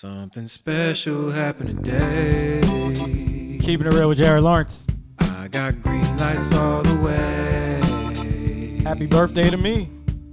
Something 0.00 0.46
special 0.46 1.32
happened 1.32 1.84
today. 1.84 2.60
Keeping 3.60 3.88
it 3.88 3.92
real 3.92 4.08
with 4.08 4.18
Jared 4.18 4.44
Lawrence. 4.44 4.86
I 5.18 5.48
got 5.48 5.82
green 5.82 6.16
lights 6.16 6.52
all 6.52 6.84
the 6.84 6.94
way. 7.00 8.80
Happy 8.84 9.06
birthday 9.06 9.50
to 9.50 9.56
me. 9.56 9.88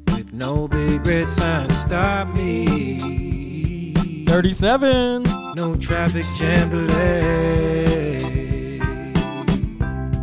With 0.10 0.34
no 0.34 0.68
big 0.68 1.04
red 1.08 1.28
sign 1.30 1.70
to 1.70 1.76
stop 1.76 2.28
me. 2.28 3.96
37. 4.28 5.24
No 5.56 5.76
traffic 5.76 6.28
jam 6.36 6.70
delay. 6.70 8.20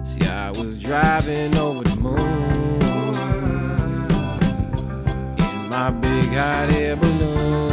See, 0.05 0.25
I 0.25 0.53
was 0.55 0.81
driving 0.81 1.57
over 1.57 1.83
the 1.83 1.97
moon 1.97 2.83
in 5.41 5.69
my 5.69 5.91
big 5.91 6.29
hot 6.29 6.71
air 6.71 6.95
balloon, 6.95 7.72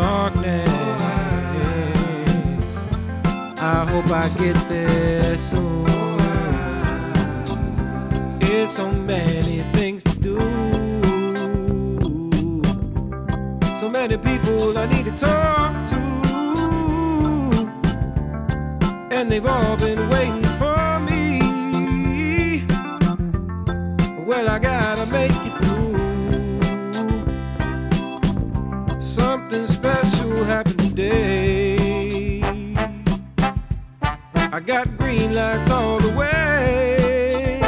darkness. 0.00 0.68
I 3.58 3.84
hope 3.90 4.10
I 4.10 4.26
get 4.42 4.56
there 4.68 5.36
soon. 5.36 6.18
It's 8.40 8.72
so 8.76 8.90
many 8.90 9.58
things 9.76 10.02
to 10.04 10.14
do. 10.28 10.38
So 13.80 13.88
many 13.90 14.16
people 14.16 14.78
I 14.78 14.86
need 14.86 15.06
to 15.10 15.14
talk 15.28 15.72
to. 15.92 16.00
And 19.16 19.30
they've 19.30 19.50
all 19.54 19.76
been 19.76 20.02
waiting 20.14 20.50
for 20.60 20.82
me. 21.08 21.22
Well, 24.28 24.48
I 24.48 24.58
gotta 24.58 25.06
make 25.12 25.39
green 35.10 35.34
lights 35.34 35.70
all 35.70 35.98
the 35.98 36.10
way. 36.10 37.60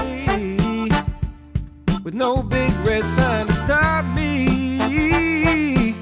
With 2.04 2.14
no 2.14 2.42
big 2.42 2.72
red 2.86 3.08
sign 3.08 3.48
to 3.48 3.52
stop 3.52 4.04
me. 4.14 5.96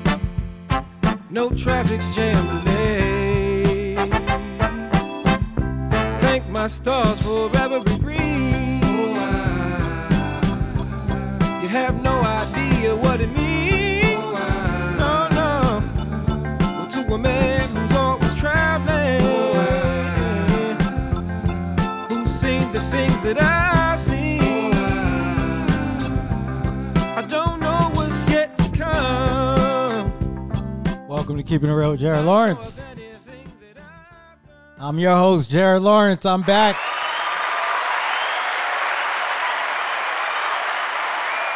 No 1.31 1.49
traffic 1.51 2.01
jam 2.15 2.45
delay. 2.65 3.97
Thank 6.25 6.49
my 6.49 6.67
stars 6.67 7.23
for 7.23 7.51
every 7.57 7.90
that 23.35 23.93
I've 23.93 24.01
seen. 24.01 24.73
I 27.17 27.23
don't 27.29 27.61
know 27.61 27.91
what's 27.95 28.29
yet 28.29 28.57
to 28.57 28.69
come. 28.77 30.13
Welcome 31.07 31.37
to 31.37 31.43
Keeping 31.45 31.71
It 31.71 31.75
Real 31.75 31.93
with 31.93 32.01
Jared 32.01 32.25
Lawrence. 32.25 32.85
I'm 34.79 34.99
your 34.99 35.17
host, 35.17 35.49
Jared 35.49 35.83
Lawrence. 35.83 36.27
I'm 36.27 36.43
back. 36.43 36.75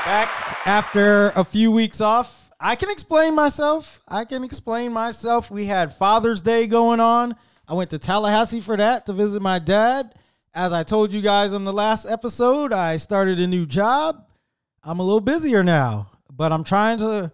Back 0.05 0.67
after 0.67 1.33
a 1.35 1.43
few 1.43 1.73
weeks 1.73 2.01
off. 2.01 2.53
I 2.61 2.77
can 2.77 2.89
explain 2.91 3.35
myself. 3.35 4.01
I 4.07 4.27
can 4.27 4.45
explain 4.45 4.93
myself. 4.93 5.51
We 5.51 5.67
had 5.67 5.93
Father's 5.93 6.41
Day 6.41 6.69
going 6.69 7.01
on. 7.01 7.35
I 7.67 7.75
went 7.75 7.91
to 7.91 7.99
Tallahassee 7.99 8.61
for 8.61 8.77
that 8.77 9.07
to 9.07 9.13
visit 9.13 9.43
my 9.43 9.59
dad. 9.59 10.15
As 10.57 10.73
I 10.73 10.85
told 10.85 11.13
you 11.13 11.21
guys 11.21 11.53
on 11.53 11.65
the 11.65 11.73
last 11.73 12.07
episode, 12.07 12.73
I 12.73 12.97
started 12.97 13.41
a 13.41 13.47
new 13.47 13.67
job. 13.67 14.25
I'm 14.85 15.01
a 15.01 15.03
little 15.03 15.21
busier 15.21 15.65
now, 15.65 16.13
but 16.33 16.53
I'm 16.53 16.63
trying 16.63 16.99
to 16.99 17.33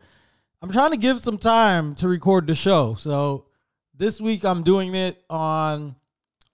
I'm 0.62 0.72
trying 0.72 0.92
to 0.92 0.96
give 0.96 1.20
some 1.20 1.36
time 1.36 1.94
to 1.96 2.08
record 2.08 2.46
the 2.46 2.54
show. 2.54 2.94
So 2.94 3.44
this 3.94 4.22
week 4.22 4.42
I'm 4.42 4.62
doing 4.62 4.94
it 4.94 5.22
on 5.28 5.96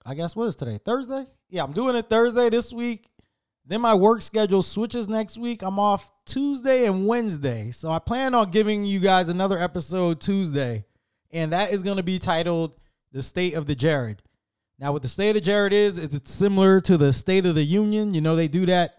I 0.05 0.13
guess 0.13 0.35
what 0.35 0.47
is 0.47 0.57
today? 0.57 0.77
Thursday? 0.83 1.25
Yeah, 1.49 1.63
I'm 1.63 1.71
doing 1.71 1.95
it 1.95 2.09
Thursday 2.09 2.49
this 2.49 2.73
week. 2.73 3.07
Then 3.65 3.79
my 3.79 3.95
work 3.95 4.21
schedule 4.21 4.61
switches 4.61 5.07
next 5.07 5.37
week. 5.37 5.61
I'm 5.61 5.79
off 5.79 6.11
Tuesday 6.25 6.85
and 6.85 7.07
Wednesday. 7.07 7.71
So 7.71 7.89
I 7.89 7.99
plan 7.99 8.35
on 8.35 8.51
giving 8.51 8.83
you 8.83 8.99
guys 8.99 9.29
another 9.29 9.57
episode 9.57 10.19
Tuesday. 10.19 10.83
And 11.31 11.53
that 11.53 11.71
is 11.71 11.81
going 11.81 11.97
to 11.97 12.03
be 12.03 12.19
titled 12.19 12.75
The 13.13 13.21
State 13.21 13.53
of 13.53 13.67
the 13.67 13.75
Jared. 13.75 14.21
Now, 14.79 14.91
what 14.91 15.01
the 15.01 15.07
State 15.07 15.35
of 15.35 15.43
Jared 15.43 15.73
is, 15.73 15.97
is 15.97 16.13
it's 16.13 16.31
similar 16.31 16.79
to 16.81 16.97
the 16.97 17.11
State 17.11 17.45
of 17.45 17.55
the 17.55 17.63
Union. 17.63 18.13
You 18.13 18.21
know, 18.21 18.35
they 18.35 18.47
do 18.47 18.65
that 18.67 18.95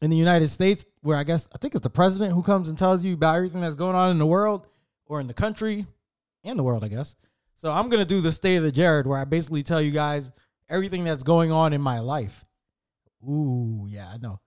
in 0.00 0.10
the 0.10 0.16
United 0.16 0.48
States, 0.48 0.84
where 1.02 1.18
I 1.18 1.24
guess 1.24 1.48
I 1.54 1.58
think 1.58 1.74
it's 1.74 1.82
the 1.82 1.90
president 1.90 2.32
who 2.32 2.42
comes 2.42 2.68
and 2.68 2.78
tells 2.78 3.04
you 3.04 3.14
about 3.14 3.36
everything 3.36 3.60
that's 3.60 3.74
going 3.74 3.96
on 3.96 4.10
in 4.10 4.18
the 4.18 4.26
world 4.26 4.66
or 5.06 5.20
in 5.20 5.26
the 5.26 5.34
country 5.34 5.86
and 6.44 6.58
the 6.58 6.62
world, 6.62 6.84
I 6.84 6.88
guess. 6.88 7.14
So 7.56 7.70
I'm 7.70 7.88
gonna 7.88 8.04
do 8.04 8.20
the 8.20 8.32
state 8.32 8.56
of 8.56 8.62
the 8.62 8.72
Jared, 8.72 9.06
where 9.06 9.18
I 9.18 9.24
basically 9.24 9.62
tell 9.62 9.82
you 9.82 9.90
guys 9.90 10.30
everything 10.68 11.04
that's 11.04 11.24
going 11.24 11.50
on 11.50 11.72
in 11.72 11.80
my 11.80 11.98
life. 11.98 12.44
Ooh, 13.28 13.86
yeah, 13.88 14.08
I 14.08 14.16
know, 14.18 14.40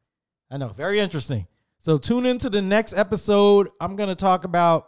I 0.49 0.57
know, 0.57 0.69
very 0.69 0.99
interesting. 0.99 1.45
So 1.79 1.97
tune 1.97 2.25
into 2.25 2.49
the 2.49 2.61
next 2.61 2.93
episode. 2.93 3.67
I'm 3.81 3.95
gonna 3.95 4.15
talk 4.15 4.45
about 4.45 4.87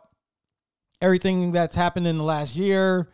everything 1.01 1.51
that's 1.51 1.75
happened 1.75 2.07
in 2.07 2.17
the 2.17 2.23
last 2.23 2.55
year 2.55 3.09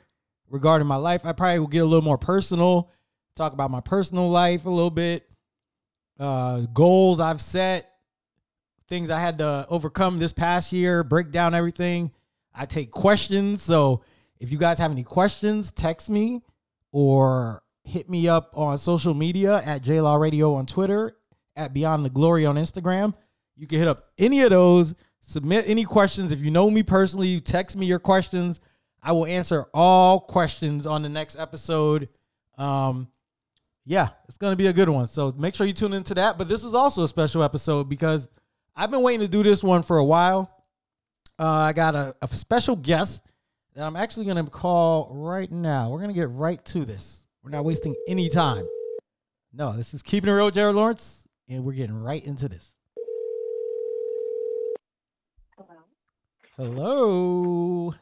regarding 0.50 0.88
my 0.88 0.96
life. 0.96 1.26
I 1.26 1.32
probably 1.32 1.60
will 1.60 1.68
get 1.68 1.80
a 1.80 1.86
little 1.86 2.04
more 2.04 2.18
personal, 2.18 2.92
talk 3.36 3.54
about 3.54 3.72
my 3.72 3.82
personal 3.82 4.30
life 4.30 4.66
a 4.66 4.70
little 4.70 4.90
bit 4.90 5.30
uh, 6.20 6.62
goals 6.74 7.20
I've 7.20 7.42
set, 7.42 7.92
things 8.88 9.09
I 9.09 9.20
had 9.20 9.38
to 9.40 9.66
overcome 9.70 10.20
this 10.20 10.34
past 10.34 10.74
year, 10.74 11.04
break 11.04 11.32
down 11.32 11.56
everything. 11.56 12.12
I 12.54 12.66
take 12.66 12.92
questions. 12.92 13.62
So 13.62 14.04
if 14.40 14.52
you 14.52 14.58
guys 14.58 14.78
have 14.80 14.92
any 14.92 15.04
questions, 15.04 15.72
text 15.72 16.09
me 16.09 16.42
or 16.92 17.64
hit 17.84 18.09
me 18.09 18.28
up 18.28 18.52
on 18.54 18.78
social 18.78 19.14
media 19.14 19.62
at 19.66 19.84
JLaw 19.84 20.20
Radio 20.20 20.54
on 20.56 20.66
Twitter, 20.66 21.18
at 21.56 21.74
Beyond 21.74 22.04
the 22.04 22.09
Glory 22.09 22.46
on 22.46 22.56
Instagram. 22.56 23.14
You 23.56 23.68
can 23.68 23.80
hit 23.80 23.88
up 23.88 24.09
any 24.18 24.42
of 24.42 24.50
those, 24.50 24.94
submit 25.22 25.66
any 25.68 25.84
questions. 25.84 26.32
If 26.32 26.40
you 26.40 26.52
know 26.52 26.70
me 26.70 26.84
personally, 26.84 27.28
you 27.28 27.40
text 27.40 27.78
me 27.78 27.86
your 27.86 28.00
questions. 28.00 28.59
I 29.02 29.12
will 29.14 29.26
answer 29.26 29.66
all 29.74 30.20
questions 30.20 30.86
on 30.86 31.02
the 31.04 31.10
next 31.10 31.38
episode. 31.38 32.10
Um, 32.58 33.08
yeah, 33.86 34.10
it's 34.28 34.38
gonna 34.38 34.56
be 34.56 34.68
a 34.68 34.74
good 34.74 34.90
one. 34.90 35.08
So 35.08 35.34
make 35.38 35.56
sure 35.56 35.66
you 35.66 35.74
tune 35.74 35.94
into 35.94 36.14
that. 36.16 36.38
But 36.38 36.50
this 36.50 36.64
is 36.64 36.74
also 36.74 37.04
a 37.04 37.08
special 37.08 37.44
episode 37.44 37.90
because 37.90 38.28
I've 38.76 38.92
been 38.92 39.02
waiting 39.02 39.22
to 39.22 39.28
do 39.28 39.42
this 39.44 39.64
one 39.64 39.82
for 39.82 39.98
a 39.98 40.06
while. 40.06 40.52
Uh, 41.40 41.48
I 41.48 41.74
got 41.74 41.96
a, 41.96 42.16
a 42.22 42.28
special 42.28 42.76
guest 42.76 43.24
that 43.74 43.86
I'm 43.86 43.96
actually 43.96 44.26
gonna 44.26 44.46
call 44.46 45.09
right 45.12 45.52
now. 45.52 45.90
We're 45.90 46.02
gonna 46.02 46.14
get 46.14 46.30
right 46.30 46.64
to 46.66 46.86
this. 46.86 47.26
We're 47.44 47.52
not 47.52 47.64
wasting 47.64 47.96
any 48.08 48.30
time. 48.30 48.68
No, 49.54 49.76
this 49.76 49.94
is 49.94 50.04
keeping 50.04 50.30
it 50.30 50.34
real, 50.34 50.52
Jared 50.52 50.76
Lawrence, 50.76 51.28
and 51.48 51.64
we're 51.64 51.74
getting 51.74 52.00
right 52.00 52.24
into 52.24 52.48
this. 52.50 52.74
Hello. 55.58 55.78
Hello. 56.58 57.96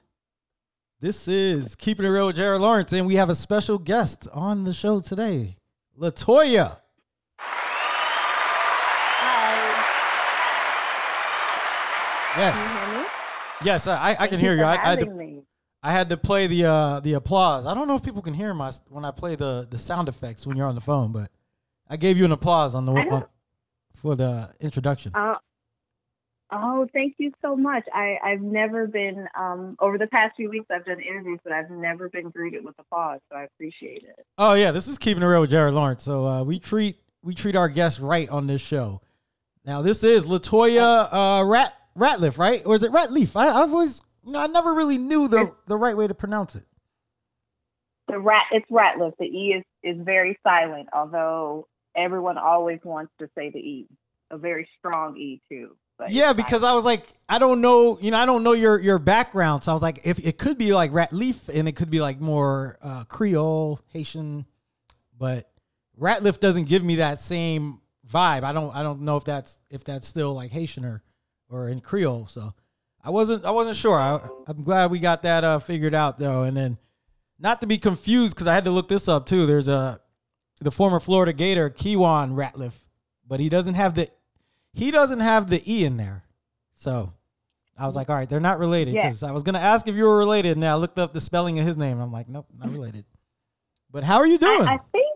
This 1.00 1.28
is 1.28 1.76
Keeping 1.76 2.08
It 2.08 2.10
Real 2.10 2.26
with 2.26 2.38
Jared 2.38 2.60
Lawrence, 2.60 2.92
and 2.92 3.06
we 3.06 3.18
have 3.18 3.30
a 3.30 3.36
special 3.36 3.78
guest 3.78 4.28
on 4.34 4.64
the 4.64 4.74
show 4.74 5.00
today, 5.00 5.58
Latoya. 5.96 6.80
Hi. 9.20 9.36
Yes, 12.36 12.58
Can 12.58 12.66
you 12.66 12.94
hear 12.94 13.04
me? 13.04 13.10
yes, 13.64 13.88
I, 13.88 14.16
I 14.20 14.26
can 14.26 14.40
hear 14.40 14.56
you. 14.56 14.64
I, 14.64 14.74
I, 14.74 14.90
had 14.90 15.00
to. 15.02 15.44
I 15.84 15.92
had 15.92 16.10
to 16.10 16.18
play 16.18 16.48
the 16.48 16.66
uh, 16.66 17.00
the 17.02 17.14
applause. 17.14 17.68
I 17.68 17.76
don't 17.76 17.88
know 17.88 17.96
if 17.96 18.02
people 18.02 18.24
can 18.24 18.34
hear 18.34 18.56
my 18.56 18.72
when 18.90 19.06
I 19.06 19.12
play 19.12 19.36
the 19.36 19.68
the 19.70 19.78
sound 19.78 20.10
effects 20.10 20.48
when 20.48 20.58
you're 20.58 20.66
on 20.66 20.74
the 20.74 20.82
phone, 20.82 21.12
but 21.12 21.30
I 21.88 21.98
gave 21.98 22.18
you 22.18 22.26
an 22.26 22.32
applause 22.32 22.74
on 22.74 22.86
the 22.86 22.94
on, 22.94 23.26
for 23.94 24.16
the 24.16 24.50
introduction. 24.62 25.12
Uh, 25.14 25.36
oh, 26.52 26.88
thank 26.94 27.16
you 27.18 27.32
so 27.42 27.56
much. 27.56 27.84
I, 27.94 28.18
I've 28.24 28.42
never 28.42 28.88
been, 28.88 29.28
um, 29.38 29.76
over 29.80 29.98
the 29.98 30.08
past 30.08 30.36
few 30.36 30.50
weeks, 30.50 30.68
I've 30.72 30.86
done 30.86 31.00
interviews, 31.00 31.40
but 31.44 31.54
I've 31.54 31.70
never 31.70 32.10
been 32.10 32.30
greeted 32.30 32.64
with 32.64 32.76
applause, 32.80 33.20
so 33.30 33.38
I 33.38 33.44
appreciate 33.44 34.04
it. 34.04 34.26
Oh 34.38 34.54
yeah, 34.54 34.72
this 34.72 34.88
is 34.88 34.98
keeping 34.98 35.24
it 35.24 35.26
real 35.26 35.42
with 35.42 35.50
Jared 35.50 35.74
Lawrence. 35.74 36.04
So 36.04 36.26
uh, 36.26 36.44
we 36.44 36.60
treat 36.60 36.98
we 37.24 37.36
treat 37.36 37.56
our 37.56 37.70
guests 37.70 38.00
right 38.00 38.30
on 38.30 38.48
this 38.48 38.62
show. 38.62 39.02
Now 39.66 39.82
this 39.82 40.04
is 40.04 40.24
Latoya 40.24 41.08
uh, 41.12 41.44
Rat 41.46 41.74
Ratlieff, 41.98 42.38
right? 42.38 42.62
Or 42.66 42.76
is 42.76 42.84
it 42.84 42.92
Ratleaf? 42.92 43.36
I, 43.36 43.50
I've 43.50 43.74
always 43.74 44.02
you 44.26 44.32
know 44.32 44.40
I 44.40 44.48
never 44.48 44.74
really 44.74 44.98
knew 44.98 45.28
the 45.28 45.52
the 45.68 45.78
right 45.78 45.98
way 45.98 46.08
to 46.08 46.14
pronounce 46.14 46.56
it. 46.56 46.64
The 48.08 48.20
rat, 48.20 48.44
it's 48.52 48.70
Ratlieff. 48.72 49.14
The 49.20 49.26
E 49.26 49.56
is, 49.58 49.64
is 49.84 50.02
very 50.06 50.40
silent, 50.42 50.88
although 50.94 51.68
everyone 51.96 52.38
always 52.38 52.80
wants 52.84 53.12
to 53.20 53.30
say 53.38 53.50
the 53.50 53.60
E. 53.60 53.88
A 54.32 54.38
very 54.38 54.68
strong 54.78 55.18
E, 55.18 55.42
too. 55.50 55.76
Yeah, 56.10 56.34
because. 56.34 56.64
I 56.64 56.74
was 56.74 56.86
like, 56.86 57.04
I 57.30 57.40
don't 57.40 57.62
know, 57.62 57.98
you 58.00 58.12
know, 58.12 58.18
I 58.18 58.26
don't 58.26 58.44
know 58.44 58.54
your 58.54 58.80
your 58.80 59.00
background, 59.00 59.64
so 59.64 59.72
I 59.72 59.74
was 59.74 59.82
like, 59.82 60.02
if 60.06 60.20
it 60.20 60.38
could 60.38 60.58
be 60.58 60.74
like 60.74 60.92
Ratleaf 60.92 61.50
and 61.50 61.68
it 61.68 61.74
could 61.74 61.90
be 61.90 62.00
like 62.00 62.22
more 62.22 62.78
uh, 62.82 63.04
Creole, 63.06 63.82
Haitian, 63.92 64.46
but 65.18 65.50
Ratliff 66.00 66.40
doesn't 66.40 66.66
give 66.66 66.84
me 66.84 66.98
that 66.98 67.20
same 67.20 67.82
vibe. 68.10 68.44
I 68.44 68.54
don't, 68.54 68.74
I 68.74 68.84
don't 68.84 69.02
know 69.02 69.18
if 69.18 69.26
that's 69.26 69.58
if 69.70 69.84
that's 69.84 70.08
still 70.08 70.34
like 70.34 70.52
Haitian 70.52 70.86
or 70.86 71.04
or 71.50 71.68
in 71.68 71.82
Creole. 71.82 72.28
So 72.28 72.54
I 73.04 73.10
wasn't, 73.10 73.44
I 73.46 73.52
wasn't 73.52 73.76
sure. 73.76 73.96
I, 73.96 74.20
I'm 74.48 74.64
glad 74.64 74.92
we 74.92 75.00
got 75.00 75.24
that 75.24 75.44
uh, 75.44 75.60
figured 75.60 75.94
out 75.94 76.20
though, 76.20 76.44
and 76.44 76.56
then 76.56 76.78
not 77.40 77.62
to 77.62 77.68
be 77.68 77.78
confused 77.78 78.36
because 78.36 78.48
I 78.48 78.54
had 78.54 78.66
to 78.66 78.72
look 78.72 78.88
this 78.88 79.08
up 79.08 79.26
too. 79.26 79.46
There's 79.46 79.68
a 79.68 80.00
the 80.62 80.72
former 80.72 81.00
Florida 81.00 81.34
Gator 81.34 81.70
Keiwan 81.70 82.36
Ratliff, 82.36 82.74
but 83.28 83.40
he 83.40 83.50
doesn't 83.50 83.76
have 83.76 83.96
the 83.96 84.10
he 84.78 84.92
doesn't 84.92 85.20
have 85.20 85.50
the 85.50 85.62
e 85.72 85.84
in 85.86 85.98
there. 85.98 86.24
So 86.74 87.14
I 87.78 87.86
was 87.86 87.96
like, 87.96 88.10
all 88.10 88.16
right, 88.16 88.30
they're 88.30 88.40
not 88.40 88.60
related 88.60 88.94
Yeah. 88.94 89.04
because 89.08 89.24
I 89.24 89.32
was 89.32 89.44
gonna 89.44 89.60
ask 89.60 89.88
if 89.88 89.96
you 89.96 90.04
were 90.06 90.18
related, 90.18 90.58
and 90.58 90.66
I 90.66 90.76
looked 90.76 91.00
up 91.00 91.14
the 91.14 91.22
spelling 91.22 91.60
of 91.60 91.66
his 91.66 91.78
name. 91.78 91.94
And 91.94 92.02
I'm 92.02 92.12
like, 92.12 92.28
nope, 92.30 92.48
not 92.58 92.72
related. 92.72 93.06
But 93.92 94.04
how 94.04 94.18
are 94.18 94.28
you 94.28 94.38
doing? 94.38 94.68
I, 94.68 94.76
I 94.76 94.80
think 94.92 95.08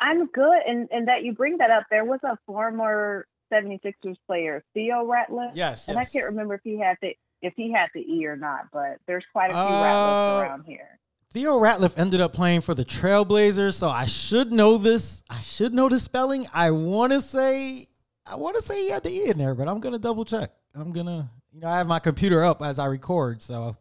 I'm 0.00 0.26
good, 0.26 0.60
and 0.66 0.88
and 0.90 1.08
that 1.08 1.22
you 1.24 1.32
bring 1.32 1.58
that 1.58 1.70
up. 1.70 1.84
There 1.90 2.04
was 2.04 2.20
a 2.24 2.36
former 2.46 3.26
76ers 3.52 4.16
player, 4.26 4.62
Theo 4.74 5.06
Ratliff, 5.06 5.52
yes, 5.54 5.88
and 5.88 5.98
I 5.98 6.04
can't 6.04 6.26
remember 6.26 6.54
if 6.54 6.60
he 6.64 6.78
had 6.78 6.96
the 7.02 7.14
if 7.40 7.54
he 7.56 7.72
had 7.72 7.88
the 7.94 8.00
E 8.00 8.26
or 8.26 8.36
not. 8.36 8.66
But 8.72 8.98
there's 9.06 9.24
quite 9.32 9.50
a 9.50 9.54
few 9.54 9.58
Uh, 9.60 9.82
Ratliffs 9.82 10.42
around 10.48 10.64
here. 10.66 10.98
Theo 11.32 11.58
Ratliff 11.60 11.98
ended 11.98 12.20
up 12.22 12.32
playing 12.32 12.62
for 12.62 12.72
the 12.74 12.84
Trailblazers, 12.86 13.74
so 13.74 13.88
I 13.88 14.06
should 14.06 14.50
know 14.52 14.78
this. 14.78 15.22
I 15.28 15.40
should 15.40 15.74
know 15.74 15.88
the 15.88 16.00
spelling. 16.00 16.46
I 16.54 16.70
want 16.70 17.12
to 17.12 17.20
say, 17.20 17.87
I 18.28 18.36
want 18.36 18.56
to 18.56 18.62
say 18.62 18.82
he 18.82 18.90
had 18.90 19.04
the 19.04 19.10
e 19.10 19.30
in 19.30 19.38
there, 19.38 19.54
but 19.54 19.68
I'm 19.68 19.80
gonna 19.80 19.98
double 19.98 20.24
check. 20.24 20.50
I'm 20.74 20.92
gonna, 20.92 21.30
you 21.52 21.60
know, 21.60 21.68
I 21.68 21.78
have 21.78 21.86
my 21.86 21.98
computer 21.98 22.44
up 22.44 22.62
as 22.62 22.78
I 22.78 22.86
record, 22.86 23.42
so 23.42 23.76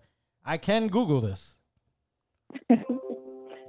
I 0.46 0.58
can 0.58 0.88
Google 0.88 1.22
this. 1.22 1.58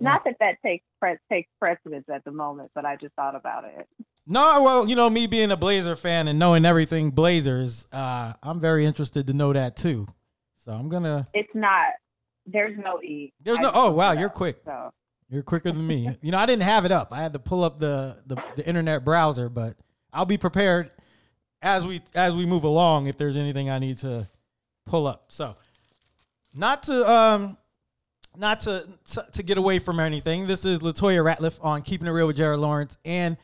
Not 0.00 0.22
that 0.24 0.36
that 0.38 0.56
takes 0.64 0.84
pre- 1.00 1.16
takes 1.30 1.48
precedence 1.58 2.04
at 2.12 2.24
the 2.24 2.30
moment, 2.30 2.70
but 2.74 2.84
I 2.84 2.96
just 2.96 3.14
thought 3.14 3.34
about 3.34 3.64
it. 3.64 3.88
No, 4.26 4.62
well, 4.62 4.88
you 4.88 4.94
know, 4.94 5.10
me 5.10 5.26
being 5.26 5.50
a 5.50 5.56
Blazer 5.56 5.96
fan 5.96 6.28
and 6.28 6.38
knowing 6.38 6.64
everything 6.64 7.10
Blazers, 7.10 7.86
uh, 7.92 8.34
I'm 8.42 8.60
very 8.60 8.84
interested 8.86 9.26
to 9.26 9.32
know 9.32 9.52
that 9.52 9.76
too. 9.76 10.06
So 10.58 10.72
I'm 10.72 10.88
gonna. 10.88 11.26
It's 11.34 11.52
not. 11.54 11.94
There's 12.46 12.78
no 12.78 13.02
E. 13.02 13.32
There's 13.42 13.58
no. 13.58 13.70
Oh 13.74 13.90
wow, 13.92 14.12
you're 14.12 14.26
up, 14.26 14.34
quick. 14.34 14.60
So 14.64 14.90
You're 15.28 15.42
quicker 15.42 15.72
than 15.72 15.86
me. 15.86 16.16
You 16.22 16.30
know, 16.30 16.38
I 16.38 16.46
didn't 16.46 16.62
have 16.62 16.84
it 16.84 16.92
up. 16.92 17.12
I 17.12 17.20
had 17.20 17.32
to 17.32 17.38
pull 17.38 17.64
up 17.64 17.80
the, 17.80 18.18
the 18.26 18.36
the 18.56 18.66
internet 18.68 19.04
browser, 19.04 19.48
but 19.48 19.76
I'll 20.12 20.26
be 20.26 20.38
prepared 20.38 20.90
as 21.62 21.86
we 21.86 22.00
as 22.14 22.36
we 22.36 22.46
move 22.46 22.64
along 22.64 23.06
if 23.06 23.16
there's 23.16 23.36
anything 23.36 23.70
I 23.70 23.78
need 23.78 23.98
to 23.98 24.28
pull 24.86 25.06
up. 25.06 25.26
So, 25.28 25.56
not 26.54 26.82
to 26.84 27.10
um 27.10 27.56
not 28.36 28.60
to 28.60 28.86
to, 29.12 29.26
to 29.32 29.42
get 29.42 29.58
away 29.58 29.78
from 29.78 30.00
anything. 30.00 30.46
This 30.46 30.64
is 30.64 30.80
Latoya 30.80 31.24
Ratlieff 31.24 31.62
on 31.64 31.82
Keeping 31.82 32.06
It 32.06 32.10
Real 32.10 32.26
with 32.26 32.36
Jared 32.36 32.60
Lawrence 32.60 32.96
and 33.04 33.36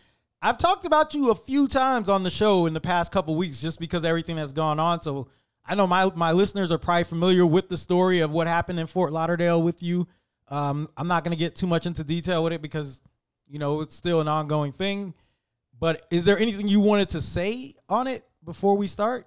I've 0.45 0.59
talked 0.59 0.85
about 0.85 1.15
you 1.15 1.31
a 1.31 1.35
few 1.35 1.67
times 1.67 2.11
on 2.11 2.23
the 2.23 2.29
show 2.29 2.67
in 2.67 2.75
the 2.75 2.81
past 2.81 3.11
couple 3.11 3.35
weeks 3.35 3.63
just 3.63 3.81
because 3.81 4.05
everything 4.05 4.37
that's 4.37 4.53
gone 4.53 4.79
on. 4.79 5.01
So 5.01 5.29
I 5.65 5.75
know 5.75 5.87
my 5.87 6.11
my 6.15 6.33
listeners 6.33 6.71
are 6.71 6.77
probably 6.77 7.05
familiar 7.05 7.47
with 7.47 7.71
the 7.71 7.79
story 7.79 8.21
of 8.21 8.31
what 8.31 8.47
happened 8.47 8.79
in 8.79 8.87
Fort 8.87 9.11
Lauderdale 9.11 9.63
with 9.63 9.83
you. 9.83 10.07
Um, 10.49 10.91
I'm 10.99 11.09
not 11.09 11.25
going 11.25 11.35
to 11.35 11.39
get 11.39 11.57
too 11.57 11.67
much 11.67 11.87
into 11.87 12.05
detail 12.05 12.45
with 12.45 12.53
it 12.53 12.61
because 12.61 13.01
you 13.49 13.59
know 13.59 13.81
it's 13.81 13.97
still 13.97 14.21
an 14.21 14.29
ongoing 14.29 14.73
thing. 14.73 15.15
But 15.79 16.06
is 16.11 16.25
there 16.25 16.38
anything 16.38 16.69
you 16.69 16.81
wanted 16.81 17.11
to 17.11 17.21
say 17.21 17.75
on 17.88 18.06
it 18.06 18.25
before 18.44 18.76
we 18.76 18.87
start? 18.87 19.26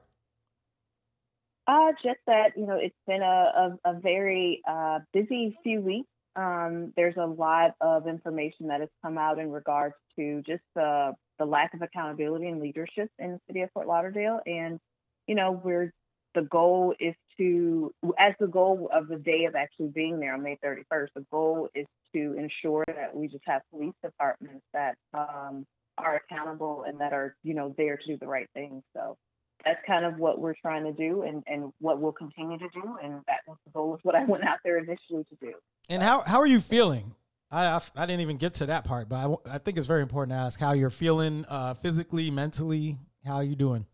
Uh, 1.68 1.92
just 2.02 2.20
that 2.28 2.52
you 2.56 2.66
know, 2.66 2.78
it's 2.82 2.96
been 3.06 3.22
a 3.22 3.78
a, 3.86 3.92
a 3.92 4.00
very 4.00 4.62
uh, 4.68 5.00
busy 5.14 5.58
few 5.64 5.82
weeks. 5.82 6.08
Um, 6.36 6.94
there's 6.96 7.18
a 7.18 7.26
lot 7.26 7.72
of 7.82 8.08
information 8.08 8.68
that 8.68 8.80
has 8.80 8.90
come 9.04 9.18
out 9.18 9.40
in 9.40 9.52
regards 9.52 9.96
to 10.18 10.42
just 10.48 10.64
the 10.76 11.14
the 11.40 11.46
lack 11.46 11.74
of 11.74 11.82
accountability 11.82 12.48
and 12.48 12.62
leadership 12.62 13.10
in 13.20 13.34
the 13.34 13.40
city 13.48 13.62
of 13.62 13.72
Fort 13.74 13.88
Lauderdale, 13.88 14.40
and 14.46 14.80
you 15.28 15.36
know, 15.36 15.52
we're 15.52 15.92
the 16.38 16.44
goal 16.44 16.94
is 17.00 17.16
to, 17.38 17.92
as 18.20 18.34
the 18.40 18.48
goal 18.48 18.90
of 18.94 19.08
the 19.08 19.16
day 19.16 19.46
of 19.46 19.56
actually 19.56 19.88
being 19.88 20.20
there 20.20 20.36
on 20.36 20.44
May 20.44 20.58
31st, 20.64 21.08
the 21.16 21.26
goal 21.32 21.68
is 21.74 21.88
to 22.14 22.36
ensure 22.38 22.84
that 22.88 23.16
we 23.16 23.28
just 23.28 23.44
have 23.48 23.62
police 23.72 23.96
departments 24.04 24.64
that 24.74 24.96
um, 25.14 25.66
are 25.98 26.16
accountable 26.16 26.84
and 26.88 27.00
that 27.00 27.14
are, 27.14 27.36
you 27.44 27.54
know, 27.54 27.74
there 27.78 27.98
to 27.98 28.06
do 28.06 28.18
the 28.18 28.28
right 28.28 28.50
thing. 28.54 28.84
So 28.96 29.18
that's 29.66 29.80
kind 29.86 30.06
of 30.06 30.18
what 30.18 30.40
we're 30.40 30.56
trying 30.62 30.84
to 30.84 30.94
do 30.94 31.24
and, 31.24 31.44
and 31.48 31.74
what 31.80 32.00
we'll 32.00 32.12
continue 32.12 32.58
to 32.58 32.70
do. 32.70 32.98
And 33.04 33.16
that 33.28 33.40
was 33.48 33.58
the 33.66 33.72
goal 33.72 33.94
of 33.94 34.00
what 34.04 34.16
I 34.16 34.24
went 34.26 34.44
out 34.44 34.60
there 34.64 34.78
initially 34.78 35.24
to 35.26 35.36
do. 35.42 35.54
And 35.90 36.04
how 36.04 36.22
how 36.22 36.40
are 36.40 36.48
you 36.48 36.60
feeling? 36.60 37.16
I 37.52 37.66
I, 37.66 37.82
I 37.96 38.06
didn't 38.06 38.22
even 38.22 38.38
get 38.38 38.56
to 38.56 38.66
that 38.68 38.86
part, 38.86 39.10
but 39.10 39.16
I, 39.16 39.56
I 39.56 39.58
think 39.58 39.78
it's 39.78 39.88
very 39.88 40.02
important 40.02 40.32
to 40.32 40.42
ask 40.42 40.60
how 40.60 40.74
you're 40.74 40.90
feeling 40.90 41.46
uh, 41.50 41.74
physically, 41.76 42.30
mentally. 42.32 42.98
How 43.26 43.36
are 43.36 43.44
you 43.44 43.56
doing? 43.56 43.86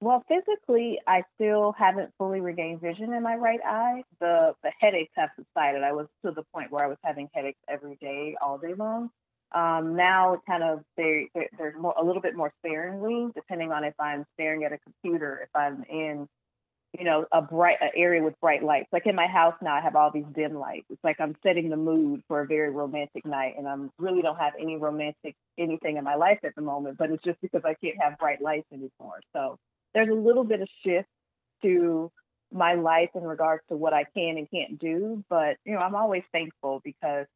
Well, 0.00 0.24
physically, 0.26 0.98
I 1.06 1.22
still 1.36 1.74
haven't 1.78 2.10
fully 2.18 2.40
regained 2.40 2.80
vision 2.80 3.12
in 3.12 3.22
my 3.22 3.36
right 3.36 3.60
eye. 3.64 4.02
The 4.18 4.52
the 4.62 4.72
headaches 4.80 5.12
have 5.16 5.30
subsided. 5.36 5.82
I 5.82 5.92
was 5.92 6.06
to 6.24 6.32
the 6.32 6.42
point 6.54 6.72
where 6.72 6.84
I 6.84 6.88
was 6.88 6.98
having 7.04 7.28
headaches 7.32 7.60
every 7.68 7.96
day, 8.00 8.34
all 8.42 8.58
day 8.58 8.74
long. 8.74 9.10
Um, 9.54 9.96
now, 9.96 10.40
kind 10.46 10.62
of 10.62 10.80
they, 10.96 11.28
they, 11.34 11.48
there's 11.58 11.74
more 11.78 11.94
a 11.98 12.04
little 12.04 12.22
bit 12.22 12.34
more 12.36 12.52
sparingly, 12.58 13.28
depending 13.34 13.72
on 13.72 13.84
if 13.84 13.94
I'm 13.98 14.24
staring 14.34 14.64
at 14.64 14.72
a 14.72 14.78
computer, 14.78 15.40
if 15.42 15.48
I'm 15.54 15.84
in, 15.90 16.26
you 16.98 17.04
know, 17.04 17.26
a 17.32 17.42
bright 17.42 17.76
a 17.82 17.96
area 17.96 18.22
with 18.22 18.38
bright 18.40 18.62
lights. 18.62 18.88
Like 18.92 19.06
in 19.06 19.14
my 19.14 19.26
house 19.26 19.54
now, 19.62 19.74
I 19.74 19.80
have 19.80 19.96
all 19.96 20.10
these 20.12 20.24
dim 20.34 20.54
lights. 20.54 20.86
It's 20.90 21.04
like 21.04 21.20
I'm 21.20 21.36
setting 21.42 21.68
the 21.68 21.76
mood 21.76 22.22
for 22.28 22.40
a 22.40 22.46
very 22.46 22.70
romantic 22.70 23.26
night, 23.26 23.54
and 23.58 23.68
I'm 23.68 23.90
really 23.98 24.22
don't 24.22 24.38
have 24.38 24.54
any 24.58 24.76
romantic 24.76 25.34
anything 25.58 25.96
in 25.96 26.04
my 26.04 26.14
life 26.14 26.38
at 26.44 26.54
the 26.54 26.62
moment. 26.62 26.98
But 26.98 27.10
it's 27.10 27.24
just 27.24 27.40
because 27.40 27.62
I 27.64 27.74
can't 27.74 28.00
have 28.00 28.18
bright 28.18 28.40
lights 28.40 28.66
anymore. 28.72 29.20
So 29.34 29.58
there's 29.94 30.08
a 30.08 30.14
little 30.14 30.44
bit 30.44 30.62
of 30.62 30.68
shift 30.84 31.08
to 31.62 32.10
my 32.52 32.74
life 32.74 33.10
in 33.14 33.22
regards 33.22 33.62
to 33.68 33.76
what 33.76 33.92
I 33.92 34.04
can 34.14 34.36
and 34.38 34.50
can't 34.50 34.78
do. 34.78 35.24
But 35.28 35.56
you 35.64 35.74
know, 35.74 35.80
I'm 35.80 35.94
always 35.94 36.22
thankful 36.32 36.80
because 36.84 37.26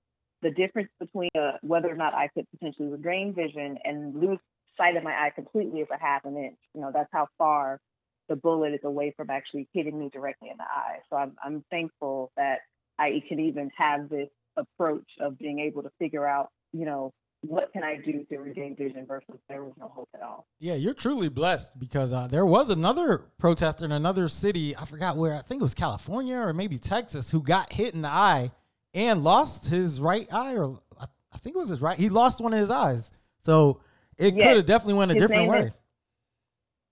the 0.46 0.52
difference 0.52 0.90
between 1.00 1.30
uh, 1.36 1.52
whether 1.62 1.90
or 1.90 1.96
not 1.96 2.14
I 2.14 2.28
could 2.28 2.46
potentially 2.52 2.86
regain 2.86 3.34
vision 3.34 3.78
and 3.82 4.14
lose 4.14 4.38
sight 4.76 4.96
of 4.96 5.02
my 5.02 5.10
eye 5.10 5.30
completely 5.34 5.80
is 5.80 5.88
a 5.92 5.98
half 5.98 6.24
an 6.24 6.36
inch. 6.36 6.58
You 6.72 6.82
know, 6.82 6.92
that's 6.94 7.08
how 7.12 7.26
far 7.36 7.80
the 8.28 8.36
bullet 8.36 8.72
is 8.72 8.80
away 8.84 9.12
from 9.16 9.28
actually 9.28 9.68
hitting 9.72 9.98
me 9.98 10.08
directly 10.12 10.50
in 10.50 10.56
the 10.56 10.64
eye. 10.64 10.98
So 11.10 11.16
I'm 11.16 11.32
I'm 11.44 11.64
thankful 11.68 12.30
that 12.36 12.58
I 12.96 13.22
can 13.28 13.40
even 13.40 13.70
have 13.76 14.08
this 14.08 14.28
approach 14.56 15.08
of 15.20 15.36
being 15.36 15.58
able 15.58 15.82
to 15.82 15.90
figure 15.98 16.26
out, 16.26 16.50
you 16.72 16.84
know, 16.84 17.12
what 17.40 17.72
can 17.72 17.82
I 17.82 17.96
do 17.96 18.24
to 18.30 18.38
regain 18.38 18.76
vision 18.76 19.04
versus 19.04 19.40
there 19.48 19.64
was 19.64 19.72
no 19.78 19.88
hope 19.88 20.08
at 20.14 20.22
all. 20.22 20.46
Yeah, 20.60 20.74
you're 20.74 20.94
truly 20.94 21.28
blessed 21.28 21.76
because 21.76 22.12
uh, 22.12 22.28
there 22.28 22.46
was 22.46 22.70
another 22.70 23.26
protester 23.38 23.84
in 23.84 23.90
another 23.90 24.28
city. 24.28 24.76
I 24.76 24.84
forgot 24.84 25.16
where. 25.16 25.34
I 25.34 25.42
think 25.42 25.60
it 25.60 25.64
was 25.64 25.74
California 25.74 26.36
or 26.36 26.52
maybe 26.52 26.78
Texas 26.78 27.32
who 27.32 27.42
got 27.42 27.72
hit 27.72 27.94
in 27.94 28.02
the 28.02 28.08
eye 28.08 28.52
and 28.96 29.22
lost 29.22 29.68
his 29.68 30.00
right 30.00 30.26
eye, 30.32 30.56
or 30.56 30.80
I, 30.98 31.38
think 31.38 31.54
it 31.54 31.58
was 31.58 31.68
his 31.68 31.80
right. 31.82 31.96
He 31.98 32.08
lost 32.08 32.40
one 32.40 32.52
of 32.52 32.58
his 32.58 32.70
eyes, 32.70 33.12
so 33.42 33.80
it 34.18 34.34
Yes. 34.34 34.42
could 34.48 34.56
have 34.56 34.66
definitely 34.66 34.94
went 34.94 35.10
a 35.12 35.14
His 35.14 35.22
different 35.22 35.48
way. 35.48 35.60
is- 35.66 35.72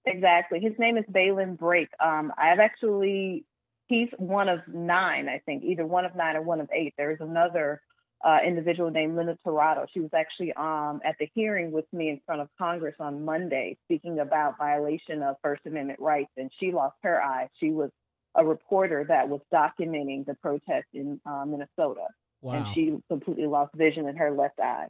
Exactly. 0.07 0.61
His 0.61 0.75
name 0.79 0.99
is 0.99 1.05
Balin 1.09 1.55
Brake. 1.57 1.89
Um, 1.99 2.31
I've 2.37 2.59
actually, 2.59 3.47
he's 3.87 4.11
one 4.19 4.51
of 4.51 4.61
nine, 4.69 5.31
I 5.31 5.39
think, 5.47 5.65
either 5.65 5.87
one 5.87 6.05
of 6.05 6.15
nine 6.15 6.37
or 6.37 6.43
one 6.43 6.61
of 6.61 6.69
eight. 6.75 6.93
There's 6.99 7.21
another 7.23 7.81
uh, 8.23 8.39
individual 8.47 8.91
named 8.91 9.17
Linda 9.17 9.39
Tirado. 9.47 9.87
She 9.93 10.01
was 10.01 10.11
actually 10.15 10.53
um, 10.55 11.01
at 11.07 11.17
the 11.19 11.29
hearing 11.35 11.73
with 11.73 11.87
me 11.93 12.11
in 12.11 12.21
front 12.27 12.43
of 12.43 12.49
Congress 12.59 12.95
on 13.01 13.25
Monday 13.25 13.79
speaking 13.85 14.19
about 14.19 14.59
violation 14.59 15.23
of 15.23 15.37
First 15.43 15.63
Amendment 15.67 16.01
rights, 16.01 16.31
and 16.37 16.51
she 16.61 16.71
lost 16.71 16.97
her 17.03 17.23
eye. 17.23 17.49
She 17.59 17.71
was 17.71 17.91
a 18.35 18.45
reporter 18.45 19.05
that 19.09 19.29
was 19.29 19.41
documenting 19.53 20.27
the 20.27 20.35
protest 20.35 20.87
in 20.93 21.21
uh, 21.27 21.45
Minnesota, 21.47 22.07
Wow, 22.41 22.53
and 22.53 22.67
she 22.75 22.97
completely 23.09 23.47
lost 23.47 23.75
vision 23.75 24.07
in 24.09 24.17
her 24.17 24.31
left 24.31 24.59
eye. 24.61 24.89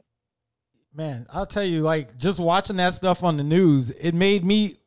man, 0.93 1.25
I'll 1.31 1.45
tell 1.45 1.63
you, 1.63 1.81
like 1.81 2.17
just 2.17 2.39
watching 2.39 2.77
that 2.77 2.93
stuff 2.93 3.23
on 3.23 3.37
the 3.37 3.43
news, 3.43 3.89
it 3.91 4.13
made 4.13 4.43
me 4.43 4.77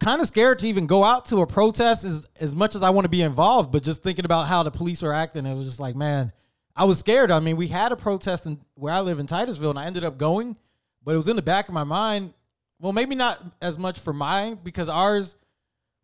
kind 0.00 0.20
of 0.22 0.26
scared 0.26 0.58
to 0.60 0.66
even 0.66 0.86
go 0.86 1.04
out 1.04 1.26
to 1.26 1.38
a 1.42 1.46
protest 1.46 2.04
as 2.04 2.26
as 2.40 2.54
much 2.54 2.74
as 2.74 2.82
I 2.82 2.90
want 2.90 3.04
to 3.04 3.10
be 3.10 3.22
involved. 3.22 3.70
But 3.70 3.82
just 3.82 4.02
thinking 4.02 4.24
about 4.24 4.48
how 4.48 4.62
the 4.62 4.70
police 4.70 5.02
are 5.02 5.12
acting, 5.12 5.46
it 5.46 5.54
was 5.54 5.64
just 5.64 5.80
like, 5.80 5.94
man, 5.94 6.32
I 6.74 6.84
was 6.84 6.98
scared. 6.98 7.30
I 7.30 7.40
mean, 7.40 7.56
we 7.56 7.68
had 7.68 7.92
a 7.92 7.96
protest 7.96 8.46
in 8.46 8.60
where 8.74 8.92
I 8.92 9.00
live 9.00 9.18
in 9.18 9.26
Titusville, 9.26 9.70
and 9.70 9.78
I 9.78 9.84
ended 9.86 10.04
up 10.04 10.16
going, 10.16 10.56
but 11.04 11.12
it 11.12 11.16
was 11.18 11.28
in 11.28 11.36
the 11.36 11.42
back 11.42 11.68
of 11.68 11.74
my 11.74 11.84
mind. 11.84 12.32
Well, 12.80 12.92
maybe 12.92 13.14
not 13.16 13.42
as 13.60 13.78
much 13.78 13.98
for 13.98 14.12
mine 14.12 14.58
because 14.62 14.88
ours, 14.88 15.36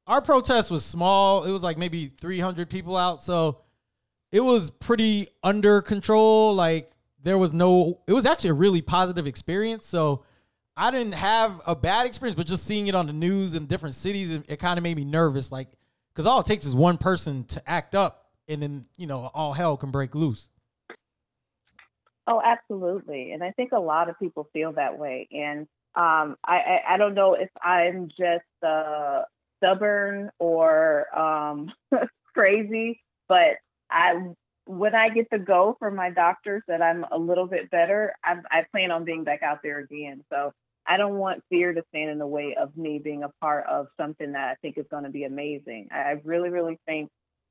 our 0.07 0.21
protest 0.21 0.71
was 0.71 0.85
small. 0.85 1.45
It 1.45 1.53
was 1.53 1.63
like 1.63 1.79
maybe 1.79 2.13
300 2.21 2.69
people 2.69 2.97
out, 2.97 3.23
so 3.23 3.61
it 4.33 4.41
was 4.41 4.71
pretty 4.71 5.29
under 5.43 5.81
control. 5.81 6.55
Like 6.55 6.91
there 7.23 7.39
was 7.39 7.53
no, 7.53 8.01
it 8.07 8.13
was 8.13 8.27
actually 8.27 8.51
a 8.51 8.55
really 8.55 8.83
positive 8.83 9.27
experience. 9.27 9.87
So 9.87 10.25
I 10.77 10.91
didn't 10.91 11.15
have 11.15 11.61
a 11.67 11.77
bad 11.77 12.07
experience, 12.07 12.37
but 12.37 12.47
just 12.47 12.67
seeing 12.67 12.89
it 12.89 12.95
on 12.95 13.07
the 13.07 13.13
news 13.13 13.55
in 13.55 13.67
different 13.67 13.95
cities, 13.95 14.33
it, 14.33 14.45
it 14.49 14.59
kind 14.59 14.79
of 14.79 14.83
made 14.83 14.97
me 14.97 15.05
nervous. 15.05 15.53
Like, 15.53 15.69
because 16.13 16.27
all 16.27 16.41
it 16.41 16.47
takes 16.47 16.67
is 16.67 16.75
one 16.75 16.99
person 16.99 17.45
to 17.45 17.71
act 17.71 17.95
up, 17.95 18.27
and 18.49 18.63
then 18.63 18.85
you 18.97 19.07
know 19.07 19.31
all 19.33 19.53
hell 19.53 19.77
can 19.77 19.91
break 19.91 20.15
loose. 20.15 20.49
Oh, 22.27 22.41
absolutely. 22.43 23.33
And 23.33 23.43
I 23.45 23.51
think 23.53 23.73
a 23.73 23.79
lot 23.79 24.09
of 24.09 24.19
people 24.19 24.49
feel 24.53 24.73
that 24.73 24.99
way. 24.99 25.29
And 25.31 25.61
um, 25.95 26.37
I, 26.45 26.57
I, 26.57 26.81
I 26.95 26.97
don't 26.97 27.15
know 27.15 27.35
if 27.35 27.51
I'm 27.63 28.09
just 28.09 28.45
uh, 28.67 29.23
stubborn 29.65 30.31
or 30.39 31.17
um, 31.17 31.73
crazy, 32.35 33.01
but 33.29 33.57
I 33.91 34.15
when 34.67 34.95
I 34.95 35.11
get 35.11 35.29
the 35.31 35.39
go 35.39 35.77
from 35.79 35.95
my 35.95 36.11
doctors 36.11 36.63
that 36.69 36.81
I'm 36.81 37.05
a 37.13 37.19
little 37.19 37.47
bit 37.47 37.71
better, 37.71 38.15
I, 38.25 38.37
I 38.51 38.65
plan 38.71 38.91
on 38.91 39.05
being 39.05 39.23
back 39.23 39.43
out 39.43 39.59
there 39.63 39.79
again. 39.79 40.25
So 40.31 40.53
I 40.87 40.97
don't 40.97 41.17
want 41.17 41.43
fear 41.51 41.75
to 41.75 41.83
stand 41.91 42.11
in 42.11 42.19
the 42.19 42.27
way 42.27 42.57
of 42.59 42.75
me 42.77 42.99
being 42.99 43.25
a 43.25 43.31
part 43.41 43.67
of 43.67 43.89
something 44.01 44.33
that 44.33 44.49
I 44.49 44.55
think 44.63 44.79
is 44.79 44.87
going 44.91 45.05
to 45.05 45.11
be 45.11 45.25
amazing. 45.25 45.89
I, 45.93 45.97
I 45.97 46.21
really, 46.25 46.49
really 46.49 46.79
think 46.87 47.11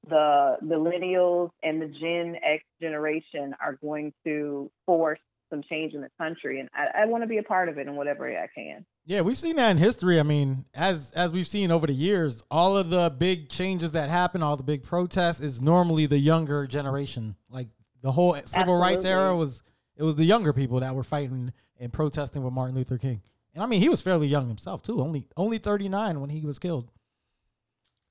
the 0.09 0.57
millennials 0.63 1.49
and 1.61 1.81
the 1.81 1.87
Gen 1.87 2.35
X 2.43 2.63
generation 2.81 3.53
are 3.61 3.77
going 3.81 4.11
to 4.25 4.71
force 4.85 5.19
some 5.53 5.61
change 5.61 5.93
in 5.93 6.01
the 6.01 6.09
country, 6.17 6.59
and 6.59 6.67
I, 6.73 7.03
I 7.03 7.05
want 7.05 7.21
to 7.21 7.27
be 7.27 7.37
a 7.37 7.43
part 7.43 7.69
of 7.69 7.77
it 7.77 7.85
in 7.87 7.95
whatever 7.95 8.23
way 8.23 8.37
I 8.37 8.47
can. 8.47 8.83
Yeah, 9.05 9.21
we've 9.21 9.37
seen 9.37 9.55
that 9.57 9.69
in 9.69 9.77
history. 9.77 10.19
I 10.19 10.23
mean, 10.23 10.65
as 10.73 11.11
as 11.11 11.31
we've 11.31 11.47
seen 11.47 11.69
over 11.69 11.85
the 11.85 11.93
years, 11.93 12.41
all 12.49 12.75
of 12.75 12.89
the 12.89 13.13
big 13.15 13.49
changes 13.49 13.91
that 13.91 14.09
happen, 14.09 14.41
all 14.41 14.57
the 14.57 14.63
big 14.63 14.81
protests, 14.81 15.41
is 15.41 15.61
normally 15.61 16.07
the 16.07 16.17
younger 16.17 16.65
generation. 16.65 17.35
Like 17.49 17.67
the 18.01 18.11
whole 18.11 18.33
civil 18.33 18.47
Absolutely. 18.73 18.81
rights 18.81 19.05
era 19.05 19.35
was, 19.35 19.61
it 19.95 20.03
was 20.03 20.15
the 20.15 20.25
younger 20.25 20.53
people 20.53 20.79
that 20.79 20.95
were 20.95 21.03
fighting 21.03 21.53
and 21.79 21.93
protesting 21.93 22.43
with 22.43 22.53
Martin 22.53 22.75
Luther 22.75 22.97
King. 22.97 23.21
And 23.53 23.61
I 23.61 23.67
mean, 23.67 23.81
he 23.81 23.89
was 23.89 24.01
fairly 24.01 24.27
young 24.27 24.47
himself 24.47 24.81
too, 24.81 24.99
only 24.99 25.27
only 25.37 25.59
thirty 25.59 25.87
nine 25.87 26.19
when 26.19 26.31
he 26.31 26.45
was 26.45 26.57
killed. 26.57 26.89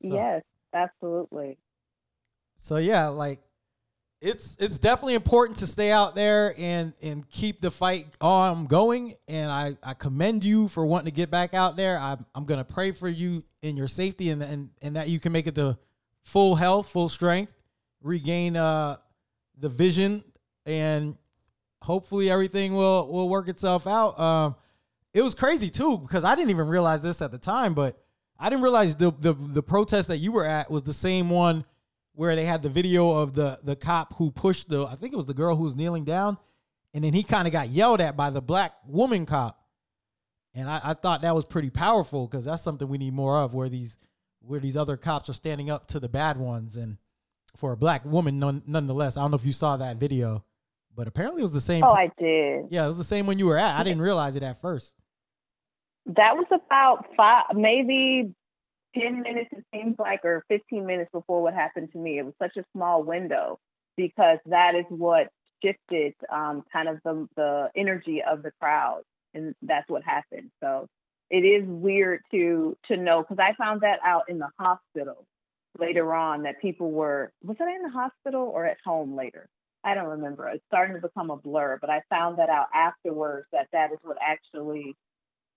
So- 0.02 0.14
Yes, 0.14 0.42
absolutely. 0.72 1.58
So 2.60 2.76
yeah, 2.76 3.08
like 3.08 3.40
it's 4.22 4.56
it's 4.60 4.78
definitely 4.78 5.14
important 5.14 5.58
to 5.58 5.66
stay 5.66 5.90
out 5.90 6.14
there 6.14 6.54
and 6.56 6.92
and 7.02 7.28
keep 7.28 7.60
the 7.60 7.72
fight 7.72 8.06
on 8.20 8.66
going. 8.66 9.16
And 9.26 9.50
I 9.50 9.76
I 9.82 9.94
commend 9.94 10.44
you 10.44 10.68
for 10.68 10.86
wanting 10.86 11.06
to 11.06 11.10
get 11.16 11.28
back 11.28 11.54
out 11.54 11.76
there. 11.76 11.98
I'm 11.98 12.24
I'm 12.32 12.44
gonna 12.44 12.64
pray 12.64 12.92
for 12.92 13.08
you 13.08 13.42
in 13.62 13.76
your 13.76 13.88
safety 13.88 14.30
and 14.30 14.40
and 14.40 14.70
and 14.80 14.94
that 14.94 15.08
you 15.08 15.18
can 15.18 15.32
make 15.32 15.48
it 15.48 15.56
to 15.56 15.76
full 16.22 16.54
health, 16.54 16.88
full 16.88 17.08
strength, 17.08 17.52
regain 18.00 18.56
uh 18.56 18.98
the 19.58 19.68
vision, 19.68 20.22
and 20.66 21.16
hopefully 21.82 22.30
everything 22.30 22.76
will 22.76 23.10
will 23.12 23.28
work 23.28 23.48
itself 23.48 23.88
out. 23.88 24.18
Um, 24.20 24.54
it 25.12 25.22
was 25.22 25.34
crazy 25.34 25.68
too 25.68 25.98
because 25.98 26.22
I 26.22 26.36
didn't 26.36 26.50
even 26.50 26.68
realize 26.68 27.02
this 27.02 27.20
at 27.22 27.32
the 27.32 27.38
time, 27.38 27.74
but 27.74 28.00
I 28.38 28.50
didn't 28.50 28.62
realize 28.62 28.94
the 28.94 29.10
the 29.18 29.32
the 29.32 29.64
protest 29.64 30.06
that 30.08 30.18
you 30.18 30.30
were 30.30 30.46
at 30.46 30.70
was 30.70 30.84
the 30.84 30.92
same 30.92 31.28
one 31.28 31.64
where 32.14 32.36
they 32.36 32.44
had 32.44 32.62
the 32.62 32.68
video 32.68 33.10
of 33.10 33.34
the 33.34 33.58
the 33.62 33.76
cop 33.76 34.14
who 34.16 34.30
pushed 34.30 34.68
the 34.68 34.86
I 34.86 34.96
think 34.96 35.12
it 35.12 35.16
was 35.16 35.26
the 35.26 35.34
girl 35.34 35.56
who 35.56 35.64
was 35.64 35.76
kneeling 35.76 36.04
down, 36.04 36.38
and 36.94 37.04
then 37.04 37.12
he 37.14 37.22
kind 37.22 37.46
of 37.46 37.52
got 37.52 37.68
yelled 37.68 38.00
at 38.00 38.16
by 38.16 38.30
the 38.30 38.42
black 38.42 38.74
woman 38.86 39.26
cop, 39.26 39.62
and 40.54 40.68
I, 40.68 40.80
I 40.84 40.94
thought 40.94 41.22
that 41.22 41.34
was 41.34 41.44
pretty 41.44 41.70
powerful 41.70 42.26
because 42.26 42.44
that's 42.44 42.62
something 42.62 42.88
we 42.88 42.98
need 42.98 43.14
more 43.14 43.38
of 43.38 43.54
where 43.54 43.68
these 43.68 43.96
where 44.40 44.60
these 44.60 44.76
other 44.76 44.96
cops 44.96 45.28
are 45.28 45.34
standing 45.34 45.70
up 45.70 45.88
to 45.88 46.00
the 46.00 46.08
bad 46.08 46.36
ones 46.36 46.76
and 46.76 46.98
for 47.56 47.72
a 47.72 47.76
black 47.76 48.04
woman 48.04 48.38
none, 48.38 48.62
nonetheless. 48.66 49.16
I 49.16 49.20
don't 49.20 49.30
know 49.30 49.36
if 49.36 49.44
you 49.44 49.52
saw 49.52 49.76
that 49.76 49.98
video, 49.98 50.44
but 50.94 51.06
apparently 51.06 51.40
it 51.40 51.44
was 51.44 51.52
the 51.52 51.60
same. 51.60 51.84
Oh, 51.84 51.92
I 51.92 52.10
did. 52.18 52.66
yeah, 52.70 52.84
it 52.84 52.86
was 52.86 52.98
the 52.98 53.04
same 53.04 53.26
one 53.26 53.38
you 53.38 53.46
were 53.46 53.58
at. 53.58 53.78
I 53.78 53.82
didn't 53.82 54.02
realize 54.02 54.36
it 54.36 54.42
at 54.42 54.60
first. 54.60 54.94
That 56.06 56.34
was 56.34 56.46
about 56.50 57.06
five, 57.16 57.44
maybe 57.54 58.34
10 58.94 59.22
minutes, 59.22 59.50
it 59.52 59.64
seems 59.74 59.96
like, 59.98 60.20
or 60.24 60.44
15 60.48 60.84
minutes 60.86 61.10
before 61.12 61.42
what 61.42 61.54
happened 61.54 61.90
to 61.92 61.98
me. 61.98 62.18
It 62.18 62.24
was 62.24 62.34
such 62.40 62.56
a 62.56 62.64
small 62.72 63.02
window 63.02 63.58
because 63.96 64.38
that 64.46 64.74
is 64.74 64.84
what 64.88 65.28
shifted 65.62 66.14
um, 66.30 66.64
kind 66.72 66.88
of 66.88 66.98
the, 67.04 67.28
the 67.36 67.70
energy 67.76 68.22
of 68.22 68.42
the 68.42 68.52
crowd. 68.60 69.02
And 69.34 69.54
that's 69.62 69.88
what 69.88 70.02
happened. 70.04 70.50
So 70.62 70.88
it 71.30 71.44
is 71.44 71.64
weird 71.66 72.20
to 72.30 72.76
to 72.88 72.96
know 72.96 73.22
because 73.22 73.38
I 73.38 73.54
found 73.54 73.80
that 73.80 74.00
out 74.04 74.24
in 74.28 74.38
the 74.38 74.50
hospital 74.58 75.24
later 75.78 76.12
on 76.12 76.42
that 76.42 76.60
people 76.60 76.90
were 76.90 77.32
was 77.42 77.56
it 77.58 77.74
in 77.74 77.82
the 77.82 77.88
hospital 77.88 78.42
or 78.54 78.66
at 78.66 78.76
home 78.84 79.16
later? 79.16 79.48
I 79.82 79.94
don't 79.94 80.08
remember. 80.08 80.48
It's 80.48 80.62
starting 80.68 80.94
to 80.94 81.00
become 81.00 81.30
a 81.30 81.36
blur, 81.36 81.78
but 81.80 81.90
I 81.90 82.02
found 82.08 82.38
that 82.38 82.50
out 82.50 82.66
afterwards 82.74 83.46
that 83.52 83.68
that 83.72 83.92
is 83.92 83.98
what 84.02 84.18
actually 84.20 84.94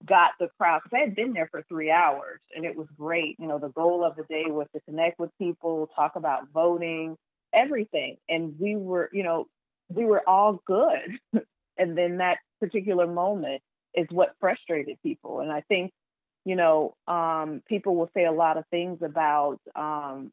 got 0.06 0.32
the 0.40 0.50
crowd 0.60 0.82
because 0.84 0.98
I 0.98 1.06
had 1.06 1.16
been 1.16 1.34
there 1.34 1.48
for 1.50 1.64
three 1.68 1.92
hours 1.92 2.40
and 2.56 2.66
it 2.66 2.76
was 2.76 2.88
great. 2.98 3.36
You 3.40 3.48
know, 3.48 3.60
the 3.60 3.70
goal 3.70 4.04
of 4.04 4.16
the 4.16 4.24
day 4.24 4.46
was 4.48 4.68
to 4.74 4.82
connect 4.82 5.20
with 5.20 5.32
people, 5.40 5.90
talk 5.96 6.16
about 6.16 6.50
voting, 6.54 7.18
everything. 7.54 8.18
And 8.30 8.56
we 8.60 8.76
were, 8.76 9.10
you 9.12 9.24
know, 9.24 9.48
we 9.90 10.06
were 10.06 10.28
all 10.28 10.62
good. 10.66 11.20
and 11.78 11.98
then 11.98 12.18
that 12.18 12.38
particular 12.60 13.08
moment 13.08 13.62
is 13.94 14.08
what 14.12 14.36
frustrated 14.40 14.98
people. 15.04 15.40
And 15.40 15.52
I 15.52 15.62
think, 15.62 15.92
you 16.44 16.56
know, 16.56 16.96
um, 17.08 17.62
people 17.68 17.96
will 17.96 18.10
say 18.14 18.26
a 18.26 18.32
lot 18.32 18.58
of 18.58 18.66
things 18.70 19.00
about 19.02 19.60
um, 19.76 20.32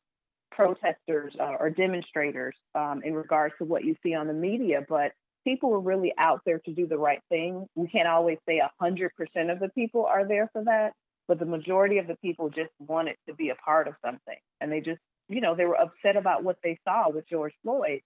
protesters 0.51 1.35
uh, 1.41 1.57
or 1.59 1.71
demonstrators 1.71 2.55
um, 2.75 3.03
in 3.05 3.15
regards 3.15 3.55
to 3.59 3.65
what 3.65 3.85
you 3.85 3.97
see 4.03 4.15
on 4.15 4.27
the 4.27 4.35
media, 4.35 4.85
but 4.87 5.13
people 5.45 5.71
were 5.71 5.81
really 5.81 6.13
out 6.19 6.41
there 6.45 6.59
to 6.61 6.73
do 6.73 6.87
the 6.87 6.99
right 6.99 7.21
thing. 7.29 7.67
We 7.75 7.89
can't 7.89 8.09
always 8.09 8.39
say 8.49 8.59
a 8.59 8.71
hundred 8.81 9.13
percent 9.17 9.51
of 9.51 9.61
the 9.61 9.69
people 9.71 10.05
are 10.07 10.27
there 10.27 10.49
for 10.53 10.65
that, 10.65 10.93
but 11.29 11.39
the 11.39 11.47
majority 11.47 11.99
of 11.99 12.07
the 12.07 12.17
people 12.17 12.49
just 12.49 12.71
wanted 12.79 13.17
to 13.29 13.35
be 13.35 13.51
a 13.51 13.55
part 13.55 13.89
of 13.89 13.95
something, 14.05 14.39
and 14.61 14.71
they 14.71 14.81
just, 14.81 15.01
you 15.29 15.41
know, 15.41 15.55
they 15.55 15.65
were 15.65 15.81
upset 15.81 16.17
about 16.17 16.45
what 16.45 16.57
they 16.63 16.79
saw 16.85 17.11
with 17.11 17.29
George 17.29 17.55
Floyd, 17.63 18.01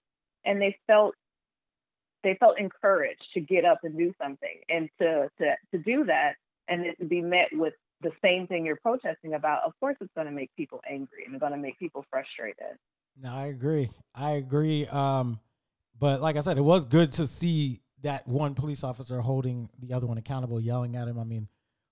and 0.45 0.61
they 0.61 0.77
felt 0.87 1.15
they 2.23 2.35
felt 2.39 2.59
encouraged 2.59 3.23
to 3.33 3.39
get 3.39 3.63
up 3.63 3.79
and 3.83 3.97
do 3.97 4.13
something, 4.21 4.59
and 4.69 4.89
to 4.99 5.29
to 5.39 5.55
to 5.71 5.77
do 5.77 6.05
that, 6.05 6.35
and 6.67 6.85
to 6.99 7.05
be 7.05 7.21
met 7.21 7.49
with 7.53 7.73
the 8.01 8.11
same 8.23 8.47
thing 8.47 8.65
you're 8.65 8.77
protesting 8.77 9.33
about. 9.33 9.63
Of 9.65 9.73
course, 9.79 9.95
it's 10.01 10.13
going 10.15 10.27
to 10.27 10.33
make 10.33 10.51
people 10.55 10.81
angry 10.89 11.25
and 11.25 11.33
it's 11.33 11.41
going 11.41 11.51
to 11.51 11.57
make 11.57 11.79
people 11.79 12.05
frustrated. 12.11 12.77
No, 13.21 13.33
I 13.33 13.47
agree. 13.47 13.89
I 14.13 14.33
agree. 14.33 14.85
Um, 14.87 15.39
but 15.99 16.21
like 16.21 16.35
I 16.35 16.41
said, 16.41 16.57
it 16.57 16.61
was 16.61 16.85
good 16.85 17.11
to 17.13 17.27
see 17.27 17.81
that 18.03 18.27
one 18.27 18.53
police 18.53 18.83
officer 18.83 19.19
holding 19.21 19.69
the 19.79 19.93
other 19.93 20.05
one 20.05 20.17
accountable, 20.17 20.59
yelling 20.59 20.95
at 20.95 21.07
him. 21.07 21.19
I 21.19 21.23
mean, 21.23 21.47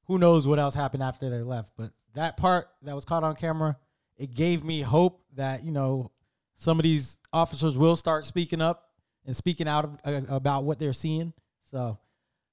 who 0.05 0.19
knows 0.19 0.45
what 0.45 0.59
else 0.59 0.75
happened 0.75 1.03
after 1.03 1.29
they 1.29 1.41
left? 1.41 1.69
But 1.77 1.91
that 2.13 2.37
part 2.37 2.67
that 2.83 2.93
was 2.93 3.05
caught 3.05 3.23
on 3.23 3.35
camera, 3.35 3.77
it 4.17 4.33
gave 4.33 4.63
me 4.63 4.81
hope 4.81 5.23
that 5.35 5.63
you 5.63 5.71
know 5.71 6.11
some 6.55 6.79
of 6.79 6.83
these 6.83 7.17
officers 7.33 7.77
will 7.77 7.95
start 7.95 8.25
speaking 8.25 8.61
up 8.61 8.89
and 9.25 9.35
speaking 9.35 9.67
out 9.67 9.99
uh, 10.05 10.21
about 10.29 10.63
what 10.63 10.79
they're 10.79 10.93
seeing. 10.93 11.33
So, 11.71 11.97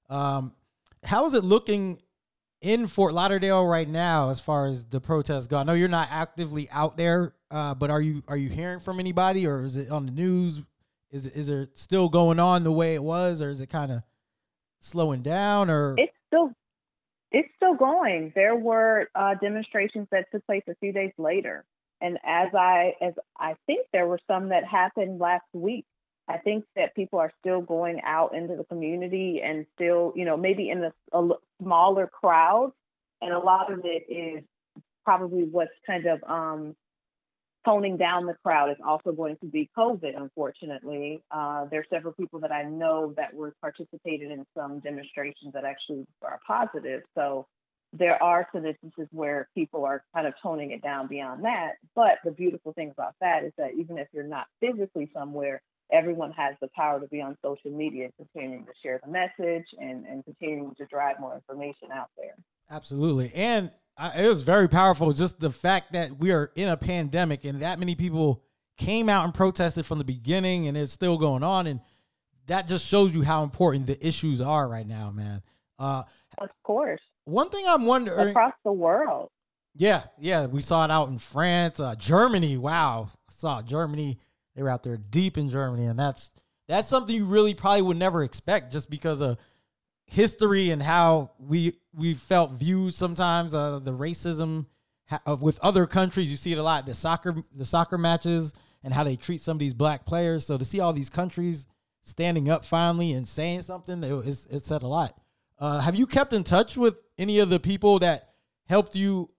um, 0.09 0.53
how 1.03 1.25
is 1.25 1.33
it 1.33 1.43
looking 1.43 2.01
in 2.61 2.87
Fort 2.87 3.13
Lauderdale 3.13 3.65
right 3.65 3.87
now 3.87 4.29
as 4.29 4.39
far 4.39 4.65
as 4.65 4.85
the 4.85 4.99
protests 4.99 5.47
go? 5.47 5.57
I 5.57 5.63
know 5.63 5.73
you're 5.73 5.87
not 5.87 6.07
actively 6.11 6.69
out 6.71 6.97
there, 6.97 7.35
uh, 7.51 7.75
but 7.75 7.91
are 7.91 8.01
you 8.01 8.23
are 8.27 8.37
you 8.37 8.49
hearing 8.49 8.79
from 8.79 8.99
anybody, 8.99 9.45
or 9.45 9.63
is 9.63 9.75
it 9.75 9.89
on 9.89 10.07
the 10.07 10.11
news? 10.11 10.61
Is 11.13 11.27
is 11.27 11.47
it 11.47 11.77
still 11.77 12.09
going 12.09 12.39
on 12.39 12.63
the 12.63 12.71
way 12.71 12.95
it 12.95 13.03
was, 13.03 13.39
or 13.39 13.51
is 13.51 13.61
it 13.61 13.67
kind 13.67 13.91
of 13.91 14.01
slowing 14.79 15.21
down? 15.21 15.69
Or 15.69 15.93
It's 15.95 16.11
still 16.25 16.51
it's 17.31 17.49
still 17.55 17.75
going. 17.75 18.33
There 18.35 18.55
were 18.55 19.09
uh, 19.13 19.35
demonstrations 19.39 20.07
that 20.11 20.25
took 20.31 20.43
place 20.47 20.63
a 20.67 20.73
few 20.81 20.91
days 20.91 21.11
later, 21.19 21.65
and 22.01 22.17
as 22.25 22.49
I 22.55 22.95
as 22.99 23.13
I 23.37 23.53
think 23.67 23.85
there 23.93 24.07
were 24.07 24.19
some 24.25 24.49
that 24.49 24.65
happened 24.65 25.19
last 25.19 25.45
week. 25.53 25.85
I 26.25 26.37
think 26.37 26.63
that 26.77 26.95
people 26.95 27.19
are 27.19 27.33
still 27.41 27.59
going 27.59 27.99
out 28.01 28.33
into 28.33 28.55
the 28.55 28.63
community 28.63 29.41
and 29.43 29.65
still, 29.75 30.13
you 30.15 30.23
know, 30.23 30.37
maybe 30.37 30.69
in 30.69 30.81
a 30.81 30.93
smaller 31.61 32.07
crowd, 32.07 32.71
and 33.21 33.33
a 33.33 33.39
lot 33.39 33.71
of 33.71 33.81
it 33.83 34.05
is 34.09 34.41
probably 35.03 35.43
what's 35.43 35.73
kind 35.85 36.05
of 36.05 36.23
um, 36.23 36.77
toning 37.65 37.97
down 37.97 38.25
the 38.25 38.35
crowd 38.43 38.71
is 38.71 38.77
also 38.85 39.11
going 39.11 39.37
to 39.37 39.45
be 39.45 39.69
COVID, 39.77 40.17
unfortunately. 40.17 41.21
Uh, 41.31 41.65
there 41.65 41.79
are 41.81 41.85
several 41.89 42.13
people 42.13 42.39
that 42.41 42.51
I 42.51 42.63
know 42.63 43.13
that 43.17 43.33
were 43.33 43.53
participated 43.61 44.31
in 44.31 44.45
some 44.55 44.79
demonstrations 44.79 45.53
that 45.53 45.65
actually 45.65 46.05
are 46.21 46.39
positive. 46.45 47.03
So 47.15 47.47
there 47.93 48.21
are 48.21 48.47
some 48.53 48.65
instances 48.65 49.07
where 49.11 49.47
people 49.55 49.85
are 49.85 50.03
kind 50.13 50.27
of 50.27 50.33
toning 50.41 50.71
it 50.71 50.81
down 50.81 51.07
beyond 51.07 51.45
that. 51.45 51.73
But 51.95 52.17
the 52.25 52.31
beautiful 52.31 52.73
thing 52.73 52.89
about 52.89 53.13
that 53.21 53.43
is 53.43 53.53
that 53.57 53.71
even 53.77 53.97
if 53.97 54.07
you're 54.11 54.23
not 54.23 54.47
physically 54.59 55.09
somewhere, 55.13 55.61
everyone 55.91 56.31
has 56.31 56.55
the 56.59 56.69
power 56.75 56.99
to 56.99 57.07
be 57.07 57.21
on 57.21 57.37
social 57.43 57.71
media 57.71 58.09
continuing 58.17 58.65
to 58.65 58.71
share 58.81 58.99
the 59.03 59.11
message 59.11 59.65
and, 59.79 60.05
and 60.05 60.25
continuing 60.25 60.73
to 60.75 60.85
drive 60.87 61.19
more 61.19 61.35
information 61.35 61.89
out 61.93 62.09
there. 62.17 62.33
Absolutely. 62.69 63.31
And 63.35 63.69
I, 63.97 64.23
it 64.23 64.27
was 64.29 64.41
very 64.43 64.67
powerful 64.67 65.13
just 65.13 65.39
the 65.39 65.51
fact 65.51 65.93
that 65.93 66.17
we 66.17 66.31
are 66.31 66.51
in 66.55 66.67
a 66.69 66.77
pandemic 66.77 67.43
and 67.45 67.61
that 67.61 67.79
many 67.79 67.95
people 67.95 68.43
came 68.77 69.07
out 69.07 69.23
and 69.25 69.33
protested 69.33 69.85
from 69.85 69.99
the 69.99 70.03
beginning 70.03 70.67
and 70.67 70.75
it's 70.75 70.91
still 70.91 71.17
going 71.17 71.43
on. 71.43 71.67
And 71.67 71.79
that 72.47 72.67
just 72.67 72.85
shows 72.85 73.13
you 73.13 73.21
how 73.21 73.43
important 73.43 73.85
the 73.85 74.05
issues 74.05 74.41
are 74.41 74.67
right 74.67 74.87
now, 74.87 75.11
man. 75.11 75.41
Uh, 75.77 76.03
Of 76.39 76.49
course, 76.63 77.01
one 77.25 77.49
thing 77.49 77.65
I'm 77.67 77.85
wondering. 77.85 78.29
across 78.29 78.53
the 78.65 78.71
world. 78.73 79.29
Yeah, 79.75 80.03
yeah, 80.19 80.45
we 80.45 80.61
saw 80.61 80.85
it 80.85 80.91
out 80.91 81.09
in 81.09 81.17
France, 81.17 81.79
uh, 81.79 81.95
Germany. 81.95 82.57
Wow, 82.57 83.09
I 83.27 83.33
saw 83.33 83.61
Germany. 83.61 84.19
They 84.55 84.61
were 84.61 84.69
out 84.69 84.83
there 84.83 84.97
deep 84.97 85.35
in 85.35 85.49
Germany, 85.49 85.85
and 85.85 85.97
that's 85.97 86.29
that's 86.67 86.87
something 86.87 87.15
you 87.15 87.25
really 87.25 87.55
probably 87.55 87.81
would 87.81 87.97
never 87.97 88.23
expect, 88.23 88.71
just 88.71 88.89
because 88.89 89.19
of 89.19 89.37
history 90.05 90.69
and 90.69 90.81
how 90.81 91.31
we 91.39 91.73
we 91.93 92.13
felt 92.13 92.51
viewed 92.51 92.93
sometimes. 92.93 93.53
Uh, 93.53 93.79
the 93.79 93.93
racism 93.93 94.65
ha- 95.07 95.21
of 95.25 95.41
with 95.41 95.59
other 95.59 95.85
countries, 95.85 96.29
you 96.31 96.37
see 96.37 96.51
it 96.51 96.57
a 96.57 96.63
lot. 96.63 96.85
The 96.85 96.93
soccer 96.93 97.43
the 97.55 97.65
soccer 97.65 97.97
matches 97.97 98.53
and 98.83 98.93
how 98.93 99.03
they 99.03 99.15
treat 99.15 99.41
some 99.41 99.55
of 99.55 99.59
these 99.59 99.73
black 99.73 100.05
players. 100.05 100.45
So 100.45 100.57
to 100.57 100.65
see 100.65 100.79
all 100.79 100.93
these 100.93 101.09
countries 101.09 101.65
standing 102.01 102.49
up 102.49 102.65
finally 102.65 103.13
and 103.13 103.27
saying 103.27 103.61
something, 103.61 104.03
it, 104.03 104.11
it, 104.11 104.45
it 104.51 104.65
said 104.65 104.83
a 104.83 104.87
lot. 104.87 105.17
Uh, 105.57 105.79
have 105.79 105.95
you 105.95 106.05
kept 106.05 106.33
in 106.33 106.43
touch 106.43 106.75
with 106.75 106.97
any 107.17 107.39
of 107.39 107.49
the 107.49 107.59
people 107.59 107.99
that 107.99 108.33
helped 108.67 108.95
you 108.95 109.29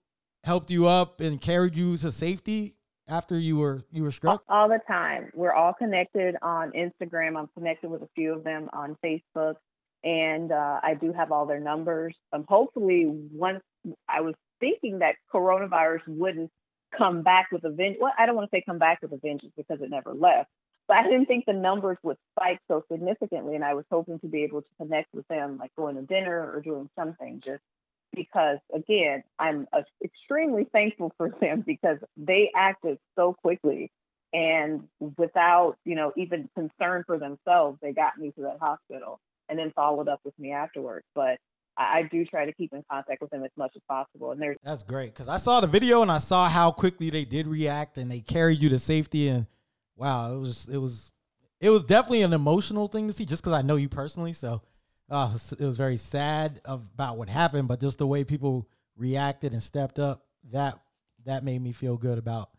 helped 0.45 0.71
you 0.71 0.87
up 0.87 1.21
and 1.21 1.41
carried 1.41 1.75
you 1.75 1.97
to 1.97 2.13
safety 2.13 2.77
after 3.09 3.39
you 3.39 3.57
were 3.57 3.85
you 3.91 4.03
were 4.03 4.11
struck? 4.11 4.43
all 4.49 4.69
the 4.69 4.81
time. 4.87 5.31
We're 5.35 5.53
all 5.53 5.75
connected 5.75 6.37
on 6.43 6.73
Instagram. 6.73 7.37
I'm 7.37 7.49
connected 7.57 7.91
with 7.91 8.03
a 8.03 8.09
few 8.15 8.33
of 8.33 8.45
them 8.45 8.71
on 8.73 8.97
Facebook, 9.05 9.57
and 10.05 10.53
uh, 10.53 10.81
I 10.83 10.95
do 10.95 11.13
have 11.13 11.33
all 11.33 11.47
their 11.47 11.61
numbers. 11.61 12.15
Um, 12.33 12.45
hopefully, 12.47 13.07
once 13.09 13.63
I 14.09 14.21
was 14.21 14.35
thinking 14.61 14.99
that 14.99 15.17
coronavirus 15.33 16.03
wouldn't 16.07 16.51
come 16.97 17.23
back 17.23 17.49
with 17.51 17.65
a 17.65 17.71
vengeance. 17.71 17.99
Well, 18.01 18.13
I 18.17 18.27
don't 18.27 18.37
want 18.37 18.51
to 18.51 18.57
say 18.57 18.63
come 18.65 18.79
back 18.79 19.01
with 19.03 19.13
a 19.13 19.17
vengeance 19.17 19.53
because 19.57 19.81
it 19.81 19.91
never 19.91 20.13
left, 20.13 20.51
but 20.87 21.01
I 21.01 21.05
didn't 21.05 21.27
think 21.27 21.47
the 21.47 21.55
numbers 21.55 21.97
would 22.03 22.19
spike 22.37 22.61
so 22.69 22.85
significantly, 22.93 23.55
and 23.55 23.65
I 23.65 23.75
was 23.75 23.87
hoping 23.91 24.21
to 24.21 24.29
be 24.29 24.45
able 24.45 24.63
to 24.63 24.69
connect 24.79 25.13
with 25.15 25.27
them, 25.29 25.57
like 25.59 25.75
going 25.75 25.97
to 25.97 26.03
dinner 26.03 26.53
or 26.55 26.61
doing 26.61 26.89
something, 26.97 27.43
just 27.45 27.63
because 28.15 28.59
again, 28.73 29.25
I'm 29.39 29.67
uh, 29.73 29.83
extremely 30.05 30.69
thankful 30.71 31.13
for 31.17 31.35
them 31.41 31.65
because 31.67 31.99
they 32.17 32.51
acted 32.55 32.99
so 33.17 33.35
quickly 33.43 33.91
and 34.35 34.89
without, 35.17 35.77
you 35.85 35.95
know, 35.95 36.13
even 36.17 36.51
concern 36.57 37.05
for 37.07 37.19
themselves, 37.19 37.79
they 37.81 37.93
got 37.93 38.19
me 38.19 38.33
to 38.33 38.43
that 38.43 38.59
hospital 38.61 39.21
and 39.49 39.59
then 39.59 39.73
followed 39.75 40.09
up 40.09 40.21
with 40.25 40.39
me 40.39 40.53
afterwards. 40.53 41.07
But 41.15 41.39
I, 41.77 41.99
I 41.99 42.03
do 42.11 42.25
try 42.25 42.45
to 42.47 42.53
keep 42.53 42.73
in 42.73 42.83
contact 42.91 43.21
with 43.21 43.31
them 43.31 43.45
as 43.45 43.51
much 43.57 43.73
as 43.77 43.83
possible. 43.89 44.33
And 44.33 44.41
there's 44.41 44.57
That's 44.63 44.83
great 44.83 45.13
because 45.13 45.29
I 45.29 45.37
saw 45.37 45.61
the 45.61 45.67
video 45.67 46.03
and 46.03 46.11
I 46.11 46.19
saw 46.19 46.49
how 46.49 46.71
quickly 46.71 47.11
they 47.11 47.25
did 47.25 47.47
react 47.47 47.99
and 47.99 48.11
they 48.11 48.21
carried 48.21 48.61
you 48.61 48.69
to 48.71 48.79
safety 48.79 49.29
and 49.29 49.47
wow, 49.97 50.35
it 50.35 50.39
was 50.39 50.69
it 50.71 50.79
was 50.79 51.13
it 51.61 51.71
was 51.71 51.85
definitely 51.85 52.23
an 52.23 52.33
emotional 52.33 52.89
thing 52.89 53.07
to 53.07 53.13
see 53.13 53.25
just 53.25 53.43
because 53.43 53.57
I 53.57 53.63
know 53.63 53.77
you 53.77 53.89
personally. 53.89 54.33
So 54.33 54.63
uh, 55.11 55.37
it 55.59 55.65
was- 55.65 55.77
very 55.77 55.97
sad 55.97 56.61
about 56.65 57.17
what 57.17 57.29
happened, 57.29 57.69
but 57.69 57.81
just 57.81 57.99
the 57.99 58.07
way 58.07 58.25
people 58.25 58.69
reacted 58.97 59.53
and 59.53 59.63
stepped 59.63 59.99
up 59.99 60.27
that 60.53 60.79
that 61.25 61.43
made 61.43 61.61
me 61.61 61.73
feel 61.73 61.97
good 61.97 62.19
about 62.19 62.51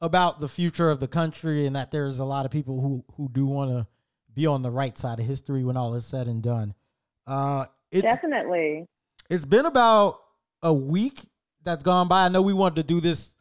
about 0.00 0.40
the 0.40 0.48
future 0.48 0.90
of 0.90 1.00
the 1.00 1.08
country 1.08 1.66
and 1.66 1.76
that 1.76 1.90
there's 1.90 2.18
a 2.18 2.24
lot 2.24 2.44
of 2.44 2.50
people 2.50 2.80
who 2.80 3.04
who 3.16 3.28
do 3.28 3.46
want 3.46 3.70
to 3.70 3.86
be 4.40 4.46
on 4.46 4.62
the 4.62 4.70
right 4.70 4.96
side 4.96 5.20
of 5.20 5.26
history 5.26 5.64
when 5.64 5.76
all 5.76 5.94
is 5.94 6.06
said 6.06 6.26
and 6.26 6.42
done. 6.42 6.74
Uh, 7.26 7.66
it's 7.90 8.06
definitely 8.06 8.86
it's 9.28 9.44
been 9.44 9.66
about 9.66 10.18
a 10.62 10.72
week 10.72 11.20
that's 11.62 11.84
gone 11.84 12.08
by. 12.08 12.24
I 12.24 12.28
know 12.28 12.40
we 12.40 12.54
wanted 12.54 12.76
to 12.76 12.82
do 12.82 13.00
this 13.00 13.34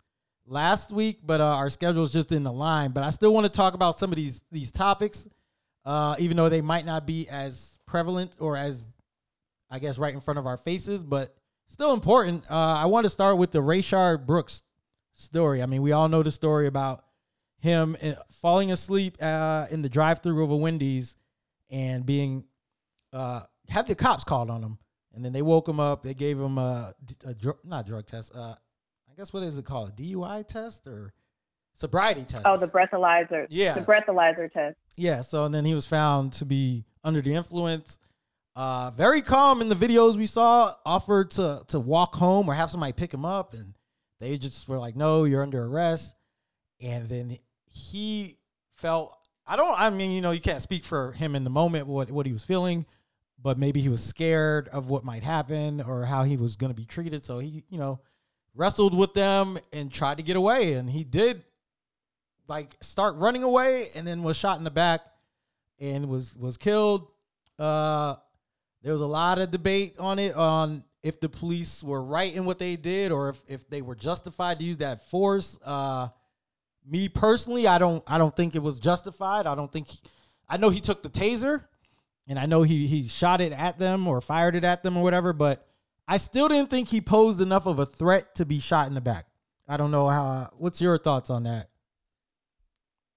last 0.46 0.92
week, 0.92 1.20
but 1.24 1.40
uh, 1.40 1.56
our 1.56 1.70
schedule's 1.70 2.12
just 2.12 2.32
in 2.34 2.44
the 2.44 2.52
line. 2.52 2.92
But 2.92 3.04
I 3.04 3.12
still 3.12 3.34
want 3.34 3.46
to 3.46 3.52
talk 3.52 3.76
about 3.76 3.98
some 3.98 4.12
of 4.12 4.18
these 4.18 4.42
these 4.52 4.72
topics, 4.72 5.28
uh, 5.86 6.16
even 6.20 6.36
though 6.36 6.50
they 6.50 6.62
might 6.62 6.86
not 6.86 7.08
be 7.08 7.30
as 7.30 7.78
prevalent 7.86 8.34
or 8.40 8.58
as, 8.58 8.84
I 9.72 9.80
guess, 9.80 9.98
right 9.98 10.14
in 10.14 10.20
front 10.20 10.38
of 10.38 10.46
our 10.46 10.58
faces, 10.58 11.02
but 11.02 11.34
still 11.68 11.94
important. 11.94 12.44
Uh, 12.52 12.56
I 12.56 12.86
want 12.88 13.06
to 13.06 13.10
start 13.10 13.38
with 13.38 13.52
the 13.52 13.62
Rayshard 13.62 14.26
Brooks 14.26 14.64
story. 15.14 15.64
I 15.64 15.66
mean, 15.66 15.82
we 15.82 15.94
all 15.94 16.10
know 16.10 16.24
the 16.24 16.32
story 16.32 16.68
about 16.68 17.06
him 17.60 17.96
uh, 18.02 18.14
falling 18.32 18.72
asleep 18.72 19.18
uh, 19.22 19.68
in 19.72 19.82
the 19.82 19.90
drive-through 19.90 20.44
of 20.44 20.52
a 20.52 20.56
Wendy's 20.56 21.16
and 21.70 22.06
being 22.06 22.46
uh, 23.14 23.42
had 23.68 23.88
the 23.88 23.96
cops 23.96 24.24
called 24.24 24.50
on 24.50 24.64
him, 24.64 24.78
and 25.14 25.24
then 25.24 25.34
they 25.34 25.42
woke 25.42 25.68
him 25.68 25.80
up. 25.80 26.04
They 26.04 26.14
gave 26.14 26.40
him 26.40 26.58
a, 26.58 26.94
a 27.26 27.34
dr- 27.34 27.60
not 27.64 27.86
drug 27.86 28.06
test. 28.06 28.34
Uh, 28.36 28.56
I 29.10 29.14
guess 29.18 29.34
what 29.34 29.44
is 29.44 29.58
it 29.58 29.66
called? 29.66 29.90
A 29.90 29.92
DUI 30.02 30.48
test 30.48 30.88
or 30.88 31.14
sobriety 31.76 32.24
test? 32.24 32.44
oh 32.46 32.58
the 32.58 32.68
breathalyzer, 32.68 33.46
Yeah. 33.50 33.74
the 33.74 33.82
breathalyzer 33.82 34.52
test. 34.52 34.78
Yeah, 34.98 35.22
so 35.22 35.46
and 35.46 35.54
then 35.54 35.66
he 35.66 35.74
was 35.74 35.86
found 35.86 36.34
to 36.34 36.46
be 36.46 36.86
under 37.04 37.22
the 37.22 37.34
influence. 37.36 38.00
Uh, 38.56 38.92
very 38.92 39.22
calm 39.22 39.62
in 39.62 39.70
the 39.70 39.76
videos 39.76 40.18
we 40.18 40.26
saw. 40.26 40.74
Offered 40.86 41.32
to 41.32 41.64
to 41.68 41.80
walk 41.80 42.16
home 42.16 42.50
or 42.50 42.54
have 42.54 42.70
somebody 42.70 42.94
pick 42.94 43.14
him 43.14 43.24
up, 43.26 43.54
and 43.54 43.74
they 44.20 44.38
just 44.38 44.68
were 44.68 44.78
like, 44.80 44.96
"No, 44.96 45.24
you're 45.24 45.44
under 45.44 45.64
arrest." 45.66 46.16
And 46.82 47.08
then 47.10 47.38
he 47.70 48.38
felt. 48.76 49.16
I 49.48 49.56
don't. 49.56 49.80
I 49.80 49.90
mean, 49.90 50.12
you 50.12 50.22
know, 50.22 50.32
you 50.32 50.42
can't 50.42 50.62
speak 50.62 50.84
for 50.84 51.12
him 51.14 51.36
in 51.36 51.44
the 51.44 51.50
moment 51.50 51.88
what 51.88 52.12
what 52.12 52.26
he 52.26 52.34
was 52.34 52.44
feeling, 52.44 52.86
but 53.42 53.58
maybe 53.58 53.82
he 53.82 53.90
was 53.90 54.04
scared 54.04 54.68
of 54.70 54.90
what 54.90 55.04
might 55.04 55.24
happen 55.24 55.82
or 55.82 56.06
how 56.06 56.24
he 56.24 56.38
was 56.38 56.56
going 56.56 56.72
to 56.72 56.76
be 56.76 56.86
treated. 56.86 57.26
So 57.26 57.40
he, 57.40 57.64
you 57.70 57.80
know, 57.80 58.00
wrestled 58.54 58.98
with 58.98 59.14
them 59.14 59.58
and 59.74 59.92
tried 59.92 60.18
to 60.18 60.24
get 60.24 60.36
away, 60.36 60.74
and 60.74 60.90
he 60.90 61.04
did 61.04 61.44
like 62.50 62.76
start 62.82 63.16
running 63.16 63.44
away 63.44 63.90
and 63.96 64.06
then 64.06 64.24
was 64.24 64.36
shot 64.36 64.58
in 64.58 64.64
the 64.64 64.72
back 64.72 65.02
and 65.80 66.10
was 66.10 66.36
was 66.36 66.58
killed. 66.58 67.08
Uh 67.58 68.16
there 68.82 68.92
was 68.92 69.02
a 69.02 69.08
lot 69.08 69.40
of 69.40 69.52
debate 69.52 69.96
on 70.00 70.20
it 70.20 70.36
on 70.36 70.84
if 71.04 71.20
the 71.20 71.30
police 71.30 71.84
were 71.84 72.02
right 72.02 72.34
in 72.34 72.46
what 72.46 72.60
they 72.60 72.76
did 72.76 73.12
or 73.12 73.30
if, 73.30 73.42
if 73.48 73.70
they 73.70 73.82
were 73.82 73.96
justified 73.96 74.60
to 74.60 74.66
use 74.66 74.78
that 74.78 75.08
force. 75.10 75.60
Uh 75.64 76.10
me 76.88 77.10
personally, 77.10 77.68
I 77.68 77.78
don't 77.78 78.04
I 78.08 78.18
don't 78.18 78.36
think 78.36 78.56
it 78.56 78.64
was 78.64 78.80
justified. 78.80 79.48
I 79.48 79.56
don't 79.56 79.72
think 79.72 79.90
he, 79.90 80.00
I 80.48 80.58
know 80.58 80.70
he 80.70 80.82
took 80.82 81.04
the 81.04 81.10
taser 81.10 81.66
and 82.28 82.40
I 82.40 82.46
know 82.46 82.64
he 82.64 82.88
he 82.88 83.08
shot 83.08 83.42
it 83.42 83.52
at 83.52 83.80
them 83.80 84.08
or 84.08 84.22
fired 84.22 84.56
it 84.56 84.64
at 84.64 84.84
them 84.84 84.98
or 84.98 85.04
whatever, 85.04 85.34
but 85.34 85.68
I 86.08 86.18
still 86.18 86.48
didn't 86.48 86.70
think 86.70 86.90
he 86.90 87.02
posed 87.02 87.42
enough 87.42 87.66
of 87.66 87.80
a 87.80 87.86
threat 87.86 88.36
to 88.36 88.46
be 88.46 88.60
shot 88.60 88.88
in 88.88 88.94
the 88.94 89.02
back. 89.02 89.26
I 89.68 89.78
don't 89.78 89.92
know 89.92 90.10
how 90.10 90.50
what's 90.58 90.82
your 90.82 90.98
thoughts 90.98 91.30
on 91.30 91.44
that? 91.44 91.70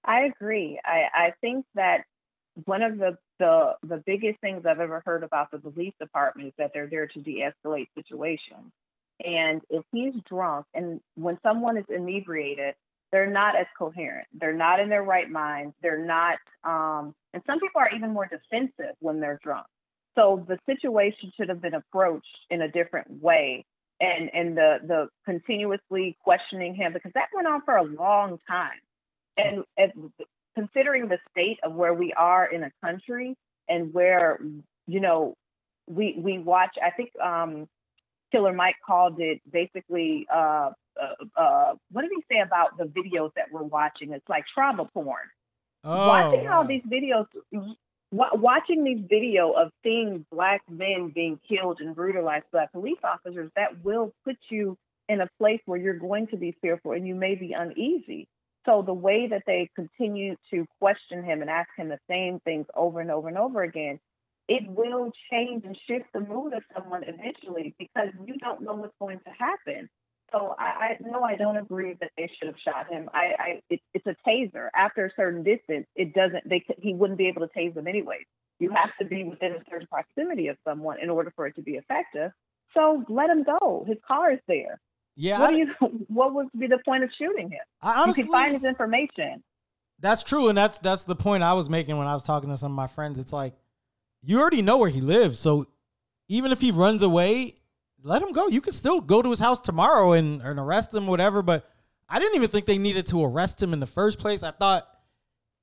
I 0.04 0.22
agree. 0.22 0.80
I, 0.84 1.04
I 1.14 1.34
think 1.40 1.64
that 1.74 2.04
one 2.64 2.82
of 2.82 2.98
the, 2.98 3.16
the 3.38 3.76
the 3.82 4.02
biggest 4.04 4.40
things 4.40 4.66
I've 4.66 4.80
ever 4.80 5.02
heard 5.06 5.22
about 5.22 5.50
the 5.50 5.58
police 5.58 5.94
department 6.00 6.48
is 6.48 6.54
that 6.58 6.72
they're 6.74 6.88
there 6.88 7.06
to 7.06 7.20
de-escalate 7.20 7.88
situations. 7.94 8.72
And 9.24 9.62
if 9.70 9.84
he's 9.92 10.14
drunk, 10.28 10.66
and 10.74 11.00
when 11.14 11.38
someone 11.42 11.76
is 11.76 11.84
inebriated, 11.88 12.74
they're 13.12 13.30
not 13.30 13.54
as 13.54 13.66
coherent. 13.78 14.26
They're 14.32 14.54
not 14.54 14.80
in 14.80 14.88
their 14.88 15.02
right 15.02 15.30
mind. 15.30 15.74
They're 15.82 16.04
not, 16.04 16.38
um, 16.64 17.14
and 17.34 17.42
some 17.46 17.60
people 17.60 17.80
are 17.80 17.90
even 17.94 18.12
more 18.12 18.26
defensive 18.26 18.96
when 19.00 19.20
they're 19.20 19.38
drunk. 19.44 19.66
So 20.14 20.44
the 20.48 20.58
situation 20.66 21.30
should 21.36 21.48
have 21.50 21.60
been 21.60 21.74
approached 21.74 22.26
in 22.50 22.62
a 22.62 22.68
different 22.68 23.22
way. 23.22 23.64
And 24.00 24.30
and 24.34 24.56
the 24.56 24.78
the 24.84 25.08
continuously 25.24 26.16
questioning 26.24 26.74
him 26.74 26.92
because 26.92 27.12
that 27.14 27.28
went 27.34 27.46
on 27.46 27.62
for 27.64 27.76
a 27.76 27.84
long 27.84 28.38
time. 28.48 28.80
And, 29.36 29.64
and 29.76 30.12
considering 30.56 31.08
the 31.08 31.18
state 31.30 31.58
of 31.62 31.72
where 31.74 31.94
we 31.94 32.12
are 32.14 32.46
in 32.46 32.64
a 32.64 32.70
country 32.84 33.36
and 33.68 33.94
where 33.94 34.40
you 34.88 35.00
know 35.00 35.34
we 35.86 36.16
we 36.18 36.38
watch, 36.38 36.76
I 36.84 36.90
think 36.90 37.10
um, 37.22 37.68
Killer 38.32 38.52
Mike 38.52 38.76
called 38.84 39.20
it 39.20 39.40
basically. 39.50 40.26
Uh, 40.34 40.70
uh, 41.00 41.40
uh, 41.40 41.74
what 41.90 42.02
did 42.02 42.10
he 42.14 42.22
say 42.34 42.40
about 42.40 42.76
the 42.76 42.84
videos 42.84 43.30
that 43.36 43.46
we're 43.50 43.62
watching? 43.62 44.12
It's 44.12 44.28
like 44.28 44.44
trauma 44.52 44.86
porn. 44.92 45.28
Oh, 45.84 46.06
watching 46.06 46.48
all 46.48 46.66
these 46.66 46.82
videos, 46.82 47.26
watching 48.12 48.84
these 48.84 49.04
video 49.08 49.52
of 49.52 49.70
seeing 49.82 50.24
black 50.30 50.62
men 50.70 51.10
being 51.14 51.40
killed 51.48 51.80
and 51.80 51.94
brutalized 51.94 52.44
by 52.52 52.66
police 52.72 52.98
officers, 53.02 53.50
that 53.56 53.84
will 53.84 54.12
put 54.24 54.36
you 54.48 54.76
in 55.08 55.20
a 55.20 55.28
place 55.38 55.60
where 55.66 55.78
you're 55.78 55.98
going 55.98 56.28
to 56.28 56.36
be 56.36 56.56
fearful 56.62 56.92
and 56.92 57.06
you 57.06 57.14
may 57.14 57.34
be 57.34 57.52
uneasy. 57.52 58.28
So 58.64 58.82
the 58.82 58.94
way 58.94 59.26
that 59.28 59.42
they 59.46 59.68
continue 59.74 60.36
to 60.50 60.66
question 60.78 61.24
him 61.24 61.40
and 61.40 61.50
ask 61.50 61.68
him 61.76 61.88
the 61.88 61.98
same 62.08 62.38
things 62.40 62.66
over 62.76 63.00
and 63.00 63.10
over 63.10 63.28
and 63.28 63.36
over 63.36 63.62
again, 63.62 63.98
it 64.48 64.68
will 64.68 65.10
change 65.30 65.64
and 65.64 65.76
shift 65.88 66.06
the 66.12 66.20
mood 66.20 66.52
of 66.52 66.62
someone 66.74 67.02
eventually 67.04 67.74
because 67.78 68.08
you 68.24 68.36
don't 68.38 68.60
know 68.60 68.74
what's 68.74 68.94
going 69.00 69.18
to 69.20 69.30
happen. 69.30 69.88
So 70.32 70.54
I, 70.58 70.62
I 70.62 70.96
no, 71.00 71.22
I 71.22 71.36
don't 71.36 71.56
agree 71.56 71.94
that 72.00 72.10
they 72.16 72.30
should 72.38 72.48
have 72.48 72.56
shot 72.64 72.90
him. 72.90 73.08
I, 73.12 73.24
I 73.38 73.62
it, 73.70 73.80
it's 73.94 74.06
a 74.06 74.16
taser. 74.26 74.68
After 74.74 75.06
a 75.06 75.10
certain 75.14 75.42
distance, 75.42 75.86
it 75.94 76.14
doesn't. 76.14 76.48
They 76.48 76.64
he 76.78 76.94
wouldn't 76.94 77.18
be 77.18 77.28
able 77.28 77.46
to 77.46 77.52
tase 77.56 77.74
them 77.74 77.86
anyways. 77.86 78.24
You 78.58 78.70
have 78.70 78.90
to 79.00 79.04
be 79.04 79.24
within 79.24 79.52
a 79.52 79.58
certain 79.70 79.86
proximity 79.88 80.48
of 80.48 80.56
someone 80.66 80.98
in 81.00 81.10
order 81.10 81.32
for 81.36 81.46
it 81.46 81.54
to 81.56 81.62
be 81.62 81.72
effective. 81.72 82.30
So 82.74 83.04
let 83.08 83.28
him 83.28 83.44
go. 83.44 83.84
His 83.86 83.98
car 84.06 84.32
is 84.32 84.38
there. 84.48 84.80
Yeah, 85.14 85.40
What 85.40 85.50
I, 85.50 85.52
do 85.52 85.58
you? 85.58 85.66
What 86.08 86.34
would 86.34 86.48
be 86.58 86.66
the 86.66 86.78
point 86.86 87.04
of 87.04 87.10
shooting 87.18 87.50
him? 87.50 87.60
I 87.82 88.00
honestly 88.02 88.22
you 88.22 88.28
can 88.28 88.32
find 88.32 88.52
his 88.54 88.64
information. 88.64 89.42
that's 90.00 90.22
true, 90.22 90.48
and 90.48 90.56
that's 90.56 90.78
that's 90.78 91.04
the 91.04 91.16
point 91.16 91.42
I 91.42 91.52
was 91.52 91.68
making 91.68 91.98
when 91.98 92.06
I 92.06 92.14
was 92.14 92.24
talking 92.24 92.48
to 92.48 92.56
some 92.56 92.72
of 92.72 92.76
my 92.76 92.86
friends. 92.86 93.18
It's 93.18 93.32
like 93.32 93.54
you 94.22 94.40
already 94.40 94.62
know 94.62 94.78
where 94.78 94.88
he 94.88 95.00
lives, 95.00 95.38
so 95.38 95.66
even 96.28 96.52
if 96.52 96.60
he 96.60 96.70
runs 96.70 97.02
away, 97.02 97.56
let 98.02 98.22
him 98.22 98.32
go. 98.32 98.48
You 98.48 98.60
could 98.60 98.74
still 98.74 99.00
go 99.00 99.22
to 99.22 99.30
his 99.30 99.38
house 99.38 99.60
tomorrow 99.60 100.12
and, 100.12 100.42
and 100.42 100.58
arrest 100.58 100.92
him, 100.94 101.06
whatever. 101.06 101.42
But 101.42 101.68
I 102.08 102.18
didn't 102.18 102.36
even 102.36 102.48
think 102.48 102.66
they 102.66 102.78
needed 102.78 103.06
to 103.08 103.24
arrest 103.24 103.62
him 103.62 103.72
in 103.72 103.80
the 103.80 103.86
first 103.86 104.18
place. 104.18 104.42
I 104.42 104.50
thought, 104.50 104.88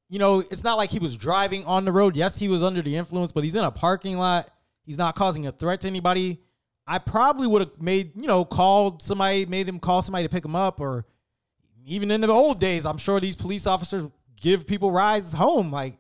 you 0.10 0.19
know, 0.19 0.39
it's 0.39 0.63
not 0.63 0.78
like 0.78 0.89
he 0.89 0.99
was 0.99 1.15
driving 1.15 1.65
on 1.65 1.86
the 1.86 1.91
road. 1.91 2.15
Yes, 2.15 2.39
he 2.39 2.47
was 2.47 2.63
under 2.63 2.82
the 2.82 2.95
influence, 2.95 3.32
but 3.32 3.43
he's 3.43 3.56
in 3.56 3.63
a 3.63 3.71
parking 3.71 4.17
lot. 4.17 4.49
He's 4.84 4.97
not 4.97 5.15
causing 5.15 5.45
a 5.45 5.52
threat 5.52 5.82
to 5.82 5.88
anybody. 5.88 6.41
I 6.88 6.97
probably 6.97 7.45
would 7.45 7.62
have 7.62 7.80
made, 7.80 8.13
you 8.15 8.28
know, 8.28 8.43
called 8.43 9.04
somebody, 9.04 9.45
made 9.45 9.69
him 9.69 9.80
call 9.80 10.02
somebody 10.02 10.23
to 10.23 10.30
pick 10.30 10.43
him 10.43 10.56
up, 10.56 10.80
or 10.80 11.06
even 11.86 12.10
in 12.10 12.21
the 12.21 12.30
old 12.30 12.60
days, 12.60 12.86
I'm 12.86 12.97
sure 12.97 13.19
these 13.19 13.36
police 13.36 13.67
officers 13.67 14.10
give 14.39 14.65
people 14.65 14.91
rides 14.91 15.34
home. 15.34 15.71
Like 15.71 15.97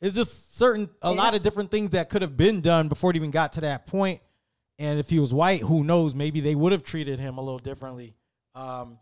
it's 0.00 0.14
just 0.14 0.56
certain 0.56 0.88
a 1.02 1.10
yeah. 1.10 1.16
lot 1.16 1.34
of 1.34 1.42
different 1.42 1.70
things 1.70 1.90
that 1.90 2.08
could 2.08 2.22
have 2.22 2.36
been 2.36 2.60
done 2.60 2.88
before 2.88 3.10
it 3.10 3.16
even 3.16 3.30
got 3.30 3.52
to 3.54 3.62
that 3.62 3.86
point. 3.86 4.20
And 4.80 4.98
if 4.98 5.10
he 5.10 5.20
was 5.20 5.34
white, 5.34 5.60
who 5.60 5.84
knows? 5.84 6.14
Maybe 6.14 6.40
they 6.40 6.54
would 6.54 6.72
have 6.72 6.82
treated 6.82 7.20
him 7.20 7.36
a 7.36 7.42
little 7.42 7.58
differently. 7.58 8.14
Um, 8.54 8.98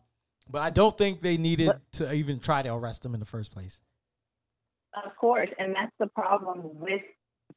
but 0.51 0.63
I 0.63 0.71
don't 0.71 0.99
think 0.99 1.23
they 1.23 1.37
needed 1.37 1.71
to 1.93 2.13
even 2.13 2.41
try 2.41 2.63
to 2.63 2.75
arrest 2.75 3.05
him 3.05 3.15
in 3.15 3.21
the 3.21 3.27
first 3.27 3.53
place. 3.53 3.81
Of 5.05 5.17
course, 5.17 5.51
and 5.57 5.77
that's 5.77 5.93
the 6.01 6.09
problem 6.09 6.63
with 6.81 7.03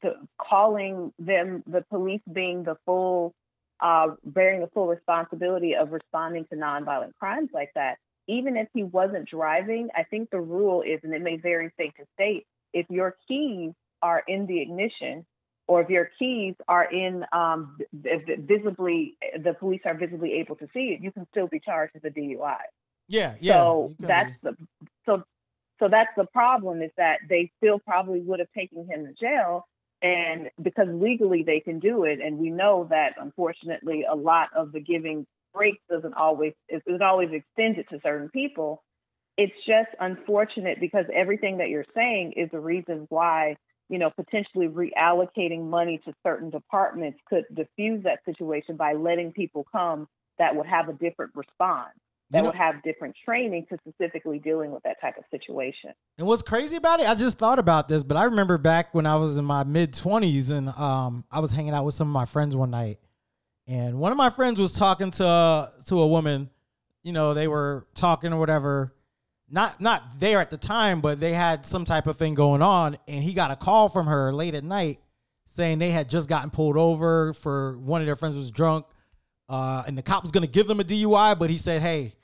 the, 0.03 0.13
calling 0.39 1.11
them 1.17 1.63
the 1.65 1.83
police 1.89 2.21
being 2.31 2.63
the 2.63 2.75
full, 2.85 3.33
uh, 3.79 4.09
bearing 4.23 4.61
the 4.61 4.67
full 4.67 4.87
responsibility 4.87 5.73
of 5.75 5.91
responding 5.91 6.45
to 6.51 6.55
nonviolent 6.55 7.15
crimes 7.17 7.49
like 7.55 7.71
that. 7.73 7.97
Even 8.27 8.55
if 8.55 8.67
he 8.71 8.83
wasn't 8.83 9.27
driving, 9.27 9.89
I 9.95 10.03
think 10.03 10.29
the 10.29 10.39
rule 10.39 10.83
is, 10.83 10.99
and 11.01 11.11
it 11.11 11.23
may 11.23 11.37
vary 11.37 11.71
state 11.73 11.93
to 11.97 12.05
state, 12.13 12.45
if 12.71 12.85
your 12.91 13.15
keys 13.27 13.71
are 14.03 14.23
in 14.27 14.45
the 14.45 14.61
ignition 14.61 15.25
or 15.71 15.79
if 15.79 15.89
your 15.89 16.11
keys 16.19 16.53
are 16.67 16.83
in 16.83 17.23
um, 17.31 17.77
visibly, 17.93 19.15
the 19.41 19.53
police 19.53 19.79
are 19.85 19.93
visibly 19.93 20.33
able 20.33 20.57
to 20.57 20.67
see 20.73 20.87
it, 20.87 21.01
you 21.01 21.13
can 21.13 21.25
still 21.31 21.47
be 21.47 21.61
charged 21.61 21.93
with 21.93 22.03
a 22.03 22.09
DUI. 22.09 22.57
Yeah, 23.07 23.35
yeah. 23.39 23.53
So 23.53 23.95
that's 23.97 24.33
the 24.43 24.57
so 25.05 25.23
so 25.79 25.87
that's 25.87 26.09
the 26.17 26.25
problem 26.25 26.81
is 26.81 26.91
that 26.97 27.19
they 27.29 27.53
still 27.55 27.79
probably 27.79 28.19
would 28.19 28.39
have 28.39 28.51
taken 28.51 28.85
him 28.85 29.05
to 29.05 29.13
jail, 29.13 29.65
and 30.01 30.49
because 30.61 30.89
legally 30.89 31.43
they 31.43 31.61
can 31.61 31.79
do 31.79 32.03
it, 32.03 32.19
and 32.19 32.37
we 32.37 32.49
know 32.49 32.85
that 32.89 33.13
unfortunately 33.17 34.03
a 34.03 34.15
lot 34.15 34.49
of 34.53 34.73
the 34.73 34.81
giving 34.81 35.25
breaks 35.53 35.81
doesn't 35.89 36.15
always 36.15 36.51
is 36.67 36.99
always 37.01 37.29
extended 37.31 37.87
to 37.91 38.01
certain 38.03 38.27
people 38.27 38.83
it's 39.37 39.53
just 39.65 39.89
unfortunate 39.99 40.79
because 40.79 41.05
everything 41.13 41.59
that 41.59 41.69
you're 41.69 41.85
saying 41.95 42.33
is 42.33 42.49
the 42.51 42.59
reason 42.59 43.05
why 43.09 43.55
you 43.91 43.99
know 43.99 44.09
potentially 44.09 44.67
reallocating 44.67 45.69
money 45.69 46.01
to 46.05 46.13
certain 46.23 46.49
departments 46.49 47.19
could 47.27 47.43
diffuse 47.53 48.01
that 48.03 48.19
situation 48.25 48.77
by 48.77 48.93
letting 48.93 49.31
people 49.31 49.65
come 49.71 50.07
that 50.39 50.55
would 50.55 50.65
have 50.65 50.89
a 50.89 50.93
different 50.93 51.31
response 51.35 51.93
that 52.31 52.37
you 52.37 52.43
know, 52.43 52.49
would 52.49 52.55
have 52.55 52.81
different 52.81 53.13
training 53.25 53.65
to 53.69 53.77
specifically 53.85 54.39
dealing 54.39 54.71
with 54.71 54.81
that 54.83 55.01
type 55.01 55.17
of 55.17 55.25
situation. 55.29 55.91
And 56.17 56.25
what's 56.25 56.41
crazy 56.41 56.77
about 56.77 57.01
it, 57.01 57.09
I 57.09 57.13
just 57.13 57.37
thought 57.37 57.59
about 57.59 57.89
this, 57.89 58.05
but 58.05 58.15
I 58.15 58.23
remember 58.23 58.57
back 58.57 58.95
when 58.95 59.05
I 59.05 59.17
was 59.17 59.35
in 59.35 59.43
my 59.43 59.65
mid 59.65 59.91
20s 59.91 60.49
and 60.49 60.69
um, 60.69 61.25
I 61.29 61.41
was 61.41 61.51
hanging 61.51 61.73
out 61.73 61.83
with 61.83 61.93
some 61.93 62.07
of 62.07 62.13
my 62.13 62.23
friends 62.23 62.55
one 62.55 62.71
night. 62.71 62.99
And 63.67 63.99
one 63.99 64.13
of 64.13 64.17
my 64.17 64.29
friends 64.29 64.61
was 64.61 64.71
talking 64.71 65.11
to 65.11 65.69
to 65.87 65.99
a 65.99 66.07
woman, 66.07 66.49
you 67.03 67.11
know, 67.11 67.33
they 67.33 67.49
were 67.49 67.85
talking 67.95 68.31
or 68.31 68.39
whatever 68.39 68.93
not 69.51 69.81
not 69.81 70.19
there 70.19 70.39
at 70.39 70.49
the 70.49 70.57
time, 70.57 71.01
but 71.01 71.19
they 71.19 71.33
had 71.33 71.65
some 71.65 71.85
type 71.85 72.07
of 72.07 72.17
thing 72.17 72.33
going 72.33 72.61
on, 72.61 72.97
and 73.07 73.23
he 73.23 73.33
got 73.33 73.51
a 73.51 73.55
call 73.55 73.89
from 73.89 74.07
her 74.07 74.33
late 74.33 74.55
at 74.55 74.63
night 74.63 74.99
saying 75.45 75.79
they 75.79 75.91
had 75.91 76.09
just 76.09 76.29
gotten 76.29 76.49
pulled 76.49 76.77
over 76.77 77.33
for 77.33 77.77
one 77.79 77.99
of 78.01 78.07
their 78.07 78.15
friends 78.15 78.37
was 78.37 78.49
drunk, 78.49 78.85
uh, 79.49 79.83
and 79.85 79.97
the 79.97 80.01
cop 80.01 80.23
was 80.23 80.31
gonna 80.31 80.47
give 80.47 80.67
them 80.67 80.79
a 80.79 80.83
DUI, 80.83 81.37
but 81.37 81.49
he 81.49 81.57
said, 81.57 81.81
"Hey, 81.81 82.15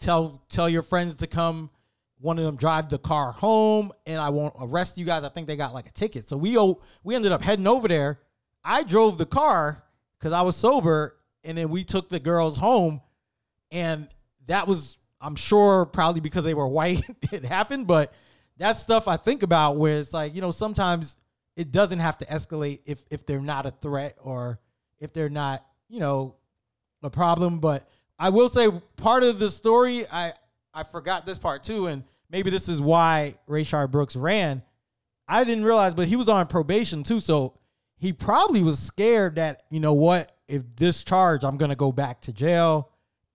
tell 0.00 0.42
tell 0.48 0.68
your 0.68 0.82
friends 0.82 1.14
to 1.16 1.26
come." 1.26 1.70
One 2.18 2.38
of 2.38 2.44
them 2.44 2.54
drive 2.54 2.88
the 2.88 2.98
car 2.98 3.32
home, 3.32 3.90
and 4.06 4.20
I 4.20 4.28
won't 4.30 4.54
arrest 4.60 4.96
you 4.96 5.04
guys. 5.04 5.24
I 5.24 5.28
think 5.28 5.48
they 5.48 5.56
got 5.56 5.74
like 5.74 5.88
a 5.88 5.92
ticket, 5.92 6.28
so 6.28 6.36
we 6.36 6.56
we 7.02 7.14
ended 7.14 7.32
up 7.32 7.42
heading 7.42 7.66
over 7.66 7.88
there. 7.88 8.20
I 8.64 8.84
drove 8.84 9.18
the 9.18 9.26
car 9.26 9.82
because 10.18 10.32
I 10.32 10.42
was 10.42 10.56
sober, 10.56 11.18
and 11.44 11.58
then 11.58 11.68
we 11.68 11.82
took 11.84 12.08
the 12.08 12.20
girls 12.20 12.56
home, 12.56 13.00
and 13.72 14.08
that 14.46 14.68
was 14.68 14.96
I'm 15.22 15.36
sure 15.36 15.86
probably 15.86 16.20
because 16.20 16.44
they 16.44 16.54
were 16.54 16.66
white 16.66 17.04
it 17.32 17.44
happened, 17.44 17.86
but 17.86 18.12
that's 18.58 18.80
stuff 18.80 19.08
I 19.08 19.16
think 19.16 19.42
about 19.42 19.76
where 19.76 19.98
it's 19.98 20.12
like, 20.12 20.34
you 20.34 20.40
know, 20.40 20.50
sometimes 20.50 21.16
it 21.56 21.70
doesn't 21.70 22.00
have 22.00 22.18
to 22.18 22.26
escalate 22.26 22.80
if 22.84 23.04
if 23.10 23.24
they're 23.24 23.40
not 23.40 23.64
a 23.64 23.70
threat 23.70 24.16
or 24.20 24.58
if 24.98 25.12
they're 25.12 25.30
not, 25.30 25.64
you 25.88 26.00
know, 26.00 26.34
a 27.02 27.10
problem. 27.10 27.60
But 27.60 27.88
I 28.18 28.30
will 28.30 28.48
say 28.48 28.68
part 28.96 29.22
of 29.22 29.38
the 29.38 29.50
story, 29.50 30.04
I 30.10 30.32
I 30.74 30.82
forgot 30.82 31.24
this 31.24 31.38
part 31.38 31.62
too, 31.62 31.86
and 31.86 32.04
maybe 32.30 32.50
this 32.50 32.68
is 32.68 32.80
why 32.80 33.36
Rayshard 33.48 33.90
Brooks 33.90 34.16
ran. 34.16 34.62
I 35.28 35.44
didn't 35.44 35.64
realize, 35.64 35.94
but 35.94 36.08
he 36.08 36.16
was 36.16 36.28
on 36.28 36.46
probation 36.46 37.04
too, 37.04 37.20
so 37.20 37.54
he 37.96 38.12
probably 38.12 38.62
was 38.62 38.78
scared 38.78 39.36
that, 39.36 39.62
you 39.70 39.78
know 39.78 39.92
what, 39.92 40.32
if 40.48 40.76
this 40.76 41.04
charge, 41.04 41.44
I'm 41.44 41.56
gonna 41.56 41.76
go 41.76 41.92
back 41.92 42.20
to 42.22 42.32
jail 42.32 42.91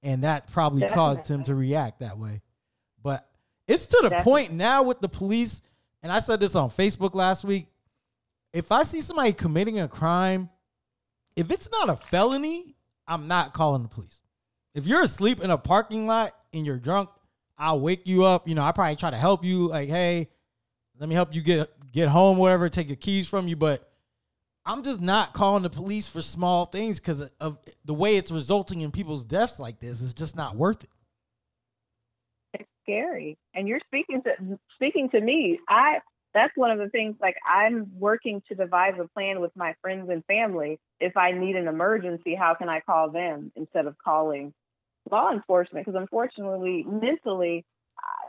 and 0.07 0.23
that 0.23 0.49
probably 0.49 0.79
Definitely. 0.79 0.95
caused 0.95 1.27
him 1.27 1.43
to 1.43 1.53
react 1.53 1.99
that 1.99 2.17
way. 2.17 2.41
But 3.03 3.27
it's 3.67 3.87
to 3.87 3.99
the 4.01 4.09
Definitely. 4.09 4.23
point 4.23 4.53
now 4.53 4.81
with 4.83 5.01
the 5.01 5.09
police, 5.09 5.61
and 6.01 6.11
I 6.13 6.19
said 6.19 6.39
this 6.39 6.55
on 6.55 6.69
Facebook 6.69 7.13
last 7.13 7.43
week. 7.43 7.67
If 8.53 8.71
I 8.71 8.83
see 8.83 9.01
somebody 9.01 9.33
committing 9.33 9.81
a 9.81 9.87
crime, 9.89 10.49
if 11.35 11.51
it's 11.51 11.69
not 11.69 11.89
a 11.89 11.97
felony, 11.97 12.77
I'm 13.05 13.27
not 13.27 13.53
calling 13.53 13.83
the 13.83 13.89
police. 13.89 14.21
If 14.73 14.87
you're 14.87 15.01
asleep 15.03 15.41
in 15.41 15.51
a 15.51 15.57
parking 15.57 16.07
lot 16.07 16.31
and 16.53 16.65
you're 16.65 16.79
drunk, 16.79 17.09
I'll 17.57 17.81
wake 17.81 18.07
you 18.07 18.23
up. 18.23 18.47
You 18.47 18.55
know, 18.55 18.63
I 18.63 18.71
probably 18.71 18.95
try 18.95 19.11
to 19.11 19.17
help 19.17 19.43
you, 19.43 19.67
like, 19.67 19.89
hey, 19.89 20.29
let 20.97 21.09
me 21.09 21.15
help 21.15 21.35
you 21.35 21.41
get 21.41 21.69
get 21.91 22.07
home, 22.07 22.37
whatever, 22.37 22.69
take 22.69 22.87
your 22.87 22.95
keys 22.95 23.27
from 23.27 23.49
you. 23.49 23.57
But 23.57 23.91
I'm 24.67 24.83
just 24.83 24.99
not 24.99 25.33
calling 25.33 25.63
the 25.63 25.69
police 25.69 26.09
for 26.09 26.21
small 26.21 26.65
things 26.65 26.99
because 26.99 27.21
of 27.39 27.57
the 27.85 27.93
way 27.93 28.17
it's 28.17 28.31
resulting 28.31 28.81
in 28.81 28.91
people's 28.91 29.23
deaths 29.23 29.59
like 29.59 29.79
this. 29.79 30.01
It's 30.01 30.11
just 30.11 30.35
not 30.35 30.57
worth 30.57 30.83
it. 30.83 30.89
It's 32.53 32.69
scary, 32.83 33.37
and 33.53 33.65
you're 33.65 33.79
speaking 33.87 34.21
to 34.23 34.59
speaking 34.75 35.09
to 35.11 35.21
me. 35.21 35.59
I 35.69 35.99
that's 36.33 36.51
one 36.57 36.71
of 36.71 36.79
the 36.79 36.89
things. 36.89 37.15
Like 37.21 37.37
I'm 37.49 37.87
working 37.97 38.43
to 38.49 38.55
devise 38.55 38.95
a 39.01 39.07
plan 39.07 39.39
with 39.39 39.51
my 39.55 39.73
friends 39.81 40.09
and 40.09 40.23
family. 40.25 40.79
If 40.99 41.15
I 41.15 41.31
need 41.31 41.55
an 41.55 41.69
emergency, 41.69 42.35
how 42.35 42.53
can 42.53 42.67
I 42.67 42.81
call 42.81 43.09
them 43.09 43.53
instead 43.55 43.87
of 43.87 43.95
calling 44.03 44.53
law 45.09 45.31
enforcement? 45.31 45.85
Because 45.85 45.97
unfortunately, 45.97 46.85
mentally, 46.85 47.63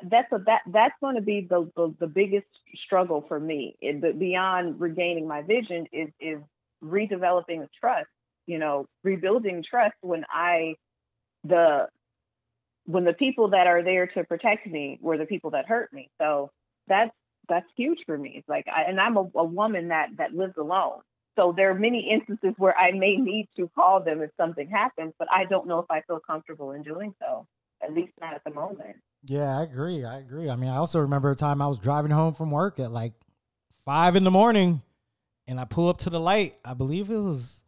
that's 0.02 0.30
a 0.32 0.38
that 0.46 0.62
that's 0.72 0.94
going 1.00 1.16
to 1.16 1.22
be 1.22 1.46
the, 1.48 1.70
the, 1.76 1.94
the 2.00 2.06
biggest 2.06 2.46
struggle 2.84 3.24
for 3.26 3.38
me. 3.38 3.76
It, 3.80 4.18
beyond 4.18 4.80
regaining 4.80 5.26
my 5.26 5.42
vision 5.42 5.86
is 5.92 6.08
is 6.20 6.38
redeveloping 6.82 7.60
the 7.60 7.68
trust. 7.80 8.08
You 8.46 8.58
know, 8.58 8.86
rebuilding 9.02 9.64
trust 9.68 9.96
when 10.00 10.24
I 10.30 10.74
the 11.44 11.88
when 12.86 13.04
the 13.04 13.12
people 13.12 13.50
that 13.50 13.66
are 13.66 13.82
there 13.82 14.06
to 14.06 14.24
protect 14.24 14.66
me 14.66 14.98
were 15.02 15.18
the 15.18 15.26
people 15.26 15.50
that 15.50 15.66
hurt 15.66 15.92
me. 15.92 16.10
So 16.18 16.50
that's 16.86 17.12
that's 17.48 17.66
huge 17.76 17.98
for 18.06 18.16
me. 18.16 18.34
It's 18.36 18.48
like, 18.48 18.66
I, 18.68 18.82
and 18.82 19.00
I'm 19.00 19.16
a, 19.16 19.28
a 19.34 19.44
woman 19.44 19.88
that 19.88 20.08
that 20.18 20.34
lives 20.34 20.54
alone. 20.58 21.00
So 21.36 21.52
there 21.56 21.70
are 21.70 21.74
many 21.74 22.10
instances 22.10 22.54
where 22.58 22.76
I 22.76 22.92
may 22.92 23.16
need 23.16 23.48
to 23.56 23.70
call 23.74 24.02
them 24.02 24.22
if 24.22 24.30
something 24.36 24.68
happens, 24.68 25.12
but 25.18 25.28
I 25.30 25.44
don't 25.44 25.68
know 25.68 25.78
if 25.78 25.86
I 25.90 26.00
feel 26.02 26.18
comfortable 26.18 26.72
in 26.72 26.82
doing 26.82 27.14
so. 27.20 27.46
At 27.82 27.94
least 27.94 28.12
not 28.20 28.34
at 28.34 28.42
the 28.44 28.50
moment. 28.50 28.96
Yeah, 29.24 29.58
I 29.58 29.62
agree. 29.62 30.04
I 30.04 30.18
agree. 30.18 30.48
I 30.48 30.56
mean, 30.56 30.70
I 30.70 30.76
also 30.76 31.00
remember 31.00 31.30
a 31.30 31.36
time 31.36 31.60
I 31.60 31.66
was 31.66 31.78
driving 31.78 32.10
home 32.10 32.34
from 32.34 32.50
work 32.50 32.78
at 32.78 32.92
like 32.92 33.14
five 33.84 34.16
in 34.16 34.24
the 34.24 34.30
morning, 34.30 34.82
and 35.46 35.58
I 35.58 35.64
pull 35.64 35.88
up 35.88 35.98
to 35.98 36.10
the 36.10 36.20
light. 36.20 36.56
I 36.64 36.74
believe 36.74 37.10
it 37.10 37.18
was 37.18 37.62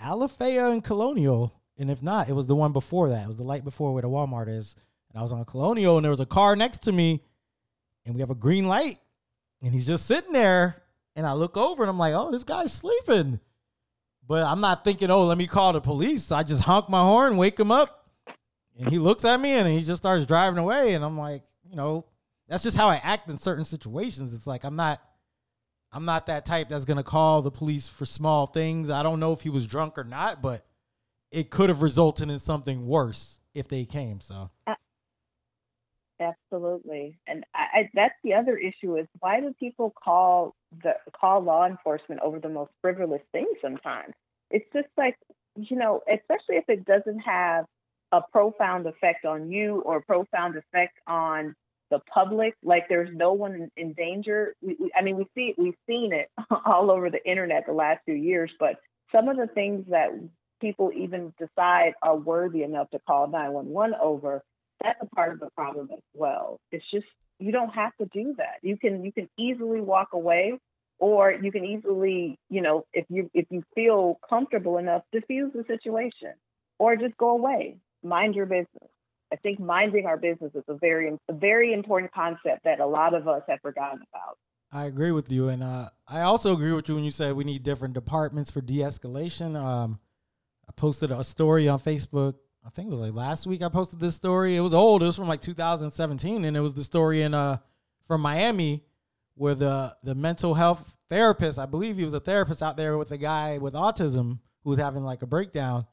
Alafaya 0.00 0.70
and 0.70 0.84
Colonial, 0.84 1.54
and 1.78 1.90
if 1.90 2.02
not, 2.02 2.28
it 2.28 2.34
was 2.34 2.46
the 2.46 2.54
one 2.54 2.72
before 2.72 3.08
that. 3.10 3.24
It 3.24 3.28
was 3.28 3.36
the 3.38 3.44
light 3.44 3.64
before 3.64 3.92
where 3.92 4.02
the 4.02 4.08
Walmart 4.08 4.48
is. 4.48 4.74
And 5.10 5.18
I 5.18 5.22
was 5.22 5.32
on 5.32 5.44
Colonial, 5.46 5.96
and 5.96 6.04
there 6.04 6.10
was 6.10 6.20
a 6.20 6.26
car 6.26 6.54
next 6.54 6.82
to 6.82 6.92
me, 6.92 7.22
and 8.04 8.14
we 8.14 8.20
have 8.20 8.30
a 8.30 8.34
green 8.34 8.66
light, 8.66 8.98
and 9.62 9.72
he's 9.72 9.86
just 9.86 10.06
sitting 10.06 10.32
there. 10.32 10.82
And 11.16 11.26
I 11.26 11.32
look 11.32 11.56
over, 11.56 11.82
and 11.82 11.90
I'm 11.90 11.98
like, 11.98 12.14
"Oh, 12.14 12.30
this 12.30 12.44
guy's 12.44 12.72
sleeping." 12.72 13.40
But 14.26 14.44
I'm 14.44 14.60
not 14.60 14.84
thinking, 14.84 15.10
"Oh, 15.10 15.24
let 15.24 15.38
me 15.38 15.46
call 15.46 15.72
the 15.72 15.80
police." 15.80 16.30
I 16.30 16.42
just 16.42 16.62
honk 16.64 16.90
my 16.90 17.02
horn, 17.02 17.38
wake 17.38 17.58
him 17.58 17.72
up, 17.72 17.97
and 18.78 18.88
he 18.88 18.98
looks 18.98 19.24
at 19.24 19.40
me 19.40 19.52
and 19.52 19.68
he 19.68 19.82
just 19.82 20.02
starts 20.02 20.24
driving 20.26 20.58
away. 20.58 20.94
And 20.94 21.04
I'm 21.04 21.18
like, 21.18 21.42
you 21.68 21.76
know, 21.76 22.04
that's 22.48 22.62
just 22.62 22.76
how 22.76 22.88
I 22.88 22.96
act 22.96 23.28
in 23.28 23.38
certain 23.38 23.64
situations. 23.64 24.34
It's 24.34 24.46
like 24.46 24.64
I'm 24.64 24.76
not 24.76 25.02
I'm 25.90 26.04
not 26.04 26.26
that 26.26 26.44
type 26.44 26.68
that's 26.68 26.84
gonna 26.84 27.02
call 27.02 27.42
the 27.42 27.50
police 27.50 27.88
for 27.88 28.06
small 28.06 28.46
things. 28.46 28.90
I 28.90 29.02
don't 29.02 29.20
know 29.20 29.32
if 29.32 29.40
he 29.40 29.50
was 29.50 29.66
drunk 29.66 29.98
or 29.98 30.04
not, 30.04 30.42
but 30.42 30.64
it 31.30 31.50
could 31.50 31.68
have 31.68 31.82
resulted 31.82 32.30
in 32.30 32.38
something 32.38 32.86
worse 32.86 33.40
if 33.54 33.68
they 33.68 33.84
came. 33.84 34.20
So 34.20 34.50
absolutely, 36.20 37.18
and 37.26 37.44
I, 37.54 37.80
I, 37.80 37.90
that's 37.94 38.14
the 38.24 38.34
other 38.34 38.56
issue 38.56 38.96
is 38.96 39.06
why 39.20 39.40
do 39.40 39.54
people 39.58 39.92
call 40.02 40.54
the 40.82 40.94
call 41.18 41.42
law 41.42 41.66
enforcement 41.66 42.20
over 42.22 42.38
the 42.38 42.48
most 42.48 42.70
frivolous 42.82 43.22
things 43.32 43.56
sometimes? 43.60 44.14
it's 44.50 44.66
just 44.72 44.88
like, 44.96 45.16
you 45.56 45.76
know, 45.76 46.00
especially 46.08 46.56
if 46.56 46.64
it 46.68 46.84
doesn't 46.84 47.20
have 47.20 47.64
a 48.12 48.20
profound 48.32 48.86
effect 48.86 49.24
on 49.24 49.50
you 49.50 49.82
or 49.84 49.98
a 49.98 50.02
profound 50.02 50.56
effect 50.56 50.98
on 51.06 51.54
the 51.90 52.00
public. 52.12 52.54
Like 52.62 52.88
there's 52.88 53.14
no 53.14 53.32
one 53.32 53.54
in, 53.54 53.70
in 53.76 53.92
danger. 53.92 54.54
We, 54.62 54.76
we, 54.78 54.90
I 54.96 55.02
mean, 55.02 55.16
we 55.16 55.26
see 55.34 55.54
we've 55.56 55.74
seen 55.86 56.12
it 56.12 56.28
all 56.66 56.90
over 56.90 57.10
the 57.10 57.24
internet 57.24 57.66
the 57.66 57.72
last 57.72 58.00
few 58.04 58.14
years. 58.14 58.50
But 58.58 58.76
some 59.12 59.28
of 59.28 59.36
the 59.36 59.46
things 59.46 59.86
that 59.90 60.10
people 60.60 60.90
even 60.94 61.32
decide 61.38 61.94
are 62.02 62.16
worthy 62.16 62.62
enough 62.62 62.90
to 62.90 62.98
call 63.06 63.28
911 63.28 63.96
over, 64.00 64.42
that's 64.82 64.98
a 65.00 65.06
part 65.06 65.32
of 65.32 65.40
the 65.40 65.50
problem 65.50 65.88
as 65.92 66.02
well. 66.14 66.60
It's 66.72 66.84
just 66.92 67.06
you 67.38 67.52
don't 67.52 67.70
have 67.70 67.92
to 68.00 68.06
do 68.06 68.34
that. 68.38 68.58
You 68.62 68.76
can 68.76 69.04
you 69.04 69.12
can 69.12 69.28
easily 69.38 69.80
walk 69.80 70.08
away 70.12 70.58
or 70.98 71.32
you 71.32 71.52
can 71.52 71.64
easily, 71.64 72.38
you 72.50 72.60
know, 72.60 72.84
if 72.92 73.06
you 73.08 73.30
if 73.34 73.46
you 73.50 73.62
feel 73.74 74.18
comfortable 74.28 74.78
enough, 74.78 75.02
diffuse 75.12 75.52
the 75.52 75.64
situation 75.66 76.34
or 76.78 76.96
just 76.96 77.16
go 77.16 77.30
away. 77.30 77.76
Mind 78.02 78.34
your 78.34 78.46
business. 78.46 78.90
I 79.32 79.36
think 79.36 79.60
minding 79.60 80.06
our 80.06 80.16
business 80.16 80.52
is 80.54 80.64
a 80.68 80.74
very 80.74 81.12
a 81.28 81.32
very 81.32 81.72
important 81.72 82.12
concept 82.12 82.64
that 82.64 82.80
a 82.80 82.86
lot 82.86 83.14
of 83.14 83.28
us 83.28 83.42
have 83.48 83.60
forgotten 83.60 84.00
about. 84.12 84.38
I 84.70 84.84
agree 84.84 85.12
with 85.12 85.30
you, 85.32 85.48
and 85.48 85.62
uh, 85.62 85.90
I 86.06 86.22
also 86.22 86.52
agree 86.52 86.72
with 86.72 86.88
you 86.88 86.94
when 86.94 87.04
you 87.04 87.10
said 87.10 87.34
we 87.34 87.44
need 87.44 87.62
different 87.62 87.94
departments 87.94 88.50
for 88.50 88.60
de-escalation. 88.60 89.56
Um, 89.56 89.98
I 90.68 90.72
posted 90.72 91.10
a 91.10 91.24
story 91.24 91.68
on 91.68 91.78
Facebook. 91.78 92.34
I 92.64 92.70
think 92.70 92.88
it 92.88 92.90
was 92.90 93.00
like 93.00 93.14
last 93.14 93.46
week. 93.46 93.62
I 93.62 93.68
posted 93.70 93.98
this 93.98 94.14
story. 94.14 94.56
It 94.56 94.60
was 94.60 94.74
old. 94.74 95.02
It 95.02 95.06
was 95.06 95.16
from 95.16 95.28
like 95.28 95.40
2017, 95.40 96.44
and 96.44 96.56
it 96.56 96.60
was 96.60 96.74
the 96.74 96.84
story 96.84 97.22
in 97.22 97.34
uh 97.34 97.58
from 98.06 98.20
Miami 98.22 98.84
where 99.34 99.54
the 99.54 99.94
the 100.02 100.14
mental 100.14 100.54
health 100.54 100.96
therapist, 101.08 101.58
I 101.58 101.66
believe 101.66 101.96
he 101.96 102.04
was 102.04 102.14
a 102.14 102.20
therapist 102.20 102.62
out 102.62 102.76
there 102.76 102.98
with 102.98 103.10
a 103.12 103.18
guy 103.18 103.58
with 103.58 103.74
autism 103.74 104.40
who 104.64 104.70
was 104.70 104.78
having 104.78 105.04
like 105.04 105.22
a 105.22 105.26
breakdown, 105.26 105.86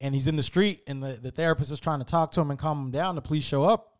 and 0.00 0.14
he's 0.14 0.26
in 0.26 0.36
the 0.36 0.42
street, 0.42 0.82
and 0.86 1.02
the, 1.02 1.12
the 1.14 1.30
therapist 1.30 1.70
is 1.70 1.80
trying 1.80 2.00
to 2.00 2.04
talk 2.04 2.30
to 2.32 2.40
him 2.40 2.50
and 2.50 2.58
calm 2.58 2.86
him 2.86 2.90
down. 2.90 3.14
The 3.14 3.22
police 3.22 3.44
show 3.44 3.64
up. 3.64 3.98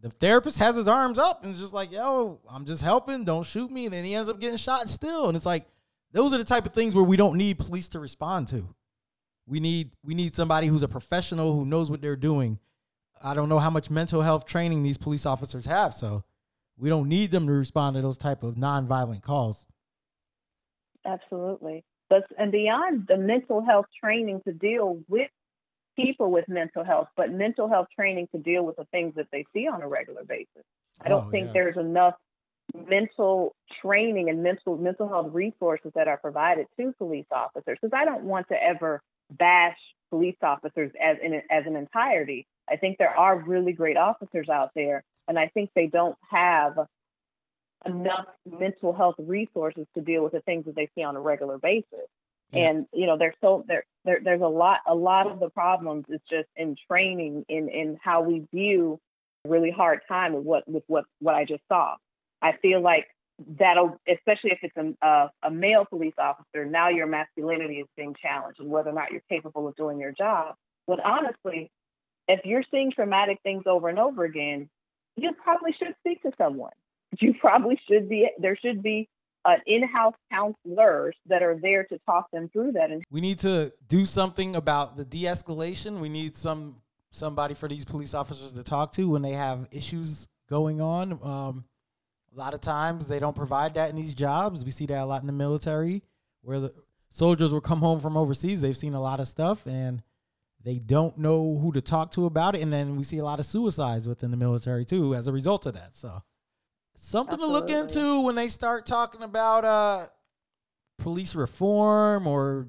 The 0.00 0.10
therapist 0.10 0.58
has 0.58 0.76
his 0.76 0.88
arms 0.88 1.18
up 1.18 1.42
and 1.42 1.52
is 1.52 1.60
just 1.60 1.72
like, 1.72 1.90
"Yo, 1.90 2.40
I'm 2.48 2.64
just 2.64 2.82
helping. 2.82 3.24
Don't 3.24 3.46
shoot 3.46 3.70
me." 3.70 3.86
And 3.86 3.94
then 3.94 4.04
he 4.04 4.14
ends 4.14 4.28
up 4.28 4.40
getting 4.40 4.56
shot 4.56 4.88
still. 4.88 5.28
And 5.28 5.36
it's 5.36 5.46
like, 5.46 5.66
those 6.12 6.32
are 6.32 6.38
the 6.38 6.44
type 6.44 6.66
of 6.66 6.72
things 6.72 6.94
where 6.94 7.04
we 7.04 7.16
don't 7.16 7.36
need 7.36 7.58
police 7.58 7.88
to 7.90 7.98
respond 7.98 8.48
to. 8.48 8.68
We 9.46 9.60
need 9.60 9.92
we 10.04 10.14
need 10.14 10.34
somebody 10.34 10.66
who's 10.66 10.82
a 10.82 10.88
professional 10.88 11.52
who 11.54 11.64
knows 11.64 11.90
what 11.90 12.00
they're 12.00 12.16
doing. 12.16 12.58
I 13.22 13.34
don't 13.34 13.48
know 13.48 13.58
how 13.58 13.70
much 13.70 13.90
mental 13.90 14.22
health 14.22 14.44
training 14.44 14.82
these 14.82 14.98
police 14.98 15.24
officers 15.24 15.66
have, 15.66 15.94
so 15.94 16.24
we 16.76 16.88
don't 16.88 17.08
need 17.08 17.30
them 17.30 17.46
to 17.46 17.52
respond 17.52 17.96
to 17.96 18.02
those 18.02 18.18
type 18.18 18.42
of 18.42 18.54
nonviolent 18.54 19.22
calls. 19.22 19.66
Absolutely. 21.04 21.84
But 22.08 22.24
and 22.38 22.52
beyond 22.52 23.06
the 23.08 23.16
mental 23.16 23.60
health 23.62 23.86
training 24.00 24.42
to 24.46 24.52
deal 24.52 25.00
with 25.08 25.30
people 25.96 26.30
with 26.30 26.46
mental 26.48 26.84
health, 26.84 27.08
but 27.16 27.32
mental 27.32 27.68
health 27.68 27.88
training 27.94 28.28
to 28.32 28.38
deal 28.38 28.64
with 28.64 28.76
the 28.76 28.84
things 28.86 29.14
that 29.16 29.26
they 29.32 29.44
see 29.52 29.66
on 29.66 29.82
a 29.82 29.88
regular 29.88 30.24
basis. 30.24 30.64
I 31.00 31.08
don't 31.08 31.26
Oh, 31.26 31.30
think 31.30 31.46
yeah. 31.46 31.52
there's 31.52 31.76
enough 31.76 32.14
mental 32.88 33.54
training 33.80 34.28
and 34.28 34.42
mental 34.42 34.76
mental 34.76 35.08
health 35.08 35.32
resources 35.32 35.92
that 35.94 36.08
are 36.08 36.16
provided 36.18 36.66
to 36.78 36.92
police 36.98 37.26
officers 37.30 37.78
because 37.80 37.96
I 37.96 38.04
don't 38.04 38.24
want 38.24 38.48
to 38.48 38.62
ever 38.62 39.02
bash 39.30 39.78
police 40.10 40.36
officers 40.42 40.92
as 41.00 41.16
in 41.22 41.34
as 41.50 41.64
an 41.66 41.76
entirety. 41.76 42.46
I 42.68 42.76
think 42.76 42.98
there 42.98 43.16
are 43.16 43.38
really 43.38 43.72
great 43.72 43.96
officers 43.96 44.48
out 44.48 44.70
there 44.74 45.04
and 45.28 45.38
I 45.38 45.48
think 45.48 45.70
they 45.74 45.86
don't 45.86 46.16
have 46.30 46.76
enough 47.86 48.26
mental 48.44 48.92
health 48.92 49.16
resources 49.18 49.86
to 49.94 50.00
deal 50.00 50.22
with 50.22 50.32
the 50.32 50.40
things 50.40 50.64
that 50.66 50.74
they 50.74 50.88
see 50.94 51.02
on 51.02 51.16
a 51.16 51.20
regular 51.20 51.58
basis. 51.58 52.08
Yeah. 52.52 52.70
And 52.70 52.86
you 52.92 53.06
know, 53.06 53.16
there's 53.18 53.34
so 53.40 53.64
there, 53.66 53.84
there 54.04 54.20
there's 54.22 54.40
a 54.40 54.46
lot 54.46 54.80
a 54.86 54.94
lot 54.94 55.26
of 55.26 55.40
the 55.40 55.50
problems 55.50 56.04
is 56.08 56.20
just 56.30 56.48
in 56.56 56.76
training 56.88 57.44
in 57.48 57.68
in 57.68 57.98
how 58.02 58.22
we 58.22 58.46
view 58.52 59.00
really 59.46 59.70
hard 59.70 60.00
time 60.08 60.32
with 60.32 60.44
what 60.44 60.68
with 60.68 60.84
what 60.86 61.04
what 61.20 61.34
I 61.34 61.44
just 61.44 61.62
saw. 61.68 61.96
I 62.42 62.52
feel 62.62 62.80
like 62.80 63.06
that'll 63.58 64.00
especially 64.08 64.52
if 64.52 64.58
it's 64.62 64.76
a 64.76 65.06
a, 65.06 65.30
a 65.44 65.50
male 65.50 65.84
police 65.84 66.14
officer, 66.18 66.64
now 66.64 66.88
your 66.88 67.06
masculinity 67.06 67.80
is 67.80 67.88
being 67.96 68.14
challenged 68.20 68.60
and 68.60 68.70
whether 68.70 68.90
or 68.90 68.94
not 68.94 69.10
you're 69.10 69.22
capable 69.28 69.66
of 69.66 69.74
doing 69.76 69.98
your 69.98 70.12
job. 70.12 70.54
But 70.86 71.00
honestly, 71.04 71.70
if 72.28 72.40
you're 72.44 72.64
seeing 72.70 72.92
traumatic 72.92 73.38
things 73.42 73.64
over 73.66 73.88
and 73.88 73.98
over 73.98 74.24
again, 74.24 74.68
you 75.16 75.32
probably 75.32 75.72
should 75.72 75.94
speak 76.00 76.22
to 76.22 76.32
someone. 76.38 76.72
You 77.20 77.34
probably 77.40 77.80
should 77.88 78.08
be 78.08 78.28
there 78.38 78.56
should 78.56 78.82
be 78.82 79.08
uh, 79.44 79.54
in-house 79.66 80.14
counselors 80.30 81.14
that 81.26 81.42
are 81.42 81.56
there 81.60 81.84
to 81.84 81.98
talk 82.04 82.30
them 82.32 82.48
through 82.52 82.72
that 82.72 82.90
and 82.90 83.04
We 83.10 83.20
need 83.20 83.38
to 83.40 83.72
do 83.88 84.04
something 84.04 84.56
about 84.56 84.96
the 84.96 85.04
de-escalation. 85.04 86.00
We 86.00 86.08
need 86.08 86.36
some 86.36 86.76
somebody 87.12 87.54
for 87.54 87.68
these 87.68 87.84
police 87.84 88.12
officers 88.12 88.52
to 88.52 88.62
talk 88.62 88.92
to 88.92 89.08
when 89.08 89.22
they 89.22 89.32
have 89.32 89.68
issues 89.70 90.28
going 90.48 90.80
on. 90.80 91.12
Um, 91.22 91.64
a 92.34 92.38
lot 92.38 92.54
of 92.54 92.60
times 92.60 93.06
they 93.06 93.18
don't 93.18 93.36
provide 93.36 93.74
that 93.74 93.88
in 93.88 93.96
these 93.96 94.14
jobs. 94.14 94.64
We 94.64 94.70
see 94.70 94.86
that 94.86 95.02
a 95.02 95.06
lot 95.06 95.22
in 95.22 95.26
the 95.26 95.32
military, 95.32 96.02
where 96.42 96.60
the 96.60 96.74
soldiers 97.08 97.52
will 97.52 97.62
come 97.62 97.78
home 97.78 98.00
from 98.00 98.16
overseas. 98.16 98.60
They've 98.60 98.76
seen 98.76 98.94
a 98.94 99.00
lot 99.00 99.20
of 99.20 99.28
stuff 99.28 99.66
and 99.66 100.02
they 100.62 100.78
don't 100.78 101.16
know 101.16 101.58
who 101.58 101.72
to 101.72 101.80
talk 101.80 102.10
to 102.12 102.26
about 102.26 102.54
it. 102.54 102.60
And 102.60 102.72
then 102.72 102.96
we 102.96 103.04
see 103.04 103.18
a 103.18 103.24
lot 103.24 103.38
of 103.38 103.46
suicides 103.46 104.06
within 104.06 104.30
the 104.30 104.36
military 104.36 104.84
too 104.84 105.14
as 105.14 105.28
a 105.28 105.32
result 105.32 105.64
of 105.64 105.74
that. 105.74 105.96
So 105.96 106.22
something 106.96 107.38
to 107.38 107.46
look 107.46 107.70
into 107.70 108.20
when 108.20 108.34
they 108.34 108.48
start 108.48 108.86
talking 108.86 109.22
about 109.22 109.64
uh 109.64 110.06
police 110.98 111.34
reform 111.34 112.26
or 112.26 112.66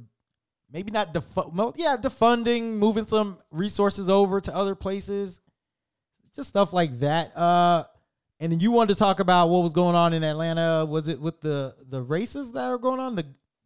maybe 0.72 0.92
not 0.92 1.13
defu- 1.13 1.54
well, 1.54 1.74
yeah 1.78 1.96
defunding 1.98 2.74
moving 2.74 3.06
some 3.06 3.38
resources 3.52 4.10
over 4.10 4.42
to 4.42 4.54
other 4.56 4.76
places 4.76 5.40
just 6.36 6.50
stuff 6.50 6.74
like 6.74 7.00
that 7.00 7.36
uh 7.38 7.86
and 8.40 8.52
then 8.52 8.60
you 8.60 8.72
wanted 8.72 8.94
to 8.94 9.00
talk 9.00 9.20
about 9.20 9.48
what 9.50 9.63
was 9.63 9.74
going 9.74 9.96
on 9.96 10.13
in 10.13 10.24
atlanta 10.24 10.86
was 10.86 11.08
it 11.08 11.20
with 11.20 11.40
the 11.42 11.74
the 11.90 12.02
races 12.02 12.52
that 12.52 12.66
are 12.66 12.78
going 12.78 13.00
on 13.00 13.16
the 13.16 13.26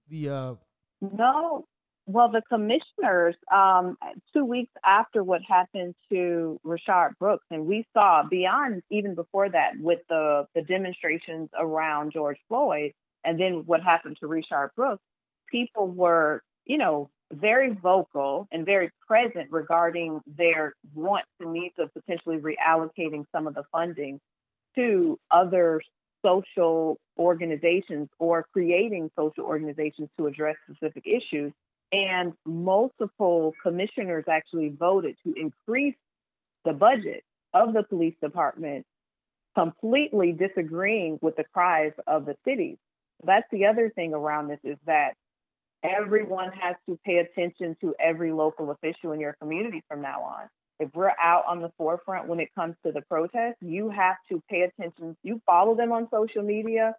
the 0.09 0.29
uh 0.29 0.55
No. 1.01 1.65
Well, 2.13 2.29
the 2.29 2.41
commissioners, 2.41 3.35
um, 3.53 3.97
two 4.33 4.43
weeks 4.43 4.73
after 4.85 5.23
what 5.23 5.41
happened 5.47 5.95
to 6.09 6.59
Rayshard 6.65 7.17
Brooks, 7.17 7.45
and 7.49 7.65
we 7.65 7.85
saw 7.93 8.23
beyond 8.29 8.81
even 8.89 9.15
before 9.15 9.47
that 9.49 9.79
with 9.79 9.99
the, 10.09 10.45
the 10.53 10.61
demonstrations 10.61 11.49
around 11.57 12.11
George 12.11 12.37
Floyd, 12.49 12.91
and 13.23 13.39
then 13.39 13.63
what 13.65 13.81
happened 13.81 14.17
to 14.19 14.27
Rayshard 14.27 14.69
Brooks, 14.75 15.01
people 15.49 15.87
were, 15.87 16.43
you 16.65 16.77
know, 16.77 17.09
very 17.31 17.71
vocal 17.73 18.45
and 18.51 18.65
very 18.65 18.91
present 19.07 19.49
regarding 19.49 20.19
their 20.27 20.73
wants 20.93 21.29
and 21.39 21.53
needs 21.53 21.75
of 21.79 21.93
potentially 21.93 22.39
reallocating 22.39 23.23
some 23.31 23.47
of 23.47 23.55
the 23.55 23.63
funding 23.71 24.19
to 24.75 25.17
other 25.31 25.81
social 26.25 26.99
organizations 27.17 28.09
or 28.19 28.45
creating 28.51 29.09
social 29.17 29.45
organizations 29.45 30.09
to 30.17 30.27
address 30.27 30.57
specific 30.69 31.05
issues. 31.07 31.53
And 31.91 32.33
multiple 32.45 33.53
commissioners 33.61 34.25
actually 34.29 34.69
voted 34.69 35.15
to 35.25 35.33
increase 35.33 35.95
the 36.63 36.73
budget 36.73 37.23
of 37.53 37.73
the 37.73 37.83
police 37.83 38.15
department, 38.21 38.85
completely 39.55 40.31
disagreeing 40.31 41.19
with 41.21 41.35
the 41.35 41.43
cries 41.53 41.91
of 42.07 42.25
the 42.25 42.35
cities. 42.47 42.77
That's 43.23 43.47
the 43.51 43.65
other 43.65 43.91
thing 43.93 44.13
around 44.13 44.47
this 44.47 44.59
is 44.63 44.77
that 44.85 45.15
everyone 45.83 46.51
has 46.53 46.75
to 46.87 46.97
pay 47.05 47.17
attention 47.17 47.75
to 47.81 47.93
every 47.99 48.31
local 48.31 48.71
official 48.71 49.11
in 49.11 49.19
your 49.19 49.35
community 49.41 49.83
from 49.87 50.01
now 50.01 50.21
on. 50.21 50.49
If 50.79 50.89
we're 50.95 51.11
out 51.21 51.43
on 51.47 51.61
the 51.61 51.71
forefront 51.77 52.27
when 52.27 52.39
it 52.39 52.49
comes 52.55 52.75
to 52.85 52.91
the 52.91 53.01
protests, 53.01 53.57
you 53.61 53.89
have 53.89 54.15
to 54.29 54.41
pay 54.49 54.61
attention. 54.61 55.15
You 55.23 55.41
follow 55.45 55.75
them 55.75 55.91
on 55.91 56.07
social 56.09 56.41
media, 56.41 56.95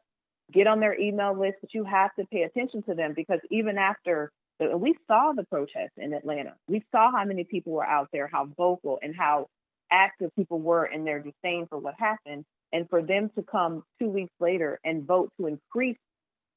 get 0.52 0.66
on 0.66 0.78
their 0.78 0.98
email 0.98 1.36
list, 1.36 1.56
but 1.60 1.74
you 1.74 1.84
have 1.84 2.14
to 2.16 2.26
pay 2.26 2.42
attention 2.42 2.82
to 2.84 2.94
them 2.94 3.14
because 3.16 3.40
even 3.50 3.78
after 3.78 4.30
the, 4.58 4.76
we 4.76 4.94
saw 5.06 5.32
the 5.34 5.44
protests 5.44 5.96
in 5.96 6.12
Atlanta, 6.12 6.54
we 6.68 6.82
saw 6.92 7.10
how 7.10 7.24
many 7.24 7.44
people 7.44 7.72
were 7.72 7.86
out 7.86 8.08
there, 8.12 8.28
how 8.32 8.48
vocal 8.56 8.98
and 9.02 9.14
how 9.16 9.46
active 9.90 10.30
people 10.36 10.60
were 10.60 10.86
in 10.86 11.04
their 11.04 11.20
disdain 11.20 11.66
for 11.68 11.78
what 11.78 11.94
happened. 11.98 12.44
And 12.72 12.88
for 12.88 13.02
them 13.02 13.30
to 13.36 13.42
come 13.42 13.84
two 14.00 14.08
weeks 14.08 14.32
later 14.40 14.80
and 14.84 15.06
vote 15.06 15.30
to 15.38 15.46
increase 15.46 15.98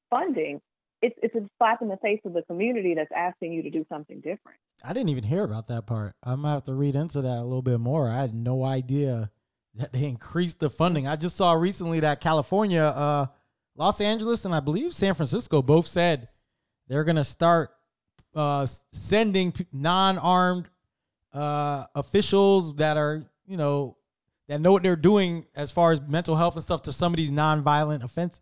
funding, 0.08 0.60
it's, 1.02 1.14
it's 1.22 1.34
a 1.34 1.46
slap 1.58 1.82
in 1.82 1.88
the 1.88 1.98
face 1.98 2.20
of 2.24 2.32
the 2.32 2.42
community 2.42 2.94
that's 2.94 3.10
asking 3.14 3.52
you 3.52 3.62
to 3.62 3.70
do 3.70 3.84
something 3.88 4.16
different. 4.16 4.58
i 4.82 4.92
didn't 4.92 5.10
even 5.10 5.24
hear 5.24 5.44
about 5.44 5.66
that 5.66 5.86
part 5.86 6.14
i'm 6.22 6.42
gonna 6.42 6.54
have 6.54 6.64
to 6.64 6.74
read 6.74 6.96
into 6.96 7.20
that 7.20 7.38
a 7.38 7.42
little 7.42 7.62
bit 7.62 7.78
more 7.78 8.10
i 8.10 8.20
had 8.20 8.34
no 8.34 8.64
idea 8.64 9.30
that 9.74 9.92
they 9.92 10.04
increased 10.04 10.58
the 10.58 10.70
funding 10.70 11.06
i 11.06 11.14
just 11.14 11.36
saw 11.36 11.52
recently 11.52 12.00
that 12.00 12.20
california 12.20 12.82
uh 12.82 13.26
los 13.76 14.00
angeles 14.00 14.44
and 14.44 14.54
i 14.54 14.60
believe 14.60 14.94
san 14.94 15.12
francisco 15.12 15.60
both 15.60 15.86
said 15.86 16.28
they're 16.88 17.04
gonna 17.04 17.24
start 17.24 17.75
uh 18.36 18.66
sending 18.92 19.52
non-armed 19.72 20.68
uh 21.34 21.86
officials 21.94 22.76
that 22.76 22.96
are 22.96 23.24
you 23.46 23.56
know 23.56 23.96
that 24.46 24.60
know 24.60 24.70
what 24.70 24.82
they're 24.84 24.94
doing 24.94 25.44
as 25.56 25.70
far 25.72 25.90
as 25.90 26.00
mental 26.00 26.36
health 26.36 26.54
and 26.54 26.62
stuff 26.62 26.82
to 26.82 26.92
some 26.92 27.12
of 27.12 27.16
these 27.16 27.30
non-violent 27.32 28.04
offense 28.04 28.40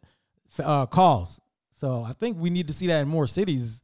uh 0.63 0.85
calls 0.85 1.41
so 1.75 2.03
i 2.03 2.13
think 2.13 2.37
we 2.39 2.51
need 2.51 2.67
to 2.69 2.75
see 2.75 2.89
that 2.89 3.01
in 3.01 3.09
more 3.09 3.27
cities 3.27 3.81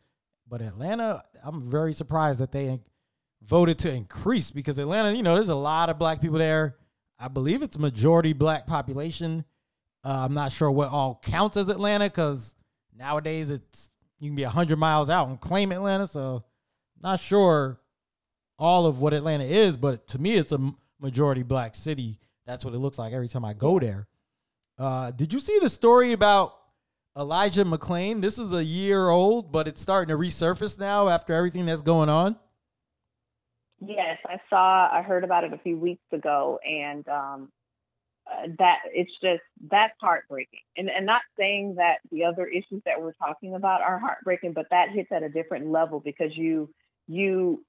But 0.48 0.60
Atlanta, 0.62 1.22
I'm 1.44 1.70
very 1.70 1.92
surprised 1.92 2.40
that 2.40 2.50
they 2.50 2.80
voted 3.40 3.78
to 3.78 3.90
increase 3.92 4.50
because 4.50 4.78
Atlanta, 4.80 5.14
you 5.16 5.22
know, 5.22 5.34
there's 5.36 5.48
a 5.48 5.54
lot 5.54 5.88
of 5.90 5.96
black 5.98 6.20
people 6.20 6.38
there. 6.38 6.74
I 7.18 7.28
believe 7.28 7.62
it's 7.62 7.78
majority 7.78 8.32
black 8.32 8.66
population. 8.66 9.44
Uh, 10.04 10.24
I'm 10.24 10.34
not 10.34 10.50
sure 10.50 10.70
what 10.70 10.90
all 10.90 11.20
counts 11.22 11.56
as 11.56 11.68
Atlanta 11.68 12.06
because 12.06 12.56
nowadays 12.98 13.48
it's 13.50 13.89
you 14.20 14.28
can 14.28 14.36
be 14.36 14.44
100 14.44 14.78
miles 14.78 15.10
out 15.10 15.28
and 15.28 15.40
claim 15.40 15.72
Atlanta. 15.72 16.06
So 16.06 16.44
not 17.02 17.20
sure 17.20 17.80
all 18.58 18.86
of 18.86 19.00
what 19.00 19.14
Atlanta 19.14 19.44
is, 19.44 19.76
but 19.76 20.06
to 20.08 20.18
me, 20.18 20.34
it's 20.34 20.52
a 20.52 20.72
majority 21.00 21.42
black 21.42 21.74
city. 21.74 22.20
That's 22.46 22.64
what 22.64 22.74
it 22.74 22.78
looks 22.78 22.98
like 22.98 23.12
every 23.12 23.28
time 23.28 23.44
I 23.44 23.54
go 23.54 23.80
there. 23.80 24.06
Uh, 24.78 25.10
did 25.10 25.32
you 25.32 25.40
see 25.40 25.58
the 25.60 25.70
story 25.70 26.12
about 26.12 26.54
Elijah 27.16 27.64
McClain? 27.64 28.20
This 28.20 28.38
is 28.38 28.52
a 28.52 28.62
year 28.62 29.08
old, 29.08 29.50
but 29.50 29.66
it's 29.66 29.80
starting 29.80 30.14
to 30.14 30.22
resurface 30.22 30.78
now 30.78 31.08
after 31.08 31.32
everything 31.32 31.66
that's 31.66 31.82
going 31.82 32.08
on. 32.08 32.36
Yes, 33.80 34.18
I 34.26 34.38
saw. 34.50 34.88
I 34.92 35.02
heard 35.02 35.24
about 35.24 35.44
it 35.44 35.54
a 35.54 35.58
few 35.58 35.78
weeks 35.78 36.04
ago, 36.12 36.60
and 36.68 37.06
um, 37.08 37.48
that 38.58 38.78
it's 38.92 39.12
just 39.22 39.42
that's 39.70 39.94
heartbreaking. 40.00 40.60
And 40.76 40.88
and 40.88 41.06
not 41.06 41.22
saying 41.38 41.76
that 41.76 41.98
the 42.10 42.24
other 42.24 42.46
issues 42.46 42.82
that 42.84 43.00
we're 43.00 43.12
talking 43.12 43.54
about 43.54 43.80
are 43.82 43.98
heartbreaking, 43.98 44.52
but 44.52 44.66
that 44.70 44.90
hits 44.90 45.10
at 45.12 45.22
a 45.22 45.28
different 45.28 45.70
level 45.70 46.00
because 46.00 46.36
you 46.36 46.70
you 47.08 47.64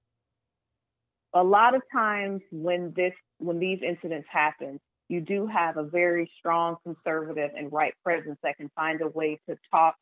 a 1.34 1.44
lot 1.44 1.76
of 1.76 1.82
times 1.92 2.42
when 2.52 2.94
this 2.96 3.14
when 3.38 3.60
these 3.60 3.80
incidents 3.82 4.28
happen, 4.32 4.80
you 5.08 5.22
do 5.22 5.48
have 5.48 5.78
a 5.78 5.84
very 5.84 6.32
strong 6.40 6.78
conservative 6.84 7.52
and 7.58 7.72
right 7.72 7.94
presence 8.04 8.38
that 8.44 8.58
can 8.58 8.70
find 8.76 9.02
a 9.02 9.08
way 9.08 9.40
to 9.50 9.58
talk 9.72 9.96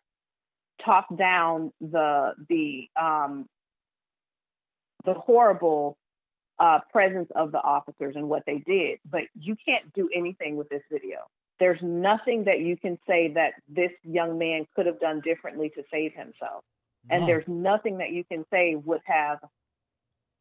talk 0.84 1.06
down 1.18 1.72
the 1.82 2.34
the 2.50 2.88
um, 3.00 3.46
the 5.06 5.14
horrible 5.14 5.98
uh, 6.60 6.80
presence 6.92 7.30
of 7.36 7.52
the 7.52 7.62
officers 7.62 8.16
and 8.16 8.28
what 8.28 8.44
they 8.46 8.60
did. 8.60 9.00
But 9.10 9.24
you 9.40 9.56
can't 9.68 9.92
do 9.94 10.10
anything 10.16 10.56
with 10.56 10.70
this 10.70 10.84
video. 10.92 11.20
There's 11.60 11.80
nothing 11.82 12.46
that 12.46 12.60
you 12.60 12.78
can 12.78 12.98
say 13.08 13.34
that 13.34 13.54
this 13.68 13.92
young 14.04 14.38
man 14.38 14.66
could 14.76 14.86
have 14.86 15.00
done 15.00 15.22
differently 15.22 15.70
to 15.76 15.84
save 15.92 16.14
himself. 16.14 16.64
No. 17.10 17.16
And 17.16 17.28
there's 17.28 17.48
nothing 17.48 17.98
that 17.98 18.12
you 18.12 18.24
can 18.24 18.46
say 18.52 18.76
would 18.76 19.02
have 19.06 19.40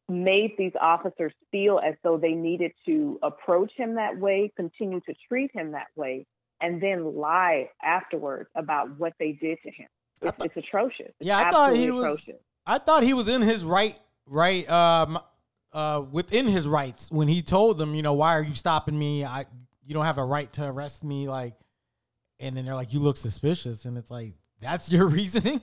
made 0.07 0.55
these 0.57 0.71
officers 0.79 1.31
feel 1.51 1.79
as 1.79 1.95
though 2.03 2.17
they 2.17 2.31
needed 2.31 2.71
to 2.85 3.19
approach 3.21 3.71
him 3.75 3.95
that 3.95 4.17
way, 4.17 4.51
continue 4.55 4.99
to 5.01 5.13
treat 5.27 5.51
him 5.53 5.71
that 5.73 5.87
way, 5.95 6.25
and 6.61 6.81
then 6.81 7.15
lie 7.15 7.69
afterwards 7.81 8.49
about 8.55 8.97
what 8.97 9.13
they 9.19 9.33
did 9.33 9.57
to 9.63 9.71
him. 9.71 9.87
It's, 10.21 10.37
thought, 10.37 10.45
it's 10.45 10.57
atrocious. 10.57 11.13
It's 11.19 11.27
yeah, 11.27 11.37
I 11.37 11.51
thought 11.51 11.75
he 11.75 11.91
was. 11.91 12.03
Atrocious. 12.03 12.41
I 12.65 12.77
thought 12.77 13.03
he 13.03 13.13
was 13.13 13.27
in 13.27 13.41
his 13.41 13.63
right, 13.63 13.97
right, 14.25 14.69
um, 14.69 15.19
uh, 15.73 16.03
within 16.11 16.47
his 16.47 16.67
rights 16.67 17.11
when 17.11 17.27
he 17.27 17.41
told 17.41 17.77
them, 17.77 17.93
you 17.95 18.01
know, 18.01 18.13
why 18.13 18.35
are 18.35 18.43
you 18.43 18.55
stopping 18.55 18.97
me? 18.97 19.23
I, 19.23 19.45
you 19.85 19.93
don't 19.93 20.05
have 20.05 20.17
a 20.17 20.23
right 20.23 20.51
to 20.53 20.65
arrest 20.65 21.03
me. 21.03 21.27
Like, 21.27 21.55
and 22.39 22.55
then 22.55 22.65
they're 22.65 22.75
like, 22.75 22.93
you 22.93 22.99
look 22.99 23.17
suspicious, 23.17 23.85
and 23.85 23.97
it's 23.97 24.11
like, 24.11 24.33
that's 24.61 24.91
your 24.91 25.07
reasoning. 25.09 25.61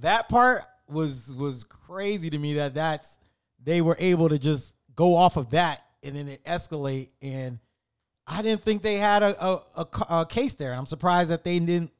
that 0.00 0.28
part 0.28 0.62
was 0.88 1.34
was 1.36 1.64
crazy 1.64 2.30
to 2.30 2.38
me. 2.38 2.54
That 2.54 2.74
that's 2.74 3.18
they 3.62 3.80
were 3.80 3.96
able 3.98 4.28
to 4.28 4.38
just 4.38 4.74
go 4.94 5.14
off 5.14 5.36
of 5.36 5.50
that 5.50 5.82
and 6.02 6.16
then 6.16 6.28
it 6.28 6.44
escalate. 6.44 7.10
And 7.22 7.58
I 8.26 8.42
didn't 8.42 8.62
think 8.62 8.82
they 8.82 8.96
had 8.96 9.22
a 9.22 9.44
a, 9.44 9.62
a, 9.76 9.86
a 10.20 10.26
case 10.26 10.54
there. 10.54 10.72
I'm 10.74 10.86
surprised 10.86 11.30
that 11.30 11.44
they 11.44 11.58
didn't 11.58 11.90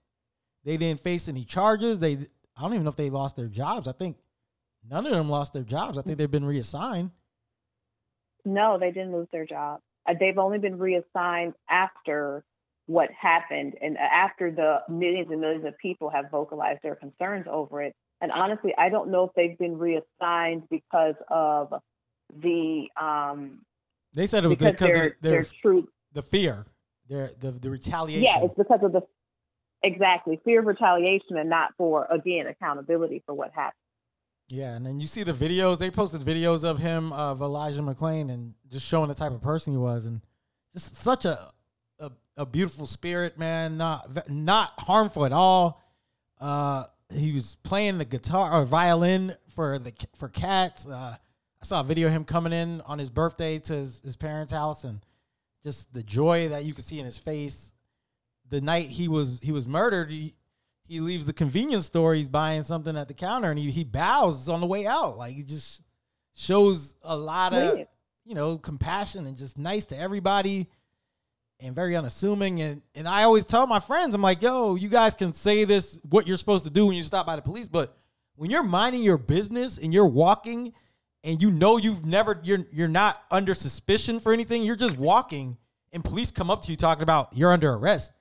they 0.65 0.77
didn't 0.77 1.01
face 1.01 1.29
any 1.29 1.45
charges. 1.45 1.99
They 1.99 2.13
I 2.57 2.63
don't 2.63 2.75
even 2.75 2.85
know 2.85 2.91
if 2.91 2.97
they 2.97 3.11
lost 3.11 3.37
their 3.37 3.49
jobs. 3.49 3.89
I 3.89 3.93
think 3.93 4.17
none 4.89 5.07
of 5.07 5.13
them 5.13 5.29
lost 5.29 5.53
their 5.53 5.63
jobs. 5.63 5.99
I 5.99 6.03
think 6.03 6.19
they've 6.19 6.31
been 6.31 6.45
reassigned. 6.45 7.11
No, 8.45 8.79
they 8.79 8.91
didn't 8.91 9.13
lose 9.13 9.29
their 9.33 9.47
job. 9.47 9.81
Uh, 10.09 10.15
they've 10.19 10.39
only 10.39 10.59
been 10.59 10.79
reassigned 10.79 11.55
after 11.69 12.45
what 12.87 13.11
happened 13.11 13.75
and 13.83 13.99
after 13.99 14.51
the 14.51 14.79
millions 14.89 15.29
and 15.31 15.41
millions 15.41 15.65
of 15.67 15.77
people 15.77 16.09
have 16.09 16.31
vocalized 16.31 16.81
their 16.83 16.97
concerns 16.97 17.47
over 17.51 17.83
it. 17.83 17.95
And 18.21 18.33
honestly, 18.33 18.75
I 18.77 18.89
don't 18.89 19.11
know 19.11 19.25
if 19.25 19.31
they've 19.37 19.59
been 19.59 19.79
reassigned 19.79 20.65
because 20.71 21.15
of 21.31 21.75
the. 22.43 22.87
Um, 23.01 23.61
they 24.15 24.27
said 24.27 24.45
it 24.45 24.49
was 24.49 24.57
because, 24.57 24.73
because 24.73 24.91
of 24.91 24.97
their, 24.97 25.17
their 25.21 25.45
true 25.45 25.89
the 26.13 26.23
fear, 26.23 26.65
their 27.09 27.31
the 27.39 27.53
the 27.53 27.71
retaliation. 27.71 28.25
Yeah, 28.25 28.45
it's 28.45 28.57
because 28.57 28.81
of 28.83 28.93
the 28.93 29.03
exactly 29.83 30.41
fear 30.45 30.61
of 30.61 30.67
retaliation 30.67 31.37
and 31.37 31.49
not 31.49 31.71
for 31.77 32.07
again 32.11 32.47
accountability 32.47 33.23
for 33.27 33.35
what 33.35 33.53
happened. 33.55 33.75
Yeah, 34.49 34.75
and 34.75 34.87
then 34.87 34.99
you 34.99 35.07
see 35.07 35.25
the 35.25 35.33
videos. 35.33 35.79
They 35.79 35.91
posted 35.91 36.23
videos 36.23 36.65
of 36.65 36.79
him 36.79 37.13
of 37.13 37.43
Elijah 37.43 37.83
McClain 37.83 38.33
and 38.33 38.55
just 38.71 38.87
showing 38.87 39.09
the 39.09 39.15
type 39.15 39.33
of 39.33 39.43
person 39.43 39.75
he 39.75 39.79
was, 39.79 40.07
and 40.07 40.23
just 40.73 40.97
such 40.97 41.27
a 41.27 41.51
a, 41.99 42.11
a 42.37 42.47
beautiful 42.47 42.87
spirit, 42.87 43.39
man. 43.39 43.77
Not 43.77 44.31
not 44.31 44.73
harmful 44.79 45.27
at 45.27 45.33
all. 45.33 45.83
Uh, 46.41 46.85
he 47.13 47.33
was 47.33 47.57
playing 47.63 47.99
the 47.99 48.05
guitar 48.05 48.61
or 48.61 48.65
violin 48.65 49.35
for 49.55 49.79
the 49.79 49.93
for 50.17 50.29
cats. 50.29 50.87
Uh, 50.87 51.17
I 51.61 51.65
saw 51.65 51.81
a 51.81 51.85
video 51.85 52.07
of 52.07 52.15
him 52.15 52.25
coming 52.25 52.53
in 52.53 52.81
on 52.83 52.99
his 52.99 53.11
birthday 53.11 53.59
to 53.59 53.73
his, 53.75 54.01
his 54.05 54.17
parents' 54.17 54.53
house, 54.53 54.85
and 54.85 55.01
just 55.63 55.93
the 55.93 56.03
joy 56.03 56.49
that 56.49 56.65
you 56.65 56.73
could 56.73 56.85
see 56.85 56.99
in 56.99 57.05
his 57.05 57.19
face. 57.19 57.73
The 58.49 58.61
night 58.63 58.87
he 58.87 59.09
was 59.09 59.41
he 59.43 59.53
was 59.53 59.67
murdered, 59.67 60.11
he 60.89 61.01
leaves 61.01 61.27
the 61.27 61.33
convenience 61.33 61.87
store. 61.87 62.15
He's 62.15 62.29
buying 62.29 62.63
something 62.63 62.97
at 62.97 63.09
the 63.09 63.15
counter, 63.15 63.51
and 63.51 63.59
he 63.59 63.71
he 63.71 63.85
bows 63.85 64.49
on 64.49 64.61
the 64.61 64.67
way 64.67 64.87
out. 64.87 65.19
Like 65.19 65.37
he 65.37 65.43
just 65.43 65.83
shows 66.35 66.95
a 67.03 67.17
lot 67.17 67.53
of 67.53 67.87
you 68.25 68.35
know 68.35 68.59
compassion 68.59 69.27
and 69.27 69.37
just 69.37 69.59
nice 69.59 69.87
to 69.87 69.99
everybody 69.99 70.69
and 71.61 71.75
very 71.75 71.95
unassuming. 71.95 72.63
And 72.63 72.83
and 72.95 73.07
I 73.07 73.25
always 73.25 73.45
tell 73.45 73.67
my 73.67 73.81
friends, 73.81 74.15
I'm 74.15 74.23
like, 74.23 74.43
yo, 74.43 74.75
you 74.75 74.89
guys 74.89 75.15
can 75.15 75.33
say 75.33 75.65
this 75.65 75.99
what 76.09 76.27
you're 76.27 76.39
supposed 76.39 76.65
to 76.65 76.71
do 76.71 76.87
when 76.87 76.97
you 76.97 77.03
stop 77.03 77.27
by 77.27 77.37
the 77.37 77.43
police, 77.43 77.69
but 77.69 77.97
when 78.37 78.51
you're 78.51 78.63
minding 78.63 79.03
your 79.03 79.19
business 79.19 79.79
and 79.79 79.93
you're 79.93 80.07
walking 80.07 80.73
and 81.25 81.43
you 81.43 81.51
know 81.51 81.77
you've 81.77 82.07
never 82.07 82.41
you're 82.43 82.65
you're 82.73 82.89
not 82.89 83.23
under 83.31 83.55
suspicion 83.55 84.21
for 84.21 84.33
anything, 84.33 84.63
you're 84.63 84.77
just 84.77 84.97
walking 84.97 85.59
and 85.93 86.05
police 86.05 86.31
come 86.31 86.51
up 86.51 86.63
to 86.63 86.71
you 86.71 86.77
talking 86.77 87.03
about 87.03 87.37
you're 87.37 87.53
under 87.53 87.73
arrest. 87.73 88.13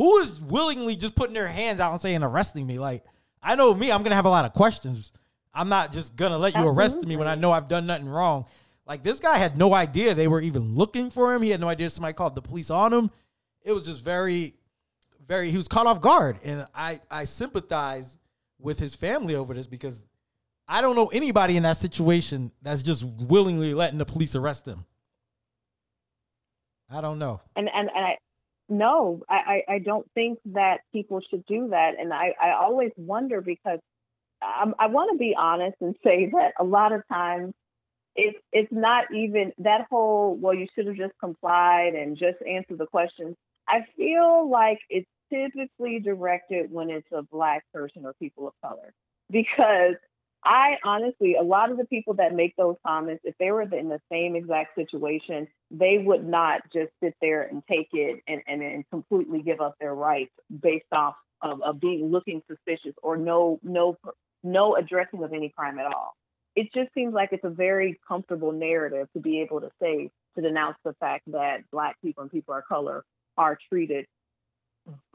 Who 0.00 0.16
is 0.16 0.40
willingly 0.40 0.96
just 0.96 1.14
putting 1.14 1.34
their 1.34 1.46
hands 1.46 1.78
out 1.78 1.92
and 1.92 2.00
saying 2.00 2.22
arresting 2.22 2.66
me? 2.66 2.78
Like, 2.78 3.04
I 3.42 3.54
know 3.54 3.74
me, 3.74 3.92
I'm 3.92 4.02
gonna 4.02 4.14
have 4.14 4.24
a 4.24 4.30
lot 4.30 4.46
of 4.46 4.54
questions. 4.54 5.12
I'm 5.52 5.68
not 5.68 5.92
just 5.92 6.16
gonna 6.16 6.38
let 6.38 6.54
you 6.54 6.66
arrest 6.66 7.06
me 7.06 7.16
when 7.18 7.28
I 7.28 7.34
know 7.34 7.52
I've 7.52 7.68
done 7.68 7.84
nothing 7.84 8.08
wrong. 8.08 8.46
Like 8.86 9.02
this 9.02 9.20
guy 9.20 9.36
had 9.36 9.58
no 9.58 9.74
idea 9.74 10.14
they 10.14 10.26
were 10.26 10.40
even 10.40 10.74
looking 10.74 11.10
for 11.10 11.34
him. 11.34 11.42
He 11.42 11.50
had 11.50 11.60
no 11.60 11.68
idea 11.68 11.90
somebody 11.90 12.14
called 12.14 12.34
the 12.34 12.40
police 12.40 12.70
on 12.70 12.94
him. 12.94 13.10
It 13.62 13.72
was 13.72 13.84
just 13.84 14.02
very, 14.02 14.54
very. 15.26 15.50
He 15.50 15.58
was 15.58 15.68
caught 15.68 15.86
off 15.86 16.00
guard, 16.00 16.38
and 16.44 16.66
I 16.74 17.00
I 17.10 17.24
sympathize 17.24 18.16
with 18.58 18.78
his 18.78 18.94
family 18.94 19.34
over 19.34 19.52
this 19.52 19.66
because 19.66 20.02
I 20.66 20.80
don't 20.80 20.96
know 20.96 21.08
anybody 21.08 21.58
in 21.58 21.64
that 21.64 21.76
situation 21.76 22.52
that's 22.62 22.80
just 22.80 23.04
willingly 23.04 23.74
letting 23.74 23.98
the 23.98 24.06
police 24.06 24.34
arrest 24.34 24.64
them. 24.64 24.86
I 26.88 27.02
don't 27.02 27.18
know. 27.18 27.42
And 27.54 27.68
and, 27.68 27.90
and 27.94 28.06
I 28.06 28.16
no, 28.70 29.22
I, 29.28 29.62
I 29.68 29.78
don't 29.78 30.06
think 30.14 30.38
that 30.46 30.78
people 30.92 31.20
should 31.28 31.44
do 31.46 31.68
that. 31.70 31.94
And 31.98 32.12
I, 32.12 32.34
I 32.40 32.52
always 32.52 32.92
wonder 32.96 33.40
because 33.40 33.80
um, 34.42 34.74
I 34.78 34.86
want 34.86 35.10
to 35.12 35.18
be 35.18 35.34
honest 35.36 35.76
and 35.80 35.94
say 36.04 36.30
that 36.32 36.52
a 36.58 36.64
lot 36.64 36.92
of 36.92 37.02
times 37.08 37.52
it's 38.16 38.38
it's 38.52 38.72
not 38.72 39.04
even 39.14 39.52
that 39.58 39.86
whole 39.90 40.36
well 40.36 40.54
you 40.54 40.66
should 40.74 40.86
have 40.86 40.96
just 40.96 41.12
complied 41.20 41.94
and 41.94 42.16
just 42.16 42.38
answered 42.46 42.78
the 42.78 42.86
questions 42.86 43.36
i 43.68 43.84
feel 43.96 44.50
like 44.50 44.80
it's 44.88 45.08
typically 45.32 46.00
directed 46.00 46.70
when 46.72 46.90
it's 46.90 47.06
a 47.12 47.22
black 47.22 47.62
person 47.72 48.04
or 48.04 48.12
people 48.14 48.48
of 48.48 48.54
color 48.62 48.92
because 49.30 49.94
i 50.44 50.76
honestly 50.84 51.34
a 51.34 51.42
lot 51.42 51.70
of 51.70 51.76
the 51.76 51.84
people 51.84 52.14
that 52.14 52.34
make 52.34 52.54
those 52.56 52.76
comments 52.86 53.22
if 53.24 53.34
they 53.38 53.50
were 53.50 53.62
in 53.62 53.88
the 53.88 54.00
same 54.10 54.36
exact 54.36 54.74
situation 54.74 55.46
they 55.70 55.98
would 55.98 56.26
not 56.26 56.62
just 56.72 56.90
sit 57.02 57.14
there 57.20 57.42
and 57.42 57.62
take 57.70 57.88
it 57.92 58.22
and, 58.26 58.42
and, 58.46 58.62
and 58.62 58.84
completely 58.90 59.42
give 59.42 59.60
up 59.60 59.76
their 59.80 59.94
rights 59.94 60.32
based 60.62 60.84
off 60.92 61.14
of, 61.42 61.62
of 61.62 61.80
being 61.80 62.10
looking 62.10 62.42
suspicious 62.48 62.94
or 63.02 63.16
no 63.16 63.58
no 63.62 63.96
no 64.42 64.76
addressing 64.76 65.22
of 65.22 65.32
any 65.32 65.50
crime 65.50 65.78
at 65.78 65.86
all. 65.86 66.16
It 66.56 66.72
just 66.74 66.92
seems 66.94 67.14
like 67.14 67.30
it's 67.32 67.44
a 67.44 67.50
very 67.50 67.98
comfortable 68.06 68.52
narrative 68.52 69.08
to 69.12 69.20
be 69.20 69.40
able 69.40 69.60
to 69.60 69.70
say 69.80 70.10
to 70.36 70.42
denounce 70.42 70.76
the 70.84 70.94
fact 70.94 71.24
that 71.28 71.70
black 71.70 71.96
people 72.02 72.22
and 72.22 72.30
people 72.30 72.54
of 72.54 72.64
color 72.66 73.04
are 73.36 73.58
treated 73.68 74.06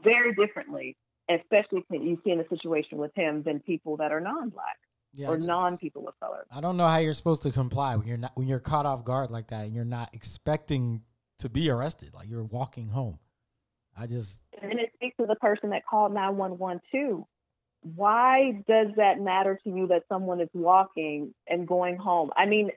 very 0.02 0.34
differently, 0.34 0.96
especially 1.28 1.84
you 1.90 2.18
see 2.24 2.30
in 2.30 2.40
a 2.40 2.48
situation 2.48 2.98
with 2.98 3.10
him 3.14 3.42
than 3.42 3.60
people 3.60 3.98
that 3.98 4.12
are 4.12 4.20
non-black 4.20 4.78
yeah, 5.16 5.28
or 5.28 5.38
non-people 5.38 6.06
of 6.08 6.18
color. 6.20 6.46
I 6.50 6.60
don't 6.60 6.76
know 6.76 6.86
how 6.86 6.98
you're 6.98 7.14
supposed 7.14 7.42
to 7.42 7.50
comply 7.50 7.96
when 7.96 8.06
you're 8.06 8.16
not 8.16 8.32
when 8.36 8.46
you're 8.46 8.60
caught 8.60 8.86
off 8.86 9.04
guard 9.04 9.30
like 9.30 9.48
that 9.48 9.66
and 9.66 9.74
you're 9.74 9.84
not 9.84 10.10
expecting 10.12 11.02
to 11.38 11.48
be 11.48 11.68
arrested, 11.68 12.12
like 12.14 12.28
you're 12.28 12.44
walking 12.44 12.88
home. 12.88 13.18
I 13.98 14.06
just 14.06 14.40
and 14.60 14.70
then 14.70 14.78
it 14.78 14.92
speaks 14.94 15.16
to 15.18 15.26
the 15.26 15.36
person 15.36 15.70
that 15.70 15.82
called 15.84 16.12
nine 16.14 16.36
one 16.36 16.58
one 16.58 16.80
too 16.92 17.26
why 17.94 18.62
does 18.66 18.88
that 18.96 19.20
matter 19.20 19.60
to 19.62 19.70
you 19.70 19.86
that 19.86 20.02
someone 20.08 20.40
is 20.40 20.48
walking 20.52 21.32
and 21.46 21.68
going 21.68 21.96
home? 21.96 22.30
I 22.36 22.46
mean, 22.46 22.70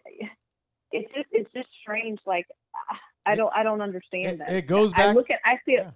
it's 0.92 1.12
just 1.14 1.28
it's 1.32 1.52
just 1.54 1.68
strange. 1.82 2.20
Like 2.26 2.46
I 3.26 3.36
don't 3.36 3.52
I 3.56 3.64
don't 3.64 3.82
understand 3.82 4.28
It, 4.28 4.40
that. 4.40 4.50
it 4.54 4.68
goes 4.68 4.92
back. 4.92 5.02
I 5.02 5.14
look 5.14 5.30
at 5.32 5.40
I 5.44 5.58
see 5.66 5.74
it. 5.74 5.88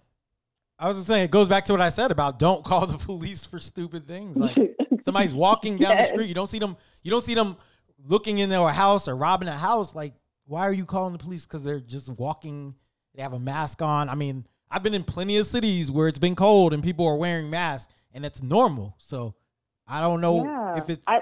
I 0.80 0.88
was 0.88 0.98
just 0.98 1.08
saying, 1.08 1.26
it 1.26 1.32
goes 1.32 1.48
back 1.48 1.66
to 1.66 1.74
what 1.74 1.82
I 1.82 1.90
said 1.90 2.12
about 2.12 2.40
don't 2.40 2.64
call 2.66 2.88
the 2.88 2.98
police 2.98 3.46
for 3.46 3.60
stupid 3.60 4.08
things. 4.08 4.38
Like 4.38 4.56
somebody's 5.04 5.34
walking 5.34 5.78
down 5.78 5.98
Yes. 5.98 6.10
the 6.10 6.14
street, 6.16 6.28
you 6.30 6.34
don't 6.36 6.48
see 6.50 6.60
them. 6.60 6.78
You 7.02 7.12
don't 7.12 7.24
see 7.24 7.34
them 7.36 7.58
looking 8.06 8.40
in 8.40 8.50
their 8.50 8.68
house 8.70 9.08
or 9.08 9.16
robbing 9.16 9.48
a 9.48 9.58
house. 9.58 9.94
Like, 9.96 10.14
why 10.46 10.62
are 10.68 10.74
you 10.74 10.86
calling 10.86 11.14
the 11.14 11.20
police? 11.20 11.46
Because 11.46 11.64
they're 11.64 11.80
just 11.80 12.10
walking. 12.10 12.76
They 13.16 13.22
have 13.22 13.34
a 13.34 13.40
mask 13.40 13.82
on. 13.82 14.10
I 14.10 14.16
mean, 14.16 14.46
I've 14.72 14.84
been 14.84 14.94
in 14.94 15.04
plenty 15.04 15.38
of 15.38 15.46
cities 15.46 15.92
where 15.92 16.08
it's 16.08 16.20
been 16.20 16.36
cold 16.36 16.74
and 16.74 16.82
people 16.84 17.06
are 17.08 17.16
wearing 17.16 17.50
masks, 17.50 17.92
and 18.12 18.26
it's 18.26 18.42
normal. 18.42 18.96
So 18.98 19.36
I 19.88 20.02
don't 20.02 20.20
know 20.22 20.44
Yeah. 20.44 20.78
if 20.78 20.90
it's 20.90 21.02
I, 21.06 21.22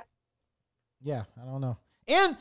yeah, 1.03 1.23
I 1.41 1.45
don't 1.45 1.61
know. 1.61 1.77
And 2.07 2.37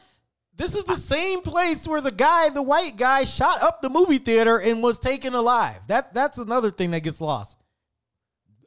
this 0.57 0.75
is 0.75 0.85
the 0.85 0.97
same 0.97 1.41
place 1.43 1.89
where 1.89 2.01
the 2.01 2.11
guy, 2.11 2.49
the 2.51 2.63
white 2.63 2.97
guy, 2.97 3.25
shot 3.25 3.63
up 3.63 3.81
the 3.83 3.89
movie 3.91 4.19
theater 4.19 4.59
and 4.59 4.83
was 4.83 4.99
taken 4.99 5.35
alive. 5.35 5.81
That 5.89 6.13
that's 6.15 6.39
another 6.39 6.71
thing 6.71 6.91
that 6.93 7.01
gets 7.01 7.21
lost. 7.21 7.57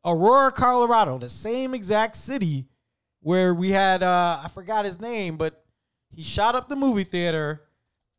Aurora, 0.05 0.51
Colorado, 0.51 1.17
the 1.17 1.29
same 1.29 1.73
exact 1.73 2.15
city 2.15 2.65
where 3.21 3.53
we 3.53 3.71
had 3.71 4.03
uh 4.03 4.39
I 4.43 4.47
forgot 4.49 4.85
his 4.85 4.99
name, 4.99 5.37
but 5.37 5.63
he 6.13 6.23
shot 6.23 6.55
up 6.55 6.67
the 6.69 6.75
movie 6.75 7.03
theater. 7.05 7.61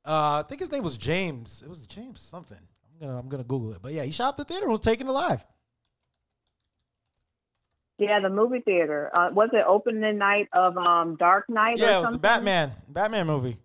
Uh 0.05 0.43
I 0.43 0.45
think 0.49 0.61
his 0.61 0.72
name 0.72 0.82
was 0.82 0.97
James. 0.97 1.62
It 1.64 1.68
was 1.68 1.87
James 1.87 2.20
something. 2.20 2.59
I'm 2.59 2.99
gonna 3.07 3.18
I'm 3.18 3.28
gonna 3.28 3.45
Google 3.45 3.72
it. 3.72 3.82
But 3.82 3.93
yeah, 3.93 4.03
he 4.05 4.11
shot 4.12 4.28
up 4.30 4.37
the 4.37 4.45
theater 4.45 4.64
and 4.64 4.72
was 4.72 4.80
taken 4.80 5.07
alive. 5.09 5.45
yeah, 7.99 8.18
the 8.20 8.30
movie 8.30 8.61
theater. 8.61 9.11
Uh, 9.14 9.30
was 9.32 9.51
it 9.53 9.64
opening 9.66 10.18
night 10.18 10.49
of 10.53 10.76
um 10.76 11.16
Dark 11.16 11.45
Knight? 11.49 11.80
or 11.80 11.85
Yeah, 11.85 11.99
it 11.99 12.01
was 12.01 12.11
the 12.11 12.18
something? 12.18 12.20
Batman. 12.20 12.72
Batman 12.89 13.26
movie. 13.26 13.57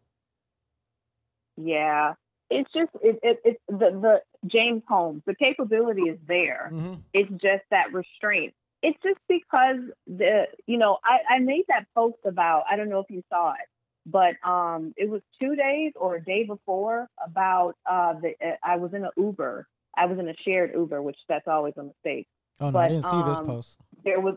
Yeah, 1.57 2.13
it's 2.49 2.69
just 2.73 2.89
it, 3.01 3.19
it 3.23 3.39
it's 3.43 3.59
the 3.67 3.75
the 3.75 4.21
James 4.47 4.83
Holmes. 4.87 5.21
The 5.25 5.35
capability 5.35 6.03
is 6.03 6.19
there. 6.27 6.69
hmm 6.71 6.95
It's 7.13 7.29
just 7.31 7.63
that 7.71 7.93
restraint. 7.93 8.53
It's 8.81 8.97
just 9.03 9.19
because 9.27 9.79
the 10.07 10.45
you 10.65 10.77
know 10.77 10.97
I 11.03 11.35
I 11.35 11.39
made 11.39 11.65
that 11.67 11.85
post 11.93 12.17
about 12.25 12.63
I 12.69 12.75
don't 12.77 12.89
know 12.89 12.99
if 12.99 13.09
you 13.09 13.23
saw 13.29 13.51
it, 13.51 13.67
but 14.05 14.35
um 14.47 14.93
it 14.95 15.09
was 15.09 15.21
two 15.41 15.55
days 15.55 15.91
or 15.95 16.15
a 16.15 16.23
day 16.23 16.45
before 16.45 17.07
about 17.23 17.75
uh 17.89 18.13
the 18.13 18.33
uh, 18.45 18.55
I 18.63 18.77
was 18.77 18.93
in 18.93 19.03
an 19.03 19.11
Uber. 19.17 19.67
I 19.97 20.05
was 20.05 20.17
in 20.19 20.29
a 20.29 20.33
shared 20.45 20.71
Uber, 20.73 21.01
which 21.01 21.17
that's 21.27 21.47
always 21.47 21.73
a 21.77 21.83
mistake. 21.83 22.27
Oh 22.61 22.69
no, 22.69 22.79
I 22.79 22.87
didn't 22.87 23.03
see 23.03 23.21
this 23.23 23.39
um, 23.39 23.45
post. 23.47 23.77
there 24.05 24.21
was 24.21 24.35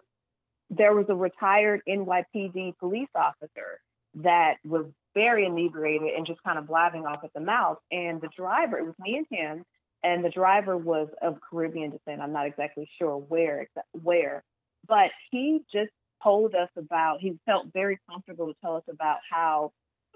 there 0.71 0.95
was 0.95 1.07
a 1.09 1.15
retired 1.15 1.83
NYPD 1.89 2.79
police 2.79 3.09
officer 3.15 3.81
that 4.15 4.55
was 4.65 4.87
very 5.15 5.47
inebriated 5.47 6.09
and 6.17 6.27
just 6.27 6.43
kind 6.43 6.59
of 6.59 6.67
blabbing 6.67 7.07
off 7.07 7.23
at 7.25 7.33
the 7.35 7.41
mouth. 7.41 7.79
And 7.91 8.21
the 8.21 8.29
driver, 8.37 8.79
it 8.79 8.87
was 8.87 8.95
me 8.99 9.17
and 9.19 9.27
him, 9.31 9.65
and 10.03 10.25
the 10.25 10.31
driver 10.31 10.77
was 10.77 11.09
of 11.21 11.39
Caribbean 11.49 11.91
descent. 11.91 12.21
I'm 12.21 12.33
not 12.33 12.47
exactly 12.47 12.89
sure 12.99 13.17
where, 13.17 13.69
where, 13.93 14.43
but 14.89 15.11
he 15.31 15.63
just 15.73 15.91
told 16.23 16.55
us 16.55 16.69
about. 16.77 17.21
He 17.21 17.39
felt 17.47 17.67
very 17.73 17.99
comfortable 18.11 18.47
to 18.47 18.55
tell 18.61 18.77
us 18.77 18.85
about 18.91 19.19
how, 19.31 19.73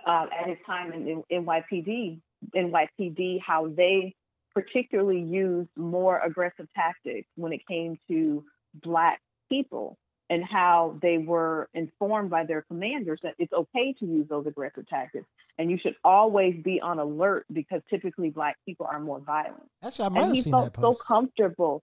uh, 0.06 0.26
at 0.38 0.48
his 0.48 0.58
time 0.66 0.92
in, 0.92 1.22
in 1.28 1.44
NYPD, 1.44 2.20
NYPD, 2.54 3.40
how 3.40 3.68
they 3.68 4.14
particularly 4.54 5.20
used 5.20 5.68
more 5.76 6.18
aggressive 6.20 6.66
tactics 6.74 7.28
when 7.36 7.52
it 7.52 7.60
came 7.68 7.98
to 8.08 8.44
black 8.82 9.20
people 9.50 9.98
and 10.28 10.44
how 10.44 10.98
they 11.02 11.18
were 11.18 11.68
informed 11.74 12.30
by 12.30 12.44
their 12.44 12.62
commanders 12.62 13.20
that 13.22 13.34
it's 13.38 13.52
okay 13.52 13.92
to 13.92 14.06
use 14.06 14.26
those 14.28 14.46
aggressive 14.46 14.88
tactics 14.88 15.26
and 15.58 15.70
you 15.70 15.78
should 15.78 15.96
always 16.04 16.54
be 16.62 16.80
on 16.80 16.98
alert 16.98 17.46
because 17.52 17.80
typically 17.88 18.30
black 18.30 18.56
people 18.66 18.86
are 18.90 19.00
more 19.00 19.20
violent. 19.20 19.68
Actually, 19.82 20.04
I 20.04 20.08
might 20.10 20.18
and 20.18 20.26
have 20.28 20.36
he 20.36 20.42
seen 20.42 20.52
felt 20.52 20.74
that 20.74 20.80
so 20.80 20.94
comfortable 20.94 21.82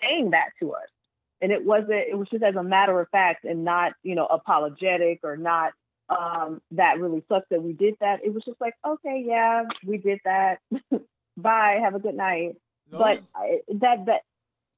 saying 0.00 0.30
that 0.30 0.48
to 0.60 0.72
us. 0.72 0.88
And 1.40 1.52
it 1.52 1.64
wasn't 1.64 1.92
it 1.92 2.16
was 2.16 2.28
just 2.30 2.42
as 2.42 2.56
a 2.56 2.62
matter 2.62 2.98
of 3.00 3.08
fact 3.10 3.44
and 3.44 3.64
not 3.64 3.92
you 4.02 4.14
know 4.14 4.26
apologetic 4.26 5.20
or 5.22 5.36
not 5.36 5.72
um 6.08 6.60
that 6.72 6.98
really 6.98 7.22
sucks 7.28 7.46
that 7.50 7.62
we 7.62 7.72
did 7.72 7.94
that. 8.00 8.20
It 8.24 8.32
was 8.32 8.44
just 8.44 8.60
like 8.60 8.74
okay 8.86 9.22
yeah 9.26 9.64
we 9.84 9.98
did 9.98 10.20
that. 10.24 10.58
Bye 11.36 11.80
have 11.82 11.94
a 11.94 11.98
good 11.98 12.14
night. 12.14 12.56
But 12.90 13.20
I, 13.34 13.60
that 13.80 14.06
that 14.06 14.22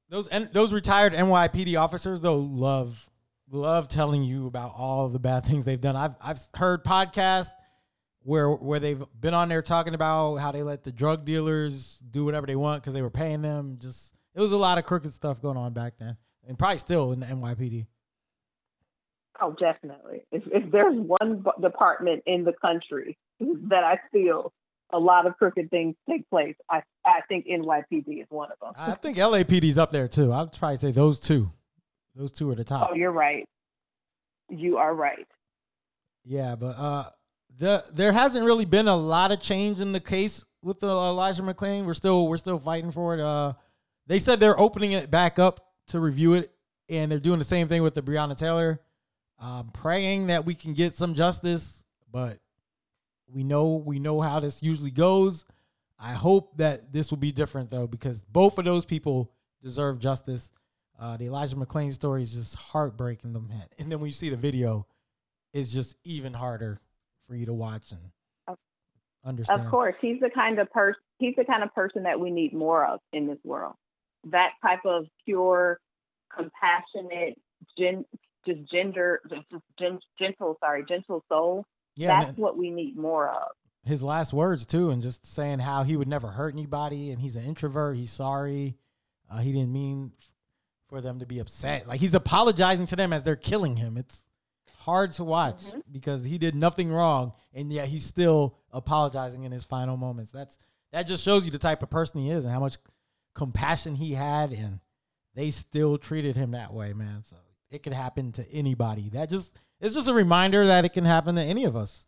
Those 0.09 0.27
and 0.27 0.49
those 0.53 0.73
retired 0.73 1.13
NYPD 1.13 1.79
officers 1.79 2.21
though 2.21 2.37
love 2.37 3.09
love 3.49 3.87
telling 3.87 4.23
you 4.23 4.47
about 4.47 4.73
all 4.75 5.09
the 5.09 5.19
bad 5.19 5.45
things 5.45 5.65
they've 5.65 5.81
done. 5.81 5.95
I've 5.95 6.15
I've 6.21 6.39
heard 6.55 6.83
podcasts 6.83 7.51
where 8.23 8.49
where 8.49 8.79
they've 8.79 9.03
been 9.19 9.33
on 9.33 9.49
there 9.49 9.61
talking 9.61 9.93
about 9.93 10.35
how 10.35 10.51
they 10.51 10.63
let 10.63 10.83
the 10.83 10.91
drug 10.91 11.25
dealers 11.25 11.97
do 12.11 12.25
whatever 12.25 12.47
they 12.47 12.55
want 12.55 12.81
because 12.81 12.93
they 12.93 13.01
were 13.01 13.09
paying 13.09 13.41
them. 13.41 13.77
Just 13.81 14.13
it 14.33 14.41
was 14.41 14.51
a 14.51 14.57
lot 14.57 14.77
of 14.77 14.85
crooked 14.85 15.13
stuff 15.13 15.41
going 15.41 15.57
on 15.57 15.73
back 15.73 15.93
then, 15.99 16.17
and 16.47 16.57
probably 16.57 16.77
still 16.77 17.11
in 17.11 17.19
the 17.19 17.25
NYPD. 17.25 17.87
Oh, 19.39 19.55
definitely. 19.59 20.25
If, 20.31 20.43
if 20.47 20.71
there's 20.71 20.97
one 20.97 21.43
department 21.61 22.23
in 22.25 22.43
the 22.43 22.53
country 22.53 23.17
that 23.39 23.83
I 23.83 23.99
feel 24.11 24.51
a 24.91 24.99
lot 24.99 25.25
of 25.25 25.35
crooked 25.37 25.69
things 25.69 25.95
take 26.09 26.29
place, 26.29 26.55
I 26.69 26.81
I 27.05 27.21
think 27.27 27.47
NYPD 27.47 28.21
is 28.21 28.27
one 28.29 28.49
of 28.51 28.59
them. 28.59 28.73
I 28.77 28.95
think 28.95 29.17
LAPD's 29.17 29.77
up 29.77 29.91
there 29.91 30.07
too. 30.07 30.31
I'd 30.33 30.53
probably 30.53 30.77
say 30.77 30.91
those 30.91 31.19
two. 31.19 31.51
Those 32.15 32.31
two 32.31 32.49
are 32.51 32.55
the 32.55 32.63
top. 32.63 32.89
oh, 32.91 32.95
you're 32.95 33.11
right. 33.11 33.45
You 34.49 34.77
are 34.77 34.93
right. 34.93 35.27
Yeah, 36.23 36.55
but 36.55 36.77
uh, 36.77 37.09
the 37.57 37.83
there 37.93 38.11
hasn't 38.11 38.45
really 38.45 38.65
been 38.65 38.87
a 38.87 38.95
lot 38.95 39.31
of 39.31 39.41
change 39.41 39.79
in 39.81 39.91
the 39.91 39.99
case 39.99 40.43
with 40.63 40.79
the 40.79 40.87
Elijah 40.87 41.43
McClain. 41.43 41.85
We're 41.85 41.93
still 41.93 42.27
we're 42.27 42.37
still 42.37 42.59
fighting 42.59 42.91
for 42.91 43.13
it. 43.13 43.19
Uh, 43.19 43.53
they 44.07 44.19
said 44.19 44.39
they're 44.39 44.59
opening 44.59 44.93
it 44.93 45.11
back 45.11 45.37
up 45.39 45.59
to 45.87 45.99
review 45.99 46.33
it, 46.33 46.51
and 46.89 47.11
they're 47.11 47.19
doing 47.19 47.39
the 47.39 47.45
same 47.45 47.67
thing 47.67 47.83
with 47.83 47.93
the 47.95 48.01
Breonna 48.01 48.37
Taylor. 48.37 48.79
Um, 49.39 49.69
praying 49.71 50.27
that 50.27 50.45
we 50.45 50.55
can 50.55 50.73
get 50.73 50.95
some 50.95 51.13
justice, 51.13 51.83
but 52.11 52.39
we 53.31 53.43
know 53.43 53.75
we 53.85 53.99
know 53.99 54.21
how 54.21 54.39
this 54.39 54.61
usually 54.63 54.91
goes. 54.91 55.45
I 55.99 56.13
hope 56.13 56.57
that 56.57 56.93
this 56.93 57.09
will 57.09 57.17
be 57.17 57.31
different 57.31 57.71
though, 57.71 57.87
because 57.87 58.23
both 58.23 58.57
of 58.57 58.65
those 58.65 58.85
people 58.85 59.31
deserve 59.63 59.99
justice. 59.99 60.51
Uh, 60.99 61.17
the 61.17 61.25
Elijah 61.25 61.55
McClain 61.55 61.93
story 61.93 62.23
is 62.23 62.33
just 62.33 62.55
heartbreaking 62.55 63.33
them, 63.33 63.47
man. 63.47 63.65
And 63.77 63.91
then 63.91 63.99
when 63.99 64.07
you 64.07 64.13
see 64.13 64.29
the 64.29 64.37
video, 64.37 64.87
it's 65.53 65.71
just 65.71 65.95
even 66.03 66.33
harder 66.33 66.77
for 67.27 67.35
you 67.35 67.45
to 67.45 67.53
watch 67.53 67.91
and 67.91 68.01
Of- 68.47 68.57
understand. 69.23 69.61
Of 69.61 69.67
course, 69.67 69.95
he's 70.01 70.19
the 70.19 70.29
kind 70.29 70.59
of 70.59 70.71
person. 70.71 71.01
He's 71.19 71.35
the 71.35 71.45
kind 71.45 71.63
of 71.63 71.73
person 71.73 72.03
that 72.03 72.19
we 72.19 72.31
need 72.31 72.53
more 72.53 72.85
of 72.85 72.99
in 73.11 73.27
this 73.27 73.39
world. 73.43 73.75
That 74.25 74.51
type 74.61 74.85
of 74.85 75.05
pure, 75.25 75.79
compassionate, 76.35 77.39
gen, 77.77 78.05
just 78.45 78.71
gender, 78.71 79.21
just, 79.29 79.49
just 79.51 79.63
gen, 79.79 79.99
gentle. 80.19 80.57
Sorry, 80.59 80.85
gentle 80.87 81.23
soul. 81.29 81.65
Yeah, 81.97 82.23
That's 82.23 82.37
what 82.37 82.57
we 82.57 82.69
need 82.69 82.95
more 82.97 83.27
of. 83.29 83.49
his 83.83 84.03
last 84.03 84.33
words 84.33 84.65
too, 84.65 84.89
and 84.91 85.01
just 85.01 85.25
saying 85.25 85.59
how 85.59 85.83
he 85.83 85.95
would 85.97 86.07
never 86.07 86.27
hurt 86.29 86.53
anybody, 86.53 87.11
and 87.11 87.19
he's 87.21 87.35
an 87.35 87.43
introvert. 87.45 87.97
He's 87.97 88.11
sorry. 88.11 88.77
Uh, 89.29 89.39
he 89.39 89.51
didn't 89.51 89.71
mean 89.73 90.11
for 90.87 91.01
them 91.01 91.19
to 91.19 91.25
be 91.25 91.39
upset. 91.39 91.87
Like 91.87 91.99
he's 91.99 92.13
apologizing 92.15 92.85
to 92.87 92.95
them 92.95 93.11
as 93.11 93.23
they're 93.23 93.35
killing 93.35 93.75
him. 93.75 93.97
It's 93.97 94.23
hard 94.79 95.11
to 95.13 95.23
watch 95.23 95.61
Mhm. 95.65 95.81
because 95.91 96.23
he 96.23 96.37
did 96.37 96.55
nothing 96.55 96.89
wrong, 96.91 97.33
and 97.53 97.73
yet 97.73 97.87
he's 97.89 98.05
still 98.05 98.55
apologizing 98.71 99.43
in 99.43 99.51
his 99.51 99.63
final 99.65 99.97
moments. 99.97 100.31
That's 100.31 100.57
that 100.91 101.03
just 101.07 101.23
shows 101.25 101.43
you 101.45 101.51
the 101.51 101.57
type 101.59 101.83
of 101.83 101.89
person 101.89 102.21
he 102.21 102.29
is 102.29 102.45
and 102.45 102.53
how 102.53 102.59
much 102.61 102.77
compassion 103.33 103.95
he 103.95 104.13
had, 104.13 104.51
and 104.53 104.79
they 105.33 105.51
still 105.51 105.97
treated 105.97 106.35
him 106.37 106.51
that 106.51 106.73
way, 106.73 106.93
man. 106.93 107.23
So 107.25 107.35
it 107.69 107.83
could 107.83 107.93
happen 107.93 108.31
to 108.33 108.49
anybody. 108.51 109.09
That 109.09 109.29
just 109.29 109.59
it's 109.79 109.95
just 109.95 110.07
a 110.07 110.13
reminder 110.13 110.65
that 110.65 110.85
it 110.85 110.93
can 110.93 111.05
happen 111.05 111.35
to 111.35 111.41
any 111.41 111.65
of 111.65 111.75
us. 111.75 112.05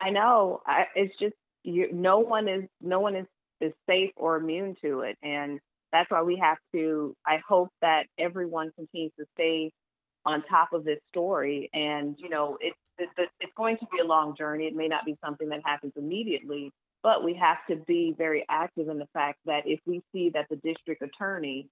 I 0.00 0.10
know. 0.10 0.62
I, 0.66 0.84
it's 0.94 1.14
just 1.18 1.34
you, 1.62 1.92
no 1.92 2.18
one 2.18 2.48
is 2.48 2.64
no 2.80 3.00
one 3.00 3.16
is 3.16 3.26
is 3.60 3.72
safe 3.88 4.10
or 4.16 4.36
immune 4.36 4.76
to 4.82 5.00
it, 5.00 5.16
and 5.22 5.60
that's 5.92 6.10
why 6.10 6.22
we 6.22 6.36
have 6.42 6.58
to. 6.72 7.14
I 7.26 7.38
hope 7.46 7.68
that 7.80 8.04
everyone 8.18 8.72
continues 8.76 9.12
to 9.18 9.26
stay 9.34 9.72
on 10.24 10.42
top 10.48 10.72
of 10.72 10.84
this 10.84 10.98
story, 11.10 11.70
and 11.72 12.16
you 12.18 12.28
know, 12.28 12.58
it's 12.60 12.76
it's, 12.98 13.12
it's 13.40 13.52
going 13.56 13.78
to 13.78 13.86
be 13.92 14.00
a 14.00 14.06
long 14.06 14.36
journey. 14.36 14.64
It 14.64 14.74
may 14.74 14.88
not 14.88 15.04
be 15.04 15.16
something 15.24 15.48
that 15.48 15.60
happens 15.64 15.92
immediately, 15.96 16.72
but 17.02 17.24
we 17.24 17.34
have 17.34 17.58
to 17.70 17.76
be 17.84 18.14
very 18.16 18.44
active 18.48 18.88
in 18.88 18.98
the 18.98 19.08
fact 19.12 19.38
that 19.46 19.62
if 19.66 19.80
we 19.86 20.02
see 20.12 20.30
that 20.34 20.46
the 20.50 20.56
district 20.56 21.02
attorney 21.02 21.68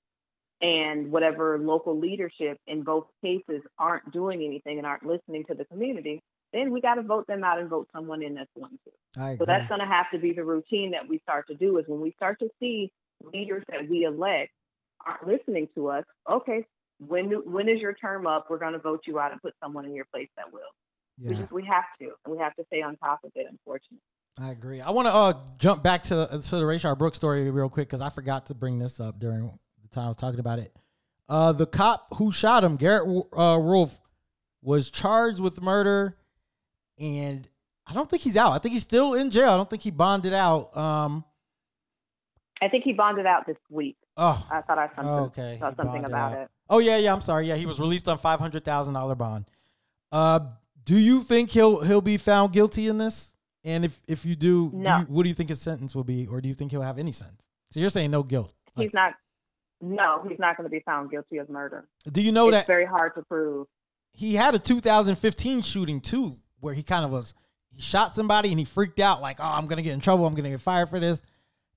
and 0.63 1.11
whatever 1.11 1.59
local 1.59 1.99
leadership 1.99 2.59
in 2.67 2.83
both 2.83 3.07
cases 3.23 3.63
aren't 3.79 4.13
doing 4.13 4.43
anything 4.43 4.79
and 4.79 4.87
aren't 4.87 5.05
listening 5.05 5.45
to 5.47 5.55
the 5.55 5.65
community, 5.67 6.23
then 6.53 6.71
we 6.71 6.81
got 6.81 6.97
to 6.97 7.03
vote 7.03 7.27
them 7.27 7.45
out 7.45 7.59
and 7.59 7.69
vote 7.69 7.89
someone 7.95 8.23
in 8.23 8.35
that's 8.35 8.51
going 8.59 8.79
to. 8.85 8.93
So 9.39 9.45
that's 9.45 9.69
going 9.69 9.81
to 9.81 9.87
have 9.87 10.11
to 10.13 10.19
be 10.19 10.33
the 10.33 10.45
routine 10.45 10.91
that 10.93 11.09
we 11.09 11.19
start 11.21 11.47
to 11.49 11.55
do 11.55 11.79
is 11.79 11.85
when 11.87 12.01
we 12.01 12.13
start 12.13 12.39
to 12.41 12.49
see 12.61 12.93
leaders 13.33 13.63
that 13.69 13.89
we 13.89 14.05
elect 14.05 14.51
aren't 15.07 15.27
listening 15.27 15.69
to 15.75 15.89
us, 15.89 16.05
okay, 16.31 16.67
when 16.99 17.31
when 17.51 17.69
is 17.69 17.81
your 17.81 17.95
term 17.95 18.27
up? 18.27 18.47
We're 18.51 18.59
going 18.59 18.75
to 18.75 18.79
vote 18.79 19.03
you 19.07 19.19
out 19.19 19.33
and 19.33 19.41
put 19.41 19.55
someone 19.63 19.87
in 19.87 19.95
your 19.95 20.05
place 20.13 20.29
that 20.37 20.53
will. 20.53 20.61
We 21.19 21.35
Yeah, 21.35 21.41
just 21.41 21.53
we 21.53 21.65
have 21.65 21.85
to, 22.01 22.11
and 22.25 22.35
we 22.35 22.39
have 22.39 22.55
to 22.57 22.65
stay 22.67 22.83
on 22.83 22.97
top 22.97 23.21
of 23.25 23.33
it. 23.35 23.47
Unfortunately. 23.49 24.01
I 24.39 24.51
agree. 24.51 24.81
I 24.81 24.91
want 24.91 25.07
to 25.09 25.15
uh, 25.15 25.33
jump 25.59 25.83
back 25.83 26.03
to 26.05 26.27
to 26.27 26.57
the 26.57 26.63
Rayshard 26.63 26.99
Brooks 26.99 27.17
story 27.17 27.51
real 27.51 27.69
quick 27.69 27.89
because 27.89 28.01
I 28.01 28.11
forgot 28.11 28.47
to 28.47 28.55
bring 28.55 28.79
this 28.79 29.01
up 29.01 29.19
during 29.19 29.59
the 29.91 29.97
time 29.97 30.05
I 30.05 30.09
was 30.09 30.17
talking 30.17 30.41
about 30.41 30.59
it. 30.59 30.75
Uh, 31.29 31.53
the 31.53 31.67
cop 31.67 32.15
who 32.15 32.33
shot 32.33 32.65
him, 32.65 32.77
Garrett 32.77 33.07
uh, 33.37 33.59
Rolfe, 33.61 34.01
was 34.63 34.91
charged 34.91 35.41
with 35.41 35.61
murder, 35.63 36.17
and 36.99 37.47
I 37.87 37.95
don't 37.95 38.11
think 38.11 38.23
he's 38.23 38.37
out. 38.37 38.53
I 38.53 38.59
think 38.59 38.73
he's 38.73 38.83
still 38.83 39.15
in 39.15 39.31
jail. 39.31 39.51
I 39.51 39.57
don't 39.57 39.71
think 39.71 39.83
he 39.83 39.91
bonded 39.91 40.35
out. 40.35 40.77
Um, 40.77 41.25
I 42.61 42.69
think 42.69 42.85
he 42.85 42.93
bonded 42.93 43.27
out 43.27 43.47
this 43.47 43.57
week. 43.71 43.97
oh, 44.17 44.47
I 44.51 44.61
thought 44.63 44.79
I 44.79 44.89
saw 44.89 44.97
something, 44.97 45.43
okay. 45.45 45.57
saw 45.61 45.75
something 45.77 46.05
about 46.05 46.33
out. 46.33 46.39
it. 46.43 46.49
Oh 46.69 46.79
yeah, 46.79 46.97
yeah. 46.99 47.13
I'm 47.13 47.21
sorry. 47.21 47.47
Yeah, 47.49 47.57
he 47.57 47.67
was 47.67 47.81
released 47.81 48.09
on 48.09 48.19
five 48.19 48.39
hundred 48.39 48.65
thousand 48.65 48.95
dollar 48.95 49.15
bond. 49.15 49.47
Uh, 50.13 50.41
do 50.85 50.99
you 50.99 51.21
think 51.23 51.51
he'll 51.51 51.81
he'll 51.83 52.01
be 52.01 52.17
found 52.17 52.53
guilty 52.53 52.89
in 52.89 52.99
this? 52.99 53.35
And 53.65 53.85
if 53.85 54.01
if 54.09 54.25
you 54.27 54.35
do, 54.37 54.71
do 54.71 54.77
No. 54.77 54.99
you, 54.99 55.05
what 55.05 55.23
do 55.23 55.29
you 55.29 55.35
think 55.35 55.49
his 55.49 55.61
sentence 55.61 55.95
will 55.95 56.05
be, 56.05 56.27
or 56.27 56.41
do 56.41 56.49
you 56.49 56.55
think 56.55 56.71
he'll 56.71 56.83
have 56.83 56.99
any 56.99 57.13
sentence? 57.13 57.47
So 57.71 57.81
you're 57.81 57.91
saying 57.91 58.11
no 58.11 58.23
guilt. 58.23 58.53
Like, 58.77 58.87
He's 58.87 58.95
not. 58.95 59.15
No, 59.81 60.23
he's 60.29 60.39
not 60.39 60.57
going 60.57 60.65
to 60.65 60.71
be 60.71 60.81
found 60.81 61.11
guilty 61.11 61.39
of 61.39 61.49
murder. 61.49 61.89
do 62.11 62.21
you 62.21 62.33
know 62.33 62.49
it's 62.49 62.55
that 62.55 62.61
It's 62.61 62.67
very 62.67 62.85
hard 62.85 63.15
to 63.15 63.23
prove. 63.23 63.67
he 64.13 64.35
had 64.35 64.55
a 64.55 64.59
2015 64.59 65.63
shooting 65.63 66.01
too, 66.01 66.37
where 66.61 66.75
he 66.75 66.83
kind 66.83 67.05
of 67.05 67.11
was 67.11 67.35
he 67.73 67.81
shot 67.81 68.15
somebody 68.15 68.51
and 68.51 68.59
he 68.59 68.65
freaked 68.65 69.01
out 69.01 69.23
like, 69.23 69.39
oh, 69.41 69.45
I'm 69.45 69.67
gonna 69.67 69.83
get 69.83 69.95
in 69.95 70.01
trouble. 70.01 70.27
I'm 70.27 70.35
gonna 70.35 70.51
get 70.51 70.61
fired 70.61 70.89
for 70.91 70.99
this. 71.01 71.23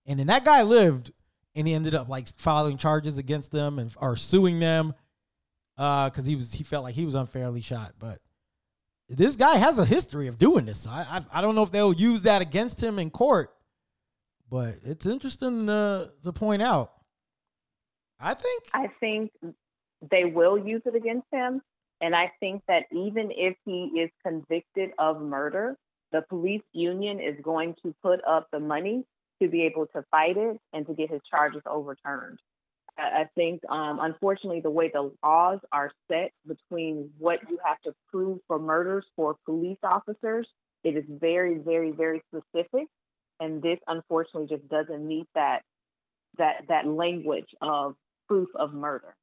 And 0.06 0.20
then 0.20 0.28
that 0.28 0.44
guy 0.44 0.64
lived, 0.64 1.12
and 1.56 1.68
he 1.68 1.74
ended 1.74 1.96
up 1.96 2.10
like 2.10 2.28
filing 2.38 2.78
charges 2.78 3.18
against 3.18 3.52
them 3.52 3.80
and 3.80 3.94
or 4.02 4.18
suing 4.18 4.60
them, 4.60 4.94
uh, 5.78 6.10
because 6.10 6.26
he 6.26 6.36
was 6.36 6.52
he 6.54 6.64
felt 6.64 6.84
like 6.84 6.96
he 6.96 7.06
was 7.06 7.16
unfairly 7.16 7.62
shot. 7.62 7.94
But 8.00 8.20
this 9.08 9.36
guy 9.36 9.58
has 9.58 9.78
a 9.80 9.86
history 9.86 10.28
of 10.28 10.38
doing 10.38 10.66
this. 10.66 10.80
So 10.80 10.90
I 10.90 11.06
I, 11.32 11.40
I 11.40 11.42
don't 11.42 11.56
know 11.56 11.64
if 11.64 11.72
they'll 11.72 11.94
use 11.94 12.24
that 12.24 12.42
against 12.42 12.82
him 12.82 12.98
in 13.00 13.12
court, 13.12 13.54
but 14.50 14.78
it's 14.84 15.06
interesting 15.06 15.68
to 15.68 16.12
to 16.24 16.34
point 16.34 16.64
out. 16.64 16.93
I 18.24 18.34
think 18.34 18.64
I 18.74 18.88
think 19.00 19.32
they 20.12 20.26
will 20.26 20.58
use 20.58 20.82
it 20.86 20.96
against 20.96 21.28
him. 21.32 21.62
And 22.02 22.16
I 22.16 22.32
think 22.40 22.64
that 22.68 22.84
even 22.92 23.32
if 23.32 23.56
he 23.66 24.00
is 24.00 24.10
convicted 24.26 24.92
of 24.98 25.22
murder, 25.22 25.78
the 26.12 26.22
police 26.22 26.64
union 26.72 27.20
is 27.20 27.36
going 27.42 27.76
to 27.84 27.94
put 28.02 28.20
up 28.28 28.48
the 28.52 28.60
money 28.60 29.04
to 29.42 29.48
be 29.48 29.64
able 29.64 29.88
to 29.88 30.04
fight 30.12 30.38
it 30.38 30.58
and 30.74 30.86
to 30.88 30.94
get 30.94 31.12
his 31.12 31.22
charges 31.30 31.62
overturned. 31.66 32.40
I 32.98 33.28
think, 33.36 33.62
um, 33.70 34.00
unfortunately, 34.02 34.62
the 34.62 34.70
way 34.70 34.92
the 34.94 35.12
laws 35.24 35.60
are 35.72 35.92
set 36.12 36.32
between 36.48 37.10
what 37.18 37.40
you 37.50 37.58
have 37.66 37.82
to 37.82 37.94
prove 38.12 38.40
for 38.48 38.60
murders 38.60 39.06
for 39.16 39.36
police 39.46 39.80
officers, 39.84 40.48
it 40.84 40.96
is 40.96 41.04
very, 41.08 41.58
very, 41.58 41.92
very 41.92 42.22
specific. 42.28 42.88
And 43.40 43.64
this, 43.64 43.80
unfortunately, 43.88 44.56
just 44.56 44.70
doesn't 44.70 45.08
meet 45.08 45.26
that 45.34 45.64
that 46.38 46.66
that 46.70 46.88
language 46.88 47.50
of 47.62 47.96
proof 48.28 48.50
of 48.56 48.74
murder. 48.74 49.16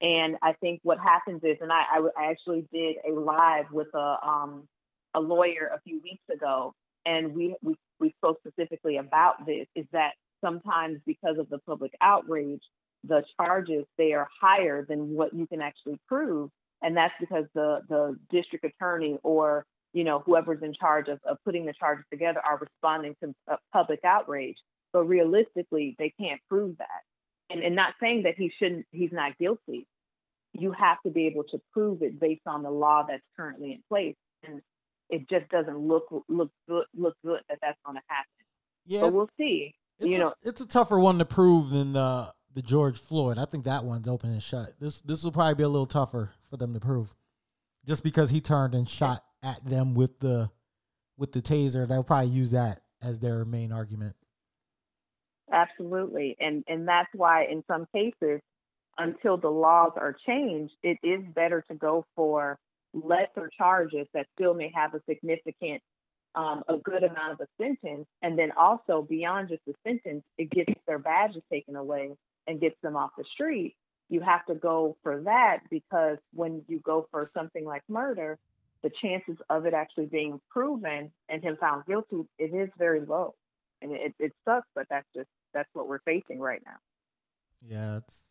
And 0.00 0.36
I 0.42 0.52
think 0.54 0.80
what 0.82 0.98
happens 0.98 1.42
is, 1.42 1.56
and 1.60 1.72
I 1.72 1.84
actually 2.18 2.66
did 2.72 2.96
a 3.08 3.12
live 3.12 3.66
with 3.72 3.88
a 3.94 4.16
um, 4.22 4.68
a 5.14 5.20
lawyer 5.20 5.70
a 5.74 5.80
few 5.80 6.00
weeks 6.02 6.22
ago, 6.30 6.74
and 7.06 7.34
we, 7.34 7.56
we 7.62 7.76
we 7.98 8.14
spoke 8.18 8.38
specifically 8.46 8.98
about 8.98 9.46
this. 9.46 9.66
Is 9.74 9.86
that 9.92 10.12
sometimes 10.44 10.98
because 11.06 11.38
of 11.38 11.48
the 11.48 11.58
public 11.60 11.92
outrage, 12.02 12.60
the 13.04 13.24
charges 13.40 13.86
they 13.96 14.12
are 14.12 14.28
higher 14.38 14.84
than 14.86 15.14
what 15.14 15.32
you 15.32 15.46
can 15.46 15.62
actually 15.62 15.98
prove, 16.06 16.50
and 16.82 16.94
that's 16.94 17.14
because 17.18 17.46
the 17.54 17.80
the 17.88 18.18
district 18.30 18.66
attorney 18.66 19.18
or 19.22 19.64
you 19.94 20.04
know 20.04 20.22
whoever's 20.26 20.62
in 20.62 20.74
charge 20.74 21.08
of, 21.08 21.20
of 21.24 21.38
putting 21.42 21.64
the 21.64 21.72
charges 21.72 22.04
together 22.10 22.40
are 22.46 22.58
responding 22.58 23.16
to 23.22 23.34
uh, 23.50 23.56
public 23.72 24.00
outrage. 24.04 24.56
But 24.92 25.04
realistically, 25.04 25.96
they 25.98 26.12
can't 26.20 26.40
prove 26.50 26.76
that 26.78 27.02
and, 27.50 27.62
and 27.62 27.76
not 27.76 27.94
saying 28.00 28.22
that 28.24 28.34
he 28.36 28.50
shouldn't 28.58 28.86
he's 28.90 29.12
not 29.12 29.36
guilty 29.38 29.86
you 30.52 30.72
have 30.72 30.98
to 31.04 31.10
be 31.10 31.26
able 31.26 31.44
to 31.44 31.60
prove 31.72 32.02
it 32.02 32.18
based 32.18 32.46
on 32.46 32.62
the 32.62 32.70
law 32.70 33.04
that's 33.06 33.22
currently 33.36 33.72
in 33.72 33.82
place 33.88 34.16
and 34.46 34.60
it 35.10 35.28
just 35.28 35.48
doesn't 35.50 35.78
look 35.78 36.04
look 36.28 36.50
good 36.68 36.84
look 36.96 37.14
good 37.24 37.40
that 37.48 37.58
that's 37.62 37.78
going 37.84 37.96
to 37.96 38.02
happen 38.08 38.26
yeah, 38.86 39.00
but 39.00 39.12
we'll 39.12 39.30
see 39.36 39.74
you 40.00 40.16
a, 40.16 40.18
know 40.18 40.34
it's 40.42 40.60
a 40.60 40.66
tougher 40.66 40.98
one 40.98 41.18
to 41.18 41.24
prove 41.24 41.70
than 41.70 41.92
the 41.92 42.32
the 42.56 42.62
George 42.62 42.98
Floyd. 42.98 43.38
I 43.38 43.44
think 43.44 43.64
that 43.64 43.84
one's 43.84 44.08
open 44.08 44.30
and 44.30 44.42
shut. 44.42 44.72
This 44.80 45.00
this 45.02 45.22
will 45.22 45.30
probably 45.30 45.54
be 45.54 45.62
a 45.62 45.68
little 45.68 45.86
tougher 45.86 46.30
for 46.50 46.56
them 46.56 46.72
to 46.74 46.80
prove, 46.80 47.14
just 47.86 48.02
because 48.02 48.30
he 48.30 48.40
turned 48.40 48.74
and 48.74 48.88
shot 48.88 49.22
at 49.42 49.64
them 49.64 49.94
with 49.94 50.18
the 50.18 50.50
with 51.16 51.32
the 51.32 51.42
taser. 51.42 51.86
They'll 51.86 52.02
probably 52.02 52.30
use 52.30 52.50
that 52.50 52.80
as 53.02 53.20
their 53.20 53.44
main 53.44 53.72
argument. 53.72 54.16
Absolutely. 55.52 56.36
And 56.40 56.64
and 56.68 56.86
that's 56.86 57.08
why 57.14 57.44
in 57.44 57.62
some 57.66 57.86
cases 57.94 58.40
until 58.98 59.36
the 59.36 59.48
laws 59.48 59.92
are 59.96 60.16
changed 60.26 60.72
it 60.82 60.98
is 61.02 61.20
better 61.34 61.62
to 61.68 61.74
go 61.74 62.04
for 62.14 62.58
lesser 62.94 63.50
charges 63.56 64.06
that 64.14 64.26
still 64.34 64.54
may 64.54 64.72
have 64.74 64.94
a 64.94 65.00
significant 65.08 65.82
um, 66.34 66.62
a 66.68 66.76
good 66.76 67.02
amount 67.02 67.32
of 67.32 67.40
a 67.40 67.46
sentence. 67.62 68.06
And 68.22 68.38
then 68.38 68.52
also 68.58 69.06
beyond 69.08 69.48
just 69.48 69.62
the 69.66 69.74
sentence 69.86 70.24
it 70.38 70.50
gets 70.50 70.72
their 70.86 70.98
badges 70.98 71.42
taken 71.50 71.76
away 71.76 72.10
and 72.46 72.60
gets 72.60 72.76
them 72.82 72.96
off 72.96 73.10
the 73.16 73.24
street. 73.32 73.74
You 74.08 74.20
have 74.20 74.46
to 74.46 74.54
go 74.54 74.96
for 75.02 75.22
that 75.22 75.58
because 75.70 76.18
when 76.32 76.62
you 76.68 76.78
go 76.80 77.06
for 77.10 77.30
something 77.34 77.64
like 77.64 77.82
murder 77.88 78.38
the 78.82 78.90
chances 79.02 79.36
of 79.50 79.66
it 79.66 79.74
actually 79.74 80.06
being 80.06 80.40
proven 80.50 81.10
and 81.28 81.42
him 81.42 81.56
found 81.60 81.84
guilty 81.86 82.22
it 82.38 82.54
is 82.54 82.68
very 82.78 83.00
low 83.00 83.34
and 83.82 83.92
it, 83.92 84.14
it 84.18 84.32
sucks 84.44 84.68
but 84.74 84.86
that's 84.90 85.06
just 85.14 85.28
that's 85.54 85.68
what 85.72 85.88
we're 85.88 86.00
facing 86.00 86.40
right 86.40 86.62
now 86.64 86.76
Yeah, 87.66 87.98
it's 87.98 88.22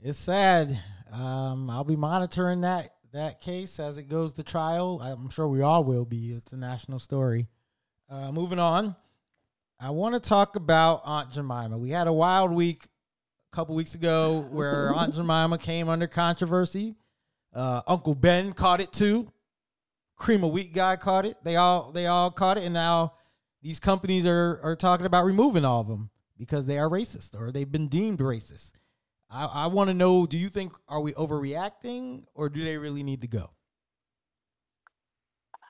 it's 0.00 0.18
sad. 0.18 0.80
Um, 1.12 1.68
I'll 1.70 1.84
be 1.84 1.96
monitoring 1.96 2.60
that 2.60 2.94
that 3.12 3.40
case 3.40 3.80
as 3.80 3.96
it 3.98 4.04
goes 4.04 4.34
to 4.34 4.42
trial. 4.42 5.00
I'm 5.00 5.30
sure 5.30 5.48
we 5.48 5.62
all 5.62 5.82
will 5.82 6.04
be. 6.04 6.34
It's 6.34 6.52
a 6.52 6.56
national 6.56 6.98
story. 6.98 7.48
Uh, 8.08 8.30
moving 8.30 8.58
on, 8.58 8.94
I 9.80 9.90
want 9.90 10.14
to 10.14 10.20
talk 10.20 10.56
about 10.56 11.02
Aunt 11.04 11.32
Jemima. 11.32 11.76
We 11.78 11.90
had 11.90 12.06
a 12.06 12.12
wild 12.12 12.52
week 12.52 12.86
a 13.52 13.56
couple 13.56 13.74
weeks 13.74 13.94
ago 13.94 14.46
where 14.50 14.94
Aunt 14.96 15.14
Jemima 15.14 15.58
came 15.58 15.88
under 15.88 16.06
controversy. 16.06 16.94
Uh, 17.52 17.82
Uncle 17.86 18.14
Ben 18.14 18.52
caught 18.52 18.80
it 18.80 18.92
too. 18.92 19.32
Cream 20.16 20.44
of 20.44 20.52
Wheat 20.52 20.72
guy 20.72 20.96
caught 20.96 21.24
it. 21.26 21.36
They 21.42 21.56
all 21.56 21.90
they 21.92 22.06
all 22.06 22.30
caught 22.30 22.58
it, 22.58 22.64
and 22.64 22.74
now 22.74 23.14
these 23.62 23.80
companies 23.80 24.26
are 24.26 24.60
are 24.62 24.76
talking 24.76 25.06
about 25.06 25.24
removing 25.24 25.64
all 25.64 25.80
of 25.80 25.88
them 25.88 26.10
because 26.36 26.66
they 26.66 26.78
are 26.78 26.88
racist 26.88 27.38
or 27.38 27.50
they've 27.50 27.70
been 27.70 27.88
deemed 27.88 28.18
racist. 28.18 28.72
I, 29.30 29.44
I 29.44 29.66
want 29.66 29.88
to 29.88 29.94
know: 29.94 30.26
Do 30.26 30.38
you 30.38 30.48
think 30.48 30.72
are 30.88 31.00
we 31.00 31.12
overreacting, 31.12 32.24
or 32.34 32.48
do 32.48 32.64
they 32.64 32.78
really 32.78 33.02
need 33.02 33.20
to 33.22 33.28
go? 33.28 33.50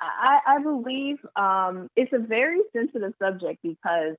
I, 0.01 0.39
I 0.47 0.63
believe 0.63 1.17
um, 1.35 1.89
it's 1.97 2.13
a 2.13 2.19
very 2.19 2.61
sensitive 2.73 3.15
subject 3.21 3.59
because 3.63 4.15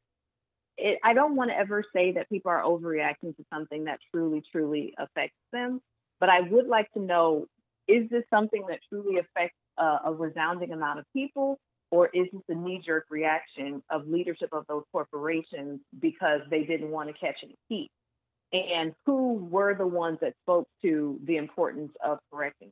it, 0.77 0.99
I 1.03 1.13
don't 1.13 1.35
want 1.35 1.51
to 1.51 1.57
ever 1.57 1.83
say 1.95 2.11
that 2.13 2.29
people 2.29 2.51
are 2.51 2.63
overreacting 2.63 3.35
to 3.37 3.45
something 3.53 3.85
that 3.85 3.99
truly, 4.13 4.43
truly 4.51 4.93
affects 4.97 5.37
them. 5.51 5.81
But 6.19 6.29
I 6.29 6.41
would 6.41 6.67
like 6.67 6.91
to 6.93 6.99
know 6.99 7.45
is 7.87 8.09
this 8.09 8.23
something 8.29 8.65
that 8.69 8.79
truly 8.89 9.19
affects 9.19 9.57
uh, 9.77 9.99
a 10.05 10.13
resounding 10.13 10.71
amount 10.73 10.99
of 10.99 11.05
people, 11.13 11.59
or 11.91 12.09
is 12.13 12.27
this 12.31 12.41
a 12.49 12.55
knee 12.55 12.81
jerk 12.85 13.05
reaction 13.09 13.81
of 13.89 14.07
leadership 14.07 14.49
of 14.51 14.65
those 14.67 14.83
corporations 14.91 15.79
because 15.99 16.41
they 16.49 16.63
didn't 16.63 16.91
want 16.91 17.09
to 17.09 17.13
catch 17.13 17.37
any 17.43 17.55
heat? 17.67 17.89
And 18.51 18.93
who 19.05 19.33
were 19.33 19.75
the 19.75 19.87
ones 19.87 20.19
that 20.21 20.33
spoke 20.43 20.67
to 20.81 21.19
the 21.25 21.37
importance 21.37 21.91
of 22.03 22.19
correcting? 22.31 22.71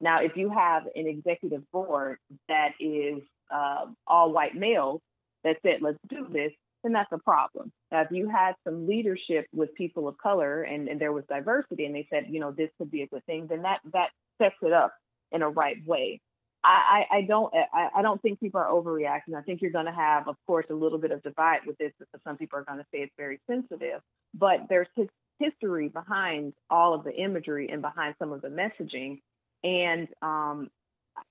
Now, 0.00 0.20
if 0.22 0.32
you 0.36 0.50
have 0.50 0.84
an 0.94 1.06
executive 1.06 1.62
board 1.72 2.18
that 2.48 2.70
is 2.78 3.22
uh, 3.50 3.86
all 4.06 4.32
white 4.32 4.54
males 4.54 5.00
that 5.44 5.56
said, 5.62 5.80
let's 5.80 5.98
do 6.08 6.26
this, 6.30 6.52
then 6.82 6.92
that's 6.92 7.12
a 7.12 7.18
problem. 7.18 7.72
Now, 7.90 8.02
if 8.02 8.08
you 8.10 8.28
had 8.28 8.54
some 8.64 8.86
leadership 8.86 9.46
with 9.54 9.74
people 9.74 10.06
of 10.06 10.18
color 10.18 10.62
and, 10.62 10.88
and 10.88 11.00
there 11.00 11.12
was 11.12 11.24
diversity 11.28 11.86
and 11.86 11.94
they 11.94 12.06
said, 12.10 12.26
you 12.28 12.40
know, 12.40 12.50
this 12.50 12.68
could 12.76 12.90
be 12.90 13.02
a 13.02 13.06
good 13.06 13.24
thing, 13.24 13.46
then 13.48 13.62
that, 13.62 13.80
that 13.92 14.10
sets 14.40 14.56
it 14.62 14.72
up 14.72 14.92
in 15.32 15.40
a 15.40 15.48
right 15.48 15.78
way. 15.86 16.20
I, 16.64 17.04
I, 17.12 17.20
don't 17.22 17.52
I, 17.74 17.88
I 17.96 18.02
don't 18.02 18.20
think 18.22 18.40
people 18.40 18.60
are 18.60 18.70
overreacting. 18.70 19.34
I 19.36 19.42
think 19.42 19.60
you're 19.60 19.70
going 19.70 19.86
to 19.86 19.92
have, 19.92 20.28
of 20.28 20.36
course, 20.46 20.66
a 20.70 20.74
little 20.74 20.98
bit 20.98 21.10
of 21.10 21.22
divide 21.22 21.60
with 21.66 21.76
this 21.78 21.92
some 22.26 22.36
people 22.36 22.58
are 22.58 22.64
going 22.64 22.78
to 22.78 22.86
say 22.92 22.98
it's 22.98 23.12
very 23.18 23.38
sensitive. 23.48 24.00
But 24.34 24.66
there's 24.68 24.88
his 24.96 25.08
history 25.38 25.88
behind 25.88 26.54
all 26.70 26.94
of 26.94 27.04
the 27.04 27.14
imagery 27.14 27.68
and 27.70 27.82
behind 27.82 28.14
some 28.18 28.32
of 28.32 28.40
the 28.40 28.48
messaging, 28.48 29.20
and 29.62 30.08
um, 30.22 30.70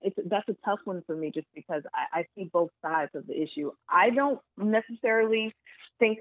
it's 0.02 0.16
that's 0.30 0.48
a 0.50 0.56
tough 0.66 0.80
one 0.86 1.04
for 1.08 1.16
me 1.16 1.32
just 1.34 1.48
because 1.56 1.84
I, 1.94 2.20
I 2.20 2.26
see 2.36 2.50
both 2.52 2.70
sides 2.82 3.12
of 3.16 3.26
the 3.28 3.42
issue. 3.42 3.72
I 3.90 4.12
don't 4.12 4.40
necessarily 4.58 5.54
think 6.00 6.20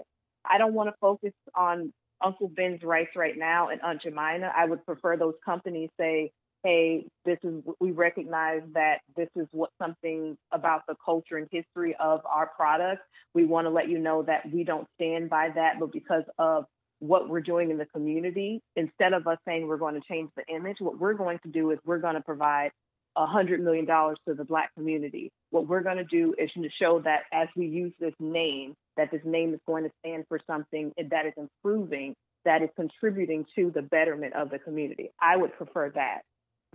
I 0.51 0.59
don't 0.59 0.75
want 0.75 0.89
to 0.89 0.95
focus 1.01 1.33
on 1.55 1.93
Uncle 2.25 2.49
Ben's 2.49 2.83
Rice 2.83 3.09
right 3.17 3.37
now 3.37 3.69
and 3.69 3.81
Aunt 3.83 4.03
Jemima. 4.03 4.53
I 4.57 4.65
would 4.65 4.85
prefer 4.87 5.17
those 5.17 5.35
companies 5.45 5.91
say, 5.99 6.33
hey, 6.65 7.07
this 7.25 7.39
is 7.43 7.63
we 7.81 7.91
recognize 7.91 8.63
that 8.75 8.99
this 9.17 9.29
is 9.37 9.47
what 9.53 9.71
something 9.81 10.37
about 10.53 10.83
the 10.87 10.95
culture 11.05 11.37
and 11.37 11.49
history 11.51 11.97
of 11.99 12.21
our 12.27 12.51
product. 12.57 13.03
We 13.35 13.45
want 13.45 13.67
to 13.67 13.71
let 13.71 13.89
you 13.89 13.99
know 13.99 14.23
that 14.25 14.51
we 14.53 14.65
don't 14.65 14.87
stand 14.95 15.31
by 15.31 15.51
that, 15.55 15.75
but 15.81 15.93
because 15.93 16.25
of 16.39 16.67
what 17.01 17.29
we're 17.29 17.41
doing 17.41 17.71
in 17.71 17.79
the 17.79 17.87
community, 17.87 18.61
instead 18.77 19.13
of 19.13 19.27
us 19.27 19.39
saying 19.47 19.67
we're 19.67 19.77
going 19.77 19.95
to 19.95 20.09
change 20.09 20.31
the 20.37 20.45
image, 20.55 20.77
what 20.79 20.99
we're 20.99 21.15
going 21.15 21.39
to 21.43 21.49
do 21.51 21.71
is 21.73 21.79
we're 21.85 21.99
going 21.99 22.15
to 22.15 22.21
provide 22.21 22.71
a 23.17 23.27
hundred 23.27 23.63
million 23.63 23.85
dollars 23.85 24.17
to 24.27 24.35
the 24.35 24.45
black 24.45 24.73
community. 24.75 25.31
What 25.51 25.67
we're 25.67 25.83
going 25.83 25.97
to 25.97 26.05
do 26.05 26.35
is 26.39 26.51
to 26.55 26.69
show 26.81 27.01
that 27.05 27.23
as 27.33 27.49
we 27.57 27.67
use 27.67 27.93
this 27.99 28.15
name, 28.21 28.75
that 28.97 29.11
this 29.11 29.21
name 29.25 29.53
is 29.53 29.61
going 29.67 29.85
to 29.85 29.91
stand 29.99 30.25
for 30.29 30.39
something 30.47 30.93
that 31.11 31.27
is 31.27 31.33
improving, 31.37 32.15
that 32.45 32.63
is 32.63 32.71
contributing 32.77 33.45
to 33.57 33.71
the 33.75 33.83
betterment 33.83 34.35
of 34.35 34.51
the 34.51 34.59
community. 34.59 35.11
I 35.21 35.37
would 35.37 35.53
prefer 35.55 35.91
that 35.91 36.23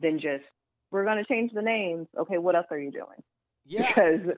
than 0.01 0.19
just 0.19 0.43
we're 0.91 1.03
going 1.03 1.17
to 1.17 1.25
change 1.25 1.51
the 1.53 1.61
names. 1.61 2.07
Okay, 2.17 2.37
what 2.37 2.55
else 2.55 2.67
are 2.71 2.79
you 2.79 2.91
doing? 2.91 3.23
Yeah, 3.65 3.87
Because 3.87 4.37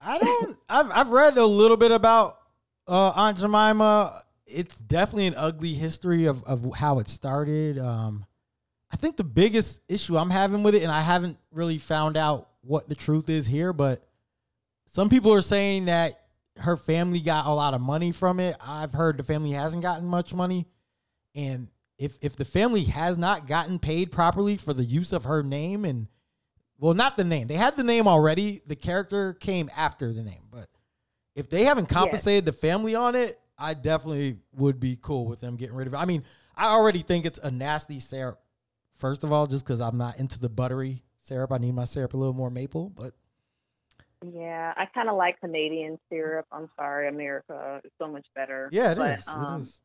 I 0.00 0.18
don't. 0.18 0.58
I've 0.68 0.90
I've 0.90 1.08
read 1.08 1.36
a 1.38 1.46
little 1.46 1.76
bit 1.76 1.90
about 1.90 2.38
uh, 2.86 3.10
Aunt 3.10 3.38
Jemima. 3.38 4.22
It's 4.46 4.76
definitely 4.76 5.26
an 5.28 5.34
ugly 5.36 5.74
history 5.74 6.26
of 6.26 6.42
of 6.44 6.74
how 6.76 6.98
it 6.98 7.08
started. 7.08 7.78
Um, 7.78 8.26
I 8.92 8.96
think 8.96 9.16
the 9.16 9.24
biggest 9.24 9.80
issue 9.88 10.16
I'm 10.16 10.30
having 10.30 10.62
with 10.62 10.74
it, 10.74 10.82
and 10.82 10.92
I 10.92 11.00
haven't 11.00 11.38
really 11.50 11.78
found 11.78 12.16
out 12.16 12.48
what 12.60 12.88
the 12.88 12.94
truth 12.94 13.28
is 13.28 13.46
here, 13.46 13.72
but 13.72 14.06
some 14.86 15.08
people 15.08 15.32
are 15.32 15.42
saying 15.42 15.86
that 15.86 16.20
her 16.58 16.76
family 16.76 17.20
got 17.20 17.46
a 17.46 17.50
lot 17.50 17.72
of 17.74 17.80
money 17.80 18.12
from 18.12 18.38
it. 18.38 18.56
I've 18.60 18.92
heard 18.92 19.16
the 19.16 19.22
family 19.22 19.52
hasn't 19.52 19.82
gotten 19.82 20.06
much 20.06 20.34
money, 20.34 20.66
and 21.34 21.68
if 22.02 22.18
if 22.20 22.36
the 22.36 22.44
family 22.44 22.84
has 22.84 23.16
not 23.16 23.46
gotten 23.46 23.78
paid 23.78 24.10
properly 24.10 24.56
for 24.56 24.72
the 24.72 24.84
use 24.84 25.12
of 25.12 25.24
her 25.24 25.42
name 25.42 25.84
and 25.84 26.08
well, 26.78 26.94
not 26.94 27.16
the 27.16 27.22
name. 27.24 27.46
They 27.46 27.54
had 27.54 27.76
the 27.76 27.84
name 27.84 28.08
already. 28.08 28.60
The 28.66 28.74
character 28.74 29.34
came 29.34 29.70
after 29.76 30.12
the 30.12 30.22
name. 30.24 30.42
But 30.50 30.68
if 31.36 31.48
they 31.48 31.62
haven't 31.62 31.88
compensated 31.88 32.44
the 32.44 32.52
family 32.52 32.96
on 32.96 33.14
it, 33.14 33.36
I 33.56 33.74
definitely 33.74 34.38
would 34.56 34.80
be 34.80 34.98
cool 35.00 35.26
with 35.26 35.38
them 35.38 35.54
getting 35.54 35.76
rid 35.76 35.86
of 35.86 35.94
it. 35.94 35.98
I 35.98 36.06
mean, 36.06 36.24
I 36.56 36.66
already 36.72 37.02
think 37.02 37.24
it's 37.24 37.38
a 37.38 37.52
nasty 37.52 38.00
syrup. 38.00 38.40
First 38.98 39.22
of 39.22 39.32
all, 39.32 39.46
just 39.46 39.64
because 39.64 39.80
I'm 39.80 39.96
not 39.96 40.18
into 40.18 40.40
the 40.40 40.48
buttery 40.48 41.04
syrup, 41.22 41.52
I 41.52 41.58
need 41.58 41.74
my 41.74 41.84
syrup 41.84 42.14
a 42.14 42.16
little 42.16 42.34
more 42.34 42.50
maple. 42.50 42.90
But 42.90 43.14
yeah, 44.34 44.74
I 44.76 44.86
kind 44.86 45.08
of 45.08 45.16
like 45.16 45.38
Canadian 45.40 46.00
syrup. 46.10 46.46
I'm 46.50 46.68
sorry, 46.76 47.08
America 47.08 47.80
is 47.84 47.92
so 48.00 48.08
much 48.08 48.26
better. 48.34 48.68
yeah, 48.72 48.90
it 48.92 48.98
But, 48.98 49.18
is. 49.18 49.28
um, 49.28 49.60
it 49.60 49.64
is. 49.64 49.82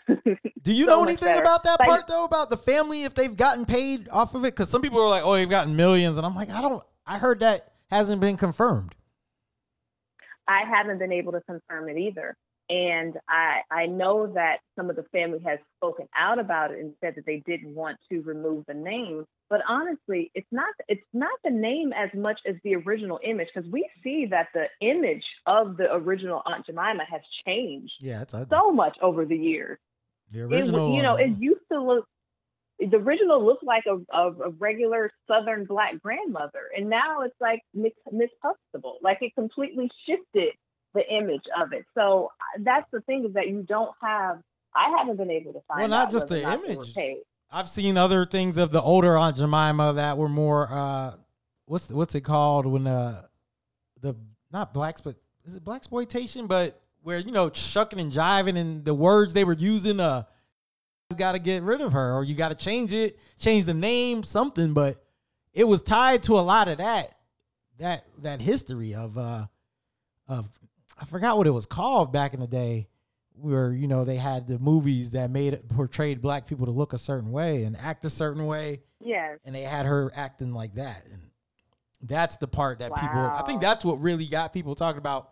Do 0.62 0.72
you 0.72 0.84
so 0.84 0.90
know 0.90 1.02
anything 1.04 1.26
better. 1.28 1.40
about 1.42 1.62
that 1.64 1.80
Like- 1.80 1.88
part 1.88 2.06
though? 2.06 2.24
About 2.24 2.50
the 2.50 2.56
family 2.56 3.04
if 3.04 3.14
they've 3.14 3.36
gotten 3.36 3.64
paid 3.64 4.08
off 4.10 4.34
of 4.34 4.44
it? 4.44 4.54
Because 4.54 4.68
some 4.70 4.82
people 4.82 5.00
are 5.00 5.08
like, 5.08 5.22
"Oh, 5.24 5.32
they've 5.34 5.48
gotten 5.50 5.74
millions. 5.76 6.16
and 6.16 6.26
I'm 6.26 6.34
like, 6.34 6.50
I 6.50 6.60
don't. 6.60 6.82
I 7.06 7.18
heard 7.18 7.40
that 7.40 7.72
hasn't 7.90 8.20
been 8.20 8.36
confirmed. 8.36 8.94
I 10.48 10.62
haven't 10.68 10.98
been 10.98 11.12
able 11.12 11.32
to 11.32 11.40
confirm 11.42 11.88
it 11.88 11.96
either. 11.98 12.36
And 12.72 13.18
I 13.28 13.60
I 13.70 13.84
know 13.86 14.28
that 14.28 14.60
some 14.76 14.88
of 14.88 14.96
the 14.96 15.02
family 15.12 15.40
has 15.44 15.58
spoken 15.76 16.08
out 16.18 16.38
about 16.38 16.70
it 16.70 16.78
and 16.80 16.94
said 17.02 17.14
that 17.16 17.26
they 17.26 17.42
didn't 17.44 17.74
want 17.74 17.98
to 18.10 18.22
remove 18.22 18.64
the 18.66 18.72
name. 18.72 19.26
But 19.50 19.60
honestly, 19.68 20.30
it's 20.34 20.48
not 20.50 20.72
it's 20.88 21.04
not 21.12 21.38
the 21.44 21.50
name 21.50 21.92
as 21.92 22.08
much 22.14 22.40
as 22.48 22.56
the 22.64 22.76
original 22.76 23.20
image 23.22 23.48
because 23.54 23.70
we 23.70 23.86
see 24.02 24.26
that 24.30 24.48
the 24.54 24.68
image 24.80 25.24
of 25.46 25.76
the 25.76 25.92
original 25.92 26.40
Aunt 26.46 26.64
Jemima 26.64 27.04
has 27.10 27.20
changed 27.46 27.92
Yeah, 28.00 28.22
it's 28.22 28.32
ugly. 28.32 28.46
so 28.56 28.72
much 28.72 28.96
over 29.02 29.26
the 29.26 29.36
years. 29.36 29.78
the 30.30 30.38
It, 30.40 30.44
original, 30.44 30.96
you 30.96 31.02
know, 31.02 31.16
it 31.16 31.24
um, 31.26 31.36
used 31.40 31.60
to 31.70 31.82
look. 31.82 32.06
The 32.78 32.96
original 32.96 33.44
looked 33.44 33.64
like 33.64 33.84
a, 33.86 33.96
a, 34.16 34.32
a 34.32 34.50
regular 34.58 35.10
Southern 35.28 35.66
black 35.66 36.00
grandmother, 36.02 36.70
and 36.74 36.88
now 36.88 37.20
it's 37.20 37.36
like 37.38 37.60
Miss, 37.74 37.92
Miss 38.10 38.30
Huxtable. 38.42 38.96
Like 39.02 39.18
it 39.20 39.34
completely 39.34 39.90
shifted 40.06 40.54
the 40.94 41.08
image 41.12 41.44
of 41.60 41.72
it. 41.72 41.84
So 41.94 42.30
uh, 42.40 42.62
that's 42.64 42.86
the 42.92 43.00
thing 43.02 43.24
is 43.24 43.34
that 43.34 43.48
you 43.48 43.62
don't 43.62 43.92
have. 44.00 44.42
I 44.74 44.94
haven't 44.96 45.16
been 45.16 45.30
able 45.30 45.52
to 45.52 45.60
find. 45.68 45.80
Well, 45.80 45.88
not 45.88 46.06
out 46.06 46.12
just 46.12 46.28
the 46.28 46.42
image. 46.42 46.96
I've 47.50 47.68
seen 47.68 47.98
other 47.98 48.24
things 48.24 48.56
of 48.56 48.72
the 48.72 48.80
older 48.80 49.18
Aunt 49.18 49.36
Jemima 49.36 49.92
that 49.94 50.16
were 50.16 50.28
more 50.28 50.68
uh 50.72 51.12
what's 51.66 51.88
what's 51.90 52.14
it 52.14 52.22
called 52.22 52.66
when 52.66 52.86
uh 52.86 53.22
the 54.00 54.16
not 54.50 54.74
blacks 54.74 55.00
but 55.00 55.16
is 55.44 55.54
it 55.54 55.64
black 55.64 55.78
exploitation 55.78 56.46
but 56.46 56.80
where 57.02 57.18
you 57.18 57.30
know 57.30 57.50
shucking 57.52 58.00
and 58.00 58.12
jiving 58.12 58.56
and 58.58 58.84
the 58.84 58.94
words 58.94 59.32
they 59.32 59.44
were 59.44 59.52
using 59.52 60.00
uh 60.00 60.22
got 61.16 61.32
to 61.32 61.38
get 61.38 61.62
rid 61.62 61.82
of 61.82 61.92
her 61.92 62.14
or 62.14 62.24
you 62.24 62.34
got 62.34 62.48
to 62.48 62.54
change 62.54 62.94
it 62.94 63.18
change 63.38 63.66
the 63.66 63.74
name 63.74 64.22
something 64.22 64.72
but 64.72 65.04
it 65.52 65.64
was 65.64 65.82
tied 65.82 66.22
to 66.22 66.32
a 66.32 66.40
lot 66.40 66.68
of 66.68 66.78
that 66.78 67.14
that 67.78 68.06
that 68.18 68.40
history 68.40 68.94
of 68.94 69.18
uh 69.18 69.46
of 70.26 70.48
I 71.02 71.04
forgot 71.04 71.36
what 71.36 71.48
it 71.48 71.50
was 71.50 71.66
called 71.66 72.12
back 72.12 72.32
in 72.32 72.38
the 72.40 72.46
day 72.46 72.86
where 73.34 73.72
you 73.72 73.88
know 73.88 74.04
they 74.04 74.16
had 74.16 74.46
the 74.46 74.58
movies 74.60 75.10
that 75.10 75.30
made 75.30 75.52
it 75.52 75.68
portrayed 75.68 76.22
black 76.22 76.46
people 76.46 76.66
to 76.66 76.72
look 76.72 76.92
a 76.92 76.98
certain 76.98 77.32
way 77.32 77.64
and 77.64 77.76
act 77.76 78.04
a 78.04 78.10
certain 78.10 78.46
way. 78.46 78.82
Yes. 79.04 79.40
and 79.44 79.52
they 79.54 79.62
had 79.62 79.84
her 79.84 80.12
acting 80.14 80.52
like 80.52 80.76
that. 80.76 81.04
And 81.10 81.20
that's 82.02 82.36
the 82.36 82.46
part 82.46 82.78
that 82.80 82.94
people 82.94 83.32
i 83.36 83.42
think 83.42 83.60
that's 83.60 83.84
what 83.84 84.00
really 84.00 84.26
got 84.26 84.52
people 84.52 84.74
talking 84.76 84.98
about 84.98 85.30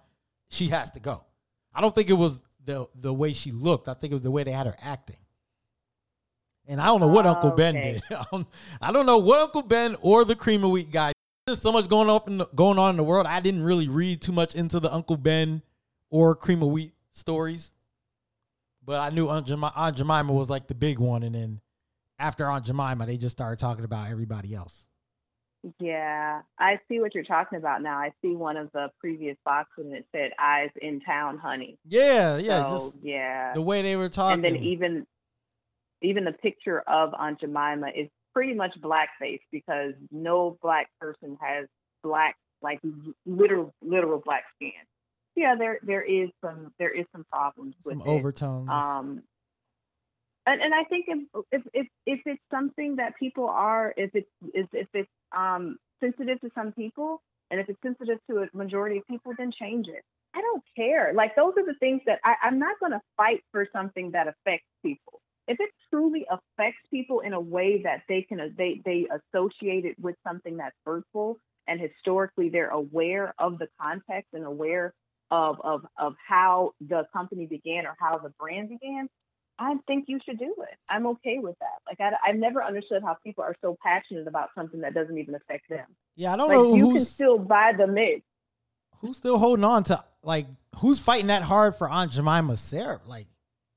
she 0.48 0.66
has 0.68 0.90
to 0.92 1.00
go. 1.00 1.24
I 1.72 1.80
don't 1.80 1.94
think 1.94 2.10
it 2.10 2.14
was 2.14 2.38
the 2.64 2.86
the 3.00 3.14
way 3.14 3.32
she 3.32 3.52
looked. 3.52 3.86
I 3.88 3.94
think 3.94 4.10
it 4.10 4.14
was 4.14 4.22
the 4.22 4.30
way 4.32 4.42
they 4.42 4.50
had 4.52 4.66
her 4.66 4.76
acting. 4.82 5.16
And 6.66 6.80
i 6.80 6.86
don't 6.86 7.00
know 7.00 7.08
what 7.08 7.26
uncle 7.26 7.52
ben 7.52 7.76
Okay. 7.76 7.92
did. 8.08 8.16
I 8.16 8.24
don't, 8.32 8.46
I 8.82 8.92
don't 8.92 9.06
know 9.06 9.18
what 9.18 9.40
uncle 9.40 9.62
ben 9.62 9.94
or 10.02 10.24
the 10.24 10.34
cream 10.36 10.64
of 10.64 10.70
wheat 10.72 10.90
guy 10.90 11.12
there's 11.46 11.60
so 11.60 11.72
much 11.72 11.88
going 11.88 12.08
on 12.08 12.20
in 12.26 12.38
the, 12.38 12.46
going 12.54 12.78
on 12.78 12.90
in 12.90 12.96
the 12.96 13.04
world 13.04 13.26
i 13.26 13.40
didn't 13.40 13.62
really 13.62 13.88
read 13.88 14.20
too 14.20 14.32
much 14.32 14.54
into 14.54 14.80
the 14.80 14.92
uncle 14.92 15.16
ben 15.16 15.62
or 16.10 16.34
cream 16.34 16.62
of 16.62 16.68
wheat 16.68 16.92
stories 17.12 17.72
but 18.84 19.00
I 19.00 19.10
knew 19.10 19.28
Aunt 19.28 19.46
Jemima, 19.46 19.72
Aunt 19.76 19.96
Jemima 19.96 20.32
was 20.32 20.50
like 20.50 20.66
the 20.66 20.74
big 20.74 20.98
one, 20.98 21.22
and 21.22 21.34
then 21.34 21.60
after 22.18 22.50
Aunt 22.50 22.64
Jemima, 22.64 23.06
they 23.06 23.16
just 23.16 23.36
started 23.36 23.58
talking 23.58 23.84
about 23.84 24.10
everybody 24.10 24.54
else. 24.54 24.88
Yeah, 25.78 26.40
I 26.58 26.80
see 26.88 27.00
what 27.00 27.14
you're 27.14 27.22
talking 27.22 27.58
about 27.58 27.82
now. 27.82 27.98
I 27.98 28.10
see 28.22 28.34
one 28.34 28.56
of 28.56 28.70
the 28.72 28.88
previous 28.98 29.36
boxes 29.44 29.84
and 29.84 29.94
it 29.94 30.06
said 30.10 30.30
"Eyes 30.40 30.70
in 30.80 31.00
Town, 31.00 31.36
Honey." 31.36 31.78
Yeah, 31.86 32.38
yeah, 32.38 32.66
so, 32.66 32.70
just 32.70 32.94
yeah. 33.02 33.52
the 33.54 33.60
way 33.60 33.82
they 33.82 33.94
were 33.94 34.08
talking. 34.08 34.44
and 34.44 34.56
then 34.56 34.62
even 34.64 35.06
even 36.02 36.24
the 36.24 36.32
picture 36.32 36.80
of 36.86 37.12
Aunt 37.12 37.40
Jemima 37.40 37.88
is 37.94 38.08
pretty 38.34 38.54
much 38.54 38.74
blackface 38.80 39.40
because 39.50 39.94
no 40.10 40.58
black 40.62 40.88
person 41.00 41.36
has 41.40 41.66
black 42.02 42.36
like 42.62 42.80
literal 43.26 43.72
literal 43.82 44.20
black 44.24 44.44
skin. 44.56 44.72
Yeah, 45.36 45.54
there 45.58 45.78
there 45.82 46.02
is 46.02 46.30
some 46.44 46.72
there 46.78 46.90
is 46.90 47.06
some 47.12 47.24
problems 47.30 47.74
with 47.84 47.98
some 47.98 48.08
it. 48.08 48.10
overtones. 48.10 48.68
Um, 48.70 49.22
and, 50.46 50.60
and 50.62 50.74
I 50.74 50.84
think 50.84 51.06
if, 51.08 51.44
if 51.52 51.62
if 51.72 51.86
if 52.06 52.20
it's 52.26 52.42
something 52.50 52.96
that 52.96 53.16
people 53.18 53.48
are 53.48 53.94
if 53.96 54.10
it's 54.14 54.30
if, 54.54 54.66
if 54.72 54.88
it's 54.94 55.10
um 55.36 55.78
sensitive 56.00 56.40
to 56.40 56.50
some 56.54 56.72
people 56.72 57.22
and 57.50 57.60
if 57.60 57.68
it's 57.68 57.80
sensitive 57.82 58.18
to 58.28 58.42
a 58.42 58.56
majority 58.56 58.98
of 58.98 59.06
people, 59.06 59.32
then 59.36 59.52
change 59.52 59.88
it. 59.88 60.02
I 60.34 60.40
don't 60.40 60.62
care. 60.76 61.12
Like 61.14 61.34
those 61.34 61.54
are 61.56 61.66
the 61.66 61.74
things 61.80 62.02
that 62.06 62.20
I, 62.24 62.34
I'm 62.42 62.58
not 62.58 62.78
going 62.78 62.92
to 62.92 63.00
fight 63.16 63.42
for 63.50 63.66
something 63.72 64.12
that 64.12 64.28
affects 64.28 64.66
people. 64.84 65.20
If 65.48 65.58
it 65.58 65.70
truly 65.90 66.26
affects 66.30 66.78
people 66.92 67.20
in 67.20 67.29
a 67.40 67.42
way 67.56 67.70
that 67.82 68.02
they 68.08 68.22
can 68.28 68.38
uh, 68.40 68.48
they 68.56 68.72
they 68.84 69.00
associate 69.18 69.84
it 69.90 69.96
with 70.06 70.16
something 70.26 70.56
that's 70.56 70.76
hurtful 70.84 71.38
and 71.66 71.80
historically 71.80 72.48
they're 72.48 72.70
aware 72.84 73.34
of 73.38 73.58
the 73.58 73.68
context 73.80 74.28
and 74.32 74.44
aware 74.44 74.92
of 75.30 75.60
of 75.62 75.80
of 75.98 76.14
how 76.26 76.72
the 76.80 77.06
company 77.12 77.46
began 77.46 77.86
or 77.86 77.94
how 77.98 78.18
the 78.18 78.30
brand 78.38 78.68
began, 78.68 79.08
I 79.58 79.76
think 79.86 80.06
you 80.08 80.18
should 80.24 80.38
do 80.38 80.54
it. 80.70 80.76
I'm 80.88 81.06
okay 81.14 81.38
with 81.38 81.56
that. 81.60 81.78
Like 81.88 82.00
I, 82.00 82.16
I've 82.28 82.36
never 82.36 82.62
understood 82.64 83.02
how 83.04 83.16
people 83.24 83.44
are 83.44 83.56
so 83.62 83.76
passionate 83.82 84.26
about 84.26 84.48
something 84.56 84.80
that 84.80 84.94
doesn't 84.94 85.18
even 85.18 85.34
affect 85.34 85.68
them. 85.68 85.86
yeah, 86.16 86.32
I 86.32 86.36
don't 86.36 86.48
Like 86.48 86.56
know 86.56 86.74
you 86.74 86.92
can 86.94 87.04
still 87.04 87.38
buy 87.38 87.72
the 87.76 87.86
mix. 87.86 88.22
who's 89.00 89.16
still 89.18 89.38
holding 89.38 89.64
on 89.64 89.84
to 89.84 90.02
like 90.22 90.46
who's 90.76 90.98
fighting 90.98 91.28
that 91.28 91.42
hard 91.42 91.74
for 91.76 91.88
Aunt 91.88 92.12
Jemima's 92.12 92.60
syrup. 92.60 93.02
Like 93.06 93.26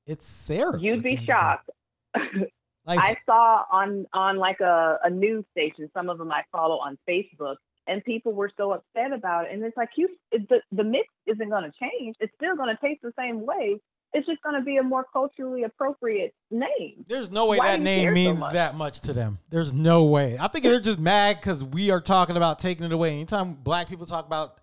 it's 0.06 0.26
syrup. 0.26 0.82
You'd 0.82 1.02
be 1.02 1.16
the 1.16 1.18
end 1.18 1.18
of 1.20 1.26
the 1.26 1.26
shocked. 1.26 1.70
day. 2.86 2.96
Like 2.96 3.00
I 3.00 3.16
saw 3.26 3.64
on 3.70 4.06
on 4.12 4.36
like 4.38 4.60
a, 4.60 4.98
a 5.04 5.10
news 5.10 5.44
station, 5.52 5.90
some 5.94 6.08
of 6.08 6.18
them 6.18 6.30
I 6.30 6.42
follow 6.52 6.76
on 6.76 6.98
Facebook, 7.08 7.56
and 7.86 8.04
people 8.04 8.32
were 8.32 8.50
so 8.56 8.72
upset 8.72 9.12
about 9.12 9.46
it. 9.46 9.52
And 9.52 9.62
it's 9.62 9.76
like 9.76 9.90
you, 9.96 10.08
it, 10.32 10.48
the 10.48 10.60
the 10.72 10.84
mix 10.84 11.06
isn't 11.26 11.48
going 11.48 11.64
to 11.64 11.72
change. 11.78 12.16
It's 12.20 12.32
still 12.36 12.56
going 12.56 12.74
to 12.74 12.80
taste 12.86 13.02
the 13.02 13.12
same 13.18 13.44
way. 13.44 13.80
It's 14.16 14.26
just 14.28 14.40
going 14.42 14.54
to 14.54 14.64
be 14.64 14.76
a 14.76 14.82
more 14.82 15.04
culturally 15.12 15.64
appropriate 15.64 16.34
name. 16.48 17.04
There's 17.08 17.32
no 17.32 17.46
way 17.46 17.58
Why 17.58 17.72
that 17.72 17.80
name 17.82 18.02
care 18.02 18.10
so 18.10 18.14
means 18.14 18.38
much? 18.38 18.52
that 18.52 18.76
much 18.76 19.00
to 19.00 19.12
them. 19.12 19.40
There's 19.50 19.72
no 19.72 20.04
way. 20.04 20.36
I 20.38 20.46
think 20.46 20.62
they're 20.62 20.78
just 20.78 21.00
mad 21.00 21.40
because 21.40 21.64
we 21.64 21.90
are 21.90 22.00
talking 22.00 22.36
about 22.36 22.60
taking 22.60 22.86
it 22.86 22.92
away. 22.92 23.10
Anytime 23.10 23.54
black 23.54 23.88
people 23.88 24.06
talk 24.06 24.24
about 24.24 24.60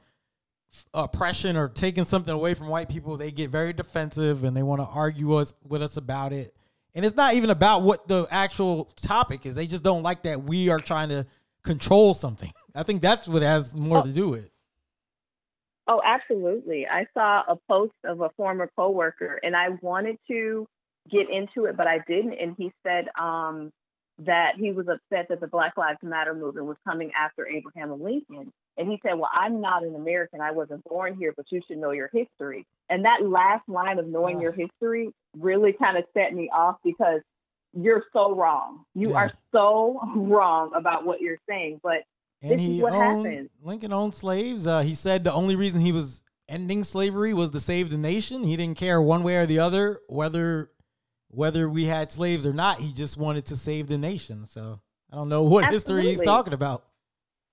oppression 0.93 1.57
or 1.57 1.67
taking 1.67 2.05
something 2.05 2.34
away 2.34 2.53
from 2.53 2.69
white 2.69 2.88
people, 2.88 3.17
they 3.17 3.30
get 3.30 3.49
very 3.49 3.74
defensive 3.74 4.45
and 4.45 4.55
they 4.55 4.63
want 4.63 4.80
to 4.80 4.86
argue 4.86 5.34
us 5.34 5.53
with 5.67 5.82
us 5.82 5.97
about 5.97 6.32
it. 6.32 6.55
And 6.93 7.05
it's 7.05 7.15
not 7.15 7.33
even 7.35 7.49
about 7.49 7.83
what 7.83 8.07
the 8.07 8.27
actual 8.29 8.85
topic 8.97 9.45
is. 9.45 9.55
They 9.55 9.67
just 9.67 9.83
don't 9.83 10.03
like 10.03 10.23
that 10.23 10.43
we 10.43 10.69
are 10.69 10.79
trying 10.79 11.09
to 11.09 11.25
control 11.63 12.13
something. 12.13 12.51
I 12.75 12.83
think 12.83 13.01
that's 13.01 13.27
what 13.27 13.41
has 13.41 13.73
more 13.73 13.99
Oh. 13.99 14.03
to 14.03 14.11
do 14.11 14.29
with. 14.29 14.45
it. 14.45 14.51
Oh, 15.87 16.01
absolutely. 16.05 16.87
I 16.87 17.05
saw 17.13 17.43
a 17.47 17.57
post 17.69 17.93
of 18.05 18.21
a 18.21 18.29
former 18.37 18.69
coworker 18.77 19.39
and 19.43 19.55
I 19.55 19.69
wanted 19.81 20.17
to 20.29 20.67
get 21.09 21.27
into 21.29 21.65
it, 21.65 21.75
but 21.75 21.87
I 21.87 21.99
didn't. 22.07 22.33
And 22.33 22.55
he 22.57 22.71
said 22.85 23.07
um, 23.19 23.71
that 24.26 24.53
he 24.57 24.72
was 24.72 24.88
upset 24.88 25.28
that 25.30 25.39
the 25.39 25.47
Black 25.47 25.78
Lives 25.78 25.99
Matter 26.03 26.34
movement 26.34 26.65
was 26.67 26.78
coming 26.88 27.11
after 27.19 27.47
Abraham 27.47 28.01
Lincoln. 28.01 28.51
And 28.78 28.89
he 28.89 28.99
said, 29.03 29.13
Well, 29.13 29.30
I'm 29.34 29.61
not 29.61 29.84
an 29.84 29.95
American. 29.95 30.41
I 30.41 30.51
wasn't 30.51 30.84
born 30.86 31.15
here, 31.17 31.34
but 31.36 31.45
you 31.51 31.61
should 31.67 31.78
know 31.78 31.91
your 31.91 32.09
history. 32.13 32.65
And 32.89 33.05
that 33.05 33.28
last 33.28 33.67
line 33.67 33.99
of 33.99 34.07
knowing 34.07 34.39
your 34.41 34.51
history 34.51 35.11
really 35.38 35.74
kind 35.74 35.97
of 35.97 36.03
set 36.13 36.34
me 36.34 36.49
off 36.53 36.78
because 36.84 37.22
you're 37.74 38.03
so 38.13 38.36
wrong. 38.36 38.84
You 38.95 39.11
Yeah. 39.11 39.17
are 39.17 39.32
so 39.51 39.99
wrong 40.15 40.72
about 40.76 41.05
what 41.05 41.22
you're 41.22 41.39
saying. 41.49 41.80
But 41.84 42.03
And 42.43 42.59
This 42.59 42.61
is 42.61 42.82
what 42.82 42.93
owned 42.93 43.26
happened. 43.28 43.49
Lincoln 43.61 43.93
owned 43.93 44.13
slaves. 44.15 44.65
Uh, 44.65 44.82
he 44.82 44.95
said 44.95 45.24
the 45.24 45.34
only 45.34 45.55
reason 45.55 45.80
he 45.82 45.91
was 45.91 46.24
ending 46.49 46.84
slavery 46.84 47.34
was 47.34 47.51
to 47.51 47.59
save 47.59 47.89
the 47.91 47.97
nation. 47.97 48.43
He 48.43 48.57
didn't 48.57 48.78
care 48.78 49.01
one 49.01 49.24
way 49.24 49.38
or 49.38 49.45
the 49.45 49.59
other 49.59 49.99
whether 50.09 50.72
whether 51.32 51.69
we 51.69 51.86
had 51.86 52.11
slaves 52.11 52.45
or 52.45 52.53
not. 52.53 52.79
He 52.79 52.91
just 52.93 53.17
wanted 53.17 53.45
to 53.47 53.55
save 53.57 53.88
the 53.88 53.97
nation. 53.97 54.45
So 54.47 54.79
I 55.11 55.15
don't 55.15 55.29
know 55.29 55.43
what 55.43 55.63
history 55.73 56.03
he's 56.09 56.19
talking 56.25 56.53
about. 56.53 56.84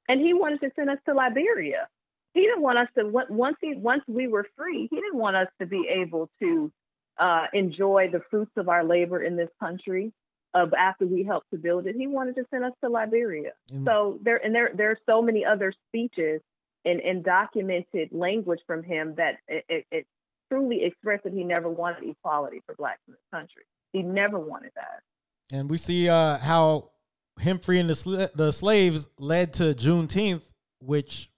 and 0.09 0.21
he 0.21 0.35
wanted 0.35 0.61
to 0.61 0.71
send 0.77 0.91
us 0.91 0.99
to 1.07 1.15
Liberia. 1.15 1.89
He 2.35 2.41
didn't 2.43 2.61
want 2.63 2.79
us 2.79 2.89
to 2.97 3.05
once 3.31 3.57
he 3.61 3.75
once 3.75 4.03
we 4.07 4.29
were 4.29 4.47
free. 4.57 4.87
He 4.91 4.97
didn't 4.97 5.17
want 5.19 5.37
us 5.37 5.49
to 5.61 5.67
be 5.67 5.89
able 5.89 6.29
to 6.41 6.71
uh, 7.19 7.47
enjoy 7.53 8.09
the 8.13 8.21
fruits 8.31 8.53
of 8.57 8.69
our 8.69 8.85
labor 8.85 9.23
in 9.23 9.37
this 9.37 9.51
country. 9.61 10.13
Of 10.55 10.73
after 10.73 11.07
we 11.07 11.25
helped 11.25 11.51
to 11.51 11.59
build 11.59 11.87
it, 11.87 11.95
he 11.95 12.07
wanted 12.07 12.37
to 12.37 12.45
send 12.51 12.65
us 12.65 12.73
to 12.83 12.89
Liberia. 12.91 13.53
And- 13.73 13.85
So 13.87 14.19
there 14.23 14.37
and 14.45 14.55
there 14.55 14.71
there 14.75 14.91
are 14.91 14.99
so 15.07 15.21
many 15.21 15.45
other 15.45 15.73
speeches 15.89 16.41
and, 16.85 17.01
and 17.01 17.23
documented 17.25 18.13
language 18.13 18.61
from 18.67 18.83
him 18.83 19.15
that 19.17 19.39
it, 19.47 19.65
it, 19.69 19.87
it 19.91 20.07
truly 20.49 20.85
expressed 20.85 21.25
that 21.25 21.33
he 21.33 21.45
never 21.45 21.69
wanted 21.69 22.09
equality 22.09 22.63
for 22.67 22.75
blacks 22.75 23.01
in 23.07 23.13
this 23.13 23.21
country. 23.33 23.63
He 23.93 24.03
never 24.03 24.39
wanted 24.39 24.73
that. 24.75 25.03
And 25.53 25.71
we 25.71 25.79
see 25.79 26.09
uh, 26.09 26.39
how 26.39 26.91
him 27.41 27.59
freeing 27.59 27.87
the 27.87 27.95
sl- 27.95 28.25
the 28.35 28.51
slaves 28.51 29.09
led 29.19 29.55
to 29.55 29.75
Juneteenth, 29.75 30.43
which 30.81 31.31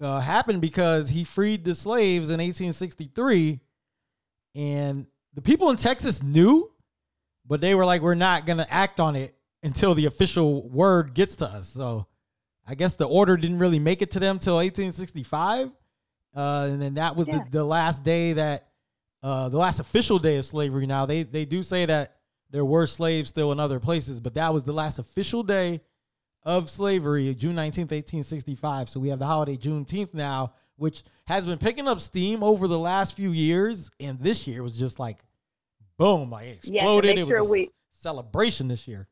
uh, 0.00 0.20
happened 0.20 0.60
because 0.60 1.08
he 1.10 1.24
freed 1.24 1.64
the 1.64 1.74
slaves 1.74 2.30
in 2.30 2.34
1863, 2.34 3.60
and 4.54 5.06
the 5.34 5.42
people 5.42 5.70
in 5.70 5.76
Texas 5.76 6.22
knew, 6.22 6.70
but 7.46 7.60
they 7.60 7.74
were 7.74 7.84
like, 7.84 8.02
"We're 8.02 8.14
not 8.14 8.46
gonna 8.46 8.66
act 8.68 9.00
on 9.00 9.16
it 9.16 9.34
until 9.62 9.94
the 9.94 10.06
official 10.06 10.68
word 10.68 11.14
gets 11.14 11.36
to 11.36 11.46
us." 11.46 11.68
So, 11.68 12.06
I 12.66 12.74
guess 12.74 12.96
the 12.96 13.08
order 13.08 13.36
didn't 13.36 13.58
really 13.58 13.78
make 13.78 14.02
it 14.02 14.10
to 14.12 14.20
them 14.20 14.38
till 14.38 14.56
1865, 14.56 15.72
uh, 16.34 16.68
and 16.70 16.80
then 16.80 16.94
that 16.94 17.16
was 17.16 17.26
Yeah. 17.28 17.44
the, 17.44 17.50
the 17.58 17.64
last 17.64 18.02
day 18.02 18.32
that 18.34 18.68
uh, 19.22 19.48
the 19.48 19.58
last 19.58 19.78
official 19.80 20.18
day 20.18 20.36
of 20.36 20.44
slavery. 20.44 20.86
Now 20.86 21.06
they 21.06 21.22
they 21.22 21.44
do 21.44 21.62
say 21.62 21.86
that 21.86 22.16
there 22.50 22.64
were 22.64 22.86
slaves 22.86 23.28
still 23.28 23.52
in 23.52 23.60
other 23.60 23.80
places, 23.80 24.20
but 24.20 24.34
that 24.34 24.52
was 24.52 24.64
the 24.64 24.72
last 24.72 24.98
official 24.98 25.42
day 25.42 25.80
of 26.44 26.68
slavery, 26.68 27.32
June 27.34 27.54
19th, 27.54 27.92
1865. 27.92 28.88
So 28.88 28.98
we 29.00 29.08
have 29.10 29.18
the 29.20 29.26
holiday 29.26 29.56
Juneteenth 29.56 30.12
now, 30.12 30.52
which 30.76 31.02
has 31.26 31.46
been 31.46 31.58
picking 31.58 31.86
up 31.86 32.00
steam 32.00 32.42
over 32.42 32.66
the 32.66 32.78
last 32.78 33.14
few 33.14 33.30
years. 33.30 33.90
And 34.00 34.18
this 34.18 34.46
year 34.46 34.62
was 34.62 34.72
just 34.76 34.98
like, 34.98 35.18
boom, 35.98 36.30
like 36.30 36.46
it 36.46 36.58
Yeah, 36.64 36.80
exploded. 36.80 37.18
it 37.18 37.26
was 37.28 37.46
a 37.46 37.50
we- 37.50 37.70
celebration 37.92 38.66
this 38.68 38.88
year. 38.88 39.06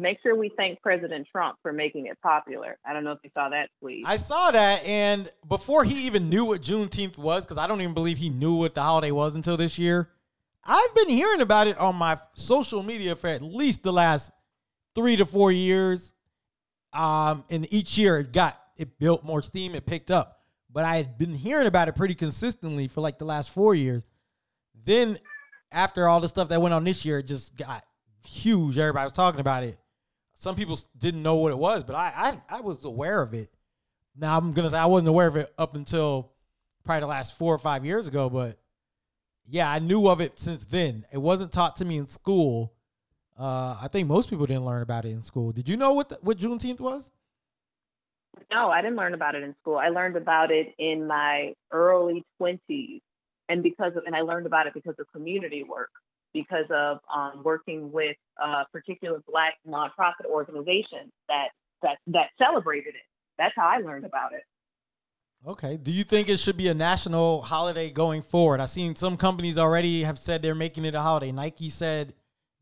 Make 0.00 0.18
sure 0.22 0.36
we 0.36 0.50
thank 0.56 0.80
President 0.80 1.26
Trump 1.30 1.58
for 1.60 1.72
making 1.72 2.06
it 2.06 2.16
popular. 2.22 2.78
I 2.86 2.92
don't 2.92 3.02
know 3.02 3.12
if 3.12 3.18
you 3.24 3.30
saw 3.34 3.48
that 3.48 3.68
tweet. 3.80 4.04
I 4.06 4.16
saw 4.16 4.52
that, 4.52 4.84
and 4.84 5.28
before 5.48 5.82
he 5.82 6.06
even 6.06 6.28
knew 6.30 6.44
what 6.44 6.62
Juneteenth 6.62 7.18
was, 7.18 7.44
because 7.44 7.58
I 7.58 7.66
don't 7.66 7.80
even 7.80 7.94
believe 7.94 8.16
he 8.16 8.30
knew 8.30 8.54
what 8.54 8.74
the 8.74 8.82
holiday 8.82 9.10
was 9.10 9.34
until 9.34 9.56
this 9.56 9.76
year. 9.76 10.10
I've 10.64 10.94
been 10.94 11.08
hearing 11.08 11.40
about 11.40 11.66
it 11.66 11.78
on 11.78 11.96
my 11.96 12.18
social 12.34 12.82
media 12.82 13.16
for 13.16 13.26
at 13.26 13.42
least 13.42 13.82
the 13.82 13.92
last 13.92 14.30
three 14.94 15.16
to 15.16 15.24
four 15.24 15.50
years. 15.50 16.12
Um, 16.92 17.44
and 17.50 17.66
each 17.72 17.96
year 17.98 18.18
it 18.18 18.32
got 18.32 18.60
it 18.76 18.98
built 18.98 19.24
more 19.24 19.42
steam, 19.42 19.74
it 19.74 19.86
picked 19.86 20.10
up. 20.10 20.40
But 20.70 20.84
I 20.84 20.96
had 20.96 21.18
been 21.18 21.34
hearing 21.34 21.66
about 21.66 21.88
it 21.88 21.96
pretty 21.96 22.14
consistently 22.14 22.86
for 22.86 23.00
like 23.00 23.18
the 23.18 23.24
last 23.24 23.50
four 23.50 23.74
years. 23.74 24.04
Then 24.84 25.18
after 25.72 26.06
all 26.06 26.20
the 26.20 26.28
stuff 26.28 26.48
that 26.50 26.60
went 26.60 26.74
on 26.74 26.84
this 26.84 27.04
year, 27.04 27.18
it 27.18 27.26
just 27.26 27.56
got 27.56 27.84
huge. 28.26 28.78
Everybody 28.78 29.04
was 29.04 29.12
talking 29.12 29.40
about 29.40 29.64
it. 29.64 29.78
Some 30.40 30.54
people 30.54 30.78
didn't 30.96 31.24
know 31.24 31.34
what 31.34 31.50
it 31.50 31.58
was, 31.58 31.82
but 31.82 31.96
I, 31.96 32.12
I 32.48 32.58
I 32.58 32.60
was 32.60 32.84
aware 32.84 33.20
of 33.20 33.34
it. 33.34 33.50
Now 34.16 34.38
I'm 34.38 34.52
gonna 34.52 34.70
say 34.70 34.78
I 34.78 34.86
wasn't 34.86 35.08
aware 35.08 35.26
of 35.26 35.34
it 35.34 35.52
up 35.58 35.74
until 35.74 36.30
probably 36.84 37.00
the 37.00 37.06
last 37.08 37.36
four 37.36 37.52
or 37.52 37.58
five 37.58 37.84
years 37.84 38.06
ago, 38.06 38.30
but 38.30 38.56
yeah, 39.48 39.68
I 39.68 39.80
knew 39.80 40.06
of 40.06 40.20
it 40.20 40.38
since 40.38 40.64
then. 40.64 41.04
It 41.12 41.18
wasn't 41.18 41.50
taught 41.50 41.76
to 41.78 41.84
me 41.84 41.98
in 41.98 42.06
school. 42.06 42.72
Uh, 43.36 43.78
I 43.82 43.88
think 43.90 44.06
most 44.06 44.30
people 44.30 44.46
didn't 44.46 44.64
learn 44.64 44.82
about 44.82 45.04
it 45.04 45.10
in 45.10 45.22
school. 45.22 45.50
Did 45.50 45.68
you 45.68 45.76
know 45.76 45.92
what 45.92 46.08
the, 46.08 46.18
what 46.22 46.38
Juneteenth 46.38 46.80
was? 46.80 47.10
No, 48.52 48.70
I 48.70 48.80
didn't 48.80 48.96
learn 48.96 49.14
about 49.14 49.34
it 49.34 49.42
in 49.42 49.56
school. 49.60 49.76
I 49.76 49.88
learned 49.88 50.16
about 50.16 50.52
it 50.52 50.72
in 50.78 51.08
my 51.08 51.54
early 51.72 52.24
twenties, 52.36 53.00
and 53.48 53.60
because 53.60 53.96
of, 53.96 54.04
and 54.06 54.14
I 54.14 54.20
learned 54.20 54.46
about 54.46 54.68
it 54.68 54.74
because 54.74 54.94
of 55.00 55.10
community 55.12 55.64
work, 55.64 55.90
because 56.32 56.66
of 56.70 56.98
um, 57.14 57.42
working 57.44 57.90
with 57.92 58.16
a 58.38 58.64
particular 58.72 59.22
Black 59.30 59.54
nonprofit 59.66 60.26
organization 60.26 61.10
that 61.28 61.48
that 61.82 61.98
that 62.08 62.28
celebrated 62.38 62.94
it. 62.94 63.06
That's 63.38 63.54
how 63.56 63.66
I 63.66 63.78
learned 63.78 64.04
about 64.04 64.32
it. 64.32 64.42
Okay. 65.46 65.76
Do 65.76 65.92
you 65.92 66.02
think 66.02 66.28
it 66.28 66.40
should 66.40 66.56
be 66.56 66.68
a 66.68 66.74
national 66.74 67.42
holiday 67.42 67.90
going 67.90 68.22
forward? 68.22 68.60
I've 68.60 68.70
seen 68.70 68.96
some 68.96 69.16
companies 69.16 69.56
already 69.56 70.02
have 70.02 70.18
said 70.18 70.42
they're 70.42 70.54
making 70.54 70.84
it 70.84 70.94
a 70.94 71.00
holiday. 71.00 71.30
Nike 71.30 71.70
said 71.70 72.14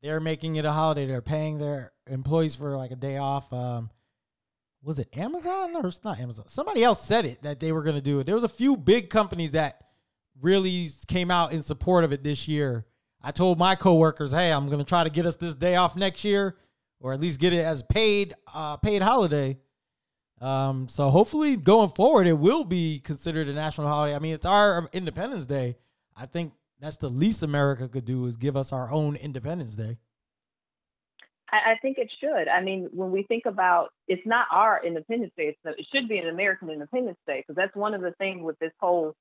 they're 0.03 0.21
making 0.21 0.57
it 0.57 0.65
a 0.67 0.73
holiday. 0.73 1.07
They're 1.07 1.23
paying 1.23 1.59
their 1.59 1.91
employees 2.07 2.55
for 2.55 2.77
like 2.77 2.91
a 2.91 2.97
day 2.97 3.17
off. 3.17 3.51
Um, 3.53 3.91
was 4.83 4.99
it 4.99 5.09
Amazon 5.17 5.75
or 5.75 5.87
it's 5.87 6.05
not 6.05 6.21
Amazon? 6.21 6.49
Somebody 6.49 6.85
else 6.85 7.03
said 7.03 7.25
it 7.25 7.43
that 7.43 7.61
they 7.61 7.73
were 7.73 7.83
going 7.83 7.97
to 7.97 8.03
do 8.03 8.21
it. 8.21 8.27
There 8.27 8.35
was 8.35 8.45
a 8.45 8.49
few 8.49 8.77
big 8.77 9.09
companies 9.09 9.53
that 9.53 9.81
really 10.41 10.91
came 11.09 11.31
out 11.31 11.53
in 11.53 11.63
support 11.63 12.05
of 12.05 12.13
it 12.13 12.23
this 12.23 12.47
year. 12.47 12.85
I 13.27 13.33
told 13.33 13.59
my 13.59 13.75
coworkers, 13.75 14.31
"Hey, 14.31 14.53
I'm 14.53 14.67
going 14.67 14.79
to 14.79 14.85
try 14.85 15.03
to 15.03 15.11
get 15.11 15.27
us 15.27 15.35
this 15.35 15.57
day 15.57 15.75
off 15.75 15.97
next 15.97 16.23
year, 16.23 16.57
or 17.01 17.13
at 17.13 17.21
least 17.21 17.41
get 17.41 17.53
it 17.53 17.65
as 17.65 17.83
paid 17.83 18.35
uh, 18.55 18.77
paid 18.77 19.03
holiday." 19.03 19.59
Um, 20.41 20.89
so 20.89 21.09
hopefully 21.09 21.57
going 21.57 21.91
forward, 21.91 22.29
it 22.29 22.39
will 22.39 22.63
be 22.63 23.01
considered 23.01 23.49
a 23.49 23.53
national 23.53 23.89
holiday. 23.89 24.15
I 24.15 24.21
mean, 24.21 24.33
it's 24.33 24.47
our 24.47 24.89
Independence 24.93 25.45
Day. 25.45 25.77
I 26.17 26.27
think 26.27 26.53
that's 26.79 26.97
the 26.97 27.09
least 27.09 27.43
America 27.43 27.89
could 27.89 28.05
do 28.05 28.27
is 28.27 28.37
give 28.37 28.57
us 28.57 28.73
our 28.73 28.93
own 28.93 29.17
Independence 29.17 29.75
Day. 29.75 29.99
I, 31.51 31.75
think 31.81 31.97
it 31.99 32.11
should. 32.21 32.49
I 32.49 32.61
mean, 32.61 32.89
when 32.93 33.11
we 33.11 33.23
think 33.23 33.45
about 33.47 33.89
it's 34.09 34.27
not 34.27 34.47
our 34.53 34.85
Independence 34.85 35.33
Day, 35.37 35.57
it's, 35.65 35.79
it 35.79 35.87
should 35.93 36.09
be 36.09 36.19
an 36.19 36.29
American 36.29 36.71
Independence 36.71 37.19
Day 37.27 37.41
because 37.41 37.57
that's 37.57 37.75
one 37.75 37.95
of 37.95 38.03
the 38.03 38.13
things 38.19 38.43
with 38.43 38.59
this 38.59 38.73
whole 38.81 39.15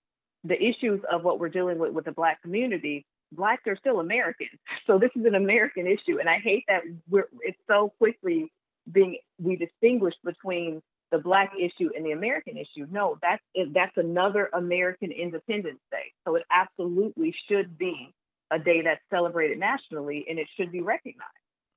the 0.43 0.56
issues 0.56 1.01
of 1.12 1.24
what 1.24 1.39
we're 1.39 1.49
dealing 1.49 1.80
with 1.80 1.93
with 1.93 2.06
the 2.06 2.12
black 2.12 2.41
community. 2.41 3.06
Blacks 3.32 3.64
are 3.68 3.76
still 3.76 4.00
Americans, 4.00 4.52
so 4.88 5.00
this 5.00 5.12
is 5.16 5.26
an 5.26 5.36
American 5.36 5.88
issue, 5.88 6.20
and 6.20 6.30
I 6.30 6.40
hate 6.40 6.64
that 6.68 6.82
we're 7.10 7.28
it's 7.42 7.58
so 7.68 7.92
quickly 7.98 8.52
being 8.92 9.18
we 9.40 9.56
distinguish 9.56 10.14
between 10.24 10.82
the 11.12 11.18
black 11.20 11.52
issue 11.60 11.90
and 11.96 12.06
the 12.06 12.12
American 12.12 12.58
issue. 12.58 12.88
No, 12.90 13.18
that's 13.22 13.44
that's 13.74 13.96
another 13.98 14.50
American 14.54 15.12
Independence 15.12 15.80
Day, 15.92 16.14
so 16.26 16.36
it 16.36 16.44
absolutely 16.52 17.36
should 17.48 17.78
be 17.78 18.14
a 18.52 18.60
day 18.60 18.82
that's 18.84 19.02
celebrated 19.10 19.58
nationally, 19.58 20.26
and 20.30 20.38
it 20.38 20.48
should 20.56 20.72
be 20.72 20.82
recognized 20.82 21.32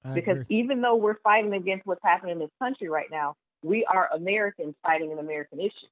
I 0.04 0.14
because 0.14 0.40
agree. 0.42 0.58
even 0.58 0.80
though 0.80 0.96
we're 0.96 1.18
fighting 1.24 1.54
against 1.54 1.86
what's 1.86 2.02
happening 2.04 2.32
in 2.32 2.38
this 2.38 2.50
country 2.58 2.88
right 2.88 3.10
now, 3.10 3.34
we 3.62 3.84
are 3.84 4.08
Americans 4.14 4.74
fighting 4.82 5.12
an 5.12 5.18
American 5.18 5.60
issue. 5.60 5.88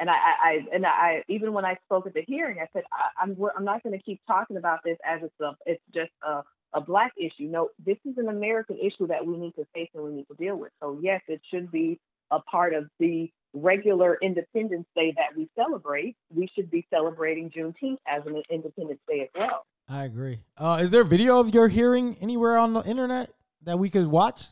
And 0.00 0.08
I, 0.08 0.14
I, 0.14 0.58
and 0.72 0.86
I, 0.86 1.22
even 1.28 1.52
when 1.52 1.66
I 1.66 1.76
spoke 1.84 2.06
at 2.06 2.14
the 2.14 2.22
hearing, 2.26 2.56
I 2.58 2.66
said 2.72 2.84
I, 2.90 3.22
I'm, 3.22 3.36
I'm 3.56 3.64
not 3.64 3.82
going 3.82 3.96
to 3.96 4.02
keep 4.02 4.20
talking 4.26 4.56
about 4.56 4.80
this 4.82 4.96
as 5.04 5.20
it's 5.22 5.40
a, 5.40 5.54
it's 5.66 5.82
just 5.94 6.10
a, 6.26 6.42
a 6.72 6.80
black 6.80 7.12
issue. 7.18 7.48
No, 7.48 7.68
this 7.84 7.98
is 8.06 8.16
an 8.16 8.28
American 8.28 8.78
issue 8.78 9.06
that 9.08 9.26
we 9.26 9.36
need 9.36 9.54
to 9.56 9.66
face 9.74 9.90
and 9.94 10.02
we 10.02 10.12
need 10.12 10.26
to 10.28 10.34
deal 10.34 10.56
with. 10.56 10.72
So 10.80 10.98
yes, 11.02 11.20
it 11.28 11.42
should 11.52 11.70
be 11.70 12.00
a 12.30 12.40
part 12.40 12.74
of 12.74 12.88
the 12.98 13.30
regular 13.52 14.16
Independence 14.22 14.86
Day 14.96 15.12
that 15.16 15.36
we 15.36 15.50
celebrate. 15.54 16.16
We 16.34 16.48
should 16.54 16.70
be 16.70 16.86
celebrating 16.90 17.50
Juneteenth 17.50 17.98
as 18.06 18.22
an 18.26 18.42
Independence 18.50 19.00
Day 19.06 19.22
as 19.22 19.28
well. 19.34 19.66
I 19.88 20.04
agree. 20.04 20.40
Uh, 20.56 20.78
is 20.80 20.92
there 20.92 21.04
video 21.04 21.40
of 21.40 21.52
your 21.52 21.68
hearing 21.68 22.16
anywhere 22.20 22.56
on 22.56 22.72
the 22.72 22.82
internet 22.84 23.30
that 23.64 23.78
we 23.78 23.90
could 23.90 24.06
watch? 24.06 24.44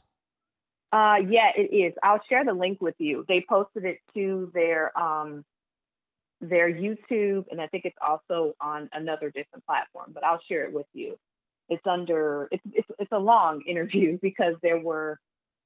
Uh, 0.93 1.17
yeah, 1.29 1.51
it 1.57 1.75
is. 1.75 1.95
I'll 2.03 2.21
share 2.29 2.45
the 2.45 2.55
link 2.55 2.81
with 2.81 2.95
you. 2.99 3.25
They 3.29 3.45
posted 3.49 3.85
it 3.85 3.99
to 4.15 4.51
their 4.55 4.97
um 4.99 5.45
their 6.41 6.71
YouTube, 6.73 7.47
and 7.51 7.61
I 7.61 7.67
think 7.69 7.85
it's 7.85 7.97
also 8.07 8.55
on 8.61 8.89
another 8.93 9.31
different 9.31 9.67
platform, 9.67 10.13
but 10.15 10.25
I'll 10.25 10.41
share 10.49 10.65
it 10.65 10.73
with 10.73 10.87
you. 10.95 11.17
It's 11.69 11.87
under 11.87 12.49
it's 12.53 12.63
it's, 12.73 12.89
it's 12.99 13.13
a 13.13 13.19
long 13.19 13.63
interview 13.69 14.19
because 14.23 14.55
there 14.63 14.81
were 14.81 15.19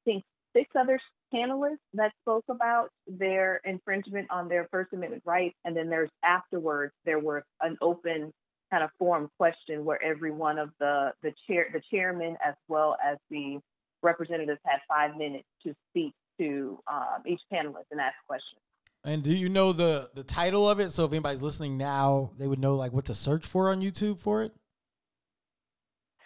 I 0.06 0.10
think 0.12 0.24
six 0.56 0.70
other 0.78 1.00
panelists 1.34 1.78
that 1.94 2.12
spoke 2.22 2.44
about 2.50 2.90
their 3.06 3.60
infringement 3.64 4.28
on 4.30 4.48
their 4.48 4.68
First 4.70 4.92
Amendment 4.92 5.22
rights, 5.26 5.56
and 5.64 5.76
then 5.76 5.90
there's 5.90 6.10
afterwards 6.24 6.92
there 7.04 7.18
was 7.20 7.42
an 7.60 7.76
open 7.82 8.32
kind 8.70 8.82
of 8.84 8.90
forum 8.98 9.30
question 9.38 9.84
where 9.84 10.02
every 10.02 10.32
one 10.32 10.58
of 10.58 10.70
the 10.80 11.12
the 11.22 11.32
chair 11.46 11.68
the 11.72 11.82
chairman 11.92 12.36
as 12.46 12.54
well 12.68 12.96
as 13.04 13.18
the 13.30 13.60
representatives 14.02 14.60
had 14.64 14.78
five 14.88 15.16
minutes 15.16 15.46
to 15.64 15.74
speak 15.90 16.14
to 16.38 16.78
um, 16.90 17.22
each 17.26 17.40
panelist 17.52 17.84
and 17.90 18.00
ask 18.00 18.14
questions. 18.26 18.60
And 19.04 19.22
do 19.22 19.32
you 19.32 19.48
know 19.48 19.72
the 19.72 20.10
the 20.14 20.22
title 20.22 20.68
of 20.68 20.78
it? 20.78 20.90
So 20.90 21.04
if 21.04 21.12
anybody's 21.12 21.42
listening 21.42 21.76
now, 21.76 22.30
they 22.38 22.46
would 22.46 22.60
know 22.60 22.76
like 22.76 22.92
what 22.92 23.06
to 23.06 23.14
search 23.14 23.46
for 23.46 23.70
on 23.70 23.80
YouTube 23.80 24.18
for 24.18 24.42
it. 24.42 24.52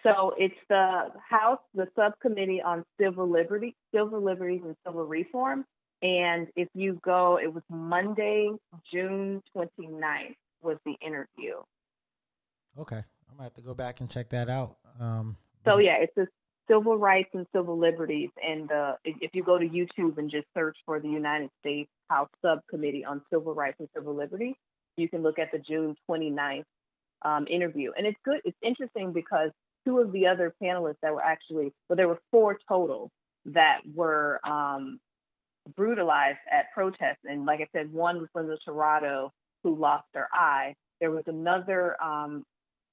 So 0.03 0.35
it's 0.39 0.55
the 0.69 1.11
House, 1.29 1.59
the 1.75 1.89
Subcommittee 1.97 2.63
on 2.63 2.85
Civil 3.01 3.29
Liberty, 3.29 3.75
Civil 3.93 4.23
Liberties 4.23 4.61
and 4.65 4.77
Civil 4.87 5.05
Reform. 5.05 5.65
And 6.03 6.49
if 6.55 6.69
you 6.75 7.01
go, 7.03 7.39
it 7.43 7.53
was 7.53 7.65
Monday, 7.69 8.51
June 8.93 9.43
29th 9.57 10.37
was 10.63 10.77
the 10.85 10.95
interview. 11.05 11.55
Okay. 12.79 12.99
I 12.99 13.37
might 13.37 13.45
have 13.45 13.55
to 13.55 13.63
go 13.63 13.75
back 13.75 14.01
and 14.01 14.09
check 14.09 14.29
that 14.31 14.49
out. 14.49 14.77
Um, 15.01 15.37
so 15.65 15.79
yeah, 15.79 15.97
it's 16.01 16.13
the 16.15 16.29
civil 16.69 16.97
rights 16.97 17.31
and 17.35 17.47
civil 17.55 17.79
liberties. 17.79 18.31
And 18.43 18.71
uh, 18.71 18.95
if 19.05 19.35
you 19.35 19.43
go 19.43 19.59
to 19.59 19.67
YouTube 19.69 20.19
and 20.19 20.31
just 20.31 20.47
search 20.55 20.77
for 20.85 21.01
the 21.01 21.09
United 21.09 21.51
States 21.61 21.91
House 22.09 22.29
Subcommittee 22.43 23.05
on 23.05 23.23
Civil 23.33 23.55
Rights 23.55 23.77
and 23.79 23.89
Civil 23.95 24.15
Liberties, 24.15 24.55
you 24.97 25.09
can 25.09 25.23
look 25.23 25.39
at 25.39 25.53
the 25.53 25.59
June 25.59 25.95
29th 26.11 26.65
um, 27.23 27.47
interview. 27.49 27.93
And 27.97 28.07
it's 28.07 28.19
good. 28.25 28.41
It's 28.45 28.57
interesting 28.63 29.13
because 29.13 29.51
two 29.85 29.99
of 29.99 30.13
the 30.13 30.27
other 30.27 30.55
panelists 30.63 30.97
that 31.03 31.13
were 31.13 31.23
actually, 31.23 31.73
well, 31.89 31.97
there 31.97 32.09
were 32.09 32.21
four 32.31 32.59
total 32.69 33.11
that 33.47 33.81
were 33.95 34.41
um, 34.47 34.99
brutalized 35.77 36.39
at 36.51 36.73
protests. 36.75 37.21
And 37.25 37.47
like 37.47 37.61
I 37.61 37.69
said, 37.73 37.93
one 37.93 38.19
was 38.19 38.29
Linda 38.35 38.57
Tirado, 38.67 39.31
who 39.63 39.77
lost 39.77 40.07
her 40.15 40.29
eye. 40.33 40.75
There 41.01 41.11
was 41.11 41.25
another, 41.27 42.03
um, 42.03 42.45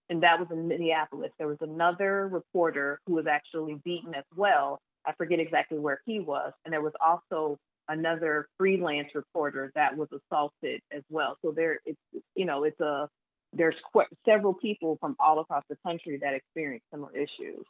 and 0.10 0.24
that 0.24 0.40
was 0.40 0.48
in 0.52 0.68
Minneapolis. 0.68 1.32
There 1.38 1.48
was 1.48 1.58
another 1.62 2.28
reporter 2.28 3.00
who 3.06 3.14
was 3.14 3.26
actually 3.28 3.80
beaten 3.84 4.14
as 4.16 4.26
well. 4.36 4.80
I 5.06 5.14
forget 5.14 5.40
exactly 5.40 5.80
where 5.80 6.02
he 6.06 6.20
was. 6.20 6.54
And 6.66 6.74
there 6.74 6.82
was 6.82 6.94
also 7.06 7.58
another 7.90 8.48
freelance 8.58 9.10
reporter 9.14 9.72
that 9.76 9.96
was 9.96 10.08
assaulted 10.12 10.82
as 10.96 11.04
well. 11.10 11.38
So 11.42 11.52
there, 11.52 11.80
it's 11.86 12.00
you 12.36 12.46
know, 12.46 12.64
it's 12.64 12.80
a 12.80 13.10
there's 13.54 13.76
qu- 13.92 14.04
several 14.26 14.54
people 14.54 14.98
from 15.00 15.16
all 15.20 15.40
across 15.40 15.64
the 15.70 15.78
country 15.86 16.18
that 16.22 16.34
experience 16.34 16.84
similar 16.92 17.16
issues. 17.16 17.66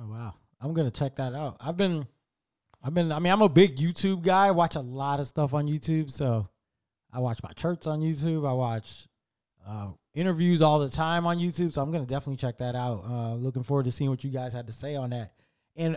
Oh 0.00 0.08
wow, 0.08 0.34
I'm 0.60 0.74
gonna 0.74 0.90
check 0.90 1.16
that 1.16 1.34
out. 1.34 1.56
I've 1.60 1.76
been, 1.76 2.06
I've 2.82 2.94
been. 2.94 3.12
I 3.12 3.18
mean, 3.18 3.32
I'm 3.32 3.42
a 3.42 3.48
big 3.48 3.76
YouTube 3.76 4.22
guy. 4.22 4.48
I 4.48 4.50
watch 4.50 4.76
a 4.76 4.80
lot 4.80 5.20
of 5.20 5.26
stuff 5.26 5.54
on 5.54 5.66
YouTube. 5.68 6.10
So 6.10 6.48
I 7.12 7.20
watch 7.20 7.42
my 7.42 7.52
church 7.52 7.86
on 7.86 8.00
YouTube. 8.00 8.48
I 8.48 8.52
watch 8.52 9.06
uh, 9.66 9.88
interviews 10.14 10.62
all 10.62 10.78
the 10.78 10.88
time 10.88 11.26
on 11.26 11.38
YouTube. 11.38 11.72
So 11.72 11.82
I'm 11.82 11.90
gonna 11.90 12.06
definitely 12.06 12.36
check 12.36 12.58
that 12.58 12.74
out. 12.74 13.04
Uh, 13.04 13.34
looking 13.34 13.62
forward 13.62 13.84
to 13.84 13.92
seeing 13.92 14.10
what 14.10 14.24
you 14.24 14.30
guys 14.30 14.52
had 14.52 14.66
to 14.66 14.72
say 14.72 14.96
on 14.96 15.10
that. 15.10 15.32
And 15.76 15.96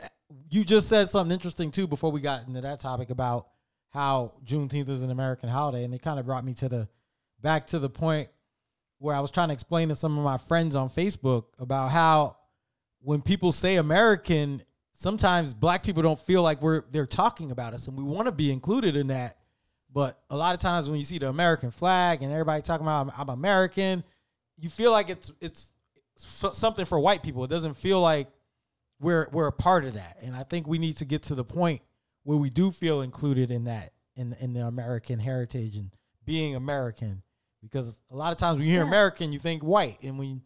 you 0.50 0.64
just 0.64 0.88
said 0.88 1.10
something 1.10 1.34
interesting 1.34 1.72
too 1.72 1.88
before 1.88 2.12
we 2.12 2.22
got 2.22 2.48
into 2.48 2.62
that 2.62 2.80
topic 2.80 3.10
about 3.10 3.48
how 3.90 4.34
Juneteenth 4.46 4.90
is 4.90 5.02
an 5.02 5.12
American 5.12 5.50
holiday, 5.50 5.84
and 5.84 5.94
it 5.94 6.02
kind 6.02 6.20
of 6.20 6.26
brought 6.26 6.46
me 6.46 6.54
to 6.56 6.70
the 6.70 6.88
back 7.42 7.68
to 7.68 7.80
the 7.80 7.90
point 7.90 8.30
where 9.00 9.16
I 9.16 9.20
was 9.20 9.32
trying 9.32 9.50
to 9.50 9.54
explain 9.54 9.90
to 9.90 9.96
some 9.96 10.18
of 10.18 10.24
my 10.24 10.38
friends 10.38 10.76
on 10.76 10.88
Facebook 10.88 11.46
about 11.60 11.92
how 11.92 12.38
when 13.02 13.22
people 13.22 13.52
say 13.52 13.78
American, 13.78 14.62
sometimes 14.94 15.54
black 15.54 15.84
people 15.84 16.04
don't 16.04 16.20
feel 16.20 16.44
like 16.44 16.62
we're 16.62 16.84
they're 16.92 17.08
talking 17.08 17.52
about 17.52 17.74
us 17.74 17.88
and 17.88 17.98
we 17.98 18.04
want 18.04 18.28
to 18.28 18.32
be 18.32 18.52
included 18.52 18.96
in 18.96 19.08
that. 19.08 19.38
But 19.94 20.20
a 20.30 20.38
lot 20.38 20.54
of 20.54 20.62
times 20.62 20.90
when 20.90 21.00
you 21.00 21.06
see 21.06 21.18
the 21.18 21.30
American 21.30 21.72
flag 21.72 22.24
and 22.24 22.32
everybody 22.32 22.62
talking 22.62 22.86
about 22.86 23.08
I'm, 23.08 23.12
I'm 23.18 23.30
American, 23.30 24.04
you 24.58 24.70
feel 24.70 24.92
like 24.92 25.10
it's 25.10 25.32
it's 25.42 25.72
something 26.16 26.86
for 26.86 27.00
white 27.00 27.24
people. 27.24 27.44
It 27.44 27.50
doesn't 27.50 27.76
feel 27.76 28.02
like 28.02 28.28
we're 29.00 29.28
we're 29.32 29.48
a 29.48 29.52
part 29.52 29.86
of 29.86 29.96
that. 29.96 30.18
And 30.22 30.36
I 30.36 30.44
think 30.44 30.68
we 30.68 30.78
need 30.78 30.98
to 30.98 31.06
get 31.06 31.24
to 31.24 31.36
the 31.36 31.44
point 31.44 31.82
where 32.24 32.38
we 32.38 32.50
do 32.50 32.72
feel 32.72 33.02
included 33.02 33.52
in 33.52 33.66
that 33.66 33.92
in 34.16 34.34
in 34.40 34.54
the 34.54 34.66
American 34.66 35.20
heritage 35.20 35.76
and 35.76 35.92
being 36.26 36.56
American 36.56 37.24
because 37.62 38.00
a 38.10 38.16
lot 38.16 38.32
of 38.32 38.38
times 38.38 38.58
when 38.58 38.68
you 38.68 38.74
hear 38.74 38.82
yeah. 38.82 38.88
American, 38.88 39.32
you 39.34 39.40
think 39.40 39.64
white, 39.64 39.98
and 40.02 40.18
when 40.18 40.42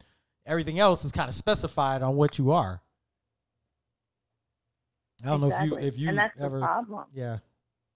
everything 0.46 0.80
else 0.80 1.06
is 1.06 1.12
kind 1.12 1.30
of 1.30 1.36
specified 1.36 2.02
on 2.02 2.16
what 2.16 2.38
you 2.38 2.52
are. 2.52 2.82
I 5.24 5.30
don't 5.30 5.44
exactly. 5.44 5.70
know 5.70 5.76
if 5.78 5.82
you 5.82 5.88
if 5.88 6.00
you 6.00 6.10
and 6.10 6.18
that's 6.18 6.40
ever 6.40 6.60
problem. 6.60 7.06
yeah. 7.14 7.38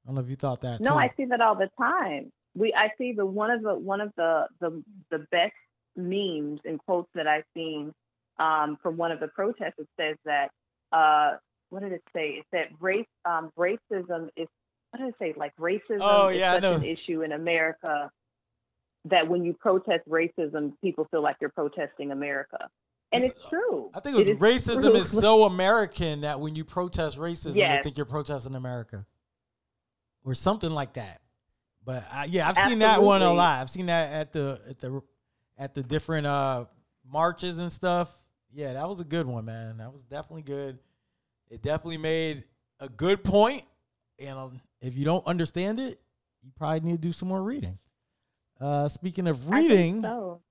I 0.10 0.12
don't 0.12 0.16
know 0.16 0.22
if 0.22 0.30
you 0.32 0.38
thought 0.38 0.62
that. 0.62 0.82
No, 0.82 0.92
too. 0.92 0.96
I 0.98 1.12
see 1.16 1.26
that 1.26 1.40
all 1.40 1.54
the 1.54 1.70
time. 1.78 2.32
We 2.56 2.74
I 2.74 2.90
see 2.98 3.14
the 3.14 3.28
one 3.28 3.52
of 3.52 3.62
the 3.62 3.76
one 3.76 4.02
of 4.02 4.12
the 4.18 4.48
the 4.60 4.84
the 5.12 5.20
best 5.32 5.54
memes 5.96 6.62
and 6.66 6.80
quotes 6.80 7.10
that 7.14 7.28
I've 7.28 7.44
seen 7.54 7.94
um, 8.40 8.80
from 8.82 8.98
one 8.98 9.12
of 9.12 9.20
the 9.20 9.28
protests. 9.28 9.76
It 9.78 9.88
says 10.00 10.16
that 10.26 10.50
uh, 10.92 11.38
what 11.70 11.84
did 11.84 11.92
it 11.92 12.02
say? 12.12 12.30
It 12.30 12.46
said 12.50 12.70
race 12.80 13.06
um, 13.24 13.52
racism 13.56 14.30
is 14.36 14.48
what 14.90 15.00
did 15.00 15.10
it 15.10 15.16
say? 15.20 15.36
Like 15.38 15.56
racism 15.58 16.00
oh, 16.02 16.30
is 16.30 16.42
such 16.42 16.64
an 16.64 16.84
issue 16.84 17.22
in 17.22 17.32
America 17.32 18.10
that 19.06 19.28
when 19.28 19.46
you 19.46 19.54
protest 19.54 20.10
racism, 20.10 20.74
people 20.84 21.08
feel 21.12 21.22
like 21.22 21.36
you're 21.40 21.52
protesting 21.52 22.12
America. 22.12 22.68
And 23.12 23.24
it's, 23.24 23.40
true. 23.48 23.92
I 23.94 24.00
think 24.00 24.16
it 24.16 24.18
was 24.18 24.28
it 24.28 24.40
racism 24.40 24.96
is, 24.96 25.14
is, 25.14 25.20
so 25.20 25.44
American 25.44 26.22
that 26.22 26.40
when 26.40 26.56
you 26.56 26.64
protest 26.64 27.18
racism, 27.18 27.56
yes. 27.56 27.78
they 27.78 27.84
think 27.84 27.98
you're 27.98 28.06
protesting 28.06 28.56
America, 28.56 29.06
or 30.24 30.34
something 30.34 30.72
like 30.72 30.94
that. 30.94 31.22
But 31.86 32.06
I, 32.12 32.26
yeah, 32.26 32.44
I've 32.44 32.58
Absolutely. 32.58 32.72
seen 32.72 32.80
that 32.80 33.02
one 33.02 33.22
a 33.22 33.34
lot. 33.34 33.62
I've 33.62 33.70
seen 33.70 33.88
that 33.88 34.12
at 34.12 34.32
the 34.34 34.60
at 34.70 34.80
the 34.80 35.02
at 35.58 35.74
the 35.74 35.84
different 35.84 36.28
uh 36.28 36.66
marches 37.06 37.60
and 37.60 37.72
stuff. 37.72 38.16
Yeah, 38.52 38.74
that 38.74 38.88
was 38.88 39.00
a 39.00 39.06
good 39.06 39.28
one, 39.28 39.46
man. 39.46 39.78
That 39.78 39.94
was 39.94 40.04
definitely 40.04 40.44
good. 40.44 40.80
It 41.50 41.62
definitely 41.62 41.98
made 41.98 42.44
a 42.80 42.90
good 42.90 43.24
point. 43.24 43.64
and 44.20 44.38
um, 44.38 44.62
if 44.82 44.96
you 44.96 45.06
don't 45.06 45.26
understand 45.26 45.80
it, 45.80 46.00
you 46.44 46.52
probably 46.56 46.80
need 46.82 47.02
to 47.02 47.08
do 47.08 47.12
some 47.12 47.28
more 47.28 47.42
reading. 47.42 47.78
Uh, 48.60 48.88
speaking 48.88 49.28
of 49.28 49.50
reading, 49.50 50.02
so. 50.02 50.42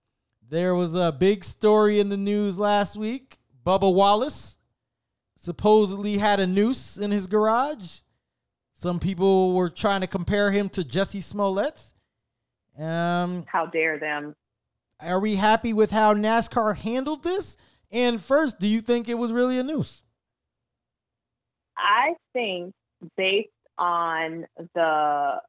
there 0.49 0.75
was 0.75 0.95
a 0.95 1.12
big 1.12 1.45
story 1.45 2.01
in 2.01 2.09
the 2.09 2.16
news 2.16 2.59
last 2.59 2.97
week. 2.97 3.39
Bubba 3.64 3.93
Wallace 3.93 4.59
supposedly 5.37 6.19
had 6.19 6.41
a 6.41 6.47
noose 6.47 6.97
in 6.97 7.11
his 7.11 7.27
garage. 7.27 8.01
Some 8.79 9.01
people 9.01 9.55
were 9.55 9.70
trying 9.70 10.03
to 10.03 10.07
compare 10.07 10.53
him 10.53 10.68
to 10.70 10.83
Jussie 10.83 11.22
Smollett. 11.22 11.83
Um, 12.79 13.45
how 13.49 13.66
dare 13.66 13.99
them? 13.99 14.37
Are 15.01 15.18
we 15.18 15.35
happy 15.35 15.72
with 15.72 15.91
how 15.91 16.14
NASCAR 16.14 16.76
handled 16.76 17.24
this? 17.24 17.57
And 17.91 18.22
first, 18.22 18.61
do 18.61 18.68
you 18.68 18.81
think 18.81 19.09
it 19.09 19.14
was 19.14 19.33
really 19.33 19.59
a 19.59 19.64
noose? 19.64 20.03
I 21.76 22.14
think 22.33 22.72
based 23.16 23.49
on 23.79 24.47
the 24.74 25.41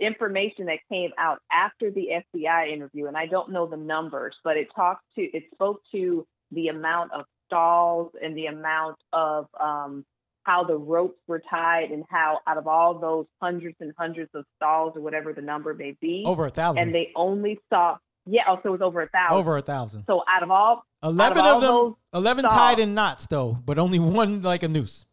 information 0.00 0.66
that 0.66 0.78
came 0.90 1.10
out 1.16 1.38
after 1.52 1.92
the 1.92 2.08
FBI 2.34 2.72
interview, 2.72 3.06
and 3.06 3.16
I 3.16 3.26
don't 3.26 3.52
know 3.52 3.66
the 3.66 3.76
numbers, 3.76 4.34
but 4.42 4.56
it 4.56 4.66
talked 4.74 5.04
to 5.14 5.22
it 5.22 5.44
spoke 5.52 5.80
to 5.92 6.26
the 6.50 6.68
amount 6.68 7.12
of 7.12 7.24
stalls 7.46 8.12
and 8.20 8.36
the 8.36 8.46
amount 8.46 8.96
of 9.12 9.46
um, 9.60 10.04
how 10.44 10.64
the 10.64 10.76
ropes 10.76 11.18
were 11.26 11.42
tied 11.50 11.90
and 11.90 12.04
how 12.08 12.38
out 12.46 12.56
of 12.56 12.66
all 12.66 12.98
those 12.98 13.26
hundreds 13.40 13.76
and 13.80 13.92
hundreds 13.98 14.30
of 14.34 14.44
stalls 14.56 14.92
or 14.96 15.02
whatever 15.02 15.32
the 15.32 15.42
number 15.42 15.74
may 15.74 15.96
be, 16.00 16.22
over 16.26 16.46
a 16.46 16.50
thousand, 16.50 16.82
and 16.82 16.94
they 16.94 17.10
only 17.16 17.58
saw 17.70 17.96
yeah, 18.26 18.42
oh, 18.48 18.58
so 18.62 18.70
it 18.70 18.72
was 18.72 18.80
over 18.80 19.02
a 19.02 19.08
thousand. 19.08 19.36
Over 19.36 19.58
a 19.58 19.62
thousand. 19.62 20.04
So 20.06 20.22
out 20.28 20.42
of 20.42 20.50
all 20.50 20.84
eleven 21.02 21.44
of, 21.44 21.56
of 21.56 21.60
them, 21.62 21.96
eleven 22.14 22.44
stalls, 22.44 22.54
tied 22.54 22.78
in 22.78 22.94
knots 22.94 23.26
though, 23.26 23.52
but 23.52 23.78
only 23.78 23.98
one 23.98 24.40
like 24.42 24.62
a 24.62 24.68
noose. 24.68 25.06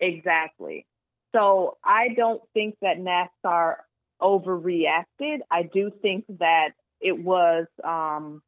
Exactly. 0.00 0.86
So 1.34 1.76
I 1.84 2.08
don't 2.16 2.42
think 2.54 2.76
that 2.82 2.96
NASCAR 2.98 3.76
overreacted. 4.20 5.38
I 5.50 5.62
do 5.62 5.92
think 6.02 6.24
that 6.38 6.70
it 7.00 7.18
was 7.18 7.66
um, 7.84 8.42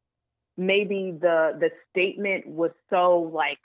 maybe 0.57 1.17
the 1.19 1.57
the 1.59 1.69
statement 1.91 2.47
was 2.47 2.71
so 2.89 3.31
like, 3.33 3.59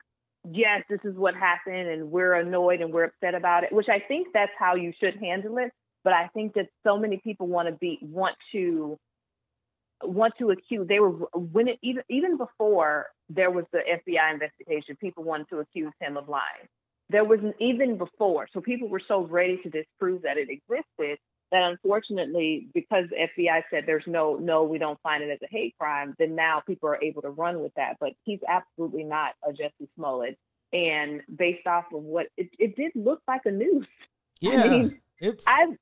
yes, 0.51 0.82
this 0.88 1.01
is 1.05 1.16
what 1.16 1.34
happened, 1.34 1.88
and 1.88 2.11
we're 2.11 2.34
annoyed 2.34 2.80
and 2.80 2.92
we're 2.92 3.05
upset 3.05 3.34
about 3.34 3.64
it. 3.64 3.72
Which 3.72 3.88
I 3.88 4.01
think 4.01 4.28
that's 4.32 4.53
how 4.59 4.74
you 4.74 4.92
should 5.01 5.16
handle 5.16 5.59
it. 5.59 5.70
But 6.03 6.12
I 6.12 6.28
think 6.28 6.55
that 6.55 6.66
so 6.84 6.99
many 6.99 7.18
people 7.22 7.47
want 7.47 7.68
to 7.68 7.74
be 7.74 7.99
want 8.03 8.36
to 8.53 8.99
want 10.03 10.34
to 10.38 10.51
accuse. 10.51 10.86
They 10.88 11.01
were 11.01 11.11
when 11.34 11.68
it 11.68 11.78
even 11.82 12.03
even 12.09 12.36
before 12.36 13.07
there 13.28 13.51
was 13.51 13.64
the 13.72 13.78
FBI 13.78 14.32
investigation, 14.32 14.97
people 14.97 15.24
wanted 15.24 15.49
to 15.51 15.61
accuse 15.61 15.92
him 16.01 16.16
of 16.16 16.28
lying 16.28 16.68
there 17.11 17.24
was 17.24 17.40
even 17.61 17.99
before. 17.99 18.49
So 18.53 18.61
people 18.61 18.88
were 18.88 19.03
so 19.07 19.26
ready 19.26 19.59
to 19.62 19.70
disprove 19.70 20.22
that 20.22 20.36
it 20.38 20.49
existed 20.51 21.18
that 21.53 21.62
unfortunately, 21.62 22.68
because 22.74 23.05
the 23.11 23.16
FBI 23.16 23.62
said 23.70 23.84
there's 23.86 24.07
no, 24.07 24.36
no, 24.36 24.64
we 24.64 24.78
don't 24.78 25.01
find 25.03 25.22
it 25.22 25.30
as 25.30 25.38
a 25.42 25.49
hate 25.51 25.74
crime, 25.78 26.14
then 26.18 26.34
now 26.34 26.62
people 26.66 26.88
are 26.88 27.03
able 27.03 27.22
to 27.22 27.30
run 27.30 27.61
with 27.61 27.72
that. 27.74 27.97
But 28.01 28.12
he's 28.24 28.40
absolutely 28.49 29.05
not 29.05 29.32
a 29.47 29.53
Jussie 29.53 29.88
Smollett. 29.97 30.38
And 30.72 31.22
based 31.34 31.66
off 31.66 31.84
of 31.92 32.03
what 32.03 32.26
it, 32.36 32.51
it 32.59 32.74
did 32.76 32.92
look 32.95 33.20
like 33.28 33.42
a 33.45 33.51
noose. 33.53 33.86
Yeah, 34.40 34.62
I 34.62 34.68
mean, 34.68 35.01
it's 35.20 35.45
I 35.47 35.76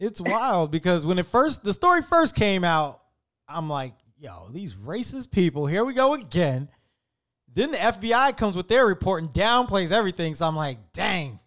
it's 0.00 0.20
wild 0.20 0.70
because 0.70 1.06
when 1.06 1.18
it 1.18 1.26
first 1.26 1.62
the 1.62 1.72
story 1.72 2.02
first 2.02 2.34
came 2.34 2.64
out, 2.64 3.00
I'm 3.48 3.68
like, 3.68 3.94
yo, 4.18 4.48
these 4.50 4.74
racist 4.74 5.30
people, 5.30 5.66
here 5.66 5.84
we 5.84 5.94
go 5.94 6.14
again. 6.14 6.68
Then 7.52 7.70
the 7.70 7.78
FBI 7.78 8.36
comes 8.36 8.56
with 8.56 8.68
their 8.68 8.86
report 8.86 9.22
and 9.22 9.32
downplays 9.32 9.90
everything. 9.92 10.34
So 10.34 10.46
I'm 10.46 10.56
like, 10.56 10.92
dang. 10.92 11.40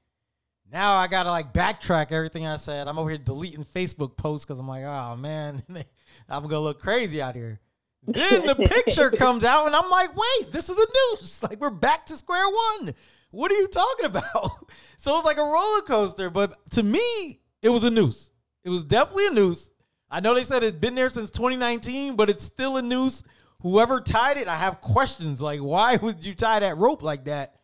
Now 0.71 0.95
I 0.95 1.07
gotta 1.07 1.29
like 1.29 1.53
backtrack 1.53 2.11
everything 2.11 2.47
I 2.47 2.55
said. 2.55 2.87
I'm 2.87 2.97
over 2.97 3.09
here 3.09 3.17
deleting 3.17 3.65
Facebook 3.65 4.15
posts 4.15 4.45
because 4.45 4.59
I'm 4.59 4.67
like, 4.67 4.85
oh 4.85 5.17
man, 5.17 5.63
I'm 6.29 6.43
gonna 6.43 6.59
look 6.59 6.79
crazy 6.79 7.21
out 7.21 7.35
here. 7.35 7.59
Then 8.07 8.45
the 8.45 8.55
picture 8.55 9.11
comes 9.17 9.43
out 9.43 9.67
and 9.67 9.75
I'm 9.75 9.89
like, 9.89 10.09
wait, 10.15 10.51
this 10.51 10.69
is 10.69 10.77
a 10.77 10.85
noose. 11.19 11.43
Like 11.51 11.59
we're 11.59 11.69
back 11.69 12.05
to 12.07 12.15
square 12.15 12.47
one. 12.47 12.93
What 13.31 13.51
are 13.51 13.55
you 13.55 13.67
talking 13.67 14.05
about? 14.05 14.69
So 14.97 15.17
it's 15.17 15.25
like 15.25 15.37
a 15.37 15.43
roller 15.43 15.81
coaster. 15.81 16.29
But 16.29 16.53
to 16.71 16.83
me, 16.83 17.39
it 17.61 17.69
was 17.69 17.83
a 17.83 17.89
noose. 17.89 18.31
It 18.63 18.69
was 18.69 18.83
definitely 18.83 19.27
a 19.27 19.31
noose. 19.31 19.71
I 20.09 20.19
know 20.19 20.35
they 20.35 20.43
said 20.43 20.63
it's 20.63 20.77
been 20.77 20.95
there 20.95 21.09
since 21.09 21.31
2019, 21.31 22.15
but 22.15 22.29
it's 22.29 22.43
still 22.43 22.77
a 22.77 22.81
noose. 22.81 23.23
Whoever 23.61 23.99
tied 23.99 24.37
it, 24.37 24.47
I 24.47 24.57
have 24.57 24.79
questions. 24.81 25.41
Like, 25.41 25.59
why 25.59 25.95
would 25.95 26.23
you 26.23 26.35
tie 26.35 26.59
that 26.59 26.77
rope 26.77 27.01
like 27.01 27.25
that? 27.25 27.55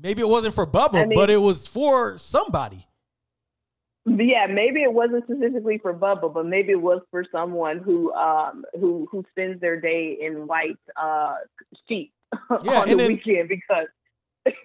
Maybe 0.00 0.22
it 0.22 0.28
wasn't 0.28 0.54
for 0.54 0.66
Bubba, 0.66 0.94
I 1.02 1.04
mean- 1.06 1.16
but 1.18 1.30
it 1.30 1.36
was 1.38 1.66
for 1.66 2.18
somebody. 2.18 2.86
Yeah, 4.04 4.46
maybe 4.50 4.82
it 4.82 4.92
wasn't 4.92 5.22
specifically 5.24 5.78
for 5.78 5.94
Bubba, 5.94 6.32
but 6.34 6.44
maybe 6.44 6.72
it 6.72 6.80
was 6.82 7.02
for 7.12 7.24
someone 7.30 7.78
who 7.78 8.12
um 8.14 8.64
who 8.80 9.06
who 9.12 9.24
spends 9.30 9.60
their 9.60 9.80
day 9.80 10.18
in 10.20 10.48
white 10.48 10.76
uh 11.00 11.36
sheets 11.88 12.12
Yeah, 12.64 12.80
on 12.80 12.88
the 12.88 12.94
then- 12.96 13.08
weekend 13.08 13.48
because 13.48 13.86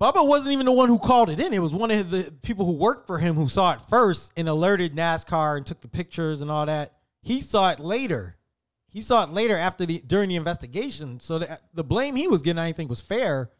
Bubba 0.00 0.24
wasn't 0.24 0.52
even 0.52 0.66
the 0.66 0.72
one 0.72 0.88
who 0.88 1.00
called 1.00 1.30
it 1.30 1.40
in. 1.40 1.52
It 1.52 1.58
was 1.58 1.74
one 1.74 1.90
of 1.90 2.10
the 2.10 2.32
people 2.42 2.64
who 2.64 2.74
worked 2.74 3.08
for 3.08 3.18
him 3.18 3.34
who 3.34 3.48
saw 3.48 3.72
it 3.72 3.80
first 3.88 4.30
and 4.36 4.48
alerted 4.48 4.94
NASCAR 4.94 5.56
and 5.56 5.66
took 5.66 5.80
the 5.80 5.88
pictures 5.88 6.40
and 6.40 6.48
all 6.50 6.66
that. 6.66 6.92
He 7.22 7.40
saw 7.40 7.70
it 7.70 7.80
later. 7.80 8.36
He 8.88 9.00
saw 9.00 9.24
it 9.24 9.30
later 9.30 9.56
after 9.56 9.84
the 9.84 10.00
during 10.06 10.28
the 10.28 10.36
investigation. 10.36 11.18
So 11.18 11.40
the, 11.40 11.58
the 11.74 11.82
blame 11.82 12.14
he 12.14 12.28
was 12.28 12.42
getting, 12.42 12.60
I 12.60 12.70
think 12.70 12.88
was 12.88 13.00
fair, 13.00 13.50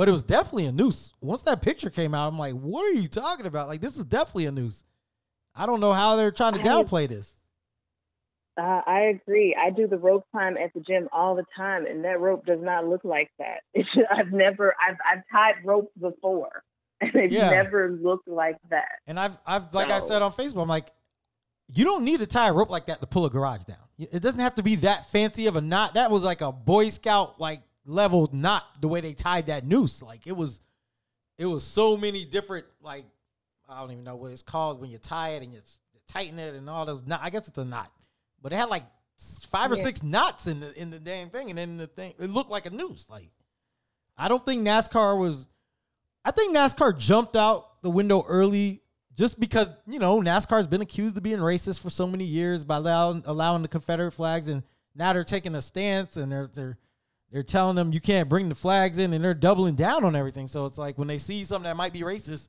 but 0.00 0.08
it 0.08 0.12
was 0.12 0.22
definitely 0.22 0.64
a 0.64 0.72
noose. 0.72 1.12
Once 1.20 1.42
that 1.42 1.60
picture 1.60 1.90
came 1.90 2.14
out, 2.14 2.26
I'm 2.28 2.38
like, 2.38 2.54
what 2.54 2.86
are 2.86 2.98
you 2.98 3.06
talking 3.06 3.44
about? 3.44 3.68
Like 3.68 3.82
this 3.82 3.98
is 3.98 4.04
definitely 4.04 4.46
a 4.46 4.50
noose. 4.50 4.82
I 5.54 5.66
don't 5.66 5.78
know 5.78 5.92
how 5.92 6.16
they're 6.16 6.30
trying 6.30 6.54
to 6.54 6.58
downplay 6.58 7.06
this. 7.06 7.36
Uh, 8.58 8.80
I 8.86 9.12
agree. 9.14 9.54
I 9.54 9.68
do 9.68 9.86
the 9.86 9.98
rope 9.98 10.24
climb 10.30 10.56
at 10.56 10.72
the 10.72 10.80
gym 10.80 11.10
all 11.12 11.36
the 11.36 11.44
time, 11.54 11.84
and 11.84 12.02
that 12.06 12.18
rope 12.18 12.46
does 12.46 12.60
not 12.62 12.88
look 12.88 13.04
like 13.04 13.30
that. 13.38 13.58
It's 13.74 13.90
just, 13.94 14.06
I've 14.10 14.32
never, 14.32 14.74
I've, 14.80 14.96
I've 15.06 15.22
tied 15.30 15.62
ropes 15.66 15.92
before, 16.00 16.62
and 17.02 17.10
they've 17.12 17.30
Yeah. 17.30 17.50
never 17.50 17.90
looked 18.02 18.26
like 18.26 18.56
that. 18.70 19.00
And 19.06 19.20
I've, 19.20 19.36
I've, 19.46 19.74
like 19.74 19.90
I 19.90 19.98
said 19.98 20.22
on 20.22 20.32
Facebook, 20.32 20.62
I'm 20.62 20.68
like, 20.68 20.92
you 21.74 21.84
don't 21.84 22.04
need 22.04 22.20
to 22.20 22.26
tie 22.26 22.48
a 22.48 22.54
rope 22.54 22.70
like 22.70 22.86
that 22.86 23.00
to 23.00 23.06
pull 23.06 23.26
a 23.26 23.30
garage 23.30 23.64
down. 23.64 23.76
It 23.98 24.20
doesn't 24.20 24.40
have 24.40 24.54
to 24.54 24.62
be 24.62 24.76
that 24.76 25.10
fancy 25.10 25.46
of 25.46 25.56
a 25.56 25.60
knot. 25.60 25.92
That 25.92 26.10
was 26.10 26.22
like 26.22 26.40
a 26.40 26.50
Boy 26.52 26.88
Scout 26.88 27.38
like 27.38 27.60
level 27.90 28.28
knot. 28.32 28.64
The 28.80 28.88
way 28.88 29.00
they 29.00 29.12
tied 29.12 29.46
that 29.46 29.66
noose, 29.66 30.02
like 30.02 30.26
it 30.26 30.36
was, 30.36 30.60
it 31.38 31.46
was 31.46 31.64
so 31.64 31.96
many 31.96 32.24
different 32.24 32.66
like 32.82 33.04
I 33.68 33.80
don't 33.80 33.92
even 33.92 34.04
know 34.04 34.16
what 34.16 34.32
it's 34.32 34.42
called 34.42 34.80
when 34.80 34.90
you 34.90 34.98
tie 34.98 35.30
it 35.30 35.42
and 35.42 35.52
you 35.52 35.60
tighten 36.08 36.38
it 36.38 36.54
and 36.54 36.68
all 36.68 36.84
those. 36.86 37.06
Knot. 37.06 37.20
I 37.22 37.30
guess 37.30 37.46
it's 37.48 37.58
a 37.58 37.64
knot, 37.64 37.90
but 38.42 38.52
it 38.52 38.56
had 38.56 38.68
like 38.68 38.84
five 39.48 39.70
or 39.70 39.76
Yeah. 39.76 39.82
six 39.82 40.02
knots 40.02 40.46
in 40.46 40.60
the 40.60 40.72
in 40.80 40.90
the 40.90 40.98
damn 40.98 41.30
thing, 41.30 41.50
and 41.50 41.58
then 41.58 41.76
the 41.76 41.86
thing 41.86 42.14
it 42.18 42.30
looked 42.30 42.50
like 42.50 42.66
a 42.66 42.70
noose. 42.70 43.06
Like 43.08 43.30
I 44.16 44.28
don't 44.28 44.44
think 44.44 44.66
NASCAR 44.66 45.18
was. 45.18 45.48
I 46.24 46.30
think 46.32 46.54
NASCAR 46.54 46.98
jumped 46.98 47.34
out 47.36 47.80
the 47.82 47.90
window 47.90 48.24
early 48.28 48.82
just 49.14 49.40
because 49.40 49.68
you 49.86 49.98
know 49.98 50.20
NASCAR's 50.20 50.66
been 50.66 50.82
accused 50.82 51.16
of 51.16 51.22
being 51.22 51.38
racist 51.38 51.80
for 51.80 51.90
so 51.90 52.06
many 52.06 52.24
years 52.24 52.64
by 52.64 52.76
allowing 52.76 53.22
allowing 53.26 53.62
the 53.62 53.68
Confederate 53.68 54.12
flags, 54.12 54.48
and 54.48 54.62
now 54.94 55.12
they're 55.12 55.24
taking 55.24 55.54
a 55.54 55.60
stance 55.62 56.16
and 56.16 56.30
they're 56.32 56.50
they're 56.52 56.78
they're 57.30 57.42
telling 57.42 57.76
them 57.76 57.92
you 57.92 58.00
can't 58.00 58.28
bring 58.28 58.48
the 58.48 58.54
flags 58.54 58.98
in, 58.98 59.12
and 59.12 59.24
they're 59.24 59.34
doubling 59.34 59.74
down 59.76 60.04
on 60.04 60.16
everything. 60.16 60.46
So 60.46 60.64
it's 60.64 60.78
like 60.78 60.98
when 60.98 61.08
they 61.08 61.18
see 61.18 61.44
something 61.44 61.64
that 61.68 61.76
might 61.76 61.92
be 61.92 62.00
racist, 62.00 62.48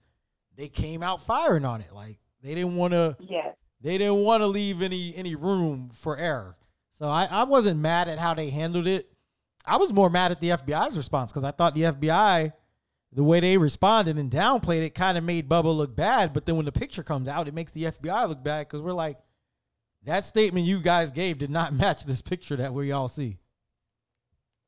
they 0.56 0.68
came 0.68 1.04
out 1.04 1.22
firing 1.24 1.66
on 1.66 1.82
it. 1.82 1.94
Like 1.94 2.18
they 2.42 2.56
didn't 2.56 2.76
want 2.76 2.94
to 2.94 3.16
Yes. 3.20 3.56
they 3.82 3.98
didn't 3.98 4.24
want 4.24 4.42
to 4.42 4.48
leave 4.48 4.82
any 4.82 5.16
any 5.16 5.36
room 5.36 5.90
for 5.94 6.18
error. 6.18 6.56
So 6.98 7.08
I, 7.08 7.26
I 7.26 7.44
wasn't 7.44 7.80
mad 7.80 8.10
at 8.10 8.20
how 8.20 8.34
they 8.34 8.50
handled 8.50 8.88
it. 8.88 9.08
I 9.66 9.78
was 9.78 9.94
more 9.94 10.10
mad 10.10 10.32
at 10.32 10.40
the 10.40 10.50
FBI's 10.50 10.98
response 10.98 11.32
because 11.32 11.44
I 11.44 11.52
thought 11.52 11.74
the 11.76 11.84
FBI, 11.84 12.52
the 13.12 13.24
way 13.24 13.40
they 13.40 13.58
responded 13.58 14.18
and 14.18 14.30
downplayed 14.32 14.82
it, 14.84 14.96
kind 14.96 15.18
of 15.18 15.24
made 15.24 15.48
Bubba 15.50 15.76
look 15.76 15.96
bad. 15.96 16.34
But 16.34 16.46
then 16.46 16.56
when 16.58 16.66
the 16.66 16.72
picture 16.72 17.04
comes 17.04 17.28
out, 17.28 17.48
it 17.48 17.54
makes 17.54 17.72
the 17.72 17.84
FBI 17.86 18.28
look 18.28 18.44
bad 18.44 18.68
because 18.68 18.82
we're 18.82 18.94
like, 18.94 19.18
that 20.04 20.26
statement 20.26 20.66
you 20.66 20.80
guys 20.80 21.12
gave 21.12 21.38
did 21.38 21.52
not 21.52 21.74
match 21.76 22.06
this 22.06 22.22
picture 22.22 22.56
that 22.56 22.74
we 22.74 22.92
all 22.92 23.08
see. 23.08 23.38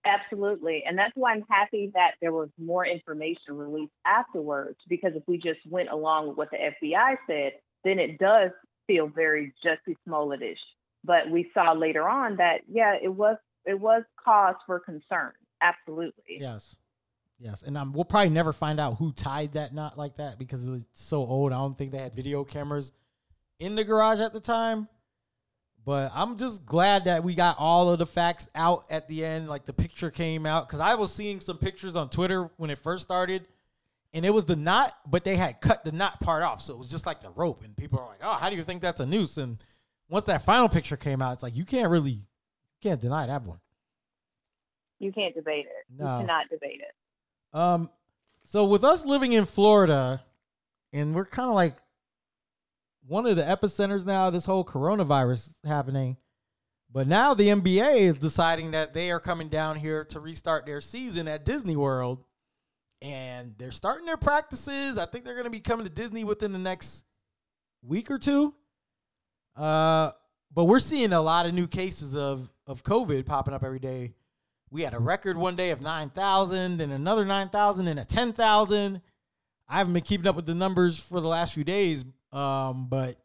Absolutely. 0.05 0.83
And 0.85 0.97
that's 0.97 1.13
why 1.15 1.33
I'm 1.33 1.43
happy 1.49 1.91
that 1.93 2.11
there 2.21 2.33
was 2.33 2.49
more 2.57 2.85
information 2.85 3.57
released 3.57 3.93
afterwards, 4.05 4.77
because 4.89 5.13
if 5.15 5.23
we 5.27 5.37
just 5.37 5.59
went 5.69 5.89
along 5.89 6.29
with 6.29 6.37
what 6.37 6.49
the 6.51 6.57
FBI 6.57 7.15
said, 7.27 7.53
then 7.83 7.99
it 7.99 8.17
does 8.17 8.51
feel 8.87 9.07
very 9.07 9.53
Jussie 9.65 9.95
Smollett-ish. 10.05 10.59
But 11.05 11.29
we 11.29 11.49
saw 11.53 11.73
later 11.73 12.07
on 12.07 12.37
that, 12.37 12.61
yeah, 12.69 12.95
it 13.01 13.13
was 13.13 13.37
it 13.65 13.79
was 13.79 14.03
cause 14.23 14.55
for 14.65 14.79
concern. 14.79 15.31
Absolutely. 15.61 16.37
Yes. 16.39 16.75
Yes. 17.39 17.63
And 17.63 17.77
um, 17.77 17.93
we'll 17.93 18.05
probably 18.05 18.29
never 18.29 18.53
find 18.53 18.79
out 18.79 18.97
who 18.97 19.11
tied 19.11 19.53
that 19.53 19.73
knot 19.73 19.97
like 19.97 20.17
that 20.17 20.37
because 20.37 20.65
it 20.65 20.69
was 20.69 20.85
so 20.93 21.25
old. 21.25 21.51
I 21.51 21.57
don't 21.57 21.77
think 21.77 21.91
they 21.91 21.97
had 21.97 22.13
video 22.13 22.43
cameras 22.43 22.91
in 23.59 23.75
the 23.75 23.83
garage 23.83 24.19
at 24.19 24.33
the 24.33 24.39
time. 24.39 24.87
But 25.85 26.11
I'm 26.15 26.37
just 26.37 26.65
glad 26.65 27.05
that 27.05 27.23
we 27.23 27.35
got 27.35 27.57
all 27.59 27.89
of 27.89 27.99
the 27.99 28.05
facts 28.05 28.47
out 28.55 28.85
at 28.89 29.07
the 29.07 29.25
end. 29.25 29.49
Like 29.49 29.65
the 29.65 29.73
picture 29.73 30.09
came 30.09 30.45
out 30.45 30.67
because 30.67 30.79
I 30.79 30.95
was 30.95 31.13
seeing 31.13 31.39
some 31.39 31.57
pictures 31.57 31.95
on 31.95 32.09
Twitter 32.09 32.49
when 32.57 32.69
it 32.69 32.77
first 32.77 33.03
started, 33.03 33.45
and 34.13 34.25
it 34.25 34.33
was 34.33 34.45
the 34.45 34.55
knot, 34.55 34.93
but 35.05 35.23
they 35.23 35.35
had 35.35 35.59
cut 35.59 35.83
the 35.83 35.91
knot 35.91 36.21
part 36.21 36.43
off, 36.43 36.61
so 36.61 36.73
it 36.73 36.79
was 36.79 36.87
just 36.87 37.05
like 37.05 37.19
the 37.19 37.31
rope. 37.31 37.63
And 37.63 37.75
people 37.75 37.99
are 37.99 38.07
like, 38.07 38.19
"Oh, 38.23 38.35
how 38.35 38.49
do 38.49 38.55
you 38.55 38.63
think 38.63 38.81
that's 38.81 39.01
a 39.01 39.05
noose?" 39.05 39.37
And 39.37 39.57
once 40.07 40.25
that 40.25 40.43
final 40.43 40.69
picture 40.69 40.95
came 40.95 41.21
out, 41.21 41.33
it's 41.33 41.43
like 41.43 41.55
you 41.55 41.65
can't 41.65 41.89
really, 41.89 42.11
you 42.11 42.25
can't 42.81 43.01
deny 43.01 43.27
that 43.27 43.43
one. 43.43 43.59
You 44.99 45.11
can't 45.11 45.35
debate 45.35 45.65
it. 45.65 45.85
No. 45.99 46.05
You 46.05 46.21
cannot 46.21 46.49
debate 46.49 46.81
it. 46.81 47.57
Um, 47.57 47.89
so 48.45 48.63
with 48.63 48.85
us 48.85 49.05
living 49.05 49.33
in 49.33 49.45
Florida, 49.45 50.23
and 50.93 51.13
we're 51.13 51.25
kind 51.25 51.49
of 51.49 51.55
like 51.55 51.75
one 53.05 53.25
of 53.25 53.35
the 53.35 53.43
epicenters 53.43 54.05
now 54.05 54.29
this 54.29 54.45
whole 54.45 54.63
coronavirus 54.63 55.51
happening. 55.65 56.17
But 56.91 57.07
now 57.07 57.33
the 57.33 57.47
NBA 57.47 57.97
is 57.97 58.15
deciding 58.15 58.71
that 58.71 58.93
they 58.93 59.11
are 59.11 59.19
coming 59.19 59.49
down 59.49 59.77
here 59.77 60.05
to 60.05 60.19
restart 60.19 60.65
their 60.65 60.79
season 60.79 61.27
at 61.27 61.43
Disney 61.43 61.75
World. 61.75 62.23
And 63.01 63.55
they're 63.57 63.71
starting 63.71 64.05
their 64.05 64.15
practices. 64.15 64.97
I 64.97 65.05
think 65.05 65.25
they're 65.25 65.33
going 65.33 65.45
to 65.45 65.49
be 65.49 65.59
coming 65.59 65.85
to 65.85 65.91
Disney 65.91 66.23
within 66.23 66.53
the 66.53 66.59
next 66.59 67.03
week 67.81 68.11
or 68.11 68.19
two. 68.19 68.53
Uh, 69.57 70.11
but 70.53 70.65
we're 70.65 70.79
seeing 70.79 71.13
a 71.13 71.21
lot 71.21 71.45
of 71.45 71.53
new 71.53 71.67
cases 71.67 72.15
of, 72.15 72.49
of 72.67 72.83
COVID 72.83 73.25
popping 73.25 73.53
up 73.53 73.63
every 73.63 73.79
day. 73.79 74.13
We 74.69 74.83
had 74.83 74.93
a 74.93 74.99
record 74.99 75.37
one 75.37 75.55
day 75.55 75.71
of 75.71 75.81
9,000 75.81 76.79
and 76.79 76.91
another 76.91 77.25
9,000 77.25 77.87
and 77.87 77.99
a 77.99 78.05
10,000. 78.05 79.01
I 79.67 79.77
haven't 79.77 79.93
been 79.93 80.03
keeping 80.03 80.27
up 80.27 80.35
with 80.35 80.45
the 80.45 80.55
numbers 80.55 80.99
for 80.99 81.19
the 81.19 81.27
last 81.27 81.53
few 81.53 81.63
days, 81.63 82.05
um, 82.33 82.87
but 82.89 83.17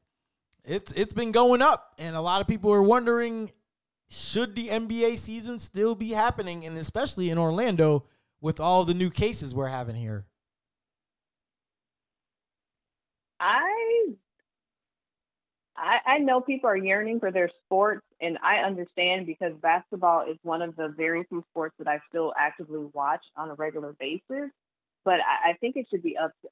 it's 0.64 0.92
it's 0.92 1.14
been 1.14 1.32
going 1.32 1.62
up, 1.62 1.94
and 1.98 2.14
a 2.14 2.20
lot 2.20 2.40
of 2.40 2.46
people 2.46 2.72
are 2.72 2.82
wondering 2.82 3.50
should 4.11 4.54
the 4.54 4.68
NBA 4.68 5.18
season 5.18 5.59
still 5.59 5.94
be 5.94 6.11
happening, 6.11 6.64
and 6.64 6.78
especially 6.78 7.30
in 7.30 7.38
Orlando 7.38 8.04
with 8.40 8.61
all 8.61 8.84
the 8.84 8.94
new 8.94 9.11
cases 9.11 9.54
we're 9.54 9.68
having 9.68 9.96
here. 9.96 10.26
I 13.40 14.14
I 15.76 15.98
I 16.06 16.18
know 16.18 16.40
people 16.40 16.70
are 16.70 16.76
yearning 16.76 17.20
for 17.20 17.30
their 17.30 17.50
sports 17.64 18.02
and 18.20 18.38
I 18.42 18.56
understand 18.59 19.26
because 19.26 19.52
basketball 19.62 20.28
is 20.28 20.36
one 20.42 20.62
of 20.62 20.74
the 20.76 20.88
very 20.96 21.24
few 21.28 21.44
sports 21.50 21.74
that 21.78 21.86
I 21.86 22.00
still 22.09 22.32
actively 22.38 22.86
watch 22.92 23.24
on 23.36 23.50
a 23.50 23.54
regular 23.54 23.94
basis. 23.98 24.50
But 25.04 25.20
I, 25.20 25.50
I 25.50 25.52
think 25.61 25.76
it 25.76 25.86
should 25.88 26.02
be 26.02 26.16
up 26.16 26.32
to 26.42 26.48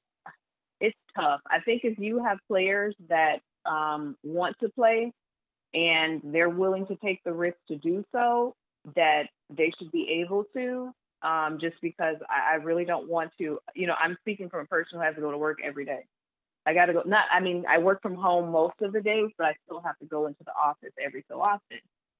it's 0.79 0.97
tough. 1.15 1.41
I 1.49 1.59
think 1.61 1.81
if 1.83 1.97
you 1.99 2.23
have 2.23 2.37
players 2.47 2.95
that 3.09 3.39
um, 3.65 4.15
want 4.23 4.55
to 4.59 4.69
play 4.69 5.11
and 5.73 6.21
they're 6.23 6.49
willing 6.49 6.85
to 6.87 6.95
take 6.97 7.23
the 7.23 7.33
risk 7.33 7.57
to 7.67 7.77
do 7.77 8.03
so, 8.11 8.55
that 8.95 9.23
they 9.49 9.71
should 9.77 9.91
be 9.91 10.21
able 10.23 10.45
to. 10.55 10.91
Um, 11.23 11.57
just 11.59 11.75
because 11.81 12.17
I, 12.29 12.53
I 12.53 12.55
really 12.57 12.85
don't 12.85 13.09
want 13.09 13.31
to, 13.39 13.57
you 13.73 13.87
know, 13.87 13.95
I'm 13.99 14.15
speaking 14.21 14.49
from 14.49 14.61
a 14.61 14.65
person 14.65 14.99
who 14.99 15.03
has 15.03 15.15
to 15.15 15.21
go 15.21 15.31
to 15.31 15.37
work 15.37 15.57
every 15.63 15.83
day. 15.83 16.05
I 16.67 16.73
got 16.75 16.85
to 16.85 16.93
go. 16.93 17.01
Not, 17.05 17.25
I 17.33 17.39
mean, 17.39 17.65
I 17.67 17.79
work 17.79 18.03
from 18.03 18.13
home 18.13 18.51
most 18.51 18.75
of 18.81 18.93
the 18.93 19.01
days, 19.01 19.31
but 19.37 19.47
I 19.47 19.55
still 19.65 19.81
have 19.81 19.97
to 19.97 20.05
go 20.05 20.27
into 20.27 20.43
the 20.45 20.51
office 20.51 20.93
every 21.03 21.25
so 21.27 21.41
often. 21.41 21.79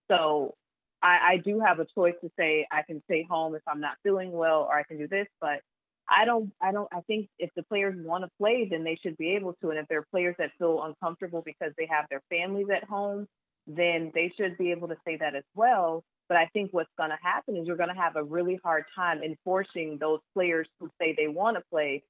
So 0.10 0.55
I, 1.03 1.34
I 1.34 1.38
do 1.38 1.60
have 1.60 1.80
a 1.80 1.86
choice 1.93 2.16
to 2.22 2.32
say 2.39 2.66
I 2.72 2.82
can 2.82 3.03
stay 3.05 3.24
home 3.30 3.53
if 3.53 3.62
I'm 3.68 3.80
not 3.80 3.97
feeling 4.01 4.32
well, 4.32 4.62
or 4.62 4.76
I 4.76 4.84
can 4.84 4.97
do 4.97 5.08
this. 5.08 5.28
But 5.39 5.62
I 6.10 6.26
don't, 6.26 6.51
I 6.62 6.72
don't, 6.72 6.88
I 6.93 7.01
think 7.01 7.30
if 7.38 7.49
the 7.55 7.64
players 7.64 7.95
want 7.97 8.24
to 8.24 8.30
play, 8.38 8.68
then 8.70 8.84
they 8.84 8.97
should 9.01 9.18
be 9.18 9.32
able 9.32 9.53
to. 9.62 9.72
And 9.72 9.80
if 9.80 9.88
there 9.88 9.99
are 9.99 10.08
players 10.12 10.36
that 10.39 10.51
feel 10.58 10.84
uncomfortable 10.84 11.41
because 11.45 11.74
they 11.78 11.88
have 11.89 12.05
their 12.10 12.22
families 12.30 12.68
at 12.74 12.84
home, 12.86 13.28
then 13.68 14.12
they 14.16 14.32
should 14.38 14.58
be 14.58 14.72
able 14.72 14.88
to 14.88 14.95
say 15.05 15.18
that 15.18 15.36
as 15.36 15.43
well. 15.53 16.03
But 16.30 16.38
I 16.38 16.47
think 16.47 16.72
what's 16.72 16.89
going 16.97 17.10
to 17.10 17.18
happen 17.22 17.58
is 17.58 17.68
you're 17.68 17.78
going 17.78 17.93
to 17.93 18.01
have 18.01 18.16
a 18.16 18.24
really 18.24 18.60
hard 18.64 18.86
time 18.95 19.22
enforcing 19.24 19.97
those 19.99 20.20
players 20.34 20.68
who 20.80 20.89
say 20.99 21.14
they 21.18 21.28
want 21.28 21.58
to 21.58 21.64
play. 21.70 22.03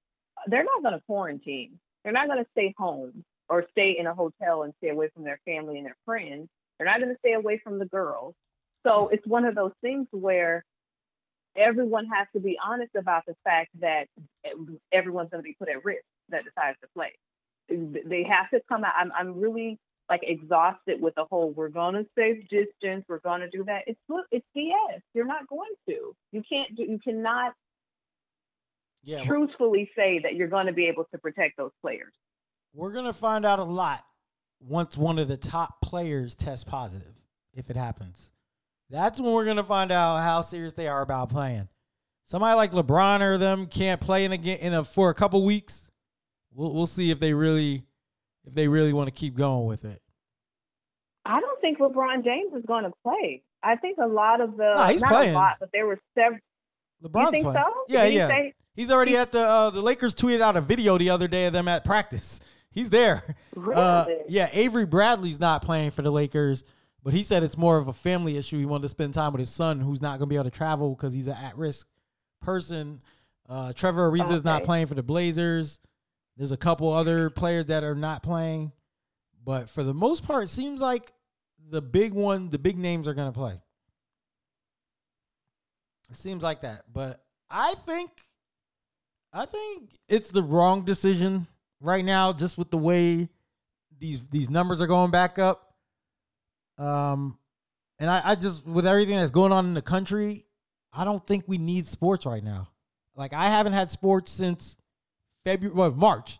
They're 0.47 0.63
not 0.63 0.83
going 0.83 0.93
to 0.93 1.05
quarantine. 1.05 1.79
They're 2.03 2.13
not 2.13 2.27
going 2.27 2.43
to 2.43 2.49
stay 2.51 2.73
home 2.77 3.23
or 3.49 3.65
stay 3.71 3.95
in 3.97 4.07
a 4.07 4.13
hotel 4.13 4.63
and 4.63 4.73
stay 4.77 4.89
away 4.89 5.09
from 5.13 5.23
their 5.23 5.39
family 5.45 5.77
and 5.77 5.85
their 5.85 5.97
friends. 6.05 6.47
They're 6.77 6.87
not 6.87 6.99
going 6.99 7.13
to 7.13 7.19
stay 7.19 7.33
away 7.33 7.59
from 7.63 7.79
the 7.79 7.85
girls. 7.85 8.35
So 8.85 9.07
it's 9.09 9.25
one 9.25 9.45
of 9.45 9.55
those 9.55 9.73
things 9.81 10.07
where 10.11 10.63
everyone 11.57 12.07
has 12.07 12.27
to 12.33 12.39
be 12.39 12.57
honest 12.63 12.95
about 12.95 13.23
the 13.25 13.35
fact 13.43 13.69
that 13.81 14.07
everyone's 14.91 15.29
going 15.29 15.43
to 15.43 15.47
be 15.47 15.55
put 15.57 15.69
at 15.69 15.83
risk 15.83 16.03
that 16.29 16.43
decides 16.43 16.77
to 16.81 16.87
play. 16.95 17.13
They 17.69 18.23
have 18.23 18.49
to 18.51 18.61
come 18.69 18.83
out. 18.83 18.93
I'm, 18.97 19.11
I'm 19.17 19.39
really 19.39 19.79
like 20.09 20.21
exhausted 20.23 21.01
with 21.01 21.15
the 21.15 21.25
whole 21.25 21.51
we're 21.51 21.69
going 21.69 21.95
to 21.95 22.05
save 22.17 22.47
distance, 22.49 23.05
we're 23.09 23.19
going 23.19 23.41
to 23.41 23.49
do 23.49 23.63
that. 23.65 23.83
It's 23.87 23.99
it's 24.31 24.45
BS. 24.55 25.01
You're 25.13 25.25
not 25.25 25.47
going 25.47 25.71
to. 25.89 26.15
You 26.31 26.43
can't 26.49 26.75
do. 26.75 26.83
You 26.83 26.99
cannot 27.03 27.53
yeah, 29.03 29.25
truthfully 29.25 29.89
say 29.95 30.19
that 30.23 30.35
you're 30.35 30.47
going 30.47 30.67
to 30.67 30.73
be 30.73 30.85
able 30.87 31.05
to 31.11 31.17
protect 31.17 31.57
those 31.57 31.71
players. 31.81 32.13
We're 32.73 32.91
going 32.91 33.05
to 33.05 33.13
find 33.13 33.45
out 33.45 33.59
a 33.59 33.63
lot 33.63 34.03
once 34.59 34.97
one 34.97 35.19
of 35.19 35.27
the 35.27 35.37
top 35.37 35.81
players 35.81 36.35
tests 36.35 36.63
positive, 36.63 37.15
if 37.53 37.69
it 37.69 37.75
happens. 37.75 38.31
That's 38.89 39.19
when 39.19 39.33
we're 39.33 39.45
going 39.45 39.57
to 39.57 39.63
find 39.63 39.91
out 39.91 40.17
how 40.17 40.41
serious 40.41 40.73
they 40.73 40.87
are 40.87 41.01
about 41.01 41.29
playing. 41.29 41.67
Somebody 42.25 42.55
like 42.55 42.71
LeBron 42.71 43.21
or 43.21 43.37
them 43.37 43.67
can't 43.67 44.01
play 44.01 44.25
in 44.25 44.33
a, 44.33 44.35
in 44.35 44.73
a 44.73 44.83
for 44.83 45.09
a 45.09 45.13
couple 45.13 45.45
weeks. 45.45 45.89
We'll 46.53 46.73
we'll 46.73 46.87
see 46.87 47.11
if 47.11 47.19
they 47.19 47.33
really 47.33 47.83
if 48.45 48.53
they 48.53 48.67
really 48.67 48.93
want 48.93 49.07
to 49.07 49.11
keep 49.11 49.35
going 49.35 49.65
with 49.65 49.85
it. 49.85 50.01
I 51.25 51.39
don't 51.39 51.59
think 51.61 51.79
LeBron 51.79 52.23
James 52.23 52.53
is 52.53 52.65
going 52.65 52.83
to 52.83 52.91
play. 53.03 53.43
I 53.63 53.75
think 53.75 53.97
a 53.97 54.07
lot 54.07 54.41
of 54.41 54.57
the 54.57 54.73
nah, 54.75 54.87
he's 54.87 55.01
not 55.01 55.11
playing. 55.11 55.35
a 55.35 55.37
lot, 55.37 55.57
but 55.59 55.69
there 55.73 55.85
were 55.85 55.99
several. 56.15 56.39
LeBron's 57.03 57.29
playing. 57.29 57.43
So? 57.53 57.63
Yeah, 57.87 58.05
yeah. 58.05 58.27
Say, 58.27 58.53
he's 58.73 58.91
already 58.91 59.17
at 59.17 59.31
the 59.31 59.45
uh, 59.45 59.69
the 59.69 59.81
Lakers 59.81 60.15
tweeted 60.15 60.41
out 60.41 60.55
a 60.55 60.61
video 60.61 60.97
the 60.97 61.09
other 61.09 61.27
day 61.27 61.45
of 61.45 61.53
them 61.53 61.67
at 61.67 61.83
practice. 61.85 62.39
He's 62.71 62.91
there. 62.91 63.23
Really? 63.55 63.81
Uh, 63.81 64.05
yeah, 64.27 64.49
Avery 64.53 64.85
Bradley's 64.85 65.39
not 65.39 65.63
playing 65.63 65.89
for 65.89 66.03
the 66.03 66.11
Lakers, 66.11 66.63
but 67.03 67.13
he 67.13 67.23
said 67.23 67.43
it's 67.43 67.57
more 67.57 67.77
of 67.77 67.87
a 67.87 67.93
family 67.93 68.37
issue. 68.37 68.57
He 68.57 68.65
wanted 68.65 68.83
to 68.83 68.89
spend 68.89 69.13
time 69.13 69.33
with 69.33 69.39
his 69.39 69.49
son, 69.49 69.79
who's 69.79 70.01
not 70.01 70.19
going 70.19 70.21
to 70.21 70.25
be 70.27 70.35
able 70.35 70.45
to 70.45 70.51
travel 70.51 70.95
because 70.95 71.13
he's 71.13 71.27
an 71.27 71.37
at 71.37 71.57
risk 71.57 71.87
person. 72.41 73.01
Uh, 73.47 73.71
Trevor 73.73 74.11
Ariza 74.11 74.33
is 74.33 74.43
not 74.43 74.63
playing 74.63 74.87
for 74.87 74.95
the 74.95 75.03
Blazers. 75.03 75.79
There's 76.35 76.51
a 76.51 76.57
couple 76.57 76.91
other 76.91 77.29
players 77.29 77.67
that 77.67 77.83
are 77.83 77.95
not 77.95 78.21
playing, 78.21 78.71
but 79.43 79.69
for 79.69 79.83
the 79.83 79.93
most 79.93 80.25
part, 80.25 80.43
it 80.43 80.49
seems 80.49 80.81
like 80.81 81.11
the 81.69 81.81
big 81.81 82.13
one, 82.13 82.49
the 82.49 82.59
big 82.59 82.77
names 82.77 83.07
are 83.07 83.13
going 83.13 83.31
to 83.31 83.37
play. 83.37 83.59
It 86.09 86.15
seems 86.15 86.43
like 86.43 86.61
that, 86.61 86.83
but 86.93 87.23
I 87.49 87.73
think, 87.85 88.11
I 89.33 89.45
think 89.45 89.91
it's 90.07 90.29
the 90.29 90.43
wrong 90.43 90.85
decision 90.85 91.47
right 91.81 92.05
now, 92.05 92.33
just 92.33 92.57
with 92.57 92.69
the 92.69 92.77
way 92.77 93.29
these 93.99 94.25
these 94.29 94.49
numbers 94.49 94.79
are 94.79 94.87
going 94.87 95.11
back 95.11 95.39
up. 95.39 95.66
Um, 96.77 97.37
and 97.99 98.09
I, 98.09 98.21
I 98.23 98.35
just 98.35 98.65
with 98.65 98.85
everything 98.85 99.17
that's 99.17 99.31
going 99.31 99.51
on 99.51 99.65
in 99.65 99.73
the 99.73 99.81
country, 99.81 100.45
I 100.93 101.03
don't 101.03 101.25
think 101.25 101.45
we 101.47 101.57
need 101.57 101.87
sports 101.87 102.25
right 102.25 102.43
now. 102.43 102.69
Like 103.15 103.33
I 103.33 103.49
haven't 103.49 103.73
had 103.73 103.89
sports 103.91 104.31
since 104.31 104.77
February, 105.43 105.75
well, 105.75 105.91
March, 105.91 106.39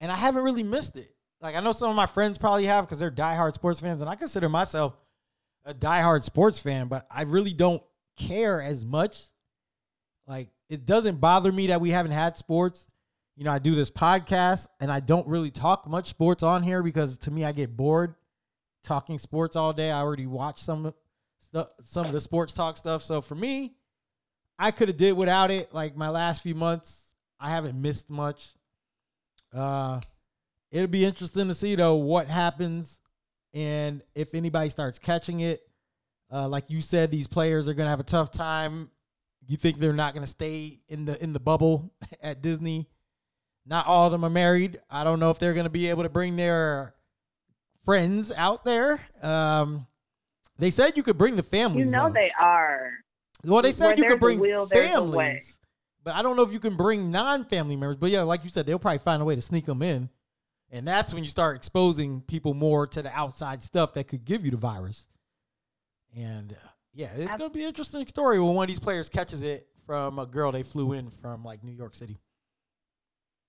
and 0.00 0.10
I 0.10 0.16
haven't 0.16 0.42
really 0.42 0.62
missed 0.62 0.96
it. 0.96 1.14
Like 1.40 1.54
I 1.54 1.60
know 1.60 1.72
some 1.72 1.90
of 1.90 1.96
my 1.96 2.06
friends 2.06 2.38
probably 2.38 2.64
have 2.64 2.86
because 2.86 2.98
they're 2.98 3.10
diehard 3.10 3.52
sports 3.52 3.80
fans, 3.80 4.00
and 4.00 4.10
I 4.10 4.14
consider 4.14 4.48
myself 4.48 4.96
a 5.66 5.74
diehard 5.74 6.22
sports 6.22 6.58
fan, 6.58 6.88
but 6.88 7.06
I 7.10 7.22
really 7.22 7.52
don't 7.52 7.82
care 8.16 8.62
as 8.62 8.84
much. 8.84 9.24
Like 10.26 10.48
it 10.68 10.86
doesn't 10.86 11.20
bother 11.20 11.52
me 11.52 11.68
that 11.68 11.80
we 11.80 11.90
haven't 11.90 12.12
had 12.12 12.36
sports. 12.36 12.86
You 13.36 13.44
know, 13.44 13.52
I 13.52 13.58
do 13.58 13.74
this 13.74 13.90
podcast 13.90 14.66
and 14.80 14.90
I 14.90 15.00
don't 15.00 15.26
really 15.26 15.50
talk 15.50 15.86
much 15.86 16.08
sports 16.08 16.42
on 16.42 16.62
here 16.62 16.82
because 16.82 17.18
to 17.18 17.30
me 17.30 17.44
I 17.44 17.52
get 17.52 17.76
bored 17.76 18.14
talking 18.86 19.18
sports 19.18 19.56
all 19.56 19.72
day. 19.72 19.90
I 19.90 20.00
already 20.00 20.26
watched 20.26 20.60
some 20.60 20.94
some 21.82 22.06
of 22.06 22.12
the 22.12 22.20
sports 22.20 22.52
talk 22.52 22.76
stuff. 22.76 23.02
So 23.02 23.20
for 23.20 23.34
me, 23.34 23.74
I 24.58 24.70
could 24.70 24.88
have 24.88 24.96
did 24.96 25.12
without 25.12 25.50
it. 25.50 25.74
Like 25.74 25.96
my 25.96 26.08
last 26.08 26.42
few 26.42 26.54
months, 26.54 27.12
I 27.38 27.50
haven't 27.50 27.80
missed 27.80 28.10
much. 28.10 28.54
Uh, 29.54 30.00
it'll 30.70 30.86
be 30.86 31.04
interesting 31.04 31.48
to 31.48 31.54
see 31.54 31.74
though 31.74 31.94
what 31.94 32.28
happens 32.28 33.00
and 33.54 34.02
if 34.14 34.34
anybody 34.34 34.70
starts 34.70 34.98
catching 34.98 35.40
it. 35.40 35.62
Uh, 36.30 36.48
like 36.48 36.70
you 36.70 36.80
said, 36.80 37.10
these 37.10 37.26
players 37.26 37.68
are 37.68 37.74
gonna 37.74 37.90
have 37.90 38.00
a 38.00 38.04
tough 38.04 38.32
time. 38.32 38.90
You 39.46 39.56
think 39.56 39.78
they're 39.78 39.92
not 39.92 40.12
gonna 40.12 40.26
stay 40.26 40.80
in 40.88 41.04
the 41.04 41.22
in 41.22 41.32
the 41.32 41.40
bubble 41.40 41.92
at 42.20 42.42
Disney? 42.42 42.88
Not 43.64 43.86
all 43.86 44.06
of 44.06 44.12
them 44.12 44.24
are 44.24 44.30
married. 44.30 44.78
I 44.90 45.04
don't 45.04 45.20
know 45.20 45.30
if 45.30 45.38
they're 45.38 45.54
gonna 45.54 45.70
be 45.70 45.88
able 45.88 46.02
to 46.02 46.08
bring 46.08 46.36
their 46.36 46.95
friends 47.86 48.30
out 48.36 48.64
there. 48.64 49.00
Um, 49.22 49.86
they 50.58 50.70
said 50.70 50.96
you 50.96 51.02
could 51.02 51.16
bring 51.16 51.36
the 51.36 51.42
families. 51.42 51.86
You 51.86 51.90
know 51.90 52.08
though. 52.08 52.14
they 52.14 52.32
are. 52.38 52.90
Well, 53.44 53.62
they 53.62 53.72
said 53.72 53.96
Where 53.96 53.98
you 53.98 54.04
could 54.10 54.20
bring 54.20 54.38
wheel, 54.38 54.66
families. 54.66 55.58
But 56.04 56.14
I 56.14 56.22
don't 56.22 56.36
know 56.36 56.42
if 56.42 56.52
you 56.52 56.60
can 56.60 56.76
bring 56.76 57.10
non-family 57.10 57.76
members. 57.76 57.96
But 57.96 58.10
yeah, 58.10 58.22
like 58.22 58.44
you 58.44 58.50
said, 58.50 58.66
they'll 58.66 58.78
probably 58.78 58.98
find 58.98 59.22
a 59.22 59.24
way 59.24 59.34
to 59.34 59.42
sneak 59.42 59.66
them 59.66 59.82
in, 59.82 60.10
and 60.70 60.86
that's 60.86 61.14
when 61.14 61.24
you 61.24 61.30
start 61.30 61.56
exposing 61.56 62.20
people 62.22 62.54
more 62.54 62.86
to 62.88 63.02
the 63.02 63.12
outside 63.16 63.62
stuff 63.62 63.94
that 63.94 64.08
could 64.08 64.24
give 64.24 64.44
you 64.44 64.50
the 64.50 64.56
virus. 64.56 65.06
And 66.16 66.52
uh, 66.52 66.68
yeah, 66.92 67.10
it's 67.14 67.36
gonna 67.36 67.50
be 67.50 67.62
an 67.62 67.68
interesting 67.68 68.06
story 68.06 68.40
when 68.40 68.54
one 68.54 68.64
of 68.64 68.68
these 68.68 68.80
players 68.80 69.08
catches 69.08 69.42
it 69.42 69.68
from 69.84 70.18
a 70.18 70.26
girl 70.26 70.50
they 70.50 70.62
flew 70.62 70.92
in 70.92 71.10
from 71.10 71.44
like 71.44 71.62
New 71.62 71.72
York 71.72 71.94
City. 71.94 72.18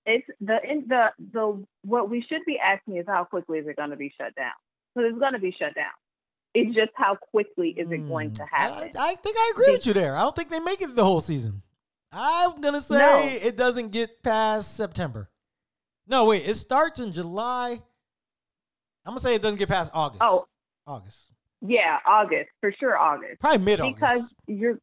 It's 0.08 0.26
the 0.40 0.56
in 0.64 0.86
the 0.88 1.08
the 1.32 1.62
what 1.82 2.08
we 2.08 2.24
should 2.26 2.40
be 2.46 2.58
asking 2.58 2.96
is 2.96 3.04
how 3.06 3.24
quickly 3.24 3.58
is 3.58 3.66
it 3.68 3.76
going 3.76 3.90
to 3.90 3.96
be 3.96 4.12
shut 4.18 4.34
down? 4.34 4.52
So 4.94 5.02
it's 5.02 5.18
going 5.18 5.34
to 5.34 5.38
be 5.38 5.54
shut 5.58 5.74
down. 5.74 5.92
It's 6.54 6.74
just 6.74 6.92
how 6.94 7.16
quickly 7.16 7.74
is 7.76 7.90
it 7.90 8.08
going 8.08 8.32
to 8.32 8.42
hmm. 8.42 8.56
happen? 8.56 8.90
I, 8.98 9.10
I 9.10 9.14
think 9.16 9.36
I 9.38 9.52
agree 9.54 9.72
with 9.72 9.86
you 9.86 9.92
there. 9.92 10.16
I 10.16 10.22
don't 10.22 10.34
think 10.34 10.48
they 10.48 10.60
make 10.60 10.80
it 10.80 10.96
the 10.96 11.04
whole 11.04 11.20
season. 11.20 11.62
I'm 12.10 12.62
gonna 12.62 12.80
say 12.80 12.96
no. 12.96 13.46
it 13.46 13.56
doesn't 13.56 13.90
get 13.90 14.22
past 14.22 14.76
September. 14.76 15.28
No, 16.06 16.24
wait, 16.24 16.48
it 16.48 16.54
starts 16.54 17.00
in 17.00 17.12
July. 17.12 17.82
I'm 19.04 19.10
gonna 19.10 19.20
say 19.20 19.34
it 19.34 19.42
doesn't 19.42 19.58
get 19.58 19.68
past 19.68 19.90
August. 19.92 20.22
Oh, 20.22 20.46
August. 20.86 21.18
Yeah, 21.60 21.98
August 22.06 22.48
for 22.62 22.72
sure. 22.80 22.96
August. 22.96 23.40
Probably 23.40 23.58
mid 23.58 23.80
August 23.80 24.00
because 24.00 24.34
you're 24.46 24.78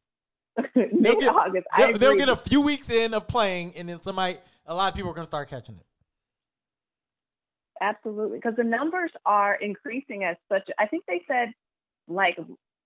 mid 0.92 1.26
August. 1.26 1.66
They'll, 1.76 1.98
they'll, 1.98 2.14
get 2.14 2.28
a 2.28 2.36
few 2.36 2.60
weeks 2.60 2.90
in 2.90 3.12
of 3.12 3.26
playing, 3.26 3.72
and 3.76 3.88
then 3.88 4.00
somebody, 4.02 4.38
a 4.66 4.74
lot 4.74 4.88
of 4.88 4.94
people 4.94 5.10
are 5.10 5.14
gonna 5.14 5.26
start 5.26 5.48
catching 5.48 5.76
it. 5.76 5.86
Absolutely, 7.80 8.38
because 8.38 8.56
the 8.56 8.64
numbers 8.64 9.10
are 9.24 9.54
increasing 9.54 10.24
as 10.24 10.36
such. 10.50 10.68
I 10.78 10.86
think 10.86 11.04
they 11.06 11.22
said 11.28 11.52
like 12.08 12.38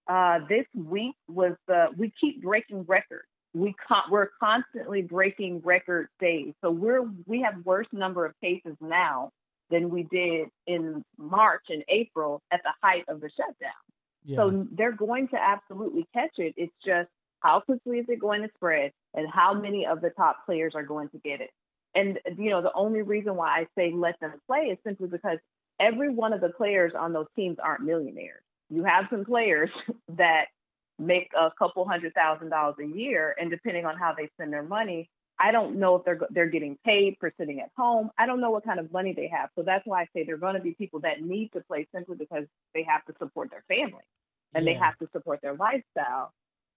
uh, 0.09 0.41
this 0.49 0.67
week 0.75 1.15
was 1.29 1.53
the 1.69 1.89
we 1.97 2.13
keep 2.21 2.43
breaking 2.43 2.85
records 2.89 3.25
we 3.55 3.75
con- 3.87 4.11
we're 4.11 4.29
constantly 4.39 5.03
breaking 5.03 5.61
record 5.65 6.09
days. 6.21 6.55
So 6.63 6.71
we're 6.71 7.03
we 7.27 7.43
have 7.43 7.65
worse 7.65 7.87
number 7.93 8.25
of 8.25 8.35
cases 8.41 8.77
now 8.81 9.31
than 9.71 9.91
we 9.91 10.05
did 10.05 10.49
in 10.67 11.05
March 11.17 11.65
and 11.69 11.85
April 11.89 12.43
at 12.53 12.61
the 12.63 12.73
height 12.83 13.05
of 13.09 13.21
the 13.21 13.31
shutdown. 13.37 13.71
Yeah. 14.25 14.37
So 14.37 14.67
they're 14.73 14.93
going 14.93 15.29
to 15.29 15.37
absolutely 15.37 16.07
catch 16.13 16.33
it. 16.39 16.55
It's 16.57 16.73
just 16.85 17.09
how 17.41 17.61
quickly 17.61 17.99
is 17.99 18.07
it 18.09 18.21
going 18.21 18.43
to 18.43 18.49
spread 18.57 18.93
and 19.15 19.27
how 19.33 19.55
many 19.55 19.87
of 19.87 20.01
the 20.01 20.11
top 20.11 20.45
players 20.45 20.75
are 20.75 20.83
going 20.83 21.09
to 21.11 21.19
get 21.19 21.41
it. 21.41 21.51
And 21.95 22.19
you 22.37 22.51
know, 22.51 22.63
the 22.63 22.73
only 22.75 23.03
reason 23.03 23.37
why 23.37 23.61
I 23.61 23.67
say 23.77 23.93
let 23.95 24.19
them 24.21 24.35
play 24.47 24.67
is 24.73 24.79
simply 24.85 25.09
because 25.09 25.39
every 25.81 26.11
one 26.11 26.33
of 26.33 26.41
the 26.41 26.51
players 26.51 26.93
on 26.99 27.13
those 27.13 27.27
teams 27.35 27.59
aren't 27.63 27.83
millionaires. 27.83 28.43
You 28.69 28.85
have 28.85 29.07
some 29.11 29.25
players 29.25 29.71
that 30.17 30.47
make 30.99 31.31
a 31.37 31.51
couple 31.59 31.87
hundred 31.89 32.15
thousand 32.15 32.51
dollars 32.51 32.77
a 32.81 32.87
year, 32.87 33.35
and 33.41 33.51
depending 33.51 33.87
on 33.87 33.97
how 33.97 34.15
they 34.17 34.29
spend 34.35 34.53
their 34.53 34.63
money, 34.63 35.09
I 35.41 35.53
don't 35.53 35.81
know 35.81 35.97
if 35.97 36.05
they're 36.05 36.21
they're 36.31 36.51
getting 36.51 36.77
paid 36.85 37.17
for 37.19 37.33
sitting 37.39 37.61
at 37.61 37.71
home. 37.77 38.11
I 38.19 38.27
don't 38.27 38.41
know 38.41 38.51
what 38.51 38.65
kind 38.65 38.79
of 38.79 38.93
money 38.93 39.15
they 39.15 39.29
have. 39.29 39.49
So 39.57 39.63
that's 39.63 39.87
why 39.87 40.03
I 40.03 40.07
say 40.15 40.25
they're 40.25 40.37
going 40.37 40.55
to 40.55 40.61
be 40.61 40.75
people 40.75 41.01
that 41.01 41.23
need 41.23 41.51
to 41.55 41.61
play 41.63 41.89
simply 41.95 42.17
because 42.17 42.45
they 42.75 42.85
have 42.89 43.05
to 43.07 43.15
support 43.19 43.51
their 43.51 43.65
family 43.67 44.05
and 44.55 44.67
yeah. 44.67 44.73
they 44.73 44.79
have 44.79 44.99
to 44.99 45.09
support 45.13 45.41
their 45.43 45.55
lifestyle. 45.55 46.33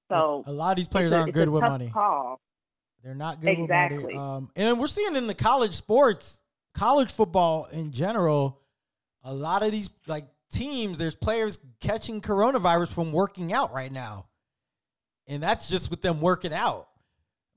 So 0.10 0.44
a 0.48 0.52
lot 0.52 0.72
of 0.72 0.78
these 0.78 0.88
players 0.88 1.12
a, 1.12 1.18
aren't 1.18 1.34
good 1.34 1.50
with 1.50 1.62
money. 1.62 1.90
Call. 1.90 2.40
They're 3.04 3.16
not 3.16 3.42
good 3.42 3.60
exactly. 3.60 4.16
Um, 4.16 4.50
and 4.56 4.80
we're 4.80 4.88
seeing 4.88 5.16
in 5.16 5.28
the 5.28 5.34
college 5.34 5.74
sports, 5.74 6.40
college 6.74 7.12
football 7.12 7.66
in 7.66 7.92
general, 7.92 8.62
a 9.24 9.34
lot 9.34 9.62
of 9.62 9.72
these 9.72 9.90
like 10.08 10.26
teams, 10.52 10.98
there's 10.98 11.16
players 11.16 11.60
catching 11.82 12.22
coronavirus 12.22 12.94
from 12.94 13.12
working 13.12 13.52
out 13.52 13.74
right 13.74 13.92
now. 13.92 14.28
And 15.28 15.44
that's 15.44 15.68
just 15.68 15.90
with 15.90 16.02
them 16.02 16.22
working 16.22 16.54
out. 16.54 16.88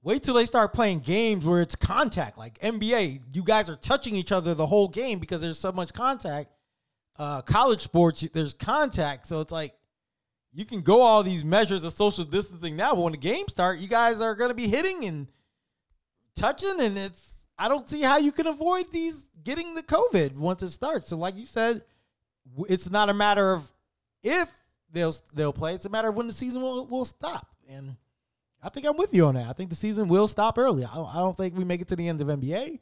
Wait 0.02 0.22
till 0.22 0.34
they 0.34 0.44
start 0.44 0.72
playing 0.72 1.00
games 1.00 1.44
where 1.44 1.60
it's 1.60 1.74
contact, 1.74 2.38
like 2.38 2.58
NBA. 2.60 3.22
You 3.32 3.42
guys 3.42 3.68
are 3.68 3.76
touching 3.76 4.14
each 4.14 4.30
other 4.30 4.54
the 4.54 4.66
whole 4.66 4.88
game 4.88 5.18
because 5.18 5.40
there's 5.40 5.58
so 5.58 5.72
much 5.72 5.92
contact. 5.92 6.50
Uh, 7.18 7.42
college 7.42 7.82
sports, 7.82 8.24
there's 8.32 8.54
contact, 8.54 9.26
so 9.26 9.40
it's 9.40 9.50
like 9.50 9.74
you 10.56 10.64
can 10.64 10.80
go 10.80 11.02
all 11.02 11.22
these 11.22 11.44
measures 11.44 11.84
of 11.84 11.92
social 11.92 12.24
distancing 12.24 12.76
now, 12.76 12.94
but 12.94 13.02
when 13.02 13.12
the 13.12 13.18
game 13.18 13.46
start, 13.46 13.78
you 13.78 13.88
guys 13.88 14.22
are 14.22 14.34
going 14.34 14.48
to 14.48 14.54
be 14.54 14.66
hitting 14.66 15.04
and 15.04 15.26
touching, 16.34 16.80
and 16.80 16.96
it's 16.96 17.36
I 17.58 17.68
don't 17.68 17.86
see 17.86 18.00
how 18.00 18.16
you 18.16 18.32
can 18.32 18.46
avoid 18.46 18.90
these 18.90 19.28
getting 19.44 19.74
the 19.74 19.82
COVID 19.82 20.34
once 20.34 20.62
it 20.62 20.70
starts. 20.70 21.08
So, 21.10 21.18
like 21.18 21.36
you 21.36 21.44
said, 21.44 21.82
it's 22.70 22.88
not 22.88 23.10
a 23.10 23.14
matter 23.14 23.52
of 23.52 23.70
if 24.22 24.50
they'll 24.90 25.14
they'll 25.34 25.52
play; 25.52 25.74
it's 25.74 25.84
a 25.84 25.90
matter 25.90 26.08
of 26.08 26.14
when 26.14 26.26
the 26.26 26.32
season 26.32 26.62
will 26.62 26.86
will 26.86 27.04
stop. 27.04 27.48
And 27.68 27.96
I 28.62 28.70
think 28.70 28.86
I'm 28.86 28.96
with 28.96 29.12
you 29.12 29.26
on 29.26 29.34
that. 29.34 29.48
I 29.48 29.52
think 29.52 29.68
the 29.68 29.76
season 29.76 30.08
will 30.08 30.26
stop 30.26 30.56
early. 30.56 30.86
I 30.86 30.94
don't, 30.94 31.14
I 31.14 31.18
don't 31.18 31.36
think 31.36 31.54
we 31.54 31.64
make 31.64 31.82
it 31.82 31.88
to 31.88 31.96
the 31.96 32.08
end 32.08 32.22
of 32.22 32.28
NBA. 32.28 32.80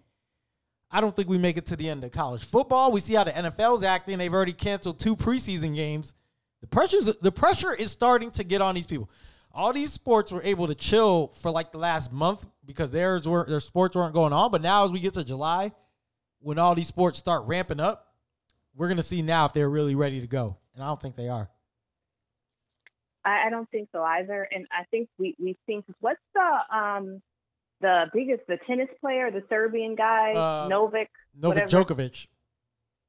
I 0.93 1.01
don't 1.01 1.17
think 1.17 1.29
we 1.29 1.39
make 1.39 1.57
it 1.57 1.67
to 1.67 1.77
the 1.77 1.89
end 1.89 2.05
of 2.05 2.13
college 2.13 2.45
football. 2.45 2.93
We 2.93 3.01
see 3.01 3.15
how 3.15 3.25
the 3.25 3.33
NFL's 3.33 3.83
acting. 3.83 4.19
They've 4.19 4.33
already 4.33 4.53
canceled 4.53 5.01
two 5.01 5.17
preseason 5.17 5.75
games. 5.75 6.15
The 6.65 6.69
pressure's 6.69 7.05
the 7.21 7.31
pressure 7.31 7.75
is 7.75 7.91
starting 7.91 8.31
to 8.31 8.43
get 8.43 8.63
on 8.63 8.75
these 8.75 8.87
people. 8.87 9.11
All 9.53 9.71
these 9.75 9.93
sports 9.93 10.33
were 10.33 10.41
able 10.43 10.67
to 10.67 10.75
chill 10.75 11.27
for 11.35 11.51
like 11.51 11.73
the 11.73 11.79
last 11.79 12.11
month 12.11 12.47
because 12.65 12.91
theirs 12.91 13.29
were 13.29 13.45
their 13.47 13.61
sports 13.61 13.95
weren't 13.95 14.15
going 14.15 14.33
on. 14.33 14.51
But 14.51 14.63
now 14.63 14.87
as 14.87 14.91
we 14.91 14.99
get 14.99 15.13
to 15.13 15.25
July, 15.25 15.73
when 16.41 16.59
all 16.59 16.75
these 16.75 16.89
sports 16.89 17.19
start 17.19 17.45
ramping 17.45 17.81
up, 17.81 18.15
we're 18.75 18.89
gonna 18.89 19.03
see 19.03 19.21
now 19.21 19.45
if 19.45 19.53
they're 19.53 19.69
really 19.69 19.95
ready 19.95 20.23
to 20.23 20.27
go. 20.27 20.57
And 20.75 20.83
I 20.83 20.87
don't 20.87 21.03
think 21.03 21.17
they 21.17 21.29
are. 21.29 21.51
I, 23.27 23.49
I 23.49 23.51
don't 23.51 23.71
think 23.71 23.91
so 23.93 24.03
either. 24.03 24.49
And 24.51 24.67
I 24.73 24.85
think 24.91 25.11
we 25.19 25.37
we've 25.39 25.59
seen 25.67 25.85
what's 26.01 26.19
the 26.33 26.77
um 26.77 27.21
the 27.83 28.07
biggest 28.15 28.47
the 28.49 28.57
tennis 28.67 28.89
player, 29.03 29.31
the 29.31 29.43
Serbian 29.51 29.97
guy, 29.97 30.33
uh, 30.33 30.67
Novak 30.69 31.11
Novak 31.39 31.69
whatever. 31.69 31.85
Djokovic. 31.85 32.27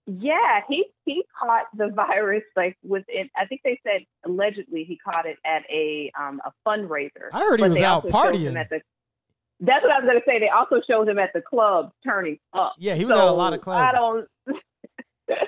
Yeah, 0.07 0.61
he 0.69 0.85
he 1.05 1.23
caught 1.39 1.65
the 1.75 1.87
virus 1.87 2.43
like 2.55 2.77
within. 2.83 3.29
I 3.35 3.45
think 3.45 3.61
they 3.63 3.79
said 3.83 4.01
allegedly 4.23 4.83
he 4.83 4.97
caught 4.97 5.25
it 5.25 5.37
at 5.43 5.63
a 5.69 6.11
um 6.19 6.41
a 6.45 6.51
fundraiser. 6.67 7.29
I 7.33 7.39
heard 7.39 7.59
he 7.59 7.67
was 7.67 7.79
out 7.79 8.05
partying. 8.07 8.53
The, 8.69 8.81
that's 9.61 9.83
what 9.83 9.91
I 9.91 9.99
was 9.99 10.05
going 10.05 10.19
to 10.19 10.25
say. 10.27 10.39
They 10.39 10.49
also 10.49 10.81
showed 10.87 11.07
him 11.07 11.17
at 11.17 11.31
the 11.33 11.41
club 11.41 11.91
turning 12.03 12.37
up. 12.53 12.75
Yeah, 12.77 12.95
he 12.95 13.05
was 13.05 13.15
so 13.15 13.21
at 13.21 13.27
a 13.29 13.31
lot 13.31 13.53
of 13.53 13.61
clubs. 13.61 13.93
I 13.93 13.97
don't. 13.97 14.27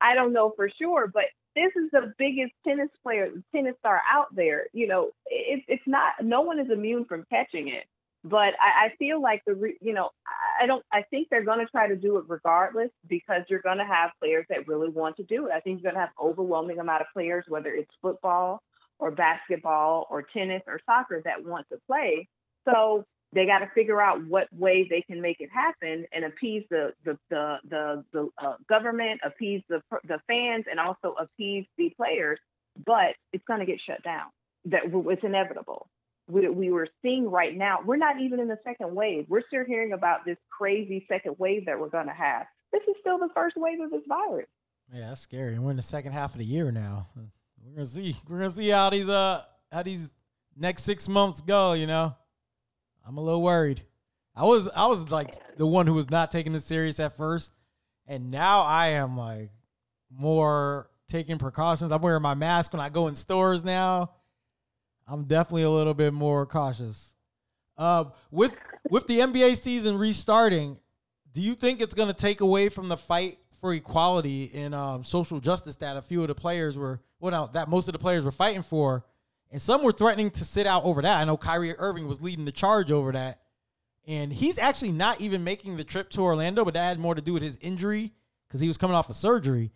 I 0.00 0.14
don't 0.14 0.32
know 0.32 0.52
for 0.56 0.70
sure, 0.80 1.08
but 1.12 1.24
this 1.54 1.72
is 1.76 1.90
the 1.92 2.14
biggest 2.18 2.52
tennis 2.66 2.88
player, 3.02 3.28
tennis 3.54 3.74
star 3.78 4.00
out 4.10 4.34
there. 4.34 4.66
You 4.72 4.88
know, 4.88 5.10
it's 5.26 5.64
it's 5.68 5.86
not. 5.86 6.14
No 6.22 6.40
one 6.40 6.58
is 6.58 6.70
immune 6.70 7.04
from 7.04 7.26
catching 7.30 7.68
it. 7.68 7.84
But 8.22 8.54
I, 8.60 8.86
I 8.86 8.88
feel 8.98 9.20
like 9.20 9.42
the, 9.46 9.54
re, 9.54 9.76
you 9.80 9.94
know, 9.94 10.10
I 10.60 10.66
don't. 10.66 10.84
I 10.92 11.02
think 11.10 11.28
they're 11.30 11.44
going 11.44 11.60
to 11.60 11.66
try 11.66 11.88
to 11.88 11.96
do 11.96 12.18
it 12.18 12.24
regardless 12.28 12.90
because 13.08 13.42
you're 13.48 13.62
going 13.62 13.78
to 13.78 13.86
have 13.86 14.10
players 14.20 14.44
that 14.50 14.68
really 14.68 14.90
want 14.90 15.16
to 15.16 15.22
do 15.22 15.46
it. 15.46 15.52
I 15.52 15.60
think 15.60 15.80
you're 15.80 15.90
going 15.90 16.00
to 16.00 16.06
have 16.06 16.10
overwhelming 16.20 16.78
amount 16.78 17.00
of 17.00 17.06
players, 17.14 17.44
whether 17.48 17.70
it's 17.70 17.90
football 18.02 18.62
or 18.98 19.10
basketball 19.10 20.06
or 20.10 20.22
tennis 20.22 20.62
or 20.66 20.80
soccer, 20.84 21.22
that 21.24 21.42
want 21.44 21.66
to 21.70 21.78
play. 21.86 22.28
So 22.68 23.06
they 23.32 23.46
got 23.46 23.60
to 23.60 23.70
figure 23.74 24.02
out 24.02 24.22
what 24.26 24.48
way 24.52 24.86
they 24.88 25.00
can 25.00 25.22
make 25.22 25.40
it 25.40 25.48
happen 25.50 26.04
and 26.12 26.26
appease 26.26 26.64
the 26.68 26.92
the 27.06 27.18
the 27.30 27.56
the, 27.70 28.04
the 28.12 28.28
uh, 28.36 28.56
government, 28.68 29.22
appease 29.24 29.62
the 29.70 29.80
the 30.04 30.18
fans, 30.26 30.66
and 30.70 30.78
also 30.78 31.14
appease 31.18 31.64
the 31.78 31.90
players. 31.96 32.38
But 32.84 33.14
it's 33.32 33.44
going 33.46 33.60
to 33.60 33.66
get 33.66 33.78
shut 33.86 34.02
down. 34.02 34.26
That 34.66 34.82
it's 34.92 35.24
inevitable 35.24 35.88
we, 36.30 36.48
we 36.48 36.70
were 36.70 36.88
seeing 37.02 37.30
right 37.30 37.56
now, 37.56 37.78
we're 37.84 37.96
not 37.96 38.20
even 38.20 38.40
in 38.40 38.48
the 38.48 38.58
second 38.64 38.94
wave. 38.94 39.26
We're 39.28 39.42
still 39.46 39.64
hearing 39.64 39.92
about 39.92 40.24
this 40.24 40.36
crazy 40.56 41.04
second 41.08 41.36
wave 41.38 41.66
that 41.66 41.78
we're 41.78 41.88
going 41.88 42.06
to 42.06 42.12
have. 42.12 42.46
This 42.72 42.82
is 42.88 42.96
still 43.00 43.18
the 43.18 43.28
first 43.34 43.56
wave 43.56 43.80
of 43.80 43.90
this 43.90 44.02
virus. 44.08 44.46
Yeah, 44.92 45.08
that's 45.08 45.20
scary. 45.20 45.54
And 45.54 45.64
we're 45.64 45.70
in 45.70 45.76
the 45.76 45.82
second 45.82 46.12
half 46.12 46.32
of 46.32 46.38
the 46.38 46.44
year 46.44 46.72
now. 46.72 47.08
We're 47.64 47.74
gonna 47.74 47.86
see. 47.86 48.16
We're 48.28 48.38
gonna 48.38 48.50
see 48.50 48.68
how 48.68 48.90
these 48.90 49.08
uh 49.08 49.42
how 49.70 49.82
these 49.82 50.08
next 50.56 50.82
six 50.82 51.08
months 51.08 51.40
go. 51.40 51.74
You 51.74 51.86
know, 51.86 52.16
I'm 53.06 53.16
a 53.16 53.20
little 53.20 53.42
worried. 53.42 53.82
I 54.34 54.44
was 54.44 54.68
I 54.68 54.86
was 54.86 55.10
like 55.10 55.34
the 55.56 55.66
one 55.66 55.86
who 55.86 55.94
was 55.94 56.10
not 56.10 56.30
taking 56.30 56.52
this 56.52 56.64
serious 56.64 56.98
at 56.98 57.16
first, 57.16 57.52
and 58.06 58.30
now 58.30 58.62
I 58.62 58.88
am 58.88 59.16
like 59.16 59.50
more 60.10 60.90
taking 61.08 61.38
precautions. 61.38 61.92
I'm 61.92 62.00
wearing 62.02 62.22
my 62.22 62.34
mask 62.34 62.72
when 62.72 62.80
I 62.80 62.88
go 62.88 63.08
in 63.08 63.14
stores 63.14 63.62
now. 63.62 64.10
I'm 65.10 65.24
definitely 65.24 65.62
a 65.62 65.70
little 65.70 65.94
bit 65.94 66.12
more 66.12 66.46
cautious. 66.46 67.12
Uh, 67.76 68.04
with 68.30 68.56
with 68.88 69.06
the 69.08 69.18
NBA 69.18 69.56
season 69.56 69.98
restarting, 69.98 70.78
do 71.32 71.40
you 71.40 71.54
think 71.54 71.80
it's 71.80 71.94
going 71.94 72.08
to 72.08 72.14
take 72.14 72.40
away 72.40 72.68
from 72.68 72.88
the 72.88 72.96
fight 72.96 73.38
for 73.60 73.74
equality 73.74 74.44
in 74.44 74.72
um, 74.72 75.02
social 75.02 75.40
justice 75.40 75.74
that 75.76 75.96
a 75.96 76.02
few 76.02 76.22
of 76.22 76.28
the 76.28 76.34
players 76.34 76.78
were, 76.78 77.00
well, 77.18 77.32
no, 77.32 77.50
that 77.52 77.68
most 77.68 77.88
of 77.88 77.92
the 77.92 77.98
players 77.98 78.24
were 78.24 78.30
fighting 78.30 78.62
for, 78.62 79.04
and 79.50 79.60
some 79.60 79.82
were 79.82 79.92
threatening 79.92 80.30
to 80.30 80.44
sit 80.44 80.66
out 80.66 80.84
over 80.84 81.02
that. 81.02 81.16
I 81.18 81.24
know 81.24 81.36
Kyrie 81.36 81.76
Irving 81.76 82.06
was 82.06 82.22
leading 82.22 82.44
the 82.44 82.52
charge 82.52 82.92
over 82.92 83.12
that, 83.12 83.40
and 84.06 84.32
he's 84.32 84.58
actually 84.58 84.92
not 84.92 85.20
even 85.20 85.42
making 85.42 85.76
the 85.76 85.84
trip 85.84 86.08
to 86.10 86.22
Orlando, 86.22 86.64
but 86.64 86.74
that 86.74 86.88
had 86.88 86.98
more 87.00 87.16
to 87.16 87.20
do 87.20 87.34
with 87.34 87.42
his 87.42 87.58
injury 87.60 88.12
because 88.48 88.60
he 88.60 88.68
was 88.68 88.78
coming 88.78 88.94
off 88.94 89.10
of 89.10 89.16
surgery. 89.16 89.72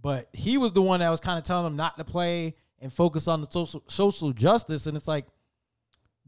But 0.00 0.28
he 0.32 0.58
was 0.58 0.72
the 0.72 0.82
one 0.82 1.00
that 1.00 1.10
was 1.10 1.20
kind 1.20 1.38
of 1.38 1.44
telling 1.44 1.66
him 1.66 1.76
not 1.76 1.96
to 1.96 2.04
play 2.04 2.56
and 2.82 2.92
focus 2.92 3.28
on 3.28 3.40
the 3.40 3.46
social 3.50 3.82
social 3.86 4.32
justice. 4.32 4.86
And 4.86 4.96
it's 4.96 5.08
like, 5.08 5.26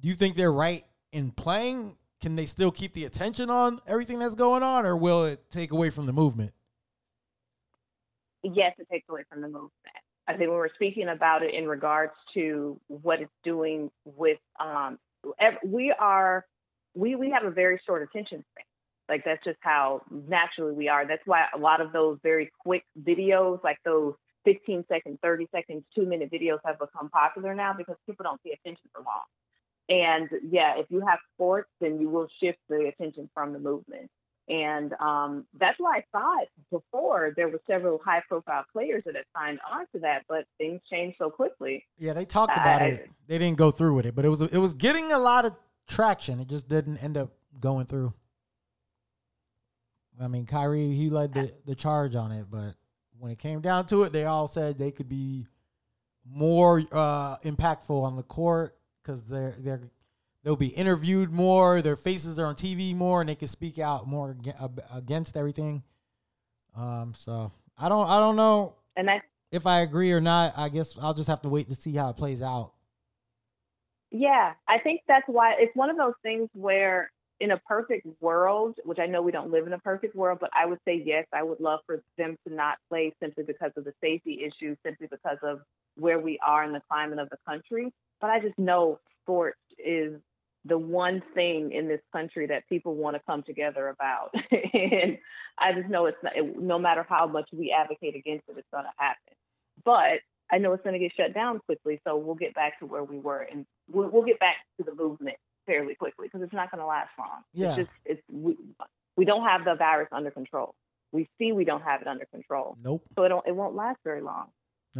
do 0.00 0.08
you 0.08 0.14
think 0.14 0.36
they're 0.36 0.52
right 0.52 0.84
in 1.12 1.32
playing? 1.32 1.98
Can 2.20 2.36
they 2.36 2.46
still 2.46 2.70
keep 2.70 2.94
the 2.94 3.04
attention 3.04 3.50
on 3.50 3.80
everything 3.86 4.18
that's 4.18 4.34
going 4.34 4.62
on, 4.62 4.86
or 4.86 4.96
will 4.96 5.26
it 5.26 5.50
take 5.50 5.72
away 5.72 5.90
from 5.90 6.06
the 6.06 6.12
movement? 6.12 6.52
Yes, 8.42 8.74
it 8.78 8.88
takes 8.90 9.06
away 9.10 9.24
from 9.28 9.42
the 9.42 9.48
movement. 9.48 9.72
I 10.26 10.32
think 10.32 10.48
when 10.48 10.58
we're 10.58 10.74
speaking 10.74 11.08
about 11.08 11.42
it 11.42 11.54
in 11.54 11.66
regards 11.66 12.12
to 12.32 12.80
what 12.86 13.20
it's 13.20 13.30
doing 13.42 13.90
with, 14.04 14.38
um, 14.58 14.98
we 15.66 15.94
are, 15.98 16.46
we 16.94 17.14
we 17.14 17.30
have 17.30 17.44
a 17.44 17.50
very 17.50 17.80
short 17.84 18.02
attention 18.02 18.42
span. 18.52 18.64
Like 19.08 19.24
that's 19.24 19.44
just 19.44 19.58
how 19.60 20.00
naturally 20.10 20.72
we 20.72 20.88
are. 20.88 21.06
That's 21.06 21.22
why 21.26 21.44
a 21.54 21.58
lot 21.58 21.82
of 21.82 21.92
those 21.92 22.18
very 22.22 22.50
quick 22.60 22.84
videos, 22.98 23.62
like 23.62 23.78
those 23.84 24.14
15 24.44 24.84
second, 24.88 25.18
30 25.22 25.48
seconds, 25.52 25.84
two 25.94 26.06
minute 26.06 26.30
videos 26.30 26.58
have 26.64 26.78
become 26.78 27.08
popular 27.10 27.54
now 27.54 27.72
because 27.76 27.96
people 28.06 28.24
don't 28.24 28.42
pay 28.42 28.50
attention 28.50 28.88
for 28.92 29.02
long. 29.02 29.24
And 29.88 30.28
yeah, 30.50 30.78
if 30.78 30.86
you 30.88 31.00
have 31.06 31.18
sports, 31.34 31.68
then 31.80 32.00
you 32.00 32.08
will 32.08 32.28
shift 32.42 32.58
the 32.68 32.86
attention 32.86 33.28
from 33.34 33.52
the 33.52 33.58
movement. 33.58 34.10
And 34.48 34.92
um, 35.00 35.46
that's 35.58 35.78
why 35.78 35.98
I 35.98 36.04
thought 36.12 36.46
before 36.70 37.32
there 37.34 37.48
were 37.48 37.60
several 37.66 37.98
high 38.04 38.22
profile 38.28 38.64
players 38.72 39.02
that 39.06 39.16
had 39.16 39.24
signed 39.34 39.58
on 39.70 39.86
to 39.94 40.00
that, 40.00 40.24
but 40.28 40.44
things 40.58 40.80
changed 40.90 41.16
so 41.18 41.30
quickly. 41.30 41.84
Yeah, 41.98 42.12
they 42.12 42.26
talked 42.26 42.52
about 42.52 42.82
I, 42.82 42.86
it. 42.86 43.10
They 43.26 43.38
didn't 43.38 43.56
go 43.56 43.70
through 43.70 43.94
with 43.94 44.04
it, 44.04 44.14
but 44.14 44.26
it 44.26 44.28
was 44.28 44.42
it 44.42 44.58
was 44.58 44.74
getting 44.74 45.12
a 45.12 45.18
lot 45.18 45.46
of 45.46 45.54
traction. 45.86 46.40
It 46.40 46.48
just 46.48 46.68
didn't 46.68 46.98
end 46.98 47.16
up 47.16 47.32
going 47.58 47.86
through. 47.86 48.12
I 50.20 50.28
mean, 50.28 50.44
Kyrie 50.44 50.94
he 50.94 51.08
led 51.08 51.32
the, 51.32 51.50
the 51.64 51.74
charge 51.74 52.14
on 52.14 52.30
it, 52.30 52.46
but 52.50 52.74
when 53.18 53.30
it 53.30 53.38
came 53.38 53.60
down 53.60 53.86
to 53.86 54.02
it, 54.02 54.12
they 54.12 54.24
all 54.24 54.46
said 54.46 54.78
they 54.78 54.90
could 54.90 55.08
be 55.08 55.46
more 56.26 56.82
uh, 56.92 57.36
impactful 57.38 58.02
on 58.02 58.16
the 58.16 58.22
court 58.22 58.76
because 59.02 59.22
they're 59.22 59.54
they're 59.58 59.80
they'll 60.42 60.56
be 60.56 60.68
interviewed 60.68 61.32
more. 61.32 61.82
Their 61.82 61.96
faces 61.96 62.38
are 62.38 62.46
on 62.46 62.54
TV 62.54 62.94
more, 62.94 63.20
and 63.20 63.28
they 63.28 63.34
can 63.34 63.48
speak 63.48 63.78
out 63.78 64.06
more 64.06 64.36
against 64.92 65.36
everything. 65.36 65.82
Um, 66.76 67.12
so 67.16 67.52
I 67.78 67.88
don't 67.88 68.08
I 68.08 68.18
don't 68.18 68.36
know 68.36 68.74
and 68.96 69.10
I, 69.10 69.20
if 69.50 69.66
I 69.66 69.80
agree 69.80 70.12
or 70.12 70.20
not. 70.20 70.54
I 70.56 70.68
guess 70.68 70.96
I'll 71.00 71.14
just 71.14 71.28
have 71.28 71.42
to 71.42 71.48
wait 71.48 71.68
to 71.68 71.74
see 71.74 71.94
how 71.94 72.10
it 72.10 72.16
plays 72.16 72.42
out. 72.42 72.72
Yeah, 74.10 74.52
I 74.68 74.78
think 74.78 75.00
that's 75.08 75.26
why 75.26 75.54
it's 75.58 75.74
one 75.74 75.90
of 75.90 75.96
those 75.96 76.14
things 76.22 76.48
where 76.54 77.10
in 77.40 77.50
a 77.50 77.58
perfect 77.58 78.06
world, 78.20 78.76
which 78.84 78.98
I 78.98 79.06
know 79.06 79.20
we 79.20 79.32
don't 79.32 79.50
live 79.50 79.66
in 79.66 79.72
a 79.72 79.78
perfect 79.78 80.14
world, 80.14 80.38
but 80.40 80.50
I 80.54 80.66
would 80.66 80.78
say 80.84 81.02
yes, 81.04 81.26
I 81.32 81.42
would 81.42 81.60
love 81.60 81.80
for 81.86 82.02
them 82.16 82.36
to 82.46 82.54
not 82.54 82.78
play 82.88 83.12
simply 83.20 83.44
because 83.44 83.72
of 83.76 83.84
the 83.84 83.92
safety 84.00 84.42
issues, 84.44 84.78
simply 84.84 85.08
because 85.10 85.38
of 85.42 85.60
where 85.96 86.20
we 86.20 86.38
are 86.46 86.64
in 86.64 86.72
the 86.72 86.82
climate 86.88 87.18
of 87.18 87.28
the 87.30 87.38
country. 87.46 87.92
But 88.20 88.30
I 88.30 88.40
just 88.40 88.58
know 88.58 89.00
sports 89.22 89.58
is 89.84 90.20
the 90.64 90.78
one 90.78 91.22
thing 91.34 91.72
in 91.72 91.88
this 91.88 92.00
country 92.12 92.46
that 92.46 92.68
people 92.68 92.94
want 92.94 93.16
to 93.16 93.22
come 93.26 93.42
together 93.42 93.88
about. 93.88 94.32
and 94.72 95.18
I 95.58 95.72
just 95.72 95.88
know 95.88 96.06
it's 96.06 96.16
not, 96.22 96.32
no 96.56 96.78
matter 96.78 97.04
how 97.08 97.26
much 97.26 97.48
we 97.52 97.74
advocate 97.76 98.16
against 98.16 98.48
it, 98.48 98.56
it's 98.56 98.68
going 98.72 98.84
to 98.84 98.90
happen. 98.96 99.34
But 99.84 100.20
I 100.50 100.58
know 100.58 100.72
it's 100.72 100.84
going 100.84 100.94
to 100.94 101.00
get 101.00 101.12
shut 101.16 101.34
down 101.34 101.60
quickly, 101.66 102.00
so 102.06 102.16
we'll 102.16 102.36
get 102.36 102.54
back 102.54 102.78
to 102.78 102.86
where 102.86 103.04
we 103.04 103.18
were, 103.18 103.40
and 103.40 103.66
we'll, 103.90 104.08
we'll 104.08 104.24
get 104.24 104.38
back 104.38 104.56
to 104.78 104.84
the 104.84 104.94
movement 104.94 105.36
fairly 105.66 105.94
quickly 105.94 106.26
because 106.26 106.42
it's 106.42 106.52
not 106.52 106.70
going 106.70 106.80
to 106.80 106.86
last 106.86 107.10
long. 107.18 107.42
Yeah. 107.52 107.68
It's 107.70 107.76
just 107.78 107.90
it's 108.04 108.22
we, 108.30 108.56
we 109.16 109.24
don't 109.24 109.44
have 109.44 109.64
the 109.64 109.74
virus 109.74 110.08
under 110.12 110.30
control. 110.30 110.74
We 111.12 111.28
see 111.38 111.52
we 111.52 111.64
don't 111.64 111.82
have 111.82 112.00
it 112.02 112.08
under 112.08 112.24
control, 112.26 112.76
Nope. 112.82 113.04
so 113.16 113.22
it 113.24 113.28
don't, 113.28 113.46
it 113.46 113.54
won't 113.54 113.74
last 113.76 113.98
very 114.04 114.20
long. 114.20 114.46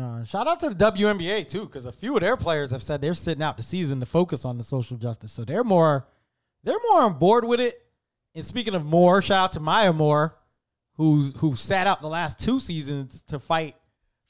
Uh, 0.01 0.24
shout 0.24 0.47
out 0.49 0.61
to 0.61 0.70
the 0.70 0.74
WNBA 0.93 1.49
too, 1.49 1.66
because 1.66 1.86
a 1.86 1.93
few 1.93 2.15
of 2.16 2.20
their 2.23 2.36
players 2.36 2.70
have 2.70 2.82
said 2.82 3.01
they're 3.01 3.15
sitting 3.15 3.43
out 3.43 3.57
the 3.57 3.62
season 3.62 4.01
to 4.01 4.07
focus 4.07 4.45
on 4.45 4.57
the 4.59 4.65
social 4.65 4.97
justice. 4.97 5.32
So 5.32 5.45
they're 5.45 5.65
more, 5.65 6.07
they're 6.65 6.78
more 6.91 7.03
on 7.03 7.19
board 7.19 7.45
with 7.45 7.61
it. 7.61 7.74
And 8.35 8.45
speaking 8.45 8.74
of 8.74 8.85
more, 8.85 9.23
shout 9.23 9.41
out 9.41 9.53
to 9.53 9.61
Maya 9.61 9.93
Moore, 9.93 10.35
who's 10.95 11.35
who 11.36 11.55
sat 11.55 11.86
out 11.86 12.01
the 12.01 12.09
last 12.09 12.39
two 12.41 12.59
seasons 12.59 13.23
to 13.28 13.39
fight 13.39 13.74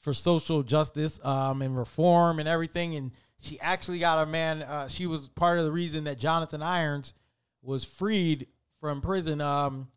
for 0.01 0.13
social 0.13 0.61
justice 0.61 1.19
um, 1.25 1.63
and 1.63 1.75
reform 1.75 2.39
and 2.39 2.47
everything. 2.47 2.95
And 2.95 3.11
she 3.45 3.59
actually 3.59 3.99
got 3.99 4.21
a 4.21 4.25
man. 4.25 4.63
Uh, 4.63 4.87
she 4.87 5.07
was 5.07 5.27
part 5.27 5.59
of 5.59 5.65
the 5.65 5.71
reason 5.71 6.05
that 6.05 6.17
Jonathan 6.17 6.61
Irons 6.61 7.13
was 7.61 7.83
freed 7.83 8.47
from 8.79 9.01
prison. 9.01 9.41
Um, 9.41 9.87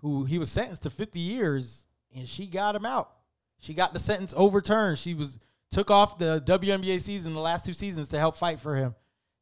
who 0.00 0.24
he 0.24 0.38
was 0.38 0.50
sentenced 0.50 0.82
to 0.82 0.90
50 0.90 1.18
years, 1.18 1.84
and 2.14 2.26
she 2.26 2.46
got 2.46 2.74
him 2.74 2.86
out. 2.86 3.10
She 3.58 3.74
got 3.74 3.92
the 3.92 3.98
sentence 3.98 4.32
overturned. 4.36 4.98
She 4.98 5.14
was 5.14 5.38
took 5.70 5.90
off 5.90 6.18
the 6.18 6.42
WNBA 6.46 7.00
season 7.00 7.34
the 7.34 7.40
last 7.40 7.64
two 7.64 7.72
seasons 7.72 8.08
to 8.08 8.18
help 8.18 8.36
fight 8.36 8.60
for 8.60 8.74
him. 8.74 8.94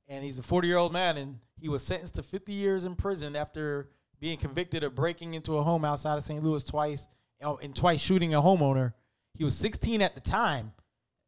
And 0.09 0.25
he's 0.25 0.39
a 0.39 0.43
40 0.43 0.69
year 0.69 0.77
old 0.77 0.93
man, 0.93 1.17
and 1.17 1.39
he 1.61 1.69
was 1.69 1.83
sentenced 1.83 2.17
to 2.17 2.23
50 2.23 2.53
years 2.53 2.85
in 2.85 2.97
prison 2.97 3.37
after 3.37 3.89
being 4.21 4.37
convicted 4.37 4.83
of 4.83 4.95
breaking 4.95 5.35
into 5.35 5.57
a 5.59 5.63
home 5.63 5.85
outside 5.85 6.19
of 6.19 6.25
St. 6.25 6.43
Louis 6.43 6.65
twice 6.65 7.07
oh, 7.43 7.59
and 7.63 7.75
twice 7.75 8.01
shooting 8.01 8.35
a 8.35 8.43
homeowner. 8.43 8.95
He 9.35 9.45
was 9.45 9.57
16 9.57 10.03
at 10.03 10.15
the 10.15 10.21
time 10.21 10.73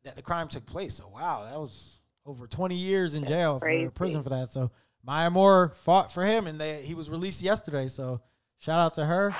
that 0.04 0.16
the 0.16 0.22
crime 0.22 0.48
took 0.48 0.66
place. 0.66 0.94
So 0.94 1.08
wow, 1.08 1.44
that 1.48 1.58
was 1.58 1.99
over 2.30 2.46
20 2.46 2.74
years 2.76 3.14
in 3.14 3.26
jail 3.26 3.58
crazy. 3.60 3.86
for 3.86 3.90
prison 3.90 4.22
for 4.22 4.30
that. 4.30 4.52
So 4.52 4.70
Maya 5.04 5.30
Moore 5.30 5.68
fought 5.82 6.12
for 6.12 6.24
him, 6.24 6.46
and 6.46 6.60
they, 6.60 6.82
he 6.82 6.94
was 6.94 7.10
released 7.10 7.42
yesterday. 7.42 7.88
So 7.88 8.20
shout 8.60 8.78
out 8.78 8.94
to 8.94 9.04
her. 9.04 9.34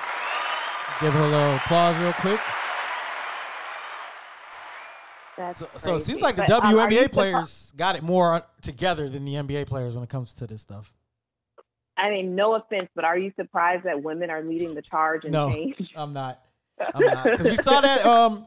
Give 1.00 1.12
her 1.12 1.20
a 1.20 1.28
little 1.28 1.54
applause 1.56 1.96
real 1.98 2.12
quick. 2.14 2.40
So, 5.54 5.66
so 5.78 5.94
it 5.94 6.00
seems 6.00 6.20
like 6.20 6.36
the 6.36 6.44
But, 6.46 6.64
um, 6.64 6.74
WNBA 6.74 7.04
surpri- 7.04 7.12
players 7.12 7.72
got 7.74 7.96
it 7.96 8.02
more 8.02 8.42
together 8.60 9.08
than 9.08 9.24
the 9.24 9.34
NBA 9.34 9.66
players 9.66 9.94
when 9.94 10.04
it 10.04 10.10
comes 10.10 10.34
to 10.34 10.46
this 10.46 10.60
stuff. 10.60 10.92
I 11.96 12.10
mean, 12.10 12.34
no 12.34 12.56
offense, 12.56 12.88
but 12.94 13.04
are 13.06 13.16
you 13.16 13.32
surprised 13.36 13.84
that 13.84 14.02
women 14.02 14.28
are 14.28 14.42
leading 14.42 14.74
the 14.74 14.82
charge 14.82 15.24
and 15.24 15.32
No. 15.32 15.50
change? 15.50 15.76
I'm 15.96 16.12
not. 16.12 16.40
I'm 16.94 17.06
not 17.06 17.24
because 17.24 17.46
we 17.46 17.56
saw 17.56 17.80
that. 17.80 18.04
Um, 18.04 18.46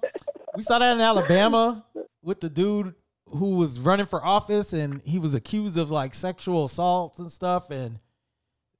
we 0.55 0.61
saw 0.63 0.77
that 0.79 0.93
in 0.95 1.01
Alabama 1.01 1.83
with 2.21 2.41
the 2.41 2.49
dude 2.49 2.93
who 3.33 3.57
was 3.57 3.79
running 3.79 4.05
for 4.05 4.23
office 4.23 4.73
and 4.73 5.01
he 5.03 5.19
was 5.19 5.33
accused 5.33 5.77
of 5.77 5.91
like 5.91 6.13
sexual 6.15 6.65
assaults 6.65 7.19
and 7.19 7.31
stuff, 7.31 7.69
and 7.71 7.99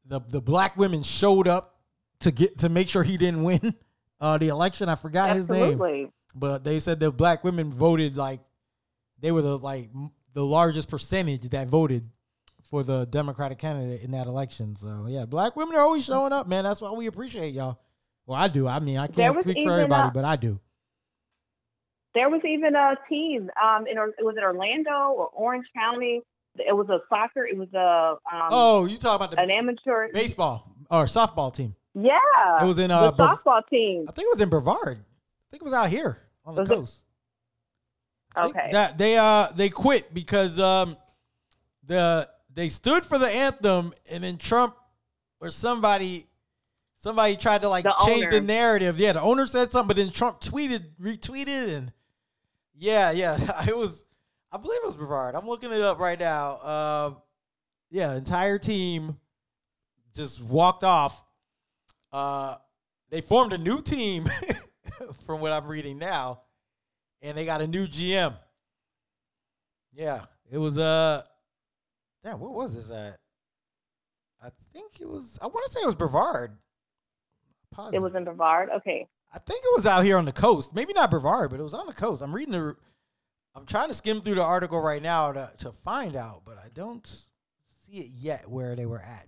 the 0.06 0.20
the 0.30 0.42
black 0.42 0.78
women 0.78 1.04
showed 1.04 1.48
up 1.48 1.80
to 2.20 2.32
get 2.32 2.58
to 2.60 2.70
make 2.70 2.90
sure 2.90 3.04
he 3.04 3.18
didn't 3.18 3.44
win 3.44 3.74
uh, 4.22 4.38
the 4.38 4.48
election. 4.50 4.90
I 4.90 4.96
forgot 4.96 5.30
his 5.36 5.48
name. 5.70 5.78
But 6.36 6.64
they 6.64 6.80
said 6.80 7.00
the 7.00 7.12
black 7.12 7.44
women 7.44 7.70
voted 7.72 8.18
like 8.18 8.40
they 9.20 9.32
were 9.32 9.42
the 9.42 9.58
like 9.58 9.90
m- 9.94 10.12
the 10.34 10.44
largest 10.46 10.90
percentage 10.90 11.50
that 11.50 11.68
voted 11.68 12.10
for 12.70 12.84
the 12.84 13.06
Democratic 13.06 13.60
candidate 13.60 14.02
in 14.02 14.12
that 14.12 14.26
election. 14.28 14.76
So 14.76 15.06
yeah, 15.08 15.26
black 15.26 15.56
women 15.56 15.76
are 15.76 15.82
always 15.82 16.06
showing 16.06 16.34
up, 16.34 16.48
man. 16.48 16.64
That's 16.64 16.82
why 16.82 16.92
we 16.92 17.06
appreciate 17.06 17.54
y'all. 17.54 17.80
Well, 18.26 18.40
I 18.40 18.48
do. 18.48 18.68
I 18.68 18.80
mean, 18.80 18.98
I 18.98 19.08
can't 19.08 19.36
speak 19.42 19.58
for 19.64 19.72
everybody, 19.82 20.08
a- 20.08 20.12
but 20.12 20.26
I 20.26 20.36
do. 20.38 20.60
There 22.16 22.30
was 22.30 22.42
even 22.48 22.76
a 22.76 22.96
team 23.10 23.50
um, 23.64 23.88
in 23.88 23.98
Or- 23.98 24.14
was 24.20 24.36
it 24.38 24.44
Orlando 24.44 25.12
or 25.16 25.28
Orange 25.34 25.66
County? 25.76 26.22
It 26.58 26.76
was 26.76 26.88
a 26.90 27.00
soccer. 27.10 27.46
It 27.46 27.58
was 27.58 27.70
a 27.74 28.16
um, 28.32 28.50
Oh, 28.52 28.86
you 28.86 28.98
talking 28.98 29.26
about 29.26 29.44
an 29.44 29.50
amateur. 29.50 30.12
baseball 30.14 30.72
or 30.92 31.06
softball 31.06 31.54
team? 31.54 31.76
Yeah, 31.96 32.18
It 32.62 32.66
was 32.66 32.78
in, 32.80 32.92
uh, 32.92 33.12
the 33.12 33.18
softball 33.24 33.62
team. 33.70 34.06
I 34.08 34.12
think 34.12 34.28
it 34.28 34.32
was 34.34 34.42
in 34.42 34.50
Brevard. 34.50 34.98
I 35.00 35.46
think 35.52 35.62
it 35.62 35.64
was 35.64 35.74
out 35.74 35.90
here 35.90 36.18
on 36.46 36.56
the 36.56 36.62
Was 36.62 36.70
it- 36.70 36.74
coast. 36.74 37.00
I 38.36 38.44
think 38.46 38.56
Okay. 38.58 38.70
That 38.72 38.98
they 38.98 39.16
uh 39.18 39.48
they 39.56 39.70
quit 39.70 40.12
because 40.14 40.60
um 40.60 40.98
the 41.86 42.28
they 42.52 42.70
stood 42.70 43.06
for 43.06 43.18
the 43.20 43.28
anthem 43.28 43.94
and 44.12 44.24
then 44.24 44.38
Trump 44.38 44.76
or 45.40 45.52
somebody 45.52 46.26
somebody 46.98 47.36
tried 47.36 47.62
to 47.62 47.70
like 47.70 47.84
The 47.84 47.94
change 48.06 48.28
the 48.32 48.42
narrative. 48.42 49.00
Yeah, 49.00 49.14
the 49.14 49.22
owner 49.22 49.46
said 49.46 49.72
something, 49.72 49.88
but 49.88 49.98
then 49.98 50.10
Trump 50.10 50.40
tweeted, 50.42 50.84
retweeted, 51.00 51.76
and 51.78 51.92
yeah, 52.84 53.12
yeah, 53.12 53.38
it 53.68 53.76
was. 53.76 54.04
I 54.52 54.58
believe 54.58 54.80
it 54.84 54.86
was 54.86 54.96
Brevard. 54.96 55.36
I'm 55.36 55.48
looking 55.48 55.72
it 55.72 55.82
up 55.82 56.00
right 56.00 56.20
now. 56.20 56.52
Uh, 56.56 57.12
yeah, 57.90 58.14
entire 58.16 58.60
team 58.60 59.18
just 60.14 60.42
walked 60.42 60.84
off. 60.84 61.24
Uh, 62.12 62.58
they 63.10 63.22
formed 63.22 63.54
a 63.54 63.58
new 63.58 63.82
team, 63.82 64.30
from 65.26 65.40
what 65.40 65.52
I'm 65.54 65.66
reading 65.66 65.98
now, 65.98 66.42
and 67.22 67.38
they 67.38 67.46
got 67.46 67.62
a 67.62 67.68
new 67.68 67.88
GM. 67.88 68.36
Yeah, 69.94 70.26
it 70.52 70.58
was 70.58 70.78
uh, 70.78 71.24
damn, 72.24 72.40
what 72.40 72.54
was 72.54 72.76
this 72.76 72.92
at? 72.92 73.18
I 74.44 74.50
think 74.74 75.00
it 75.00 75.08
was. 75.08 75.40
I 75.42 75.48
want 75.48 75.66
to 75.66 75.72
say 75.72 75.80
it 75.82 75.86
was 75.86 75.96
Brevard. 75.96 76.58
It 77.96 78.02
was 78.02 78.14
in 78.14 78.26
Brevard. 78.26 78.70
Okay. 78.70 79.08
I 79.34 79.40
think 79.40 79.64
it 79.64 79.76
was 79.76 79.86
out 79.86 80.06
here 80.06 80.18
on 80.18 80.26
the 80.26 80.32
coast. 80.32 80.76
Maybe 80.76 80.94
not 80.94 81.10
Brevard, 81.10 81.50
but 81.50 81.60
it 81.60 81.64
was 81.64 81.74
on 81.74 81.88
the 81.88 81.94
coast. 81.94 82.22
I'm 82.22 82.34
reading 82.34 82.52
the. 82.52 82.76
I'm 83.56 83.66
trying 83.66 83.88
to 83.88 83.94
skim 83.94 84.22
through 84.22 84.36
the 84.36 84.44
article 84.44 84.80
right 84.80 85.02
now 85.02 85.32
to, 85.32 85.52
to 85.60 85.72
find 85.84 86.16
out, 86.16 86.42
but 86.44 86.58
I 86.58 86.70
don't 86.74 87.06
see 87.06 87.98
it 87.98 88.10
yet 88.12 88.50
where 88.50 88.76
they 88.76 88.86
were 88.86 89.00
at. 89.00 89.28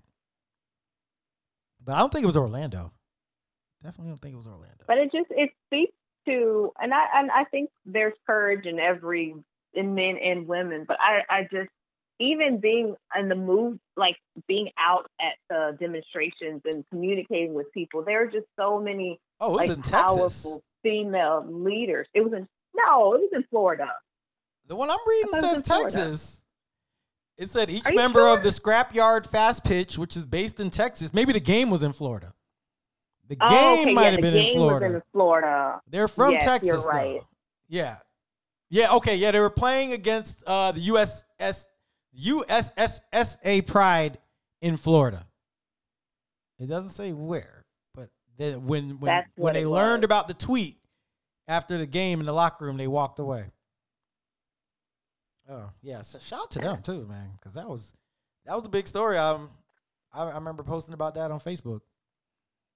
But 1.83 1.95
I 1.95 1.99
don't 1.99 2.11
think 2.11 2.23
it 2.23 2.27
was 2.27 2.37
Orlando. 2.37 2.91
Definitely 3.83 4.11
don't 4.11 4.21
think 4.21 4.33
it 4.33 4.37
was 4.37 4.47
Orlando. 4.47 4.83
But 4.87 4.97
it 4.97 5.11
just 5.11 5.27
it 5.29 5.51
speaks 5.67 5.93
to, 6.27 6.71
and 6.79 6.93
I 6.93 7.05
and 7.15 7.31
I 7.31 7.43
think 7.45 7.69
there's 7.85 8.13
courage 8.25 8.65
in 8.65 8.79
every 8.79 9.35
in 9.73 9.95
men 9.95 10.17
and 10.23 10.47
women. 10.47 10.85
But 10.87 10.97
I 10.99 11.21
I 11.29 11.41
just 11.43 11.69
even 12.19 12.59
being 12.59 12.95
in 13.17 13.29
the 13.29 13.35
move, 13.35 13.77
like 13.95 14.15
being 14.47 14.69
out 14.79 15.09
at 15.19 15.35
the 15.49 15.77
demonstrations 15.79 16.61
and 16.65 16.83
communicating 16.89 17.53
with 17.53 17.71
people, 17.73 18.03
there 18.03 18.23
are 18.23 18.27
just 18.27 18.47
so 18.57 18.79
many 18.79 19.19
Oh, 19.39 19.49
it 19.49 19.51
was 19.51 19.69
like 19.69 19.77
in 19.77 19.83
Texas. 19.83 20.17
powerful 20.17 20.63
female 20.83 21.45
leaders. 21.47 22.07
It 22.13 22.21
was 22.21 22.33
in 22.33 22.47
no, 22.75 23.13
it 23.13 23.21
was 23.21 23.29
in 23.33 23.43
Florida. 23.49 23.87
The 24.67 24.75
one 24.75 24.89
I'm 24.89 24.97
reading 25.07 25.31
I 25.33 25.41
thought 25.41 25.57
it 25.57 25.65
says. 25.65 25.91
Texas. 25.93 26.41
It 27.37 27.49
said 27.49 27.69
each 27.69 27.83
member 27.93 28.19
sure? 28.19 28.37
of 28.37 28.43
the 28.43 28.49
Scrapyard 28.49 29.27
Fast 29.27 29.65
Pitch, 29.65 29.97
which 29.97 30.15
is 30.15 30.25
based 30.25 30.59
in 30.59 30.69
Texas. 30.69 31.13
Maybe 31.13 31.33
the 31.33 31.41
game 31.41 31.69
was 31.69 31.83
in 31.83 31.91
Florida. 31.91 32.33
The 33.27 33.35
game 33.35 33.47
oh, 33.49 33.81
okay, 33.81 33.93
might 33.93 34.03
yeah, 34.03 34.09
have 34.11 34.15
the 34.15 34.21
been 34.21 34.33
game 34.33 34.47
in 34.47 34.57
Florida. 34.57 34.85
in 34.95 35.01
Florida. 35.11 35.81
They're 35.89 36.07
from 36.07 36.31
Yes, 36.33 36.45
Texas, 36.45 36.67
you're 36.67 36.81
right. 36.81 37.19
though. 37.19 37.27
Yeah, 37.67 37.97
yeah. 38.69 38.93
Okay, 38.93 39.15
yeah. 39.15 39.31
They 39.31 39.39
were 39.39 39.49
playing 39.49 39.93
against 39.93 40.37
uh, 40.45 40.71
the 40.71 40.81
USS 40.87 41.65
USSSA 42.17 43.65
Pride 43.65 44.17
in 44.61 44.77
Florida. 44.77 45.27
It 46.59 46.67
doesn't 46.67 46.91
say 46.91 47.11
where, 47.11 47.54
but 48.37 48.43
then 48.43 48.65
when 48.65 48.99
when 48.99 49.09
That's 49.09 49.29
when 49.35 49.53
they 49.53 49.65
learned 49.65 50.01
was. 50.01 50.05
about 50.05 50.27
the 50.27 50.33
tweet 50.33 50.77
after 51.47 51.77
the 51.77 51.85
game 51.85 52.19
in 52.19 52.25
the 52.25 52.33
locker 52.33 52.65
room, 52.65 52.77
they 52.77 52.87
walked 52.87 53.19
away. 53.19 53.45
Oh 55.49 55.69
yeah, 55.81 56.01
so 56.01 56.19
shout 56.19 56.39
out 56.41 56.51
to 56.51 56.59
them 56.59 56.81
too, 56.81 57.05
man, 57.07 57.31
because 57.37 57.53
that 57.53 57.67
was 57.69 57.93
that 58.45 58.55
was 58.55 58.65
a 58.65 58.69
big 58.69 58.87
story. 58.87 59.17
Um, 59.17 59.49
I, 60.11 60.23
I 60.23 60.35
remember 60.35 60.63
posting 60.63 60.93
about 60.93 61.15
that 61.15 61.31
on 61.31 61.39
Facebook. 61.39 61.81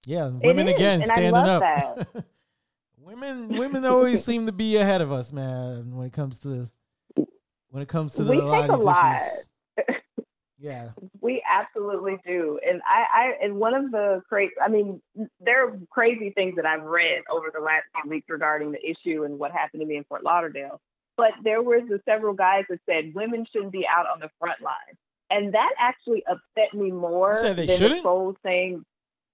Yeah, 0.05 0.27
women 0.27 0.67
is, 0.67 0.75
again 0.75 1.01
and 1.01 1.05
standing 1.05 1.35
up. 1.35 2.07
women, 2.97 3.49
women 3.49 3.85
always 3.85 4.23
seem 4.23 4.45
to 4.45 4.51
be 4.51 4.77
ahead 4.77 5.01
of 5.01 5.11
us, 5.11 5.33
man. 5.33 5.95
When 5.95 6.07
it 6.07 6.13
comes 6.13 6.37
to 6.39 6.69
when 7.69 7.83
it 7.83 7.89
comes 7.89 8.13
to 8.13 8.23
the, 8.23 8.31
We 8.31 8.41
lot 8.41 8.61
take 8.61 8.71
of 8.71 8.79
a 8.79 8.83
lot. 8.83 9.15
issues. 9.15 9.47
Yeah, 10.61 10.89
We 11.21 11.41
absolutely 11.49 12.17
do, 12.25 12.59
and 12.67 12.81
I, 12.85 13.05
I, 13.13 13.45
and 13.45 13.55
one 13.55 13.73
of 13.73 13.91
the 13.91 14.21
crazy. 14.27 14.51
I 14.61 14.67
mean, 14.67 15.01
there 15.39 15.65
are 15.67 15.77
crazy 15.89 16.31
things 16.31 16.55
that 16.57 16.65
I've 16.65 16.83
read 16.83 17.21
over 17.31 17.49
the 17.53 17.61
last 17.61 17.85
few 18.01 18.09
weeks 18.09 18.27
regarding 18.29 18.71
the 18.73 18.79
issue 18.85 19.23
and 19.23 19.39
what 19.39 19.51
happened 19.51 19.81
to 19.81 19.87
me 19.87 19.95
in 19.95 20.03
Fort 20.03 20.23
Lauderdale. 20.23 20.81
But 21.15 21.31
there 21.43 21.61
was 21.61 21.83
the 21.87 22.01
several 22.05 22.33
guys 22.33 22.65
that 22.69 22.79
said 22.89 23.13
women 23.15 23.45
shouldn't 23.51 23.71
be 23.71 23.85
out 23.87 24.05
on 24.13 24.19
the 24.19 24.29
front 24.37 24.61
line, 24.61 24.97
and 25.29 25.53
that 25.53 25.71
actually 25.79 26.23
upset 26.29 26.73
me 26.73 26.91
more 26.91 27.35
You 27.35 27.41
said 27.41 27.55
they 27.55 27.65
than 27.65 27.77
shouldn't? 27.77 27.99
the 27.99 28.03
trolls 28.03 28.35
saying. 28.43 28.83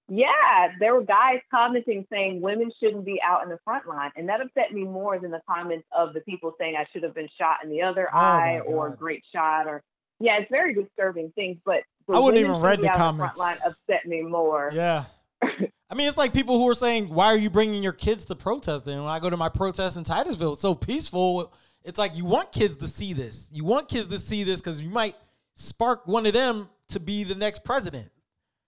Yeah, 0.08 0.68
there 0.78 0.94
were 0.94 1.02
guys 1.02 1.40
commenting 1.50 2.06
saying 2.12 2.40
women 2.40 2.70
shouldn't 2.80 3.04
be 3.04 3.20
out 3.26 3.42
in 3.42 3.48
the 3.48 3.58
front 3.64 3.88
line, 3.88 4.12
and 4.14 4.28
that 4.28 4.40
upset 4.40 4.72
me 4.72 4.84
more 4.84 5.18
than 5.18 5.32
the 5.32 5.40
comments 5.50 5.84
of 5.90 6.14
the 6.14 6.20
people 6.20 6.54
saying 6.60 6.76
I 6.76 6.86
should 6.92 7.02
have 7.02 7.12
been 7.14 7.28
shot 7.36 7.56
in 7.64 7.70
the 7.70 7.82
other 7.82 8.08
Oh, 8.14 8.16
eye 8.16 8.60
or 8.64 8.90
God. 8.90 8.98
great 9.00 9.24
shot 9.34 9.66
or 9.66 9.82
yeah, 10.20 10.38
it's 10.38 10.50
very 10.50 10.74
disturbing 10.74 11.32
things. 11.34 11.58
But 11.64 11.82
the 12.06 12.14
I 12.14 12.18
wouldn't 12.18 12.40
even 12.40 12.60
read 12.60 12.80
the 12.80 12.88
comments. 12.88 13.36
front 13.36 13.38
line 13.38 13.56
upset 13.66 14.06
me 14.06 14.22
more. 14.22 14.70
yeah. 14.72 15.04
I 15.88 15.94
mean, 15.94 16.08
it's 16.08 16.16
like 16.16 16.32
people 16.32 16.58
who 16.58 16.68
are 16.68 16.74
saying, 16.74 17.08
"Why 17.08 17.26
are 17.26 17.36
you 17.36 17.50
bringing 17.50 17.82
your 17.82 17.92
kids 17.92 18.24
to 18.26 18.34
protest?" 18.34 18.86
And 18.86 19.00
when 19.00 19.10
I 19.10 19.20
go 19.20 19.30
to 19.30 19.36
my 19.36 19.48
protest 19.48 19.96
in 19.96 20.04
Titusville, 20.04 20.54
it's 20.54 20.62
so 20.62 20.74
peaceful. 20.74 21.52
It's 21.84 21.98
like 21.98 22.16
you 22.16 22.24
want 22.24 22.50
kids 22.50 22.76
to 22.78 22.88
see 22.88 23.12
this. 23.12 23.48
You 23.52 23.64
want 23.64 23.88
kids 23.88 24.08
to 24.08 24.18
see 24.18 24.42
this 24.42 24.60
because 24.60 24.80
you 24.80 24.90
might 24.90 25.14
spark 25.54 26.06
one 26.06 26.26
of 26.26 26.32
them 26.32 26.68
to 26.88 26.98
be 26.98 27.22
the 27.22 27.36
next 27.36 27.62
president. 27.64 28.10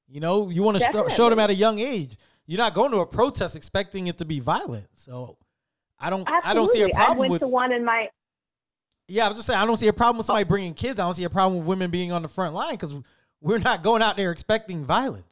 You 0.09 0.21
know, 0.21 0.49
you 0.49 0.63
want 0.63 0.79
to 0.79 0.85
st- 0.85 1.11
show 1.13 1.29
them 1.29 1.39
at 1.39 1.51
a 1.51 1.55
young 1.55 1.81
age. 1.81 2.17
You're 2.47 2.59
not 2.59 2.75
going 2.75 2.93
to 2.93 3.01
a 3.01 3.07
protest 3.07 3.57
expecting 3.57 4.07
it 4.07 4.19
to 4.19 4.25
be 4.25 4.41
violent. 4.41 4.89
So 4.95 5.37
I 5.99 6.11
don't 6.11 6.21
Absolutely. 6.21 6.51
I 6.51 6.55
don't 6.55 6.73
see 6.73 6.83
a 6.83 6.89
problem 6.91 7.17
I 7.17 7.21
went 7.21 7.33
with 7.33 7.41
to 7.41 7.49
one 7.49 7.73
in 7.73 7.85
my 7.85 8.09
Yeah, 9.09 9.25
I 9.25 9.29
was 9.29 9.39
just 9.39 9.47
saying 9.47 9.59
I 9.59 9.65
don't 9.65 9.77
see 9.77 9.89
a 9.89 9.93
problem 9.93 10.19
with 10.19 10.27
somebody 10.27 10.45
bringing 10.45 10.75
kids. 10.75 11.01
I 11.01 11.05
don't 11.05 11.15
see 11.15 11.25
a 11.25 11.31
problem 11.31 11.59
with 11.59 11.67
women 11.67 11.91
being 11.91 12.13
on 12.13 12.21
the 12.21 12.29
front 12.29 12.55
line 12.55 12.75
because 12.75 12.95
we're 13.41 13.59
not 13.59 13.83
going 13.83 14.03
out 14.03 14.17
there 14.17 14.31
expecting 14.31 14.85
violence. 14.85 15.25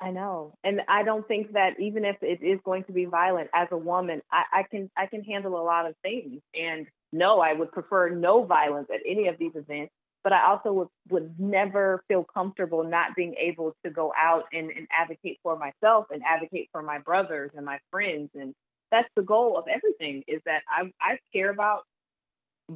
I 0.00 0.10
know, 0.10 0.54
and 0.64 0.80
I 0.88 1.04
don't 1.04 1.26
think 1.28 1.52
that 1.52 1.78
even 1.78 2.04
if 2.04 2.16
it 2.22 2.42
is 2.42 2.58
going 2.64 2.82
to 2.84 2.92
be 2.92 3.04
violent, 3.04 3.50
as 3.54 3.68
a 3.70 3.76
woman, 3.76 4.20
I, 4.32 4.42
I 4.52 4.62
can 4.64 4.90
I 4.96 5.06
can 5.06 5.22
handle 5.22 5.60
a 5.60 5.62
lot 5.62 5.86
of 5.86 5.94
things. 6.02 6.40
And 6.54 6.88
no, 7.12 7.38
I 7.38 7.52
would 7.52 7.70
prefer 7.70 8.08
no 8.08 8.42
violence 8.42 8.88
at 8.92 9.00
any 9.08 9.28
of 9.28 9.38
these 9.38 9.52
events. 9.54 9.92
But 10.24 10.32
I 10.32 10.46
also 10.46 10.72
would, 10.72 10.88
would 11.10 11.34
never 11.38 12.02
feel 12.08 12.24
comfortable 12.24 12.84
not 12.84 13.16
being 13.16 13.34
able 13.40 13.74
to 13.84 13.90
go 13.90 14.12
out 14.16 14.44
and, 14.52 14.70
and 14.70 14.86
advocate 14.96 15.38
for 15.42 15.58
myself 15.58 16.06
and 16.12 16.22
advocate 16.24 16.68
for 16.70 16.80
my 16.80 16.98
brothers 16.98 17.50
and 17.56 17.66
my 17.66 17.78
friends. 17.90 18.30
And 18.34 18.54
that's 18.92 19.08
the 19.16 19.22
goal 19.22 19.58
of 19.58 19.64
everything 19.66 20.22
is 20.28 20.40
that 20.46 20.62
I, 20.68 20.92
I 21.00 21.18
care 21.32 21.50
about 21.50 21.82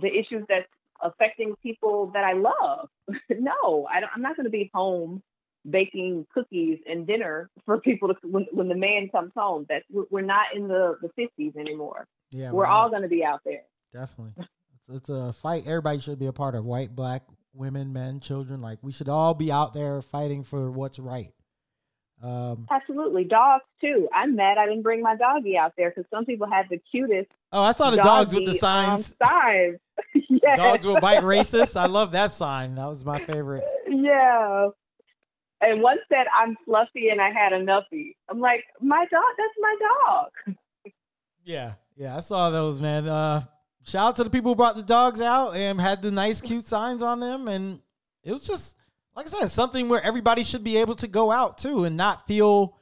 the 0.00 0.08
issues 0.08 0.44
that's 0.48 0.68
affecting 1.02 1.54
people 1.62 2.10
that 2.14 2.24
I 2.24 2.32
love. 2.32 2.88
no, 3.30 3.86
I 3.90 3.98
am 3.98 4.22
not 4.22 4.36
going 4.36 4.44
to 4.44 4.50
be 4.50 4.70
home 4.72 5.22
baking 5.68 6.26
cookies 6.32 6.78
and 6.88 7.06
dinner 7.06 7.50
for 7.64 7.80
people 7.80 8.08
to, 8.08 8.14
when, 8.22 8.46
when 8.52 8.68
the 8.68 8.76
man 8.76 9.08
comes 9.10 9.32
home. 9.36 9.66
That 9.68 9.82
we're 10.10 10.22
not 10.22 10.46
in 10.54 10.68
the 10.68 10.96
the 11.00 11.08
fifties 11.16 11.54
anymore. 11.58 12.06
Yeah, 12.30 12.52
we're 12.52 12.66
all 12.66 12.88
going 12.90 13.02
to 13.02 13.08
be 13.08 13.24
out 13.24 13.40
there. 13.44 13.62
Definitely, 13.92 14.32
it's, 14.36 14.48
it's 14.88 15.08
a 15.08 15.32
fight. 15.32 15.64
Everybody 15.66 16.00
should 16.00 16.18
be 16.18 16.26
a 16.26 16.32
part 16.32 16.54
of. 16.54 16.64
White, 16.64 16.94
black, 16.94 17.22
women, 17.52 17.92
men, 17.92 18.20
children. 18.20 18.60
Like 18.60 18.78
we 18.82 18.92
should 18.92 19.08
all 19.08 19.34
be 19.34 19.50
out 19.50 19.74
there 19.74 20.02
fighting 20.02 20.44
for 20.44 20.70
what's 20.70 20.98
right. 20.98 21.32
Um, 22.22 22.66
Absolutely, 22.70 23.24
dogs 23.24 23.64
too. 23.80 24.08
I'm 24.14 24.36
mad 24.36 24.58
I 24.58 24.66
didn't 24.66 24.82
bring 24.82 25.02
my 25.02 25.16
doggy 25.16 25.56
out 25.56 25.74
there 25.76 25.90
because 25.90 26.08
some 26.10 26.24
people 26.24 26.48
had 26.50 26.66
the 26.70 26.80
cutest. 26.90 27.30
Oh, 27.52 27.62
I 27.62 27.72
saw 27.72 27.90
the 27.90 27.98
dogs 27.98 28.34
with 28.34 28.46
the 28.46 28.54
signs. 28.54 29.14
Um, 29.20 29.28
signs. 29.28 29.78
yes. 30.28 30.56
Dogs 30.56 30.86
will 30.86 31.00
bite 31.00 31.22
racists. 31.22 31.78
I 31.78 31.86
love 31.86 32.12
that 32.12 32.32
sign. 32.32 32.74
That 32.74 32.86
was 32.86 33.04
my 33.04 33.18
favorite. 33.20 33.64
Yeah, 33.88 34.68
and 35.60 35.82
one 35.82 35.98
said, 36.08 36.26
I'm 36.38 36.56
fluffy 36.64 37.08
and 37.08 37.20
I 37.20 37.30
had 37.30 37.52
a 37.52 37.58
nuffy. 37.58 38.14
I'm 38.28 38.40
like, 38.40 38.64
my 38.80 39.06
dog, 39.10 39.24
that's 39.38 39.54
my 39.60 39.76
dog. 39.80 40.56
Yeah, 41.44 41.74
yeah, 41.96 42.16
I 42.16 42.20
saw 42.20 42.50
those, 42.50 42.80
man. 42.80 43.08
Uh, 43.08 43.44
shout 43.84 44.08
out 44.08 44.16
to 44.16 44.24
the 44.24 44.30
people 44.30 44.50
who 44.50 44.56
brought 44.56 44.76
the 44.76 44.82
dogs 44.82 45.20
out 45.20 45.54
and 45.54 45.80
had 45.80 46.02
the 46.02 46.10
nice, 46.10 46.40
cute 46.40 46.66
signs 46.66 47.02
on 47.02 47.20
them. 47.20 47.48
And 47.48 47.80
it 48.22 48.32
was 48.32 48.46
just, 48.46 48.76
like 49.16 49.26
I 49.26 49.30
said, 49.30 49.46
something 49.50 49.88
where 49.88 50.02
everybody 50.02 50.44
should 50.44 50.62
be 50.62 50.76
able 50.76 50.94
to 50.96 51.08
go 51.08 51.30
out 51.30 51.58
too 51.58 51.84
and 51.84 51.96
not 51.96 52.26
feel 52.26 52.76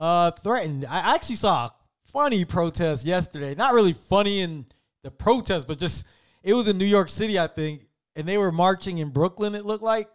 uh, 0.00 0.32
threatened. 0.32 0.84
I 0.84 1.14
actually 1.14 1.36
saw 1.36 1.66
a 1.66 1.72
funny 2.12 2.44
protest 2.44 3.06
yesterday. 3.06 3.54
Not 3.54 3.72
really 3.72 3.92
funny 3.92 4.40
in 4.40 4.66
the 5.04 5.10
protest, 5.10 5.68
but 5.68 5.78
just, 5.78 6.06
it 6.42 6.54
was 6.54 6.66
in 6.66 6.76
New 6.78 6.84
York 6.84 7.10
City, 7.10 7.38
I 7.38 7.46
think. 7.46 7.86
And 8.16 8.28
they 8.28 8.36
were 8.36 8.50
marching 8.50 8.98
in 8.98 9.10
Brooklyn, 9.10 9.54
it 9.54 9.64
looked 9.64 9.84
like 9.84 10.08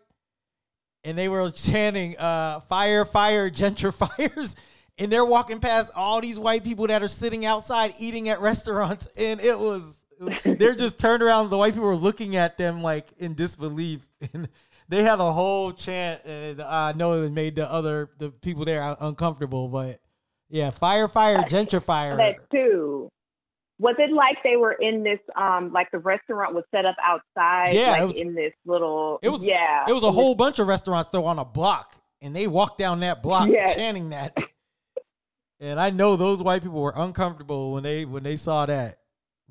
and 1.03 1.17
they 1.17 1.29
were 1.29 1.51
chanting 1.55 2.17
uh, 2.17 2.59
fire 2.61 3.05
fire 3.05 3.49
gentrifiers 3.49 4.55
and 4.97 5.11
they're 5.11 5.25
walking 5.25 5.59
past 5.59 5.91
all 5.95 6.21
these 6.21 6.37
white 6.37 6.63
people 6.63 6.87
that 6.87 7.01
are 7.01 7.07
sitting 7.07 7.45
outside 7.45 7.93
eating 7.99 8.29
at 8.29 8.41
restaurants 8.41 9.07
and 9.17 9.41
it 9.41 9.57
was, 9.57 9.95
they're 10.43 10.75
just 10.75 10.99
turned 10.99 11.21
around 11.21 11.49
the 11.49 11.57
white 11.57 11.73
people 11.73 11.87
were 11.87 11.95
looking 11.95 12.35
at 12.35 12.57
them 12.57 12.81
like 12.81 13.07
in 13.17 13.33
disbelief 13.33 14.05
and 14.33 14.47
they 14.89 15.03
had 15.03 15.19
a 15.19 15.31
whole 15.31 15.71
chant 15.71 16.21
and 16.25 16.61
i 16.61 16.91
know 16.93 17.21
it 17.21 17.31
made 17.31 17.55
the 17.55 17.71
other 17.71 18.09
the 18.19 18.29
people 18.29 18.65
there 18.65 18.95
uncomfortable 18.99 19.67
but 19.67 19.99
yeah 20.49 20.69
fire 20.69 21.07
fire 21.07 21.39
gentrifier 21.43 22.17
that 22.17 22.49
too 22.51 23.09
was 23.79 23.95
it 23.97 24.11
like 24.11 24.37
they 24.43 24.55
were 24.55 24.73
in 24.73 25.03
this 25.03 25.19
um 25.35 25.71
like 25.73 25.89
the 25.91 25.99
restaurant 25.99 26.53
was 26.53 26.63
set 26.71 26.85
up 26.85 26.95
outside 27.03 27.71
yeah 27.75 27.91
like 27.91 28.07
was, 28.07 28.21
in 28.21 28.35
this 28.35 28.53
little 28.65 29.19
it 29.21 29.29
was 29.29 29.45
yeah 29.45 29.83
it 29.87 29.93
was 29.93 30.03
a 30.03 30.11
whole 30.11 30.35
bunch 30.35 30.59
of 30.59 30.67
restaurants 30.67 31.09
though 31.09 31.25
on 31.25 31.39
a 31.39 31.45
block 31.45 31.95
and 32.21 32.35
they 32.35 32.47
walked 32.47 32.77
down 32.77 32.99
that 33.01 33.21
block 33.21 33.49
yes. 33.49 33.75
chanting 33.75 34.09
that 34.09 34.37
and 35.59 35.79
i 35.79 35.89
know 35.89 36.15
those 36.15 36.41
white 36.41 36.61
people 36.61 36.81
were 36.81 36.93
uncomfortable 36.95 37.73
when 37.73 37.83
they 37.83 38.05
when 38.05 38.23
they 38.23 38.35
saw 38.35 38.65
that 38.65 38.97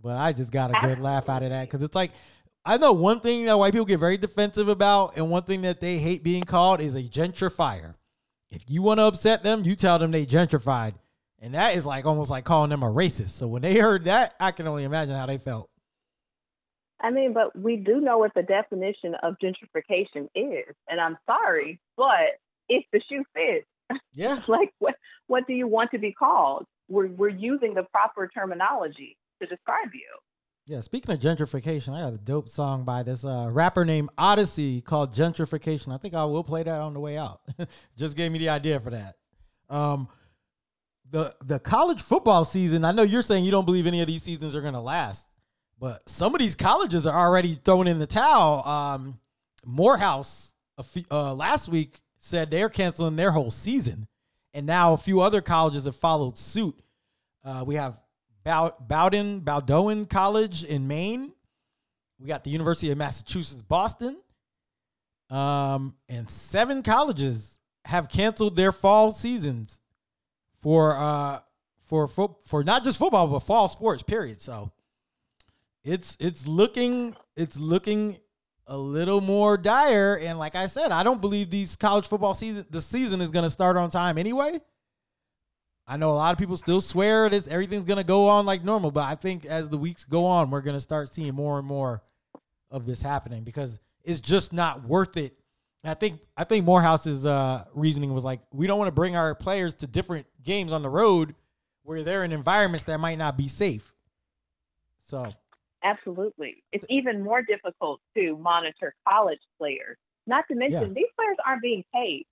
but 0.01 0.17
i 0.17 0.33
just 0.33 0.51
got 0.51 0.71
a 0.71 0.87
good 0.87 1.01
laugh 1.01 1.29
out 1.29 1.43
of 1.43 1.51
that 1.51 1.69
because 1.69 1.83
it's 1.83 1.95
like 1.95 2.13
i 2.65 2.77
know 2.77 2.93
one 2.93 3.21
thing 3.21 3.45
that 3.45 3.59
white 3.59 3.73
people 3.73 3.85
get 3.85 4.01
very 4.01 4.17
defensive 4.17 4.69
about 4.69 5.17
and 5.17 5.31
one 5.31 5.43
thing 5.43 5.63
that 5.63 5.81
they 5.81 5.99
hate 5.99 6.23
being 6.23 6.45
called 6.45 6.81
is 6.81 6.95
a 6.95 7.03
gentrifier 7.03 7.95
if 8.51 8.63
you 8.69 8.83
want 8.83 8.99
to 8.99 9.05
upset 9.05 9.43
them 9.43 9.65
you 9.65 9.75
tell 9.75 9.99
them 9.99 10.11
they 10.11 10.27
gentrified 10.27 10.95
and 11.43 11.55
that 11.55 11.77
is 11.77 11.85
like 11.85 12.07
almost 12.07 12.31
like 12.31 12.45
calling 12.45 12.71
them 12.71 12.85
a 12.85 12.91
racist. 12.91 13.31
So 13.31 13.49
when 13.49 13.63
they 13.63 13.77
heard 13.77 14.05
that, 14.05 14.35
I 14.39 14.53
can 14.53 14.69
only 14.69 14.85
imagine 14.85 15.17
how 15.17 15.27
they 15.27 15.39
felt. 15.39 15.69
I 17.01 17.11
mean, 17.11 17.33
but 17.33 17.59
we 17.59 17.77
do 17.77 18.01
know 18.01 18.19
what 18.19 18.33
the 18.35 18.45
definition 18.45 19.17
of 19.25 19.35
gentrification 19.43 20.29
is. 20.37 20.73
And 20.89 21.01
I'm 21.01 21.19
sorry, 21.27 21.81
but 21.97 22.39
if 22.69 22.85
the 22.93 23.03
shoe 23.09 23.25
fits, 23.35 23.67
yeah. 24.15 24.41
like 24.49 24.73
what 24.79 24.95
what 25.27 25.49
do 25.49 25.53
you 25.53 25.67
want 25.67 25.91
to 25.91 25.99
be 25.99 26.13
called? 26.13 26.65
We're 26.89 27.09
we're 27.09 27.29
using 27.29 27.75
the 27.75 27.83
proper 27.91 28.29
terminology 28.29 29.17
to 29.43 29.49
describe 29.49 29.91
you. 29.93 30.07
Yeah, 30.65 30.81
speaking 30.81 31.13
of 31.13 31.19
gentrification, 31.19 31.93
I 31.93 32.03
got 32.03 32.13
a 32.13 32.19
dope 32.19 32.49
song 32.49 32.85
by 32.85 33.03
this 33.03 33.25
uh, 33.25 33.49
rapper 33.51 33.85
named 33.85 34.11
Odyssey 34.17 34.81
called 34.81 35.13
Gentrification. 35.13 35.93
I 35.93 35.97
think 35.97 36.15
I 36.15 36.25
will 36.25 36.45
play 36.45 36.63
that 36.63 36.81
on 36.81 36.95
the 36.95 37.01
way 37.01 37.19
out. 37.19 37.41
Just 37.99 38.17
gave 38.17 38.31
me 38.31 38.39
the 38.39 38.49
idea 38.49 38.79
for 38.79 38.91
that. 38.91 39.17
Um, 39.69 40.09
the 41.11 41.35
the 41.45 41.59
college 41.59 42.01
football 42.01 42.45
season. 42.45 42.85
I 42.85 42.93
know 42.93 43.03
you're 43.03 43.23
saying 43.23 43.45
you 43.45 43.51
don't 43.51 43.65
believe 43.65 43.89
any 43.89 44.01
of 44.01 44.07
these 44.07 44.23
seasons 44.23 44.55
are 44.55 44.61
going 44.61 44.75
to 44.75 44.81
last, 44.81 45.27
but 45.81 46.09
some 46.09 46.33
of 46.33 46.39
these 46.39 46.55
colleges 46.55 47.07
are 47.09 47.27
already 47.27 47.59
throwing 47.65 47.89
in 47.89 47.99
the 47.99 48.07
towel. 48.07 48.67
Um, 48.67 49.19
Morehouse 49.65 50.55
uh, 51.11 51.35
last 51.35 51.69
week 51.69 52.03
said 52.19 52.51
they're 52.51 52.69
canceling 52.69 53.17
their 53.17 53.33
whole 53.33 53.51
season, 53.51 54.07
and 54.55 54.65
now 54.65 54.93
a 54.93 54.99
few 54.99 55.21
other 55.21 55.41
colleges 55.41 55.87
have 55.87 55.97
followed 55.97 56.39
suit. 56.39 56.79
Uh, 57.45 57.65
we 57.67 57.75
have 57.75 58.01
Bowdoin 58.45 59.41
Bowdoin 59.41 60.07
College 60.07 60.65
in 60.65 60.87
Maine. 60.87 61.33
We 62.19 62.27
got 62.27 62.45
the 62.45 62.51
University 62.51 62.91
of 62.91 62.99
Massachusetts 62.99 63.63
Boston, 63.63 64.17
um, 65.31 65.95
and 66.09 66.31
seven 66.31 66.83
colleges 66.83 67.59
have 67.85 68.09
canceled 68.09 68.55
their 68.55 68.71
fall 68.71 69.11
seasons 69.11 69.81
for 70.61 70.97
uh 70.97 71.41
for 71.85 72.07
fo- 72.07 72.39
for 72.47 72.63
not 72.63 72.85
just 72.85 72.99
football 72.99 73.27
but 73.27 73.41
fall 73.41 73.69
sports. 73.69 74.03
Period. 74.03 74.41
So 74.41 74.71
it's 75.85 76.17
it's 76.21 76.47
looking 76.47 77.17
it's 77.37 77.59
looking 77.59 78.19
a 78.67 78.77
little 78.77 79.21
more 79.21 79.57
dire. 79.57 80.19
And 80.23 80.39
like 80.39 80.55
I 80.55 80.67
said, 80.67 80.93
I 80.93 81.03
don't 81.03 81.21
believe 81.21 81.51
these 81.51 81.75
college 81.77 82.07
football 82.07 82.35
season 82.35 82.65
the 82.71 82.81
season 82.81 83.21
is 83.21 83.31
going 83.31 83.45
to 83.45 83.51
start 83.51 83.77
on 83.77 83.91
time 83.91 84.19
anyway. 84.19 84.61
I 85.87 85.97
know 85.97 86.11
a 86.11 86.15
lot 86.15 86.33
of 86.33 86.39
people 86.39 86.57
still 86.57 86.81
swear 86.81 87.29
this 87.29 87.47
everything's 87.47 87.85
going 87.85 87.99
to 87.99 88.05
go 88.05 88.29
on 88.29 88.47
like 88.47 88.65
normal, 88.65 88.91
but 88.91 89.05
I 89.05 89.15
think 89.15 89.45
as 89.45 89.69
the 89.69 89.79
weeks 89.79 90.05
go 90.05 90.27
on, 90.27 90.51
we're 90.51 90.61
going 90.61 90.77
to 90.77 90.81
start 90.81 91.13
seeing 91.13 91.35
more 91.35 91.59
and 91.59 91.67
more 91.67 92.03
of 92.71 92.87
this 92.87 93.03
happening 93.03 93.43
because 93.43 93.79
it's 94.05 94.21
just 94.21 94.53
not 94.53 94.85
worth 94.85 95.17
it 95.17 95.37
I 95.85 95.95
think 95.95 96.21
I 96.37 96.45
think 96.45 96.65
Morehouse's 96.65 97.27
uh, 97.27 97.65
reasoning 97.75 98.15
was 98.15 98.25
like 98.25 98.41
we 98.53 98.67
don't 98.67 98.79
want 98.79 98.89
to 98.89 98.93
bring 98.93 99.17
our 99.17 99.35
players 99.35 99.75
to 99.77 99.87
different 99.87 100.27
games 100.43 100.73
on 100.73 100.83
the 100.83 100.89
road 100.89 101.35
where 101.83 102.05
they're 102.05 102.25
in 102.25 102.33
environments 102.33 102.85
that 102.85 103.01
might 103.01 103.19
not 103.19 103.37
be 103.37 103.49
safe. 103.49 103.93
So 105.03 105.33
absolutely, 105.83 106.63
it's 106.71 106.85
even 106.89 107.23
more 107.23 107.43
difficult 107.43 108.01
to 108.17 108.37
monitor 108.37 108.95
college 109.09 109.41
players. 109.59 109.97
Not 110.29 110.45
to 110.49 110.55
mention 110.55 110.81
yeah. 110.83 110.95
these 110.95 111.11
players 111.17 111.37
aren't 111.45 111.63
being 111.63 111.83
paid, 111.93 112.27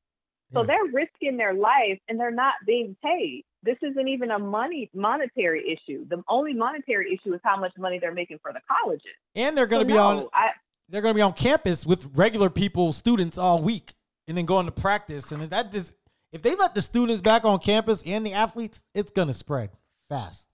so 0.52 0.60
yeah. 0.60 0.66
they're 0.66 0.92
risking 0.92 1.36
their 1.36 1.54
life 1.54 1.98
and 2.08 2.18
they're 2.18 2.30
not 2.30 2.54
being 2.66 2.96
paid. 3.02 3.44
This 3.62 3.76
isn't 3.82 4.08
even 4.08 4.30
a 4.30 4.38
money 4.38 4.90
monetary 4.94 5.62
issue. 5.70 6.06
The 6.08 6.22
only 6.28 6.54
monetary 6.54 7.12
issue 7.12 7.34
is 7.34 7.40
how 7.44 7.58
much 7.58 7.72
money 7.78 7.98
they're 7.98 8.14
making 8.14 8.38
for 8.42 8.52
the 8.52 8.60
colleges. 8.66 9.06
And 9.34 9.56
they're 9.56 9.66
going 9.66 9.86
to 9.86 9.92
so 9.92 9.94
be 9.94 9.98
no, 9.98 10.06
on. 10.06 10.28
I, 10.32 10.48
they're 10.88 11.02
going 11.02 11.14
to 11.14 11.18
be 11.18 11.22
on 11.22 11.34
campus 11.34 11.86
with 11.86 12.10
regular 12.16 12.50
people, 12.50 12.92
students 12.92 13.38
all 13.38 13.62
week, 13.62 13.94
and 14.26 14.36
then 14.36 14.46
going 14.46 14.66
to 14.66 14.72
practice. 14.72 15.30
And 15.30 15.42
is 15.42 15.50
that 15.50 15.72
just 15.72 15.94
if 16.32 16.42
they 16.42 16.54
let 16.54 16.74
the 16.74 16.82
students 16.82 17.20
back 17.20 17.44
on 17.44 17.58
campus 17.58 18.02
and 18.06 18.24
the 18.24 18.32
athletes, 18.32 18.82
it's 18.94 19.10
going 19.10 19.28
to 19.28 19.34
spread 19.34 19.70
fast. 20.08 20.48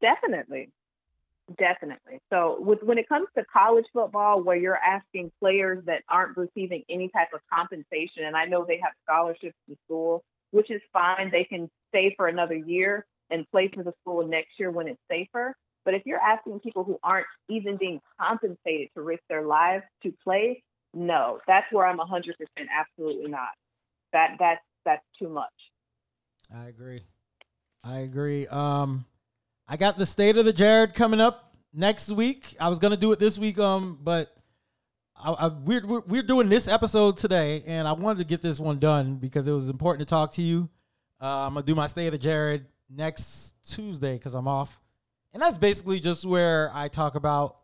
Definitely. 0.00 0.70
Definitely. 1.58 2.20
So, 2.30 2.58
with, 2.60 2.82
when 2.82 2.98
it 2.98 3.08
comes 3.08 3.26
to 3.36 3.44
college 3.52 3.86
football, 3.92 4.42
where 4.42 4.56
you're 4.56 4.76
asking 4.76 5.32
players 5.40 5.82
that 5.86 6.02
aren't 6.08 6.36
receiving 6.36 6.84
any 6.88 7.08
type 7.08 7.28
of 7.34 7.40
compensation, 7.52 8.24
and 8.24 8.36
I 8.36 8.44
know 8.44 8.64
they 8.64 8.80
have 8.82 8.92
scholarships 9.04 9.56
to 9.68 9.76
school, 9.86 10.22
which 10.52 10.70
is 10.70 10.80
fine. 10.92 11.30
They 11.32 11.44
can 11.44 11.68
stay 11.88 12.14
for 12.16 12.28
another 12.28 12.54
year 12.54 13.04
and 13.30 13.50
play 13.50 13.70
for 13.74 13.82
the 13.82 13.92
school 14.02 14.26
next 14.26 14.50
year 14.58 14.70
when 14.70 14.86
it's 14.86 15.00
safer. 15.10 15.54
But 15.84 15.94
if 15.94 16.02
you're 16.04 16.20
asking 16.20 16.60
people 16.60 16.84
who 16.84 16.98
aren't 17.02 17.26
even 17.48 17.76
being 17.76 18.00
compensated 18.20 18.88
to 18.94 19.02
risk 19.02 19.22
their 19.28 19.46
lives 19.46 19.84
to 20.02 20.12
play, 20.22 20.62
no, 20.92 21.40
that's 21.46 21.66
where 21.72 21.86
I'm 21.86 21.98
100% 21.98 22.32
absolutely 22.78 23.30
not. 23.30 23.48
That 24.12 24.36
that's 24.38 24.60
that's 24.84 25.04
too 25.18 25.28
much. 25.28 25.48
I 26.54 26.66
agree. 26.66 27.02
I 27.84 27.98
agree. 27.98 28.46
Um, 28.48 29.04
I 29.72 29.76
got 29.76 29.96
the 29.96 30.04
state 30.04 30.36
of 30.36 30.44
the 30.44 30.52
Jared 30.52 30.94
coming 30.94 31.20
up 31.20 31.54
next 31.72 32.10
week. 32.10 32.56
I 32.58 32.68
was 32.68 32.80
gonna 32.80 32.96
do 32.96 33.12
it 33.12 33.20
this 33.20 33.38
week, 33.38 33.56
um, 33.60 34.00
but 34.02 34.36
I, 35.16 35.30
I, 35.30 35.46
we're, 35.46 35.86
we're 35.86 36.24
doing 36.24 36.48
this 36.48 36.66
episode 36.66 37.18
today, 37.18 37.62
and 37.68 37.86
I 37.86 37.92
wanted 37.92 38.18
to 38.18 38.24
get 38.24 38.42
this 38.42 38.58
one 38.58 38.80
done 38.80 39.18
because 39.18 39.46
it 39.46 39.52
was 39.52 39.68
important 39.68 40.08
to 40.08 40.12
talk 40.12 40.32
to 40.32 40.42
you. 40.42 40.68
Uh, 41.22 41.46
I'm 41.46 41.54
gonna 41.54 41.64
do 41.64 41.76
my 41.76 41.86
state 41.86 42.08
of 42.08 42.12
the 42.12 42.18
Jared 42.18 42.66
next 42.88 43.54
Tuesday 43.64 44.14
because 44.14 44.34
I'm 44.34 44.48
off, 44.48 44.80
and 45.32 45.40
that's 45.40 45.56
basically 45.56 46.00
just 46.00 46.24
where 46.26 46.72
I 46.74 46.88
talk 46.88 47.14
about 47.14 47.58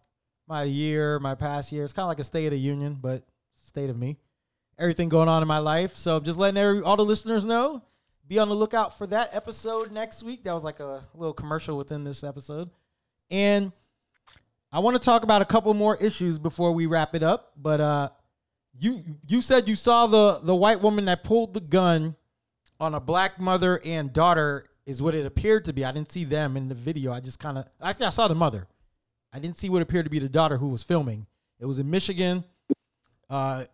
my 0.46 0.62
year, 0.62 1.18
my 1.18 1.34
past 1.34 1.72
year. 1.72 1.82
It's 1.82 1.92
kind 1.92 2.04
of 2.04 2.08
like 2.08 2.20
a 2.20 2.24
state 2.24 2.46
of 2.46 2.52
the 2.52 2.58
union, 2.60 2.98
but 3.00 3.24
state 3.64 3.90
of 3.90 3.98
me, 3.98 4.16
everything 4.78 5.08
going 5.08 5.28
on 5.28 5.42
in 5.42 5.48
my 5.48 5.58
life. 5.58 5.96
So 5.96 6.18
I'm 6.18 6.22
just 6.22 6.38
letting 6.38 6.56
every, 6.56 6.82
all 6.82 6.96
the 6.96 7.04
listeners 7.04 7.44
know. 7.44 7.82
Be 8.28 8.38
on 8.38 8.48
the 8.48 8.54
lookout 8.54 8.98
for 8.98 9.06
that 9.08 9.34
episode 9.34 9.92
next 9.92 10.22
week. 10.22 10.44
That 10.44 10.54
was 10.54 10.64
like 10.64 10.80
a 10.80 11.04
little 11.14 11.32
commercial 11.32 11.76
within 11.76 12.02
this 12.02 12.24
episode, 12.24 12.70
and 13.30 13.72
I 14.72 14.80
want 14.80 14.96
to 14.96 15.02
talk 15.02 15.22
about 15.22 15.42
a 15.42 15.44
couple 15.44 15.72
more 15.74 15.96
issues 15.96 16.38
before 16.38 16.72
we 16.72 16.86
wrap 16.86 17.14
it 17.14 17.22
up. 17.22 17.52
But 17.56 17.80
uh, 17.80 18.08
you 18.78 19.04
you 19.26 19.40
said 19.40 19.68
you 19.68 19.76
saw 19.76 20.06
the 20.06 20.40
the 20.42 20.54
white 20.54 20.80
woman 20.80 21.04
that 21.04 21.22
pulled 21.22 21.54
the 21.54 21.60
gun 21.60 22.16
on 22.80 22.94
a 22.94 23.00
black 23.00 23.38
mother 23.38 23.80
and 23.84 24.12
daughter 24.12 24.64
is 24.86 25.00
what 25.00 25.14
it 25.14 25.24
appeared 25.24 25.64
to 25.66 25.72
be. 25.72 25.84
I 25.84 25.92
didn't 25.92 26.10
see 26.10 26.24
them 26.24 26.56
in 26.56 26.68
the 26.68 26.74
video. 26.74 27.12
I 27.12 27.20
just 27.20 27.38
kind 27.38 27.58
of 27.58 27.66
actually 27.80 28.06
I 28.06 28.10
saw 28.10 28.28
the 28.28 28.34
mother. 28.34 28.66
I 29.32 29.38
didn't 29.38 29.58
see 29.58 29.68
what 29.68 29.82
appeared 29.82 30.06
to 30.06 30.10
be 30.10 30.18
the 30.18 30.28
daughter 30.28 30.56
who 30.56 30.68
was 30.68 30.82
filming. 30.82 31.26
It 31.60 31.66
was 31.66 31.78
in 31.78 31.90
Michigan. 31.90 32.44
Uh, 33.28 33.64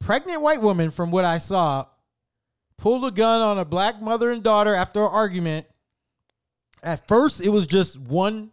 pregnant 0.00 0.40
white 0.40 0.60
woman, 0.60 0.90
from 0.90 1.10
what 1.10 1.24
I 1.24 1.38
saw, 1.38 1.86
pulled 2.78 3.04
a 3.04 3.10
gun 3.10 3.40
on 3.40 3.58
a 3.58 3.64
black 3.64 4.00
mother 4.00 4.30
and 4.30 4.42
daughter 4.42 4.74
after 4.74 5.00
an 5.00 5.10
argument. 5.12 5.66
At 6.82 7.06
first, 7.08 7.40
it 7.40 7.50
was 7.50 7.66
just 7.66 7.98
one 7.98 8.50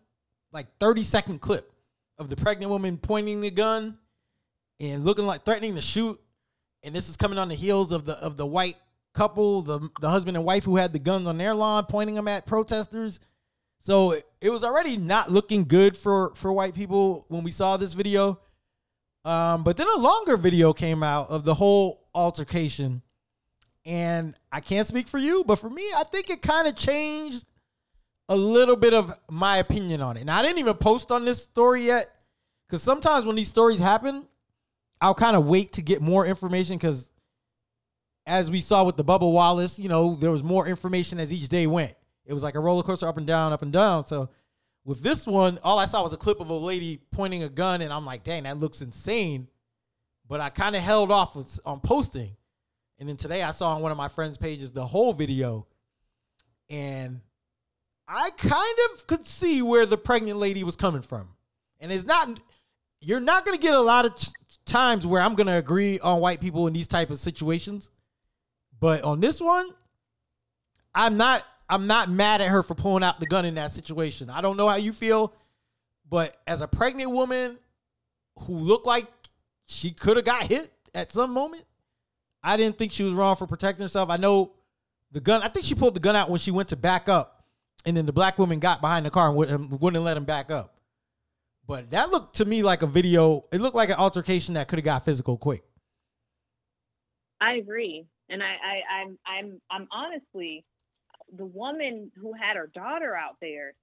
like 0.52 0.68
30 0.80 1.04
second 1.04 1.40
clip 1.42 1.72
of 2.18 2.30
the 2.30 2.36
pregnant 2.36 2.72
woman 2.72 2.98
pointing 2.98 3.42
the 3.42 3.52
gun 3.52 3.98
and 4.80 5.06
looking 5.06 5.26
like 5.26 5.46
threatening 5.46 5.76
to 5.76 5.82
shoot. 5.82 6.20
And 6.84 6.94
this 6.94 7.10
is 7.10 7.18
coming 7.18 7.38
on 7.38 7.50
the 7.50 7.56
heels 7.56 7.92
of 7.92 8.06
the 8.06 8.14
of 8.14 8.38
the 8.38 8.46
white 8.46 8.78
couple, 9.14 9.62
the 9.62 9.90
the 10.02 10.10
husband 10.10 10.38
and 10.38 10.46
wife 10.46 10.64
who 10.64 10.76
had 10.76 10.92
the 10.92 11.00
guns 11.00 11.28
on 11.28 11.38
their 11.38 11.54
lawn 11.54 11.86
pointing 11.86 12.16
them 12.16 12.28
at 12.28 12.46
protesters. 12.46 13.20
So 13.80 14.12
it, 14.12 14.24
it 14.42 14.50
was 14.50 14.64
already 14.64 14.98
not 14.98 15.32
looking 15.32 15.66
good 15.66 15.96
for 15.96 16.34
for 16.36 16.52
white 16.52 16.74
people 16.74 17.26
when 17.30 17.44
we 17.44 17.52
saw 17.52 17.78
this 17.78 17.94
video. 17.94 18.40
Um, 19.24 19.64
but 19.64 19.78
then 19.78 19.88
a 19.88 20.00
longer 20.00 20.38
video 20.38 20.74
came 20.74 21.02
out 21.02 21.30
of 21.30 21.46
the 21.46 21.54
whole 21.56 22.08
altercation. 22.14 23.02
And 23.86 24.34
I 24.52 24.62
can't 24.62 24.88
speak 24.88 25.08
for 25.08 25.20
you, 25.20 25.44
but 25.46 25.58
for 25.58 25.70
me, 25.70 25.84
I 25.96 26.04
think 26.04 26.30
it 26.30 26.42
kind 26.42 26.68
of 26.68 26.76
changed 26.76 27.46
a 28.28 28.36
little 28.36 28.76
bit 28.76 28.94
of 28.94 29.14
my 29.30 29.58
opinion 29.58 30.02
on 30.02 30.18
it. 30.18 30.22
And 30.22 30.32
I 30.32 30.42
didn't 30.42 30.58
even 30.58 30.74
post 30.76 31.12
on 31.12 31.26
this 31.26 31.44
story 31.44 31.84
yet 31.86 32.10
because 32.68 32.82
sometimes 32.82 33.26
when 33.26 33.36
these 33.36 33.50
stories 33.50 33.80
happen, 33.80 34.28
I'll 35.00 35.14
kind 35.14 35.36
of 35.36 35.46
wait 35.46 35.74
to 35.74 35.82
get 35.82 36.02
more 36.02 36.26
information 36.26 36.78
because 36.78 37.10
as 38.26 38.50
we 38.50 38.60
saw 38.60 38.84
with 38.84 38.98
the 38.98 39.04
Bubba 39.04 39.32
Wallace, 39.32 39.78
you 39.78 39.90
know, 39.90 40.16
there 40.16 40.32
was 40.32 40.44
more 40.44 40.68
information 40.68 41.20
as 41.20 41.32
each 41.32 41.48
day 41.48 41.68
went. 41.68 41.94
It 42.26 42.34
was 42.34 42.42
like 42.42 42.56
a 42.56 42.60
roller 42.60 42.82
coaster 42.82 43.08
up 43.08 43.18
and 43.18 43.28
down, 43.28 43.54
up 43.54 43.62
and 43.62 43.72
down. 43.72 44.08
So 44.08 44.30
with 44.84 45.02
this 45.02 45.28
one, 45.28 45.60
all 45.64 45.78
I 45.78 45.86
saw 45.86 46.02
was 46.02 46.14
a 46.14 46.18
clip 46.18 46.40
of 46.40 46.50
a 46.50 46.54
lady 46.54 47.02
pointing 47.12 47.44
a 47.44 47.50
gun, 47.50 47.82
and 47.82 47.94
I'm 47.94 48.06
like, 48.06 48.24
dang, 48.24 48.44
that 48.44 48.60
looks 48.60 48.82
insane. 48.82 49.48
But 50.28 50.42
I 50.42 50.50
kind 50.50 50.76
of 50.76 50.82
held 50.82 51.12
off 51.12 51.38
on 51.66 51.80
posting. 51.82 52.36
And 53.00 53.10
then 53.10 53.18
today 53.18 53.44
I 53.44 53.52
saw 53.52 53.76
on 53.76 53.82
one 53.82 53.92
of 53.92 53.98
my 53.98 54.08
friends' 54.08 54.38
pages 54.38 54.72
the 54.72 54.86
whole 54.86 55.14
video. 55.14 55.68
And 56.70 57.22
I 58.08 58.30
kind 58.32 58.78
of 58.92 59.08
could 59.08 59.26
see 59.26 59.62
where 59.62 59.86
the 59.86 59.98
pregnant 59.98 60.40
lady 60.40 60.64
was 60.64 60.76
coming 60.76 61.02
from. 61.02 61.30
And 61.80 61.92
it's 61.92 62.06
not, 62.06 62.40
you're 63.02 63.20
not 63.20 63.46
going 63.46 63.58
to 63.58 63.62
get 63.62 63.74
a 63.74 63.82
lot 63.82 64.06
of 64.06 64.14
times 64.66 65.06
where 65.06 65.22
I'm 65.22 65.36
going 65.36 65.48
to 65.48 65.58
agree 65.58 66.00
on 66.00 66.20
white 66.22 66.42
people 66.42 66.68
in 66.68 66.74
these 66.74 66.88
type 66.88 67.10
of 67.10 67.18
situations. 67.18 67.92
But 68.80 69.04
on 69.04 69.20
this 69.20 69.42
one, 69.42 69.70
I'm 70.94 71.18
not 71.18 71.44
I'm 71.70 71.88
not 71.88 72.10
mad 72.10 72.42
at 72.42 72.50
her 72.50 72.64
for 72.64 72.76
pulling 72.76 73.04
out 73.04 73.20
the 73.20 73.26
gun 73.26 73.46
in 73.46 73.56
that 73.56 73.72
situation. 73.72 74.30
I 74.30 74.42
don't 74.42 74.58
know 74.58 74.68
how 74.68 74.76
you 74.76 74.94
feel, 74.94 75.34
but 76.10 76.38
as 76.46 76.62
a 76.62 76.68
pregnant 76.68 77.12
woman 77.12 77.58
who 78.42 78.54
looked 78.54 78.86
like 78.86 79.08
she 79.66 79.92
could 79.92 80.18
have 80.18 80.26
got 80.26 80.46
hit 80.46 80.72
at 80.94 81.12
some 81.12 81.32
moment, 81.32 81.64
I 82.46 82.58
didn't 82.58 82.78
think 82.78 82.92
she 82.92 83.04
was 83.04 83.14
wrong 83.14 83.36
for 83.36 83.48
protecting 83.48 83.84
herself. 83.84 84.10
I 84.10 84.18
know 84.18 84.54
the 85.12 85.20
gun, 85.20 85.42
I 85.42 85.48
think 85.48 85.66
she 85.66 85.76
pulled 85.76 85.96
the 85.96 86.00
gun 86.00 86.16
out 86.16 86.30
when 86.30 86.40
she 86.40 86.52
went 86.52 86.70
to 86.70 86.76
back 86.76 87.10
up 87.10 87.36
and 87.86 87.96
then 87.96 88.06
the 88.06 88.14
black 88.14 88.38
woman 88.38 88.60
got 88.60 88.82
behind 88.82 89.06
the 89.06 89.10
car 89.10 89.28
and 89.28 89.38
wouldn't, 89.38 90.04
let 90.04 90.18
him 90.18 90.26
back 90.26 90.52
up. 90.52 90.76
But 91.68 91.92
that 91.92 92.12
looked 92.12 92.36
to 92.38 92.46
me 92.46 92.64
like 92.64 92.82
a 92.82 92.88
video. 92.88 93.44
It 93.52 93.62
looked 93.62 93.76
like 93.76 93.90
an 93.90 93.96
altercation 93.96 94.56
that 94.56 94.68
could 94.68 94.80
have 94.80 94.86
got 94.86 95.06
physical 95.06 95.38
quick. 95.38 95.64
I 97.42 97.56
agree, 97.56 98.06
and 98.30 98.42
I, 98.42 98.46
I, 98.46 99.02
I'm, 99.02 99.18
I'm, 99.26 99.62
I'm 99.70 99.88
honestly 99.92 100.64
the 101.36 101.46
woman 101.46 102.12
who 102.20 102.34
had 102.34 102.56
her 102.56 102.70
daughter 102.74 103.16
out 103.16 103.38
there. 103.42 103.74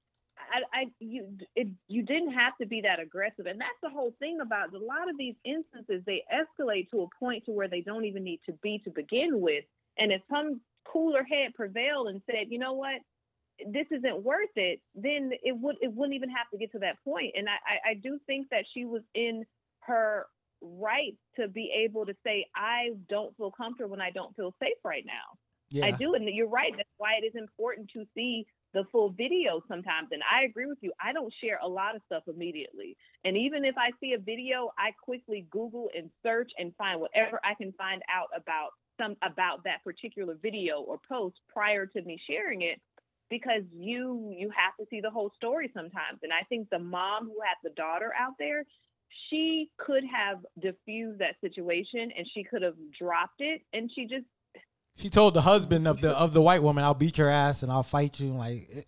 I, 0.53 0.81
I, 0.81 0.85
you, 1.01 1.27
it, 1.57 1.69
you 1.89 2.03
didn't 2.03 2.33
have 2.33 2.57
to 2.61 2.67
be 2.67 2.83
that 2.83 3.01
aggressive, 3.01 3.47
and 3.47 3.61
that's 3.61 3.71
the 3.83 3.91
whole 3.91 4.15
thing 4.19 4.39
about 4.43 4.75
a 4.75 4.79
lot 4.79 5.09
of 5.09 5.17
these 5.19 5.35
instances. 5.45 6.03
They 6.05 6.23
escalate 6.33 6.91
to 6.91 7.03
a 7.03 7.19
point 7.19 7.47
to 7.47 7.53
where 7.53 7.69
they 7.69 7.81
don't 7.81 8.05
even 8.05 8.23
need 8.23 8.41
to 8.47 8.53
be 8.63 8.81
to 8.85 8.91
begin 8.91 9.41
with. 9.41 9.65
And 9.99 10.13
if 10.13 10.21
some 10.31 10.61
cooler 10.85 11.23
head 11.25 11.55
prevailed 11.55 12.09
and 12.09 12.21
said, 12.27 12.47
you 12.51 12.59
know 12.59 12.75
what, 12.75 13.01
this 13.67 13.87
isn't 13.91 14.23
worth 14.23 14.51
it, 14.57 14.81
then 14.95 15.31
it 15.43 15.57
would 15.57 15.77
it 15.81 15.93
wouldn't 15.93 16.17
even 16.17 16.31
have 16.31 16.49
to 16.53 16.59
get 16.59 16.73
to 16.73 16.79
that 16.81 16.97
point. 17.05 17.35
And 17.37 17.49
I, 17.49 17.91
I 17.91 17.95
do 17.95 18.19
think 18.27 18.49
that 18.51 18.65
she 18.73 18.85
was 18.85 19.03
in 19.15 19.45
her 19.81 20.27
right 20.61 21.15
to 21.37 21.49
be 21.49 21.73
able 21.85 22.07
to 22.07 22.15
say, 22.25 22.47
I 22.55 22.91
don't 23.09 23.37
feel 23.37 23.51
comfortable 23.51 23.91
when 23.91 24.01
I 24.01 24.11
don't 24.11 24.35
feel 24.37 24.55
safe 24.63 24.79
right 24.85 25.05
now. 25.07 25.39
Yeah. 25.71 25.87
I 25.87 25.91
do, 25.93 26.15
and 26.15 26.29
you're 26.29 26.49
right. 26.49 26.73
That's 26.77 26.89
why 26.99 27.15
it 27.23 27.27
is 27.27 27.35
important 27.35 27.91
to 27.95 28.05
see 28.15 28.47
the 28.75 28.85
full 28.91 29.11
video 29.11 29.63
sometimes. 29.69 30.09
And 30.13 30.23
I 30.23 30.45
agree 30.45 30.67
with 30.67 30.79
you. 30.81 30.93
I 31.01 31.13
don't 31.13 31.33
share 31.43 31.59
a 31.63 31.69
lot 31.69 31.95
of 31.95 32.03
stuff 32.07 32.25
immediately. 32.27 32.97
And 33.25 33.37
even 33.37 33.65
if 33.65 33.77
I 33.77 33.91
see 34.01 34.15
a 34.15 34.19
video, 34.19 34.73
I 34.79 34.91
quickly 35.03 35.47
Google 35.51 35.89
and 35.97 36.11
search 36.23 36.51
and 36.59 36.75
find 36.77 37.01
whatever 37.01 37.41
I 37.45 37.55
can 37.55 37.73
find 37.73 38.03
out 38.11 38.29
about 38.37 38.71
some 38.99 39.17
about 39.23 39.65
that 39.65 39.83
particular 39.85 40.37
video 40.41 40.81
or 40.81 40.99
post 41.09 41.37
prior 41.53 41.87
to 41.87 42.03
me 42.03 42.21
sharing 42.29 42.63
it 42.63 42.81
because 43.31 43.63
you 43.75 44.33
you 44.37 44.51
have 44.51 44.77
to 44.79 44.87
see 44.91 45.01
the 45.01 45.11
whole 45.11 45.33
story 45.37 45.71
sometimes. 45.75 46.21
And 46.23 46.33
I 46.33 46.45
think 46.49 46.69
the 46.71 46.79
mom 46.79 47.25
who 47.25 47.37
had 47.43 47.57
the 47.63 47.75
daughter 47.75 48.13
out 48.19 48.35
there, 48.39 48.65
she 49.31 49.71
could 49.79 50.05
have 50.05 50.39
diffused 50.61 51.21
that 51.21 51.37
situation 51.41 52.11
and 52.17 52.27
she 52.35 52.45
could 52.45 52.63
have 52.63 52.77
dropped 52.99 53.41
it 53.41 53.63
and 53.73 53.91
she 53.95 54.03
just 54.03 54.27
she 54.97 55.11
told 55.11 55.35
the 55.35 55.43
husband 55.43 55.89
of 55.89 56.01
the 56.01 56.11
of 56.11 56.33
the 56.33 56.43
white 56.43 56.63
woman, 56.63 56.85
"I'll 56.85 56.95
beat 56.95 57.19
your 57.19 57.31
ass 57.31 57.63
and 57.63 57.73
I'll 57.73 57.83
fight 57.83 58.21
you." 58.21 58.33
Like 58.33 58.69
it, 58.71 58.87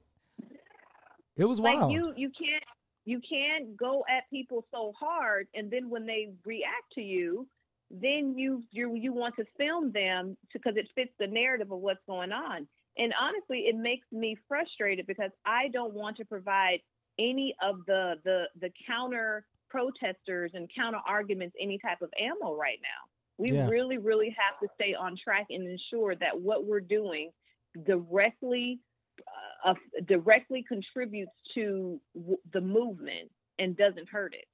it 1.37 1.45
was 1.45 1.59
like 1.59 1.79
wild. 1.79 1.93
you 1.93 2.13
you 2.17 2.31
can't 2.31 2.65
you 3.05 3.21
can't 3.29 3.77
go 3.77 4.05
at 4.09 4.29
people 4.31 4.65
so 4.71 4.93
hard 4.99 5.47
and 5.55 5.71
then 5.71 5.91
when 5.91 6.07
they 6.07 6.31
react 6.45 6.93
to 6.95 7.03
you, 7.03 7.47
then 7.91 8.35
you 8.37 8.63
you 8.71 8.95
you 8.95 9.13
want 9.13 9.35
to 9.37 9.45
film 9.57 9.93
them 9.93 10.37
because 10.53 10.77
it 10.77 10.89
fits 10.95 11.13
the 11.19 11.27
narrative 11.27 11.71
of 11.71 11.79
what's 11.79 12.03
going 12.07 12.33
on. 12.33 12.67
And 12.97 13.13
honestly, 13.21 13.67
it 13.67 13.77
makes 13.77 14.07
me 14.13 14.37
frustrated 14.47 15.07
because 15.07 15.31
I 15.45 15.69
don't 15.73 15.95
want 15.95 16.17
to 16.19 16.25
provide 16.25 16.79
any 17.19 17.55
of 17.63 17.85
the 17.87 18.15
the 18.25 18.45
the 18.61 18.71
counter 18.87 19.47
protesters 19.69 20.53
and 20.55 20.71
counter 20.75 21.01
arguments 21.07 21.57
any 21.61 21.79
type 21.79 22.01
of 22.03 22.11
ammo 22.19 22.55
right 22.55 22.79
now. 22.83 23.11
We 23.39 23.53
yeah. 23.53 23.69
really, 23.69 23.99
really 23.99 24.35
have 24.39 24.59
to 24.61 24.69
stay 24.75 24.95
on 24.95 25.17
track 25.23 25.47
and 25.51 25.67
ensure 25.69 26.15
that 26.17 26.41
what 26.41 26.65
we're 26.67 26.81
doing 26.81 27.31
directly 27.87 28.81
uh, 29.67 29.71
uh, 29.71 29.75
directly 30.07 30.65
contributes 30.69 31.33
to 31.55 32.01
w- 32.15 32.37
the 32.53 32.61
movement 32.61 33.31
and 33.59 33.77
doesn't 33.77 34.09
hurt 34.09 34.35
it. 34.35 34.45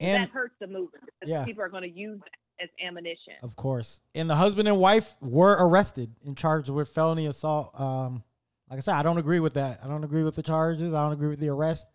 And 0.00 0.22
that 0.22 0.30
hurts 0.30 0.54
the 0.60 0.66
movement 0.66 1.04
because 1.04 1.30
yeah. 1.30 1.44
people 1.44 1.62
are 1.62 1.68
going 1.68 1.84
to 1.84 1.90
use 1.90 2.18
that 2.20 2.64
as 2.64 2.68
ammunition. 2.84 3.34
Of 3.42 3.56
course. 3.56 4.00
And 4.14 4.28
the 4.28 4.34
husband 4.34 4.68
and 4.68 4.78
wife 4.78 5.14
were 5.20 5.52
arrested 5.52 6.14
and 6.24 6.36
charged 6.36 6.68
with 6.68 6.88
felony 6.88 7.26
assault. 7.26 7.78
Um, 7.78 8.24
like 8.68 8.78
I 8.78 8.80
said, 8.80 8.94
I 8.94 9.02
don't 9.02 9.18
agree 9.18 9.40
with 9.40 9.54
that. 9.54 9.80
I 9.84 9.88
don't 9.88 10.04
agree 10.04 10.22
with 10.22 10.34
the 10.34 10.42
charges. 10.42 10.92
I 10.92 11.02
don't 11.02 11.12
agree 11.12 11.28
with 11.28 11.40
the 11.40 11.50
arrest. 11.50 11.86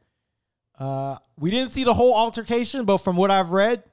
Uh, 0.80 1.18
we 1.38 1.50
didn't 1.52 1.72
see 1.72 1.84
the 1.84 1.94
whole 1.94 2.14
altercation, 2.14 2.86
but 2.86 3.00
from 3.00 3.16
what 3.16 3.32
I've 3.32 3.52
read, 3.52 3.84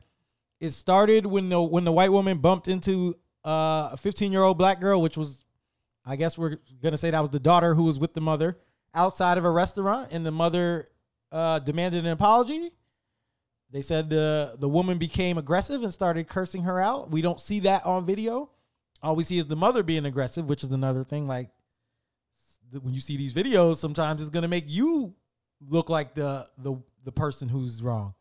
it 0.60 0.70
started 0.70 1.26
when 1.26 1.48
the 1.48 1.60
when 1.60 1.84
the 1.84 1.92
white 1.92 2.12
woman 2.12 2.38
bumped 2.38 2.68
into 2.68 3.16
uh, 3.44 3.90
a 3.92 3.96
15 3.96 4.32
year 4.32 4.42
old 4.42 4.58
black 4.58 4.80
girl, 4.80 5.00
which 5.02 5.16
was, 5.16 5.44
I 6.04 6.16
guess 6.16 6.38
we're 6.38 6.58
gonna 6.82 6.96
say 6.96 7.10
that 7.10 7.20
was 7.20 7.30
the 7.30 7.40
daughter 7.40 7.74
who 7.74 7.84
was 7.84 7.98
with 7.98 8.14
the 8.14 8.20
mother 8.20 8.58
outside 8.94 9.38
of 9.38 9.44
a 9.44 9.50
restaurant, 9.50 10.12
and 10.12 10.24
the 10.24 10.30
mother 10.30 10.86
uh, 11.32 11.58
demanded 11.58 12.04
an 12.04 12.12
apology. 12.12 12.70
They 13.70 13.82
said 13.82 14.08
the 14.08 14.56
the 14.58 14.68
woman 14.68 14.98
became 14.98 15.36
aggressive 15.36 15.82
and 15.82 15.92
started 15.92 16.28
cursing 16.28 16.62
her 16.62 16.80
out. 16.80 17.10
We 17.10 17.22
don't 17.22 17.40
see 17.40 17.60
that 17.60 17.84
on 17.84 18.06
video. 18.06 18.50
All 19.02 19.16
we 19.16 19.24
see 19.24 19.38
is 19.38 19.46
the 19.46 19.56
mother 19.56 19.82
being 19.82 20.06
aggressive, 20.06 20.48
which 20.48 20.64
is 20.64 20.72
another 20.72 21.04
thing. 21.04 21.26
Like 21.26 21.50
when 22.70 22.94
you 22.94 23.00
see 23.00 23.16
these 23.16 23.34
videos, 23.34 23.76
sometimes 23.76 24.20
it's 24.20 24.30
gonna 24.30 24.48
make 24.48 24.64
you 24.68 25.14
look 25.68 25.90
like 25.90 26.14
the 26.14 26.46
the 26.58 26.76
the 27.04 27.12
person 27.12 27.48
who's 27.48 27.82
wrong. 27.82 28.14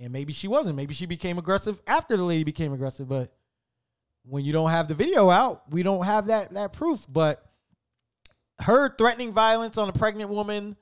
And 0.00 0.12
maybe 0.12 0.32
she 0.32 0.48
wasn't. 0.48 0.76
Maybe 0.76 0.94
she 0.94 1.04
became 1.04 1.38
aggressive 1.38 1.78
after 1.86 2.16
the 2.16 2.24
lady 2.24 2.42
became 2.42 2.72
aggressive. 2.72 3.06
But 3.06 3.32
when 4.24 4.44
you 4.44 4.52
don't 4.52 4.70
have 4.70 4.88
the 4.88 4.94
video 4.94 5.28
out, 5.28 5.70
we 5.70 5.82
don't 5.82 6.04
have 6.04 6.26
that 6.26 6.54
that 6.54 6.72
proof. 6.72 7.06
But 7.08 7.44
her 8.60 8.94
threatening 8.96 9.32
violence 9.32 9.76
on 9.76 9.90
a 9.90 9.92
pregnant 9.92 10.30
woman, 10.30 10.76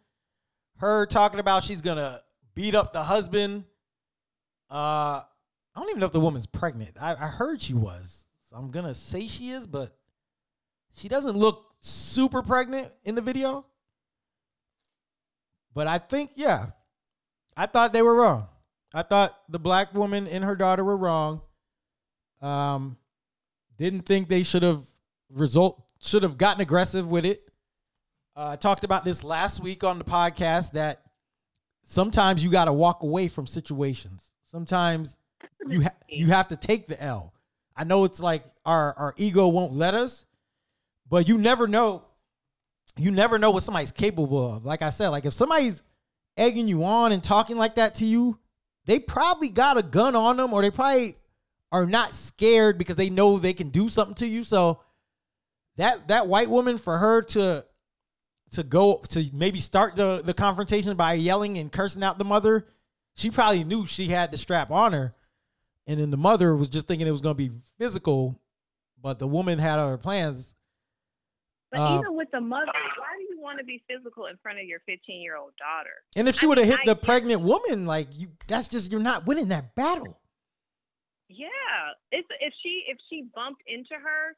her 0.76 1.04
talking 1.06 1.40
about 1.40 1.64
she's 1.64 1.82
gonna 1.82 2.20
beat 2.54 2.76
up 2.76 2.92
the 2.92 3.02
husband. 3.02 3.64
Uh, 4.70 5.22
I 5.74 5.80
don't 5.80 5.88
even 5.90 6.00
know 6.00 6.06
if 6.06 6.12
the 6.12 6.20
woman's 6.20 6.46
pregnant. 6.46 6.92
I, 7.00 7.12
I 7.12 7.26
heard 7.26 7.60
she 7.60 7.74
was. 7.74 8.26
So 8.48 8.56
I'm 8.56 8.70
gonna 8.70 8.94
say 8.94 9.26
she 9.26 9.50
is, 9.50 9.66
but 9.66 9.96
she 10.92 11.08
doesn't 11.08 11.36
look 11.36 11.64
super 11.80 12.42
pregnant 12.42 12.92
in 13.04 13.16
the 13.16 13.20
video. 13.20 13.66
But 15.74 15.86
I 15.86 15.98
think, 15.98 16.32
yeah, 16.36 16.66
I 17.56 17.66
thought 17.66 17.92
they 17.92 18.02
were 18.02 18.14
wrong. 18.14 18.48
I 18.92 19.02
thought 19.02 19.38
the 19.48 19.58
black 19.58 19.94
woman 19.94 20.26
and 20.26 20.44
her 20.44 20.56
daughter 20.56 20.82
were 20.82 20.96
wrong. 20.96 21.42
Um, 22.40 22.96
didn't 23.76 24.02
think 24.02 24.28
they 24.28 24.42
should 24.42 24.62
have 24.62 24.82
result 25.30 25.82
should 26.00 26.22
have 26.22 26.38
gotten 26.38 26.60
aggressive 26.60 27.06
with 27.06 27.24
it. 27.24 27.42
Uh, 28.36 28.50
I 28.50 28.56
talked 28.56 28.84
about 28.84 29.04
this 29.04 29.24
last 29.24 29.60
week 29.60 29.82
on 29.82 29.98
the 29.98 30.04
podcast 30.04 30.72
that 30.72 31.02
sometimes 31.82 32.42
you 32.42 32.50
got 32.50 32.66
to 32.66 32.72
walk 32.72 33.02
away 33.02 33.28
from 33.28 33.46
situations. 33.46 34.24
Sometimes 34.50 35.16
you 35.68 35.82
ha- 35.82 35.94
you 36.08 36.26
have 36.28 36.48
to 36.48 36.56
take 36.56 36.86
the 36.86 37.02
L. 37.02 37.34
I 37.76 37.84
know 37.84 38.04
it's 38.04 38.20
like 38.20 38.44
our 38.64 38.94
our 38.94 39.14
ego 39.16 39.48
won't 39.48 39.72
let 39.72 39.94
us, 39.94 40.24
but 41.08 41.28
you 41.28 41.38
never 41.38 41.66
know. 41.66 42.04
You 42.96 43.10
never 43.12 43.38
know 43.38 43.52
what 43.52 43.62
somebody's 43.62 43.92
capable 43.92 44.54
of. 44.54 44.64
Like 44.64 44.82
I 44.82 44.90
said, 44.90 45.08
like 45.08 45.24
if 45.24 45.32
somebody's 45.32 45.82
egging 46.36 46.68
you 46.68 46.84
on 46.84 47.12
and 47.12 47.22
talking 47.22 47.56
like 47.56 47.76
that 47.76 47.96
to 47.96 48.04
you, 48.04 48.38
they 48.88 48.98
probably 48.98 49.50
got 49.50 49.76
a 49.76 49.82
gun 49.82 50.16
on 50.16 50.38
them, 50.38 50.54
or 50.54 50.62
they 50.62 50.70
probably 50.70 51.14
are 51.70 51.84
not 51.84 52.14
scared 52.14 52.78
because 52.78 52.96
they 52.96 53.10
know 53.10 53.38
they 53.38 53.52
can 53.52 53.68
do 53.68 53.90
something 53.90 54.14
to 54.14 54.26
you. 54.26 54.42
So 54.42 54.80
that 55.76 56.08
that 56.08 56.26
white 56.26 56.48
woman 56.48 56.78
for 56.78 56.96
her 56.96 57.20
to 57.22 57.66
to 58.52 58.62
go 58.62 59.02
to 59.10 59.28
maybe 59.34 59.60
start 59.60 59.94
the 59.94 60.22
the 60.24 60.32
confrontation 60.32 60.96
by 60.96 61.12
yelling 61.12 61.58
and 61.58 61.70
cursing 61.70 62.02
out 62.02 62.18
the 62.18 62.24
mother, 62.24 62.66
she 63.14 63.30
probably 63.30 63.62
knew 63.62 63.84
she 63.84 64.06
had 64.06 64.32
the 64.32 64.38
strap 64.38 64.70
on 64.70 64.94
her, 64.94 65.14
and 65.86 66.00
then 66.00 66.10
the 66.10 66.16
mother 66.16 66.56
was 66.56 66.68
just 66.68 66.88
thinking 66.88 67.06
it 67.06 67.12
was 67.12 67.20
going 67.20 67.36
to 67.36 67.48
be 67.48 67.54
physical, 67.78 68.40
but 69.02 69.18
the 69.18 69.28
woman 69.28 69.58
had 69.58 69.78
other 69.78 69.98
plans. 69.98 70.54
But 71.70 71.80
even 71.80 72.06
um, 72.06 72.16
with 72.16 72.30
the 72.32 72.40
mother, 72.40 72.64
why 72.64 73.18
do 73.18 73.27
want 73.48 73.58
to 73.58 73.64
be 73.64 73.82
physical 73.88 74.26
in 74.26 74.36
front 74.42 74.58
of 74.58 74.66
your 74.66 74.80
15 74.84 75.22
year 75.22 75.36
old 75.36 75.52
daughter? 75.56 76.04
And 76.14 76.28
if 76.28 76.38
she 76.38 76.46
would 76.46 76.58
have 76.58 76.66
hit 76.66 76.80
I 76.80 76.84
the 76.84 76.96
pregnant 76.96 77.42
woman, 77.42 77.86
like 77.86 78.08
you, 78.12 78.28
that's 78.46 78.68
just 78.68 78.92
you're 78.92 79.00
not 79.00 79.26
winning 79.26 79.48
that 79.48 79.74
battle. 79.74 80.20
Yeah, 81.28 81.96
it's 82.12 82.28
if 82.40 82.52
she 82.62 82.84
if 82.88 82.98
she 83.08 83.28
bumped 83.34 83.62
into 83.66 83.96
her, 83.96 84.36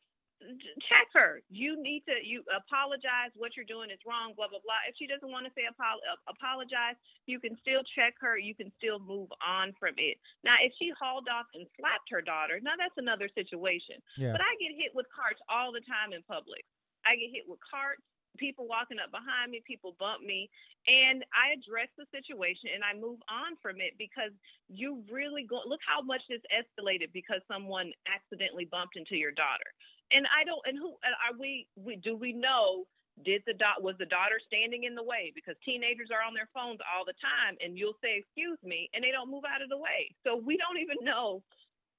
check 0.89 1.07
her. 1.15 1.43
You 1.51 1.77
need 1.81 2.03
to 2.09 2.17
you 2.23 2.43
apologize. 2.51 3.31
What 3.37 3.55
you're 3.55 3.69
doing 3.69 3.91
is 3.91 4.01
wrong. 4.07 4.35
Blah 4.35 4.49
blah 4.51 4.63
blah. 4.65 4.83
If 4.89 4.97
she 4.99 5.07
doesn't 5.07 5.29
want 5.29 5.47
to 5.47 5.53
say 5.55 5.69
apo- 5.69 6.03
uh, 6.03 6.19
apologize, 6.27 6.99
you 7.27 7.39
can 7.39 7.55
still 7.61 7.85
check 7.95 8.19
her. 8.19 8.39
You 8.39 8.55
can 8.55 8.73
still 8.81 8.99
move 8.99 9.31
on 9.39 9.77
from 9.79 9.95
it. 10.03 10.19
Now, 10.43 10.59
if 10.59 10.73
she 10.81 10.91
hauled 10.97 11.29
off 11.31 11.47
and 11.55 11.67
slapped 11.79 12.09
her 12.11 12.25
daughter, 12.25 12.59
now 12.59 12.75
that's 12.75 12.97
another 12.99 13.29
situation. 13.37 14.01
Yeah. 14.17 14.33
But 14.33 14.43
I 14.43 14.51
get 14.59 14.75
hit 14.75 14.91
with 14.97 15.07
carts 15.15 15.41
all 15.47 15.71
the 15.71 15.85
time 15.85 16.11
in 16.17 16.25
public. 16.27 16.65
I 17.05 17.17
get 17.17 17.31
hit 17.31 17.47
with 17.47 17.61
carts. 17.63 18.03
People 18.39 18.69
walking 18.69 19.03
up 19.03 19.11
behind 19.11 19.51
me, 19.51 19.63
people 19.67 19.97
bump 19.99 20.23
me, 20.23 20.49
and 20.87 21.25
I 21.35 21.53
address 21.53 21.93
the 21.99 22.09
situation 22.09 22.73
and 22.73 22.81
I 22.81 22.97
move 22.97 23.21
on 23.29 23.59
from 23.61 23.83
it 23.85 23.99
because 24.01 24.33
you 24.71 25.05
really 25.11 25.45
go 25.45 25.61
look 25.67 25.83
how 25.85 26.01
much 26.01 26.23
this 26.29 26.41
escalated 26.49 27.13
because 27.13 27.45
someone 27.51 27.93
accidentally 28.09 28.65
bumped 28.65 28.97
into 28.97 29.17
your 29.17 29.33
daughter. 29.35 29.67
And 30.11 30.27
I 30.31 30.43
don't 30.49 30.63
and 30.65 30.79
who 30.79 30.97
are 31.05 31.37
we, 31.37 31.67
we 31.77 31.97
do 31.97 32.17
we 32.17 32.33
know 32.33 32.89
did 33.25 33.43
the 33.45 33.53
dot 33.53 33.85
was 33.85 33.97
the 34.01 34.09
daughter 34.09 34.41
standing 34.49 34.85
in 34.89 34.95
the 34.97 35.05
way 35.05 35.29
because 35.35 35.55
teenagers 35.61 36.09
are 36.09 36.25
on 36.25 36.33
their 36.33 36.49
phones 36.57 36.81
all 36.89 37.05
the 37.05 37.17
time 37.21 37.61
and 37.61 37.77
you'll 37.77 37.99
say 38.01 38.25
excuse 38.25 38.59
me 38.65 38.89
and 38.95 39.05
they 39.05 39.13
don't 39.13 39.31
move 39.31 39.45
out 39.45 39.61
of 39.61 39.69
the 39.69 39.77
way. 39.77 40.09
So 40.25 40.41
we 40.41 40.57
don't 40.57 40.81
even 40.81 41.05
know 41.05 41.43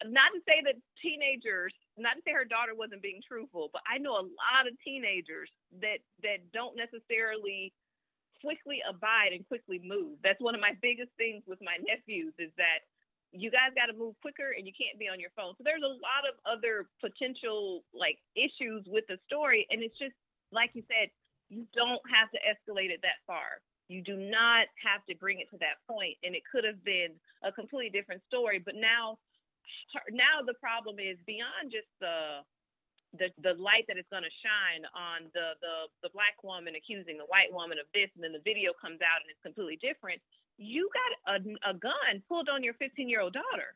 not 0.05 0.33
to 0.33 0.41
say 0.47 0.61
that 0.65 0.75
teenagers 1.01 1.73
not 1.97 2.15
to 2.15 2.21
say 2.25 2.33
her 2.33 2.47
daughter 2.47 2.73
wasn't 2.73 3.03
being 3.03 3.21
truthful, 3.21 3.69
but 3.73 3.83
I 3.85 3.99
know 3.99 4.15
a 4.17 4.25
lot 4.25 4.65
of 4.65 4.73
teenagers 4.83 5.49
that 5.81 5.99
that 6.23 6.49
don't 6.53 6.75
necessarily 6.75 7.73
quickly 8.41 8.81
abide 8.89 9.37
and 9.37 9.45
quickly 9.47 9.79
move. 9.83 10.17
That's 10.23 10.41
one 10.41 10.55
of 10.55 10.61
my 10.61 10.73
biggest 10.81 11.13
things 11.17 11.43
with 11.45 11.61
my 11.61 11.77
nephews 11.85 12.33
is 12.41 12.49
that 12.57 12.81
you 13.31 13.53
guys 13.53 13.71
got 13.77 13.87
to 13.87 13.95
move 13.95 14.17
quicker 14.19 14.51
and 14.57 14.65
you 14.65 14.73
can't 14.75 14.97
be 14.99 15.07
on 15.07 15.21
your 15.21 15.31
phone. 15.37 15.53
So 15.55 15.63
there's 15.63 15.85
a 15.85 15.95
lot 16.01 16.25
of 16.27 16.35
other 16.43 16.89
potential 16.99 17.85
like 17.93 18.17
issues 18.35 18.83
with 18.89 19.05
the 19.07 19.21
story 19.29 19.67
and 19.69 19.85
it's 19.85 19.97
just 20.01 20.17
like 20.51 20.71
you 20.73 20.83
said, 20.89 21.13
you 21.47 21.67
don't 21.71 22.01
have 22.11 22.27
to 22.33 22.39
escalate 22.43 22.91
it 22.91 22.99
that 23.03 23.23
far. 23.27 23.61
You 23.87 24.01
do 24.01 24.17
not 24.17 24.67
have 24.83 25.05
to 25.07 25.15
bring 25.15 25.39
it 25.39 25.47
to 25.51 25.59
that 25.59 25.79
point 25.87 26.17
and 26.23 26.35
it 26.35 26.43
could 26.49 26.65
have 26.65 26.83
been 26.83 27.13
a 27.43 27.51
completely 27.51 27.93
different 27.93 28.23
story, 28.27 28.59
but 28.59 28.75
now 28.75 29.19
now 30.11 30.41
the 30.45 30.55
problem 30.55 30.97
is 30.99 31.17
beyond 31.25 31.71
just 31.71 31.87
the 31.99 32.41
the 33.19 33.27
the 33.43 33.53
light 33.59 33.83
that 33.91 33.97
is 33.99 34.05
going 34.09 34.23
to 34.23 34.31
shine 34.39 34.83
on 34.95 35.27
the 35.35 35.59
the 35.59 35.75
the 36.03 36.09
black 36.15 36.39
woman 36.43 36.75
accusing 36.79 37.17
the 37.17 37.27
white 37.27 37.51
woman 37.51 37.77
of 37.79 37.85
this, 37.93 38.07
and 38.15 38.23
then 38.23 38.31
the 38.31 38.43
video 38.47 38.71
comes 38.79 38.99
out 39.03 39.19
and 39.19 39.27
it's 39.29 39.43
completely 39.43 39.75
different. 39.83 40.21
You 40.57 40.87
got 40.95 41.11
a, 41.35 41.71
a 41.71 41.73
gun 41.75 42.23
pulled 42.29 42.47
on 42.47 42.63
your 42.63 42.73
15 42.75 43.09
year 43.09 43.19
old 43.21 43.33
daughter. 43.33 43.75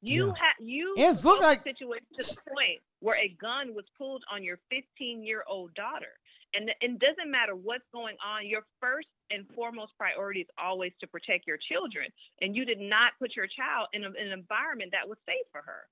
You 0.00 0.28
Yeah. 0.32 0.40
have 0.40 0.58
you 0.60 0.94
And 0.96 1.14
it's 1.16 1.24
look 1.24 1.40
like- 1.42 1.62
situation 1.62 2.06
to 2.20 2.24
the 2.24 2.40
point 2.52 2.80
where 3.00 3.16
a 3.20 3.28
gun 3.40 3.74
was 3.74 3.84
pulled 3.98 4.24
on 4.32 4.42
your 4.42 4.58
15 4.70 5.22
year 5.24 5.44
old 5.48 5.74
daughter, 5.74 6.16
and 6.54 6.70
and 6.80 6.96
it 6.96 7.00
doesn't 7.04 7.30
matter 7.30 7.54
what's 7.54 7.84
going 7.92 8.16
on. 8.24 8.46
Your 8.48 8.64
first 8.80 9.08
and 9.30 9.44
foremost 9.54 9.92
priority 9.98 10.40
is 10.40 10.46
always 10.62 10.92
to 11.00 11.06
protect 11.06 11.46
your 11.46 11.58
children, 11.70 12.06
and 12.40 12.54
you 12.54 12.64
did 12.64 12.78
not 12.80 13.12
put 13.18 13.34
your 13.36 13.46
child 13.46 13.88
in, 13.92 14.04
a, 14.04 14.08
in 14.08 14.26
an 14.28 14.38
environment 14.38 14.90
that 14.92 15.08
was 15.08 15.18
safe 15.26 15.46
for 15.52 15.62
her. 15.64 15.86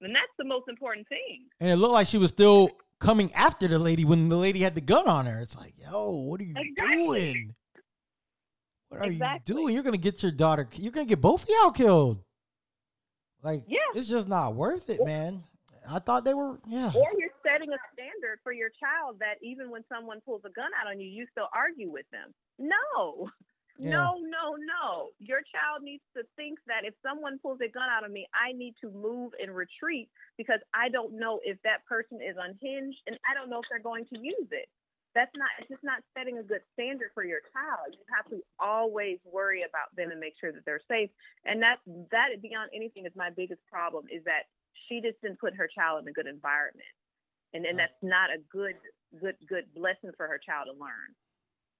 And 0.00 0.14
that's 0.14 0.32
the 0.38 0.44
most 0.44 0.68
important 0.68 1.08
thing. 1.08 1.44
And 1.60 1.70
it 1.70 1.76
looked 1.76 1.94
like 1.94 2.06
she 2.08 2.18
was 2.18 2.30
still 2.30 2.70
coming 3.00 3.32
after 3.34 3.68
the 3.68 3.78
lady 3.78 4.04
when 4.04 4.28
the 4.28 4.36
lady 4.36 4.60
had 4.60 4.74
the 4.74 4.80
gun 4.80 5.06
on 5.08 5.26
her. 5.26 5.40
It's 5.40 5.56
like, 5.56 5.74
yo, 5.78 6.10
what 6.10 6.40
are 6.40 6.44
you 6.44 6.54
Exactly. 6.56 6.96
doing? 7.32 7.54
What 8.88 9.00
are 9.00 9.04
Exactly. 9.04 9.54
you 9.54 9.60
doing? 9.62 9.74
You're 9.74 9.82
gonna 9.82 9.96
get 9.96 10.22
your 10.22 10.32
daughter. 10.32 10.68
You're 10.74 10.92
gonna 10.92 11.06
get 11.06 11.20
both 11.20 11.44
of 11.44 11.48
y'all 11.48 11.70
killed. 11.70 12.22
Like, 13.42 13.62
Yeah. 13.66 13.78
it's 13.94 14.06
just 14.06 14.28
not 14.28 14.54
worth 14.54 14.90
it, 14.90 15.04
man. 15.04 15.44
I 15.86 15.98
thought 15.98 16.24
they 16.24 16.32
were, 16.34 16.58
yeah. 16.66 16.90
Or 16.94 17.10
you're 17.18 17.28
setting 17.44 17.70
a 17.72 17.76
standard 18.34 18.40
for 18.42 18.52
your 18.52 18.70
child 18.80 19.16
that 19.20 19.36
even 19.42 19.70
when 19.70 19.84
someone 19.88 20.20
pulls 20.24 20.42
a 20.44 20.50
gun 20.50 20.70
out 20.80 20.90
on 20.90 21.00
you, 21.00 21.08
you 21.08 21.26
still 21.30 21.48
argue 21.54 21.90
with 21.90 22.06
them. 22.10 22.32
No. 22.58 23.30
Yeah. 23.76 23.90
No, 23.90 24.14
no, 24.22 24.54
no. 24.54 25.10
Your 25.18 25.42
child 25.50 25.82
needs 25.82 26.02
to 26.16 26.22
think 26.36 26.58
that 26.66 26.86
if 26.86 26.94
someone 27.02 27.38
pulls 27.42 27.58
a 27.58 27.66
gun 27.66 27.90
out 27.90 28.04
on 28.04 28.12
me, 28.12 28.26
I 28.30 28.52
need 28.52 28.74
to 28.80 28.90
move 28.90 29.32
and 29.42 29.50
retreat 29.50 30.08
because 30.38 30.60
I 30.72 30.88
don't 30.88 31.18
know 31.18 31.40
if 31.42 31.58
that 31.66 31.84
person 31.86 32.22
is 32.22 32.36
unhinged 32.38 32.98
and 33.06 33.18
I 33.28 33.34
don't 33.34 33.50
know 33.50 33.58
if 33.58 33.66
they're 33.66 33.82
going 33.82 34.06
to 34.14 34.18
use 34.22 34.50
it. 34.54 34.70
That's 35.14 35.30
not 35.34 35.50
it's 35.58 35.70
just 35.70 35.82
not 35.82 36.02
setting 36.14 36.38
a 36.38 36.46
good 36.46 36.62
standard 36.74 37.10
for 37.14 37.22
your 37.26 37.38
child. 37.54 37.94
You 37.94 38.02
have 38.14 38.26
to 38.30 38.42
always 38.58 39.18
worry 39.26 39.62
about 39.62 39.90
them 39.94 40.10
and 40.10 40.18
make 40.18 40.34
sure 40.38 40.50
that 40.50 40.62
they're 40.66 40.82
safe. 40.90 41.10
And 41.46 41.62
that 41.62 41.78
that 42.10 42.34
beyond 42.42 42.70
anything 42.74 43.06
is 43.06 43.14
my 43.14 43.30
biggest 43.30 43.62
problem 43.70 44.06
is 44.10 44.22
that 44.26 44.50
she 44.86 45.02
just 45.02 45.18
didn't 45.22 45.38
put 45.38 45.54
her 45.54 45.70
child 45.70 46.02
in 46.02 46.08
a 46.08 46.14
good 46.14 46.26
environment. 46.26 46.94
And 47.54 47.64
and 47.64 47.78
that's 47.78 47.92
not 48.02 48.30
a 48.30 48.38
good 48.52 48.74
good 49.20 49.36
good 49.48 49.64
lesson 49.76 50.10
for 50.16 50.26
her 50.26 50.38
child 50.44 50.66
to 50.72 50.78
learn. 50.78 51.14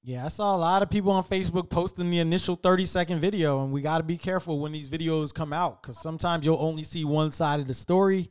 Yeah, 0.03 0.25
I 0.27 0.29
saw 0.29 0.55
a 0.55 0.59
lot 0.59 0.83
of 0.83 0.91
people 0.91 1.11
on 1.13 1.25
Facebook 1.25 1.71
posting 1.71 2.11
the 2.11 2.19
initial 2.19 2.57
30 2.57 2.85
second 2.87 3.21
video, 3.21 3.63
and 3.65 3.73
we 3.73 3.81
got 3.81 3.99
to 3.99 4.05
be 4.05 4.19
careful 4.19 4.61
when 4.61 4.71
these 4.71 4.89
videos 4.89 5.33
come 5.33 5.53
out 5.53 5.83
because 5.83 5.99
sometimes 5.99 6.45
you'll 6.45 6.61
only 6.61 6.85
see 6.85 7.05
one 7.07 7.33
side 7.33 7.59
of 7.59 7.67
the 7.67 7.73
story. 7.75 8.31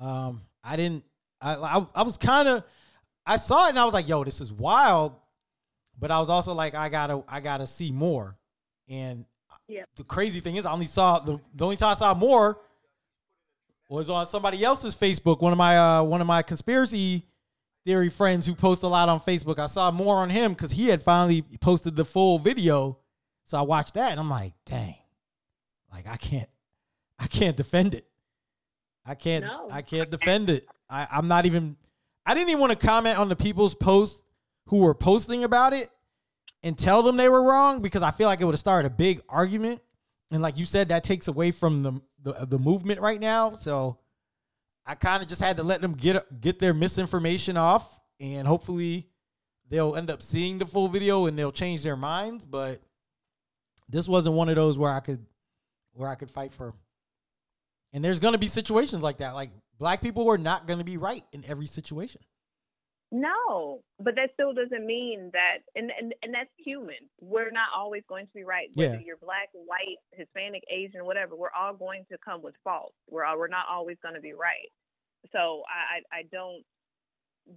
Um, 0.00 0.42
I 0.64 0.76
didn't, 0.76 1.04
I, 1.42 1.56
I, 1.56 1.86
I 1.94 2.02
was 2.02 2.16
kind 2.16 2.48
of, 2.48 2.64
I 3.26 3.36
saw 3.36 3.66
it 3.66 3.70
and 3.70 3.78
I 3.78 3.84
was 3.84 3.92
like, 3.92 4.08
yo, 4.08 4.24
this 4.24 4.40
is 4.40 4.50
wild. 4.50 5.14
But 5.98 6.10
I 6.10 6.20
was 6.20 6.30
also 6.30 6.54
like, 6.54 6.74
I 6.74 6.88
gotta, 6.88 7.22
I 7.28 7.40
gotta 7.40 7.66
see 7.66 7.92
more. 7.92 8.38
And 8.88 9.26
Yeah. 9.68 9.82
the 9.96 10.04
crazy 10.04 10.40
thing 10.40 10.56
is, 10.56 10.64
I 10.64 10.72
only 10.72 10.86
saw 10.86 11.18
the, 11.18 11.38
the 11.54 11.64
only 11.64 11.76
time 11.76 11.90
I 11.90 11.94
saw 11.94 12.14
more 12.14 12.60
was 13.88 14.10
on 14.10 14.26
somebody 14.26 14.62
else's 14.62 14.94
Facebook. 14.94 15.40
One 15.40 15.52
of 15.52 15.58
my, 15.58 15.78
uh, 15.78 16.02
one 16.02 16.20
of 16.20 16.26
my 16.26 16.42
conspiracy 16.42 17.24
theory 17.84 18.10
friends 18.10 18.46
who 18.46 18.54
post 18.54 18.82
a 18.82 18.86
lot 18.88 19.08
on 19.08 19.18
Facebook. 19.20 19.58
I 19.58 19.66
saw 19.66 19.90
more 19.90 20.16
on 20.16 20.30
him 20.30 20.52
because 20.52 20.72
he 20.72 20.88
had 20.88 21.02
finally 21.02 21.42
posted 21.60 21.96
the 21.96 22.04
full 22.04 22.38
video. 22.38 22.98
So 23.44 23.58
I 23.58 23.62
watched 23.62 23.94
that 23.94 24.10
and 24.10 24.20
I'm 24.20 24.28
like, 24.28 24.52
dang. 24.66 24.94
Like 25.90 26.06
I 26.06 26.16
can't, 26.16 26.48
I 27.18 27.26
can't 27.26 27.56
defend 27.56 27.94
it. 27.94 28.06
I 29.06 29.14
can't, 29.14 29.44
No. 29.44 29.68
I 29.72 29.80
can't 29.80 30.10
defend 30.10 30.50
it. 30.50 30.66
I, 30.90 31.06
I'm 31.10 31.28
not 31.28 31.46
even. 31.46 31.76
I 32.26 32.34
didn't 32.34 32.50
even 32.50 32.60
want 32.60 32.78
to 32.78 32.86
comment 32.86 33.18
on 33.18 33.30
the 33.30 33.36
people's 33.36 33.74
posts 33.74 34.20
who 34.66 34.80
were 34.80 34.92
posting 34.94 35.44
about 35.44 35.72
it 35.72 35.90
and 36.62 36.76
tell 36.76 37.02
them 37.02 37.16
they 37.16 37.30
were 37.30 37.42
wrong 37.42 37.80
because 37.80 38.02
I 38.02 38.10
feel 38.10 38.26
like 38.28 38.42
it 38.42 38.44
would 38.44 38.52
have 38.52 38.60
started 38.60 38.92
a 38.92 38.94
big 38.94 39.22
argument. 39.30 39.80
And 40.30 40.42
like 40.42 40.58
you 40.58 40.66
said, 40.66 40.90
that 40.90 41.04
takes 41.04 41.26
away 41.26 41.52
from 41.52 41.82
the 41.82 42.02
the, 42.22 42.32
the 42.46 42.58
movement 42.58 43.00
right 43.00 43.20
now. 43.20 43.54
So 43.54 43.98
I 44.86 44.94
kind 44.94 45.22
of 45.22 45.28
just 45.28 45.42
had 45.42 45.56
to 45.58 45.62
let 45.62 45.80
them 45.80 45.94
get 45.94 46.40
get 46.40 46.58
their 46.58 46.74
misinformation 46.74 47.56
off, 47.56 47.98
and 48.20 48.46
hopefully 48.46 49.08
they'll 49.68 49.96
end 49.96 50.10
up 50.10 50.22
seeing 50.22 50.58
the 50.58 50.66
full 50.66 50.88
video 50.88 51.26
and 51.26 51.38
they'll 51.38 51.52
change 51.52 51.82
their 51.82 51.96
minds. 51.96 52.44
But 52.44 52.80
this 53.88 54.08
wasn't 54.08 54.36
one 54.36 54.48
of 54.48 54.56
those 54.56 54.78
where 54.78 54.92
I 54.92 55.00
could 55.00 55.24
where 55.92 56.08
I 56.08 56.14
could 56.14 56.30
fight 56.30 56.52
for. 56.52 56.74
And 57.92 58.04
there's 58.04 58.20
gonna 58.20 58.38
be 58.38 58.48
situations 58.48 59.02
like 59.02 59.18
that. 59.18 59.34
Like 59.34 59.50
black 59.78 60.00
people 60.02 60.28
are 60.30 60.38
not 60.38 60.66
gonna 60.66 60.84
be 60.84 60.96
right 60.96 61.24
in 61.32 61.44
every 61.46 61.66
situation. 61.66 62.20
No, 63.10 63.80
but 63.98 64.16
that 64.16 64.30
still 64.34 64.52
doesn't 64.52 64.84
mean 64.86 65.30
that, 65.32 65.58
and, 65.74 65.90
and 65.98 66.14
and 66.22 66.34
that's 66.34 66.50
human. 66.58 66.96
We're 67.20 67.50
not 67.50 67.68
always 67.74 68.02
going 68.06 68.26
to 68.26 68.32
be 68.34 68.44
right. 68.44 68.68
Whether 68.74 68.96
Yeah. 68.96 69.00
you're 69.04 69.16
black, 69.16 69.48
white, 69.54 69.96
Hispanic, 70.12 70.62
Asian, 70.70 71.06
whatever, 71.06 71.34
we're 71.34 71.54
all 71.58 71.72
going 71.74 72.04
to 72.12 72.18
come 72.22 72.42
with 72.42 72.54
faults. 72.62 72.94
We're 73.08 73.24
all, 73.24 73.38
we're 73.38 73.48
not 73.48 73.64
always 73.70 73.96
going 74.02 74.14
to 74.14 74.20
be 74.20 74.34
right. 74.34 74.68
So 75.32 75.62
I 75.68 76.18
I 76.18 76.22
don't 76.30 76.62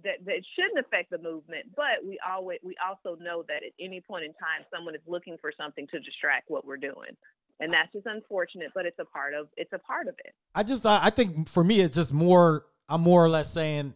that 0.02 0.24
that 0.24 0.34
it 0.36 0.46
shouldn't 0.56 0.78
affect 0.84 1.10
the 1.10 1.18
movement, 1.18 1.66
but 1.76 2.00
we 2.06 2.18
always 2.26 2.58
we 2.62 2.74
also 2.80 3.20
know 3.20 3.44
that 3.48 3.62
at 3.62 3.72
any 3.78 4.00
point 4.00 4.24
in 4.24 4.32
time, 4.32 4.64
someone 4.74 4.94
is 4.94 5.02
looking 5.06 5.36
for 5.38 5.52
something 5.54 5.86
to 5.88 6.00
distract 6.00 6.48
what 6.48 6.64
we're 6.64 6.78
doing, 6.78 7.12
and 7.60 7.70
that's 7.70 7.92
just 7.92 8.06
unfortunate. 8.06 8.70
But 8.74 8.86
it's 8.86 8.98
a 8.98 9.04
part 9.04 9.34
of 9.34 9.48
it's 9.58 9.72
a 9.74 9.78
part 9.78 10.08
of 10.08 10.14
it. 10.24 10.32
I 10.54 10.62
just 10.62 10.86
I 10.86 11.00
I 11.04 11.10
think 11.10 11.46
for 11.46 11.62
me 11.62 11.80
it's 11.80 11.94
just 11.94 12.10
more 12.10 12.64
I'm 12.88 13.02
more 13.02 13.22
or 13.22 13.28
less 13.28 13.52
saying 13.52 13.92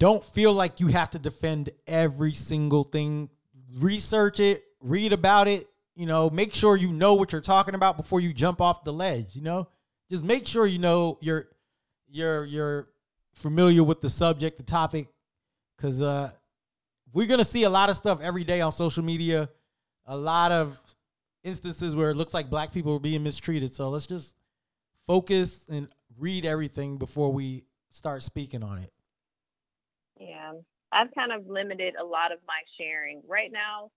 don't 0.00 0.24
feel 0.24 0.54
like 0.54 0.80
you 0.80 0.86
have 0.88 1.10
to 1.10 1.18
defend 1.18 1.68
every 1.86 2.32
single 2.32 2.84
thing. 2.84 3.28
Research 3.76 4.40
it, 4.40 4.64
read 4.80 5.12
about 5.12 5.46
it, 5.46 5.68
you 5.94 6.06
know, 6.06 6.30
make 6.30 6.54
sure 6.54 6.74
you 6.74 6.90
know 6.90 7.14
what 7.14 7.32
you're 7.32 7.42
talking 7.42 7.74
about 7.74 7.98
before 7.98 8.18
you 8.20 8.32
jump 8.32 8.62
off 8.62 8.82
the 8.82 8.92
ledge, 8.92 9.36
you 9.36 9.42
know? 9.42 9.68
Just 10.10 10.24
make 10.24 10.46
sure 10.46 10.66
you 10.66 10.78
know 10.78 11.18
you're 11.20 11.48
you're 12.08 12.44
you're 12.46 12.88
familiar 13.34 13.84
with 13.84 14.00
the 14.00 14.08
subject, 14.08 14.56
the 14.56 14.64
topic 14.64 15.08
cuz 15.76 16.00
uh 16.00 16.30
we're 17.12 17.26
going 17.26 17.38
to 17.38 17.44
see 17.44 17.64
a 17.64 17.70
lot 17.70 17.90
of 17.90 17.96
stuff 17.96 18.20
every 18.22 18.44
day 18.44 18.60
on 18.60 18.72
social 18.72 19.04
media, 19.04 19.50
a 20.06 20.16
lot 20.16 20.52
of 20.52 20.80
instances 21.42 21.94
where 21.94 22.10
it 22.10 22.14
looks 22.14 22.32
like 22.32 22.48
black 22.48 22.72
people 22.72 22.94
are 22.94 23.00
being 23.00 23.22
mistreated. 23.22 23.74
So 23.74 23.90
let's 23.90 24.06
just 24.06 24.34
focus 25.06 25.66
and 25.68 25.88
read 26.18 26.46
everything 26.46 26.98
before 26.98 27.32
we 27.32 27.64
start 27.90 28.22
speaking 28.22 28.62
on 28.62 28.78
it. 28.78 28.92
Yeah, 30.20 30.54
I've 30.92 31.14
kind 31.16 31.32
of 31.32 31.48
limited 31.48 31.96
a 32.00 32.04
lot 32.06 32.32
of 32.32 32.40
my 32.48 32.62
sharing. 32.78 33.22
Right 33.28 33.52
now, 33.52 33.90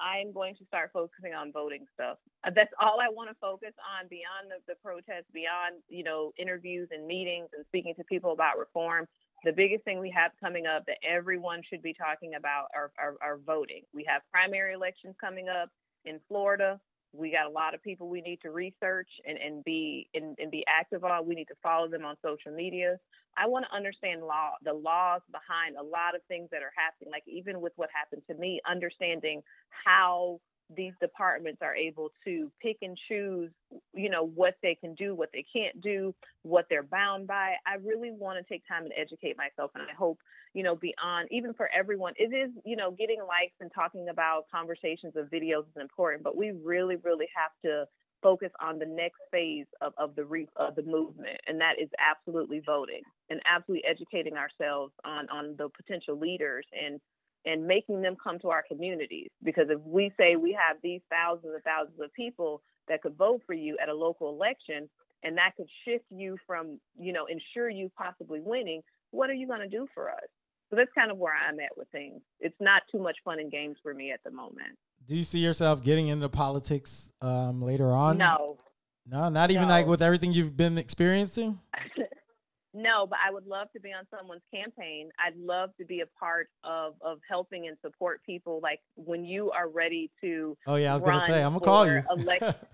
I'm 0.00 0.32
going 0.32 0.56
to 0.56 0.66
start 0.66 0.90
focusing 0.92 1.34
on 1.34 1.52
voting 1.52 1.86
stuff. 1.94 2.18
Uh, 2.46 2.50
That's 2.54 2.72
all 2.80 3.00
I 3.00 3.10
want 3.10 3.30
to 3.30 3.36
focus 3.40 3.74
on 4.00 4.08
beyond 4.08 4.50
the, 4.50 4.58
the 4.72 4.78
protests, 4.84 5.30
beyond, 5.34 5.82
you 5.88 6.04
know, 6.04 6.32
interviews 6.38 6.88
and 6.92 7.06
meetings 7.06 7.48
and 7.56 7.64
speaking 7.68 7.94
to 7.96 8.04
people 8.04 8.32
about 8.32 8.58
reform. 8.58 9.06
The 9.44 9.52
biggest 9.52 9.84
thing 9.84 10.00
we 10.00 10.10
have 10.10 10.32
coming 10.40 10.66
up 10.66 10.84
that 10.86 10.98
everyone 11.08 11.62
should 11.68 11.82
be 11.82 11.94
talking 11.94 12.34
about 12.36 12.66
are, 12.74 12.92
are, 12.98 13.16
are 13.22 13.38
voting. 13.46 13.82
We 13.94 14.04
have 14.08 14.22
primary 14.32 14.74
elections 14.74 15.16
coming 15.20 15.48
up 15.48 15.70
in 16.06 16.20
Florida. 16.28 16.80
We 17.14 17.32
got 17.32 17.46
a 17.46 17.50
lot 17.50 17.74
of 17.74 17.82
people 17.82 18.08
we 18.10 18.22
need 18.22 18.40
to 18.42 18.50
research 18.50 19.08
and, 19.26 19.38
and 19.38 19.64
be 19.64 20.08
and, 20.14 20.36
and 20.40 20.50
be 20.50 20.64
active 20.68 21.04
on. 21.04 21.26
We 21.28 21.36
need 21.36 21.46
to 21.48 21.56
follow 21.62 21.88
them 21.88 22.04
on 22.04 22.16
social 22.24 22.52
media. 22.52 22.98
I 23.36 23.46
want 23.46 23.64
to 23.68 23.74
understand 23.74 24.22
law, 24.22 24.52
the 24.62 24.72
laws 24.72 25.22
behind 25.30 25.76
a 25.76 25.82
lot 25.82 26.14
of 26.14 26.22
things 26.28 26.48
that 26.50 26.62
are 26.62 26.72
happening. 26.76 27.10
Like 27.10 27.24
even 27.26 27.60
with 27.60 27.72
what 27.76 27.90
happened 27.94 28.22
to 28.28 28.34
me, 28.34 28.60
understanding 28.68 29.42
how 29.84 30.40
these 30.74 30.92
departments 31.00 31.60
are 31.62 31.74
able 31.74 32.10
to 32.24 32.50
pick 32.62 32.78
and 32.82 32.96
choose, 33.08 33.50
you 33.92 34.08
know, 34.08 34.26
what 34.26 34.54
they 34.62 34.74
can 34.74 34.94
do, 34.94 35.14
what 35.14 35.30
they 35.32 35.44
can't 35.52 35.78
do, 35.80 36.14
what 36.42 36.66
they're 36.70 36.82
bound 36.82 37.26
by. 37.26 37.54
I 37.66 37.74
really 37.84 38.10
want 38.10 38.38
to 38.38 38.52
take 38.52 38.66
time 38.66 38.84
and 38.84 38.92
educate 38.96 39.36
myself, 39.36 39.72
and 39.74 39.84
I 39.84 39.94
hope, 39.94 40.18
you 40.54 40.62
know, 40.62 40.74
beyond 40.74 41.28
even 41.30 41.52
for 41.52 41.68
everyone, 41.76 42.14
it 42.16 42.34
is, 42.34 42.50
you 42.64 42.76
know, 42.76 42.90
getting 42.90 43.18
likes 43.20 43.54
and 43.60 43.70
talking 43.74 44.08
about 44.08 44.44
conversations 44.50 45.16
of 45.16 45.26
videos 45.26 45.64
is 45.64 45.80
important, 45.80 46.22
but 46.24 46.36
we 46.36 46.52
really, 46.52 46.96
really 46.96 47.28
have 47.34 47.52
to 47.64 47.84
focus 48.24 48.50
on 48.60 48.78
the 48.78 48.86
next 48.86 49.20
phase 49.30 49.66
of, 49.82 49.92
of 49.98 50.16
the 50.16 50.24
re, 50.24 50.48
of 50.56 50.74
the 50.74 50.82
movement, 50.82 51.38
and 51.46 51.60
that 51.60 51.74
is 51.80 51.90
absolutely 52.00 52.62
voting 52.64 53.02
and 53.28 53.40
absolutely 53.44 53.84
educating 53.88 54.34
ourselves 54.34 54.92
on 55.04 55.28
on 55.28 55.54
the 55.58 55.68
potential 55.68 56.18
leaders 56.18 56.66
and 56.72 57.00
and 57.44 57.66
making 57.66 58.00
them 58.00 58.16
come 58.22 58.38
to 58.38 58.48
our 58.48 58.64
communities. 58.66 59.28
Because 59.42 59.66
if 59.68 59.78
we 59.84 60.10
say 60.18 60.36
we 60.36 60.56
have 60.58 60.78
these 60.82 61.02
thousands 61.10 61.52
and 61.54 61.62
thousands 61.62 62.00
of 62.02 62.12
people 62.14 62.62
that 62.88 63.02
could 63.02 63.14
vote 63.16 63.42
for 63.46 63.52
you 63.52 63.76
at 63.82 63.90
a 63.90 63.94
local 63.94 64.30
election, 64.30 64.88
and 65.22 65.36
that 65.36 65.52
could 65.56 65.68
shift 65.84 66.06
you 66.10 66.38
from 66.46 66.80
you 66.98 67.12
know 67.12 67.26
ensure 67.26 67.68
you 67.68 67.92
possibly 67.96 68.40
winning, 68.40 68.82
what 69.10 69.28
are 69.28 69.34
you 69.34 69.46
going 69.46 69.60
to 69.60 69.68
do 69.68 69.86
for 69.94 70.10
us? 70.10 70.28
So 70.70 70.76
that's 70.76 70.90
kind 70.94 71.10
of 71.10 71.18
where 71.18 71.34
I'm 71.34 71.60
at 71.60 71.76
with 71.76 71.88
things. 71.92 72.20
It's 72.40 72.56
not 72.58 72.82
too 72.90 72.98
much 72.98 73.16
fun 73.24 73.38
and 73.38 73.52
games 73.52 73.76
for 73.82 73.92
me 73.92 74.10
at 74.12 74.20
the 74.24 74.30
moment. 74.30 74.78
Do 75.06 75.14
you 75.14 75.24
see 75.24 75.38
yourself 75.38 75.82
getting 75.82 76.08
into 76.08 76.28
politics 76.28 77.10
um, 77.20 77.60
later 77.60 77.92
on? 77.92 78.16
No, 78.18 78.58
No, 79.06 79.28
not 79.28 79.50
even 79.50 79.68
like 79.68 79.86
with 79.86 80.00
everything 80.00 80.32
you've 80.32 80.56
been 80.56 80.78
experiencing? 80.78 81.60
no, 82.74 83.06
but 83.06 83.18
I 83.26 83.30
would 83.30 83.46
love 83.46 83.68
to 83.74 83.80
be 83.80 83.90
on 83.90 84.04
someone's 84.16 84.42
campaign. 84.52 85.10
I'd 85.24 85.36
love 85.36 85.70
to 85.78 85.84
be 85.84 86.00
a 86.00 86.06
part 86.18 86.48
of 86.64 86.94
of 87.02 87.18
helping 87.28 87.68
and 87.68 87.76
support 87.82 88.22
people. 88.24 88.60
Like 88.62 88.80
when 88.96 89.24
you 89.24 89.50
are 89.50 89.68
ready 89.68 90.10
to, 90.22 90.56
Oh, 90.66 90.76
yeah, 90.76 90.92
I 90.92 90.94
was 90.94 91.02
going 91.02 91.18
to 91.20 91.26
say, 91.26 91.42
I'm 91.42 91.52
going 91.52 91.60
to 91.60 91.66
call 91.66 91.86
you. 91.86 92.02
elect- 92.16 92.64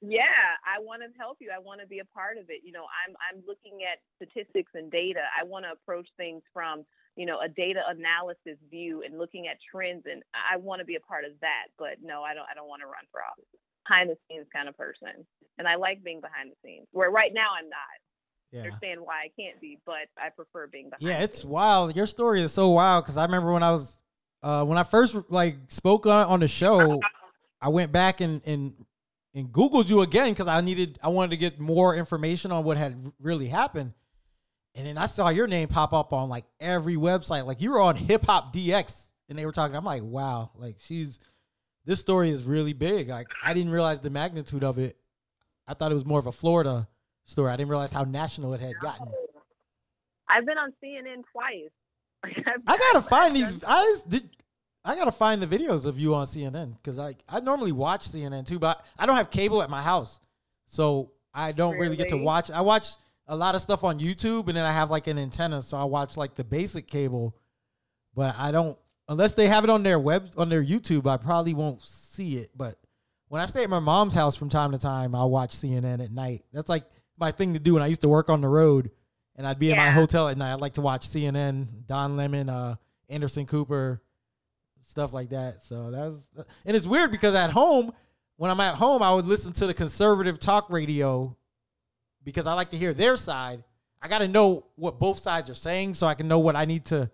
yeah, 0.00 0.54
I 0.62 0.78
want 0.78 1.02
to 1.02 1.10
help 1.18 1.38
you. 1.40 1.50
I 1.50 1.58
want 1.58 1.80
to 1.80 1.86
be 1.86 1.98
a 1.98 2.08
part 2.14 2.38
of 2.38 2.50
it. 2.50 2.62
You 2.62 2.70
know, 2.72 2.86
I'm 2.86 3.16
I'm 3.18 3.42
looking 3.46 3.82
at 3.82 3.98
statistics 4.14 4.70
and 4.74 4.90
data. 4.90 5.26
I 5.34 5.42
want 5.42 5.64
to 5.64 5.72
approach 5.72 6.06
things 6.16 6.42
from 6.52 6.84
you 7.16 7.26
know 7.26 7.40
a 7.42 7.48
data 7.48 7.82
analysis 7.88 8.62
view 8.70 9.02
and 9.02 9.18
looking 9.18 9.48
at 9.48 9.58
trends, 9.58 10.04
and 10.06 10.22
I 10.34 10.56
want 10.56 10.78
to 10.80 10.86
be 10.86 10.94
a 10.94 11.00
part 11.00 11.24
of 11.24 11.32
that. 11.40 11.74
But 11.78 11.98
no, 12.02 12.22
I 12.22 12.34
don't. 12.34 12.46
I 12.46 12.54
don't 12.54 12.68
want 12.68 12.82
to 12.82 12.86
run 12.86 13.02
for 13.10 13.20
office. 13.26 13.44
Behind 13.88 14.10
the 14.10 14.16
scenes 14.28 14.46
kind 14.54 14.68
of 14.68 14.76
person, 14.76 15.26
and 15.58 15.66
I 15.66 15.74
like 15.74 16.04
being 16.04 16.20
behind 16.20 16.52
the 16.52 16.56
scenes. 16.62 16.86
Where 16.92 17.10
right 17.10 17.32
now 17.34 17.48
I'm 17.58 17.68
not. 17.68 17.98
yeah. 18.52 18.62
understand 18.62 19.00
why 19.00 19.26
I 19.26 19.30
can't 19.34 19.60
be, 19.60 19.78
but 19.84 20.06
I 20.16 20.30
prefer 20.30 20.68
being 20.68 20.90
behind. 20.90 21.02
Yeah, 21.02 21.24
it's 21.24 21.44
wild. 21.44 21.96
Your 21.96 22.06
story 22.06 22.40
is 22.42 22.52
so 22.52 22.68
wild 22.70 23.04
because 23.04 23.16
I 23.16 23.24
remember 23.24 23.52
when 23.52 23.62
I 23.64 23.72
was, 23.72 23.98
uh, 24.42 24.64
when 24.64 24.78
I 24.78 24.84
first 24.84 25.16
like 25.28 25.56
spoke 25.68 26.06
on, 26.06 26.26
on 26.26 26.40
the 26.40 26.48
show, 26.48 27.00
I 27.60 27.70
went 27.70 27.90
back 27.90 28.20
and, 28.20 28.46
and, 28.46 28.74
and 29.38 29.52
Googled 29.52 29.88
you 29.88 30.00
again 30.02 30.30
because 30.32 30.46
I 30.48 30.60
needed, 30.60 30.98
I 31.02 31.08
wanted 31.08 31.30
to 31.30 31.36
get 31.36 31.58
more 31.60 31.94
information 31.94 32.50
on 32.50 32.64
what 32.64 32.76
had 32.76 33.12
really 33.20 33.46
happened. 33.48 33.92
And 34.74 34.86
then 34.86 34.98
I 34.98 35.06
saw 35.06 35.28
your 35.28 35.46
name 35.46 35.68
pop 35.68 35.92
up 35.92 36.12
on 36.12 36.28
like 36.28 36.44
every 36.60 36.96
website. 36.96 37.46
Like 37.46 37.60
you 37.62 37.70
were 37.70 37.80
on 37.80 37.96
Hip 37.96 38.24
Hop 38.26 38.52
DX 38.52 38.94
and 39.28 39.38
they 39.38 39.46
were 39.46 39.52
talking. 39.52 39.76
I'm 39.76 39.84
like, 39.84 40.02
wow, 40.02 40.50
like 40.56 40.76
she's, 40.84 41.18
this 41.84 42.00
story 42.00 42.30
is 42.30 42.44
really 42.44 42.72
big. 42.72 43.08
Like 43.08 43.28
I 43.42 43.54
didn't 43.54 43.72
realize 43.72 44.00
the 44.00 44.10
magnitude 44.10 44.64
of 44.64 44.78
it. 44.78 44.96
I 45.66 45.74
thought 45.74 45.90
it 45.90 45.94
was 45.94 46.04
more 46.04 46.18
of 46.18 46.26
a 46.26 46.32
Florida 46.32 46.88
story. 47.24 47.52
I 47.52 47.56
didn't 47.56 47.70
realize 47.70 47.92
how 47.92 48.04
national 48.04 48.54
it 48.54 48.60
had 48.60 48.74
gotten. 48.80 49.06
I've 50.28 50.46
been 50.46 50.58
on 50.58 50.72
CNN 50.82 51.22
twice. 51.32 51.70
I've- 52.66 52.78
gotta 52.78 53.02
find 53.08 53.34
these. 53.36 53.62
I 53.64 53.84
just 53.84 54.08
did. 54.10 54.30
I 54.88 54.96
gotta 54.96 55.12
find 55.12 55.42
the 55.42 55.46
videos 55.46 55.84
of 55.84 55.98
you 55.98 56.14
on 56.14 56.26
CNN 56.26 56.74
because 56.76 56.98
I 56.98 57.14
I 57.28 57.40
normally 57.40 57.72
watch 57.72 58.08
CNN 58.08 58.46
too, 58.46 58.58
but 58.58 58.86
I 58.98 59.04
don't 59.04 59.16
have 59.16 59.30
cable 59.30 59.62
at 59.62 59.68
my 59.68 59.82
house, 59.82 60.18
so 60.64 61.12
I 61.34 61.52
don't 61.52 61.76
really, 61.76 61.94
get 61.94 62.08
to 62.08 62.16
watch. 62.16 62.50
I 62.50 62.62
watch 62.62 62.92
a 63.26 63.36
lot 63.36 63.54
of 63.54 63.60
stuff 63.60 63.84
on 63.84 63.98
YouTube, 63.98 64.48
and 64.48 64.56
then 64.56 64.64
I 64.64 64.72
have 64.72 64.90
like 64.90 65.06
an 65.06 65.18
antenna, 65.18 65.60
so 65.60 65.76
I 65.76 65.84
watch 65.84 66.16
like 66.16 66.36
the 66.36 66.42
basic 66.42 66.88
cable, 66.88 67.36
but 68.14 68.34
I 68.38 68.50
don't 68.50 68.78
unless 69.10 69.34
they 69.34 69.46
have 69.48 69.62
it 69.62 69.68
on 69.68 69.82
their 69.82 69.98
web 69.98 70.30
on 70.38 70.48
their 70.48 70.64
YouTube. 70.64 71.06
I 71.06 71.18
probably 71.18 71.52
won't 71.52 71.82
see 71.82 72.38
it, 72.38 72.50
but 72.56 72.78
when 73.28 73.42
I 73.42 73.46
stay 73.46 73.64
at 73.64 73.68
my 73.68 73.80
mom's 73.80 74.14
house 74.14 74.36
from 74.36 74.48
time 74.48 74.72
to 74.72 74.78
time, 74.78 75.14
I'll 75.14 75.28
watch 75.28 75.50
CNN 75.50 76.02
at 76.02 76.10
night. 76.10 76.46
That's 76.50 76.70
like 76.70 76.84
my 77.18 77.30
thing 77.30 77.52
to 77.52 77.58
do 77.58 77.74
when 77.74 77.82
I 77.82 77.88
used 77.88 78.00
to 78.00 78.08
work 78.08 78.30
on 78.30 78.40
the 78.40 78.48
road 78.48 78.90
and 79.36 79.46
I'd 79.46 79.58
be 79.58 79.70
in 79.70 79.76
my 79.76 79.90
hotel 79.90 80.28
at 80.28 80.38
night. 80.38 80.54
I'd 80.54 80.60
like 80.60 80.74
to 80.74 80.80
watch 80.80 81.06
CNN, 81.06 81.86
Don 81.86 82.16
Lemon, 82.16 82.48
uh, 82.48 82.76
Anderson 83.10 83.44
Cooper, 83.44 84.02
stuff 84.88 85.12
like 85.12 85.30
that. 85.30 85.62
So 85.62 85.90
that's 85.90 86.46
and 86.64 86.76
it's 86.76 86.86
weird 86.86 87.10
because 87.10 87.34
at 87.34 87.50
home, 87.50 87.92
when 88.36 88.50
I'm 88.50 88.60
at 88.60 88.76
home, 88.76 89.02
I 89.02 89.12
would 89.14 89.26
listen 89.26 89.52
to 89.54 89.66
the 89.66 89.74
conservative 89.74 90.38
talk 90.38 90.70
radio 90.70 91.36
because 92.24 92.46
I 92.46 92.54
like 92.54 92.70
to 92.70 92.76
hear 92.78 92.94
their 92.94 93.16
side. 93.16 93.62
I 94.00 94.08
got 94.08 94.18
to 94.18 94.28
know 94.28 94.64
what 94.76 94.98
both 94.98 95.18
sides 95.18 95.50
are 95.50 95.54
saying 95.54 95.94
so 95.94 96.06
I 96.06 96.14
can 96.14 96.28
know 96.28 96.38
what 96.38 96.56
I 96.56 96.64
need 96.64 96.84
to 96.86 97.10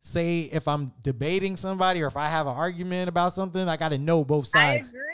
say 0.00 0.40
if 0.40 0.66
I'm 0.66 0.92
debating 1.02 1.56
somebody 1.56 2.02
or 2.02 2.06
if 2.06 2.16
I 2.16 2.28
have 2.28 2.46
an 2.46 2.54
argument 2.54 3.08
about 3.08 3.34
something. 3.34 3.68
I 3.68 3.76
got 3.76 3.90
to 3.90 3.98
know 3.98 4.24
both 4.24 4.48
I 4.54 4.76
sides. 4.76 4.88
agree. 4.88 5.11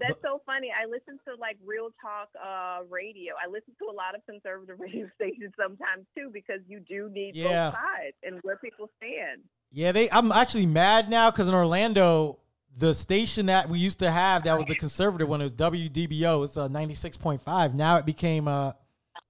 That's 0.00 0.20
so 0.22 0.40
funny. 0.46 0.68
I 0.70 0.86
listen 0.86 1.18
to 1.28 1.34
like 1.40 1.56
real 1.64 1.90
talk 2.00 2.28
uh, 2.42 2.84
radio. 2.88 3.34
I 3.42 3.48
listen 3.48 3.74
to 3.78 3.86
a 3.86 3.94
lot 3.94 4.14
of 4.14 4.24
conservative 4.26 4.80
radio 4.80 5.08
stations 5.14 5.52
sometimes 5.60 6.06
too 6.16 6.30
because 6.32 6.60
you 6.68 6.80
do 6.80 7.08
need 7.10 7.36
Yeah. 7.36 7.70
both 7.70 7.74
sides 7.74 8.16
and 8.22 8.40
where 8.42 8.56
people 8.56 8.88
stand. 8.98 9.42
Yeah, 9.72 9.92
they. 9.92 10.10
I'm 10.10 10.32
actually 10.32 10.66
mad 10.66 11.08
now 11.10 11.30
because 11.30 11.48
in 11.48 11.54
Orlando, 11.54 12.38
the 12.76 12.94
station 12.94 13.46
that 13.46 13.68
we 13.68 13.78
used 13.78 13.98
to 14.00 14.10
have 14.10 14.44
that 14.44 14.56
was 14.56 14.66
the 14.66 14.74
conservative 14.74 15.28
one. 15.28 15.40
It 15.40 15.44
was 15.44 15.52
WDBO. 15.54 16.44
It's 16.44 16.56
a 16.56 16.68
96.5. 16.68 17.74
Now 17.74 17.96
it 17.96 18.06
became 18.06 18.48
a 18.48 18.76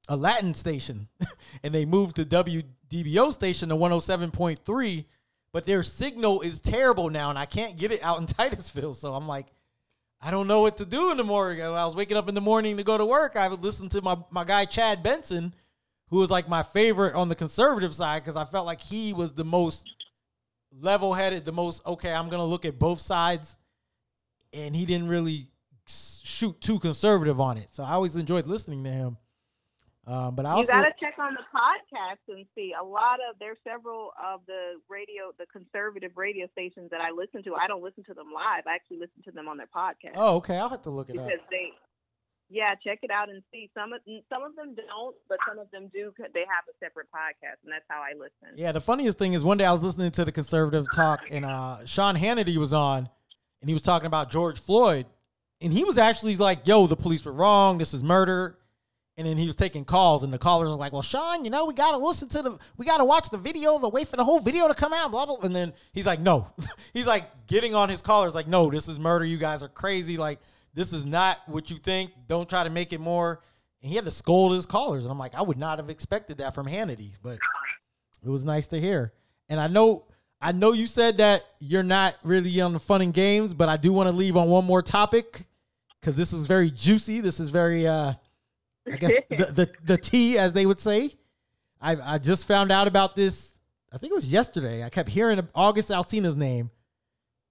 a 0.08 0.16
Latin 0.16 0.54
station, 0.54 1.08
and 1.62 1.74
they 1.74 1.84
moved 1.84 2.16
to 2.16 2.24
WDBO 2.24 3.32
station 3.32 3.68
to 3.68 3.76
107.3. 3.76 5.04
But 5.52 5.66
their 5.66 5.82
signal 5.82 6.42
is 6.42 6.60
terrible 6.60 7.10
now, 7.10 7.28
and 7.30 7.38
I 7.38 7.44
can't 7.46 7.76
get 7.76 7.90
it 7.92 8.02
out 8.02 8.18
in 8.20 8.26
Titusville. 8.38 8.94
So 8.94 9.14
I'm 9.14 9.26
like, 9.26 9.46
I 10.22 10.30
don't 10.30 10.46
know 10.46 10.60
what 10.60 10.76
to 10.78 10.84
do 10.84 11.10
in 11.10 11.16
the 11.16 11.24
morning. 11.24 11.58
When 11.58 11.72
I 11.72 11.86
was 11.86 11.96
waking 11.96 12.16
up 12.16 12.28
in 12.28 12.34
the 12.34 12.40
morning 12.40 12.76
to 12.76 12.82
go 12.82 12.98
to 12.98 13.06
work, 13.06 13.36
I 13.36 13.48
would 13.48 13.62
listen 13.62 13.88
to 13.90 14.02
my 14.02 14.18
my 14.30 14.44
guy 14.44 14.66
Chad 14.66 15.02
Benson, 15.02 15.54
who 16.08 16.18
was 16.18 16.30
like 16.30 16.48
my 16.48 16.62
favorite 16.62 17.14
on 17.14 17.28
the 17.28 17.34
conservative 17.34 17.94
side 17.94 18.22
because 18.22 18.36
I 18.36 18.44
felt 18.44 18.66
like 18.66 18.80
he 18.80 19.12
was 19.12 19.32
the 19.32 19.44
most 19.44 19.88
level 20.78 21.14
headed, 21.14 21.44
the 21.44 21.52
most 21.52 21.86
okay. 21.86 22.12
I'm 22.12 22.28
gonna 22.28 22.44
look 22.44 22.64
at 22.64 22.78
both 22.78 23.00
sides, 23.00 23.56
and 24.52 24.76
he 24.76 24.84
didn't 24.84 25.08
really 25.08 25.48
shoot 25.86 26.60
too 26.60 26.78
conservative 26.78 27.40
on 27.40 27.56
it. 27.56 27.68
So 27.72 27.82
I 27.82 27.92
always 27.92 28.14
enjoyed 28.14 28.46
listening 28.46 28.84
to 28.84 28.90
him. 28.90 29.16
Um, 30.06 30.34
but 30.34 30.46
I 30.46 30.58
You 30.58 30.66
got 30.66 30.82
to 30.82 30.92
check 30.98 31.14
on 31.18 31.34
the 31.34 31.44
podcast 31.54 32.34
and 32.34 32.46
see. 32.54 32.72
A 32.80 32.82
lot 32.84 33.20
of 33.20 33.36
there's 33.38 33.58
several 33.66 34.12
of 34.16 34.40
the 34.46 34.80
radio, 34.88 35.32
the 35.38 35.46
conservative 35.52 36.12
radio 36.16 36.48
stations 36.52 36.90
that 36.90 37.00
I 37.00 37.10
listen 37.10 37.42
to. 37.44 37.54
I 37.54 37.66
don't 37.66 37.82
listen 37.82 38.02
to 38.04 38.14
them 38.14 38.32
live. 38.34 38.64
I 38.66 38.74
actually 38.74 38.98
listen 38.98 39.22
to 39.24 39.30
them 39.30 39.46
on 39.46 39.56
their 39.58 39.68
podcast 39.68 40.12
oh 40.16 40.36
okay, 40.36 40.56
I'll 40.56 40.70
have 40.70 40.82
to 40.82 40.90
look 40.90 41.10
it 41.10 41.18
up. 41.18 41.26
because 41.26 41.40
they. 41.50 41.72
Yeah, 42.52 42.74
check 42.82 42.98
it 43.02 43.12
out 43.12 43.28
and 43.28 43.44
see. 43.52 43.70
Some 43.74 43.92
of 43.92 44.00
some 44.28 44.42
of 44.42 44.56
them 44.56 44.74
don't, 44.74 45.14
but 45.28 45.38
some 45.46 45.60
of 45.60 45.70
them 45.70 45.88
do. 45.94 46.12
They 46.18 46.40
have 46.40 46.64
a 46.68 46.74
separate 46.84 47.06
podcast, 47.14 47.62
and 47.62 47.72
that's 47.72 47.84
how 47.88 48.00
I 48.00 48.14
listen. 48.18 48.56
Yeah, 48.56 48.72
the 48.72 48.80
funniest 48.80 49.18
thing 49.18 49.34
is 49.34 49.44
one 49.44 49.56
day 49.56 49.64
I 49.64 49.70
was 49.70 49.84
listening 49.84 50.10
to 50.12 50.24
the 50.24 50.32
conservative 50.32 50.86
talk, 50.92 51.20
and 51.30 51.44
uh, 51.44 51.86
Sean 51.86 52.16
Hannity 52.16 52.56
was 52.56 52.72
on, 52.72 53.08
and 53.60 53.70
he 53.70 53.72
was 53.72 53.84
talking 53.84 54.06
about 54.06 54.30
George 54.32 54.58
Floyd, 54.58 55.06
and 55.60 55.72
he 55.72 55.84
was 55.84 55.96
actually 55.96 56.34
like, 56.34 56.66
"Yo, 56.66 56.88
the 56.88 56.96
police 56.96 57.24
were 57.24 57.32
wrong. 57.32 57.78
This 57.78 57.94
is 57.94 58.02
murder." 58.02 58.58
And 59.20 59.28
then 59.28 59.36
he 59.36 59.46
was 59.46 59.54
taking 59.54 59.84
calls, 59.84 60.24
and 60.24 60.32
the 60.32 60.38
callers 60.38 60.70
were 60.70 60.78
like, 60.78 60.92
"Well, 60.92 61.02
Sean, 61.02 61.44
you 61.44 61.50
know, 61.50 61.66
we 61.66 61.74
gotta 61.74 61.98
listen 61.98 62.28
to 62.30 62.40
the, 62.42 62.58
we 62.78 62.86
gotta 62.86 63.04
watch 63.04 63.28
the 63.28 63.36
video, 63.36 63.78
the 63.78 63.88
wait 63.88 64.08
for 64.08 64.16
the 64.16 64.24
whole 64.24 64.40
video 64.40 64.66
to 64.66 64.74
come 64.74 64.94
out, 64.94 65.10
blah 65.10 65.26
blah." 65.26 65.36
And 65.42 65.54
then 65.54 65.74
he's 65.92 66.06
like, 66.06 66.20
"No," 66.20 66.48
he's 66.94 67.06
like 67.06 67.46
getting 67.46 67.74
on 67.74 67.90
his 67.90 68.00
callers, 68.00 68.34
like, 68.34 68.48
"No, 68.48 68.70
this 68.70 68.88
is 68.88 68.98
murder. 68.98 69.26
You 69.26 69.36
guys 69.36 69.62
are 69.62 69.68
crazy. 69.68 70.16
Like, 70.16 70.40
this 70.72 70.94
is 70.94 71.04
not 71.04 71.42
what 71.46 71.70
you 71.70 71.76
think. 71.78 72.12
Don't 72.26 72.48
try 72.48 72.64
to 72.64 72.70
make 72.70 72.92
it 72.92 73.00
more." 73.00 73.42
And 73.82 73.90
he 73.90 73.96
had 73.96 74.06
to 74.06 74.10
scold 74.10 74.54
his 74.54 74.64
callers, 74.64 75.04
and 75.04 75.12
I'm 75.12 75.18
like, 75.18 75.34
I 75.34 75.42
would 75.42 75.58
not 75.58 75.78
have 75.78 75.90
expected 75.90 76.38
that 76.38 76.54
from 76.54 76.66
Hannity, 76.66 77.12
but 77.22 77.38
it 78.24 78.28
was 78.28 78.44
nice 78.44 78.66
to 78.68 78.80
hear. 78.80 79.12
And 79.48 79.60
I 79.60 79.66
know 79.66 80.04
I 80.40 80.52
know 80.52 80.72
you 80.72 80.86
said 80.86 81.18
that 81.18 81.44
you're 81.58 81.82
not 81.82 82.14
really 82.24 82.60
on 82.62 82.72
the 82.72 82.78
fun 82.78 83.02
and 83.02 83.12
games, 83.12 83.52
but 83.52 83.68
I 83.68 83.76
do 83.76 83.92
want 83.92 84.08
to 84.08 84.16
leave 84.16 84.36
on 84.36 84.48
one 84.48 84.64
more 84.64 84.80
topic 84.80 85.46
because 86.00 86.16
this 86.16 86.32
is 86.32 86.46
very 86.46 86.70
juicy. 86.70 87.20
This 87.20 87.40
is 87.40 87.50
very 87.50 87.86
uh 87.86 88.14
I 88.92 88.96
guess 88.96 89.12
the, 89.28 89.36
the 89.36 89.70
the 89.84 89.96
tea 89.96 90.38
as 90.38 90.52
they 90.52 90.66
would 90.66 90.80
say. 90.80 91.12
I 91.80 92.14
I 92.14 92.18
just 92.18 92.46
found 92.46 92.70
out 92.70 92.88
about 92.88 93.16
this. 93.16 93.54
I 93.92 93.98
think 93.98 94.12
it 94.12 94.14
was 94.14 94.32
yesterday. 94.32 94.84
I 94.84 94.88
kept 94.88 95.08
hearing 95.08 95.46
August 95.54 95.88
Alsina's 95.88 96.36
name. 96.36 96.70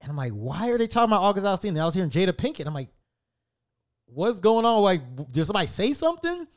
And 0.01 0.09
I'm 0.09 0.15
like, 0.15 0.31
why 0.31 0.69
are 0.69 0.77
they 0.77 0.87
talking 0.87 1.09
about 1.11 1.23
August 1.23 1.45
Alsina? 1.45 1.81
I 1.81 1.85
was 1.85 1.93
hearing 1.93 2.09
Jada 2.09 2.31
Pinkett. 2.31 2.65
I'm 2.65 2.73
like, 2.73 2.87
what's 4.05 4.39
going 4.39 4.65
on? 4.65 4.81
Like, 4.81 5.01
did 5.31 5.45
somebody 5.45 5.67
say 5.67 5.93
something? 5.93 6.47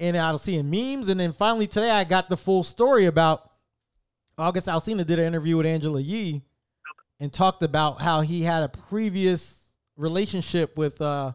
And 0.00 0.16
I 0.16 0.32
was 0.32 0.42
seeing 0.42 0.70
memes. 0.70 1.08
And 1.08 1.20
then 1.20 1.32
finally 1.32 1.66
today 1.66 1.90
I 1.90 2.04
got 2.04 2.28
the 2.28 2.36
full 2.36 2.62
story 2.62 3.06
about 3.06 3.50
August 4.38 4.68
Alsina 4.68 5.04
did 5.04 5.18
an 5.18 5.26
interview 5.26 5.56
with 5.56 5.66
Angela 5.66 6.00
Yee 6.00 6.42
and 7.20 7.32
talked 7.32 7.62
about 7.62 8.00
how 8.00 8.20
he 8.20 8.42
had 8.42 8.62
a 8.62 8.68
previous 8.68 9.60
relationship 9.96 10.76
with 10.76 11.00
uh, 11.00 11.32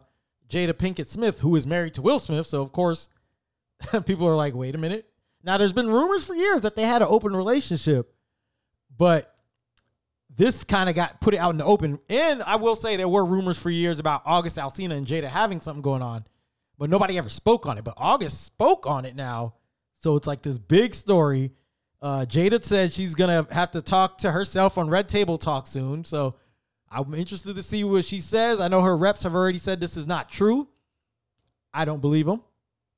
Jada 0.54 0.72
Pinkett 0.72 1.08
Smith, 1.08 1.40
who 1.40 1.56
is 1.56 1.66
married 1.66 1.94
to 1.94 2.02
Will 2.02 2.20
Smith. 2.20 2.46
So 2.46 2.62
of 2.62 2.70
course, 2.70 3.08
people 4.06 4.28
are 4.28 4.36
like, 4.36 4.54
wait 4.54 4.74
a 4.74 4.78
minute. 4.78 5.06
Now 5.42 5.58
there's 5.58 5.72
been 5.72 5.88
rumors 5.88 6.26
for 6.26 6.34
years 6.34 6.62
that 6.62 6.76
they 6.76 6.82
had 6.82 7.02
an 7.02 7.08
open 7.10 7.34
relationship, 7.34 8.14
but 8.96 9.34
this 10.36 10.64
kind 10.64 10.88
of 10.88 10.94
got 10.94 11.20
put 11.20 11.34
it 11.34 11.38
out 11.38 11.50
in 11.50 11.58
the 11.58 11.64
open. 11.64 11.98
And 12.08 12.42
I 12.42 12.56
will 12.56 12.76
say 12.76 12.96
there 12.96 13.08
were 13.08 13.24
rumors 13.24 13.58
for 13.58 13.70
years 13.70 13.98
about 13.98 14.22
August 14.24 14.56
Alsina 14.56 14.92
and 14.92 15.06
Jada 15.06 15.28
having 15.28 15.60
something 15.60 15.82
going 15.82 16.02
on, 16.02 16.24
but 16.78 16.88
nobody 16.88 17.18
ever 17.18 17.28
spoke 17.28 17.66
on 17.66 17.76
it. 17.76 17.84
But 17.84 17.94
August 17.96 18.44
spoke 18.44 18.86
on 18.86 19.04
it 19.04 19.16
now. 19.16 19.54
So 19.96 20.16
it's 20.16 20.26
like 20.26 20.42
this 20.42 20.58
big 20.58 20.94
story. 20.94 21.52
Uh, 22.00 22.26
Jada 22.28 22.62
said 22.62 22.92
she's 22.92 23.14
gonna 23.14 23.46
have 23.50 23.72
to 23.72 23.82
talk 23.82 24.18
to 24.18 24.30
herself 24.30 24.78
on 24.78 24.88
Red 24.88 25.08
Table 25.08 25.36
Talk 25.38 25.66
soon. 25.66 26.04
So 26.04 26.36
I'm 26.94 27.12
interested 27.12 27.56
to 27.56 27.62
see 27.62 27.82
what 27.82 28.04
she 28.04 28.20
says. 28.20 28.60
I 28.60 28.68
know 28.68 28.82
her 28.82 28.96
reps 28.96 29.24
have 29.24 29.34
already 29.34 29.58
said 29.58 29.80
this 29.80 29.96
is 29.96 30.06
not 30.06 30.30
true. 30.30 30.68
I 31.72 31.84
don't 31.84 32.00
believe 32.00 32.26
them. 32.26 32.42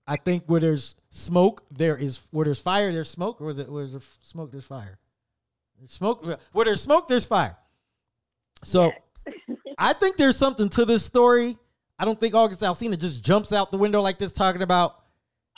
I 0.07 0.17
think 0.17 0.45
where 0.47 0.61
there's 0.61 0.95
smoke, 1.11 1.65
there 1.71 1.97
is 1.97 2.21
where 2.31 2.45
there's 2.45 2.61
fire, 2.61 2.93
there's 2.93 3.09
smoke, 3.09 3.41
or 3.41 3.51
is 3.51 3.59
it 3.59 3.71
where 3.71 3.87
there's 3.87 4.05
smoke, 4.23 4.53
there's 4.53 4.67
fire? 4.67 4.99
There's 5.79 5.93
smoke. 5.93 6.25
Where 6.53 6.65
there's 6.65 6.83
smoke, 6.83 7.09
there's 7.09 7.25
fire. 7.25 7.57
So 8.63 8.93
I 9.79 9.95
think 9.95 10.19
there's 10.19 10.37
something 10.37 10.69
to 10.71 10.85
this 10.85 11.05
story. 11.05 11.59
I 11.99 12.05
don't 12.05 12.21
think 12.21 12.35
August 12.35 12.61
Alsina 12.61 12.99
just 12.99 13.25
jumps 13.25 13.53
out 13.53 13.71
the 13.71 13.79
window 13.79 14.03
like 14.03 14.19
this 14.19 14.33
talking 14.33 14.63
about 14.63 15.03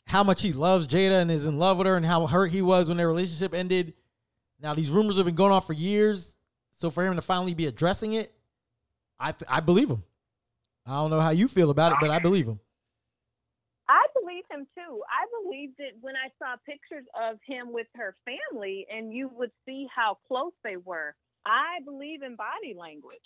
how 0.06 0.22
much 0.22 0.42
he 0.42 0.52
loves 0.52 0.86
Jada 0.86 1.20
and 1.20 1.30
is 1.30 1.44
in 1.44 1.58
love 1.58 1.78
with 1.78 1.88
her 1.88 1.96
and 1.96 2.06
how 2.06 2.26
hurt 2.26 2.52
he 2.52 2.62
was 2.62 2.88
when 2.88 2.96
their 2.96 3.08
relationship 3.08 3.52
ended. 3.52 3.94
Now 4.60 4.74
these 4.74 4.90
rumors 4.90 5.16
have 5.16 5.26
been 5.26 5.34
going 5.34 5.52
on 5.52 5.60
for 5.60 5.72
years, 5.72 6.36
so 6.78 6.90
for 6.90 7.04
him 7.04 7.14
to 7.16 7.22
finally 7.22 7.54
be 7.54 7.66
addressing 7.66 8.14
it, 8.14 8.32
I 9.18 9.32
th- 9.32 9.48
I 9.50 9.60
believe 9.60 9.90
him. 9.90 10.02
I 10.86 10.92
don't 10.92 11.10
know 11.10 11.20
how 11.20 11.30
you 11.30 11.48
feel 11.48 11.70
about 11.70 11.92
it, 11.92 11.98
but 12.00 12.10
I 12.10 12.18
believe 12.18 12.46
him. 12.46 12.60
I 13.88 14.06
believe 14.20 14.44
him 14.50 14.66
too. 14.74 15.02
I 15.08 15.26
believed 15.42 15.74
it 15.78 15.94
when 16.00 16.14
I 16.14 16.28
saw 16.38 16.56
pictures 16.64 17.04
of 17.20 17.38
him 17.46 17.72
with 17.72 17.86
her 17.96 18.14
family, 18.24 18.86
and 18.90 19.12
you 19.12 19.28
would 19.34 19.50
see 19.66 19.86
how 19.94 20.18
close 20.28 20.52
they 20.62 20.76
were. 20.76 21.14
I 21.46 21.80
believe 21.84 22.22
in 22.22 22.36
body 22.36 22.74
language. 22.78 23.16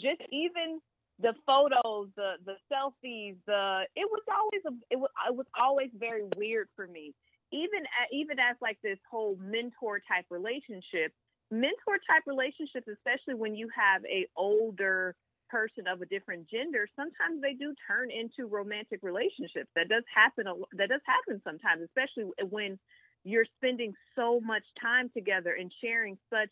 Just 0.00 0.22
even 0.30 0.80
the 1.20 1.34
photos, 1.46 2.08
the 2.16 2.34
the 2.46 2.54
selfies, 2.72 3.36
the 3.46 3.82
it 3.94 4.08
was 4.10 4.22
always 4.32 4.62
a 4.66 4.94
it 4.94 4.98
was 4.98 5.10
it 5.28 5.36
was 5.36 5.46
always 5.58 5.90
very 5.94 6.24
weird 6.36 6.68
for 6.74 6.86
me. 6.86 7.14
Even 7.52 7.82
a- 7.84 8.14
even 8.14 8.38
as 8.38 8.56
like 8.62 8.78
this 8.82 8.98
whole 9.10 9.36
mentor 9.40 10.00
type 10.08 10.24
relationship, 10.30 11.12
mentor 11.52 12.00
type 12.08 12.24
relationships, 12.26 12.88
especially 12.88 13.34
when 13.34 13.54
you 13.54 13.68
have 13.76 14.02
a 14.06 14.26
older 14.36 15.14
person 15.50 15.84
of 15.86 16.00
a 16.00 16.06
different 16.06 16.48
gender, 16.48 16.88
sometimes 16.96 17.42
they 17.42 17.52
do 17.52 17.74
turn 17.86 18.08
into 18.10 18.48
romantic 18.48 19.00
relationships. 19.02 19.68
That 19.76 19.88
does 19.92 20.02
happen. 20.08 20.48
That 20.72 20.88
does 20.88 21.04
happen 21.04 21.42
sometimes, 21.44 21.84
especially 21.84 22.32
when 22.48 22.78
you're 23.22 23.44
spending 23.60 23.92
so 24.16 24.40
much 24.40 24.64
time 24.80 25.10
together 25.12 25.54
and 25.60 25.70
sharing 25.84 26.16
such 26.32 26.50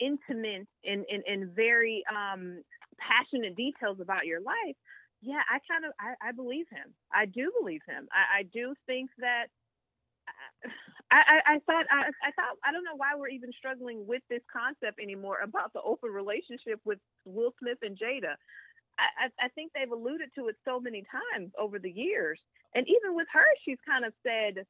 intimate 0.00 0.66
and, 0.82 1.04
and, 1.12 1.22
and 1.28 1.54
very 1.54 2.02
um, 2.08 2.62
passionate 2.96 3.54
details 3.54 3.98
about 4.00 4.24
your 4.24 4.40
life. 4.40 4.76
Yeah, 5.20 5.42
I 5.50 5.58
kind 5.70 5.84
of 5.84 5.92
I, 6.00 6.30
I 6.30 6.32
believe 6.32 6.66
him. 6.70 6.94
I 7.12 7.26
do 7.26 7.52
believe 7.60 7.82
him. 7.86 8.08
I, 8.12 8.40
I 8.40 8.42
do 8.44 8.74
think 8.86 9.10
that 9.18 9.46
I, 11.10 11.56
I, 11.56 11.58
thought 11.64 11.86
I, 11.90 12.12
I 12.22 12.30
thought 12.32 12.60
I 12.64 12.72
don't 12.72 12.84
know 12.84 12.96
why 12.96 13.16
we're 13.16 13.28
even 13.28 13.50
struggling 13.56 14.06
with 14.06 14.22
this 14.28 14.42
concept 14.52 15.00
anymore 15.00 15.38
about 15.42 15.72
the 15.72 15.80
open 15.80 16.10
relationship 16.10 16.80
with 16.84 16.98
Will 17.24 17.54
Smith 17.60 17.78
and 17.82 17.96
Jada. 17.96 18.36
I, 18.98 19.30
I, 19.40 19.48
think 19.50 19.72
they've 19.72 19.90
alluded 19.90 20.30
to 20.34 20.48
it 20.48 20.56
so 20.64 20.80
many 20.80 21.04
times 21.06 21.52
over 21.56 21.78
the 21.78 21.90
years, 21.90 22.40
and 22.74 22.84
even 22.88 23.14
with 23.14 23.28
her, 23.32 23.46
she's 23.64 23.78
kind 23.86 24.04
of 24.04 24.12
said 24.22 24.66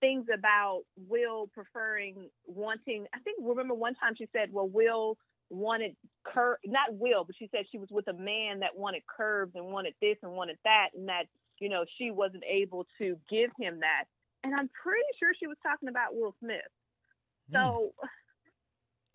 things 0.00 0.26
about 0.32 0.82
Will 1.08 1.48
preferring 1.52 2.30
wanting. 2.46 3.06
I 3.14 3.18
think 3.20 3.38
remember 3.42 3.74
one 3.74 3.94
time 3.96 4.14
she 4.16 4.28
said, 4.32 4.52
"Well, 4.52 4.68
Will 4.68 5.18
wanted 5.50 5.96
cur 6.24 6.58
not 6.64 6.94
Will, 6.94 7.24
but 7.24 7.34
she 7.36 7.48
said 7.50 7.64
she 7.70 7.78
was 7.78 7.88
with 7.90 8.06
a 8.08 8.12
man 8.12 8.60
that 8.60 8.76
wanted 8.76 9.02
curves 9.06 9.52
and 9.54 9.66
wanted 9.66 9.94
this 10.00 10.16
and 10.22 10.32
wanted 10.32 10.58
that, 10.64 10.90
and 10.94 11.08
that 11.08 11.24
you 11.58 11.68
know 11.68 11.84
she 11.98 12.12
wasn't 12.12 12.44
able 12.48 12.86
to 12.98 13.18
give 13.28 13.50
him 13.58 13.80
that." 13.80 14.04
And 14.44 14.54
I'm 14.54 14.68
pretty 14.82 15.08
sure 15.18 15.32
she 15.38 15.46
was 15.46 15.56
talking 15.62 15.88
about 15.88 16.14
Will 16.14 16.34
Smith. 16.40 16.60
Hmm. 17.50 17.54
So, 17.54 17.92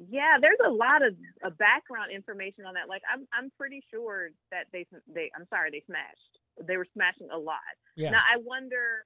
yeah, 0.10 0.38
there's 0.42 0.60
a 0.66 0.70
lot 0.72 1.02
of 1.06 1.14
background 1.58 2.12
information 2.12 2.66
on 2.66 2.74
that. 2.74 2.90
Like, 2.90 3.04
I'm 3.12 3.28
I'm 3.34 3.52
pretty 3.58 3.82
sure 3.92 4.30
that 4.52 4.66
they 4.74 4.86
they 5.14 5.32
I'm 5.36 5.48
sorry 5.50 5.70
they 5.72 5.84
smashed. 5.86 6.68
They 6.68 6.78
were 6.78 6.88
smashing 6.94 7.30
a 7.32 7.38
lot. 7.38 7.60
Yeah. 7.96 8.10
Now 8.12 8.22
I 8.26 8.38
wonder 8.38 9.06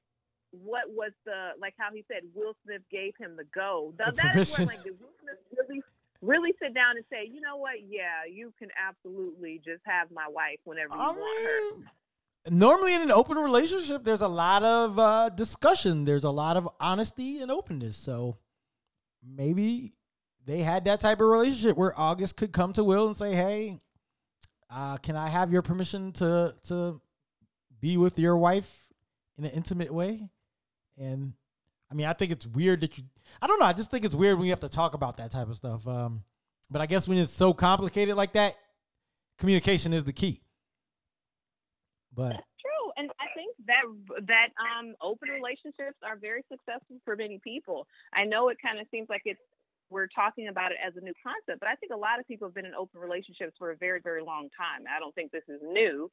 what 0.52 0.88
was 0.88 1.12
the 1.26 1.52
like 1.60 1.74
how 1.78 1.90
he 1.94 2.06
said 2.08 2.24
Will 2.34 2.56
Smith 2.64 2.82
gave 2.90 3.14
him 3.20 3.36
the 3.36 3.44
go. 3.54 3.94
Th- 3.98 4.16
The 4.16 4.22
that 4.22 4.36
is 4.36 4.58
where 4.58 4.68
like 4.68 4.84
did 4.84 5.00
Will 5.00 5.12
Smith 5.22 5.38
really 5.58 5.82
really 6.22 6.54
sit 6.62 6.74
down 6.74 6.96
and 6.96 7.06
say, 7.12 7.30
you 7.30 7.42
know 7.42 7.58
what? 7.58 7.76
Yeah, 7.88 8.24
you 8.32 8.54
can 8.58 8.70
absolutely 8.80 9.62
just 9.64 9.82
have 9.86 10.10
my 10.12 10.28
wife 10.30 10.60
whenever 10.64 10.96
you 10.96 11.02
I 11.02 11.08
want 11.12 11.44
her. 11.44 11.92
Normally 12.50 12.94
in 12.94 13.02
an 13.02 13.12
open 13.12 13.38
relationship, 13.38 14.04
there's 14.04 14.22
a 14.22 14.28
lot 14.28 14.64
of 14.64 15.00
uh, 15.00 15.30
discussion. 15.30 16.06
There's 16.06 16.24
a 16.24 16.30
lot 16.30 16.58
of 16.58 16.70
honesty 16.80 17.42
and 17.42 17.52
openness. 17.52 17.98
So 17.98 18.38
maybe 19.24 19.94
they 20.46 20.60
had 20.62 20.86
that 20.86 21.00
type 21.00 21.22
of 21.22 21.28
relationship 21.28 21.78
where 21.78 21.98
August 22.00 22.38
could 22.38 22.52
come 22.52 22.74
to 22.74 22.84
Will 22.84 23.08
and 23.08 23.18
say, 23.18 23.34
"Hey, 23.34 23.80
uh, 24.70 24.98
can 24.98 25.16
I 25.16 25.30
have 25.30 25.52
your 25.52 25.62
permission 25.62 26.12
to 26.14 26.56
to 26.68 27.02
be 27.80 27.98
with 27.98 28.20
your 28.20 28.38
wife 28.38 28.88
in 29.38 29.46
an 29.46 29.52
intimate 29.52 29.94
way?" 29.94 30.30
And 30.98 31.34
I 31.92 31.96
mean, 31.96 32.06
I 32.06 32.14
think 32.14 32.32
it's 32.32 32.46
weird 32.46 32.82
that 32.82 32.98
you. 32.98 33.04
I 33.42 33.48
don't 33.48 33.60
know. 33.60 33.66
I 33.66 33.74
just 33.74 33.92
think 33.92 34.06
it's 34.06 34.16
weird 34.16 34.38
when 34.38 34.46
you 34.46 34.52
have 34.52 34.62
to 34.62 34.70
talk 34.70 34.94
about 34.94 35.18
that 35.18 35.32
type 35.32 35.50
of 35.50 35.56
stuff. 35.56 35.88
Um, 35.88 36.24
but 36.70 36.82
I 36.82 36.86
guess 36.86 37.08
when 37.08 37.18
it's 37.18 37.34
so 37.34 37.54
complicated 37.54 38.16
like 38.16 38.34
that, 38.34 38.56
communication 39.40 39.94
is 39.94 40.04
the 40.04 40.14
key. 40.14 40.42
But 42.16 42.40
That's 42.40 42.58
true, 42.64 42.86
and 42.98 43.12
I 43.20 43.28
think 43.36 43.52
that 43.68 43.84
that 44.28 44.50
um, 44.56 44.96
open 45.02 45.30
relationships 45.30 46.00
are 46.04 46.16
very 46.16 46.44
successful 46.50 46.98
for 47.04 47.16
many 47.16 47.40
people. 47.44 47.88
I 48.14 48.24
know 48.24 48.50
it 48.50 48.58
kind 48.64 48.80
of 48.80 48.88
seems 48.90 49.10
like 49.10 49.24
it's 49.26 49.42
we're 49.90 50.08
talking 50.08 50.48
about 50.48 50.72
it 50.72 50.78
as 50.86 50.94
a 50.98 51.02
new 51.02 51.14
concept, 51.22 51.60
but 51.60 51.70
I 51.70 51.76
think 51.76 51.92
a 51.94 51.98
lot 51.98 52.20
of 52.20 52.28
people 52.28 52.48
have 52.48 52.56
been 52.56 52.66
in 52.66 52.74
open 52.74 53.00
relationships 53.00 53.54
for 53.58 53.72
a 53.72 53.78
very, 53.78 54.02
very 54.02 54.24
long 54.24 54.50
time. 54.58 54.86
I 54.90 55.00
don't 55.00 55.14
think 55.14 55.32
this 55.32 55.46
is 55.48 55.62
new. 55.62 56.10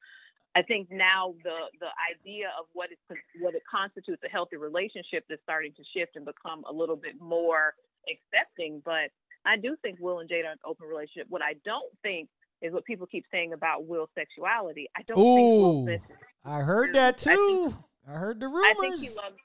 I 0.54 0.62
think 0.62 0.90
now 0.90 1.34
the 1.42 1.72
the 1.80 1.88
idea 2.12 2.52
of 2.58 2.66
what 2.74 2.92
is 2.92 2.98
what 3.40 3.54
it 3.54 3.62
constitutes 3.70 4.22
a 4.24 4.28
healthy 4.28 4.56
relationship 4.56 5.24
is 5.30 5.38
starting 5.42 5.72
to 5.72 5.82
shift 5.96 6.16
and 6.16 6.26
become 6.26 6.64
a 6.68 6.72
little 6.72 6.96
bit 6.96 7.20
more 7.20 7.74
accepting. 8.10 8.82
But 8.84 9.08
I 9.46 9.56
do 9.56 9.76
think 9.80 9.98
Will 10.00 10.20
and 10.20 10.28
Jada 10.28 10.52
are 10.52 10.52
an 10.52 10.58
open 10.64 10.86
relationship. 10.86 11.26
What 11.30 11.42
I 11.42 11.54
don't 11.64 11.90
think 12.02 12.28
is 12.62 12.72
what 12.72 12.84
people 12.84 13.06
keep 13.06 13.24
saying 13.30 13.52
about 13.52 13.86
Will's 13.86 14.08
sexuality. 14.14 14.88
I 14.96 15.02
don't 15.02 15.16
think 15.16 15.26
Will 15.26 15.80
Ooh, 15.80 15.84
Smith. 15.84 16.00
I 16.44 16.60
heard 16.60 16.94
that 16.94 17.14
I 17.26 17.36
think- 17.36 17.72
too. 17.72 17.84
I 18.08 18.12
heard 18.12 18.40
the 18.40 18.48
rumors. 18.48 18.64
I 18.64 18.80
think 18.80 19.00
he 19.00 19.08
loves. 19.16 19.36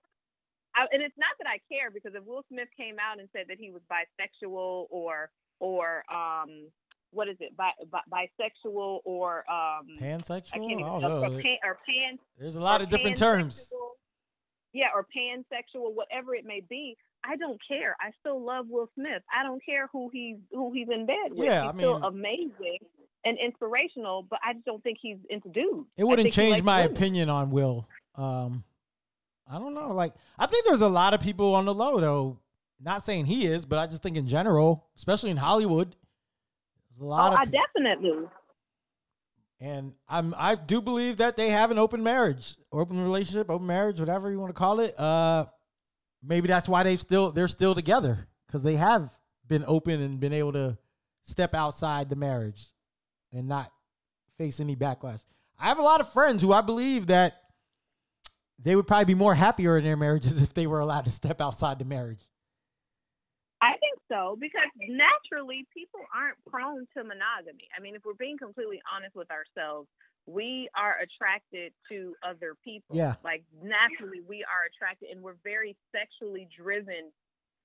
I, 0.75 0.85
and 0.91 1.01
it's 1.01 1.17
not 1.17 1.29
that 1.39 1.47
I 1.47 1.59
care 1.71 1.91
because 1.91 2.13
if 2.15 2.23
Will 2.23 2.43
Smith 2.49 2.67
came 2.77 2.95
out 2.99 3.19
and 3.19 3.27
said 3.33 3.45
that 3.49 3.57
he 3.59 3.71
was 3.71 3.81
bisexual 3.91 4.85
or 4.89 5.29
or 5.59 6.03
um 6.13 6.67
what 7.11 7.27
is 7.27 7.37
it 7.39 7.55
bi, 7.57 7.71
bi, 7.91 7.99
bisexual 8.11 8.99
or 9.05 9.39
um 9.49 9.87
I 9.97 10.01
pansexual. 10.01 10.71
even 10.71 10.79
don't 10.85 11.01
know, 11.01 11.23
or, 11.23 11.41
pan, 11.41 11.57
or 11.63 11.77
pan 11.87 12.19
There's 12.37 12.55
a 12.55 12.59
lot 12.59 12.81
of 12.81 12.89
different 12.89 13.17
terms. 13.17 13.71
Yeah, 14.73 14.87
or 14.93 15.03
pansexual, 15.15 15.93
whatever 15.95 16.35
it 16.35 16.45
may 16.45 16.61
be. 16.69 16.95
I 17.23 17.35
don't 17.37 17.59
care. 17.67 17.95
I 17.99 18.11
still 18.19 18.43
love 18.43 18.67
Will 18.69 18.89
Smith. 18.95 19.23
I 19.35 19.43
don't 19.43 19.63
care 19.65 19.87
who 19.91 20.09
he's 20.13 20.37
who 20.51 20.71
he's 20.73 20.87
in 20.91 21.05
bed 21.05 21.31
with. 21.31 21.45
Yeah, 21.47 21.63
he's 21.63 21.73
I 21.73 21.77
still 21.77 22.03
amazing 22.03 22.79
and 23.27 23.37
inspirational, 23.37 24.25
but 24.29 24.39
I 24.43 24.53
just 24.53 24.65
don't 24.65 24.81
think 24.83 24.97
he's 25.01 25.17
into 25.29 25.49
dudes. 25.49 25.87
It 25.97 26.03
wouldn't 26.05 26.33
change 26.33 26.63
my 26.63 26.81
women. 26.81 26.95
opinion 26.95 27.29
on 27.29 27.51
Will. 27.51 27.87
Um, 28.15 28.63
I 29.49 29.59
don't 29.59 29.73
know. 29.73 29.89
Like, 29.93 30.13
I 30.39 30.45
think 30.45 30.65
there's 30.65 30.81
a 30.81 30.89
lot 30.89 31.13
of 31.13 31.21
people 31.21 31.53
on 31.55 31.65
the 31.65 31.73
low 31.73 31.99
though. 31.99 32.39
Not 32.79 33.05
saying 33.05 33.25
he 33.25 33.47
is, 33.47 33.65
but 33.65 33.79
I 33.79 33.87
just 33.87 34.03
think 34.03 34.17
in 34.17 34.27
general, 34.27 34.85
especially 34.97 35.31
in 35.31 35.37
Hollywood, 35.37 35.95
there's 36.91 37.01
a 37.01 37.03
Oh, 37.03 37.07
lot 37.07 37.33
I 37.33 37.43
of. 37.43 37.51
pe- 37.51 37.57
definitely. 37.57 38.27
and 39.59 39.93
I'm 40.07 40.35
I 40.37 40.55
do 40.55 40.81
believe 40.81 41.17
that 41.17 41.35
they 41.37 41.49
have 41.49 41.71
an 41.71 41.79
open 41.79 42.03
marriage, 42.03 42.55
open 42.71 43.01
relationship, 43.01 43.49
open 43.49 43.65
marriage, 43.67 43.99
whatever 43.99 44.29
you 44.31 44.39
want 44.39 44.49
to 44.49 44.59
call 44.59 44.79
it. 44.79 44.97
Uh, 44.99 45.45
maybe 46.23 46.47
that's 46.47 46.69
why 46.69 46.83
they've 46.83 47.01
still 47.01 47.31
they're 47.31 47.47
still 47.47 47.73
together 47.73 48.27
because 48.45 48.61
they 48.63 48.75
have 48.75 49.09
been 49.47 49.63
open 49.67 50.01
and 50.01 50.19
been 50.19 50.33
able 50.33 50.53
to 50.53 50.77
step 51.23 51.53
outside 51.55 52.09
the 52.09 52.15
marriage 52.15 52.67
and 53.33 53.47
not 53.47 53.71
face 54.37 54.59
any 54.59 54.75
backlash. 54.75 55.21
I 55.59 55.65
have 55.65 55.79
a 55.79 55.83
lot 55.83 56.01
of 56.01 56.11
friends 56.11 56.41
who 56.43 56.53
I 56.53 56.61
believe 56.61 57.07
that 57.07 57.41
they 58.59 58.75
would 58.75 58.87
probably 58.87 59.05
be 59.05 59.15
more 59.15 59.35
happier 59.35 59.77
in 59.77 59.83
their 59.83 59.97
marriages 59.97 60.41
if 60.43 60.53
they 60.53 60.67
were 60.67 60.79
allowed 60.79 61.05
to 61.05 61.11
step 61.11 61.41
outside 61.41 61.79
the 61.79 61.85
marriage. 61.85 62.27
I 63.59 63.71
think 63.79 63.97
so 64.07 64.37
because 64.39 64.69
naturally 64.87 65.65
people 65.73 66.01
aren't 66.15 66.37
prone 66.45 66.85
to 66.95 67.03
monogamy. 67.03 67.67
I 67.75 67.81
mean, 67.81 67.95
if 67.95 68.03
we're 68.05 68.13
being 68.13 68.37
completely 68.37 68.79
honest 68.93 69.15
with 69.15 69.29
ourselves, 69.31 69.87
we 70.27 70.69
are 70.75 70.97
attracted 71.01 71.73
to 71.89 72.13
other 72.21 72.53
people. 72.63 72.95
Yeah. 72.95 73.15
Like 73.23 73.43
naturally 73.63 74.21
we 74.27 74.43
are 74.43 74.67
attracted 74.69 75.09
and 75.09 75.23
we're 75.23 75.39
very 75.43 75.75
sexually 75.91 76.47
driven 76.55 77.09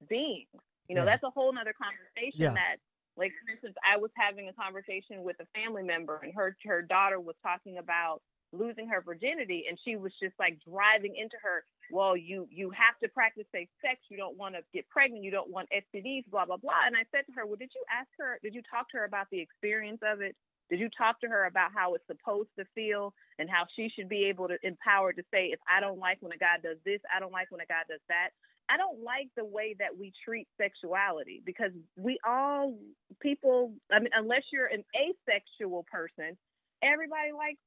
beings. 0.08 0.48
You 0.88 0.94
know, 0.94 1.02
Yeah. 1.02 1.10
that's 1.12 1.24
a 1.24 1.30
whole 1.30 1.52
nother 1.52 1.74
conversation 1.74 2.40
Yeah. 2.40 2.54
that 2.54 2.76
like 3.16 3.32
for 3.44 3.52
instance, 3.52 3.76
I 3.84 3.98
was 3.98 4.10
having 4.16 4.48
a 4.48 4.52
conversation 4.52 5.22
with 5.22 5.36
a 5.40 5.46
family 5.54 5.82
member 5.82 6.20
and 6.22 6.32
her 6.34 6.56
her 6.64 6.82
daughter 6.82 7.20
was 7.20 7.36
talking 7.42 7.78
about 7.78 8.20
losing 8.52 8.86
her 8.88 9.00
virginity 9.00 9.64
and 9.68 9.78
she 9.84 9.96
was 9.96 10.12
just 10.22 10.34
like 10.38 10.58
driving 10.68 11.16
into 11.16 11.36
her 11.42 11.64
well 11.90 12.14
you 12.16 12.46
you 12.50 12.68
have 12.70 12.98
to 13.02 13.08
practice 13.08 13.44
safe 13.52 13.68
sex. 13.80 14.00
You 14.08 14.16
don't 14.16 14.36
want 14.36 14.54
to 14.54 14.60
get 14.72 14.88
pregnant. 14.88 15.24
You 15.24 15.30
don't 15.30 15.50
want 15.50 15.68
stds 15.72 16.24
blah 16.30 16.44
blah 16.44 16.58
blah. 16.58 16.84
And 16.86 16.96
i 16.96 17.04
said 17.10 17.24
to 17.26 17.32
her 17.32 17.46
well 17.46 17.56
did 17.56 17.70
you 17.74 17.82
ask 17.90 18.08
her 18.18 18.38
did 18.42 18.54
you 18.54 18.62
talk 18.70 18.90
to 18.90 18.98
her 18.98 19.04
about 19.04 19.26
the 19.30 19.40
experience 19.40 20.00
of 20.04 20.20
it? 20.20 20.36
Did 20.70 20.80
you 20.80 20.88
talk 20.96 21.20
to 21.20 21.28
her 21.28 21.44
about 21.44 21.72
how 21.74 21.94
it's 21.94 22.06
supposed 22.06 22.48
to 22.58 22.64
feel 22.74 23.12
and 23.38 23.50
how 23.50 23.66
she 23.76 23.90
should 23.94 24.08
be 24.08 24.24
able 24.24 24.48
to 24.48 24.56
empowered 24.62 25.16
to 25.16 25.24
say 25.32 25.46
if 25.52 25.60
i 25.68 25.80
don't 25.80 25.98
like 25.98 26.18
when 26.20 26.32
a 26.32 26.38
guy 26.38 26.56
does 26.62 26.78
this 26.84 27.00
i 27.14 27.20
don't 27.20 27.32
like 27.32 27.50
when 27.50 27.60
a 27.60 27.66
guy 27.66 27.82
does 27.88 28.00
that 28.08 28.30
i 28.72 28.76
don't 28.76 29.02
like 29.02 29.28
the 29.36 29.44
way 29.44 29.74
that 29.78 29.92
we 29.98 30.12
treat 30.24 30.46
sexuality 30.60 31.42
because 31.44 31.72
we 31.96 32.18
all 32.26 32.74
people 33.20 33.72
i 33.92 33.98
mean 33.98 34.10
unless 34.16 34.42
you're 34.52 34.66
an 34.66 34.82
asexual 34.96 35.84
person 35.90 36.36
everybody 36.82 37.32
likes 37.32 37.60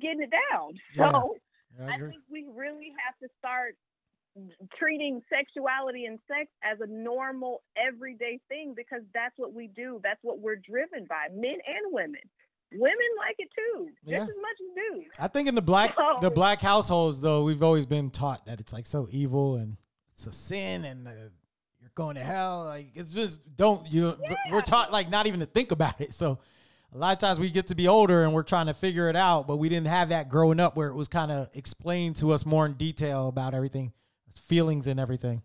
getting 0.00 0.22
it 0.22 0.30
down 0.50 0.74
Yeah. 0.96 1.10
so 1.12 1.36
I 1.80 1.94
I 1.94 1.98
think 1.98 2.22
we 2.30 2.44
really 2.54 2.92
have 3.04 3.16
to 3.22 3.28
start 3.38 3.76
treating 4.78 5.22
sexuality 5.28 6.04
and 6.06 6.18
sex 6.28 6.50
as 6.62 6.78
a 6.80 6.86
normal 6.86 7.62
everyday 7.76 8.40
thing 8.48 8.74
because 8.76 9.02
that's 9.14 9.34
what 9.36 9.52
we 9.52 9.68
do. 9.68 10.00
That's 10.02 10.18
what 10.22 10.38
we're 10.38 10.56
driven 10.56 11.06
by, 11.08 11.28
men 11.32 11.56
and 11.66 11.92
women. 11.92 12.20
Women 12.72 13.10
like 13.18 13.36
it 13.38 13.48
too, 13.56 13.88
just 14.04 14.10
Yeah. 14.10 14.22
as 14.22 14.28
much 14.28 14.58
as 14.60 14.74
dudes. 14.74 15.10
I 15.18 15.28
think 15.28 15.48
in 15.48 15.54
the 15.54 15.62
black 15.62 15.94
So- 15.96 16.18
the 16.22 16.30
black 16.30 16.60
households 16.60 17.20
though, 17.20 17.44
we've 17.44 17.62
always 17.62 17.84
been 17.86 18.10
taught 18.10 18.46
that 18.46 18.60
it's 18.60 18.72
like 18.72 18.86
so 18.86 19.06
evil 19.10 19.56
and 19.56 19.76
it's 20.12 20.26
a 20.26 20.32
sin 20.32 20.84
and 20.84 21.08
uh, 21.08 21.10
you're 21.80 21.90
going 21.94 22.16
to 22.16 22.24
hell. 22.24 22.64
Like 22.64 22.90
it's 22.94 23.12
just 23.12 23.40
don't 23.56 23.90
you. 23.92 24.16
We're 24.50 24.62
taught 24.62 24.92
like 24.92 25.10
not 25.10 25.26
even 25.26 25.40
to 25.40 25.46
think 25.46 25.72
about 25.72 26.00
it. 26.00 26.14
So 26.22 26.38
a 26.94 26.98
lot 26.98 27.12
of 27.12 27.18
times 27.18 27.38
we 27.38 27.50
get 27.50 27.68
to 27.68 27.74
be 27.74 27.88
older 27.88 28.22
and 28.22 28.34
we're 28.34 28.42
trying 28.42 28.66
to 28.66 28.74
figure 28.74 29.08
it 29.08 29.16
out, 29.16 29.46
but 29.46 29.56
we 29.56 29.68
didn't 29.68 29.86
have 29.86 30.10
that 30.10 30.28
growing 30.28 30.60
up 30.60 30.76
where 30.76 30.88
it 30.88 30.94
was 30.94 31.08
kind 31.08 31.32
of 31.32 31.48
explained 31.54 32.16
to 32.16 32.32
us 32.32 32.44
more 32.44 32.66
in 32.66 32.74
detail 32.74 33.28
about 33.28 33.54
everything, 33.54 33.92
feelings 34.30 34.86
and 34.86 35.00
everything. 35.00 35.42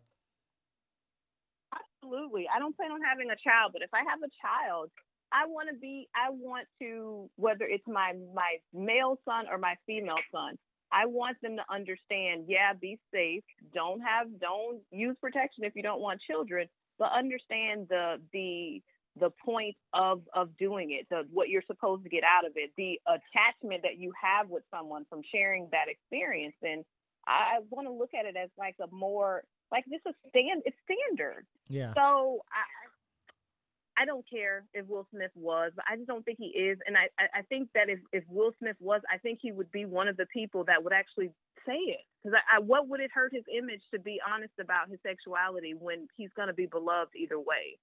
Absolutely. 1.73 2.48
I 2.53 2.60
don't 2.60 2.76
plan 2.76 2.91
on 2.91 3.02
having 3.02 3.30
a 3.31 3.35
child, 3.41 3.72
but 3.72 3.81
if 3.81 3.89
I 3.94 3.99
have 3.99 4.19
a 4.22 4.31
child, 4.41 4.89
I 5.31 5.45
want 5.48 5.69
to 5.72 5.76
be 5.80 6.07
I 6.15 6.30
want 6.31 6.68
to 6.81 7.30
whether 7.35 7.65
it's 7.65 7.88
my 7.88 8.14
my 8.34 8.57
male 8.73 9.18
son 9.26 9.45
or 9.49 9.57
my 9.57 9.76
female 9.85 10.19
son, 10.31 10.57
I 10.91 11.05
want 11.05 11.38
them 11.41 11.57
to 11.57 11.64
understand, 11.73 12.45
yeah, 12.47 12.73
be 12.80 12.99
safe, 13.14 13.43
don't 13.73 14.01
have 14.01 14.27
don't 14.39 14.80
use 14.91 15.15
protection 15.22 15.64
if 15.64 15.76
you 15.76 15.84
don't 15.84 16.01
want 16.01 16.22
children, 16.22 16.68
but 16.97 17.11
understand 17.11 17.88
the 17.89 18.22
the 18.34 18.81
the 19.19 19.30
point 19.43 19.76
of 19.93 20.22
of 20.34 20.55
doing 20.57 20.91
it, 20.91 21.07
the 21.09 21.27
what 21.31 21.49
you're 21.49 21.64
supposed 21.68 22.03
to 22.03 22.09
get 22.09 22.23
out 22.23 22.45
of 22.45 22.53
it, 22.55 22.72
the 22.77 22.99
attachment 23.07 23.84
that 23.84 23.97
you 23.97 24.11
have 24.22 24.49
with 24.49 24.64
someone 24.73 25.05
from 25.09 25.22
sharing 25.31 25.68
that 25.72 25.88
experience 25.89 26.55
and 26.64 26.84
I 27.27 27.59
want 27.69 27.88
to 27.88 27.93
look 27.93 28.11
at 28.18 28.26
it 28.26 28.38
as 28.38 28.49
like 28.57 28.76
a 28.81 28.88
more 28.93 29.43
like 29.72 29.84
this 29.85 29.99
is 30.07 30.15
stand 30.30 30.64
it's 30.65 30.77
standard. 30.88 31.45
Yeah. 31.68 31.93
So 31.93 32.39
I 33.97 34.05
don't 34.05 34.25
care 34.29 34.63
if 34.73 34.85
Will 34.87 35.07
Smith 35.11 35.31
was, 35.35 35.71
but 35.75 35.85
I 35.91 35.95
just 35.95 36.07
don't 36.07 36.23
think 36.23 36.37
he 36.37 36.47
is. 36.47 36.77
And 36.85 36.95
I, 36.95 37.09
I 37.33 37.41
think 37.43 37.69
that 37.73 37.89
if, 37.89 37.99
if 38.13 38.23
Will 38.29 38.51
Smith 38.59 38.75
was, 38.79 39.01
I 39.11 39.17
think 39.17 39.39
he 39.41 39.51
would 39.51 39.71
be 39.71 39.85
one 39.85 40.07
of 40.07 40.17
the 40.17 40.27
people 40.27 40.63
that 40.65 40.83
would 40.83 40.93
actually 40.93 41.31
say 41.65 41.73
it. 41.73 42.05
Because 42.23 42.37
I, 42.37 42.57
I, 42.57 42.59
what 42.59 42.87
would 42.87 42.99
it 42.99 43.09
hurt 43.11 43.33
his 43.33 43.43
image 43.55 43.81
to 43.93 43.99
be 43.99 44.19
honest 44.21 44.53
about 44.61 44.89
his 44.89 44.99
sexuality 45.05 45.73
when 45.73 46.07
he's 46.15 46.29
going 46.35 46.47
to 46.47 46.53
be 46.53 46.67
beloved 46.67 47.11
either 47.15 47.39
way? 47.39 47.79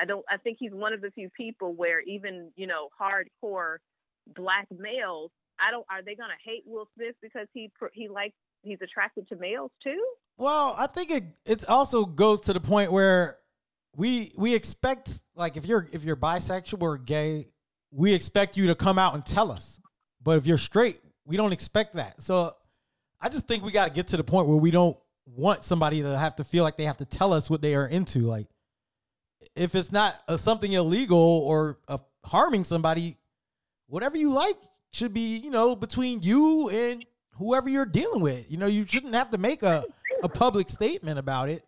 I 0.00 0.04
don't. 0.04 0.24
I 0.30 0.36
think 0.36 0.58
he's 0.60 0.72
one 0.72 0.92
of 0.92 1.00
the 1.00 1.10
few 1.10 1.28
people 1.30 1.74
where 1.74 2.00
even 2.00 2.50
you 2.56 2.66
know 2.66 2.88
hardcore 3.00 3.76
black 4.34 4.68
males. 4.70 5.30
I 5.58 5.70
don't. 5.70 5.84
Are 5.90 6.02
they 6.02 6.14
going 6.14 6.30
to 6.30 6.50
hate 6.50 6.62
Will 6.66 6.88
Smith 6.96 7.16
because 7.20 7.48
he 7.52 7.70
he 7.92 8.08
likes 8.08 8.36
he's 8.62 8.78
attracted 8.80 9.28
to 9.28 9.36
males 9.36 9.72
too? 9.82 10.02
Well, 10.36 10.74
I 10.78 10.86
think 10.86 11.10
it 11.10 11.24
it 11.44 11.68
also 11.68 12.04
goes 12.04 12.40
to 12.42 12.52
the 12.52 12.60
point 12.60 12.92
where 12.92 13.38
we 13.96 14.32
we 14.36 14.54
expect 14.54 15.20
like 15.34 15.56
if 15.56 15.66
you're 15.66 15.88
if 15.92 16.04
you're 16.04 16.16
bisexual 16.16 16.82
or 16.82 16.98
gay, 16.98 17.48
we 17.90 18.12
expect 18.12 18.56
you 18.56 18.68
to 18.68 18.74
come 18.74 18.98
out 18.98 19.14
and 19.14 19.24
tell 19.24 19.50
us. 19.50 19.80
But 20.22 20.38
if 20.38 20.46
you're 20.46 20.58
straight, 20.58 21.00
we 21.24 21.36
don't 21.36 21.52
expect 21.52 21.96
that. 21.96 22.20
So 22.20 22.52
I 23.20 23.28
just 23.28 23.46
think 23.46 23.64
we 23.64 23.72
got 23.72 23.86
to 23.86 23.92
get 23.92 24.08
to 24.08 24.16
the 24.16 24.24
point 24.24 24.48
where 24.48 24.56
we 24.56 24.70
don't 24.70 24.96
want 25.26 25.64
somebody 25.64 26.02
to 26.02 26.18
have 26.18 26.36
to 26.36 26.44
feel 26.44 26.64
like 26.64 26.76
they 26.76 26.84
have 26.84 26.96
to 26.98 27.04
tell 27.04 27.32
us 27.32 27.50
what 27.50 27.60
they 27.60 27.74
are 27.74 27.86
into. 27.86 28.20
Like 28.20 28.46
if 29.54 29.74
it's 29.74 29.92
not 29.92 30.14
uh, 30.28 30.36
something 30.36 30.72
illegal 30.72 31.18
or 31.18 31.78
uh, 31.88 31.98
harming 32.24 32.64
somebody, 32.64 33.16
whatever 33.86 34.16
you 34.16 34.32
like 34.32 34.56
should 34.92 35.12
be, 35.12 35.36
you 35.36 35.50
know, 35.50 35.76
between 35.76 36.22
you 36.22 36.68
and 36.70 37.04
whoever 37.34 37.68
you're 37.68 37.86
dealing 37.86 38.20
with. 38.20 38.50
You 38.50 38.58
know, 38.58 38.66
you 38.66 38.86
shouldn't 38.86 39.14
have 39.14 39.30
to 39.30 39.38
make 39.38 39.62
a, 39.62 39.84
a 40.22 40.28
public 40.28 40.68
statement 40.68 41.18
about 41.18 41.48
it. 41.48 41.64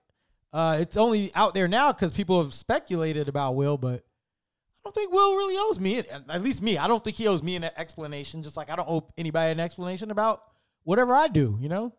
Uh, 0.52 0.78
it's 0.80 0.96
only 0.96 1.30
out 1.34 1.54
there 1.54 1.68
now 1.68 1.92
because 1.92 2.12
people 2.12 2.42
have 2.42 2.52
speculated 2.52 3.28
about 3.28 3.54
Will, 3.54 3.76
but 3.76 4.00
I 4.00 4.80
don't 4.84 4.94
think 4.94 5.12
Will 5.12 5.36
really 5.36 5.56
owes 5.58 5.78
me, 5.78 5.98
at 5.98 6.42
least 6.42 6.62
me. 6.62 6.78
I 6.78 6.88
don't 6.88 7.02
think 7.02 7.16
he 7.16 7.28
owes 7.28 7.42
me 7.42 7.56
an 7.56 7.64
explanation. 7.64 8.42
Just 8.42 8.56
like 8.56 8.70
I 8.70 8.76
don't 8.76 8.88
owe 8.88 9.08
anybody 9.16 9.52
an 9.52 9.60
explanation 9.60 10.10
about 10.10 10.42
whatever 10.82 11.14
I 11.14 11.28
do. 11.28 11.58
You 11.60 11.68
know. 11.68 11.94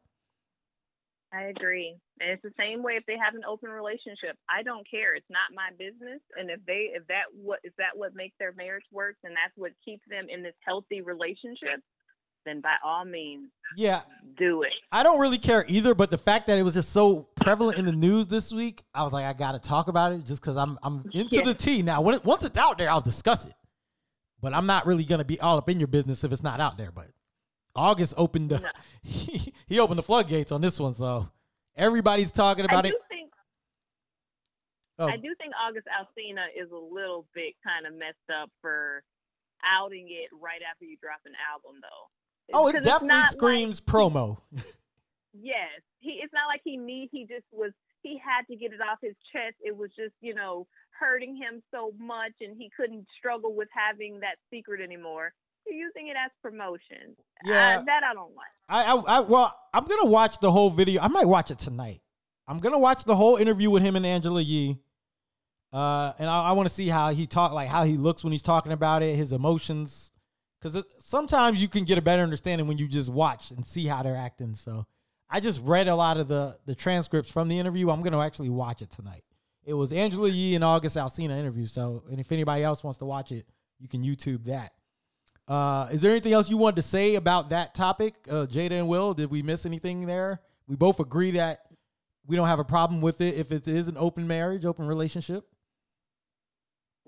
I 1.33 1.43
agree. 1.43 1.95
And 2.19 2.29
it's 2.29 2.43
the 2.43 2.53
same 2.59 2.83
way 2.83 2.93
if 2.93 3.05
they 3.05 3.15
have 3.17 3.35
an 3.35 3.47
open 3.47 3.69
relationship. 3.69 4.35
I 4.49 4.63
don't 4.63 4.85
care. 4.89 5.15
It's 5.15 5.29
not 5.29 5.55
my 5.55 5.71
business. 5.79 6.19
And 6.37 6.49
if 6.49 6.59
they 6.67 6.91
if 6.91 7.07
that 7.07 7.31
what 7.31 7.59
is 7.63 7.71
that 7.77 7.95
what 7.95 8.15
makes 8.15 8.35
their 8.37 8.51
marriage 8.51 8.85
work 8.91 9.15
and 9.23 9.33
that's 9.33 9.55
what 9.55 9.71
keeps 9.83 10.03
them 10.09 10.27
in 10.27 10.43
this 10.43 10.55
healthy 10.65 11.01
relationship, 11.01 11.79
then 12.45 12.61
by 12.61 12.76
all 12.84 13.05
means 13.05 13.49
yeah 13.77 14.01
do 14.38 14.63
it. 14.63 14.72
I 14.91 15.03
don't 15.03 15.19
really 15.19 15.38
care 15.38 15.65
either, 15.68 15.93
but 15.93 16.09
the 16.09 16.18
fact 16.18 16.47
that 16.47 16.57
it 16.57 16.63
was 16.63 16.73
just 16.73 16.91
so 16.91 17.27
prevalent 17.35 17.77
in 17.77 17.85
the 17.85 17.91
news 17.91 18.27
this 18.27 18.51
week, 18.51 18.84
I 18.93 19.03
was 19.03 19.13
like, 19.13 19.26
I 19.26 19.34
gotta 19.34 19.59
talk 19.59 19.88
about 19.88 20.13
it 20.13 20.26
just 20.26 20.41
because 20.41 20.57
I'm 20.57 20.77
I'm 20.84 21.05
into 21.13 21.38
yeah. 21.38 21.43
the 21.43 21.53
tea. 21.53 21.81
Now 21.81 22.01
when 22.01 22.15
it, 22.15 22.26
once 22.26 22.43
it's 22.43 22.57
out 22.57 22.77
there, 22.77 22.89
I'll 22.89 23.01
discuss 23.01 23.45
it. 23.45 23.53
But 24.41 24.53
I'm 24.53 24.65
not 24.65 24.85
really 24.85 25.03
gonna 25.03 25.26
be 25.26 25.39
all 25.39 25.57
up 25.57 25.69
in 25.69 25.80
your 25.80 25.88
business 25.88 26.23
if 26.23 26.31
it's 26.31 26.43
not 26.43 26.59
out 26.59 26.77
there. 26.77 26.91
But 26.91 27.07
August 27.76 28.13
opened 28.18 28.49
the, 28.49 28.59
no. 28.59 28.69
he, 29.03 29.53
he 29.68 29.80
opened 29.80 29.99
the 29.99 30.03
floodgates 30.03 30.51
on 30.51 30.61
this 30.61 30.80
one, 30.80 30.95
so 30.95 31.30
everybody's 31.76 32.31
talking 32.31 32.65
about 32.65 32.85
it. 32.85 32.95
Think, 33.09 33.31
oh. 34.99 35.07
I 35.07 35.18
do 35.18 35.34
think 35.38 35.53
August 35.61 35.88
Alsina 35.88 36.45
is 36.59 36.72
a 36.72 36.76
little 36.76 37.26
bit 37.34 37.53
kind 37.65 37.85
of 37.85 37.93
messed 37.97 38.18
up 38.34 38.49
for 38.61 39.03
outing 39.63 40.07
it 40.09 40.30
right 40.41 40.61
after 40.69 40.85
you 40.85 40.97
drop 41.01 41.22
an 41.26 41.34
album, 41.51 41.80
though. 41.81 42.09
Oh, 42.53 42.67
it 42.67 42.83
definitely 42.83 43.21
screams 43.31 43.81
like, 43.81 43.95
promo. 43.95 44.37
yes, 45.33 45.81
he. 45.99 46.19
It's 46.23 46.33
not 46.33 46.47
like 46.47 46.61
he 46.63 46.77
need. 46.77 47.09
He 47.11 47.25
just 47.25 47.45
was. 47.51 47.71
He 48.01 48.17
had 48.17 48.47
to 48.49 48.55
get 48.55 48.73
it 48.73 48.81
off 48.81 48.97
his 49.01 49.15
chest. 49.31 49.55
It 49.61 49.77
was 49.77 49.91
just, 49.95 50.13
you 50.21 50.33
know, 50.33 50.65
hurting 50.99 51.35
him 51.35 51.61
so 51.71 51.93
much, 51.99 52.33
and 52.41 52.57
he 52.57 52.69
couldn't 52.75 53.05
struggle 53.17 53.53
with 53.55 53.67
having 53.73 54.19
that 54.21 54.35
secret 54.49 54.81
anymore. 54.81 55.33
You're 55.67 55.87
using 55.87 56.07
it 56.07 56.15
as 56.23 56.31
promotion. 56.41 57.15
Yeah, 57.45 57.79
uh, 57.79 57.83
that 57.85 58.03
I 58.03 58.13
don't 58.13 58.35
like. 58.35 58.47
I, 58.67 58.83
I, 58.83 59.17
I, 59.17 59.19
well, 59.21 59.55
I'm 59.73 59.85
gonna 59.85 60.09
watch 60.09 60.39
the 60.39 60.51
whole 60.51 60.69
video. 60.69 61.01
I 61.01 61.07
might 61.07 61.27
watch 61.27 61.51
it 61.51 61.59
tonight. 61.59 62.01
I'm 62.47 62.59
gonna 62.59 62.79
watch 62.79 63.03
the 63.03 63.15
whole 63.15 63.37
interview 63.37 63.69
with 63.69 63.83
him 63.83 63.95
and 63.95 64.05
Angela 64.05 64.41
Yee. 64.41 64.79
Uh, 65.73 66.11
and 66.19 66.29
I, 66.29 66.49
I 66.49 66.51
want 66.51 66.67
to 66.67 66.73
see 66.73 66.89
how 66.89 67.13
he 67.13 67.25
talk, 67.25 67.53
like 67.53 67.69
how 67.69 67.83
he 67.83 67.95
looks 67.95 68.23
when 68.23 68.31
he's 68.31 68.41
talking 68.41 68.71
about 68.71 69.03
it, 69.03 69.15
his 69.15 69.31
emotions, 69.31 70.10
because 70.61 70.83
sometimes 70.99 71.61
you 71.61 71.67
can 71.67 71.83
get 71.85 71.97
a 71.97 72.01
better 72.01 72.21
understanding 72.21 72.67
when 72.67 72.77
you 72.77 72.88
just 72.88 73.09
watch 73.09 73.51
and 73.51 73.65
see 73.65 73.85
how 73.85 74.03
they're 74.03 74.15
acting. 74.15 74.55
So 74.55 74.85
I 75.29 75.39
just 75.39 75.61
read 75.63 75.88
a 75.88 75.95
lot 75.95 76.17
of 76.17 76.27
the 76.27 76.57
the 76.65 76.75
transcripts 76.75 77.31
from 77.31 77.47
the 77.47 77.57
interview. 77.57 77.89
I'm 77.89 78.01
gonna 78.01 78.19
actually 78.19 78.49
watch 78.49 78.81
it 78.81 78.91
tonight. 78.91 79.23
It 79.63 79.73
was 79.73 79.91
Angela 79.91 80.29
Yee 80.29 80.55
and 80.55 80.63
August 80.63 80.97
Alsina 80.97 81.38
interview. 81.38 81.67
So, 81.67 82.03
and 82.09 82.19
if 82.19 82.31
anybody 82.31 82.63
else 82.63 82.83
wants 82.83 82.97
to 82.99 83.05
watch 83.05 83.31
it, 83.31 83.45
you 83.79 83.88
can 83.88 84.03
YouTube 84.03 84.45
that. 84.45 84.73
Uh, 85.47 85.88
is 85.91 86.01
there 86.01 86.11
anything 86.11 86.33
else 86.33 86.49
you 86.49 86.57
wanted 86.57 86.77
to 86.77 86.81
say 86.81 87.15
about 87.15 87.49
that 87.49 87.75
topic, 87.75 88.15
uh, 88.29 88.45
Jada 88.45 88.71
and 88.71 88.88
Will? 88.88 89.13
Did 89.13 89.29
we 89.29 89.41
miss 89.41 89.65
anything 89.65 90.05
there? 90.05 90.39
We 90.67 90.75
both 90.75 90.99
agree 90.99 91.31
that 91.31 91.59
we 92.25 92.35
don't 92.35 92.47
have 92.47 92.59
a 92.59 92.63
problem 92.63 93.01
with 93.01 93.21
it 93.21 93.35
if 93.35 93.51
it 93.51 93.67
is 93.67 93.88
an 93.88 93.97
open 93.97 94.27
marriage, 94.27 94.65
open 94.65 94.88
relationship. 94.88 95.45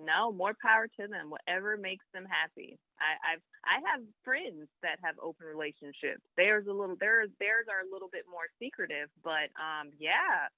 No, 0.05 0.31
more 0.31 0.53
power 0.61 0.87
to 0.99 1.07
them. 1.07 1.29
Whatever 1.29 1.77
makes 1.77 2.05
them 2.13 2.25
happy. 2.29 2.77
I, 2.99 3.33
I've 3.33 3.43
I 3.65 3.79
have 3.91 4.01
friends 4.23 4.67
that 4.81 4.99
have 5.03 5.15
open 5.21 5.47
relationships. 5.47 6.21
Theirs 6.37 6.65
a 6.67 6.73
little 6.73 6.95
theirs 6.99 7.29
theirs 7.39 7.65
are 7.71 7.87
a 7.87 7.91
little 7.91 8.09
bit 8.11 8.23
more 8.29 8.47
secretive, 8.61 9.09
but 9.23 9.49
um 9.55 9.91
yeah, 9.99 10.51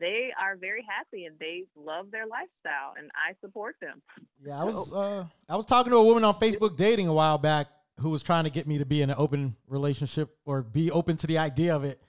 they 0.00 0.30
are 0.40 0.56
very 0.56 0.84
happy 0.88 1.24
and 1.26 1.38
they 1.38 1.64
love 1.76 2.10
their 2.10 2.26
lifestyle 2.26 2.94
and 2.96 3.10
I 3.14 3.34
support 3.40 3.76
them. 3.80 4.02
Yeah, 4.44 4.60
I 4.60 4.64
was 4.64 4.92
uh, 4.92 5.26
I 5.48 5.56
was 5.56 5.66
talking 5.66 5.90
to 5.90 5.98
a 5.98 6.04
woman 6.04 6.24
on 6.24 6.34
Facebook 6.34 6.76
dating 6.76 7.08
a 7.08 7.12
while 7.12 7.38
back 7.38 7.68
who 8.00 8.10
was 8.10 8.22
trying 8.22 8.44
to 8.44 8.50
get 8.50 8.66
me 8.66 8.78
to 8.78 8.86
be 8.86 9.02
in 9.02 9.10
an 9.10 9.16
open 9.18 9.56
relationship 9.66 10.30
or 10.44 10.62
be 10.62 10.90
open 10.90 11.16
to 11.18 11.26
the 11.26 11.38
idea 11.38 11.74
of 11.74 11.84
it. 11.84 12.00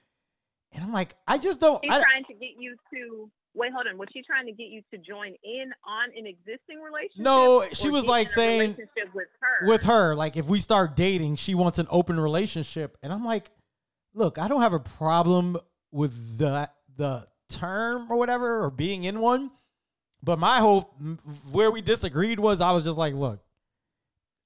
And 0.71 0.83
I'm 0.83 0.93
like, 0.93 1.15
I 1.27 1.39
just 1.39 1.59
don't 1.59 1.83
She's 1.83 1.91
I, 1.91 2.01
trying 2.01 2.25
to 2.25 2.33
get 2.33 2.51
you 2.59 2.75
to 2.93 3.31
wait, 3.53 3.71
hold 3.73 3.87
on. 3.87 3.97
Was 3.97 4.07
she 4.13 4.21
trying 4.21 4.45
to 4.45 4.51
get 4.51 4.67
you 4.67 4.81
to 4.93 4.97
join 4.97 5.33
in 5.43 5.71
on 5.87 6.09
an 6.17 6.25
existing 6.25 6.79
relationship? 6.81 7.19
No, 7.23 7.65
she 7.73 7.89
was 7.89 8.05
like 8.05 8.29
saying 8.29 8.75
with 9.13 9.27
her. 9.41 9.67
With 9.67 9.83
her, 9.83 10.15
like 10.15 10.37
if 10.37 10.45
we 10.45 10.59
start 10.59 10.95
dating, 10.95 11.37
she 11.37 11.55
wants 11.55 11.79
an 11.79 11.87
open 11.89 12.19
relationship. 12.19 12.97
And 13.03 13.11
I'm 13.11 13.25
like, 13.25 13.49
look, 14.13 14.37
I 14.37 14.47
don't 14.47 14.61
have 14.61 14.73
a 14.73 14.79
problem 14.79 15.57
with 15.91 16.37
the 16.37 16.69
the 16.97 17.27
term 17.49 18.11
or 18.11 18.17
whatever 18.17 18.63
or 18.63 18.69
being 18.69 19.03
in 19.03 19.19
one. 19.19 19.51
But 20.21 20.37
my 20.37 20.59
whole 20.59 20.81
where 21.51 21.71
we 21.71 21.81
disagreed 21.81 22.39
was 22.39 22.61
I 22.61 22.71
was 22.71 22.83
just 22.83 22.97
like, 22.97 23.13
look, 23.13 23.39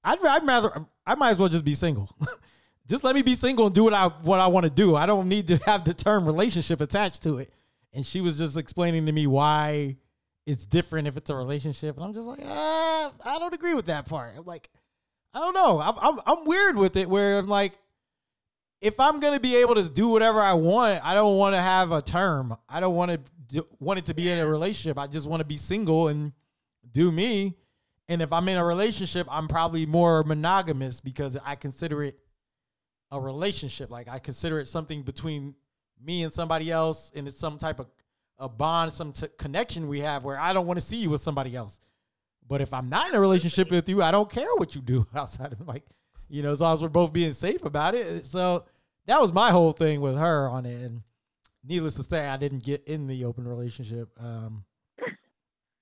I'd, 0.02 0.24
I'd 0.24 0.46
rather 0.46 0.86
I 1.06 1.14
might 1.14 1.30
as 1.30 1.38
well 1.38 1.48
just 1.48 1.64
be 1.64 1.74
single. 1.74 2.08
just 2.88 3.02
let 3.04 3.14
me 3.14 3.22
be 3.22 3.34
single 3.34 3.66
and 3.66 3.74
do 3.74 3.84
what 3.84 3.94
I 3.94 4.06
what 4.06 4.40
I 4.40 4.46
want 4.46 4.64
to 4.64 4.70
do. 4.70 4.94
I 4.96 5.06
don't 5.06 5.28
need 5.28 5.48
to 5.48 5.56
have 5.58 5.84
the 5.84 5.94
term 5.94 6.26
relationship 6.26 6.80
attached 6.80 7.22
to 7.24 7.38
it. 7.38 7.52
And 7.94 8.04
she 8.04 8.20
was 8.20 8.38
just 8.38 8.56
explaining 8.56 9.06
to 9.06 9.12
me 9.12 9.26
why 9.26 9.96
it's 10.46 10.66
different 10.66 11.08
if 11.08 11.16
it's 11.16 11.30
a 11.30 11.34
relationship, 11.34 11.96
and 11.96 12.04
I'm 12.04 12.12
just 12.12 12.26
like, 12.26 12.40
ah, 12.44 13.12
I 13.24 13.38
don't 13.38 13.54
agree 13.54 13.74
with 13.74 13.86
that 13.86 14.06
part. 14.06 14.34
I'm 14.36 14.44
like, 14.44 14.68
I 15.32 15.38
don't 15.38 15.54
know. 15.54 15.80
I'm 15.80 15.94
I'm, 15.98 16.20
I'm 16.26 16.44
weird 16.44 16.76
with 16.76 16.96
it 16.96 17.08
where 17.08 17.38
I'm 17.38 17.48
like, 17.48 17.72
if 18.80 19.00
I'm 19.00 19.20
gonna 19.20 19.40
be 19.40 19.56
able 19.56 19.76
to 19.76 19.88
do 19.88 20.08
whatever 20.08 20.40
I 20.40 20.54
want, 20.54 21.04
I 21.04 21.14
don't 21.14 21.38
want 21.38 21.54
to 21.54 21.60
have 21.60 21.92
a 21.92 22.02
term. 22.02 22.56
I 22.68 22.80
don't 22.80 22.94
want 22.94 23.12
to 23.52 23.64
want 23.78 23.98
it 23.98 24.06
to 24.06 24.14
be 24.14 24.30
in 24.30 24.38
a 24.38 24.46
relationship. 24.46 24.98
I 24.98 25.06
just 25.06 25.28
want 25.28 25.40
to 25.40 25.46
be 25.46 25.56
single 25.56 26.08
and 26.08 26.32
do 26.90 27.10
me. 27.10 27.56
And 28.08 28.20
if 28.20 28.32
I'm 28.32 28.48
in 28.48 28.58
a 28.58 28.64
relationship, 28.64 29.26
I'm 29.30 29.48
probably 29.48 29.86
more 29.86 30.24
monogamous 30.24 31.00
because 31.00 31.36
I 31.44 31.54
consider 31.54 32.02
it 32.02 32.18
a 33.10 33.20
relationship. 33.20 33.90
Like 33.90 34.08
I 34.08 34.18
consider 34.18 34.58
it 34.60 34.68
something 34.68 35.02
between 35.02 35.54
me 36.04 36.22
and 36.22 36.32
somebody 36.32 36.70
else, 36.70 37.10
and 37.14 37.26
it's 37.26 37.38
some 37.38 37.58
type 37.58 37.80
of 37.80 37.86
a 38.38 38.48
bond, 38.48 38.92
some 38.92 39.12
t- 39.12 39.28
connection 39.38 39.88
we 39.88 40.00
have 40.00 40.24
where 40.24 40.38
I 40.38 40.52
don't 40.52 40.66
want 40.66 40.78
to 40.78 40.84
see 40.84 40.96
you 40.96 41.10
with 41.10 41.22
somebody 41.22 41.54
else. 41.54 41.80
But 42.46 42.60
if 42.60 42.72
I'm 42.72 42.88
not 42.88 43.08
in 43.08 43.14
a 43.14 43.20
relationship 43.20 43.70
with 43.70 43.88
you, 43.88 44.02
I 44.02 44.10
don't 44.10 44.30
care 44.30 44.54
what 44.56 44.74
you 44.74 44.80
do 44.80 45.06
outside 45.14 45.52
of 45.52 45.66
like, 45.66 45.84
you 46.28 46.42
know, 46.42 46.50
as 46.50 46.60
long 46.60 46.74
as 46.74 46.82
we're 46.82 46.88
both 46.88 47.12
being 47.12 47.32
safe 47.32 47.64
about 47.64 47.94
it. 47.94 48.26
So 48.26 48.64
that 49.06 49.20
was 49.20 49.32
my 49.32 49.50
whole 49.50 49.72
thing 49.72 50.00
with 50.00 50.16
her 50.16 50.48
on 50.48 50.66
it. 50.66 50.80
And 50.80 51.02
needless 51.64 51.94
to 51.94 52.02
say, 52.02 52.26
I 52.26 52.36
didn't 52.36 52.64
get 52.64 52.84
in 52.84 53.06
the 53.06 53.24
open 53.24 53.46
relationship. 53.46 54.10
Um, 54.20 54.64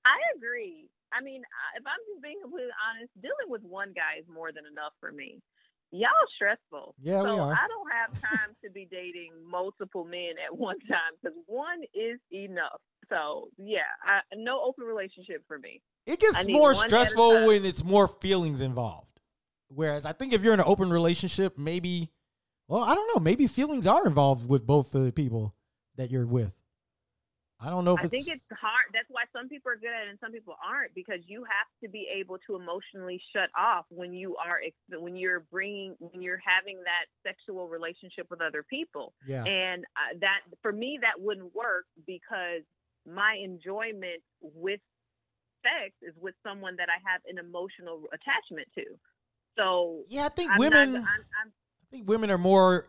I 0.04 0.18
agree. 0.36 0.88
I 1.12 1.22
mean, 1.22 1.42
if 1.76 1.84
I'm 1.86 2.00
just 2.08 2.22
being 2.22 2.40
completely 2.42 2.72
honest, 2.88 3.12
dealing 3.20 3.48
with 3.48 3.62
one 3.62 3.92
guy 3.94 4.20
is 4.20 4.26
more 4.32 4.52
than 4.52 4.64
enough 4.70 4.92
for 5.00 5.12
me. 5.12 5.42
Y'all 5.92 6.08
stressful. 6.34 6.94
Yeah, 7.02 7.20
so 7.20 7.34
we 7.34 7.40
are. 7.40 7.52
I 7.52 7.68
don't 7.68 7.92
have 7.92 8.20
time 8.22 8.56
to 8.64 8.70
be 8.70 8.88
dating 8.90 9.32
multiple 9.46 10.04
men 10.04 10.34
at 10.44 10.56
one 10.56 10.78
time 10.88 11.12
because 11.20 11.36
one 11.46 11.82
is 11.94 12.18
enough. 12.32 12.80
So 13.10 13.48
yeah, 13.58 13.80
I, 14.02 14.20
no 14.34 14.62
open 14.62 14.84
relationship 14.84 15.44
for 15.46 15.58
me. 15.58 15.82
It 16.06 16.18
gets 16.18 16.48
more 16.48 16.74
stressful 16.74 17.46
when 17.46 17.66
it's 17.66 17.84
more 17.84 18.08
feelings 18.08 18.62
involved. 18.62 19.20
Whereas 19.68 20.06
I 20.06 20.12
think 20.12 20.32
if 20.32 20.42
you're 20.42 20.54
in 20.54 20.60
an 20.60 20.66
open 20.66 20.90
relationship, 20.90 21.58
maybe 21.58 22.10
well, 22.68 22.82
I 22.82 22.94
don't 22.94 23.14
know. 23.14 23.20
Maybe 23.20 23.46
feelings 23.46 23.86
are 23.86 24.06
involved 24.06 24.48
with 24.48 24.66
both 24.66 24.92
the 24.92 25.12
people 25.12 25.54
that 25.96 26.10
you're 26.10 26.26
with. 26.26 26.52
I 27.62 27.70
don't 27.70 27.84
know 27.84 27.94
if 27.94 28.04
I 28.04 28.08
think 28.08 28.26
it's 28.26 28.42
hard. 28.50 28.90
That's 28.92 29.06
why 29.08 29.22
some 29.32 29.48
people 29.48 29.70
are 29.70 29.76
good 29.76 29.94
at 29.94 30.06
it 30.06 30.10
and 30.10 30.18
some 30.18 30.32
people 30.32 30.56
aren't 30.58 30.94
because 30.94 31.20
you 31.26 31.44
have 31.44 31.70
to 31.82 31.88
be 31.88 32.08
able 32.12 32.38
to 32.46 32.56
emotionally 32.56 33.22
shut 33.32 33.50
off 33.56 33.86
when 33.88 34.12
you 34.12 34.36
are 34.36 34.58
when 34.98 35.16
you're 35.16 35.40
bringing 35.50 35.94
when 36.00 36.22
you're 36.22 36.42
having 36.44 36.78
that 36.82 37.06
sexual 37.22 37.68
relationship 37.68 38.26
with 38.30 38.40
other 38.40 38.64
people. 38.68 39.14
Yeah. 39.26 39.44
And 39.44 39.84
uh, 39.94 40.18
that 40.20 40.40
for 40.60 40.72
me 40.72 40.98
that 41.02 41.22
wouldn't 41.22 41.54
work 41.54 41.86
because 42.04 42.62
my 43.06 43.38
enjoyment 43.42 44.22
with 44.40 44.80
sex 45.62 45.94
is 46.02 46.14
with 46.20 46.34
someone 46.42 46.74
that 46.76 46.88
I 46.90 46.98
have 47.10 47.20
an 47.30 47.38
emotional 47.38 48.02
attachment 48.12 48.66
to. 48.74 48.84
So 49.56 50.02
yeah, 50.08 50.24
I 50.24 50.30
think 50.30 50.50
I'm 50.50 50.58
women. 50.58 50.92
Not, 50.94 51.02
I'm, 51.02 51.24
I'm, 51.44 51.52
think 51.92 52.08
women 52.08 52.30
are 52.30 52.38
more 52.38 52.86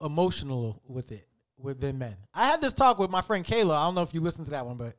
emotional 0.00 0.82
with 0.88 1.12
it 1.12 1.28
with 1.58 1.80
than 1.80 1.98
men. 1.98 2.16
I 2.32 2.46
had 2.46 2.60
this 2.60 2.72
talk 2.72 2.98
with 2.98 3.10
my 3.10 3.20
friend 3.20 3.44
Kayla. 3.44 3.76
I 3.76 3.84
don't 3.84 3.94
know 3.94 4.02
if 4.02 4.14
you 4.14 4.20
listened 4.20 4.46
to 4.46 4.50
that 4.52 4.66
one, 4.66 4.76
but 4.76 4.94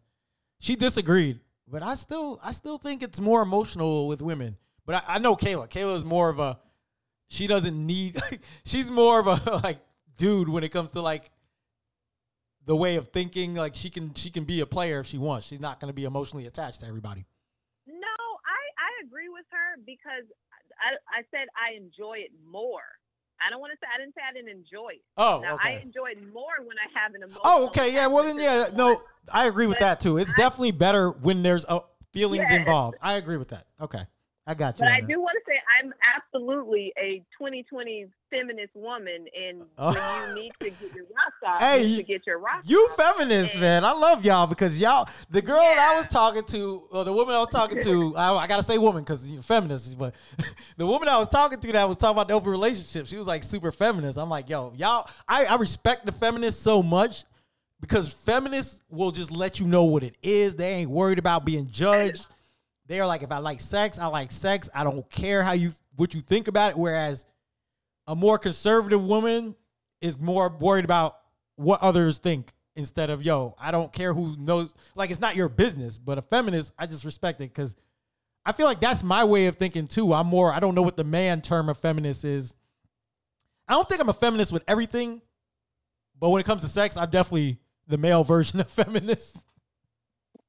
she 0.60 0.76
disagreed. 0.76 1.40
But 1.68 1.84
I 1.84 1.96
still 1.96 2.40
I 2.44 2.52
still 2.52 2.78
think 2.78 3.04
it's 3.04 3.22
more 3.22 3.42
emotional 3.42 4.08
with 4.08 4.22
women. 4.22 4.58
But 4.86 5.04
I, 5.08 5.16
I 5.16 5.20
know 5.20 5.36
Kayla. 5.36 5.70
Kayla 5.70 5.96
is 5.96 6.06
more 6.06 6.30
of 6.30 6.40
a 6.40 6.60
she 7.28 7.48
doesn't 7.48 7.86
need 7.86 8.20
she's 8.66 8.90
more 8.90 9.20
of 9.20 9.28
a 9.28 9.60
like 9.64 9.80
dude 10.18 10.50
when 10.50 10.64
it 10.64 10.70
comes 10.70 10.92
to 10.92 11.02
like 11.02 11.30
the 12.66 12.76
way 12.76 12.96
of 12.96 13.10
thinking. 13.10 13.54
Like 13.54 13.76
she 13.76 13.90
can 13.90 14.14
she 14.16 14.30
can 14.30 14.44
be 14.44 14.62
a 14.62 14.66
player 14.66 15.00
if 15.00 15.08
she 15.08 15.18
wants. 15.18 15.46
She's 15.48 15.60
not 15.60 15.80
going 15.80 15.90
to 15.90 15.96
be 15.96 16.06
emotionally 16.06 16.48
attached 16.48 16.82
to 16.82 16.88
everybody. 16.88 17.26
No, 17.88 17.96
I 17.96 18.62
I 18.78 19.06
agree 19.06 19.30
with 19.30 19.46
her 19.52 19.82
because 19.86 20.26
I 20.82 21.20
I 21.20 21.22
said 21.32 21.48
I 21.56 21.78
enjoy 21.78 22.18
it 22.18 22.32
more. 22.44 22.82
I 23.46 23.50
don't 23.50 23.60
want 23.62 23.72
to 23.74 23.78
say 23.82 23.88
I 23.94 23.98
didn't 24.00 24.16
say 24.16 24.22
I 24.28 24.34
didn't 24.34 24.50
enjoy 24.50 24.90
it. 24.94 25.02
Oh, 25.18 25.40
Now, 25.42 25.56
okay. 25.56 25.78
I 25.78 25.82
enjoy 25.82 26.08
it 26.12 26.34
more 26.34 26.60
when 26.66 26.78
I 26.78 27.00
have 27.00 27.14
an 27.16 27.24
emotional. 27.24 27.42
Oh, 27.44 27.66
okay. 27.68 27.94
Yeah. 27.94 28.08
Well, 28.08 28.24
then, 28.24 28.38
yeah. 28.40 28.68
No. 28.76 29.02
I 29.32 29.46
agree 29.48 29.68
with 29.68 29.78
But 29.80 29.86
that 29.86 30.00
too. 30.00 30.18
It's 30.18 30.34
I- 30.34 30.38
definitely 30.38 30.72
better 30.72 31.12
when 31.12 31.44
there's 31.44 31.66
a, 31.70 31.82
feelings 32.12 32.48
Yeah. 32.50 32.58
involved. 32.58 32.98
I 33.02 33.14
agree 33.18 33.38
with 33.38 33.50
that. 33.50 33.68
Okay, 33.80 34.04
I 34.50 34.56
got 34.56 34.80
you. 34.80 34.80
But 34.80 34.88
I 34.88 35.02
that. 35.02 35.08
do 35.08 35.20
want 35.22 35.38
to 35.38 35.42
say 35.48 35.60
I'm 35.80 35.94
absolutely 36.18 36.92
a 36.98 37.20
2020 37.38 38.08
feminist 38.32 38.76
woman, 38.76 39.28
and 39.40 39.62
Oh. 39.78 39.94
when 39.94 40.38
you 40.38 40.44
need 40.44 40.52
to 40.60 40.70
get 40.72 40.96
your 40.96 41.06
rock 41.06 41.34
off, 41.46 41.62
Hey, 41.62 41.84
you 41.84 41.98
should 41.98 42.08
get 42.08 42.26
your 42.26 42.40
rock 42.40 42.64
You 42.66 42.90
feminists, 42.98 43.56
man. 43.56 43.86
I 43.86 43.92
love 43.92 44.26
y'all 44.26 44.48
because 44.48 44.80
y'all, 44.80 45.08
the 45.30 45.44
girl 45.44 45.60
that 45.62 45.78
I 45.78 45.96
was 45.96 46.08
talking 46.08 46.44
to, 46.46 46.84
or 46.90 47.04
the 47.04 47.14
woman 47.14 47.36
I 47.36 47.40
was 47.40 47.50
talking 47.50 47.80
to, 47.84 48.16
I, 48.18 48.34
I 48.34 48.48
gotta 48.48 48.64
say 48.64 48.80
woman 48.80 49.04
because 49.04 49.30
you're 49.30 49.44
feminists, 49.44 49.94
but 49.94 50.16
the 50.78 50.88
woman 50.88 51.08
I 51.10 51.18
was 51.20 51.30
talking 51.30 51.60
to 51.60 51.72
that 51.74 51.88
was 51.88 51.98
talking 51.98 52.16
about 52.18 52.28
the 52.28 52.34
open 52.34 52.50
relationship, 52.50 53.06
she 53.06 53.18
was 53.18 53.28
like 53.28 53.44
super 53.44 53.72
feminist. 53.72 54.18
I'm 54.18 54.30
like, 54.32 54.50
yo, 54.50 54.74
y'all, 54.76 55.08
I, 55.28 55.46
I 55.46 55.58
respect 55.58 56.08
the 56.08 56.12
feminists 56.12 56.60
so 56.60 56.82
much 56.82 57.24
because 57.82 58.12
feminists 58.12 58.82
will 58.90 59.12
just 59.12 59.30
let 59.30 59.60
you 59.60 59.68
know 59.68 59.84
what 59.84 60.02
it 60.02 60.16
is. 60.24 60.56
They 60.56 60.72
ain't 60.74 60.90
worried 60.90 61.20
about 61.20 61.46
being 61.46 61.68
judged. 61.68 62.26
They 62.90 63.00
are 63.00 63.08
like, 63.08 63.24
if 63.24 63.32
I 63.32 63.38
like 63.38 63.62
sex, 63.62 63.98
I 63.98 64.08
like 64.08 64.34
sex. 64.34 64.68
I 64.76 64.84
don't 64.84 65.10
care 65.10 65.44
how 65.44 65.54
you 65.54 65.72
what 65.96 66.14
you 66.14 66.20
think 66.20 66.50
about 66.50 66.72
it. 66.72 66.78
Whereas 66.78 67.24
a 68.08 68.16
more 68.16 68.38
conservative 68.38 69.06
woman 69.06 69.56
is 70.02 70.20
more 70.20 70.50
worried 70.50 70.86
about 70.86 71.18
what 71.56 71.82
others 71.82 72.18
think 72.18 72.52
instead 72.76 73.10
of 73.10 73.22
yo 73.22 73.54
i 73.60 73.72
don't 73.72 73.92
care 73.92 74.14
who 74.14 74.38
knows 74.38 74.74
like 74.96 75.10
it's 75.10 75.20
not 75.20 75.36
your 75.36 75.50
business 75.50 75.98
but 75.98 76.18
a 76.18 76.22
feminist 76.22 76.72
i 76.80 76.86
just 76.86 77.04
respect 77.04 77.42
it 77.42 77.54
because 77.54 77.76
i 78.46 78.54
feel 78.54 78.66
like 78.66 78.80
that's 78.80 79.04
my 79.04 79.26
way 79.26 79.48
of 79.48 79.58
thinking 79.58 79.86
too 79.86 80.14
i'm 80.14 80.28
more 80.28 80.54
i 80.54 80.60
don't 80.60 80.74
know 80.74 80.82
what 80.82 80.96
the 80.96 81.04
man 81.04 81.42
term 81.42 81.68
of 81.68 81.78
feminist 81.78 82.24
is 82.24 82.56
i 83.68 83.74
don't 83.74 83.90
think 83.90 84.00
i'm 84.00 84.08
a 84.08 84.14
feminist 84.14 84.54
with 84.54 84.64
everything 84.68 85.22
but 86.18 86.30
when 86.30 86.40
it 86.40 86.46
comes 86.46 86.62
to 86.62 86.70
sex 86.70 86.96
i'm 86.96 87.10
definitely 87.10 87.60
the 87.88 87.98
male 87.98 88.24
version 88.24 88.62
of 88.62 88.70
feminist 88.72 89.36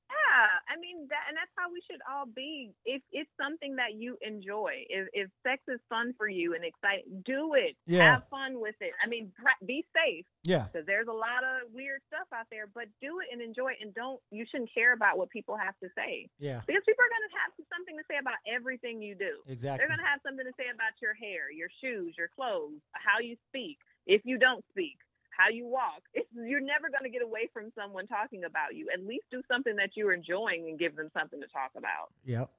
Yeah, 0.08 0.46
I 0.68 0.78
mean 0.78 1.08
that, 1.08 1.19
and 1.30 1.38
that's 1.38 1.54
how 1.54 1.70
we 1.70 1.78
should 1.86 2.02
all 2.10 2.26
be. 2.26 2.74
If 2.82 3.06
it's 3.14 3.30
something 3.38 3.78
that 3.78 3.94
you 3.94 4.18
enjoy, 4.18 4.82
if 4.90 5.06
if 5.14 5.30
sex 5.46 5.62
is 5.70 5.78
fun 5.86 6.10
for 6.18 6.26
you 6.26 6.58
and 6.58 6.66
exciting, 6.66 7.22
do 7.22 7.54
it. 7.54 7.78
Yeah. 7.86 8.18
Have 8.18 8.26
fun 8.26 8.58
with 8.58 8.74
it. 8.82 8.90
I 8.98 9.06
mean, 9.06 9.30
be 9.62 9.86
safe 9.94 10.26
yeah 10.42 10.66
because 10.66 10.82
there's 10.90 11.06
a 11.06 11.14
lot 11.14 11.46
of 11.46 11.70
weird 11.70 12.02
stuff 12.10 12.26
out 12.34 12.50
there. 12.50 12.66
But 12.66 12.90
do 12.98 13.22
it 13.22 13.30
and 13.30 13.38
enjoy 13.38 13.78
it, 13.78 13.80
and 13.80 13.94
don't. 13.94 14.18
You 14.34 14.42
shouldn't 14.50 14.74
care 14.74 14.90
about 14.90 15.14
what 15.22 15.30
people 15.30 15.54
have 15.54 15.78
to 15.78 15.88
say 15.94 16.26
yeah 16.42 16.66
because 16.66 16.82
people 16.82 17.06
are 17.06 17.14
gonna 17.14 17.34
have 17.46 17.54
something 17.70 17.94
to 17.94 18.04
say 18.10 18.18
about 18.18 18.42
everything 18.42 18.98
you 18.98 19.14
do. 19.14 19.38
exactly 19.46 19.78
They're 19.78 19.92
gonna 19.94 20.10
have 20.10 20.18
something 20.26 20.44
to 20.44 20.56
say 20.58 20.66
about 20.74 20.98
your 20.98 21.14
hair, 21.14 21.46
your 21.54 21.70
shoes, 21.78 22.18
your 22.18 22.28
clothes, 22.34 22.82
how 22.90 23.22
you 23.22 23.38
speak. 23.46 23.78
If 24.10 24.26
you 24.26 24.38
don't 24.42 24.64
speak, 24.74 24.98
how 25.36 25.48
you 25.48 25.66
walk. 25.66 26.02
It's, 26.14 26.28
you're 26.34 26.60
never 26.60 26.88
gonna 26.90 27.10
get 27.10 27.22
away 27.22 27.48
from 27.52 27.72
someone 27.74 28.06
talking 28.06 28.44
about 28.44 28.74
you. 28.74 28.88
At 28.92 29.06
least 29.06 29.24
do 29.30 29.42
something 29.50 29.76
that 29.76 29.90
you're 29.94 30.12
enjoying 30.12 30.68
and 30.68 30.78
give 30.78 30.96
them 30.96 31.10
something 31.16 31.40
to 31.40 31.46
talk 31.48 31.72
about. 31.76 32.12
Yep. 32.24 32.50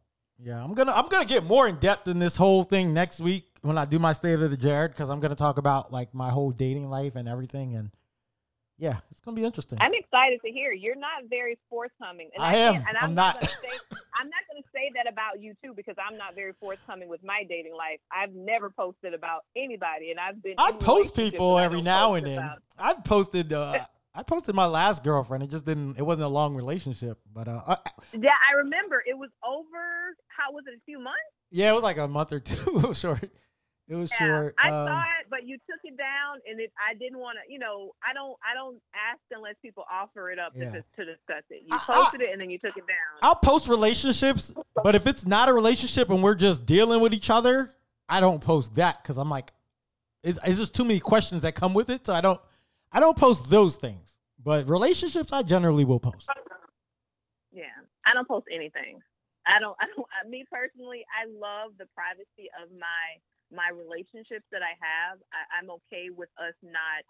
Yeah, 0.43 0.63
I'm 0.63 0.73
gonna 0.73 0.91
I'm 0.91 1.07
gonna 1.07 1.25
get 1.25 1.43
more 1.43 1.67
in 1.67 1.75
depth 1.75 2.07
in 2.07 2.19
this 2.19 2.35
whole 2.35 2.63
thing 2.63 2.93
next 2.93 3.19
week 3.19 3.45
when 3.61 3.77
I 3.77 3.85
do 3.85 3.99
my 3.99 4.11
state 4.11 4.39
of 4.39 4.49
the 4.49 4.57
Jared 4.57 4.91
because 4.91 5.09
I'm 5.09 5.19
gonna 5.19 5.35
talk 5.35 5.57
about 5.57 5.91
like 5.91 6.13
my 6.15 6.31
whole 6.31 6.51
dating 6.51 6.89
life 6.89 7.15
and 7.15 7.29
everything 7.29 7.75
and 7.75 7.91
yeah, 8.81 8.97
it's 9.11 9.21
gonna 9.21 9.35
be 9.35 9.45
interesting. 9.45 9.77
I'm 9.79 9.93
excited 9.93 10.39
to 10.43 10.51
hear. 10.51 10.71
You're 10.71 10.95
not 10.95 11.29
very 11.29 11.57
forthcoming. 11.69 12.31
And 12.33 12.43
I 12.43 12.51
can't- 12.51 12.77
am. 12.77 12.87
And 12.87 12.97
I'm 12.97 13.03
I'm, 13.09 13.13
not. 13.15 13.35
Gonna 13.35 13.47
say, 13.47 13.69
I'm 14.19 14.27
not 14.27 14.41
going 14.51 14.61
to 14.61 14.69
say 14.73 14.91
that 14.95 15.11
about 15.11 15.39
you 15.39 15.53
too 15.63 15.73
because 15.75 15.95
I'm 15.97 16.17
not 16.17 16.33
very 16.35 16.53
forthcoming 16.59 17.07
with 17.07 17.23
my 17.23 17.43
dating 17.47 17.73
life. 17.75 17.99
I've 18.11 18.33
never 18.33 18.69
posted 18.71 19.13
about 19.13 19.41
anybody, 19.55 20.09
and 20.11 20.19
I've 20.19 20.41
been. 20.41 20.55
I 20.57 20.71
post 20.71 21.15
people 21.15 21.59
every 21.59 21.81
now 21.83 22.15
and 22.15 22.25
then. 22.25 22.49
I've 22.77 23.03
posted 23.03 23.53
uh 23.53 23.85
I 24.15 24.23
posted 24.23 24.55
my 24.55 24.65
last 24.65 25.03
girlfriend. 25.03 25.43
It 25.43 25.51
just 25.51 25.65
didn't 25.65 25.97
it 25.99 26.01
wasn't 26.03 26.25
a 26.25 26.29
long 26.29 26.55
relationship, 26.55 27.19
but 27.31 27.47
uh, 27.47 27.61
uh 27.67 27.75
Yeah, 28.13 28.31
I 28.31 28.57
remember 28.57 29.03
it 29.05 29.17
was 29.17 29.29
over. 29.45 30.15
How 30.27 30.51
was 30.51 30.63
it? 30.67 30.75
A 30.75 30.81
few 30.85 30.99
months. 30.99 31.19
yeah, 31.51 31.69
it 31.71 31.73
was 31.75 31.83
like 31.83 31.97
a 31.97 32.07
month 32.07 32.31
or 32.31 32.39
two. 32.39 32.93
short. 33.03 33.29
It 33.91 33.95
was 33.95 34.09
Yeah, 34.11 34.17
short. 34.19 34.55
I 34.57 34.69
um, 34.69 34.87
saw 34.87 35.01
it, 35.01 35.27
but 35.29 35.45
you 35.45 35.57
took 35.69 35.81
it 35.83 35.97
down, 35.97 36.39
and 36.49 36.61
it. 36.61 36.71
I 36.79 36.93
didn't 36.93 37.19
want 37.19 37.37
to. 37.45 37.51
You 37.51 37.59
know, 37.59 37.91
I 38.09 38.13
don't. 38.13 38.37
I 38.41 38.53
don't 38.55 38.77
ask 38.95 39.19
unless 39.31 39.55
people 39.61 39.83
offer 39.91 40.31
it 40.31 40.39
up 40.39 40.53
Yeah. 40.55 40.71
to, 40.71 40.81
to 40.95 41.05
discuss 41.05 41.43
it. 41.49 41.63
You 41.67 41.71
I- 41.75 41.83
I- 41.89 41.95
posted 42.03 42.21
it, 42.21 42.29
and 42.31 42.39
then 42.39 42.49
you 42.49 42.57
took 42.57 42.77
it 42.77 42.87
down. 42.87 43.19
I'll 43.21 43.35
post 43.35 43.67
relationships, 43.67 44.53
but 44.81 44.95
if 44.95 45.07
it's 45.07 45.25
not 45.25 45.49
a 45.49 45.53
relationship 45.53 46.09
and 46.09 46.23
we're 46.23 46.35
just 46.35 46.65
dealing 46.65 47.01
with 47.01 47.13
each 47.13 47.29
other, 47.29 47.69
I 48.07 48.21
don't 48.21 48.39
post 48.39 48.75
that 48.75 49.03
because 49.03 49.17
I'm 49.17 49.29
like, 49.29 49.51
it's, 50.23 50.39
it's 50.47 50.57
just 50.57 50.73
too 50.73 50.85
many 50.85 51.01
questions 51.01 51.41
that 51.41 51.55
come 51.55 51.73
with 51.73 51.89
it. 51.89 52.05
So 52.05 52.13
I 52.13 52.21
don't, 52.21 52.39
I 52.93 53.01
don't 53.01 53.17
post 53.17 53.49
those 53.49 53.75
things. 53.75 54.15
But 54.41 54.69
relationships, 54.69 55.33
I 55.33 55.43
generally 55.43 55.83
will 55.83 55.99
post. 55.99 56.29
Yeah, 57.51 57.65
I 58.05 58.13
don't 58.13 58.27
post 58.27 58.47
anything. 58.49 59.01
I 59.45 59.59
don't. 59.59 59.75
I 59.81 59.85
don't. 59.97 60.07
Me 60.31 60.45
personally, 60.49 61.03
I 61.11 61.27
love 61.27 61.73
the 61.77 61.87
privacy 61.93 62.47
of 62.63 62.71
my 62.71 63.19
my 63.53 63.69
relationships 63.69 64.45
that 64.51 64.63
I 64.63 64.73
have. 64.79 65.19
I, 65.35 65.59
I'm 65.59 65.69
okay 65.83 66.09
with 66.09 66.29
us 66.39 66.55
not. 66.63 67.03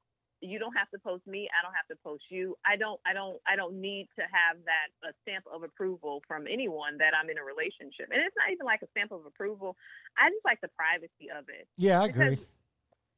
You 0.43 0.57
don't 0.57 0.73
have 0.73 0.89
to 0.89 0.97
post 0.97 1.27
me. 1.27 1.47
I 1.53 1.61
don't 1.61 1.76
have 1.77 1.85
to 1.93 1.97
post 2.03 2.23
you. 2.30 2.57
I 2.65 2.76
don't. 2.76 2.99
I 3.05 3.13
don't. 3.13 3.38
I 3.45 3.55
don't 3.55 3.80
need 3.80 4.07
to 4.18 4.23
have 4.26 4.57
that 4.65 4.89
a 5.07 5.13
stamp 5.22 5.45
of 5.53 5.61
approval 5.61 6.23
from 6.27 6.47
anyone 6.49 6.97
that 6.97 7.13
I'm 7.13 7.30
in 7.30 7.38
a 7.38 7.43
relationship. 7.45 8.09
And 8.09 8.18
it's 8.26 8.35
not 8.35 8.49
even 8.51 8.65
like 8.65 8.81
a 8.81 8.89
stamp 8.89 9.11
of 9.11 9.26
approval. 9.26 9.77
I 10.18 10.30
just 10.34 10.43
like 10.43 10.59
the 10.61 10.73
privacy 10.73 11.30
of 11.30 11.45
it. 11.49 11.68
Yeah, 11.77 12.01
I 12.01 12.07
Because 12.07 12.22
agree. 12.34 12.45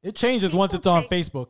It 0.02 0.14
changes 0.16 0.52
once 0.52 0.74
it's 0.74 0.86
on 0.86 1.02
take- 1.08 1.10
Facebook. 1.24 1.48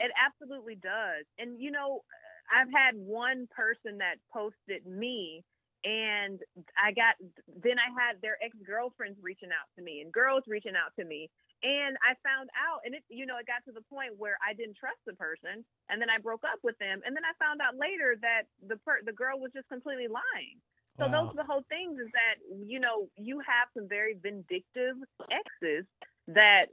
It 0.00 0.10
absolutely 0.18 0.74
does. 0.74 1.24
And 1.38 1.60
you 1.60 1.70
know, 1.70 2.02
I've 2.50 2.70
had 2.74 2.96
one 2.96 3.46
person 3.54 3.98
that 3.98 4.16
posted 4.32 4.86
me 4.86 5.44
and 5.84 6.40
I 6.74 6.90
got 6.90 7.14
then 7.62 7.78
I 7.78 7.88
had 7.94 8.18
their 8.20 8.36
ex-girlfriends 8.42 9.18
reaching 9.22 9.50
out 9.54 9.70
to 9.78 9.82
me 9.82 10.00
and 10.02 10.10
girls 10.12 10.42
reaching 10.46 10.74
out 10.74 10.90
to 10.98 11.04
me 11.06 11.30
and 11.62 11.96
I 12.02 12.18
found 12.26 12.50
out 12.58 12.82
and 12.84 12.94
it 12.94 13.02
you 13.08 13.26
know 13.26 13.38
it 13.38 13.46
got 13.46 13.62
to 13.70 13.72
the 13.72 13.86
point 13.86 14.18
where 14.18 14.38
I 14.42 14.54
didn't 14.54 14.74
trust 14.76 14.98
the 15.06 15.14
person 15.14 15.62
and 15.88 16.02
then 16.02 16.10
I 16.10 16.18
broke 16.18 16.42
up 16.42 16.58
with 16.66 16.78
them 16.78 17.00
and 17.06 17.14
then 17.14 17.22
I 17.22 17.32
found 17.38 17.60
out 17.62 17.78
later 17.78 18.18
that 18.22 18.50
the 18.66 18.76
per- 18.82 19.02
the 19.06 19.12
girl 19.14 19.38
was 19.38 19.52
just 19.54 19.68
completely 19.68 20.08
lying. 20.10 20.58
So 20.98 21.06
Wow. 21.06 21.30
those 21.30 21.38
are 21.38 21.46
the 21.46 21.48
whole 21.48 21.62
things 21.70 21.94
is 22.02 22.10
that 22.10 22.42
you 22.66 22.80
know 22.82 23.06
you 23.16 23.38
have 23.46 23.70
some 23.74 23.86
very 23.86 24.14
vindictive 24.18 24.98
exes 25.30 25.86
that 26.26 26.66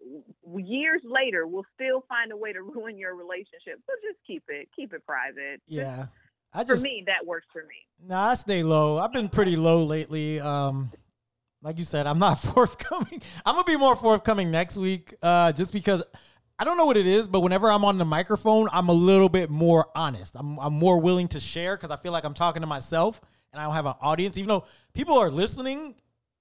years 0.57 1.01
later 1.05 1.47
will 1.47 1.65
still 1.73 2.03
find 2.09 2.31
a 2.33 2.37
way 2.37 2.51
to 2.51 2.61
ruin 2.73 2.97
your 2.97 3.13
relationship. 3.15 3.77
So 3.85 3.93
just 4.01 4.17
keep 4.25 4.43
it 4.49 4.67
keep 4.75 4.93
it 4.93 5.05
private. 5.05 5.61
Just- 5.69 6.09
I 6.55 6.63
for 6.63 6.69
just, 6.73 6.83
me 6.83 7.03
that 7.07 7.25
works 7.25 7.47
for 7.51 7.61
me. 7.63 8.07
nah, 8.07 8.29
I 8.29 8.33
stay 8.35 8.63
low. 8.63 8.97
I've 8.97 9.11
been 9.13 9.29
pretty 9.29 9.55
low 9.55 9.83
lately. 9.83 10.39
Um, 10.39 10.91
like 11.61 11.77
you 11.77 11.83
said, 11.83 12.07
I'm 12.07 12.19
not 12.19 12.35
forthcoming. 12.53 13.21
I'm 13.45 13.55
gonna 13.55 13.63
be 13.65 13.77
more 13.77 13.95
forthcoming 13.95 14.51
next 14.51 14.77
week. 14.77 15.13
Uh, 15.21 15.51
just 15.51 15.73
because 15.73 16.01
I 16.57 16.63
don't 16.63 16.77
know 16.77 16.85
what 16.85 16.95
it 16.97 17.05
is, 17.07 17.27
but 17.27 17.41
whenever 17.41 17.69
I'm 17.69 17.83
on 17.83 17.97
the 17.97 18.05
microphone, 18.05 18.69
I'm 18.71 18.87
a 18.89 18.93
little 18.93 19.27
bit 19.29 19.49
more 19.49 19.87
honest. 19.95 20.33
I'm 20.35 20.57
I'm 20.59 20.73
more 20.73 20.99
willing 21.01 21.27
to 21.29 21.39
share 21.39 21.75
because 21.75 21.91
I 21.91 21.97
feel 21.97 22.11
like 22.13 22.23
I'm 22.23 22.33
talking 22.33 22.61
to 22.61 22.67
myself 22.67 23.19
and 23.51 23.59
I 23.61 23.65
don't 23.65 23.73
have 23.73 23.85
an 23.85 23.95
audience, 24.01 24.37
even 24.37 24.47
though 24.49 24.65
people 24.93 25.17
are 25.17 25.29
listening, 25.29 25.95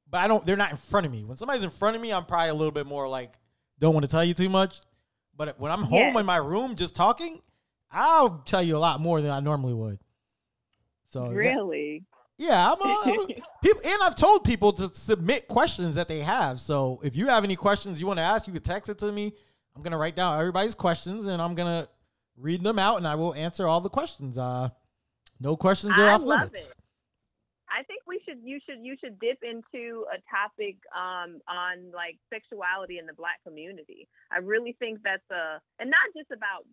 but 0.09 0.19
I 0.21 0.29
don't. 0.29 0.45
They're 0.47 0.57
not 0.57 0.71
in 0.71 0.77
front 0.77 1.07
of 1.07 1.13
me. 1.13 1.25
When 1.25 1.37
somebody's 1.37 1.65
in 1.65 1.71
front 1.71 1.97
of 1.97 2.03
me, 2.03 2.13
I'm 2.13 2.25
probably 2.25 2.51
a 2.51 2.55
little 2.55 2.71
bit 2.73 2.87
more 2.87 3.09
like 3.09 3.33
don't 3.81 3.93
want 3.95 4.05
to 4.05 4.11
tell 4.11 4.25
you 4.25 4.35
too 4.35 4.49
much. 4.49 4.81
But 5.37 5.59
when 5.59 5.73
I'm 5.73 5.83
home 5.83 6.15
Yeah. 6.15 6.21
in 6.21 6.27
my 6.27 6.37
room 6.37 6.77
just 6.77 6.95
talking, 6.95 7.41
I'll 7.91 8.39
tell 8.45 8.63
you 8.63 8.77
a 8.77 8.79
lot 8.79 9.01
more 9.01 9.21
than 9.21 9.33
I 9.33 9.41
normally 9.41 9.75
would. 9.75 9.99
So 11.15 11.29
really? 11.29 12.03
Yeah, 12.39 12.73
I'm, 12.73 12.83
uh, 12.83 13.03
I'm 13.05 13.27
people, 13.63 13.83
and 13.85 14.03
I've 14.03 14.17
told 14.17 14.43
people 14.43 14.73
to 14.73 14.93
submit 14.93 15.47
questions 15.47 15.95
that 15.95 16.09
they 16.09 16.19
have. 16.19 16.59
So 16.59 17.01
if 17.05 17.15
you 17.15 17.29
have 17.29 17.45
any 17.45 17.55
questions 17.55 18.01
you 18.01 18.09
want 18.09 18.19
to 18.19 18.25
ask, 18.25 18.49
you 18.49 18.53
can 18.53 18.63
text 18.63 18.91
it 18.91 18.99
to 18.99 19.13
me. 19.13 19.33
I'm 19.77 19.83
gonna 19.83 19.97
write 19.97 20.17
down 20.17 20.41
everybody's 20.41 20.75
questions 20.75 21.27
and 21.27 21.41
I'm 21.41 21.55
gonna 21.55 21.89
read 22.37 22.65
them 22.65 22.81
out, 22.81 22.97
and 22.97 23.07
I 23.07 23.15
will 23.15 23.33
answer 23.35 23.69
all 23.69 23.81
the 23.81 23.89
questions. 23.89 24.37
Uh, 24.37 24.71
no 25.39 25.57
questions 25.57 25.97
are 25.97 26.09
I 26.09 26.15
off 26.15 26.23
limits. 26.23 26.67
it. 26.67 26.73
I 27.71 27.85
think 27.85 28.03
we 28.09 28.21
should 28.27 28.41
you 28.43 28.59
should 28.69 28.85
you 28.85 28.97
should 29.01 29.21
dip 29.21 29.39
into 29.43 30.05
a 30.11 30.19
topic 30.29 30.79
um, 30.97 31.41
on 31.47 31.93
like 31.95 32.19
sexuality 32.29 32.99
in 32.99 33.07
the 33.07 33.15
black 33.15 33.39
community. 33.47 34.09
I 34.33 34.39
really 34.39 34.75
think 34.81 34.99
that's 35.05 35.31
a 35.31 35.61
and 35.79 35.91
not 35.91 36.11
just 36.17 36.33
about 36.33 36.67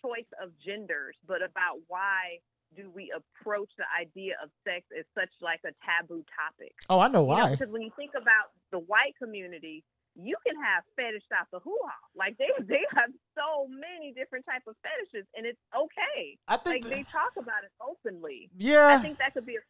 choice 0.00 0.30
of 0.40 0.52
genders, 0.64 1.16
but 1.26 1.42
about 1.42 1.82
why 1.88 2.38
do 2.76 2.90
we 2.94 3.12
approach 3.14 3.70
the 3.78 3.84
idea 4.00 4.34
of 4.42 4.50
sex 4.64 4.86
as 4.98 5.04
such 5.14 5.30
like 5.40 5.60
a 5.64 5.72
taboo 5.84 6.24
topic? 6.34 6.72
Oh, 6.88 7.00
I 7.00 7.08
know 7.08 7.22
You 7.22 7.28
know, 7.28 7.34
why. 7.34 7.50
because 7.50 7.70
when 7.72 7.82
you 7.82 7.90
think 7.96 8.12
about 8.14 8.54
the 8.70 8.78
white 8.78 9.14
community, 9.18 9.82
you 10.14 10.36
can 10.46 10.56
have 10.62 10.84
fetish 10.96 11.22
out 11.38 11.46
the 11.52 11.58
hoo 11.60 11.76
ha. 11.84 11.94
Like 12.14 12.36
they 12.38 12.48
they 12.66 12.82
have 12.94 13.10
so 13.34 13.66
many 13.68 14.12
different 14.12 14.44
types 14.46 14.64
of 14.66 14.76
fetishes, 14.82 15.26
and 15.36 15.46
it's 15.46 15.58
okay. 15.74 16.36
I 16.48 16.56
think 16.56 16.66
Like 16.66 16.82
th- 16.84 16.94
they 16.94 17.02
talk 17.10 17.32
about 17.36 17.64
it 17.64 17.72
openly. 17.82 18.50
yeah. 18.56 18.88
I 18.88 18.98
think 18.98 19.18
that 19.18 19.34
could 19.34 19.46
be 19.46 19.56
a 19.56 19.60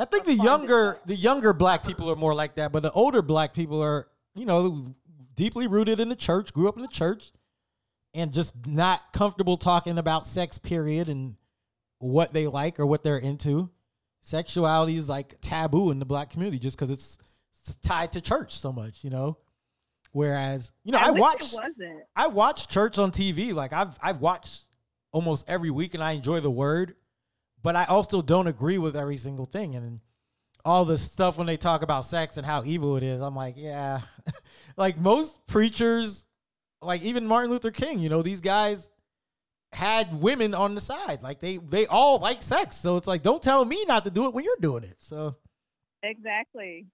I 0.00 0.04
think 0.06 0.24
the 0.24 0.34
younger 0.34 0.92
discussion. 0.98 1.02
the 1.08 1.16
younger 1.16 1.52
black 1.52 1.86
people 1.86 2.10
are 2.10 2.16
more 2.16 2.34
like 2.34 2.56
that, 2.56 2.72
but 2.72 2.82
the 2.82 2.90
older 2.92 3.22
black 3.22 3.54
people 3.54 3.80
are, 3.82 4.08
you 4.34 4.44
know, 4.44 4.92
deeply 5.36 5.66
rooted 5.68 6.00
in 6.00 6.08
the 6.08 6.16
church, 6.16 6.52
grew 6.52 6.68
up 6.68 6.76
in 6.76 6.82
the 6.82 6.88
church, 6.88 7.30
and 8.12 8.32
just 8.32 8.66
not 8.66 9.12
comfortable 9.12 9.56
talking 9.56 9.96
about 9.98 10.26
sex 10.26 10.58
period 10.58 11.08
and 11.08 11.36
what 12.04 12.34
they 12.34 12.46
like 12.46 12.78
or 12.78 12.84
what 12.84 13.02
they're 13.02 13.18
into. 13.18 13.70
Sexuality 14.22 14.96
is 14.96 15.08
like 15.08 15.40
taboo 15.40 15.90
in 15.90 15.98
the 15.98 16.04
black 16.04 16.30
community 16.30 16.58
just 16.58 16.76
because 16.76 16.90
it's, 16.90 17.18
it's 17.60 17.76
tied 17.76 18.12
to 18.12 18.20
church 18.20 18.58
so 18.58 18.72
much, 18.72 19.02
you 19.02 19.10
know. 19.10 19.38
Whereas, 20.12 20.70
you 20.84 20.92
know, 20.92 20.98
I, 20.98 21.10
wish 21.10 21.20
watch. 21.20 21.54
I 22.14 22.26
watch 22.28 22.68
church 22.68 22.98
on 22.98 23.10
TV. 23.10 23.52
Like 23.52 23.72
I've 23.72 23.98
I've 24.00 24.20
watched 24.20 24.66
almost 25.12 25.48
every 25.48 25.70
week, 25.70 25.94
and 25.94 26.02
I 26.02 26.12
enjoy 26.12 26.40
the 26.40 26.50
word, 26.50 26.94
but 27.62 27.74
I 27.74 27.84
also 27.84 28.22
don't 28.22 28.46
agree 28.46 28.78
with 28.78 28.94
every 28.96 29.16
single 29.16 29.46
thing. 29.46 29.74
And 29.74 30.00
all 30.64 30.84
the 30.84 30.98
stuff 30.98 31.36
when 31.36 31.46
they 31.46 31.56
talk 31.56 31.82
about 31.82 32.04
sex 32.04 32.36
and 32.36 32.46
how 32.46 32.62
evil 32.64 32.96
it 32.96 33.02
is, 33.02 33.20
I'm 33.20 33.34
like, 33.34 33.54
yeah. 33.56 34.02
like 34.76 34.98
most 34.98 35.44
preachers, 35.48 36.24
like 36.80 37.02
even 37.02 37.26
Martin 37.26 37.50
Luther 37.50 37.72
King, 37.72 37.98
you 37.98 38.08
know, 38.08 38.22
these 38.22 38.40
guys 38.40 38.88
had 39.74 40.20
women 40.20 40.54
on 40.54 40.74
the 40.74 40.80
side. 40.80 41.22
Like 41.22 41.40
they 41.40 41.56
they 41.58 41.86
all 41.86 42.18
like 42.18 42.42
sex. 42.42 42.76
So 42.76 42.96
it's 42.96 43.06
like, 43.06 43.22
don't 43.22 43.42
tell 43.42 43.64
me 43.64 43.84
not 43.86 44.04
to 44.04 44.10
do 44.10 44.26
it 44.26 44.34
when 44.34 44.44
you're 44.44 44.56
doing 44.60 44.84
it. 44.84 44.96
So 45.00 45.36
Exactly. 46.02 46.86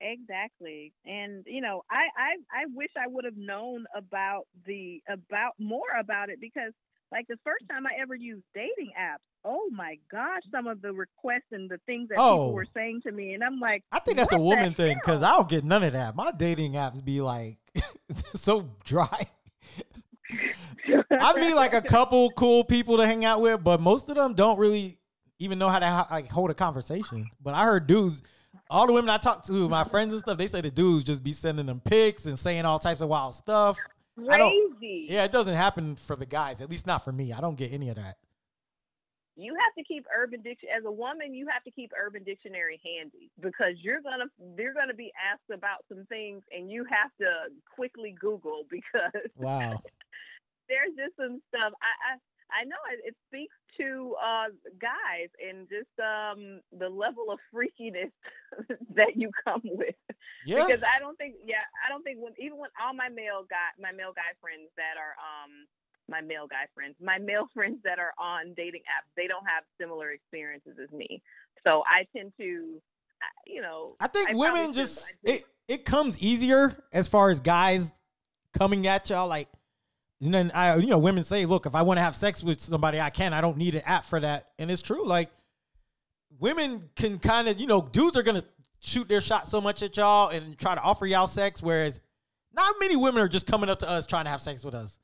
Exactly. 0.00 0.92
And 1.06 1.44
you 1.46 1.60
know, 1.60 1.82
I 1.90 2.06
I 2.16 2.62
I 2.62 2.64
wish 2.74 2.90
I 2.96 3.06
would 3.06 3.24
have 3.24 3.36
known 3.36 3.84
about 3.96 4.46
the 4.66 5.00
about 5.08 5.52
more 5.58 5.86
about 5.98 6.28
it 6.30 6.40
because 6.40 6.72
like 7.12 7.26
the 7.28 7.36
first 7.44 7.64
time 7.70 7.86
I 7.86 8.00
ever 8.00 8.14
used 8.14 8.42
dating 8.54 8.90
apps, 8.98 9.18
oh 9.44 9.68
my 9.70 9.96
gosh, 10.10 10.42
some 10.50 10.66
of 10.66 10.80
the 10.82 10.92
requests 10.92 11.52
and 11.52 11.70
the 11.70 11.78
things 11.86 12.08
that 12.08 12.18
Oh. 12.18 12.30
people 12.32 12.52
were 12.54 12.66
saying 12.74 13.02
to 13.06 13.12
me 13.12 13.34
and 13.34 13.44
I'm 13.44 13.60
like 13.60 13.84
I 13.92 14.00
think 14.00 14.16
that's 14.16 14.32
a 14.32 14.40
woman 14.40 14.74
thing 14.74 14.96
because? 15.00 15.22
I 15.22 15.30
don't 15.36 15.48
get 15.48 15.64
none 15.64 15.82
of 15.84 15.92
that. 15.92 16.16
My 16.16 16.32
dating 16.32 16.72
apps 16.72 17.04
be 17.04 17.20
like 17.20 17.58
so 18.34 18.70
dry. 18.84 19.26
I 21.10 21.34
mean, 21.40 21.54
like 21.54 21.74
a 21.74 21.82
couple 21.82 22.30
cool 22.32 22.64
people 22.64 22.96
to 22.98 23.06
hang 23.06 23.24
out 23.24 23.40
with, 23.40 23.62
but 23.62 23.80
most 23.80 24.08
of 24.08 24.16
them 24.16 24.34
don't 24.34 24.58
really 24.58 24.98
even 25.38 25.58
know 25.58 25.68
how 25.68 25.78
to 25.78 26.06
like 26.10 26.28
hold 26.30 26.50
a 26.50 26.54
conversation. 26.54 27.30
But 27.42 27.54
I 27.54 27.64
heard 27.64 27.86
dudes, 27.86 28.22
all 28.70 28.86
the 28.86 28.92
women 28.92 29.10
I 29.10 29.18
talk 29.18 29.44
to, 29.46 29.68
my 29.68 29.84
friends 29.84 30.12
and 30.12 30.20
stuff, 30.20 30.38
they 30.38 30.46
say 30.46 30.60
the 30.60 30.70
dudes 30.70 31.04
just 31.04 31.22
be 31.22 31.32
sending 31.32 31.66
them 31.66 31.80
pics 31.80 32.26
and 32.26 32.38
saying 32.38 32.64
all 32.64 32.78
types 32.78 33.00
of 33.00 33.08
wild 33.08 33.34
stuff. 33.34 33.78
Crazy. 34.26 35.06
Yeah, 35.08 35.24
it 35.24 35.32
doesn't 35.32 35.54
happen 35.54 35.96
for 35.96 36.16
the 36.16 36.26
guys, 36.26 36.60
at 36.60 36.68
least 36.70 36.86
not 36.86 37.02
for 37.04 37.12
me. 37.12 37.32
I 37.32 37.40
don't 37.40 37.56
get 37.56 37.72
any 37.72 37.88
of 37.88 37.96
that. 37.96 38.18
you 39.36 39.54
have 39.54 39.74
to 39.78 39.82
keep 39.84 40.06
urban 40.14 40.42
dictionary 40.42 40.76
as 40.76 40.84
a 40.84 40.90
woman 40.92 41.32
you 41.32 41.46
have 41.48 41.64
to 41.64 41.70
keep 41.70 41.90
urban 41.98 42.22
dictionary 42.22 42.78
handy 42.84 43.30
because 43.40 43.74
you're 43.80 44.02
gonna 44.02 44.26
you're 44.58 44.74
gonna 44.74 44.92
be 44.92 45.10
asked 45.32 45.48
about 45.50 45.82
some 45.88 46.04
things 46.10 46.42
and 46.54 46.70
you 46.70 46.84
have 46.84 47.10
to 47.18 47.26
quickly 47.74 48.14
google 48.20 48.64
because 48.70 49.30
Wow. 49.38 49.80
There's 50.68 50.94
just 50.96 51.16
some 51.16 51.40
stuff 51.48 51.72
i 51.80 51.92
i, 52.12 52.12
I 52.52 52.64
know 52.64 52.78
it, 52.92 53.12
it 53.12 53.16
speaks 53.28 53.54
to 53.78 54.14
uh 54.20 54.52
guys 54.80 55.32
and 55.40 55.68
just 55.68 55.92
um 55.98 56.60
the 56.76 56.88
level 56.88 57.32
of 57.32 57.38
freakiness 57.48 58.12
that 58.96 59.16
you 59.16 59.30
come 59.44 59.62
with 59.64 59.96
Yeah. 60.44 60.66
because 60.66 60.82
i 60.84 60.98
don't 60.98 61.16
think 61.16 61.36
yeah 61.44 61.64
i 61.84 61.88
don't 61.88 62.02
think 62.02 62.18
when 62.20 62.34
even 62.38 62.58
when 62.58 62.70
all 62.76 62.94
my 62.94 63.08
male 63.08 63.44
guy 63.48 63.72
my 63.80 63.92
male 63.92 64.12
guy 64.14 64.36
friends 64.40 64.68
that 64.76 65.00
are 65.00 65.16
um 65.18 65.66
my 66.08 66.20
male 66.20 66.46
guy 66.48 66.66
friends, 66.74 66.94
my 67.00 67.18
male 67.18 67.46
friends 67.54 67.78
that 67.84 67.98
are 67.98 68.12
on 68.18 68.54
dating 68.56 68.82
apps, 68.82 69.10
they 69.16 69.26
don't 69.26 69.46
have 69.46 69.64
similar 69.80 70.10
experiences 70.10 70.74
as 70.82 70.90
me. 70.92 71.22
So 71.64 71.82
I 71.86 72.06
tend 72.14 72.32
to, 72.38 72.80
you 73.46 73.62
know, 73.62 73.96
I 74.00 74.08
think 74.08 74.30
I 74.30 74.34
women 74.34 74.72
just 74.72 74.98
should, 74.98 75.16
it 75.24 75.44
it 75.68 75.84
comes 75.84 76.18
easier 76.18 76.76
as 76.92 77.08
far 77.08 77.30
as 77.30 77.40
guys 77.40 77.92
coming 78.52 78.86
at 78.86 79.10
y'all 79.10 79.28
like 79.28 79.48
and 80.22 80.32
then 80.32 80.50
I 80.54 80.76
you 80.76 80.86
know 80.88 80.98
women 80.98 81.24
say 81.24 81.44
look 81.46 81.66
if 81.66 81.74
I 81.74 81.82
want 81.82 81.98
to 81.98 82.02
have 82.02 82.16
sex 82.16 82.42
with 82.42 82.60
somebody 82.60 83.00
I 83.00 83.10
can 83.10 83.34
I 83.34 83.40
don't 83.40 83.56
need 83.58 83.74
an 83.74 83.82
app 83.84 84.04
for 84.06 84.20
that 84.20 84.50
and 84.58 84.70
it's 84.70 84.80
true 84.82 85.04
like 85.06 85.30
women 86.38 86.88
can 86.96 87.18
kind 87.18 87.48
of 87.48 87.60
you 87.60 87.66
know 87.66 87.82
dudes 87.82 88.16
are 88.16 88.22
gonna 88.22 88.44
shoot 88.80 89.08
their 89.08 89.20
shot 89.20 89.48
so 89.48 89.60
much 89.60 89.82
at 89.82 89.96
y'all 89.96 90.28
and 90.30 90.58
try 90.58 90.74
to 90.74 90.80
offer 90.80 91.06
y'all 91.06 91.26
sex 91.26 91.62
whereas 91.62 92.00
not 92.54 92.74
many 92.80 92.96
women 92.96 93.22
are 93.22 93.28
just 93.28 93.46
coming 93.46 93.68
up 93.70 93.78
to 93.80 93.88
us 93.88 94.06
trying 94.06 94.24
to 94.24 94.30
have 94.30 94.40
sex 94.40 94.64
with 94.64 94.74
us 94.74 94.98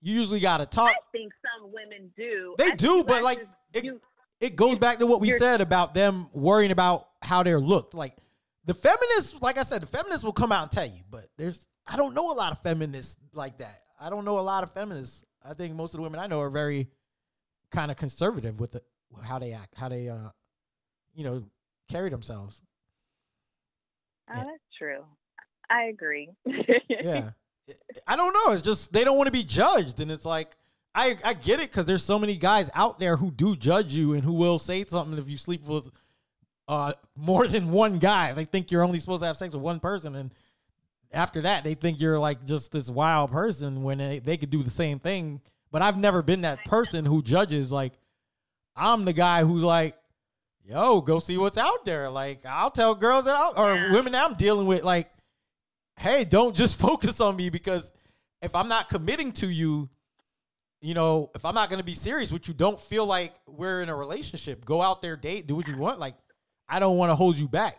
you 0.00 0.18
usually 0.18 0.40
gotta 0.40 0.66
talk 0.66 0.90
I 0.90 0.94
think 1.12 1.32
some 1.60 1.70
women 1.72 2.10
do. 2.16 2.54
They 2.56 2.72
I 2.72 2.74
do, 2.74 3.04
but, 3.04 3.22
like, 3.22 3.46
it- 3.74 3.84
you- 3.84 4.00
it 4.40 4.56
goes 4.56 4.78
back 4.78 4.98
to 5.00 5.06
what 5.06 5.20
we 5.20 5.32
said 5.32 5.60
about 5.60 5.92
them 5.92 6.28
worrying 6.32 6.70
about 6.70 7.10
how 7.20 7.42
they're 7.42 7.60
looked. 7.60 7.92
Like 7.92 8.16
the 8.64 8.72
feminists, 8.72 9.34
like 9.42 9.58
I 9.58 9.62
said, 9.62 9.82
the 9.82 9.86
feminists 9.86 10.24
will 10.24 10.32
come 10.32 10.50
out 10.50 10.62
and 10.62 10.70
tell 10.72 10.86
you, 10.86 11.02
but 11.10 11.26
there's 11.36 11.66
I 11.86 11.96
don't 11.96 12.14
know 12.14 12.32
a 12.32 12.34
lot 12.34 12.50
of 12.52 12.62
feminists 12.62 13.18
like 13.34 13.58
that. 13.58 13.78
I 14.00 14.10
don't 14.10 14.24
know 14.24 14.38
a 14.38 14.40
lot 14.40 14.62
of 14.64 14.72
feminists. 14.72 15.24
I 15.44 15.54
think 15.54 15.74
most 15.74 15.94
of 15.94 15.98
the 15.98 16.02
women 16.02 16.20
I 16.20 16.26
know 16.26 16.40
are 16.40 16.50
very 16.50 16.88
kind 17.70 17.90
of 17.90 17.96
conservative 17.96 18.58
with 18.58 18.72
the, 18.72 18.82
how 19.24 19.38
they 19.38 19.52
act, 19.52 19.74
how 19.76 19.88
they 19.88 20.08
uh 20.08 20.30
you 21.14 21.24
know 21.24 21.44
carry 21.88 22.10
themselves. 22.10 22.62
oh, 24.30 24.34
yeah. 24.36 24.44
that's 24.44 24.76
true. 24.76 25.04
I 25.68 25.84
agree. 25.84 26.30
Yeah. 26.88 27.30
I 28.06 28.16
don't 28.16 28.32
know. 28.32 28.52
It's 28.52 28.62
just 28.62 28.92
they 28.92 29.04
don't 29.04 29.16
want 29.16 29.28
to 29.28 29.32
be 29.32 29.44
judged, 29.44 30.00
and 30.00 30.10
it's 30.10 30.24
like 30.24 30.56
I 30.94 31.16
I 31.24 31.34
get 31.34 31.60
it 31.60 31.70
because 31.70 31.86
there's 31.86 32.02
so 32.02 32.18
many 32.18 32.36
guys 32.36 32.68
out 32.74 32.98
there 32.98 33.16
who 33.16 33.30
do 33.30 33.54
judge 33.54 33.92
you 33.92 34.14
and 34.14 34.24
who 34.24 34.32
will 34.32 34.58
say 34.58 34.84
something 34.84 35.16
if 35.18 35.28
you 35.28 35.36
sleep 35.36 35.64
with 35.66 35.90
uh 36.66 36.92
more 37.16 37.46
than 37.46 37.70
one 37.70 37.98
guy. 37.98 38.32
They 38.32 38.44
think 38.44 38.70
you're 38.70 38.82
only 38.82 38.98
supposed 38.98 39.22
to 39.22 39.26
have 39.26 39.36
sex 39.36 39.54
with 39.54 39.62
one 39.62 39.78
person, 39.78 40.16
and 40.16 40.34
after 41.12 41.42
that, 41.42 41.64
they 41.64 41.74
think 41.74 42.00
you're 42.00 42.18
like 42.18 42.44
just 42.44 42.72
this 42.72 42.88
wild 42.90 43.30
person 43.32 43.82
when 43.82 43.98
they, 43.98 44.18
they 44.18 44.36
could 44.36 44.50
do 44.50 44.62
the 44.62 44.70
same 44.70 44.98
thing. 44.98 45.40
But 45.72 45.82
I've 45.82 45.98
never 45.98 46.22
been 46.22 46.42
that 46.42 46.64
person 46.64 47.04
who 47.04 47.22
judges. 47.22 47.70
Like 47.72 47.92
I'm 48.76 49.04
the 49.04 49.12
guy 49.12 49.44
who's 49.44 49.62
like, 49.62 49.96
yo, 50.64 51.00
go 51.00 51.18
see 51.18 51.36
what's 51.38 51.58
out 51.58 51.84
there. 51.84 52.10
Like 52.10 52.44
I'll 52.46 52.70
tell 52.70 52.94
girls 52.94 53.24
that 53.24 53.34
I, 53.36 53.48
or 53.56 53.74
Yeah. 53.74 53.92
women 53.92 54.12
that 54.12 54.28
I'm 54.28 54.36
dealing 54.36 54.66
with, 54.66 54.82
like 54.82 55.10
hey, 55.98 56.24
don't 56.24 56.56
just 56.56 56.78
focus 56.80 57.20
on 57.20 57.36
me 57.36 57.50
because 57.50 57.92
if 58.40 58.54
I'm 58.54 58.68
not 58.68 58.88
committing 58.88 59.32
to 59.32 59.46
you, 59.48 59.88
you 60.80 60.94
know, 60.94 61.30
if 61.34 61.44
I'm 61.44 61.54
not 61.54 61.68
going 61.68 61.78
to 61.80 61.84
be 61.84 61.94
serious 61.94 62.32
with 62.32 62.48
you, 62.48 62.54
don't 62.54 62.80
feel 62.80 63.04
like 63.04 63.34
we're 63.46 63.82
in 63.82 63.90
a 63.90 63.94
relationship. 63.94 64.64
Go 64.64 64.80
out 64.80 65.02
there, 65.02 65.14
date, 65.14 65.46
do 65.46 65.54
what 65.54 65.68
you 65.68 65.76
want. 65.76 65.98
Like, 65.98 66.14
I 66.66 66.78
don't 66.78 66.96
want 66.96 67.10
to 67.10 67.14
hold 67.14 67.36
you 67.36 67.48
back. 67.48 67.76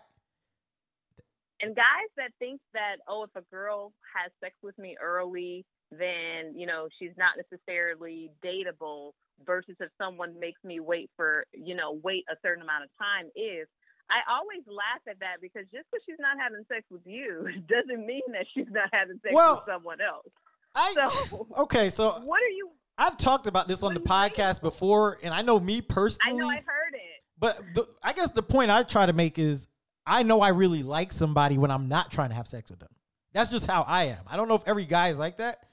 And 1.62 1.76
guys 1.76 2.10
that 2.18 2.32
think 2.40 2.60
that 2.74 2.98
oh 3.08 3.24
if 3.24 3.30
a 3.36 3.46
girl 3.54 3.92
has 4.16 4.32
sex 4.44 4.56
with 4.64 4.78
me 4.78 4.96
early 5.02 5.66
then 5.92 6.54
you 6.56 6.66
know 6.66 6.88
she's 7.00 7.12
not 7.18 7.32
necessarily 7.38 8.32
dateable 8.44 9.12
versus 9.46 9.76
if 9.80 9.90
someone 9.98 10.40
makes 10.40 10.64
me 10.64 10.80
wait 10.80 11.10
for 11.16 11.46
you 11.54 11.76
know 11.76 12.00
wait 12.04 12.24
a 12.32 12.36
certain 12.42 12.62
amount 12.64 12.84
of 12.84 12.90
time 12.98 13.26
is 13.36 13.68
i 14.10 14.20
always 14.32 14.62
laugh 14.68 15.02
at 15.10 15.20
that 15.20 15.38
because 15.42 15.64
just 15.74 15.86
because 15.92 16.04
she's 16.06 16.20
not 16.20 16.38
having 16.40 16.64
sex 16.68 16.84
with 16.90 17.02
you 17.06 17.48
doesn't 17.68 18.06
mean 18.06 18.22
that 18.32 18.46
she's 18.54 18.68
not 18.72 18.90
having 18.94 19.20
sex 19.24 19.34
Well, 19.34 19.56
with 19.56 19.74
someone 19.74 20.00
else 20.02 20.28
I 20.74 20.94
So- 20.94 21.48
okay, 21.58 21.90
so 21.90 22.12
what 22.24 22.42
are 22.42 22.50
you 22.56 22.70
I've 22.98 23.18
talked 23.18 23.48
about 23.48 23.68
this 23.68 23.82
on 23.84 23.94
the 23.94 24.00
What 24.00 24.12
are 24.12 24.26
you 24.28 24.32
podcast 24.32 24.62
before, 24.62 25.18
and 25.24 25.34
I 25.34 25.42
know 25.42 25.60
me 25.60 25.82
personally. 25.82 26.34
i 26.34 26.44
know 26.44 26.48
i 26.50 26.56
heard 26.56 26.94
it 26.94 27.24
But 27.40 27.60
the, 27.74 27.88
I 28.04 28.14
guess 28.14 28.30
the 28.32 28.44
point 28.44 28.70
I 28.72 28.84
try 28.84 29.06
to 29.06 29.14
make 29.14 29.38
is 29.40 29.68
I 30.06 30.23
know 30.23 30.41
I 30.41 30.49
really 30.49 30.84
like 30.84 31.11
somebody 31.11 31.57
when 31.57 31.72
I'm 31.72 31.88
not 31.88 32.11
trying 32.11 32.30
to 32.30 32.36
have 32.36 32.48
sex 32.48 32.69
with 32.69 32.80
them. 32.80 32.90
That's 33.34 33.49
just 33.49 33.65
how 33.65 33.84
I 33.88 34.06
am. 34.06 34.23
I 34.28 34.36
don't 34.36 34.48
know 34.48 34.56
if 34.56 34.68
every 34.68 34.86
guy 34.86 35.10
is 35.10 35.19
like 35.19 35.38
that, 35.38 35.65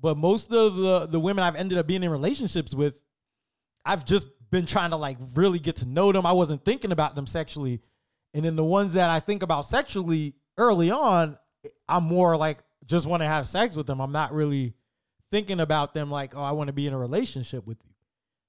but 0.00 0.16
most 0.16 0.52
of 0.52 0.76
the 0.76 1.06
the 1.06 1.20
women 1.20 1.44
I've 1.44 1.56
ended 1.56 1.78
up 1.78 1.86
being 1.86 2.02
in 2.02 2.10
relationships 2.10 2.74
with, 2.74 3.00
I've 3.84 4.04
just 4.04 4.26
been 4.50 4.66
trying 4.66 4.90
to 4.90 4.96
like 4.96 5.16
really 5.34 5.58
get 5.58 5.76
to 5.76 5.86
know 5.86 6.12
them. 6.12 6.26
I 6.26 6.32
wasn't 6.32 6.64
thinking 6.64 6.92
about 6.92 7.14
them 7.14 7.26
sexually. 7.26 7.80
And 8.34 8.44
then 8.44 8.56
the 8.56 8.64
ones 8.64 8.92
that 8.94 9.10
I 9.10 9.20
think 9.20 9.42
about 9.42 9.64
sexually 9.64 10.34
early 10.56 10.90
on, 10.90 11.38
I'm 11.88 12.04
more 12.04 12.36
like 12.36 12.58
just 12.86 13.06
want 13.06 13.22
to 13.22 13.28
have 13.28 13.48
sex 13.48 13.76
with 13.76 13.86
them. 13.86 14.00
I'm 14.00 14.12
not 14.12 14.32
really 14.32 14.74
thinking 15.30 15.60
about 15.60 15.94
them 15.94 16.10
like, 16.10 16.36
oh, 16.36 16.42
I 16.42 16.52
want 16.52 16.68
to 16.68 16.72
be 16.72 16.86
in 16.86 16.92
a 16.92 16.98
relationship 16.98 17.66
with 17.66 17.78
you. 17.84 17.90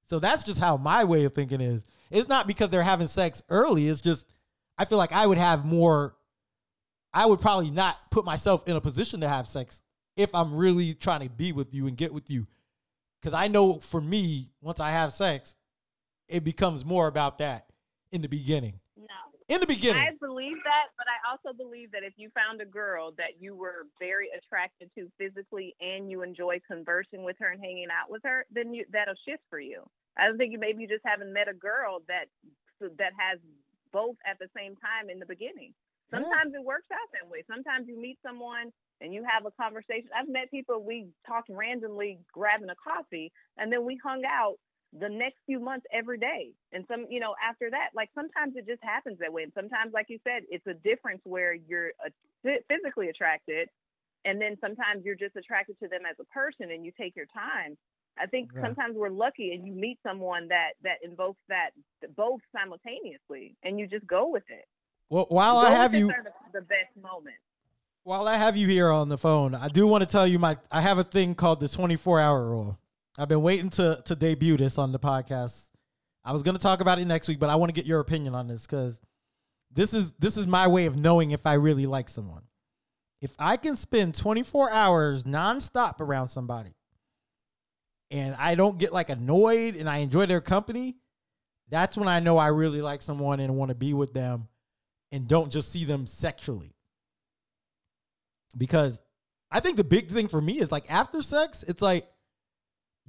So 0.08 0.20
that's 0.20 0.44
just 0.44 0.60
how 0.60 0.78
my 0.78 1.04
way 1.04 1.24
of 1.24 1.34
thinking 1.34 1.62
is. 1.62 1.86
It's 2.10 2.28
not 2.28 2.48
because 2.48 2.70
they're 2.70 2.84
having 2.84 3.08
sex 3.08 3.42
early. 3.50 3.88
It's 3.88 4.02
just 4.02 4.26
I 4.82 4.86
feel 4.86 4.98
like 4.98 5.12
I 5.12 5.28
would 5.28 5.38
have 5.38 5.64
more. 5.64 6.16
I 7.14 7.28
would 7.28 7.40
probably 7.40 7.70
not 7.70 8.00
put 8.10 8.26
myself 8.26 8.68
in 8.68 8.76
a 8.76 8.82
position 8.82 9.22
to 9.22 9.30
have 9.30 9.46
sex 9.46 9.84
if 10.18 10.34
I'm 10.34 10.56
really 10.56 10.96
trying 10.96 11.20
to 11.22 11.30
be 11.30 11.52
with 11.52 11.72
you 11.72 11.86
and 11.86 11.96
get 11.96 12.12
with 12.12 12.32
you. 12.32 12.48
Because 13.22 13.36
I 13.36 13.48
know 13.48 13.76
for 13.76 14.02
me, 14.02 14.50
once 14.60 14.80
I 14.80 14.90
have 14.90 15.14
sex, 15.14 15.56
it 16.28 16.44
becomes 16.44 16.84
more 16.84 17.06
about 17.06 17.38
that 17.38 17.68
in 18.12 18.24
the 18.24 18.28
beginning. 18.28 18.80
no 18.98 19.06
in 19.50 19.62
the 19.62 19.68
beginning. 19.68 20.02
I 20.02 20.16
believe 20.20 20.58
that, 20.64 20.88
but 20.98 21.06
I 21.06 21.30
also 21.30 21.56
believe 21.56 21.92
that 21.92 22.02
if 22.02 22.14
you 22.18 22.32
found 22.34 22.60
a 22.60 22.66
girl 22.66 23.14
that 23.20 23.40
you 23.40 23.56
were 23.56 23.86
very 24.00 24.30
attracted 24.36 24.90
to 24.98 25.12
physically 25.20 25.76
and 25.80 26.10
you 26.10 26.24
enjoy 26.24 26.60
conversing 26.66 27.24
with 27.24 27.36
her 27.40 27.52
and 27.52 27.62
hanging 27.62 27.90
out 27.92 28.10
with 28.10 28.24
her, 28.24 28.48
then 28.52 28.74
you, 28.74 28.86
that'll 28.92 29.14
shift 29.28 29.44
for 29.48 29.60
you. 29.60 29.84
I 30.18 30.26
don't 30.26 30.40
think 30.40 30.52
you 30.52 30.58
maybe 30.58 30.82
you 30.82 30.88
just 30.88 31.06
haven't 31.06 31.32
met 31.32 31.48
a 31.48 31.54
girl 31.54 32.00
that 32.08 32.26
that 32.98 33.14
has 33.16 33.38
both 33.92 34.16
at 34.26 34.40
the 34.40 34.48
same 34.56 34.76
time 34.76 35.10
in 35.10 35.20
the 35.20 35.26
beginning. 35.26 35.74
Sometimes 36.10 36.52
yeah. 36.52 36.60
it 36.60 36.66
works 36.66 36.92
out 36.92 37.08
that 37.14 37.30
way. 37.30 37.44
Sometimes 37.48 37.88
you 37.88 38.00
meet 38.00 38.20
someone 38.26 38.72
and 39.00 39.14
you 39.14 39.24
have 39.24 39.46
a 39.46 39.52
conversation. 39.52 40.10
I've 40.12 40.28
met 40.28 40.52
people 40.52 40.84
we 40.84 41.08
talked 41.26 41.50
randomly 41.50 42.20
grabbing 42.34 42.70
a 42.70 42.76
coffee 42.76 43.32
and 43.58 43.72
then 43.72 43.86
we 43.86 43.98
hung 44.04 44.24
out 44.28 44.58
the 45.00 45.08
next 45.08 45.38
few 45.46 45.60
months 45.60 45.86
every 45.94 46.18
day. 46.18 46.52
And 46.74 46.84
some, 46.88 47.06
you 47.10 47.20
know, 47.20 47.34
after 47.40 47.70
that, 47.70 47.90
like 47.96 48.10
sometimes 48.14 48.56
it 48.58 48.68
just 48.68 48.84
happens 48.84 49.20
that 49.20 49.32
way. 49.32 49.44
And 49.44 49.54
sometimes, 49.56 49.94
like 49.94 50.08
you 50.10 50.20
said, 50.24 50.44
it's 50.50 50.68
a 50.68 50.74
difference 50.74 51.22
where 51.24 51.54
you're 51.54 51.92
physically 52.44 53.08
attracted, 53.08 53.70
and 54.26 54.40
then 54.40 54.58
sometimes 54.60 55.06
you're 55.06 55.16
just 55.16 55.36
attracted 55.36 55.80
to 55.80 55.88
them 55.88 56.02
as 56.10 56.18
a 56.20 56.26
person, 56.26 56.72
and 56.72 56.86
you 56.86 56.92
take 57.00 57.16
your 57.16 57.28
time. 57.34 57.78
I 58.20 58.26
think 58.28 58.52
yeah. 58.54 58.62
sometimes 58.62 58.96
we're 58.96 59.10
lucky, 59.10 59.54
and 59.54 59.66
you 59.66 59.74
meet 59.74 59.98
someone 60.06 60.48
that 60.50 60.72
that 60.84 60.98
invokes 61.04 61.40
that 61.50 61.72
both 62.16 62.42
simultaneously, 62.56 63.56
and 63.64 63.80
you 63.80 63.88
just 63.88 64.06
go 64.08 64.28
with 64.30 64.44
it. 64.50 64.66
Well, 65.10 65.26
while 65.30 65.58
I 65.58 65.72
have 65.72 65.94
you, 65.94 66.08
the, 66.08 66.14
the 66.54 66.62
best 66.62 66.96
moment. 67.02 67.36
While 68.04 68.28
I 68.28 68.38
have 68.38 68.58
you 68.58 68.68
here 68.68 68.90
on 68.90 69.10
the 69.10 69.18
phone, 69.18 69.54
I 69.54 69.68
do 69.68 69.86
want 69.86 70.02
to 70.02 70.10
tell 70.10 70.26
you 70.26 70.40
my 70.40 70.58
I 70.72 70.82
have 70.82 70.98
a 70.98 71.04
thing 71.04 71.36
called 71.36 71.60
the 71.60 71.68
24 71.68 72.20
hour 72.20 72.50
rule. 72.50 72.78
I've 73.18 73.28
been 73.28 73.42
waiting 73.42 73.70
to 73.72 74.02
to 74.06 74.16
debut 74.16 74.58
this 74.58 74.78
on 74.78 74.92
the 74.92 75.00
podcast. 75.00 75.70
I 76.24 76.34
was 76.34 76.44
going 76.44 76.56
to 76.56 76.62
talk 76.62 76.82
about 76.82 77.00
it 77.00 77.06
next 77.06 77.28
week, 77.28 77.40
but 77.40 77.50
I 77.50 77.56
want 77.56 77.70
to 77.70 77.74
get 77.74 77.86
your 77.86 78.00
opinion 78.00 78.36
on 78.36 78.48
this 78.48 78.68
cuz 78.68 79.00
this 79.74 79.94
is 79.94 80.14
this 80.14 80.38
is 80.38 80.48
my 80.48 80.68
way 80.68 80.86
of 80.86 80.96
knowing 80.96 81.32
if 81.32 81.46
I 81.46 81.54
really 81.54 81.86
like 81.86 82.10
someone. 82.10 82.44
If 83.22 83.36
I 83.38 83.58
can 83.58 83.76
spend 83.76 84.16
24 84.16 84.72
hours 84.72 85.24
nonstop 85.24 86.00
around 86.00 86.30
somebody 86.30 86.74
and 88.12 88.36
I 88.38 88.56
don't 88.56 88.78
get 88.78 88.94
like 88.94 89.10
annoyed 89.10 89.76
and 89.76 89.90
I 89.90 89.98
enjoy 89.98 90.26
their 90.26 90.42
company, 90.42 90.98
that's 91.70 91.98
when 91.98 92.10
I 92.10 92.20
know 92.20 92.38
I 92.38 92.48
really 92.48 92.82
like 92.82 93.02
someone 93.02 93.40
and 93.40 93.56
want 93.56 93.70
to 93.70 93.76
be 93.76 93.94
with 93.94 94.14
them 94.14 94.50
and 95.12 95.28
don't 95.28 95.52
just 95.52 95.72
see 95.72 95.86
them 95.86 96.06
sexually. 96.06 96.76
Because 98.58 99.02
I 99.50 99.62
think 99.62 99.78
the 99.78 99.84
big 99.86 100.10
thing 100.10 100.28
for 100.28 100.42
me 100.42 100.60
is 100.60 100.72
like 100.72 100.92
after 100.92 101.22
sex, 101.22 101.64
it's 101.68 101.82
like 101.82 102.06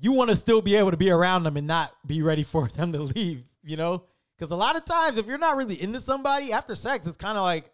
you 0.01 0.13
want 0.13 0.31
to 0.31 0.37
still 0.37 0.63
be 0.63 0.77
able 0.77 0.93
to 0.93 0.97
be 0.97 1.11
around 1.11 1.43
them 1.43 1.57
and 1.57 1.67
not 1.67 1.93
be 2.07 2.23
ready 2.23 2.45
for 2.45 2.69
them 2.77 2.93
to 2.93 3.03
leave, 3.03 3.43
you 3.63 3.77
know? 3.77 4.05
Because 4.39 4.53
a 4.53 4.57
lot 4.57 4.77
of 4.77 4.85
times, 4.85 5.19
if 5.19 5.27
you're 5.27 5.39
not 5.39 5.57
really 5.57 5.81
into 5.81 6.01
somebody 6.01 6.53
after 6.53 6.75
sex, 6.75 7.07
it's 7.07 7.17
kind 7.17 7.37
of 7.37 7.45
like 7.45 7.71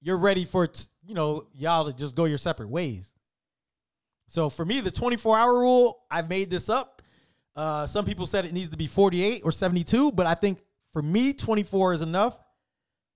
you're 0.00 0.18
ready 0.18 0.44
for, 0.44 0.68
you 1.04 1.14
know, 1.14 1.46
y'all 1.54 1.84
to 1.84 1.92
just 1.92 2.14
go 2.14 2.26
your 2.26 2.38
separate 2.38 2.68
ways. 2.68 3.10
So 4.30 4.48
for 4.48 4.64
me, 4.64 4.80
the 4.80 4.92
24 4.92 5.36
hour 5.36 5.58
rule, 5.58 6.04
I've 6.08 6.28
made 6.28 6.50
this 6.50 6.68
up. 6.68 7.02
Uh, 7.56 7.84
some 7.84 8.04
people 8.04 8.26
said 8.26 8.44
it 8.44 8.52
needs 8.52 8.68
to 8.68 8.76
be 8.76 8.86
48 8.86 9.42
or 9.44 9.50
72, 9.50 10.12
but 10.12 10.24
I 10.24 10.34
think 10.34 10.60
for 10.92 11.02
me, 11.02 11.32
24 11.32 11.94
is 11.94 12.02
enough. 12.02 12.38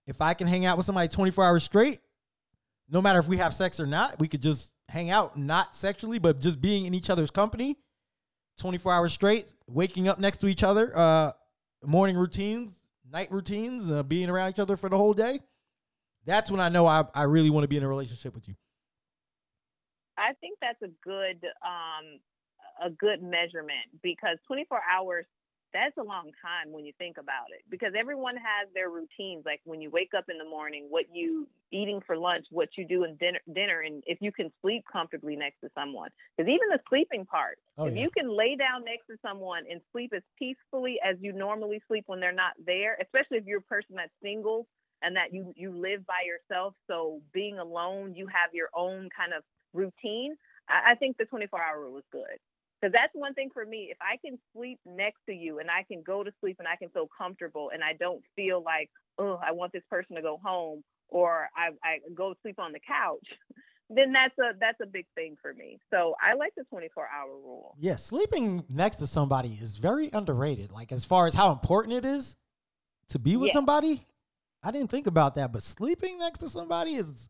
If 0.09 0.20
I 0.20 0.35
can 0.35 0.49
hang 0.49 0.66
out 0.66 0.77
with 0.77 0.86
somebody 0.86 1.07
24 1.07 1.45
hours 1.45 1.62
straight, 1.62 2.01
no 2.91 3.01
matter 3.01 3.20
if 3.20 3.28
we 3.28 3.36
have 3.36 3.55
sex 3.55 3.78
or 3.78 3.86
not, 3.86 4.19
we 4.19 4.27
could 4.27 4.43
just 4.43 4.73
hang 4.89 5.11
out, 5.11 5.39
not 5.39 5.77
sexually, 5.77 6.19
but 6.19 6.41
just 6.41 6.61
being 6.61 6.85
in 6.85 6.95
each 6.95 7.09
other's 7.11 7.31
company 7.31 7.77
24 8.59 8.93
hours 8.93 9.12
straight, 9.12 9.53
waking 9.69 10.09
up 10.09 10.19
next 10.19 10.39
to 10.39 10.49
each 10.49 10.65
other, 10.65 10.91
uh, 10.97 11.31
morning 11.85 12.16
routines, 12.16 12.73
night 13.09 13.31
routines, 13.31 13.89
uh, 13.89 14.03
being 14.03 14.28
around 14.28 14.51
each 14.51 14.59
other 14.59 14.77
for 14.77 14.89
the 14.89 14.97
whole 14.97 15.15
day. 15.15 15.39
That's 16.27 16.51
when 16.51 16.59
I 16.59 16.70
know 16.70 16.89
I, 16.89 17.05
I 17.15 17.23
really 17.23 17.51
want 17.51 17.62
to 17.62 17.69
be 17.69 17.77
in 17.77 17.85
a 17.85 17.89
relationship 17.89 18.35
with 18.35 18.49
you. 18.49 18.57
I 20.16 20.32
think 20.41 20.59
that's 20.61 20.81
a 20.82 20.93
good 21.03 21.41
um, 21.62 22.20
a 22.82 22.91
good 22.91 23.23
measurement 23.23 23.86
because 24.03 24.39
24 24.47 24.81
hours 24.91 25.27
that's 25.74 25.97
a 25.99 26.03
long 26.03 26.31
time 26.41 26.73
when 26.73 26.86
you 26.86 26.93
think 26.99 27.19
about 27.19 27.51
it 27.51 27.62
because 27.69 27.93
everyone 27.99 28.36
has 28.36 28.69
their 28.74 28.91
routines. 28.91 29.43
Like 29.45 29.61
when 29.65 29.81
you 29.81 29.91
wake 29.91 30.12
up 30.16 30.27
in 30.31 30.39
the 30.39 30.49
morning 30.49 30.86
what 30.89 31.07
you 31.12 31.49
eating 31.73 32.01
for 32.07 32.16
lunch 32.16 32.47
what 32.51 32.69
you 32.78 32.86
do 32.86 33.03
in 33.03 33.16
dinner 33.16 33.41
dinner 33.53 33.81
and 33.81 34.03
if 34.07 34.19
you 34.20 34.31
can 34.31 34.53
sleep 34.62 34.85
comfortably 34.91 35.35
next 35.35 35.61
to 35.61 35.69
someone. 35.74 36.11
Because 36.36 36.49
even 36.49 36.69
the 36.70 36.78
sleeping 36.89 37.27
part 37.27 37.59
oh, 37.77 37.86
if 37.86 37.97
yeah. 37.97 38.03
you 38.03 38.11
can 38.16 38.35
lay 38.35 38.55
down 38.55 38.85
next 38.85 39.07
to 39.09 39.16
someone 39.20 39.65
and 39.69 39.81
sleep 39.91 40.12
as 40.15 40.23
peacefully 40.39 40.99
as 41.05 41.16
you 41.20 41.32
normally 41.32 41.82
sleep 41.89 42.05
when 42.07 42.20
they're 42.20 42.32
not 42.32 42.53
there 42.65 42.97
especially 43.03 43.39
if 43.39 43.45
you're 43.45 43.59
a 43.59 43.62
person 43.62 43.97
that's 43.97 44.12
single 44.23 44.69
and 45.03 45.16
that 45.16 45.35
you 45.35 45.53
you 45.57 45.70
live 45.77 46.07
by 46.07 46.23
yourself. 46.24 46.74
So 46.86 47.20
being 47.32 47.59
alone 47.59 48.15
you 48.15 48.28
have 48.28 48.55
your 48.55 48.69
own 48.74 49.09
kind 49.15 49.32
of 49.36 49.43
routine 49.75 50.35
i, 50.69 50.93
I 50.93 50.95
think 50.95 51.17
the 51.19 51.27
24 51.27 51.61
hour 51.61 51.81
rule 51.81 51.99
is 51.99 52.05
good 52.11 52.39
because 52.85 52.93
that's 52.93 53.15
one 53.15 53.33
thing 53.33 53.49
for 53.55 53.65
me. 53.65 53.89
If 53.91 53.97
I 54.03 54.19
can 54.23 54.39
sleep 54.55 54.79
next 54.85 55.21
to 55.27 55.33
you 55.33 55.59
and 55.59 55.71
I 55.71 55.85
can 55.91 56.03
go 56.03 56.23
to 56.23 56.31
sleep 56.41 56.57
and 56.59 56.69
I 56.69 56.77
can 56.77 56.91
feel 56.91 57.09
comfortable 57.17 57.71
and 57.73 57.83
I 57.83 57.95
don't 57.99 58.23
feel 58.37 58.63
like, 58.63 58.91
oh, 59.19 59.41
I 59.43 59.53
want 59.53 59.73
this 59.73 59.83
person 59.89 60.17
to 60.17 60.23
go 60.23 60.39
home 60.45 60.83
or 61.09 61.49
I, 61.57 61.71
I 61.83 61.99
go 62.15 62.35
sleep 62.43 62.59
on 62.59 62.73
the 62.73 62.81
couch, 62.87 63.27
then 63.91 64.13
that's 64.13 64.37
a 64.39 64.57
that's 64.59 64.79
a 64.83 64.87
big 64.87 65.07
thing 65.15 65.37
for 65.41 65.55
me. 65.55 65.79
So 65.91 66.15
I 66.21 66.35
like 66.35 66.53
the 66.57 66.65
24 66.65 67.09
hour 67.09 67.31
rule. 67.31 67.75
Yeah, 67.79 67.97
sleeping 67.97 68.65
next 68.69 68.97
to 68.97 69.07
somebody 69.07 69.57
is 69.61 69.77
very 69.77 70.11
underrated. 70.13 70.71
Like 70.71 70.93
as 70.93 71.05
far 71.05 71.27
as 71.27 71.35
how 71.35 71.53
important 71.53 71.95
it 71.95 72.05
is 72.05 72.37
to 73.09 73.19
be 73.19 73.37
with 73.37 73.49
yeah. 73.49 73.55
somebody, 73.55 74.07
I 74.63 74.71
didn't 74.71 74.91
think 74.91 75.07
about 75.07 75.37
that, 75.37 75.53
but 75.53 75.63
sleeping 75.63 76.19
next 76.19 76.39
to 76.41 76.49
somebody 76.49 76.95
is 76.95 77.29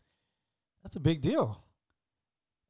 that's 0.83 0.97
a 0.97 1.01
big 1.01 1.21
deal. 1.21 1.64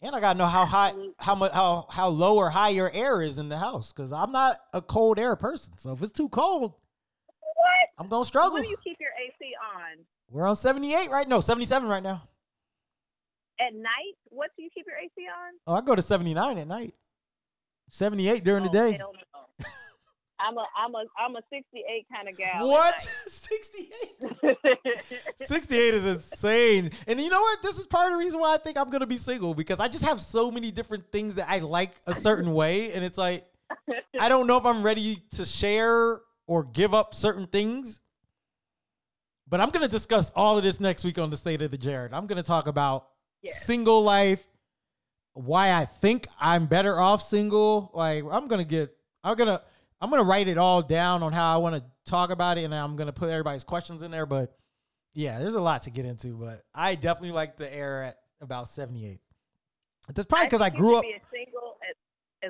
And 0.04 0.14
I 0.14 0.20
gotta 0.20 0.38
know 0.38 0.46
how 0.46 0.66
high, 0.66 0.92
how 1.18 1.34
much, 1.34 1.52
how 1.52 1.86
how 1.88 2.08
low 2.08 2.36
or 2.36 2.50
high 2.50 2.68
your 2.68 2.90
air 2.92 3.22
is 3.22 3.38
in 3.38 3.48
the 3.48 3.56
house, 3.56 3.90
because 3.90 4.12
I'm 4.12 4.32
not 4.32 4.58
a 4.74 4.82
cold 4.82 5.18
air 5.18 5.34
person. 5.34 5.78
So 5.78 5.92
if 5.92 6.02
it's 6.02 6.12
too 6.12 6.28
cold, 6.28 6.74
what? 7.40 7.88
I'm 7.96 8.08
gonna 8.08 8.26
struggle. 8.26 8.52
When 8.52 8.64
do 8.64 8.68
you 8.68 8.76
keep 8.84 8.98
your 9.00 9.12
AC 9.12 9.52
on? 9.74 10.04
We're 10.30 10.46
on 10.46 10.56
78 10.56 11.10
right 11.10 11.26
now, 11.26 11.40
77 11.40 11.88
right 11.88 12.02
now. 12.02 12.28
At 13.58 13.74
night, 13.74 14.16
what 14.26 14.50
do 14.58 14.62
you 14.62 14.68
keep 14.74 14.84
your 14.86 14.98
AC 14.98 15.10
on? 15.26 15.54
Oh, 15.66 15.74
I 15.74 15.80
go 15.80 15.94
to 15.94 16.02
79 16.02 16.58
at 16.58 16.68
night. 16.68 16.94
78 17.90 18.44
during 18.44 18.64
oh, 18.64 18.66
the 18.66 18.72
day. 18.72 19.00
I'm 20.44 20.58
a 20.58 20.66
I'm 20.76 20.94
a 20.94 21.04
I'm 21.18 21.36
a 21.36 21.40
68 21.50 22.06
kind 22.12 22.28
of 22.28 22.36
gal. 22.36 22.68
What? 22.68 23.08
68? 23.26 24.56
68 25.46 25.94
is 25.94 26.04
insane. 26.04 26.90
And 27.06 27.20
you 27.20 27.30
know 27.30 27.40
what? 27.40 27.62
This 27.62 27.78
is 27.78 27.86
part 27.86 28.12
of 28.12 28.18
the 28.18 28.24
reason 28.24 28.40
why 28.40 28.54
I 28.54 28.58
think 28.58 28.76
I'm 28.76 28.90
gonna 28.90 29.06
be 29.06 29.16
single 29.16 29.54
because 29.54 29.80
I 29.80 29.88
just 29.88 30.04
have 30.04 30.20
so 30.20 30.50
many 30.50 30.70
different 30.70 31.10
things 31.10 31.36
that 31.36 31.48
I 31.48 31.60
like 31.60 31.92
a 32.06 32.14
certain 32.14 32.52
way, 32.54 32.92
and 32.92 33.04
it's 33.04 33.16
like 33.16 33.44
I 34.20 34.28
don't 34.28 34.46
know 34.46 34.58
if 34.58 34.66
I'm 34.66 34.82
ready 34.82 35.22
to 35.32 35.46
share 35.46 36.20
or 36.46 36.64
give 36.64 36.92
up 36.92 37.14
certain 37.14 37.46
things. 37.46 38.00
But 39.48 39.60
I'm 39.60 39.70
gonna 39.70 39.88
discuss 39.88 40.30
all 40.36 40.58
of 40.58 40.64
this 40.64 40.78
next 40.78 41.04
week 41.04 41.18
on 41.18 41.30
the 41.30 41.36
state 41.36 41.62
of 41.62 41.70
the 41.70 41.78
Jared. 41.78 42.12
I'm 42.12 42.26
gonna 42.26 42.42
talk 42.42 42.66
about 42.66 43.06
yeah. 43.42 43.52
single 43.52 44.02
life, 44.02 44.44
why 45.32 45.72
I 45.72 45.86
think 45.86 46.26
I'm 46.38 46.66
better 46.66 47.00
off 47.00 47.22
single. 47.22 47.90
Like 47.94 48.24
I'm 48.30 48.46
gonna 48.46 48.64
get 48.64 48.94
I'm 49.22 49.36
gonna 49.36 49.62
I'm 50.04 50.10
gonna 50.10 50.22
write 50.22 50.48
it 50.48 50.58
all 50.58 50.82
down 50.82 51.22
on 51.22 51.32
how 51.32 51.54
I 51.54 51.56
want 51.56 51.76
to 51.76 51.82
talk 52.04 52.28
about 52.28 52.58
it, 52.58 52.64
and 52.64 52.74
I'm 52.74 52.94
gonna 52.94 53.10
put 53.10 53.30
everybody's 53.30 53.64
questions 53.64 54.02
in 54.02 54.10
there. 54.10 54.26
But 54.26 54.54
yeah, 55.14 55.38
there's 55.38 55.54
a 55.54 55.60
lot 55.60 55.80
to 55.82 55.90
get 55.90 56.04
into. 56.04 56.36
But 56.36 56.62
I 56.74 56.94
definitely 56.94 57.32
like 57.32 57.56
the 57.56 57.74
air 57.74 58.02
at 58.02 58.16
about 58.42 58.68
78. 58.68 59.18
That's 60.14 60.26
probably 60.26 60.48
because 60.48 60.60
I, 60.60 60.66
I, 60.66 60.70
grew 60.70 60.96
up. 60.98 61.04
single 61.32 61.78
as, 61.88 61.96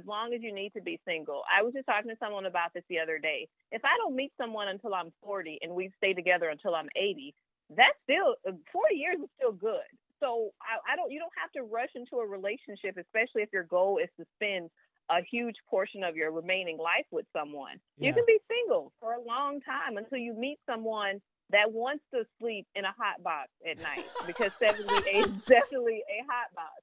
as 0.01 0.05
long 0.05 0.35
as 0.35 0.43
you 0.43 0.53
need 0.53 0.73
to 0.73 0.83
be 0.83 0.99
single. 1.07 1.43
I 1.47 1.63
was 1.63 1.73
just 1.73 1.87
talking 1.87 2.11
to 2.11 2.17
someone 2.19 2.47
about 2.47 2.75
this 2.75 2.83
the 2.89 2.99
other 2.99 3.21
day. 3.21 3.47
If 3.71 3.85
I 3.85 3.97
don't 3.99 4.17
meet 4.17 4.33
someone 4.37 4.67
until 4.67 4.93
I'm 4.93 5.13
40 5.23 5.61
and 5.63 5.77
we 5.77 5.93
stay 5.97 6.13
together 6.13 6.49
until 6.49 6.75
I'm 6.75 6.89
80, 6.97 7.33
that's 7.77 7.95
still 8.03 8.35
40 8.45 8.95
years 8.97 9.19
is 9.23 9.31
still 9.39 9.53
good. 9.53 9.87
So 10.19 10.51
I, 10.61 10.95
I 10.95 10.97
don't. 10.97 11.13
You 11.13 11.21
don't 11.21 11.31
have 11.41 11.53
to 11.53 11.63
rush 11.63 11.91
into 11.95 12.17
a 12.17 12.27
relationship, 12.27 12.99
especially 12.99 13.43
if 13.43 13.51
your 13.53 13.65
goal 13.65 13.99
is 14.03 14.11
to 14.19 14.27
spend 14.35 14.71
a 15.11 15.23
huge 15.31 15.57
portion 15.69 16.03
of 16.03 16.17
your 16.17 16.33
remaining 16.33 16.79
life 16.79 17.07
with 17.11 17.27
someone. 17.33 17.79
Yeah. 17.99 18.09
You 18.09 18.15
can 18.15 18.25
be 18.27 18.39
single 18.49 18.93
for 19.01 19.13
a 19.15 19.21
long 19.21 19.61
time 19.61 19.97
until 19.97 20.19
you 20.19 20.35
meet 20.35 20.59
someone 20.69 21.21
that 21.51 21.71
wants 21.71 22.03
to 22.13 22.25
sleep 22.41 22.67
in 22.75 22.85
a 22.85 22.93
hot 22.97 23.23
box 23.23 23.49
at 23.69 23.81
night 23.83 24.05
because 24.27 24.51
78 24.59 25.17
is 25.17 25.27
definitely 25.47 26.03
a 26.09 26.25
hot 26.27 26.55
box. 26.55 26.83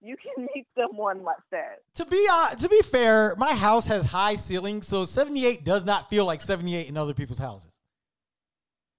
You 0.00 0.16
can 0.16 0.48
meet 0.54 0.66
someone 0.76 1.22
like 1.22 1.36
that. 1.52 1.78
To 1.94 2.04
be 2.04 2.26
uh, 2.30 2.56
to 2.56 2.68
be 2.68 2.82
fair, 2.82 3.36
my 3.38 3.54
house 3.54 3.86
has 3.86 4.04
high 4.04 4.34
ceilings, 4.34 4.88
so 4.88 5.04
78 5.04 5.64
does 5.64 5.84
not 5.84 6.10
feel 6.10 6.26
like 6.26 6.40
78 6.40 6.88
in 6.88 6.96
other 6.96 7.14
people's 7.14 7.38
houses. 7.38 7.70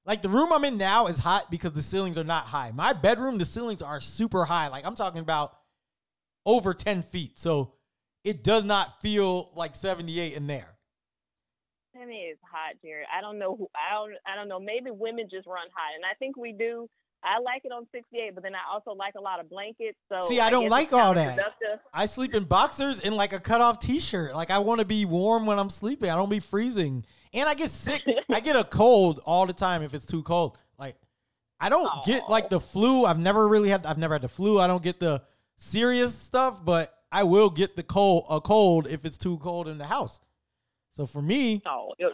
Like 0.06 0.22
the 0.22 0.30
room 0.30 0.52
I'm 0.52 0.64
in 0.66 0.78
now 0.78 1.08
is 1.08 1.20
hot 1.20 1.52
because 1.52 1.74
the 1.74 1.82
ceilings 1.82 2.18
are 2.18 2.24
not 2.24 2.46
high. 2.46 2.72
My 2.74 2.94
bedroom, 2.94 3.38
the 3.38 3.46
ceilings 3.46 3.82
are 3.82 4.00
super 4.00 4.46
high. 4.46 4.70
Like 4.70 4.86
I'm 4.86 4.96
talking 4.96 5.20
about 5.20 5.58
over 6.46 6.74
10 6.74 7.04
feet. 7.04 7.40
So 7.40 7.74
it 8.24 8.44
does 8.44 8.64
not 8.64 9.02
feel 9.02 9.52
like 9.56 9.76
78 9.76 10.34
in 10.34 10.48
there. 10.48 10.74
Miami 12.04 12.16
is 12.16 12.38
hot, 12.44 12.76
Jared. 12.84 13.06
I 13.16 13.22
don't 13.22 13.38
know 13.40 13.56
who. 13.56 13.68
I 13.76 13.94
don't. 13.94 14.14
I 14.26 14.36
don't 14.36 14.48
know. 14.48 14.60
Maybe 14.60 14.90
women 14.92 15.28
just 15.30 15.48
run 15.48 15.68
hot, 15.74 15.96
and 15.96 16.04
I 16.04 16.16
think 16.18 16.38
we 16.38 16.52
do. 16.52 16.90
I 17.24 17.40
like 17.40 17.64
it 17.64 17.72
on 17.72 17.88
68, 17.94 18.36
but 18.36 18.44
then 18.44 18.54
I 18.54 18.60
also 18.74 18.92
like 18.92 19.14
a 19.16 19.22
lot 19.22 19.40
of 19.40 19.50
blankets. 19.50 19.98
So 20.10 20.28
See, 20.28 20.42
I 20.42 20.50
don't 20.50 20.68
like 20.68 20.92
all 20.92 21.14
that. 21.14 21.40
I 21.94 22.06
sleep 22.06 22.36
in 22.36 22.44
boxers 22.44 23.00
and 23.00 23.16
like 23.16 23.32
a 23.32 23.40
cutoff 23.40 23.80
t-shirt. 23.80 24.36
Like 24.36 24.52
I 24.52 24.60
want 24.60 24.82
to 24.82 24.86
be 24.86 25.06
warm 25.06 25.46
when 25.46 25.58
I'm 25.58 25.70
sleeping. 25.70 26.10
I 26.10 26.16
don't 26.16 26.30
be 26.30 26.42
freezing. 26.42 27.06
And 27.34 27.48
I 27.48 27.54
get 27.54 27.72
sick. 27.72 28.04
I 28.30 28.42
get 28.42 28.58
a 28.58 28.64
cold 28.70 29.22
all 29.26 29.46
the 29.46 29.54
time 29.54 29.84
if 29.84 29.94
it's 29.94 30.06
too 30.06 30.22
cold. 30.22 30.58
Like 30.78 30.98
I 31.62 31.70
don't 31.70 31.90
get 32.06 32.30
like 32.30 32.50
the 32.50 32.60
flu. 32.60 33.06
I've 33.06 33.20
never 33.20 33.48
really 33.48 33.70
had 33.70 33.86
I've 33.86 33.98
never 33.98 34.16
had 34.16 34.22
the 34.22 34.28
flu. 34.28 34.60
I 34.60 34.68
don't 34.68 34.84
get 34.84 35.00
the 35.00 35.22
serious 35.56 36.14
stuff, 36.14 36.64
but 36.64 36.94
I 37.14 37.24
will 37.24 37.50
get 37.50 37.76
the 37.76 37.84
cold 37.84 38.26
a 38.30 38.42
cold 38.42 38.88
if 38.88 39.06
it's 39.06 39.18
too 39.18 39.38
cold 39.38 39.68
in 39.68 39.78
the 39.78 39.86
house. 39.86 40.20
So 40.96 41.06
for 41.06 41.22
me, 41.22 41.62
Oh, 41.66 41.94
it- 41.98 42.12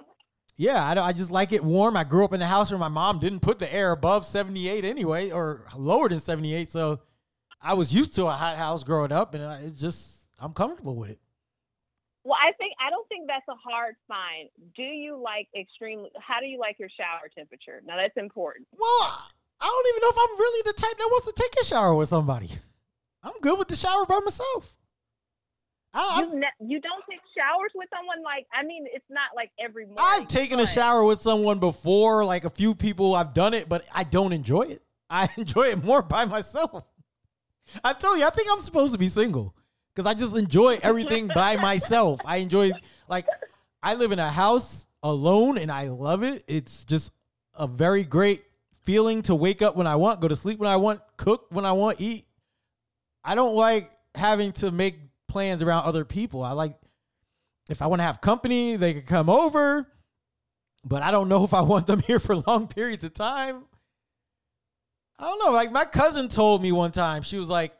yeah, 0.57 0.83
I, 0.85 1.07
I 1.07 1.13
just 1.13 1.31
like 1.31 1.53
it 1.53 1.63
warm. 1.63 1.95
I 1.95 2.03
grew 2.03 2.25
up 2.25 2.33
in 2.33 2.41
a 2.41 2.47
house 2.47 2.69
where 2.69 2.77
my 2.77 2.89
mom 2.89 3.19
didn't 3.19 3.39
put 3.39 3.59
the 3.59 3.73
air 3.73 3.91
above 3.93 4.25
78 4.25 4.83
anyway, 4.83 5.31
or 5.31 5.65
lower 5.77 6.09
than 6.09 6.19
78. 6.19 6.69
So 6.69 6.99
I 7.61 7.73
was 7.75 7.93
used 7.95 8.13
to 8.15 8.25
a 8.27 8.31
hot 8.31 8.57
house 8.57 8.83
growing 8.83 9.13
up, 9.13 9.33
and 9.33 9.43
I, 9.45 9.61
it's 9.61 9.79
just 9.79 10.27
I'm 10.39 10.53
comfortable 10.53 10.95
with 10.97 11.11
it. 11.11 11.19
well, 12.25 12.37
I 12.41 12.51
think 12.57 12.73
I 12.85 12.89
don't 12.89 13.07
think 13.07 13.27
that's 13.27 13.47
a 13.49 13.55
hard 13.55 13.95
sign. 14.07 14.49
Do 14.75 14.83
you 14.83 15.15
like 15.21 15.47
extremely? 15.57 16.09
How 16.19 16.39
do 16.41 16.45
you 16.45 16.59
like 16.59 16.77
your 16.77 16.89
shower 16.89 17.29
temperature? 17.33 17.81
Now 17.85 17.95
that's 17.97 18.17
important. 18.17 18.67
Well, 18.77 19.23
I 19.61 19.65
don't 19.65 19.87
even 19.91 20.01
know 20.01 20.09
if 20.09 20.17
I'm 20.29 20.37
really 20.39 20.61
the 20.65 20.73
type 20.73 20.97
that 20.97 21.07
wants 21.11 21.27
to 21.27 21.33
take 21.41 21.53
a 21.61 21.65
shower 21.65 21.95
with 21.95 22.09
somebody. 22.09 22.49
I'm 23.23 23.39
good 23.41 23.57
with 23.59 23.67
the 23.69 23.75
shower 23.77 24.05
by 24.05 24.19
myself. 24.23 24.75
I, 25.93 26.21
You 26.21 26.39
ne- 26.39 26.67
you 26.67 26.79
don't 26.79 27.03
take 27.09 27.19
showers 27.35 27.71
with 27.73 27.89
someone 27.95 28.23
like 28.23 28.45
I 28.53 28.63
mean 28.63 28.85
it's 28.93 29.05
not 29.09 29.29
like 29.35 29.51
every 29.59 29.85
morning. 29.85 30.03
I've 30.03 30.27
taken 30.27 30.59
a 30.59 30.67
shower 30.67 31.03
with 31.03 31.21
someone 31.21 31.59
before, 31.59 32.23
like 32.25 32.45
a 32.45 32.49
few 32.49 32.75
people. 32.75 33.15
I've 33.15 33.33
done 33.33 33.53
it, 33.53 33.67
but 33.67 33.85
I 33.93 34.03
don't 34.03 34.33
enjoy 34.33 34.63
it. 34.63 34.83
I 35.09 35.29
enjoy 35.37 35.69
it 35.69 35.83
more 35.83 36.01
by 36.01 36.25
myself. 36.25 36.83
I 37.83 37.93
tell 37.93 38.17
you, 38.17 38.25
I 38.25 38.29
think 38.29 38.49
I'm 38.51 38.59
supposed 38.59 38.93
to 38.93 38.99
be 38.99 39.07
single 39.07 39.55
because 39.93 40.09
I 40.09 40.13
just 40.13 40.35
enjoy 40.35 40.79
everything 40.83 41.27
by 41.33 41.55
myself. 41.57 42.21
I 42.25 42.37
enjoy 42.37 42.71
like 43.07 43.25
I 43.81 43.95
live 43.95 44.11
in 44.11 44.19
a 44.19 44.29
house 44.29 44.85
alone 45.01 45.57
and 45.57 45.71
I 45.71 45.87
love 45.87 46.23
it. 46.23 46.43
It's 46.47 46.83
just 46.83 47.11
a 47.55 47.67
very 47.67 48.03
great 48.03 48.43
feeling 48.83 49.21
to 49.23 49.35
wake 49.35 49.61
up 49.61 49.75
when 49.75 49.87
I 49.87 49.95
want, 49.95 50.21
go 50.21 50.27
to 50.27 50.35
sleep 50.35 50.59
when 50.59 50.69
I 50.69 50.77
want, 50.77 51.01
cook 51.17 51.47
when 51.49 51.65
I 51.65 51.71
want, 51.73 51.99
eat. 51.99 52.25
I 53.23 53.35
don't 53.35 53.55
like 53.55 53.91
having 54.15 54.51
to 54.53 54.71
make 54.71 54.97
plans 55.29 55.61
around 55.61 55.85
other 55.85 56.03
people. 56.03 56.43
I 56.43 56.51
like 56.51 56.75
if 57.69 57.81
I 57.81 57.87
want 57.87 57.99
to 57.99 58.03
have 58.03 58.19
company, 58.19 58.75
they 58.75 58.93
can 58.93 59.03
come 59.03 59.29
over, 59.29 59.87
but 60.83 61.03
I 61.03 61.11
don't 61.11 61.29
know 61.29 61.43
if 61.45 61.53
I 61.53 61.61
want 61.61 61.87
them 61.87 62.01
here 62.01 62.19
for 62.19 62.35
long 62.35 62.67
periods 62.67 63.05
of 63.05 63.13
time. 63.13 63.63
I 65.17 65.25
don't 65.25 65.39
know. 65.39 65.51
Like 65.51 65.71
my 65.71 65.85
cousin 65.85 66.27
told 66.27 66.61
me 66.61 66.71
one 66.71 66.91
time, 66.91 67.21
she 67.21 67.37
was 67.37 67.49
like, 67.49 67.73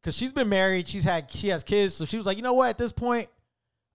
because 0.00 0.16
she's 0.16 0.32
been 0.32 0.48
married, 0.48 0.88
she's 0.88 1.04
had 1.04 1.30
she 1.30 1.48
has 1.48 1.64
kids, 1.64 1.94
so 1.94 2.04
she 2.04 2.16
was 2.16 2.26
like, 2.26 2.36
you 2.36 2.42
know 2.42 2.54
what? 2.54 2.70
At 2.70 2.78
this 2.78 2.92
point, 2.92 3.28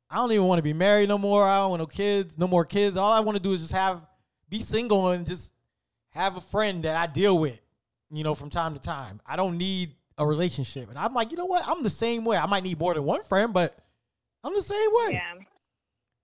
I 0.09 0.15
don't 0.15 0.31
even 0.31 0.45
want 0.45 0.59
to 0.59 0.63
be 0.63 0.73
married 0.73 1.07
no 1.07 1.18
more. 1.18 1.45
I 1.45 1.59
don't 1.59 1.69
want 1.69 1.80
no 1.80 1.88
kids, 1.88 2.38
no 2.38 2.47
more 2.47 2.65
kids. 2.65 2.97
All 2.97 3.11
I 3.11 3.22
want 3.22 3.38
to 3.38 3.41
do 3.41 3.53
is 3.53 3.61
just 3.61 3.73
have 3.73 4.01
be 4.49 4.61
single 4.61 5.09
and 5.09 5.26
just 5.26 5.53
have 6.09 6.35
a 6.35 6.41
friend 6.41 6.84
that 6.84 6.95
I 6.95 7.07
deal 7.07 7.38
with, 7.38 7.61
you 8.11 8.23
know, 8.23 8.35
from 8.35 8.49
time 8.49 8.73
to 8.73 8.81
time. 8.81 9.22
I 9.26 9.38
don't 9.38 9.57
need 9.57 9.95
a 10.22 10.26
relationship. 10.26 10.89
And 10.89 10.98
I'm 10.98 11.14
like, 11.14 11.31
you 11.31 11.38
know 11.38 11.45
what? 11.45 11.68
I'm 11.68 11.84
the 11.84 11.89
same 11.89 12.23
way. 12.26 12.38
I 12.38 12.45
might 12.45 12.64
need 12.64 12.80
more 12.80 12.93
than 12.93 13.03
one 13.03 13.23
friend, 13.23 13.52
but 13.53 13.76
I'm 14.43 14.53
the 14.53 14.61
same 14.61 14.89
way. 14.93 15.14
Yeah, 15.14 15.34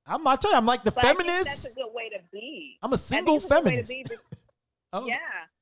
I'm 0.05 0.23
not 0.23 0.43
you, 0.43 0.51
I'm 0.53 0.65
like 0.65 0.83
the 0.83 0.91
but 0.91 1.03
feminist. 1.03 1.45
that's 1.45 1.65
a 1.65 1.73
good 1.75 1.91
way 1.93 2.09
to 2.09 2.19
be. 2.31 2.77
I'm 2.81 2.93
a 2.93 2.97
single 2.97 3.37
a 3.37 3.39
feminist. 3.41 3.89
be- 3.89 4.05
Oh, 4.93 5.05
Yeah. 5.05 5.17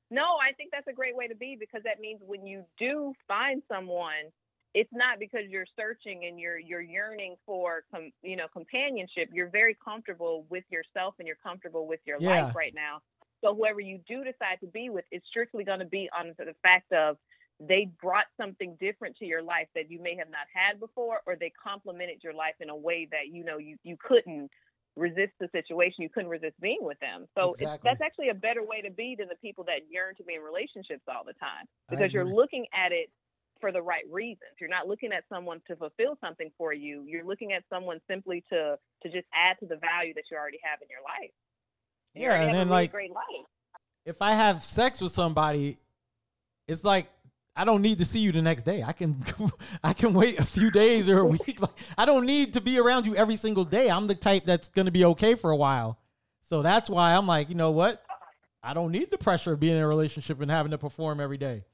No, 0.08 0.22
I 0.40 0.52
think 0.52 0.70
that's 0.70 0.86
a 0.86 0.92
great 0.92 1.16
way 1.16 1.26
to 1.26 1.34
be 1.34 1.56
because 1.58 1.82
that 1.82 1.98
means 2.00 2.20
when 2.24 2.46
you 2.46 2.64
do 2.78 3.12
find 3.26 3.60
someone, 3.68 4.30
it's 4.72 4.90
not 4.92 5.18
because 5.18 5.40
you're 5.48 5.66
searching 5.76 6.26
and 6.28 6.38
you're 6.38 6.58
you're 6.60 6.80
yearning 6.82 7.34
for 7.44 7.82
com, 7.90 8.12
you 8.22 8.36
know 8.36 8.46
companionship. 8.52 9.30
You're 9.32 9.48
very 9.48 9.76
comfortable 9.84 10.44
with 10.48 10.62
yourself 10.70 11.14
and 11.18 11.26
you're 11.26 11.38
comfortable 11.42 11.88
with 11.88 11.98
your 12.06 12.18
Yeah. 12.20 12.44
life 12.44 12.54
right 12.54 12.72
now. 12.74 13.00
So 13.42 13.52
whoever 13.54 13.80
you 13.80 13.98
do 14.06 14.22
decide 14.22 14.60
to 14.60 14.66
be 14.68 14.90
with 14.90 15.04
is 15.10 15.22
strictly 15.28 15.64
going 15.64 15.80
to 15.80 15.84
be 15.86 16.08
on 16.16 16.34
the 16.38 16.54
fact 16.66 16.92
of 16.92 17.16
they 17.60 17.90
brought 18.02 18.26
something 18.36 18.76
different 18.80 19.16
to 19.16 19.24
your 19.24 19.42
life 19.42 19.68
that 19.74 19.90
you 19.90 20.02
may 20.02 20.14
have 20.16 20.28
not 20.28 20.46
had 20.52 20.78
before, 20.78 21.20
or 21.26 21.36
they 21.36 21.52
complemented 21.62 22.22
your 22.22 22.34
life 22.34 22.54
in 22.60 22.68
a 22.68 22.76
way 22.76 23.08
that 23.10 23.28
you 23.32 23.44
know 23.44 23.58
you 23.58 23.76
you 23.82 23.96
couldn't 23.98 24.50
resist 24.96 25.32
the 25.40 25.48
situation. 25.52 26.02
You 26.02 26.08
couldn't 26.08 26.30
resist 26.30 26.58
being 26.60 26.80
with 26.80 26.98
them. 27.00 27.26
So 27.36 27.52
it's, 27.52 27.62
Exactly. 27.62 27.90
that's 27.90 28.00
actually 28.00 28.28
a 28.30 28.34
better 28.34 28.62
way 28.62 28.80
to 28.80 28.90
be 28.90 29.14
than 29.18 29.28
the 29.28 29.36
people 29.36 29.64
that 29.64 29.82
yearn 29.90 30.14
to 30.16 30.24
be 30.24 30.34
in 30.34 30.40
relationships 30.40 31.02
all 31.06 31.22
the 31.24 31.34
time 31.34 31.66
because 31.90 32.12
you're 32.12 32.24
looking 32.24 32.66
at 32.72 32.92
it 32.92 33.10
for 33.60 33.72
the 33.72 33.80
right 33.80 34.04
reasons. 34.10 34.52
You're 34.60 34.70
not 34.70 34.88
looking 34.88 35.12
at 35.12 35.24
someone 35.28 35.60
to 35.68 35.76
fulfill 35.76 36.16
something 36.20 36.50
for 36.58 36.72
you. 36.72 37.04
You're 37.06 37.24
looking 37.24 37.52
at 37.52 37.62
someone 37.70 38.00
simply 38.08 38.42
to 38.50 38.76
to 39.02 39.08
just 39.08 39.26
add 39.32 39.58
to 39.60 39.66
the 39.66 39.76
value 39.76 40.14
that 40.14 40.24
you 40.30 40.36
already 40.36 40.58
have 40.62 40.80
in 40.82 40.88
your 40.90 41.00
life. 41.00 41.30
You 42.14 42.22
Yeah, 42.22 42.42
and 42.42 42.54
then, 42.54 42.68
really 42.68 42.82
like, 42.82 42.92
great 42.92 43.12
life. 43.12 43.46
if 44.04 44.22
I 44.22 44.34
have 44.34 44.62
sex 44.62 45.00
with 45.00 45.12
somebody, 45.12 45.78
it's 46.66 46.84
like 46.84 47.08
I 47.58 47.64
don't 47.64 47.80
need 47.80 47.98
to 48.00 48.04
see 48.04 48.18
you 48.20 48.32
the 48.32 48.42
next 48.42 48.64
day. 48.64 48.82
I 48.82 48.92
can 48.92 49.16
I 49.82 49.92
can 49.94 50.12
wait 50.12 50.38
a 50.38 50.44
few 50.44 50.70
days 50.70 51.08
or 51.08 51.20
a 51.20 51.24
week. 51.46 51.60
Like, 51.60 51.70
I 51.96 52.04
don't 52.04 52.26
need 52.26 52.52
to 52.54 52.60
be 52.60 52.78
around 52.78 53.06
you 53.06 53.16
every 53.16 53.36
single 53.36 53.64
day. 53.64 53.88
I'm 53.88 54.06
the 54.06 54.14
type 54.14 54.44
that's 54.44 54.68
gonna 54.68 54.90
be 54.90 55.04
okay 55.06 55.34
for 55.34 55.50
a 55.50 55.56
while. 55.56 55.98
So 56.42 56.62
that's 56.62 56.90
why 56.90 57.14
I'm 57.14 57.26
like, 57.26 57.48
you 57.48 57.54
know 57.54 57.70
what? 57.70 58.02
I 58.62 58.74
don't 58.74 58.90
need 58.92 59.10
the 59.10 59.18
pressure 59.18 59.52
of 59.54 59.60
being 59.60 59.76
in 59.76 59.82
a 59.82 59.88
relationship 59.88 60.40
and 60.40 60.50
having 60.50 60.70
to 60.72 60.78
perform 60.78 61.20
every 61.20 61.38
day. 61.38 61.64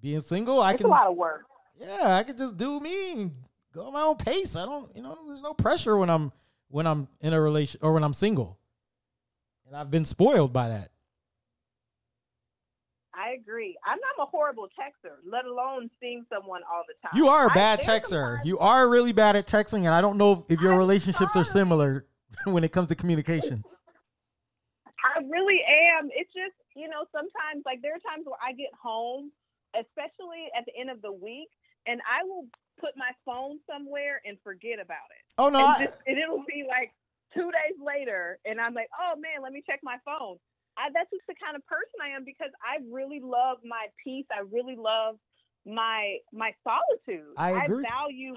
Being 0.00 0.20
single, 0.20 0.60
I 0.60 0.72
It's 0.72 0.78
can 0.78 0.86
a 0.86 0.90
lot 0.90 1.06
of 1.08 1.16
work. 1.16 1.46
yeah, 1.80 2.16
I 2.16 2.22
could 2.22 2.38
just 2.38 2.56
do 2.56 2.78
me 2.80 3.12
and 3.12 3.32
go 3.74 3.88
at 3.88 3.92
my 3.92 4.02
own 4.02 4.16
pace. 4.16 4.54
I 4.56 4.64
don't, 4.64 4.94
you 4.94 5.02
know, 5.02 5.18
there's 5.26 5.42
no 5.42 5.52
pressure 5.54 5.96
when 5.96 6.10
I'm 6.10 6.30
when 6.68 6.86
I'm 6.86 7.08
in 7.20 7.32
a 7.32 7.40
relation 7.40 7.80
or 7.82 7.92
when 7.92 8.04
I'm 8.04 8.12
single. 8.14 8.58
And 9.66 9.76
I've 9.76 9.90
been 9.90 10.04
spoiled 10.04 10.52
by 10.52 10.68
that. 10.68 10.91
I 13.22 13.34
agree. 13.34 13.76
I'm 13.86 13.98
not 14.00 14.26
a 14.26 14.28
horrible 14.28 14.66
texter, 14.78 15.14
let 15.24 15.44
alone 15.44 15.90
seeing 16.00 16.26
someone 16.32 16.62
all 16.70 16.82
the 16.88 16.94
time. 17.06 17.16
You 17.16 17.28
are 17.28 17.46
a 17.46 17.50
bad 17.50 17.80
there's 17.82 18.02
texter. 18.02 18.44
You 18.44 18.58
are 18.58 18.88
really 18.88 19.12
bad 19.12 19.36
at 19.36 19.46
texting, 19.46 19.84
and 19.86 19.94
I 19.94 20.00
don't 20.00 20.18
know 20.18 20.44
if 20.48 20.60
your 20.60 20.72
I'm 20.72 20.78
relationships 20.78 21.36
are 21.36 21.44
similar 21.44 22.06
when 22.44 22.64
it 22.64 22.72
comes 22.72 22.88
to 22.88 22.96
communication. 22.96 23.62
I 25.04 25.20
really 25.30 25.60
am. 25.94 26.08
It's 26.12 26.32
just, 26.32 26.54
you 26.74 26.88
know, 26.88 27.04
sometimes 27.12 27.62
like 27.64 27.80
there 27.82 27.94
are 27.94 28.02
times 28.02 28.26
where 28.26 28.38
I 28.42 28.52
get 28.52 28.70
home, 28.80 29.30
especially 29.78 30.50
at 30.58 30.64
the 30.66 30.74
end 30.78 30.90
of 30.90 31.00
the 31.00 31.12
week, 31.12 31.48
and 31.86 32.00
I 32.02 32.24
will 32.26 32.46
put 32.80 32.96
my 32.96 33.10
phone 33.24 33.60
somewhere 33.70 34.20
and 34.24 34.36
forget 34.42 34.82
about 34.82 35.14
it. 35.14 35.22
Oh 35.38 35.48
no, 35.48 35.58
and, 35.58 35.68
I, 35.68 35.84
just, 35.86 35.98
and 36.08 36.18
it'll 36.18 36.44
be 36.48 36.64
like 36.66 36.90
two 37.34 37.50
days 37.54 37.78
later, 37.78 38.38
and 38.44 38.60
I'm 38.60 38.74
like, 38.74 38.90
oh 38.98 39.14
man, 39.14 39.42
let 39.42 39.52
me 39.52 39.62
check 39.64 39.78
my 39.84 39.98
phone. 40.04 40.38
I, 40.76 40.88
that's 40.94 41.10
just 41.10 41.26
the 41.28 41.36
kind 41.36 41.56
of 41.56 41.64
person 41.66 42.00
I 42.00 42.16
am 42.16 42.24
because 42.24 42.50
I 42.62 42.80
really 42.90 43.20
love 43.20 43.58
my 43.64 43.86
peace. 44.02 44.26
I 44.32 44.42
really 44.50 44.76
love 44.76 45.16
my 45.66 46.18
my 46.32 46.52
solitude. 46.64 47.34
I 47.36 47.64
agree. 47.64 47.84
value 47.84 48.34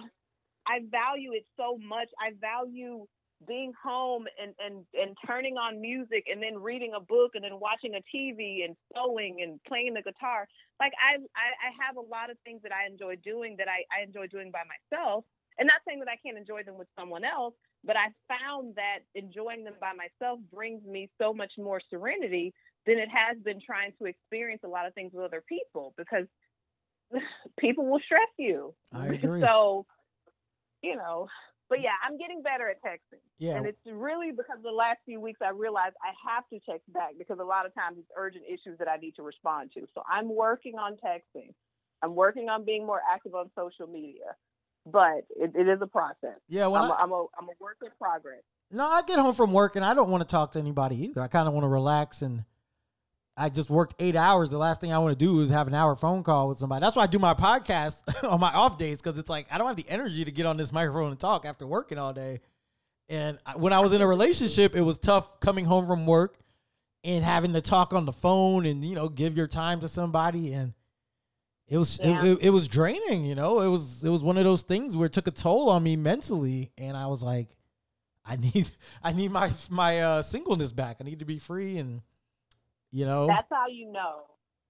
I 0.67 0.81
value 0.89 1.33
it 1.33 1.45
so 1.57 1.77
much. 1.77 2.09
I 2.19 2.33
value 2.41 3.05
being 3.47 3.73
home 3.77 4.25
and, 4.41 4.55
and, 4.63 4.85
and 4.95 5.15
turning 5.27 5.57
on 5.57 5.81
music 5.81 6.25
and 6.31 6.41
then 6.41 6.57
reading 6.57 6.93
a 6.95 6.99
book 6.99 7.31
and 7.35 7.43
then 7.43 7.59
watching 7.59 7.93
a 7.93 8.01
TV 8.09 8.65
and 8.65 8.75
sewing 8.93 9.43
and 9.43 9.59
playing 9.67 9.93
the 9.93 10.01
guitar. 10.01 10.47
Like 10.79 10.93
I, 10.97 11.19
I, 11.35 11.47
I 11.67 11.69
have 11.85 11.97
a 11.97 12.05
lot 12.05 12.31
of 12.31 12.37
things 12.43 12.61
that 12.63 12.71
I 12.71 12.89
enjoy 12.89 13.15
doing 13.21 13.55
that 13.59 13.67
I, 13.67 13.83
I 13.93 14.03
enjoy 14.03 14.27
doing 14.27 14.51
by 14.51 14.63
myself. 14.65 15.25
And 15.59 15.67
not 15.67 15.79
saying 15.87 15.99
that 15.99 16.11
I 16.11 16.19
can't 16.19 16.37
enjoy 16.37 16.63
them 16.63 16.75
with 16.77 16.87
someone 16.99 17.23
else, 17.23 17.53
but 17.85 17.95
I 17.95 18.07
found 18.27 18.75
that 18.75 18.99
enjoying 19.13 19.63
them 19.63 19.75
by 19.79 19.91
myself 19.93 20.39
brings 20.53 20.83
me 20.85 21.09
so 21.21 21.33
much 21.33 21.53
more 21.57 21.81
serenity 21.89 22.53
than 22.85 22.97
it 22.97 23.09
has 23.09 23.37
been 23.43 23.59
trying 23.65 23.93
to 23.99 24.05
experience 24.05 24.61
a 24.63 24.67
lot 24.67 24.85
of 24.85 24.93
things 24.93 25.11
with 25.13 25.25
other 25.25 25.43
people 25.47 25.93
because 25.97 26.25
people 27.59 27.85
will 27.85 27.99
stress 27.99 28.29
you. 28.37 28.73
I 28.93 29.07
agree. 29.07 29.41
So, 29.41 29.85
you 30.81 30.95
know, 30.95 31.27
but 31.69 31.81
yeah, 31.81 31.97
I'm 32.05 32.17
getting 32.17 32.43
better 32.43 32.69
at 32.69 32.77
texting. 32.83 33.21
yeah, 33.39 33.57
And 33.57 33.65
it's 33.65 33.79
really 33.91 34.31
because 34.31 34.57
the 34.63 34.71
last 34.71 34.99
few 35.05 35.19
weeks 35.19 35.39
I 35.43 35.49
realized 35.49 35.95
I 36.01 36.13
have 36.31 36.43
to 36.49 36.59
text 36.69 36.91
back 36.93 37.13
because 37.17 37.39
a 37.39 37.43
lot 37.43 37.65
of 37.65 37.73
times 37.73 37.97
it's 37.97 38.09
urgent 38.15 38.45
issues 38.47 38.77
that 38.77 38.87
I 38.87 38.97
need 38.97 39.15
to 39.15 39.23
respond 39.23 39.71
to. 39.73 39.87
So 39.95 40.03
I'm 40.09 40.33
working 40.33 40.75
on 40.75 40.93
texting. 40.93 41.53
I'm 42.03 42.13
working 42.13 42.49
on 42.49 42.65
being 42.65 42.85
more 42.85 43.01
active 43.11 43.33
on 43.33 43.49
social 43.57 43.87
media, 43.87 44.35
but 44.85 45.25
it, 45.35 45.51
it 45.55 45.67
is 45.67 45.81
a 45.81 45.87
process. 45.87 46.37
yeah. 46.47 46.67
When 46.67 46.81
I'm, 46.81 46.91
I, 46.91 46.95
a, 46.95 46.97
I'm, 46.97 47.11
a, 47.11 47.25
I'm 47.39 47.49
a 47.49 47.53
work 47.59 47.77
in 47.81 47.89
progress. 47.99 48.41
no, 48.71 48.85
I 48.85 49.01
get 49.03 49.19
home 49.19 49.33
from 49.33 49.53
work 49.53 49.75
and 49.75 49.83
I 49.83 49.93
don't 49.93 50.09
want 50.09 50.21
to 50.21 50.27
talk 50.27 50.51
to 50.53 50.59
anybody 50.59 51.05
either. 51.05 51.21
I 51.21 51.27
kind 51.27 51.47
of 51.47 51.53
want 51.53 51.63
to 51.63 51.69
relax 51.69 52.21
and. 52.21 52.43
I 53.37 53.49
just 53.49 53.69
worked 53.69 53.95
eight 53.99 54.15
hours. 54.15 54.49
The 54.49 54.57
last 54.57 54.79
thing 54.79 54.93
I 54.93 54.97
want 54.97 55.11
to 55.11 55.25
do 55.25 55.41
is 55.41 55.49
have 55.49 55.67
an 55.67 55.73
hour 55.73 55.97
phone 55.97 56.23
call 56.23 56.47
with 56.47 56.57
somebody. 56.57 56.79
That's 56.79 56.95
why 56.95 57.03
I 57.03 57.07
do 57.07 57.19
my 57.19 57.33
podcast 57.33 58.23
on 58.31 58.39
my 58.39 58.47
off 58.53 58.77
days 58.77 59.01
because 59.01 59.19
it's 59.19 59.29
like 59.29 59.45
I 59.51 59.57
don't 59.57 59.67
have 59.67 59.75
the 59.75 59.89
energy 59.89 60.23
to 60.23 60.31
get 60.31 60.45
on 60.45 60.55
this 60.55 60.71
microphone 60.71 61.11
and 61.11 61.19
talk 61.19 61.45
after 61.45 61.67
working 61.67 61.97
all 61.97 62.13
day. 62.13 62.39
And 63.09 63.37
when 63.57 63.73
I 63.73 63.81
was 63.81 63.91
in 63.91 64.01
a 64.01 64.07
relationship, 64.07 64.73
it 64.73 64.81
was 64.81 64.97
tough 64.97 65.41
coming 65.41 65.65
home 65.65 65.85
from 65.85 66.05
work 66.05 66.37
and 67.03 67.25
having 67.25 67.51
to 67.53 67.61
talk 67.61 67.93
on 67.93 68.05
the 68.05 68.13
phone 68.13 68.65
and 68.65 68.83
you 68.83 68.95
know 68.95 69.09
give 69.09 69.37
your 69.37 69.47
time 69.47 69.81
to 69.81 69.87
somebody 69.87 70.53
and 70.53 70.73
it 71.67 71.77
was 71.77 71.99
it- 71.99 72.07
Yeah. 72.07 72.25
it, 72.25 72.37
it, 72.43 72.49
was 72.51 72.67
draining 72.67 73.25
you 73.25 73.35
know 73.35 73.61
it 73.61 73.67
was 73.67 74.03
it 74.03 74.09
was 74.09 74.23
one 74.23 74.37
of 74.37 74.43
those 74.43 74.61
things 74.61 74.95
where 74.95 75.07
it 75.07 75.13
took 75.13 75.27
a 75.27 75.31
toll 75.31 75.69
on 75.69 75.83
me 75.83 75.95
mentally 75.95 76.71
and 76.77 76.95
i 76.95 77.07
was 77.07 77.23
like 77.23 77.55
i 78.25 78.35
need 78.35 78.69
i 79.03 79.11
need 79.11 79.31
my 79.31 79.51
my 79.69 79.99
uh 80.01 80.21
singleness 80.21 80.71
back 80.71 80.97
i 80.99 81.03
need 81.03 81.19
to 81.19 81.25
be 81.25 81.39
free 81.39 81.77
and 81.77 82.01
you 82.91 83.05
know 83.05 83.27
That's 83.27 83.47
how 83.51 83.67
you 83.67 83.91
know. 83.91 84.23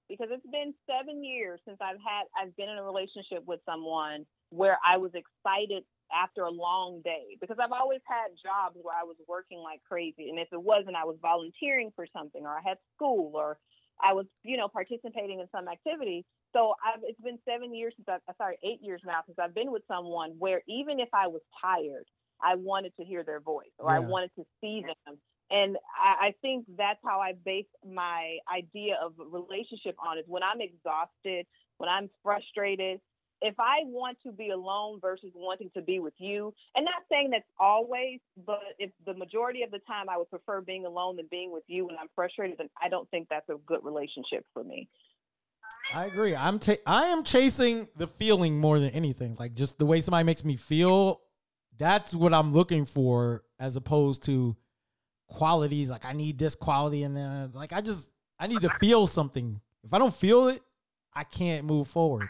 Because 0.07 0.27
it's 0.31 0.45
been 0.51 0.73
seven 0.85 1.23
years 1.23 1.59
since 1.67 1.77
I've 1.81 1.97
had 1.97 2.25
I've 2.39 2.55
been 2.55 2.69
in 2.69 2.77
a 2.77 2.83
relationship 2.83 3.43
with 3.45 3.59
someone 3.65 4.25
where 4.49 4.77
I 4.85 4.97
was 4.97 5.11
excited 5.15 5.83
after 6.13 6.43
a 6.43 6.51
long 6.51 7.01
day. 7.03 7.37
Because 7.41 7.57
I've 7.59 7.71
always 7.71 8.01
had 8.07 8.29
jobs 8.41 8.77
where 8.81 8.95
I 8.95 9.03
was 9.03 9.15
working 9.27 9.59
like 9.59 9.81
crazy. 9.87 10.29
And 10.29 10.37
if 10.39 10.47
it 10.51 10.61
wasn't, 10.61 10.95
I 10.95 11.05
was 11.05 11.17
volunteering 11.21 11.91
for 11.95 12.05
something 12.13 12.43
or 12.45 12.49
I 12.49 12.61
had 12.63 12.77
school 12.95 13.31
or 13.35 13.57
I 13.99 14.13
was, 14.13 14.25
you 14.43 14.57
know, 14.57 14.67
participating 14.67 15.39
in 15.39 15.47
some 15.51 15.67
activity. 15.67 16.23
So 16.55 16.73
I've 16.85 17.01
it's 17.03 17.19
been 17.19 17.37
seven 17.47 17.75
years 17.75 17.93
since 17.97 18.07
I've 18.07 18.21
uh, 18.29 18.33
sorry, 18.37 18.57
eight 18.63 18.79
years 18.81 19.01
now 19.05 19.19
since 19.25 19.37
I've 19.41 19.53
been 19.53 19.71
with 19.71 19.83
someone 19.87 20.35
where 20.39 20.61
even 20.67 20.99
if 20.99 21.09
I 21.13 21.27
was 21.27 21.41
tired, 21.61 22.05
I 22.41 22.55
wanted 22.55 22.93
to 22.97 23.03
hear 23.03 23.23
their 23.23 23.41
voice 23.41 23.73
or 23.77 23.91
I 23.91 23.99
wanted 23.99 24.31
to 24.37 24.45
see 24.61 24.81
them. 24.81 25.17
And 25.51 25.77
I, 26.01 26.27
I 26.27 26.33
think 26.41 26.65
that's 26.77 26.99
how 27.05 27.19
I 27.19 27.33
base 27.43 27.65
my 27.85 28.37
idea 28.51 28.95
of 29.03 29.13
a 29.19 29.25
relationship 29.25 29.95
on 29.99 30.17
is 30.17 30.25
when 30.27 30.43
I'm 30.43 30.61
exhausted, 30.61 31.45
when 31.77 31.89
I'm 31.89 32.09
frustrated, 32.23 32.99
if 33.41 33.55
I 33.59 33.79
want 33.83 34.17
to 34.25 34.31
be 34.31 34.49
alone 34.49 34.99
versus 35.01 35.31
wanting 35.35 35.69
to 35.75 35.81
be 35.81 35.99
with 35.99 36.13
you, 36.17 36.53
and 36.75 36.85
not 36.85 37.03
saying 37.11 37.29
that's 37.31 37.43
always, 37.59 38.19
but 38.45 38.61
if 38.79 38.91
the 39.05 39.13
majority 39.13 39.63
of 39.63 39.71
the 39.71 39.79
time 39.79 40.09
I 40.09 40.17
would 40.17 40.29
prefer 40.29 40.61
being 40.61 40.85
alone 40.85 41.17
than 41.17 41.27
being 41.29 41.51
with 41.51 41.63
you 41.67 41.85
when 41.85 41.95
I'm 41.99 42.07
frustrated, 42.15 42.57
then 42.57 42.69
I 42.81 42.89
don't 42.89 43.09
think 43.11 43.27
that's 43.29 43.49
a 43.49 43.55
good 43.65 43.81
relationship 43.83 44.45
for 44.53 44.63
me. 44.63 44.87
I 45.93 46.05
agree. 46.05 46.35
I'm 46.35 46.59
ta- 46.59 46.75
I 46.85 47.07
am 47.07 47.23
chasing 47.23 47.87
the 47.95 48.07
feeling 48.07 48.57
more 48.57 48.79
than 48.79 48.89
anything. 48.89 49.35
Like 49.39 49.53
just 49.53 49.77
the 49.77 49.85
way 49.85 50.01
somebody 50.01 50.23
makes 50.23 50.43
me 50.43 50.55
feel. 50.55 51.21
That's 51.77 52.13
what 52.13 52.33
I'm 52.33 52.53
looking 52.53 52.85
for, 52.85 53.43
as 53.59 53.75
opposed 53.75 54.23
to 54.23 54.55
qualities. 55.27 55.89
Like 55.89 56.05
I 56.05 56.13
need 56.13 56.37
this 56.37 56.55
quality, 56.55 57.03
and 57.03 57.15
then 57.15 57.51
like 57.53 57.73
I 57.73 57.81
just 57.81 58.09
I 58.39 58.47
need 58.47 58.61
to 58.61 58.69
feel 58.79 59.07
something. 59.07 59.59
If 59.83 59.93
I 59.93 59.99
don't 59.99 60.13
feel 60.13 60.47
it, 60.47 60.61
I 61.13 61.23
can't 61.23 61.65
move 61.65 61.87
forward. 61.87 62.27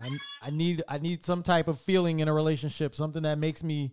I 0.00 0.10
I 0.40 0.50
need 0.50 0.82
I 0.88 0.98
need 0.98 1.24
some 1.24 1.42
type 1.42 1.68
of 1.68 1.80
feeling 1.80 2.20
in 2.20 2.28
a 2.28 2.32
relationship, 2.32 2.94
something 2.94 3.22
that 3.22 3.38
makes 3.38 3.62
me 3.64 3.92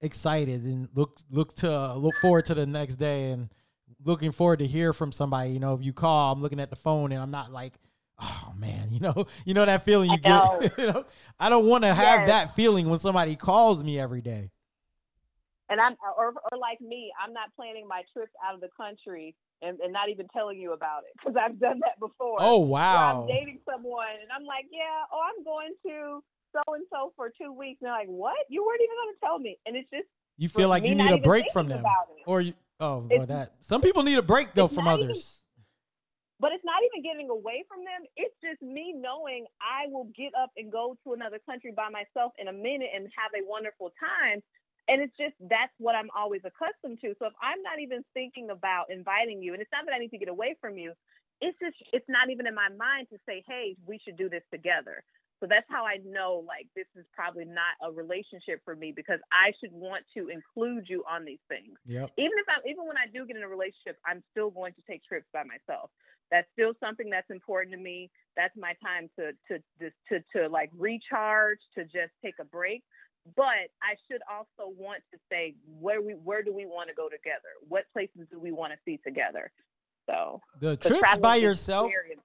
excited 0.00 0.62
and 0.62 0.88
look 0.94 1.20
look 1.30 1.54
to 1.54 1.94
look 1.94 2.14
forward 2.16 2.44
to 2.46 2.54
the 2.54 2.66
next 2.66 2.96
day 2.96 3.30
and 3.32 3.48
looking 4.04 4.32
forward 4.32 4.60
to 4.60 4.66
hear 4.66 4.92
from 4.92 5.12
somebody. 5.12 5.50
You 5.50 5.60
know, 5.60 5.74
if 5.74 5.82
you 5.82 5.92
call, 5.92 6.32
I'm 6.32 6.42
looking 6.42 6.60
at 6.60 6.70
the 6.70 6.76
phone 6.76 7.12
and 7.12 7.20
I'm 7.22 7.30
not 7.30 7.52
like, 7.52 7.74
oh 8.20 8.52
man, 8.56 8.88
you 8.90 9.00
know, 9.00 9.26
you 9.44 9.54
know 9.54 9.64
that 9.64 9.82
feeling 9.82 10.10
you 10.10 10.18
know. 10.20 10.58
get. 10.60 10.78
you 10.78 10.86
know, 10.86 11.04
I 11.38 11.48
don't 11.48 11.66
want 11.66 11.84
to 11.84 11.94
have 11.94 12.20
Yes. 12.20 12.28
that 12.28 12.54
feeling 12.54 12.88
when 12.88 12.98
somebody 12.98 13.36
calls 13.36 13.82
me 13.82 13.98
every 13.98 14.20
day. 14.20 14.50
And 15.70 15.80
I'm, 15.82 15.96
or, 16.16 16.32
or 16.50 16.58
like 16.58 16.80
me, 16.80 17.12
I'm 17.22 17.34
not 17.34 17.54
planning 17.54 17.86
my 17.86 18.02
trips 18.14 18.32
out 18.42 18.54
of 18.54 18.62
the 18.62 18.70
country 18.74 19.34
and, 19.60 19.78
and 19.80 19.92
not 19.92 20.08
even 20.08 20.26
telling 20.32 20.58
you 20.58 20.72
about 20.72 21.02
it 21.04 21.12
because 21.18 21.36
I've 21.36 21.60
done 21.60 21.80
that 21.80 22.00
before. 22.00 22.38
Oh 22.40 22.58
wow, 22.58 23.20
I'm 23.20 23.26
dating 23.26 23.58
someone 23.70 24.16
and 24.22 24.30
I'm 24.34 24.46
like, 24.46 24.64
yeah, 24.72 25.04
oh, 25.12 25.20
I'm 25.20 25.44
going 25.44 25.74
to 25.86 26.22
so 26.52 26.74
and 26.74 26.84
so 26.90 27.12
for 27.16 27.30
two 27.40 27.52
weeks. 27.52 27.82
And 27.82 27.88
they're 27.88 27.92
like, 27.92 28.08
what? 28.08 28.36
You 28.48 28.64
weren't 28.64 28.80
even 28.80 28.96
going 28.96 29.14
to 29.14 29.20
tell 29.20 29.38
me. 29.38 29.58
And 29.66 29.76
it's 29.76 29.90
just, 29.90 30.08
you 30.38 30.48
feel 30.48 30.68
like 30.68 30.84
you 30.84 30.94
need 30.94 31.10
a 31.10 31.18
break 31.18 31.50
from 31.50 31.68
them, 31.68 31.84
or 32.26 32.40
you. 32.40 32.54
Oh, 32.80 33.06
well, 33.10 33.26
that 33.26 33.54
some 33.60 33.80
people 33.80 34.02
need 34.02 34.18
a 34.18 34.22
break 34.22 34.54
though 34.54 34.68
from 34.68 34.84
not 34.84 35.00
even- 35.00 35.10
others. 35.10 35.44
but 36.40 36.52
it's 36.52 36.64
not 36.64 36.80
even 36.86 37.02
getting 37.02 37.28
away 37.30 37.64
from 37.68 37.80
them. 37.82 38.06
It's 38.16 38.34
just 38.40 38.62
me 38.62 38.92
knowing 38.94 39.46
I 39.60 39.88
will 39.88 40.04
get 40.16 40.32
up 40.38 40.50
and 40.56 40.70
go 40.70 40.96
to 41.04 41.12
another 41.12 41.40
country 41.40 41.72
by 41.74 41.88
myself 41.88 42.32
in 42.38 42.46
a 42.46 42.52
minute 42.52 42.90
and 42.94 43.10
have 43.18 43.32
a 43.34 43.44
wonderful 43.48 43.90
time. 43.98 44.42
And 44.86 45.02
it's 45.02 45.16
just 45.18 45.34
that's 45.50 45.72
what 45.78 45.94
I'm 45.96 46.08
always 46.16 46.42
accustomed 46.44 47.00
to. 47.02 47.14
So 47.18 47.26
if 47.26 47.34
I'm 47.42 47.60
not 47.62 47.80
even 47.80 48.04
thinking 48.14 48.50
about 48.50 48.90
inviting 48.90 49.42
you, 49.42 49.52
and 49.52 49.60
it's 49.60 49.70
not 49.72 49.84
that 49.86 49.92
I 49.94 49.98
need 49.98 50.10
to 50.10 50.18
get 50.18 50.28
away 50.28 50.54
from 50.60 50.78
you, 50.78 50.94
it's 51.40 51.58
just 51.58 51.76
it's 51.92 52.08
not 52.08 52.30
even 52.30 52.46
in 52.46 52.54
my 52.54 52.68
mind 52.70 53.08
to 53.10 53.18
say, 53.26 53.42
hey, 53.46 53.76
we 53.86 53.98
should 54.04 54.16
do 54.16 54.28
this 54.28 54.42
together. 54.52 55.02
So 55.40 55.46
that's 55.46 55.66
how 55.68 55.84
I 55.86 55.98
know 56.04 56.44
like 56.46 56.66
this 56.74 56.86
is 56.96 57.06
probably 57.14 57.44
not 57.44 57.78
a 57.82 57.92
relationship 57.92 58.60
for 58.64 58.74
me 58.74 58.92
because 58.94 59.20
I 59.30 59.52
should 59.60 59.72
want 59.72 60.04
to 60.16 60.28
include 60.28 60.86
you 60.88 61.04
on 61.08 61.24
these 61.24 61.42
things 61.48 61.78
Yep. 61.86 62.10
even 62.16 62.36
if 62.38 62.46
I'm 62.48 62.62
even 62.68 62.86
when 62.86 62.96
I 62.96 63.06
do 63.12 63.26
get 63.26 63.36
in 63.36 63.42
a 63.42 63.48
relationship, 63.48 63.98
I'm 64.04 64.22
still 64.32 64.50
going 64.50 64.74
to 64.74 64.82
take 64.88 65.04
trips 65.04 65.26
by 65.32 65.42
myself. 65.44 65.90
That's 66.30 66.46
still 66.52 66.74
something 66.80 67.08
that's 67.08 67.30
important 67.30 67.74
to 67.74 67.80
me. 67.80 68.10
That's 68.36 68.54
my 68.56 68.74
time 68.84 69.08
to 69.18 69.32
to 69.48 69.62
to 69.80 69.90
to, 70.08 70.24
to 70.34 70.48
like 70.48 70.70
recharge, 70.76 71.58
to 71.76 71.84
just 71.84 72.12
take 72.24 72.34
a 72.40 72.44
break. 72.44 72.82
But 73.36 73.68
I 73.82 73.94
should 74.10 74.22
also 74.30 74.72
want 74.76 75.02
to 75.12 75.18
say 75.30 75.54
where 75.78 76.00
we 76.02 76.12
where 76.12 76.42
do 76.42 76.52
we 76.52 76.66
want 76.66 76.88
to 76.88 76.94
go 76.94 77.08
together? 77.08 77.52
What 77.68 77.84
places 77.92 78.26
do 78.30 78.38
we 78.40 78.52
want 78.52 78.72
to 78.72 78.78
see 78.84 78.98
together? 79.04 79.50
So 80.08 80.40
The 80.60 80.76
trips 80.76 81.18
by 81.18 81.36
yourself, 81.36 81.86
important. 81.86 82.20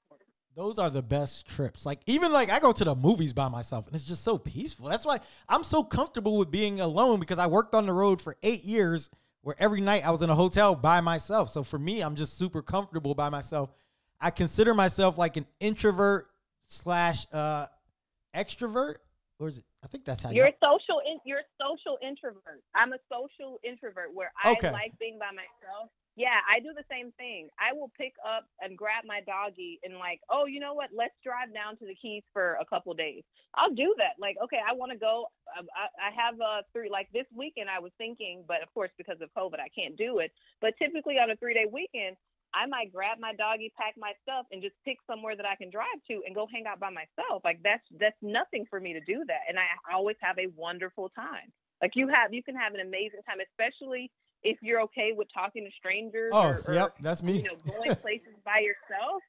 Those 0.56 0.78
are 0.78 0.90
the 0.90 1.02
best 1.02 1.48
trips. 1.48 1.86
Like 1.86 2.00
even 2.06 2.32
like 2.32 2.52
I 2.52 2.60
go 2.60 2.72
to 2.72 2.84
the 2.84 2.96
movies 2.96 3.34
by 3.34 3.48
myself 3.48 3.88
and 3.88 3.96
it's 3.96 4.04
just 4.04 4.24
so 4.24 4.38
peaceful. 4.38 4.88
That's 4.88 5.06
why 5.06 5.20
I'm 5.50 5.64
so 5.64 5.84
comfortable 5.84 6.38
with 6.38 6.52
being 6.52 6.80
alone 6.80 7.20
because 7.20 7.40
I 7.40 7.48
worked 7.48 7.74
on 7.74 7.86
the 7.86 7.94
road 7.94 8.22
for 8.22 8.36
8 8.44 8.64
years 8.64 9.10
where 9.42 9.56
every 9.60 9.82
night 9.82 10.06
I 10.06 10.12
was 10.12 10.22
in 10.22 10.30
a 10.30 10.36
hotel 10.36 10.76
by 10.76 11.02
myself. 11.02 11.50
So 11.50 11.64
for 11.64 11.80
me, 11.80 12.02
I'm 12.02 12.16
just 12.16 12.38
super 12.38 12.62
comfortable 12.62 13.16
by 13.16 13.30
myself. 13.30 13.72
I 14.22 14.30
consider 14.30 14.74
myself 14.74 15.18
like 15.18 15.38
an 15.38 15.46
introvert 15.60 16.28
slash 16.68 17.28
uh 17.34 17.66
extrovert 18.36 18.96
or 19.40 19.48
is 19.48 19.58
it 19.60 19.66
I 19.84 19.88
think 19.88 20.06
that's 20.06 20.24
how 20.24 20.30
You're 20.30 20.46
you 20.46 20.54
a 20.54 20.56
social 20.64 21.02
in, 21.06 21.20
you're 21.26 21.40
a 21.40 21.52
social 21.60 21.98
introvert. 22.02 22.64
I'm 22.74 22.94
a 22.94 23.00
social 23.12 23.60
introvert 23.64 24.14
where 24.14 24.32
I 24.38 24.52
Okay. 24.52 24.72
like 24.72 24.98
being 25.00 25.20
by 25.20 25.32
myself. 25.32 25.90
Yeah, 26.16 26.46
I 26.46 26.60
do 26.62 26.78
the 26.78 26.86
same 26.92 27.12
thing. 27.18 27.50
I 27.58 27.74
will 27.74 27.90
pick 27.98 28.14
up 28.22 28.46
and 28.62 28.78
grab 28.78 29.02
my 29.06 29.22
doggy 29.26 29.80
and 29.84 29.98
like, 29.98 30.22
oh, 30.30 30.46
you 30.46 30.60
know 30.60 30.74
what? 30.76 30.90
Let's 30.94 31.18
drive 31.26 31.54
down 31.54 31.78
to 31.82 31.86
the 31.90 31.96
Keys 31.98 32.22
for 32.34 32.58
a 32.62 32.66
couple 32.66 32.94
days. 32.94 33.24
I'll 33.56 33.74
do 33.74 33.96
that. 33.98 34.22
Like, 34.22 34.38
okay, 34.44 34.62
I 34.62 34.74
want 34.78 34.92
to 34.92 34.98
go. 34.98 35.26
I, 35.50 35.66
I 35.74 36.10
I 36.10 36.10
have 36.14 36.38
a 36.40 36.62
three 36.74 36.90
like 36.90 37.10
this 37.14 37.26
weekend. 37.34 37.70
I 37.70 37.80
was 37.80 37.92
thinking, 37.98 38.46
but 38.48 38.62
of 38.62 38.70
course 38.74 38.92
because 38.98 39.18
of 39.26 39.34
COVID, 39.34 39.58
I 39.58 39.74
can't 39.74 39.98
do 39.98 40.20
it. 40.20 40.32
But 40.62 40.78
typically 40.78 41.18
on 41.18 41.32
a 41.32 41.36
three 41.38 41.54
day 41.56 41.66
weekend, 41.66 42.18
I 42.54 42.68
might 42.68 42.94
grab 42.94 43.18
my 43.20 43.34
doggy, 43.34 43.74
pack 43.74 43.96
my 43.98 44.14
stuff, 44.22 44.46
and 44.52 44.62
just 44.62 44.76
pick 44.86 44.98
somewhere 45.10 45.36
that 45.36 45.46
I 45.50 45.56
can 45.58 45.72
drive 45.72 45.98
to 46.14 46.22
and 46.26 46.36
go 46.36 46.46
hang 46.46 46.66
out 46.70 46.80
by 46.80 46.94
myself. 46.94 47.42
Like 47.44 47.58
that's 47.66 47.86
that's 48.00 48.20
nothing 48.22 48.66
for 48.70 48.80
me 48.80 48.94
to 48.94 49.02
do 49.02 49.26
that, 49.26 49.50
and 49.50 49.58
I 49.58 49.66
always 49.92 50.18
have 50.22 50.38
a 50.38 50.54
wonderful 50.56 51.10
time. 51.18 51.50
Like 51.82 51.94
you 51.96 52.08
have, 52.08 52.34
you 52.34 52.44
can 52.44 52.56
have 52.56 52.74
an 52.76 52.80
amazing 52.80 53.26
time, 53.28 53.42
especially 53.42 54.12
if 54.44 54.58
you're 54.62 54.82
okay 54.82 55.12
with 55.16 55.28
talking 55.34 55.64
to 55.66 55.72
strangers. 55.78 56.32
Oh, 56.34 56.42
or, 56.42 56.62
or, 56.68 56.74
yep, 56.74 56.96
that's 57.02 57.24
me. 57.24 57.38
You 57.38 57.44
know, 57.44 57.56
going 57.66 57.96
places 57.96 58.34
by 58.46 58.60
yourself, 58.60 59.22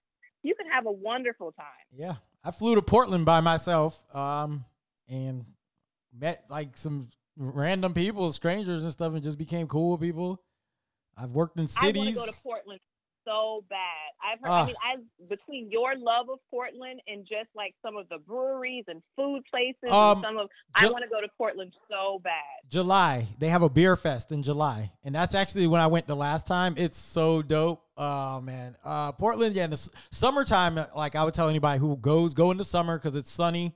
you 0.43 0.55
can 0.55 0.69
have 0.71 0.87
a 0.87 0.93
wonderful 0.93 1.53
time. 1.53 1.67
Yeah, 1.97 2.17
I 2.43 2.51
flew 2.51 2.75
to 2.75 2.83
Portland 2.83 3.25
by 3.25 3.41
myself, 3.41 4.03
um, 4.15 4.65
and 5.09 5.45
met 6.17 6.45
like 6.49 6.77
some 6.77 7.09
random 7.37 7.95
people, 7.95 8.33
strangers 8.33 8.83
and 8.83 8.93
stuff, 8.93 9.13
and 9.15 9.23
just 9.23 9.39
became 9.39 9.67
cool 9.67 9.93
with 9.93 10.01
people. 10.01 10.43
I've 11.17 11.31
worked 11.31 11.59
in 11.59 11.69
cities. 11.69 11.97
I 11.97 11.99
want 11.99 12.09
to 12.09 12.15
go 12.15 12.27
to 12.27 12.43
Portland 12.43 12.81
so 13.25 13.65
bad. 13.71 13.79
I've 14.25 14.41
heard. 14.41 14.49
Ah. 14.51 14.63
I 14.63 14.67
mean, 14.67 14.75
I 14.83 15.27
between 15.29 15.71
your 15.71 15.97
love 15.97 16.29
of 16.31 16.39
Portland 16.51 17.01
and 17.07 17.23
just 17.25 17.49
like 17.55 17.75
some 17.85 17.97
of 17.97 18.09
the 18.09 18.19
breweries 18.19 18.85
and 18.89 19.03
food 19.17 19.43
places 19.51 19.91
Um, 19.91 20.19
and 20.19 20.21
some 20.23 20.37
of, 20.39 20.49
I 20.75 20.89
want 20.89 21.03
to 21.05 21.09
go 21.11 21.21
to 21.21 21.29
Portland 21.39 21.73
so 21.91 22.21
bad. 22.23 22.33
July, 22.71 23.27
they 23.39 23.49
have 23.49 23.63
a 23.63 23.69
beer 23.69 23.97
fest 23.97 24.33
in 24.33 24.43
July, 24.43 24.93
and 25.05 25.15
that's 25.15 25.35
actually 25.35 25.67
when 25.67 25.81
I 25.81 25.87
went 25.87 26.07
the 26.07 26.17
last 26.17 26.47
time. 26.47 26.75
It's 26.77 26.99
so 26.99 27.43
dope. 27.43 27.83
Oh 27.97 28.41
man, 28.41 28.77
uh, 28.85 29.13
Portland, 29.13 29.55
yeah, 29.55 29.65
in 29.65 29.71
the 29.71 29.75
s- 29.75 29.91
summertime, 30.11 30.79
uh, 30.79 30.87
like 30.97 31.15
I 31.15 31.23
would 31.25 31.35
tell 31.35 31.49
anybody 31.49 31.79
who 31.79 31.97
goes, 31.97 32.35
go 32.35 32.51
in 32.51 32.57
the 32.57 32.65
summer 32.65 32.99
because 32.99 33.15
it's 33.17 33.31
sunny. 33.31 33.75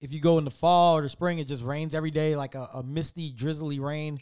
If 0.00 0.12
you 0.12 0.20
go 0.20 0.38
in 0.38 0.44
the 0.44 0.50
fall 0.50 0.96
or 0.96 1.02
the 1.02 1.08
spring, 1.08 1.40
it 1.40 1.48
just 1.48 1.62
rains 1.62 1.94
every 1.94 2.10
day, 2.10 2.34
like 2.36 2.54
a, 2.54 2.68
a 2.74 2.82
misty, 2.82 3.32
drizzly 3.32 3.80
rain. 3.80 4.18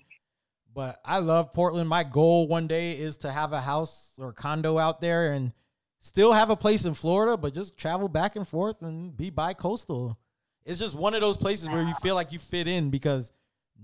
But 0.78 1.00
I 1.04 1.18
love 1.18 1.52
Portland. 1.52 1.88
My 1.88 2.04
goal 2.04 2.46
one 2.46 2.68
day 2.68 2.92
is 2.92 3.16
to 3.16 3.32
have 3.32 3.52
a 3.52 3.60
house 3.60 4.12
or 4.16 4.32
condo 4.32 4.78
out 4.78 5.00
there 5.00 5.32
and 5.32 5.52
still 5.98 6.32
have 6.32 6.50
a 6.50 6.56
place 6.56 6.84
in 6.84 6.94
Florida, 6.94 7.36
but 7.36 7.52
just 7.52 7.76
travel 7.76 8.08
back 8.08 8.36
and 8.36 8.46
forth 8.46 8.80
and 8.82 9.16
be 9.16 9.28
bi-coastal. 9.28 10.16
It's 10.64 10.78
just 10.78 10.94
one 10.94 11.14
of 11.14 11.20
those 11.20 11.36
places 11.36 11.68
where 11.68 11.82
you 11.82 11.94
feel 11.94 12.14
like 12.14 12.30
you 12.30 12.38
fit 12.38 12.68
in 12.68 12.90
because 12.90 13.32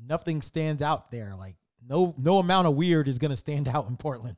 nothing 0.06 0.40
stands 0.40 0.82
out 0.82 1.10
there. 1.10 1.34
Like 1.36 1.56
no 1.84 2.14
no 2.16 2.38
amount 2.38 2.68
of 2.68 2.76
weird 2.76 3.08
is 3.08 3.18
gonna 3.18 3.34
stand 3.34 3.66
out 3.74 3.88
in 3.88 3.96
Portland. 3.96 4.36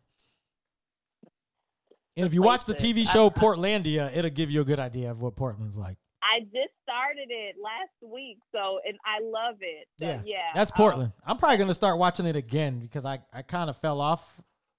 And 2.16 2.26
if 2.26 2.32
you 2.32 2.40
watch 2.40 2.64
the. 2.64 2.74
TV 2.74 3.06
show 3.06 3.28
Portlandia, 3.44 4.16
it'll 4.16 4.30
give 4.30 4.50
you 4.50 4.62
a 4.62 4.64
good 4.64 4.80
idea 4.80 5.10
of 5.10 5.20
what 5.20 5.36
Portland's 5.36 5.76
like. 5.76 5.98
I 6.22 6.40
just 6.40 6.72
started 6.86 7.28
it 7.30 7.56
last 7.62 8.12
week, 8.12 8.38
so 8.52 8.78
and 8.86 8.96
I 9.04 9.20
love 9.22 9.56
it. 9.60 9.88
So, 9.98 10.06
Yeah. 10.06 10.20
yeah, 10.24 10.36
That's 10.54 10.70
um, 10.70 10.76
Portland. 10.76 11.12
I'm 11.26 11.36
probably 11.36 11.58
gonna 11.58 11.74
start 11.74 11.98
watching 11.98 12.26
it 12.26 12.36
again 12.36 12.78
because 12.78 13.04
I, 13.04 13.18
I 13.32 13.42
kind 13.42 13.68
of 13.68 13.76
fell 13.76 14.00
off, 14.00 14.22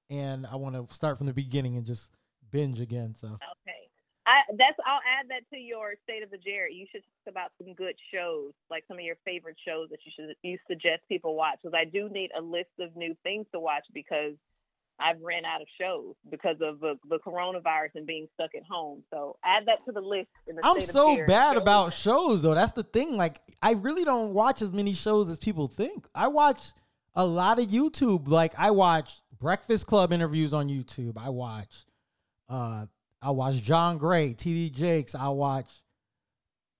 and 0.10 0.48
I 0.48 0.56
want 0.56 0.76
to 0.76 0.94
start 0.95 1.18
from 1.18 1.27
the 1.27 1.34
beginning 1.34 1.76
and 1.76 1.86
just 1.86 2.11
binge 2.52 2.80
again. 2.80 3.16
So 3.19 3.27
Okay. 3.27 3.90
I 4.26 4.40
that's 4.58 4.77
I'll 4.86 5.02
add 5.19 5.27
that 5.30 5.44
to 5.53 5.58
your 5.60 5.95
state 6.03 6.24
of 6.24 6.32
the 6.32 6.38
Jared. 6.38 6.74
You 6.76 6.86
should 6.92 7.02
talk 7.03 7.32
about 7.32 7.52
some 7.58 7.74
good 7.74 7.95
shows, 8.14 8.53
like 8.69 8.84
some 8.88 8.98
of 8.98 9.03
your 9.03 9.18
favorite 9.26 9.58
shows 9.66 9.90
that 9.90 10.00
you 10.06 10.11
should 10.16 10.36
you 10.44 10.58
suggest 10.68 11.02
people 11.10 11.36
watch. 11.36 11.60
Because 11.61 11.77
I 11.77 11.86
do 11.86 12.10
need 12.10 12.32
a 12.38 12.42
list 12.42 12.72
of 12.80 12.95
new 12.95 13.16
things 13.24 13.45
to 13.53 13.60
watch 13.60 13.86
because 13.94 14.34
I've 15.00 15.22
ran 15.22 15.45
out 15.45 15.61
of 15.61 15.67
shows 15.80 16.16
because 16.32 16.58
of 16.61 16.80
the, 16.80 16.95
the 17.08 17.19
coronavirus 17.19 17.95
and 17.95 18.08
being 18.08 18.27
stuck 18.34 18.50
at 18.56 18.64
home. 18.69 19.03
So 19.14 19.38
add 19.43 19.66
that 19.67 19.85
to 19.85 19.92
the 19.92 20.01
list. 20.01 20.27
In 20.48 20.56
the 20.56 20.61
I'm 20.66 20.82
so 20.82 21.24
bad 21.27 21.53
shows. 21.53 21.61
about 21.61 21.93
shows 21.93 22.42
though. 22.42 22.56
That's 22.56 22.72
the 22.72 22.84
thing. 22.84 23.16
Like 23.16 23.40
I 23.61 23.74
really 23.74 24.03
don't 24.03 24.34
watch 24.34 24.61
as 24.61 24.72
many 24.72 24.93
shows 24.93 25.30
as 25.30 25.38
people 25.38 25.67
think. 25.67 26.08
I 26.16 26.27
watch 26.30 26.59
a 27.16 27.26
lot 27.26 27.59
of 27.59 27.67
YouTube. 27.67 28.27
Like 28.27 28.53
I 28.58 28.72
watch 28.72 29.22
Breakfast 29.40 29.85
Club 29.85 30.11
interviews 30.11 30.53
on 30.53 30.67
YouTube. 30.67 31.14
I 31.17 31.30
watch 31.30 31.85
uh 32.50 32.88
I 33.22 33.32
watch 33.32 33.56
John 33.61 33.98
Gray, 33.98 34.34
TD 34.34 34.72
Jakes. 34.72 35.14
I 35.14 35.27
watch 35.30 35.69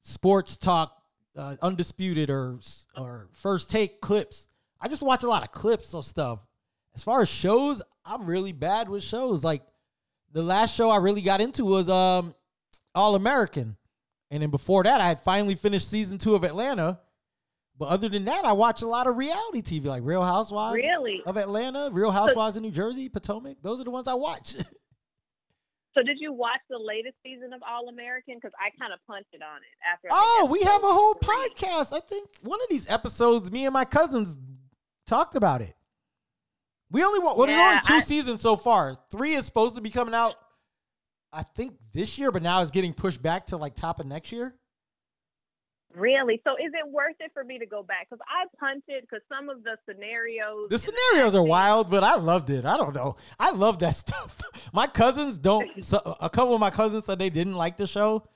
Sports 0.04 0.58
Talk, 0.58 0.94
uh, 1.36 1.56
Undisputed 1.62 2.30
or 2.30 2.60
or 2.96 3.28
First 3.34 3.70
Take 3.70 4.02
clips. 4.02 4.48
I 4.82 4.88
just 4.88 5.04
watch 5.04 5.24
a 5.24 5.28
lot 5.28 5.44
of 5.44 5.52
clips 5.52 5.94
of 5.94 6.06
stuff. 6.06 6.40
As 6.96 7.04
far 7.04 7.22
as 7.22 7.30
shows, 7.30 7.82
I'm 8.08 8.26
really 8.26 8.54
bad 8.54 8.90
with 8.90 9.04
shows. 9.04 9.44
Like 9.44 9.64
the 10.32 10.42
last 10.42 10.74
show 10.76 10.90
I 10.90 10.98
really 10.98 11.22
got 11.22 11.42
into 11.42 11.66
was 11.66 11.90
um 11.90 12.34
All 12.96 13.16
American. 13.16 13.76
And 14.32 14.44
then 14.44 14.50
before 14.50 14.84
that, 14.84 15.00
I 15.00 15.08
had 15.08 15.22
finally 15.22 15.56
finished 15.56 15.90
season 15.90 16.18
two 16.18 16.36
of 16.36 16.44
Atlanta. 16.44 17.00
But 17.80 17.90
other 17.90 18.10
than 18.10 18.26
that, 18.26 18.44
I 18.44 18.54
watch 18.54 18.82
a 18.82 18.88
lot 18.88 19.06
of 19.08 19.18
reality 19.18 19.62
TV, 19.62 19.86
like 19.86 20.02
Real 20.04 20.24
Housewives 20.24 20.76
Really? 20.76 21.22
of 21.28 21.38
Atlanta, 21.38 21.90
Real 21.92 22.10
Housewives 22.12 22.58
of 22.58 22.64
New 22.64 22.72
Jersey, 22.72 23.08
Potomac. 23.08 23.58
Those 23.62 23.80
are 23.80 23.84
the 23.84 23.92
ones 23.92 24.08
I 24.08 24.16
watch. 24.16 24.56
So 25.94 26.04
did 26.04 26.18
you 26.20 26.32
watch 26.32 26.60
the 26.70 26.78
latest 26.78 27.16
season 27.24 27.54
of 27.54 27.62
All 27.68 27.90
American? 27.90 28.36
Because 28.36 28.52
I 28.64 28.70
kind 28.80 28.94
of 28.94 29.00
punted 29.08 29.42
on 29.42 29.58
it 29.58 29.78
after. 29.92 30.10
Oh, 30.12 30.48
we 30.52 30.62
have 30.62 30.84
a 30.84 30.94
whole 30.94 31.16
three. 31.16 31.34
podcast. 31.56 31.92
I 31.92 32.02
think 32.02 32.30
one 32.44 32.62
of 32.62 32.70
these 32.70 32.88
episodes, 32.88 33.52
me 33.52 33.66
and 33.66 33.74
my 33.74 33.84
cousins 33.84 34.38
talked 35.08 35.36
about 35.36 35.62
it. 35.62 35.76
We 36.90 37.04
only 37.04 37.20
want 37.20 37.38
well, 37.38 37.48
there's 37.48 37.60
only 37.60 37.82
two 37.86 37.94
I- 37.96 38.00
seasons 38.00 38.42
so 38.42 38.56
far. 38.56 38.98
Three 39.12 39.34
is 39.36 39.46
supposed 39.46 39.76
to 39.76 39.82
be 39.82 39.90
coming 39.90 40.14
out, 40.14 40.36
I 41.34 41.44
think 41.44 41.76
this 41.94 42.18
year, 42.18 42.32
but 42.32 42.42
now 42.42 42.62
it's 42.62 42.72
getting 42.72 42.94
pushed 42.94 43.22
back 43.22 43.48
to 43.48 43.58
like 43.58 43.76
top 43.76 44.00
of 44.00 44.06
next 44.06 44.32
year. 44.32 44.56
Really? 45.96 46.40
So 46.46 46.52
is 46.54 46.72
it 46.74 46.92
worth 46.92 47.16
it 47.20 47.32
for 47.34 47.44
me 47.44 47.58
to 47.58 47.66
go 47.66 47.82
back? 47.82 48.08
Because 48.10 48.24
I 48.30 48.46
punted 48.60 49.02
because 49.02 49.22
some 49.30 49.50
of 49.50 49.64
the 49.64 49.78
scenarios. 49.90 50.70
The 50.70 50.76
and 50.76 50.82
scenarios 50.82 51.34
are 51.34 51.44
wild, 51.44 51.90
but 51.90 52.04
I 52.04 52.16
loved 52.16 52.50
it. 52.50 52.66
I 52.66 52.78
don't 52.78 52.94
know. 52.94 53.16
I 53.40 53.52
love 53.52 53.80
that 53.80 53.96
stuff. 53.96 54.40
My 54.74 54.86
cousins 54.88 55.38
don't. 55.38 55.84
So 55.84 55.98
a 56.22 56.30
couple 56.30 56.54
of 56.54 56.60
my 56.60 56.70
cousins 56.70 57.06
said 57.06 57.18
they 57.20 57.30
didn't 57.30 57.56
like 57.56 57.78
the 57.78 57.88
show. 57.88 58.28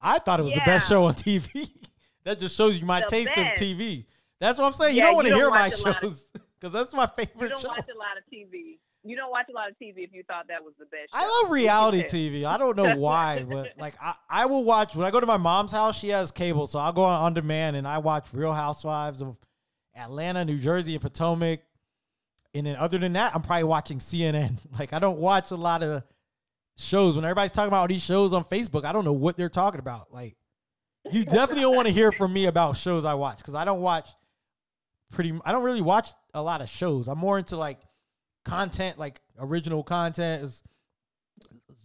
I 0.00 0.18
thought 0.18 0.40
it 0.40 0.42
was 0.42 0.52
the 0.52 0.62
best 0.66 0.88
show 0.88 1.04
on 1.04 1.14
TV. 1.14 1.70
that 2.24 2.40
just 2.40 2.56
shows 2.56 2.76
you 2.78 2.84
my 2.84 3.00
The 3.00 3.06
taste 3.06 3.32
best. 3.34 3.62
of 3.62 3.66
TV. 3.68 4.06
That's 4.40 4.58
what 4.58 4.66
I'm 4.66 4.72
saying. 4.72 4.96
Yeah, 4.96 5.02
you 5.02 5.06
don't 5.08 5.14
want 5.16 5.28
to 5.28 5.34
hear 5.34 5.50
my 5.50 5.68
watch 5.68 5.84
of- 5.84 6.00
shows 6.02 6.24
because 6.64 6.72
that's 6.72 6.94
my 6.94 7.06
favorite. 7.06 7.42
You 7.42 7.48
don't 7.48 7.60
show. 7.60 7.68
watch 7.68 7.88
a 7.94 7.98
lot 7.98 8.16
of 8.16 8.24
TV. 8.32 8.78
You 9.06 9.16
don't 9.16 9.30
watch 9.30 9.46
a 9.50 9.52
lot 9.52 9.68
of 9.68 9.76
TV 9.76 9.98
if 9.98 10.14
you 10.14 10.22
thought 10.22 10.48
that 10.48 10.64
was 10.64 10.72
the 10.78 10.86
best. 10.86 11.10
I 11.12 11.26
love 11.26 11.50
reality. 11.50 12.04
TV. 12.04 12.44
I 12.46 12.56
don't 12.56 12.74
know 12.74 12.96
why, 12.96 13.44
but 13.48 13.72
like 13.78 13.94
I, 14.00 14.14
I 14.30 14.46
will 14.46 14.64
watch 14.64 14.96
when 14.96 15.06
I 15.06 15.10
go 15.10 15.20
to 15.20 15.26
my 15.26 15.36
mom's 15.36 15.72
house. 15.72 15.98
She 15.98 16.08
has 16.08 16.30
cable, 16.30 16.66
so 16.66 16.78
I'll 16.78 16.92
go 16.92 17.02
on 17.02 17.20
on 17.20 17.34
demand 17.34 17.76
and 17.76 17.86
I 17.86 17.98
watch 17.98 18.28
Real 18.32 18.52
Housewives 18.52 19.20
of 19.20 19.36
Atlanta, 19.94 20.44
New 20.46 20.58
Jersey, 20.58 20.94
and 20.94 21.02
Potomac. 21.02 21.60
And 22.54 22.66
then 22.66 22.76
other 22.76 22.96
than 22.96 23.12
that, 23.12 23.34
I'm 23.34 23.42
probably 23.42 23.64
watching 23.64 23.98
CNN. 23.98 24.58
Like 24.78 24.94
I 24.94 24.98
don't 24.98 25.18
watch 25.18 25.50
a 25.50 25.56
lot 25.56 25.82
of 25.82 26.02
shows. 26.78 27.16
When 27.16 27.26
everybody's 27.26 27.52
talking 27.52 27.68
about 27.68 27.80
all 27.80 27.88
these 27.88 28.02
shows 28.02 28.32
on 28.32 28.42
Facebook, 28.44 28.86
I 28.86 28.92
don't 28.92 29.04
know 29.04 29.12
what 29.12 29.36
they're 29.36 29.50
talking 29.50 29.80
about. 29.80 30.14
Like 30.14 30.34
you 31.12 31.26
definitely 31.26 31.60
don't 31.60 31.76
want 31.76 31.88
to 31.88 31.92
hear 31.92 32.10
from 32.10 32.32
me 32.32 32.46
about 32.46 32.78
shows 32.78 33.04
I 33.04 33.12
watch 33.12 33.36
because 33.36 33.54
I 33.54 33.66
don't 33.66 33.82
watch 33.82 34.08
pretty. 35.14 35.38
I 35.44 35.52
don't 35.52 35.62
really 35.62 35.82
watch 35.82 36.10
a 36.34 36.42
lot 36.42 36.60
of 36.60 36.68
shows. 36.68 37.08
I'm 37.08 37.18
more 37.18 37.38
into 37.38 37.56
like 37.56 37.78
content, 38.44 38.98
like 38.98 39.20
original 39.38 39.82
content 39.82 40.44
is 40.44 40.62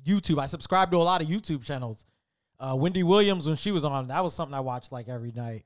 YouTube. 0.06 0.40
I 0.40 0.48
subscribe 0.48 0.92
to 0.92 0.98
a 0.98 1.00
lot 1.04 1.22
of 1.22 1.28
YouTube 1.28 1.64
channels. 1.64 2.06
Uh, 2.60 2.76
Wendy 2.76 3.04
Williams 3.04 3.48
when 3.48 3.56
she 3.56 3.72
was 3.72 3.86
on, 3.86 4.08
that 4.10 4.22
was 4.24 4.34
something 4.34 4.54
I 4.54 4.60
watched 4.60 4.92
like 4.92 5.08
every 5.08 5.32
night. 5.32 5.64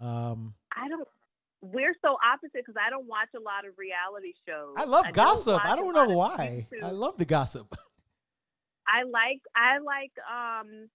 Um, 0.00 0.54
I 0.74 0.88
don't. 0.88 1.06
We're 1.62 1.94
so 2.02 2.16
opposite 2.26 2.52
because 2.54 2.74
I 2.84 2.88
don't 2.88 3.06
watch 3.06 3.28
a 3.36 3.40
lot 3.40 3.66
of 3.68 3.74
reality 3.76 4.32
shows. 4.48 4.74
I 4.76 4.84
love 4.84 5.04
don't 5.04 5.14
gossip. 5.14 5.52
watch 5.52 5.66
I 5.66 5.76
don't 5.76 5.94
know 5.94 6.16
why. 6.16 6.66
YouTube. 6.72 6.82
I 6.82 6.90
love 6.90 7.18
the 7.18 7.26
gossip. 7.26 7.68
I 8.88 9.04
like 9.04 9.40
I 9.54 9.78
like 9.78 10.12
um 10.26 10.88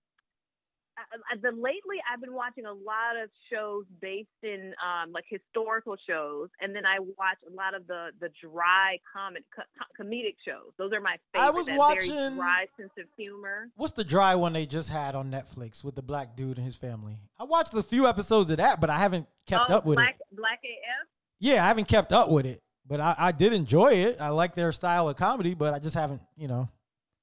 I- 0.97 1.35
the 1.41 1.51
lately 1.51 1.97
I've 2.11 2.21
been 2.21 2.33
watching 2.33 2.65
a 2.65 2.71
lot 2.71 3.17
of 3.21 3.29
shows 3.51 3.85
based 4.01 4.29
in 4.43 4.73
um 4.83 5.11
like 5.11 5.25
historical 5.29 5.95
shows 6.07 6.49
and 6.61 6.75
then 6.75 6.85
I 6.85 6.99
watch 6.99 7.37
a 7.49 7.53
lot 7.53 7.73
of 7.75 7.85
the 7.87 8.09
the 8.19 8.29
dry 8.41 8.97
comic 9.11 9.43
co- 9.55 9.63
co- 9.77 10.03
comedic 10.03 10.35
shows. 10.45 10.71
Those 10.77 10.93
are 10.93 11.01
my 11.01 11.17
favorite. 11.33 11.47
I 11.47 11.49
was 11.51 11.65
that 11.65 11.77
watching- 11.77 12.35
dry 12.35 12.65
sense 12.77 12.91
of 12.97 13.05
humor. 13.17 13.69
What's 13.75 13.93
the 13.93 14.03
dry 14.03 14.35
one 14.35 14.53
they 14.53 14.65
just 14.65 14.89
had 14.89 15.15
on 15.15 15.31
Netflix 15.31 15.83
with 15.83 15.95
the 15.95 16.01
black 16.01 16.35
dude 16.35 16.57
and 16.57 16.65
his 16.65 16.75
family? 16.75 17.17
I 17.39 17.43
watched 17.43 17.73
a 17.73 17.83
few 17.83 18.07
episodes 18.07 18.49
of 18.49 18.57
that, 18.57 18.79
but 18.79 18.89
I 18.89 18.97
haven't 18.97 19.27
kept 19.45 19.69
oh, 19.69 19.75
up 19.75 19.85
with 19.85 19.97
Black 19.97 20.17
it. 20.19 20.35
Black 20.37 20.59
AF. 20.63 21.07
Yeah, 21.39 21.63
I 21.63 21.67
haven't 21.67 21.87
kept 21.87 22.13
up 22.13 22.29
with 22.29 22.45
it, 22.45 22.61
but 22.87 22.99
I, 22.99 23.15
I 23.17 23.31
did 23.31 23.53
enjoy 23.53 23.89
it. 23.93 24.21
I 24.21 24.29
like 24.29 24.55
their 24.55 24.71
style 24.71 25.09
of 25.09 25.15
comedy, 25.17 25.53
but 25.53 25.73
I 25.73 25.79
just 25.79 25.95
haven't, 25.95 26.21
you 26.37 26.47
know, 26.47 26.69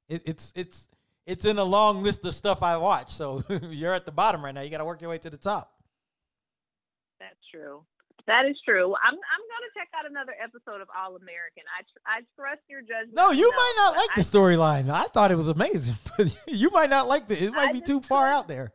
it, 0.09 0.23
it's 0.27 0.53
it's 0.55 0.89
it's 1.27 1.45
in 1.45 1.59
a 1.59 1.65
long 1.65 2.03
list 2.03 2.25
of 2.25 2.35
stuff 2.35 2.63
I 2.63 2.77
watch. 2.77 3.13
So 3.13 3.43
you're 3.71 3.93
at 3.93 4.07
the 4.07 4.13
bottom 4.13 4.45
right 4.45 4.55
now. 4.55 4.61
You 4.63 4.71
got 4.71 4.79
to 4.79 4.85
work 4.85 5.01
your 5.01 5.11
way 5.11 5.19
to 5.19 5.31
the 5.31 5.37
top. 5.37 5.71
That's 7.21 7.39
true. 7.51 7.85
That 8.27 8.47
is 8.47 8.57
true. 8.65 8.95
I'm 8.95 9.15
I'm 9.15 9.45
gonna 9.51 9.73
check 9.77 9.89
out 9.99 10.09
another 10.09 10.33
episode 10.43 10.81
of 10.81 10.87
All 10.97 11.17
American. 11.17 11.65
I 11.77 11.83
tr- 11.83 12.07
I 12.07 12.21
trust 12.39 12.61
your 12.71 12.81
judgment. 12.81 13.15
No, 13.15 13.33
you 13.33 13.49
enough, 13.49 13.57
might 13.57 13.73
not 13.77 13.97
like 13.97 14.11
I- 14.11 14.15
the 14.15 14.21
storyline. 14.23 14.91
I 14.91 15.05
thought 15.07 15.33
it 15.33 15.37
was 15.37 15.49
amazing, 15.49 15.97
but 16.17 16.37
you 16.47 16.71
might 16.71 16.89
not 16.91 17.09
like 17.09 17.27
the. 17.27 17.43
It 17.43 17.53
might 17.53 17.71
I 17.71 17.73
be 17.73 17.81
too 17.81 18.01
far 18.01 18.29
out 18.29 18.47
there. 18.47 18.73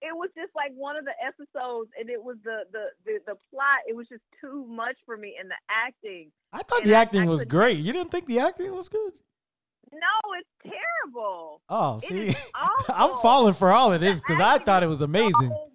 it 0.00 0.16
was 0.16 0.30
just 0.34 0.52
like 0.56 0.72
one 0.74 0.96
of 0.96 1.04
the 1.04 1.12
episodes 1.22 1.90
and 2.00 2.08
it 2.08 2.22
was 2.22 2.36
the 2.42 2.60
the 2.72 2.84
the, 3.04 3.18
the 3.26 3.34
plot 3.50 3.80
it 3.86 3.94
was 3.94 4.08
just 4.08 4.22
too 4.40 4.64
much 4.66 4.96
for 5.04 5.18
me 5.18 5.36
and 5.38 5.50
the 5.50 5.60
acting 5.68 6.30
I 6.50 6.62
thought 6.62 6.80
And 6.80 6.88
the 6.90 6.94
acting 6.94 7.26
was 7.26 7.44
great. 7.44 7.76
You 7.76 7.92
didn't 7.92 8.10
think 8.10 8.24
the 8.26 8.38
acting 8.38 8.72
was 8.74 8.88
good? 8.88 9.12
No 9.92 10.34
it's 10.38 10.74
terrible 10.74 11.60
Oh, 11.68 11.98
see. 12.00 12.34
I'm 12.88 13.16
falling 13.22 13.54
for 13.54 13.70
all 13.70 13.92
of 13.92 14.00
this 14.00 14.18
because 14.20 14.40
I 14.40 14.58
thought 14.58 14.82
it 14.82 14.88
was 14.88 15.02
amazing. 15.02 15.32
so 15.50 15.70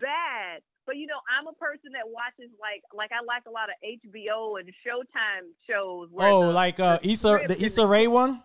bad 0.00 0.60
but 0.86 0.96
you 0.96 1.06
know 1.06 1.18
i'm 1.38 1.46
a 1.46 1.52
person 1.52 1.92
that 1.92 2.08
watches 2.08 2.50
like 2.60 2.82
like 2.94 3.10
i 3.12 3.22
like 3.24 3.42
a 3.46 3.50
lot 3.50 3.68
of 3.68 3.76
hbo 3.84 4.58
and 4.58 4.68
showtime 4.86 5.52
shows 5.68 6.08
Oh, 6.18 6.46
the- 6.46 6.52
like 6.52 6.80
uh, 6.80 6.98
the 7.02 7.10
Issa, 7.10 7.40
the 7.46 7.62
Issa 7.62 7.86
Rae 7.86 8.06
one. 8.06 8.42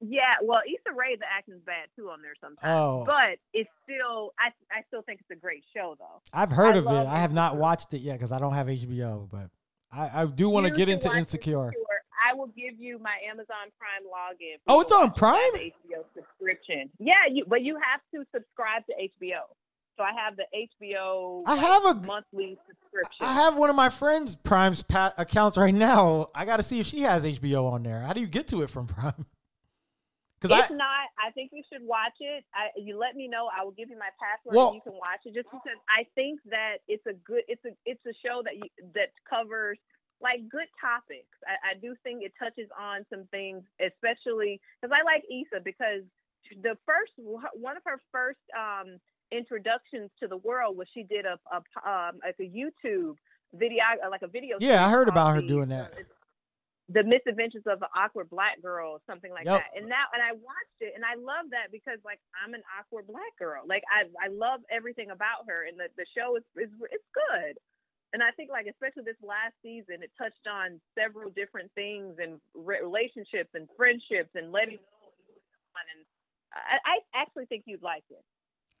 yeah 0.00 0.34
well 0.44 0.60
Issa 0.64 0.94
Rae 0.96 1.16
the 1.16 1.24
acting's 1.26 1.60
bad 1.66 1.88
too 1.96 2.10
on 2.10 2.22
there 2.22 2.34
sometimes 2.40 2.60
Oh. 2.64 3.02
but 3.04 3.38
it's 3.52 3.68
still 3.82 4.30
i 4.38 4.50
i 4.70 4.82
still 4.86 5.02
think 5.02 5.20
it's 5.20 5.30
a 5.36 5.40
great 5.40 5.64
show 5.74 5.96
though 5.98 6.22
I've 6.32 6.52
heard 6.52 6.76
I 6.76 6.78
of 6.78 6.86
it. 6.86 6.90
I 7.08 7.18
have 7.18 7.32
not 7.32 7.56
watched 7.56 7.92
it 7.92 8.02
yet 8.02 8.14
because 8.14 8.30
I 8.32 8.38
don't 8.38 8.54
have 8.54 8.68
HBO, 8.68 9.28
but 9.28 9.50
I, 9.92 10.22
I 10.22 10.26
do 10.26 10.48
want 10.48 10.66
to 10.66 10.72
get 10.72 10.88
into 10.88 11.08
watch 11.08 11.18
Insecure. 11.18 11.72
I 12.24 12.34
will 12.34 12.48
give 12.48 12.78
you 12.78 12.98
my 12.98 13.16
Amazon 13.28 13.70
Prime 13.78 14.04
login. 14.06 14.58
Oh, 14.68 14.80
it's 14.80 14.92
on 14.92 15.08
watch 15.10 15.16
it. 15.18 15.22
I 15.24 15.32
have 15.36 15.52
Prime? 15.52 15.70
HBO 15.98 16.04
subscription. 16.14 16.90
Yeah, 16.98 17.14
you 17.30 17.44
but 17.48 17.62
you 17.62 17.76
have 17.76 18.00
to 18.14 18.24
subscribe 18.34 18.86
to 18.86 18.92
HBO. 18.94 19.40
So 19.98 20.04
I 20.04 20.12
have 20.14 20.36
the 20.36 20.44
HBO. 20.56 21.42
I 21.46 21.52
like, 21.54 21.60
have 21.60 21.84
a- 21.84 22.06
monthly 22.06 22.58
subscription. 22.66 23.26
I 23.26 23.32
have 23.32 23.58
one 23.58 23.68
of 23.70 23.76
my 23.76 23.90
friends' 23.90 24.34
Prime's 24.36 24.82
pa- 24.82 25.12
accounts 25.18 25.56
right 25.58 25.74
now. 25.74 26.28
I 26.34 26.44
got 26.46 26.56
to 26.56 26.62
see 26.62 26.80
if 26.80 26.86
she 26.86 27.00
has 27.02 27.24
HBO 27.24 27.70
on 27.72 27.82
there. 27.82 28.00
How 28.00 28.12
do 28.14 28.20
you 28.20 28.26
get 28.26 28.48
to 28.48 28.62
it 28.62 28.70
from 28.70 28.86
Prime? 28.86 29.26
Because 30.40 30.58
If 30.58 30.70
I 30.72 30.74
not, 30.74 31.06
I 31.24 31.30
think 31.30 31.50
you 31.52 31.62
should 31.72 31.86
watch 31.86 32.14
it. 32.18 32.42
I, 32.52 32.66
you 32.76 32.98
let 32.98 33.14
me 33.14 33.28
know. 33.28 33.48
I 33.56 33.62
will 33.62 33.70
give 33.70 33.88
you 33.90 33.96
my 33.98 34.08
password 34.18 34.56
Well- 34.56 34.68
and 34.68 34.74
you 34.76 34.80
can 34.82 34.94
watch 34.94 35.20
it. 35.24 35.34
Just 35.34 35.46
because 35.52 35.78
I 35.88 36.04
think 36.16 36.40
that 36.50 36.78
it's 36.88 37.06
a 37.06 37.12
good, 37.12 37.42
it's 37.46 37.64
a, 37.64 37.70
it's 37.86 38.04
a 38.06 38.12
show 38.26 38.42
that 38.44 38.56
you 38.56 38.64
that 38.94 39.10
covers 39.28 39.78
like 40.22 40.48
good 40.48 40.70
topics. 40.80 41.34
I, 41.46 41.74
I 41.74 41.80
do 41.80 41.94
think 42.02 42.22
it 42.22 42.32
touches 42.38 42.68
on 42.78 43.04
some 43.10 43.26
things, 43.30 43.62
especially 43.80 44.60
because 44.80 44.94
I 44.94 45.02
like 45.04 45.24
Issa 45.28 45.60
because 45.64 46.02
the 46.62 46.76
first 46.86 47.12
one 47.18 47.76
of 47.76 47.82
her 47.84 48.00
first 48.12 48.40
um, 48.56 48.98
introductions 49.30 50.10
to 50.20 50.28
the 50.28 50.36
world 50.38 50.76
was 50.76 50.86
she 50.94 51.02
did 51.02 51.24
a, 51.26 51.38
a 51.50 51.58
um, 51.88 52.20
like 52.22 52.36
a 52.40 52.48
YouTube 52.48 53.16
video, 53.54 53.82
like 54.10 54.22
a 54.22 54.28
video. 54.28 54.56
Yeah, 54.60 54.86
I 54.86 54.90
heard 54.90 55.08
about 55.08 55.34
her 55.34 55.40
the- 55.42 55.48
doing 55.48 55.68
that. 55.70 55.92
the 56.88 57.02
misadventures 57.04 57.62
of 57.66 57.80
an 57.80 57.88
awkward 57.96 58.28
black 58.28 58.60
girl, 58.60 59.00
something 59.08 59.30
like 59.32 59.46
Yep. 59.46 59.60
that. 59.60 59.70
And 59.78 59.88
now, 59.88 60.04
and 60.12 60.20
I 60.22 60.32
watched 60.32 60.78
it, 60.80 60.92
and 60.94 61.04
I 61.04 61.14
love 61.14 61.48
that 61.50 61.72
because 61.72 61.98
like 62.04 62.20
I'm 62.36 62.52
an 62.54 62.62
awkward 62.78 63.06
black 63.06 63.32
girl. 63.38 63.62
Like 63.66 63.82
I, 63.88 64.04
I 64.22 64.28
love 64.28 64.60
everything 64.70 65.10
about 65.10 65.48
her, 65.48 65.64
and 65.66 65.78
the 65.78 65.88
the 65.96 66.06
show 66.16 66.36
is 66.36 66.44
is 66.56 66.70
it's 66.90 67.08
good. 67.14 67.56
And 68.12 68.22
I 68.22 68.30
think 68.32 68.50
like 68.50 68.66
especially 68.66 69.04
this 69.04 69.16
last 69.26 69.54
season, 69.62 70.02
it 70.02 70.10
touched 70.18 70.46
on 70.50 70.80
several 70.98 71.30
different 71.30 71.70
things 71.74 72.16
and 72.22 72.40
re- 72.54 72.80
relationships 72.82 73.50
and 73.54 73.66
friendships 73.76 74.30
and 74.34 74.52
letting 74.52 74.76
go. 74.76 75.08
and 75.08 75.16
moving 75.28 75.42
on. 75.76 75.84
And 75.96 76.04
I, 76.52 76.76
I 77.16 77.20
actually 77.22 77.46
think 77.46 77.64
you'd 77.66 77.82
like 77.82 78.04
it. 78.10 78.22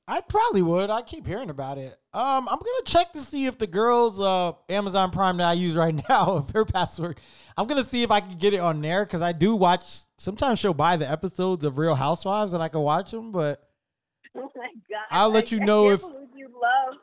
I 0.08 0.20
probably 0.20 0.62
would. 0.62 0.90
I 0.90 1.00
keep 1.02 1.26
hearing 1.26 1.48
about 1.48 1.78
it. 1.78 1.96
Um, 2.12 2.48
I'm 2.48 2.58
gonna 2.58 2.84
check 2.84 3.12
to 3.12 3.20
see 3.20 3.46
if 3.46 3.56
the 3.56 3.68
girls' 3.68 4.20
uh 4.20 4.52
Amazon 4.68 5.10
Prime 5.12 5.36
that 5.38 5.46
I 5.46 5.52
use 5.54 5.76
right 5.76 5.94
now, 6.08 6.38
if 6.48 6.52
her 6.54 6.64
password. 6.66 7.18
I'm 7.56 7.66
gonna 7.66 7.84
see 7.84 8.02
if 8.02 8.10
I 8.10 8.20
can 8.20 8.36
get 8.36 8.52
it 8.52 8.58
on 8.60 8.80
there 8.82 9.04
because 9.04 9.22
I 9.22 9.32
do 9.32 9.54
watch. 9.56 9.82
Sometimes 10.18 10.58
she'll 10.58 10.74
buy 10.74 10.96
the 10.98 11.10
episodes 11.10 11.64
of 11.64 11.78
Real 11.78 11.94
Housewives 11.94 12.52
and 12.52 12.62
I 12.62 12.68
can 12.68 12.80
watch 12.80 13.12
them, 13.12 13.32
but 13.32 13.66
Oh 14.36 14.50
my 14.56 14.68
god! 14.90 15.04
I'll 15.10 15.30
let 15.30 15.52
I- 15.52 15.56
you 15.56 15.64
know 15.64 15.90
if- 15.90 16.02
you 16.36 16.48
love 16.60 16.98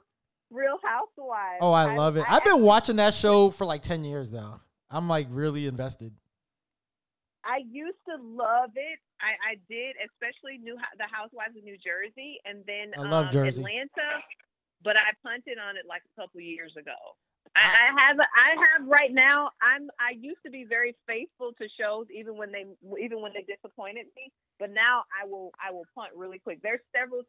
Real 0.51 0.77
Housewives. 0.83 1.59
oh, 1.61 1.71
I 1.71 1.95
love 1.95 2.17
it. 2.17 2.25
I 2.27 2.37
I've 2.37 2.43
been 2.43 2.61
watching 2.61 2.97
that 2.97 3.13
show 3.13 3.49
for 3.49 3.65
like 3.65 3.81
ten 3.81 4.03
years 4.03 4.31
now. 4.31 4.61
I'm 4.89 5.07
like 5.07 5.27
really 5.29 5.67
invested. 5.67 6.13
I 7.45 7.61
used 7.69 7.97
to 8.07 8.15
love 8.21 8.71
it. 8.75 8.99
I, 9.21 9.53
I 9.53 9.53
did, 9.69 9.95
especially 10.05 10.57
New 10.57 10.75
the 10.97 11.09
Housewives 11.11 11.55
of 11.57 11.63
New 11.63 11.77
Jersey, 11.77 12.39
and 12.45 12.63
then 12.65 12.91
I 12.97 13.09
love 13.09 13.27
um, 13.27 13.31
Jersey. 13.31 13.61
Atlanta. 13.61 14.21
But 14.81 14.95
I 14.95 15.11
punted 15.23 15.59
on 15.59 15.75
it 15.75 15.83
like 15.87 16.03
a 16.07 16.21
couple 16.21 16.39
years 16.39 16.71
ago. 16.79 16.95
I, 17.55 17.67
I 17.67 17.87
have, 17.91 18.17
I 18.19 18.49
have 18.55 18.87
right 18.87 19.11
now. 19.11 19.51
I'm. 19.61 19.89
I 19.99 20.15
used 20.15 20.39
to 20.45 20.51
be 20.51 20.63
very 20.63 20.95
faithful 21.07 21.51
to 21.59 21.67
shows, 21.75 22.07
even 22.13 22.37
when 22.37 22.51
they, 22.51 22.63
even 23.01 23.21
when 23.21 23.33
they 23.33 23.43
disappointed 23.43 24.07
me. 24.15 24.31
But 24.57 24.71
now 24.71 25.03
I 25.11 25.27
will, 25.27 25.51
I 25.59 25.71
will 25.71 25.85
punt 25.95 26.11
really 26.15 26.39
quick. 26.39 26.59
There's 26.61 26.79
several 26.95 27.23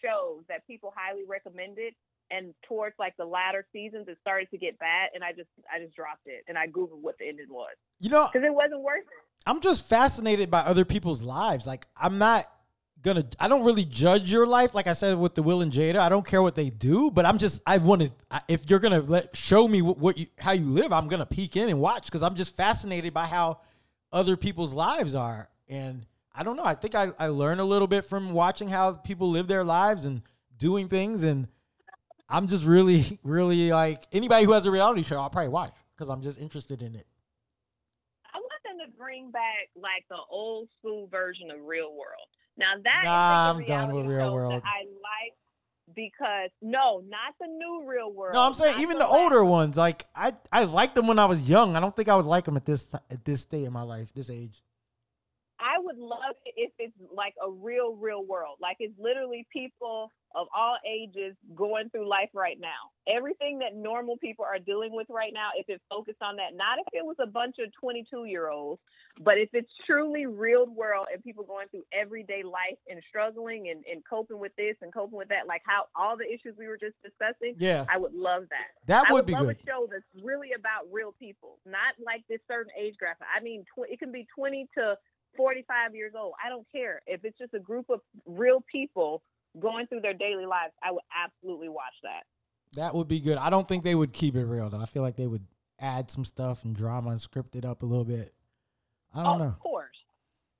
shows 0.00 0.44
that 0.48 0.66
people 0.66 0.92
highly 0.96 1.24
recommended, 1.28 1.92
and 2.30 2.54
towards 2.66 2.94
like 2.98 3.16
the 3.16 3.24
latter 3.24 3.66
seasons, 3.72 4.06
it 4.08 4.18
started 4.20 4.50
to 4.50 4.58
get 4.58 4.78
bad, 4.78 5.10
and 5.14 5.22
I 5.22 5.32
just, 5.32 5.48
I 5.72 5.82
just 5.82 5.94
dropped 5.94 6.26
it, 6.26 6.44
and 6.48 6.56
I 6.58 6.66
googled 6.66 7.00
what 7.00 7.18
the 7.18 7.28
ending 7.28 7.46
was 7.50 7.74
You 8.00 8.10
know, 8.10 8.28
because 8.32 8.46
it 8.46 8.54
wasn't 8.54 8.80
worth 8.80 9.00
it. 9.00 9.24
I'm 9.46 9.60
just 9.60 9.86
fascinated 9.86 10.50
by 10.50 10.60
other 10.60 10.84
people's 10.84 11.22
lives. 11.22 11.66
Like 11.66 11.86
I'm 11.96 12.18
not 12.18 12.46
gonna 13.02 13.24
I 13.38 13.48
don't 13.48 13.64
really 13.64 13.84
judge 13.84 14.32
your 14.32 14.46
life 14.46 14.74
like 14.74 14.86
I 14.86 14.92
said 14.92 15.18
with 15.18 15.34
the 15.34 15.42
Will 15.42 15.60
and 15.60 15.70
Jada. 15.70 15.96
I 15.96 16.08
don't 16.08 16.26
care 16.26 16.42
what 16.42 16.54
they 16.54 16.70
do, 16.70 17.10
but 17.10 17.26
I'm 17.26 17.38
just 17.38 17.62
I 17.66 17.78
want 17.78 18.02
to 18.02 18.12
if 18.48 18.68
you're 18.68 18.78
to 18.92 19.02
let 19.02 19.36
show 19.36 19.68
me 19.68 19.82
what, 19.82 19.98
what 19.98 20.18
you 20.18 20.26
how 20.38 20.52
you 20.52 20.70
live, 20.70 20.92
I'm 20.92 21.08
to 21.20 21.26
peek 21.26 21.56
in 21.56 21.68
and 21.68 21.80
watch 21.80 22.10
cuz 22.10 22.22
I'm 22.22 22.34
just 22.34 22.56
fascinated 22.56 23.12
by 23.12 23.26
how 23.26 23.60
other 24.12 24.36
people's 24.36 24.74
lives 24.74 25.14
are 25.14 25.48
and 25.68 26.06
I 26.34 26.42
don't 26.42 26.56
know. 26.56 26.64
I 26.64 26.74
think 26.74 26.94
I 26.94 27.12
I 27.18 27.28
learn 27.28 27.60
a 27.60 27.64
little 27.64 27.88
bit 27.88 28.04
from 28.04 28.32
watching 28.32 28.68
how 28.68 28.92
people 28.92 29.28
live 29.28 29.46
their 29.46 29.64
lives 29.64 30.06
and 30.06 30.22
doing 30.56 30.88
things 30.88 31.22
and 31.22 31.48
I'm 32.28 32.46
just 32.48 32.64
really 32.64 33.18
really 33.22 33.70
like 33.70 34.06
anybody 34.12 34.44
who 34.44 34.52
has 34.52 34.66
a 34.66 34.70
reality 34.70 35.02
show, 35.02 35.16
I'll 35.16 35.30
probably 35.30 35.50
watch 35.50 35.74
cuz 35.98 36.08
I'm 36.08 36.22
just 36.22 36.38
interested 36.38 36.82
in 36.82 36.94
it. 36.94 37.06
I 38.32 38.38
want 38.38 38.62
them 38.64 38.86
to 38.86 38.96
bring 38.98 39.30
back 39.30 39.70
like 39.76 40.04
the 40.08 40.18
old 40.30 40.68
school 40.78 41.06
version 41.08 41.50
of 41.50 41.60
Real 41.62 41.92
World. 41.92 42.28
Now 42.56 42.74
that 42.82 43.00
is 43.02 43.04
Nah, 43.04 43.50
I'm 43.50 43.64
done 43.64 43.94
with 43.94 44.06
Real 44.06 44.32
World. 44.32 44.62
I 44.64 44.84
like 44.84 45.34
because 45.94 46.50
no, 46.62 47.02
not 47.06 47.34
the 47.38 47.46
new 47.46 47.84
Real 47.86 48.10
World. 48.12 48.34
No, 48.34 48.40
I'm 48.42 48.54
saying 48.54 48.80
even 48.80 48.98
the 48.98 49.04
last- 49.04 49.14
older 49.20 49.44
ones. 49.44 49.76
Like 49.76 50.04
I, 50.14 50.34
I 50.50 50.64
liked 50.64 50.94
them 50.94 51.06
when 51.06 51.18
I 51.18 51.26
was 51.26 51.48
young. 51.48 51.76
I 51.76 51.80
don't 51.80 51.94
think 51.94 52.08
I 52.08 52.16
would 52.16 52.24
like 52.26 52.44
them 52.44 52.56
at 52.56 52.64
this 52.64 52.88
at 53.10 53.24
this 53.24 53.42
state 53.42 53.64
in 53.64 53.72
my 53.72 53.82
life, 53.82 54.12
this 54.14 54.30
age. 54.30 54.62
I 55.64 55.78
would 55.78 55.96
love 55.96 56.36
it 56.44 56.54
if 56.56 56.72
it's 56.78 56.92
like 57.14 57.34
a 57.44 57.50
real, 57.50 57.94
real 57.96 58.22
world. 58.24 58.58
Like 58.60 58.76
it's 58.80 58.92
literally 58.98 59.46
people 59.50 60.10
of 60.34 60.46
all 60.54 60.76
ages 60.84 61.36
going 61.54 61.88
through 61.90 62.08
life 62.08 62.28
right 62.34 62.58
now. 62.60 62.90
Everything 63.08 63.60
that 63.60 63.74
normal 63.74 64.16
people 64.18 64.44
are 64.44 64.58
dealing 64.58 64.92
with 64.92 65.06
right 65.08 65.32
now, 65.32 65.50
if 65.56 65.68
it 65.68 65.80
focused 65.88 66.20
on 66.20 66.36
that, 66.36 66.54
not 66.54 66.78
if 66.80 66.86
it 66.92 67.04
was 67.06 67.16
a 67.22 67.26
bunch 67.26 67.56
of 67.64 67.72
22 67.80 68.24
year 68.26 68.50
olds, 68.50 68.80
but 69.22 69.38
if 69.38 69.48
it's 69.52 69.70
truly 69.86 70.26
real 70.26 70.66
world 70.66 71.06
and 71.12 71.22
people 71.22 71.44
going 71.44 71.68
through 71.68 71.84
everyday 71.92 72.42
life 72.42 72.76
and 72.90 73.00
struggling 73.08 73.70
and, 73.70 73.84
and 73.90 74.02
coping 74.08 74.40
with 74.40 74.52
this 74.56 74.74
and 74.82 74.92
coping 74.92 75.16
with 75.16 75.28
that, 75.28 75.46
like 75.46 75.62
how 75.64 75.84
all 75.96 76.16
the 76.16 76.26
issues 76.26 76.58
we 76.58 76.66
were 76.66 76.78
just 76.78 76.96
discussing, 77.02 77.54
Yeah, 77.58 77.84
I 77.88 77.96
would 77.96 78.12
love 78.12 78.44
that. 78.50 78.74
that 78.86 79.06
I 79.08 79.12
would 79.12 79.20
would 79.20 79.26
be 79.26 79.32
love 79.32 79.46
good. 79.46 79.56
a 79.62 79.66
show 79.66 79.88
that's 79.90 80.04
really 80.24 80.48
about 80.58 80.92
real 80.92 81.14
people, 81.18 81.58
not 81.64 81.94
like 82.04 82.24
this 82.28 82.40
certain 82.48 82.72
age 82.78 82.96
graphic. 82.98 83.26
I 83.30 83.40
mean, 83.42 83.64
tw- 83.64 83.88
it 83.88 83.98
can 84.00 84.10
be 84.10 84.26
20 84.36 84.68
to 84.76 84.96
45 85.36 85.94
years 85.94 86.12
old. 86.18 86.34
I 86.44 86.48
don't 86.48 86.66
care. 86.70 87.00
If 87.06 87.24
it's 87.24 87.38
just 87.38 87.54
a 87.54 87.58
group 87.58 87.90
of 87.90 88.00
real 88.26 88.64
people 88.70 89.22
going 89.60 89.86
through 89.86 90.00
their 90.00 90.14
daily 90.14 90.46
lives, 90.46 90.72
I 90.82 90.92
would 90.92 91.02
absolutely 91.24 91.68
watch 91.68 91.94
that. 92.02 92.22
That 92.74 92.94
would 92.94 93.08
be 93.08 93.20
good. 93.20 93.38
I 93.38 93.50
don't 93.50 93.68
think 93.68 93.84
they 93.84 93.94
would 93.94 94.12
keep 94.12 94.34
it 94.34 94.44
real 94.44 94.68
though. 94.68 94.80
I 94.80 94.86
feel 94.86 95.02
like 95.02 95.16
they 95.16 95.26
would 95.26 95.46
add 95.78 96.10
some 96.10 96.24
stuff 96.24 96.64
and 96.64 96.74
drama 96.74 97.10
and 97.10 97.20
script 97.20 97.56
it 97.56 97.64
up 97.64 97.82
a 97.82 97.86
little 97.86 98.04
bit. 98.04 98.34
I 99.14 99.22
don't 99.22 99.40
oh, 99.40 99.44
know. 99.44 99.48
Of 99.50 99.58
course. 99.60 99.96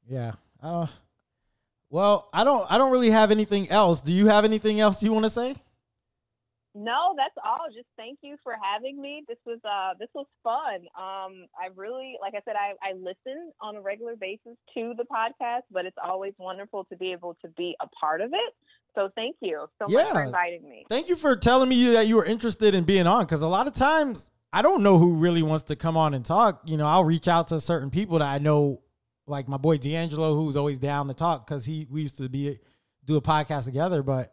Yeah. 0.09 0.33
Uh, 0.63 0.87
well, 1.91 2.29
I 2.33 2.45
don't. 2.45 2.71
I 2.71 2.79
don't 2.79 2.93
really 2.93 3.11
have 3.11 3.31
anything 3.31 3.71
else. 3.71 4.01
Do 4.01 4.13
you 4.13 4.27
have 4.27 4.45
anything 4.45 4.81
else 4.81 5.03
you 5.03 5.13
want 5.13 5.25
to 5.25 5.31
say? 5.31 5.57
No, 6.75 7.15
that's 7.17 7.35
all. 7.45 7.67
Just 7.73 7.87
thank 7.97 8.19
you 8.23 8.37
for 8.43 8.55
having 8.61 9.01
me. 9.01 9.23
This 9.29 9.39
was 9.47 9.59
uh 9.65 9.95
this 9.99 10.09
was 10.15 10.27
fun. 10.43 10.87
Um 10.97 11.47
I 11.59 11.69
really 11.77 12.17
like 12.21 12.35
I 12.35 12.41
said 12.45 12.57
I 12.57 12.73
I 12.83 12.95
listen 12.95 13.53
on 13.61 13.77
a 13.77 13.81
regular 13.81 14.17
basis 14.17 14.57
to 14.75 14.93
the 14.97 15.05
podcast, 15.05 15.63
but 15.71 15.87
it's 15.87 15.97
always 16.03 16.33
wonderful 16.39 16.85
to 16.87 16.97
be 16.97 17.13
able 17.13 17.37
to 17.43 17.49
be 17.49 17.77
a 17.81 17.87
part 17.89 18.21
of 18.21 18.31
it. 18.33 18.55
So 18.97 19.11
thank 19.15 19.37
you 19.41 19.67
so 19.81 19.89
much 19.89 20.13
for 20.13 20.23
inviting 20.25 20.69
me. 20.69 20.85
Thank 20.89 21.09
you 21.09 21.17
for 21.17 21.37
telling 21.37 21.69
me 21.69 21.91
that 21.93 22.07
you 22.09 22.17
were 22.17 22.25
interested 22.25 22.75
in 22.75 22.85
being 22.85 23.07
on 23.07 23.25
because 23.25 23.43
a 23.43 23.49
lot 23.49 23.67
of 23.67 23.75
times 23.75 24.31
I 24.53 24.63
don't 24.63 24.83
know 24.83 24.99
who 24.99 25.15
really 25.15 25.43
wants 25.43 25.65
to 25.65 25.77
come 25.77 25.97
on 25.97 26.15
and 26.15 26.25
talk. 26.25 26.63
You 26.65 26.77
know, 26.77 26.87
I'll 26.87 27.05
reach 27.05 27.27
out 27.27 27.49
to 27.49 27.61
certain 27.61 27.91
people 27.91 28.21
that 28.21 28.29
I 28.29 28.39
know, 28.39 28.83
like 29.27 29.49
my 29.49 29.57
boy 29.57 29.79
D'Angelo, 29.79 30.37
who's 30.37 30.57
always 30.57 30.79
down 30.79 31.09
to 31.09 31.15
talk 31.15 31.47
because 31.47 31.65
he 31.65 31.87
we 31.91 32.03
used 32.03 32.17
to 32.19 32.29
be 32.29 32.59
do 33.05 33.17
a 33.17 33.23
podcast 33.23 33.65
together. 33.65 34.03
But 34.03 34.33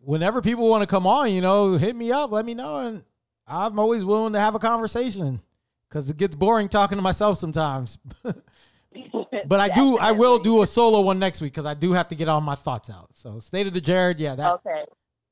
whenever 0.00 0.40
people 0.42 0.68
want 0.68 0.82
to 0.82 0.86
come 0.86 1.06
on, 1.06 1.32
you 1.32 1.40
know, 1.40 1.72
hit 1.76 1.94
me 1.94 2.12
up, 2.12 2.32
let 2.32 2.44
me 2.44 2.54
know, 2.54 2.76
and 2.78 3.02
I'm 3.46 3.78
always 3.78 4.04
willing 4.04 4.32
to 4.34 4.40
have 4.40 4.54
a 4.54 4.58
conversation 4.58 5.40
because 5.88 6.10
it 6.10 6.16
gets 6.16 6.36
boring 6.36 6.68
talking 6.68 6.96
to 6.98 7.02
myself 7.02 7.38
sometimes. 7.38 7.98
but 8.22 9.60
I 9.60 9.68
do, 9.68 9.98
I 9.98 10.12
will 10.12 10.38
do 10.38 10.62
a 10.62 10.66
solo 10.66 11.00
one 11.00 11.18
next 11.18 11.40
week 11.40 11.52
because 11.52 11.66
I 11.66 11.74
do 11.74 11.92
have 11.92 12.08
to 12.08 12.14
get 12.14 12.28
all 12.28 12.40
my 12.40 12.54
thoughts 12.54 12.90
out. 12.90 13.10
So, 13.14 13.40
State 13.40 13.66
of 13.66 13.74
the 13.74 13.80
Jared, 13.80 14.20
yeah, 14.20 14.34
that 14.34 14.52
Okay. 14.54 14.84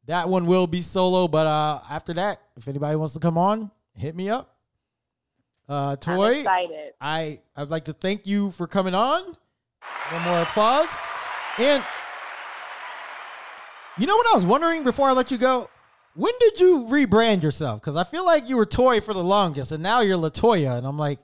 that 0.07 0.29
one 0.29 0.47
will 0.47 0.67
be 0.67 0.81
solo, 0.81 1.29
but 1.29 1.47
uh, 1.47 1.81
after 1.91 2.15
that, 2.15 2.41
if 2.57 2.69
anybody 2.69 2.97
wants 2.97 3.15
to 3.15 3.21
come 3.21 3.37
on, 3.39 3.71
hit 3.95 4.15
me 4.15 4.31
up. 4.31 4.55
Uh, 5.69 5.97
Toy. 5.97 6.45
I 7.01 7.41
I'd 7.57 7.71
like 7.71 7.87
to 7.87 7.93
thank 7.93 8.27
you 8.27 8.51
for 8.53 8.67
coming 8.67 8.95
on. 8.95 9.37
One 10.11 10.23
more 10.23 10.43
applause. 10.43 10.89
And 11.59 11.83
you 13.99 14.07
know 14.07 14.17
what 14.17 14.27
I 14.29 14.35
was 14.35 14.45
wondering 14.45 14.85
before 14.85 15.09
I 15.09 15.13
let 15.13 15.31
you 15.31 15.39
go? 15.39 15.71
When 16.15 16.33
did 16.41 16.61
you 16.61 16.87
rebrand 16.89 17.43
yourself? 17.43 17.81
Because 17.81 17.97
I 17.97 18.05
feel 18.05 18.25
like 18.25 18.49
you 18.49 18.57
were 18.57 18.67
Toy 18.67 19.01
for 19.01 19.13
the 19.13 19.23
longest, 19.23 19.73
and 19.73 19.83
now 19.83 20.01
you're 20.01 20.19
Latoya, 20.19 20.79
and 20.79 20.87
I'm 20.87 20.99
like, 20.99 21.19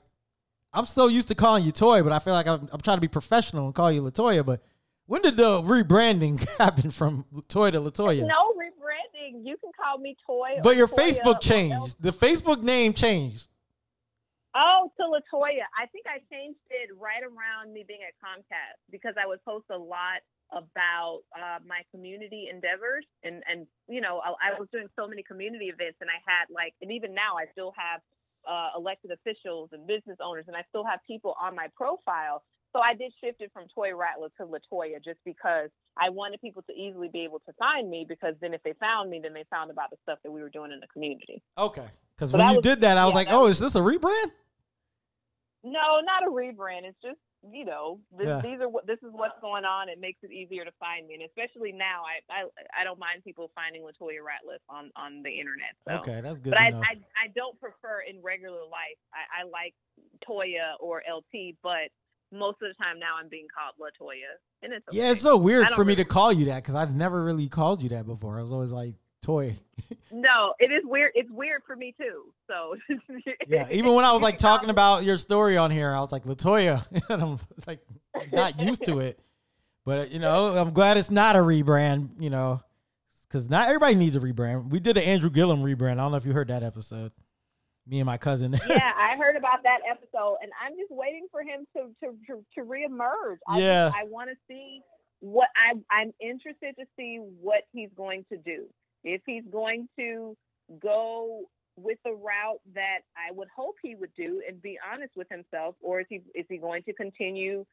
I'm 0.71 0.85
still 0.85 1.09
used 1.09 1.27
to 1.29 1.35
calling 1.35 1.63
you 1.63 1.71
Toy, 1.71 2.03
but 2.03 2.11
I 2.11 2.19
feel 2.19 2.33
like 2.33 2.47
I'm, 2.47 2.69
I'm 2.71 2.81
trying 2.81 2.97
to 2.97 3.01
be 3.01 3.07
professional 3.07 3.65
and 3.65 3.75
call 3.75 3.91
you 3.91 4.01
Latoya. 4.01 4.45
But 4.45 4.61
when 5.05 5.21
did 5.21 5.35
the 5.35 5.61
rebranding 5.61 6.47
happen 6.57 6.91
from 6.91 7.25
Toy 7.47 7.71
to 7.71 7.79
Latoya? 7.79 8.21
No 8.21 8.53
rebranding. 8.53 9.45
You 9.45 9.57
can 9.57 9.71
call 9.79 9.97
me 9.97 10.15
Toy. 10.25 10.59
But 10.61 10.75
your 10.75 10.87
Toya 10.87 10.99
Facebook 10.99 11.41
changed. 11.41 11.95
The 11.99 12.11
Facebook 12.11 12.61
name 12.61 12.93
changed. 12.93 13.49
Oh, 14.55 14.91
to 14.97 15.03
Latoya. 15.03 15.65
I 15.77 15.87
think 15.87 16.05
I 16.07 16.19
changed 16.31 16.59
it 16.69 16.89
right 16.99 17.23
around 17.23 17.73
me 17.73 17.83
being 17.87 18.01
at 18.07 18.13
Comcast 18.23 18.77
because 18.91 19.15
I 19.21 19.27
would 19.27 19.43
post 19.43 19.65
a 19.71 19.77
lot 19.77 20.21
about 20.53 21.21
uh, 21.35 21.59
my 21.67 21.81
community 21.91 22.47
endeavors 22.51 23.05
and 23.23 23.43
and 23.49 23.67
you 23.89 24.01
know 24.01 24.21
I, 24.23 24.53
I 24.53 24.59
was 24.59 24.67
doing 24.71 24.87
so 24.95 25.07
many 25.07 25.23
community 25.23 25.65
events 25.65 25.97
and 26.01 26.09
I 26.09 26.21
had 26.25 26.45
like 26.53 26.73
and 26.81 26.91
even 26.91 27.13
now 27.13 27.35
I 27.37 27.45
still 27.51 27.73
have 27.75 28.01
uh, 28.47 28.77
elected 28.77 29.11
officials 29.11 29.69
and 29.71 29.87
business 29.87 30.17
owners 30.23 30.45
and 30.47 30.55
I 30.55 30.63
still 30.69 30.83
have 30.83 30.99
people 31.07 31.35
on 31.41 31.55
my 31.55 31.67
profile. 31.75 32.43
So 32.73 32.79
I 32.79 32.95
did 32.95 33.13
shift 33.23 33.39
it 33.39 33.51
from 33.53 33.65
Toy 33.73 33.95
Rattler 33.95 34.29
to 34.37 34.45
Latoya 34.45 34.97
just 35.03 35.19
because 35.25 35.69
I 35.95 36.09
wanted 36.09 36.41
people 36.41 36.63
to 36.63 36.73
easily 36.73 37.07
be 37.07 37.21
able 37.21 37.39
to 37.45 37.53
find 37.53 37.89
me 37.89 38.05
because 38.07 38.33
then 38.41 38.53
if 38.53 38.63
they 38.63 38.73
found 38.79 39.11
me, 39.11 39.19
then 39.21 39.33
they 39.33 39.45
found 39.49 39.69
about 39.69 39.91
the 39.91 39.97
stuff 40.01 40.17
that 40.23 40.31
we 40.31 40.41
were 40.41 40.49
doing 40.49 40.71
in 40.71 40.79
the 40.79 40.87
community. 40.87 41.43
Okay. 41.55 41.85
Because 42.15 42.33
when 42.33 42.47
you 42.47 42.55
was- 42.55 42.63
did 42.63 42.81
that, 42.81 42.97
I 42.97 43.05
was 43.05 43.11
yeah, 43.11 43.15
like, 43.15 43.27
oh, 43.29 43.45
is 43.45 43.59
this 43.59 43.75
a 43.75 43.79
rebrand? 43.79 44.31
No, 45.63 46.01
not 46.03 46.27
a 46.27 46.31
rebrand. 46.31 46.83
It's 46.83 46.97
just 47.01 47.19
you 47.51 47.65
know 47.65 47.99
this, 48.17 48.27
Yeah. 48.27 48.41
these 48.41 48.61
are 48.61 48.69
what 48.69 48.87
this 48.87 48.99
is 49.03 49.11
what's 49.11 49.39
going 49.41 49.65
on. 49.65 49.89
It 49.89 49.99
makes 49.99 50.19
it 50.23 50.31
easier 50.31 50.63
to 50.63 50.71
find 50.79 51.07
me, 51.07 51.15
and 51.15 51.23
especially 51.23 51.71
now, 51.71 52.03
I 52.03 52.21
I, 52.31 52.81
I 52.81 52.83
don't 52.83 52.99
mind 52.99 53.23
people 53.23 53.51
finding 53.55 53.81
Latoya 53.81 54.23
Ratliff 54.23 54.63
on 54.69 54.91
on 54.95 55.23
the 55.23 55.31
internet. 55.31 55.75
So. 55.87 55.95
Okay, 55.99 56.21
that's 56.21 56.39
good 56.39 56.51
But 56.51 56.59
I. 56.59 56.67
I 56.67 56.93
I 57.23 57.27
don't 57.35 57.59
prefer 57.59 58.01
in 58.07 58.21
regular 58.21 58.61
life. 58.63 58.99
I, 59.13 59.43
I 59.43 59.49
like 59.49 59.73
Toya 60.27 60.75
or 60.79 61.01
LT, 61.09 61.55
but 61.61 61.91
most 62.31 62.57
of 62.61 62.69
the 62.69 62.75
time 62.81 62.99
now 62.99 63.15
I'm 63.21 63.29
being 63.29 63.47
called 63.53 63.75
Latoya, 63.79 64.39
and 64.61 64.73
it's 64.73 64.87
okay. 64.87 64.97
Yeah, 64.97 65.11
it's 65.11 65.21
so 65.21 65.37
weird 65.37 65.69
for 65.71 65.85
me 65.85 65.95
to 65.95 66.05
call 66.05 66.31
you 66.31 66.45
that 66.45 66.63
because 66.63 66.75
I've 66.75 66.95
never 66.95 67.23
really 67.23 67.47
called 67.49 67.81
you 67.81 67.89
that 67.89 68.05
before. 68.05 68.39
I 68.39 68.41
was 68.41 68.51
always 68.51 68.71
like 68.71 68.95
toy. 69.23 69.55
no, 70.11 70.53
it 70.59 70.71
is 70.71 70.83
weird. 70.85 71.11
It's 71.15 71.29
weird 71.31 71.63
for 71.65 71.75
me 71.75 71.95
too. 71.99 72.25
So 72.47 72.75
Yeah, 73.47 73.67
even 73.71 73.93
when 73.95 74.05
I 74.05 74.11
was 74.11 74.21
like 74.21 74.37
talking 74.37 74.69
about 74.69 75.03
your 75.03 75.17
story 75.17 75.57
on 75.57 75.71
here, 75.71 75.91
I 75.93 75.99
was 75.99 76.11
like 76.11 76.23
Latoya, 76.25 76.85
and 77.09 77.21
I'm 77.23 77.39
like 77.67 77.79
not 78.31 78.59
used 78.59 78.83
to 78.85 78.99
it. 78.99 79.19
But 79.85 80.11
you 80.11 80.19
know, 80.19 80.55
I'm 80.55 80.71
glad 80.73 80.97
it's 80.97 81.11
not 81.11 81.35
a 81.35 81.39
rebrand. 81.39 82.21
You 82.21 82.29
know, 82.29 82.61
because 83.27 83.49
not 83.49 83.67
everybody 83.67 83.95
needs 83.95 84.15
a 84.15 84.19
rebrand. 84.19 84.69
We 84.69 84.79
did 84.79 84.97
an 84.97 85.03
Andrew 85.03 85.29
Gillum 85.29 85.63
rebrand. 85.63 85.93
I 85.93 85.95
don't 85.95 86.11
know 86.11 86.17
if 86.17 86.25
you 86.25 86.33
heard 86.33 86.49
that 86.49 86.63
episode. 86.63 87.11
Me 87.85 87.99
and 87.99 88.05
my 88.05 88.17
cousin. 88.17 88.53
yeah, 88.69 88.93
I 88.95 89.17
heard 89.17 89.35
about 89.35 89.63
that 89.63 89.79
episode, 89.89 90.37
and 90.41 90.51
I'm 90.63 90.71
just 90.77 90.89
waiting 90.91 91.27
for 91.31 91.41
him 91.41 91.65
to 91.75 91.89
to 92.01 92.13
to, 92.27 92.45
to 92.55 92.61
reemerge. 92.65 93.37
I 93.47 93.59
Yeah. 93.59 93.87
just, 93.89 93.97
I 93.99 94.03
want 94.05 94.29
to 94.29 94.35
see 94.47 94.81
what 95.19 95.49
I 95.55 95.73
I'm 95.89 96.13
interested 96.21 96.75
to 96.79 96.85
see 96.97 97.17
what 97.41 97.63
he's 97.73 97.89
going 97.97 98.23
to 98.31 98.37
do. 98.37 98.67
If 99.03 99.21
he's 99.25 99.43
going 99.51 99.87
to 99.97 100.35
go 100.81 101.43
with 101.75 101.97
the 102.05 102.11
route 102.11 102.61
that 102.75 102.99
I 103.17 103.31
would 103.31 103.47
hope 103.55 103.75
he 103.81 103.95
would 103.95 104.13
do 104.15 104.41
and 104.47 104.61
be 104.61 104.77
honest 104.91 105.13
with 105.15 105.27
himself, 105.29 105.75
or 105.81 106.01
is 106.01 106.07
he 106.09 106.21
is 106.35 106.45
he 106.49 106.57
going 106.57 106.83
to 106.83 106.93
continue 106.93 107.65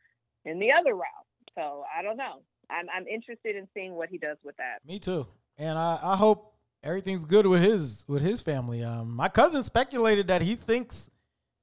in 0.45 0.59
the 0.59 0.69
other 0.73 0.95
route? 0.95 1.27
So 1.55 1.85
I 1.97 2.03
don't 2.03 2.17
know. 2.17 2.43
I'm 2.71 2.87
I'm 2.95 3.07
interested 3.07 3.57
in 3.57 3.69
seeing 3.75 3.95
what 3.95 4.09
he 4.09 4.19
does 4.19 4.39
with 4.45 4.57
that. 4.57 4.79
Me 4.87 4.99
too. 4.99 5.27
And 5.59 5.79
I, 5.79 5.99
I 6.03 6.17
hope 6.17 6.55
everything's 6.83 7.25
good 7.25 7.47
with 7.47 7.63
his 7.63 8.05
with 8.09 8.23
his 8.23 8.41
family. 8.41 8.83
Um, 8.83 9.15
my 9.15 9.29
cousin 9.29 9.65
speculated 9.65 10.29
that 10.29 10.43
he 10.43 10.55
thinks 10.57 11.11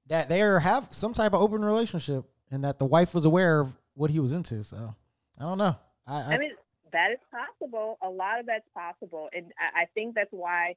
that 0.08 0.30
they 0.30 0.42
are 0.42 0.60
have 0.60 0.88
some 0.92 1.14
type 1.14 1.34
of 1.34 1.42
open 1.42 1.64
relationship 1.64 2.26
and 2.52 2.64
that 2.64 2.80
the 2.80 2.86
wife 2.86 3.14
was 3.14 3.26
aware 3.26 3.60
of 3.60 3.76
what 3.94 4.12
he 4.12 4.20
was 4.20 4.32
into. 4.32 4.64
So 4.64 4.96
I 5.40 5.44
don't 5.44 5.58
know. 5.58 5.76
I, 6.06 6.14
I, 6.14 6.34
I 6.34 6.38
mean, 6.38 6.52
that 6.94 7.12
is 7.12 7.20
possible. 7.32 7.98
A 8.04 8.10
lot 8.10 8.40
of 8.40 8.46
that's 8.46 8.68
possible. 8.74 9.30
And 9.34 9.52
I, 9.60 9.86
think 9.94 10.16
that's 10.16 10.32
why, 10.32 10.76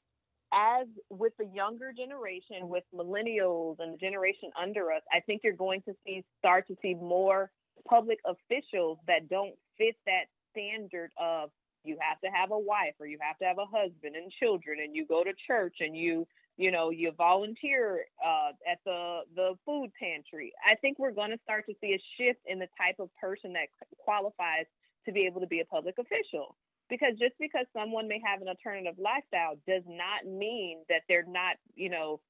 as 0.53 0.87
with 1.11 1.33
the 1.39 1.47
younger 1.47 1.93
generation, 1.93 2.69
with 2.69 2.85
millennials 2.95 3.77
and 3.79 3.95
the 3.95 3.99
generation 3.99 4.51
under 4.61 4.93
us, 4.93 5.03
I 5.13 5.21
think 5.21 5.43
you're 5.45 5.53
going 5.53 5.83
to 5.83 5.95
see 6.05 6.25
start 6.39 6.67
to 6.69 6.77
see 6.83 6.95
more 6.95 7.51
public 7.89 8.19
officials 8.27 8.99
that 9.07 9.29
don't 9.29 9.55
fit 9.79 9.97
that 10.07 10.27
standard 10.53 11.11
of 11.19 11.51
you 11.85 11.97
have 12.01 12.21
to 12.21 12.29
have 12.29 12.51
a 12.51 12.59
wife 12.59 12.95
or 13.01 13.07
you 13.07 13.19
have 13.21 13.39
to 13.39 13.45
have 13.45 13.59
a 13.59 13.65
husband 13.65 14.17
and 14.17 14.31
children 14.39 14.79
and 14.85 14.95
you 14.95 15.07
go 15.07 15.25
to 15.25 15.33
church 15.47 15.77
and 15.81 15.97
you 15.97 16.27
you 16.57 16.71
know 16.71 16.91
you 16.91 17.11
volunteer 17.17 18.05
uh, 18.25 18.51
at 18.71 18.79
the 18.85 19.21
the 19.35 19.55
food 19.65 19.91
pantry 19.99 20.53
i 20.71 20.75
think 20.77 20.99
we're 20.99 21.11
going 21.11 21.31
to 21.31 21.39
start 21.43 21.65
to 21.67 21.75
see 21.81 21.95
a 21.95 22.03
shift 22.19 22.41
in 22.47 22.59
the 22.59 22.69
type 22.77 22.97
of 22.99 23.09
person 23.21 23.53
that 23.53 23.69
qualifies 23.99 24.67
to 25.07 25.13
be 25.13 25.27
able 25.27 25.41
to 25.41 25.47
be 25.47 25.61
a 25.61 25.65
public 25.65 25.97
official 25.99 26.57
because 26.89 27.13
just 27.19 27.35
because 27.39 27.67
someone 27.73 28.09
may 28.09 28.21
have 28.25 28.43
an 28.43 28.49
alternative 28.49 28.95
lifestyle 28.99 29.57
does 29.67 29.83
not 29.87 30.27
mean 30.27 30.83
that 30.89 31.03
they're 31.09 31.27
not 31.27 31.57
you 31.75 31.89
know 31.89 32.21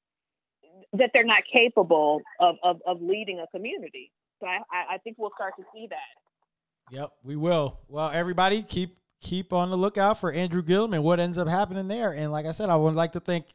that 0.92 1.10
they're 1.12 1.24
not 1.24 1.42
capable 1.52 2.20
of 2.40 2.57
of, 2.62 2.81
of 2.86 3.02
leading 3.02 3.40
a 3.40 3.47
community 3.49 4.12
so 4.40 4.47
I, 4.47 4.94
I 4.94 4.99
think 4.99 5.16
we'll 5.18 5.32
start 5.36 5.55
to 5.58 5.65
see 5.74 5.86
that 5.90 6.20
Yep, 6.90 7.12
we 7.23 7.36
will. 7.36 7.78
Well, 7.89 8.10
everybody 8.12 8.62
keep 8.62 8.99
keep 9.20 9.52
on 9.52 9.70
the 9.70 9.76
lookout 9.76 10.18
for 10.18 10.32
Andrew 10.32 10.62
Gillum 10.62 10.92
and 10.92 11.05
what 11.05 11.20
ends 11.20 11.39
up 11.39 11.47
happening 11.47 11.89
there. 11.89 12.12
And 12.12 12.32
like 12.32 12.47
I 12.47 12.50
said, 12.50 12.68
I 12.68 12.76
would 12.76 12.94
like 12.94 13.12
to 13.12 13.20
thank 13.20 13.47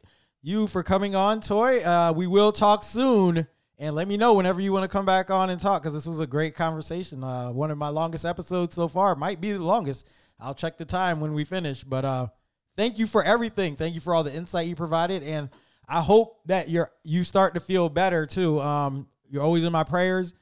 you 0.42 0.66
for 0.66 0.82
coming 0.82 1.14
on, 1.14 1.40
Toy. 1.40 1.82
Uh, 1.82 2.12
we 2.16 2.26
will 2.26 2.52
talk 2.52 2.82
soon. 2.82 3.46
And 3.78 3.94
let 3.94 4.08
me 4.08 4.16
know 4.16 4.34
whenever 4.34 4.60
you 4.60 4.72
want 4.72 4.84
to 4.84 4.88
come 4.88 5.04
back 5.04 5.30
on 5.30 5.50
and 5.50 5.60
talk 5.60 5.82
because 5.82 5.92
this 5.92 6.06
was 6.06 6.18
a 6.18 6.26
great 6.26 6.54
conversation. 6.54 7.22
Uh, 7.22 7.50
one 7.50 7.70
of 7.70 7.76
my 7.76 7.88
longest 7.88 8.24
episodes 8.24 8.74
so 8.74 8.88
far. 8.88 9.14
Might 9.14 9.40
be 9.40 9.52
the 9.52 9.62
longest. 9.62 10.06
I'll 10.40 10.54
check 10.54 10.78
the 10.78 10.84
time 10.84 11.20
when 11.20 11.34
we 11.34 11.44
finish. 11.44 11.84
But 11.84 12.04
uh, 12.04 12.28
thank 12.76 12.98
you 12.98 13.06
for 13.06 13.22
everything. 13.22 13.76
Thank 13.76 13.94
you 13.94 14.00
for 14.00 14.14
all 14.14 14.24
the 14.24 14.34
insight 14.34 14.66
you 14.66 14.76
provided. 14.76 15.22
And 15.22 15.50
I 15.86 16.00
hope 16.00 16.40
that 16.46 16.70
you're 16.70 16.90
you 17.04 17.22
start 17.22 17.54
to 17.54 17.60
feel 17.60 17.88
better 17.88 18.26
too. 18.26 18.60
Um, 18.60 19.08
you're 19.28 19.42
always 19.42 19.64
in 19.64 19.72
my 19.72 19.84
prayers 19.84 20.32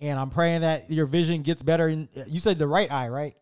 and 0.00 0.18
I'm 0.18 0.30
praying 0.30 0.62
that 0.62 0.90
your 0.90 1.06
vision 1.06 1.42
gets 1.42 1.62
better. 1.62 1.88
In, 1.88 2.08
you 2.26 2.40
said 2.40 2.58
the 2.58 2.66
right 2.66 2.90
eye, 2.90 3.08
right? 3.08 3.36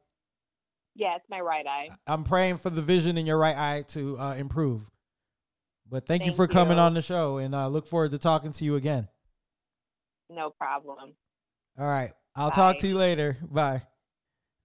yeah 0.97 1.17
it's 1.17 1.29
my 1.31 1.41
right 1.41 1.67
eye 1.67 1.89
I'm 2.07 2.25
praying 2.25 2.59
for 2.59 2.69
the 2.69 2.83
vision 2.83 3.17
in 3.17 3.25
your 3.25 3.39
right 3.39 3.57
eye 3.57 3.85
to 3.89 4.19
uh, 4.19 4.35
improve. 4.35 4.85
But 5.89 6.07
thank, 6.07 6.25
you 6.25 6.33
for 6.33 6.47
coming 6.47 6.77
you. 6.77 6.83
on 6.83 6.95
the 6.95 7.03
show, 7.03 7.39
and 7.39 7.53
uh, 7.53 7.67
look 7.67 7.85
forward 7.85 8.13
to 8.13 8.19
talking 8.19 8.53
to 8.53 8.65
you 8.65 8.77
again. 8.77 9.09
No 10.31 10.51
problem 10.51 11.15
All 11.79 11.87
right, 11.87 12.13
I'll 12.35 12.51
talk 12.51 12.79
to 12.79 12.89
you 12.89 12.97
later. 12.97 13.37
Bye. 13.43 13.83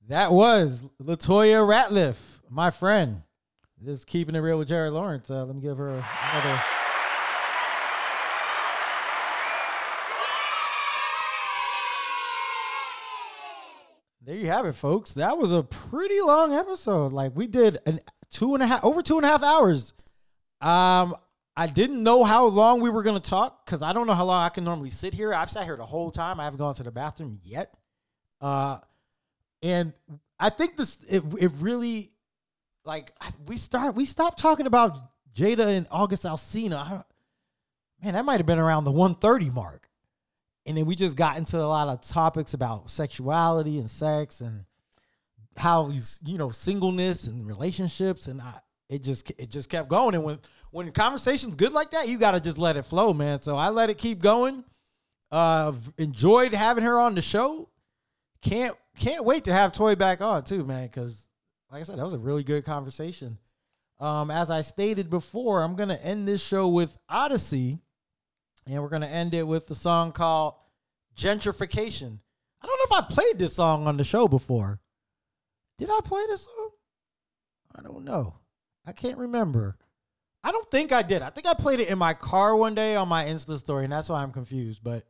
That 0.08 0.32
was 0.32 0.82
Latoya 1.02 1.66
Ratliff, 1.68 2.18
my 2.50 2.70
friend. 2.70 3.24
Just 3.84 4.08
keeping 4.08 4.36
it 4.36 4.40
real 4.40 4.58
with 4.60 4.68
Jared 4.68 4.94
Lawrence. 4.94 5.30
Uh, 5.30 5.44
let 5.46 5.56
me 5.56 5.62
give 5.62 5.78
her 5.78 5.90
another. 5.90 6.62
There 14.26 14.36
you 14.36 14.48
have 14.48 14.66
it, 14.66 14.74
folks. 14.74 15.14
That 15.14 15.38
was 15.38 15.52
a 15.52 15.62
pretty 15.62 16.20
long 16.20 16.52
episode. 16.54 17.14
Like 17.14 17.36
we 17.36 17.46
did 17.46 17.78
an 17.86 18.00
two 18.32 18.56
and 18.56 18.64
a 18.64 18.68
half, 18.68 18.84
over 18.84 19.04
two 19.04 19.18
and 19.18 19.26
a 19.26 19.30
half 19.30 19.44
hours. 19.44 19.94
Um, 20.62 21.16
I 21.58 21.68
didn't 21.68 22.04
know 22.04 22.24
how 22.24 22.46
long 22.46 22.82
we 22.82 22.90
were 22.90 23.04
gonna 23.04 23.20
talk 23.20 23.66
because 23.66 23.82
I 23.82 23.94
don't 23.94 24.08
know 24.08 24.14
how 24.14 24.26
long 24.26 24.44
I 24.44 24.50
can 24.50 24.64
normally 24.64 24.90
sit 24.90 25.14
here. 25.14 25.34
I've 25.34 25.50
sat 25.50 25.64
here 25.64 25.78
the 25.78 25.86
whole 25.86 26.12
time. 26.12 26.40
I 26.40 26.44
haven't 26.44 26.60
gone 26.60 26.76
to 26.76 26.84
the 26.84 26.92
bathroom 26.92 27.40
yet. 27.44 27.74
Uh, 28.42 28.80
and 29.64 29.94
I 30.40 30.50
think 30.50 30.76
this 30.78 31.00
it, 31.10 31.24
it 31.40 31.52
really 31.60 32.12
like 32.84 33.12
we 33.46 33.58
start 33.58 33.96
we 33.96 34.06
stopped 34.06 34.38
talking 34.40 34.68
about 34.68 34.98
Jada 35.36 35.68
and 35.68 35.88
August 35.92 36.24
Alsina. 36.24 36.78
I- 36.78 37.04
Man, 38.04 38.14
that 38.14 38.26
might 38.26 38.38
have 38.38 38.46
been 38.46 38.60
around 38.60 38.84
the 38.84 38.92
130 38.92 39.50
mark. 39.52 39.90
And 40.66 40.78
then 40.78 40.86
we 40.86 40.96
just 40.96 41.16
got 41.16 41.38
into 41.38 41.58
a 41.58 41.64
lot 41.66 41.88
of 41.88 42.02
topics 42.02 42.54
about 42.54 42.90
sexuality 42.90 43.80
and 43.80 43.90
sex 43.90 44.42
and 44.42 44.66
how 45.58 45.88
you 45.90 46.02
you 46.26 46.38
know 46.38 46.50
singleness 46.50 47.28
and 47.28 47.48
relationships 47.48 48.28
and 48.28 48.42
I, 48.42 48.56
it 48.90 49.04
just 49.04 49.32
it 49.38 49.50
just 49.50 49.70
kept 49.70 49.90
going. 49.90 50.16
And 50.16 50.24
when 50.24 50.40
when 50.72 50.92
conversations 50.92 51.56
good 51.56 51.74
like 51.74 51.92
that 51.92 52.08
you 52.08 52.18
got 52.18 52.32
to 52.32 52.40
just 52.40 52.58
let 52.58 52.78
it 52.78 52.84
flow 52.84 53.14
man. 53.14 53.42
So 53.42 53.56
I 53.56 53.70
let 53.70 53.90
it 53.90 53.98
keep 53.98 54.20
going. 54.20 54.64
Uh 55.32 55.74
enjoyed 55.98 56.54
having 56.54 56.84
her 56.84 57.00
on 57.00 57.16
the 57.16 57.22
show. 57.22 57.70
Can't 58.42 58.76
can't 58.98 59.26
wait 59.26 59.46
to 59.46 59.54
have 59.54 59.74
Toy 59.74 59.96
back 59.96 60.22
on 60.22 60.44
too 60.44 60.64
man 60.64 60.90
cuz 60.90 61.24
like 61.72 61.82
I 61.82 61.84
said 61.84 61.98
that 61.98 62.06
was 62.06 62.14
a 62.14 62.20
really 62.20 62.44
good 62.44 62.64
conversation. 62.66 63.38
Um 64.00 64.30
as 64.30 64.52
I 64.52 64.62
stated 64.62 65.10
before 65.10 65.64
I'm 65.64 65.76
to 65.90 66.06
end 66.06 66.28
this 66.28 66.42
show 66.44 66.68
with 66.68 66.98
Oddisee 67.10 67.80
and 68.68 68.82
we're 68.82 68.90
to 69.02 69.08
end 69.08 69.34
it 69.34 69.44
with 69.44 69.68
the 69.68 69.76
song 69.76 70.12
called 70.12 70.56
Gentrification. 71.16 72.20
I 72.62 72.68
don't 72.68 72.78
know 72.78 72.98
if 72.98 73.04
I 73.04 73.14
played 73.14 73.40
this 73.40 73.56
song 73.56 73.88
on 73.88 73.98
the 73.98 74.04
show 74.04 74.28
before. 74.28 74.80
Did 75.78 75.90
I 75.90 76.00
play 76.04 76.26
this 76.28 76.46
song? 76.46 76.70
I 77.76 77.82
don't 77.82 78.04
know. 78.04 78.36
I 78.86 78.92
can't 78.92 79.18
remember. 79.18 79.78
I 80.44 80.52
don't 80.52 80.70
think 80.70 80.92
I 80.92 81.02
did. 81.02 81.22
I 81.22 81.32
think 81.32 81.48
I 81.48 81.54
played 81.54 81.80
it 81.80 81.90
in 81.90 81.98
my 81.98 82.14
car 82.14 82.56
one 82.56 82.76
day 82.76 82.96
on 82.96 83.08
my 83.08 83.26
Insta 83.26 83.58
story, 83.58 83.84
and 83.84 83.92
that's 83.92 84.10
why 84.10 84.22
I'm 84.22 84.32
confused. 84.32 84.82
But 84.84 85.04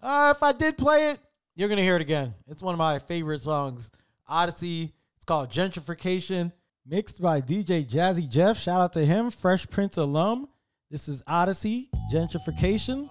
uh, 0.00 0.32
if 0.36 0.42
I 0.42 0.52
did 0.52 0.78
play 0.78 1.10
it, 1.10 1.18
you're 1.56 1.68
gonna 1.68 1.82
hear 1.82 1.96
it 1.96 2.02
again. 2.02 2.34
It's 2.48 2.62
one 2.62 2.74
of 2.74 2.78
my 2.78 2.98
favorite 2.98 3.42
songs. 3.42 3.90
Oddisee. 4.30 4.92
It's 5.16 5.24
called 5.24 5.50
Gentrification, 5.50 6.50
mixed 6.84 7.20
by 7.22 7.40
DJ 7.40 7.88
Jazzy 7.88 8.28
Jeff. 8.28 8.58
Shout 8.58 8.80
out 8.80 8.92
to 8.94 9.04
him, 9.04 9.30
Fresh 9.30 9.68
Prince 9.68 9.96
alum. 9.96 10.48
This 10.90 11.08
is 11.08 11.22
Oddisee, 11.22 11.88
Gentrification. 12.12 13.08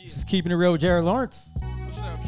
This 0.00 0.16
is 0.16 0.24
keeping 0.24 0.52
it 0.52 0.54
real 0.54 0.72
with 0.72 0.82
Jared 0.82 1.04
Lawrence. 1.04 1.50
What's 1.84 2.00
up? 2.00 2.18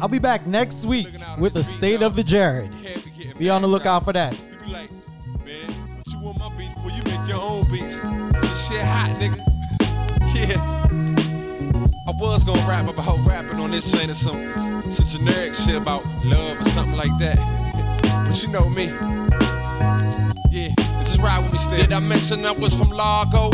I'll 0.00 0.08
be 0.08 0.18
back 0.18 0.46
next 0.46 0.84
week 0.86 1.06
Looking 1.06 1.22
out 1.22 1.36
on 1.36 1.40
with 1.40 1.54
the 1.54 1.64
state 1.64 2.02
of 2.02 2.14
the 2.14 2.22
Jared. 2.22 2.70
Be 3.38 3.48
on 3.50 3.62
the 3.62 3.68
lookout 3.68 4.04
for 4.04 4.12
that. 4.12 4.38
Your 7.28 7.42
own 7.42 7.62
beats. 7.70 8.00
This 8.40 8.68
shit 8.68 8.80
hot, 8.82 9.14
nigga. 9.18 9.36
yeah. 10.34 10.78
I 12.06 12.12
was 12.18 12.42
gonna 12.42 12.66
rap 12.66 12.88
about 12.88 13.18
rapping 13.26 13.60
on 13.60 13.70
this 13.70 13.92
chain 13.92 14.08
or 14.08 14.14
some 14.14 14.48
some 14.80 15.06
generic 15.06 15.54
shit 15.54 15.76
about 15.76 16.04
love 16.24 16.58
or 16.58 16.64
something 16.70 16.96
like 16.96 17.16
that. 17.18 17.36
but 18.26 18.42
you 18.42 18.48
know 18.48 18.68
me. 18.70 18.86
Yeah, 20.50 20.72
just 21.04 21.20
ride 21.20 21.42
with 21.42 21.52
me 21.52 21.58
still. 21.58 21.76
Did 21.76 21.92
I 21.92 22.00
mention 22.00 22.46
I 22.46 22.52
was 22.52 22.74
from 22.74 22.88
Largo? 22.88 23.50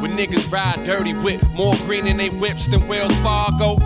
When 0.00 0.10
niggas 0.12 0.50
ride 0.50 0.84
dirty 0.84 1.14
with 1.14 1.48
more 1.54 1.76
green 1.86 2.08
in 2.08 2.16
they 2.16 2.28
whips 2.28 2.66
than 2.66 2.88
Wells 2.88 3.14
Fargo. 3.20 3.76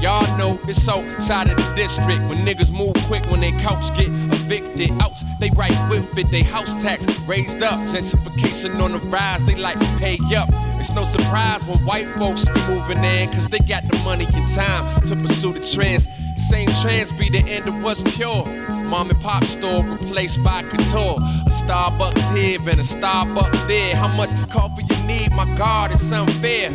Y'all 0.00 0.38
know 0.38 0.58
it's 0.68 0.88
outside 0.88 1.50
of 1.50 1.56
the 1.56 1.74
district. 1.74 2.20
When 2.28 2.38
niggas 2.46 2.70
move 2.70 2.94
quick 3.08 3.24
when 3.30 3.40
they 3.40 3.50
couch 3.50 3.92
get 3.96 4.08
evicted. 4.08 4.90
Outs, 5.00 5.24
they 5.40 5.50
right 5.50 5.74
with 5.90 6.16
it. 6.16 6.30
They 6.30 6.42
house 6.42 6.72
tax 6.80 7.04
raised 7.22 7.62
up. 7.62 7.80
Gentrification 7.90 8.80
on 8.80 8.92
the 8.92 8.98
rise. 9.08 9.44
They 9.44 9.56
like 9.56 9.78
to 9.78 9.96
pay 9.98 10.18
up. 10.36 10.48
It's 10.78 10.92
no 10.92 11.02
surprise 11.02 11.64
when 11.64 11.78
white 11.78 12.08
folks 12.10 12.44
be 12.48 12.60
moving 12.68 13.02
in, 13.02 13.28
cause 13.30 13.48
they 13.48 13.58
got 13.58 13.82
the 13.82 13.98
money 14.04 14.26
and 14.32 14.54
time 14.54 15.02
to 15.02 15.16
pursue 15.16 15.52
the 15.52 15.66
trends. 15.74 16.06
Same 16.48 16.68
trends 16.80 17.10
be 17.10 17.28
the 17.28 17.40
end 17.40 17.66
of 17.66 17.82
what's 17.82 18.00
pure. 18.14 18.44
Mom 18.84 19.10
and 19.10 19.20
pop 19.20 19.42
store 19.44 19.82
replaced 19.82 20.42
by 20.44 20.62
couture. 20.62 21.16
A 21.18 21.50
Starbucks 21.50 22.36
here 22.36 22.60
and 22.60 22.80
a 22.80 22.84
Starbucks 22.84 23.66
there. 23.66 23.96
How 23.96 24.08
much 24.16 24.30
coffee 24.48 24.84
you 24.88 25.06
need? 25.08 25.32
My 25.32 25.44
God, 25.56 25.90
it's 25.90 26.12
unfair. 26.12 26.70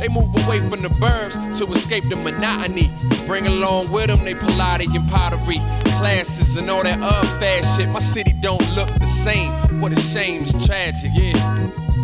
They 0.00 0.08
move 0.08 0.34
away 0.46 0.60
from 0.60 0.80
the 0.80 0.88
burbs 0.88 1.58
to 1.58 1.70
escape 1.74 2.08
the 2.08 2.16
monotony. 2.16 2.90
Bring 3.26 3.46
along 3.46 3.92
with 3.92 4.06
them 4.06 4.24
they 4.24 4.34
polity 4.34 4.86
and 4.96 5.06
pottery, 5.10 5.58
classes 5.98 6.56
and 6.56 6.70
all 6.70 6.82
that 6.82 7.02
other 7.02 7.28
fast 7.38 7.78
shit. 7.78 7.86
My 7.90 8.00
city 8.00 8.32
don't 8.40 8.66
look 8.74 8.88
the 8.98 9.06
same. 9.06 9.52
What 9.78 9.92
a 9.92 10.00
shame, 10.00 10.44
it's 10.44 10.66
tragic. 10.66 11.10
Yeah, 11.12 11.34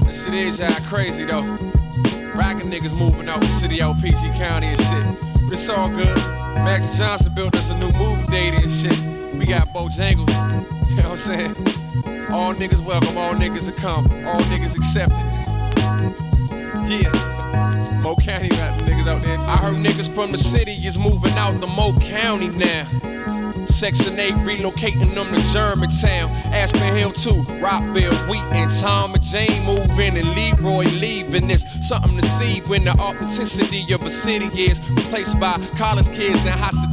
that 0.05 0.15
shit 0.15 0.35
is 0.35 0.59
y'all 0.59 0.75
crazy 0.87 1.25
though. 1.25 1.41
Rockin' 2.37 2.71
niggas 2.71 2.97
moving 2.99 3.31
out 3.31 3.41
the 3.41 3.47
city 3.47 3.81
out 3.81 3.97
PG 4.03 4.15
County 4.37 4.67
and 4.67 4.79
shit. 4.79 5.53
It's 5.53 5.67
all 5.71 5.89
good. 5.89 6.17
Magic 6.67 6.95
Johnson 6.99 7.33
built 7.35 7.57
us 7.57 7.71
a 7.71 7.79
new 7.79 7.91
movie 7.93 8.25
theater 8.25 8.59
and 8.59 8.71
shit. 8.71 9.35
We 9.39 9.47
got 9.47 9.69
Bojangles. 9.69 10.29
You 10.97 11.03
know 11.03 11.11
what 11.11 11.29
I'm 11.29 11.55
saying? 11.55 12.31
All 12.31 12.55
niggas 12.55 12.83
welcome, 12.83 13.19
all 13.19 13.35
niggas 13.35 13.69
are 13.69 13.79
come, 13.79 14.07
all 14.27 14.41
niggas 14.43 14.75
accepted. 14.75 15.19
Yeah. 16.89 17.36
Mo 18.07 18.15
County 18.15 18.49
niggas 18.51 19.09
out 19.09 19.21
there 19.23 19.37
too. 19.37 19.43
I 19.43 19.57
heard 19.57 19.79
niggas 19.79 20.09
from 20.09 20.31
the 20.31 20.39
city 20.39 20.75
is 20.87 20.97
moving 20.97 21.33
out 21.33 21.61
to 21.61 21.67
Mo 21.67 21.93
County 21.99 22.51
now. 22.51 22.85
Section 23.67 24.21
8 24.21 24.33
relocating 24.47 25.13
them 25.13 25.27
to 25.27 25.53
Germantown. 25.53 26.31
Aspen 26.55 26.95
Hill 26.95 27.11
2, 27.11 27.33
Rockville, 27.61 28.15
Wheaton, 28.29 28.69
Tom 28.79 29.15
and 29.15 29.25
Jane 29.25 29.61
moving, 29.65 30.17
and 30.17 30.37
Leroy 30.37 30.85
leaving. 31.01 31.49
This 31.49 31.67
something 31.83 32.17
to 32.17 32.27
see 32.27 32.61
when 32.69 32.85
the 32.85 32.93
authenticity 32.93 33.93
of 33.93 34.03
a 34.03 34.11
city 34.13 34.47
is 34.57 34.79
replaced 34.93 35.41
by 35.41 35.59
college 35.77 36.07
kids 36.13 36.47
and 36.47 36.55
hospitality 36.61 36.87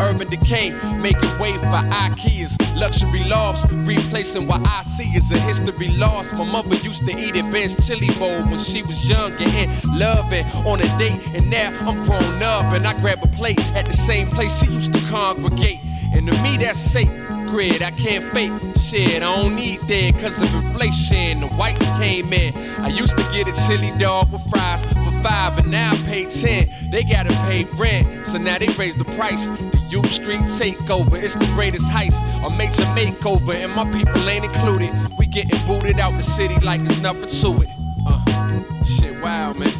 Urban 0.00 0.28
decay, 0.28 0.70
making 1.00 1.38
way 1.38 1.52
for 1.54 1.80
IKEAs. 2.04 2.56
Luxury 2.76 3.24
lofts, 3.24 3.64
replacing 3.72 4.46
what 4.46 4.60
I 4.66 4.82
see 4.82 5.08
is 5.16 5.30
a 5.32 5.38
history 5.38 5.88
lost. 5.88 6.32
My 6.34 6.44
mother 6.44 6.76
used 6.76 7.06
to 7.06 7.18
eat 7.18 7.36
at 7.36 7.50
Ben's 7.52 7.74
Chili 7.86 8.08
Bowl 8.18 8.42
when 8.44 8.58
she 8.58 8.82
was 8.82 9.08
younger 9.08 9.44
and 9.44 9.98
loving 10.14 10.44
on 10.66 10.80
a 10.80 10.98
date. 10.98 11.20
And 11.34 11.48
now 11.50 11.68
I'm 11.88 12.04
grown 12.04 12.42
up 12.42 12.74
and 12.74 12.86
I 12.86 12.98
grab 13.00 13.18
a 13.22 13.28
plate 13.28 13.60
at 13.76 13.86
the 13.86 13.92
same 13.92 14.26
place 14.26 14.58
she 14.58 14.66
used 14.66 14.92
to 14.94 15.00
congregate. 15.08 15.80
And 16.12 16.26
to 16.26 16.42
me, 16.42 16.56
that's 16.56 16.78
sacred. 16.78 17.82
I 17.82 17.92
can't 17.92 18.24
fake 18.28 18.52
shit. 18.78 19.22
I 19.22 19.30
don't 19.36 19.54
need 19.54 19.78
that 19.80 20.12
because 20.14 20.42
of 20.42 20.52
inflation. 20.54 21.40
The 21.40 21.48
whites 21.58 21.86
came 21.98 22.32
in. 22.32 22.52
I 22.80 22.88
used 22.88 23.16
to 23.16 23.24
get 23.32 23.46
a 23.46 23.54
chili 23.66 23.92
dog 23.98 24.32
with 24.32 24.44
fries 24.50 24.84
for 24.84 25.12
five, 25.22 25.58
and 25.58 25.70
now 25.70 25.92
I 25.92 25.96
pay 25.98 26.24
ten. 26.26 26.66
They 26.90 27.04
gotta 27.04 27.32
pay 27.48 27.64
rent, 27.76 28.06
so 28.26 28.38
now 28.38 28.58
they 28.58 28.68
raise 28.74 28.96
the 28.96 29.04
price. 29.16 29.48
The 29.48 29.80
U 29.90 30.04
Street 30.04 30.42
takeover, 30.58 31.22
it's 31.22 31.34
the 31.34 31.50
greatest 31.54 31.86
heist. 31.90 32.18
A 32.44 32.50
major 32.56 32.86
makeover, 32.98 33.54
and 33.54 33.72
my 33.74 33.84
people 33.92 34.28
ain't 34.28 34.44
included. 34.44 34.90
We 35.18 35.26
getting 35.26 35.58
booted 35.66 35.98
out 36.00 36.12
the 36.12 36.22
city 36.22 36.58
like 36.60 36.80
there's 36.82 37.00
nothing 37.00 37.28
to 37.42 37.62
it. 37.62 37.70
Uh, 38.06 38.84
shit, 38.84 39.20
wow, 39.22 39.52
man. 39.52 39.79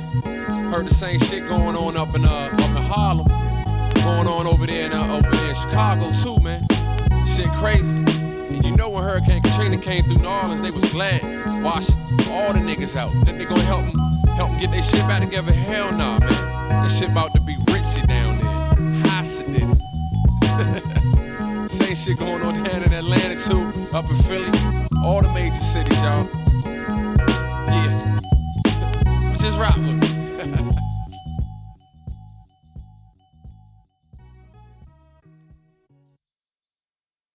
Heard 0.70 0.86
the 0.86 0.94
same 0.94 1.18
shit 1.18 1.49
going 1.49 1.74
on 1.74 1.97
up 1.97 2.15
in 2.15 2.24
uh 2.24 2.49
up 2.52 2.70
in 2.70 2.76
Harlem 2.76 3.26
going 4.05 4.26
on 4.26 4.47
over 4.47 4.66
there 4.66 4.86
in, 4.86 4.92
uh, 4.92 5.16
over 5.16 5.28
there 5.28 5.49
in 5.49 5.55
Chicago 5.55 6.10
too, 6.23 6.39
man. 6.42 6.60
Shit 7.26 7.49
crazy. 7.58 7.97
And 8.55 8.65
you 8.65 8.76
know 8.76 8.89
when 8.89 9.02
Hurricane 9.02 9.42
Katrina 9.42 9.76
came 9.76 10.02
through 10.05 10.23
New 10.23 10.28
Orleans, 10.28 10.62
they 10.62 10.70
was 10.70 10.84
glad. 10.92 11.23
Wash 11.62 11.90
all 12.28 12.52
the 12.52 12.60
niggas 12.60 12.97
out. 12.97 13.10
Then 13.24 13.39
they 13.39 13.44
gonna 13.44 13.62
help 13.62 13.82
them, 13.82 13.97
help 14.36 14.50
them 14.50 14.60
get 14.60 14.70
their 14.70 14.82
shit 14.82 15.00
back 15.00 15.23
together. 15.23 15.52
Hell 15.52 15.92
nah, 15.92 16.18
man. 16.18 16.82
This 16.84 16.99
shit 16.99 17.10
about 17.10 17.32
to 17.34 17.40
be 17.40 17.57
ritzy 17.66 18.07
down 18.07 18.36
there. 18.39 18.60
Did. 19.50 19.65
Same 21.70 21.94
shit 21.94 22.18
going 22.18 22.42
on 22.42 22.62
down 22.62 22.82
in 22.82 22.92
Atlanta 22.92 23.36
too, 23.36 23.73
up 23.94 24.08
in 24.10 24.16
Philly. 24.24 24.50
All 25.05 25.23
the 25.23 25.32
major 25.34 25.55
cities, 25.57 25.97
y'all. 25.99 26.26
Yeah. 27.66 28.18
Just 29.40 29.58
rock 29.58 29.76
with 29.76 30.00
me. 30.00 30.09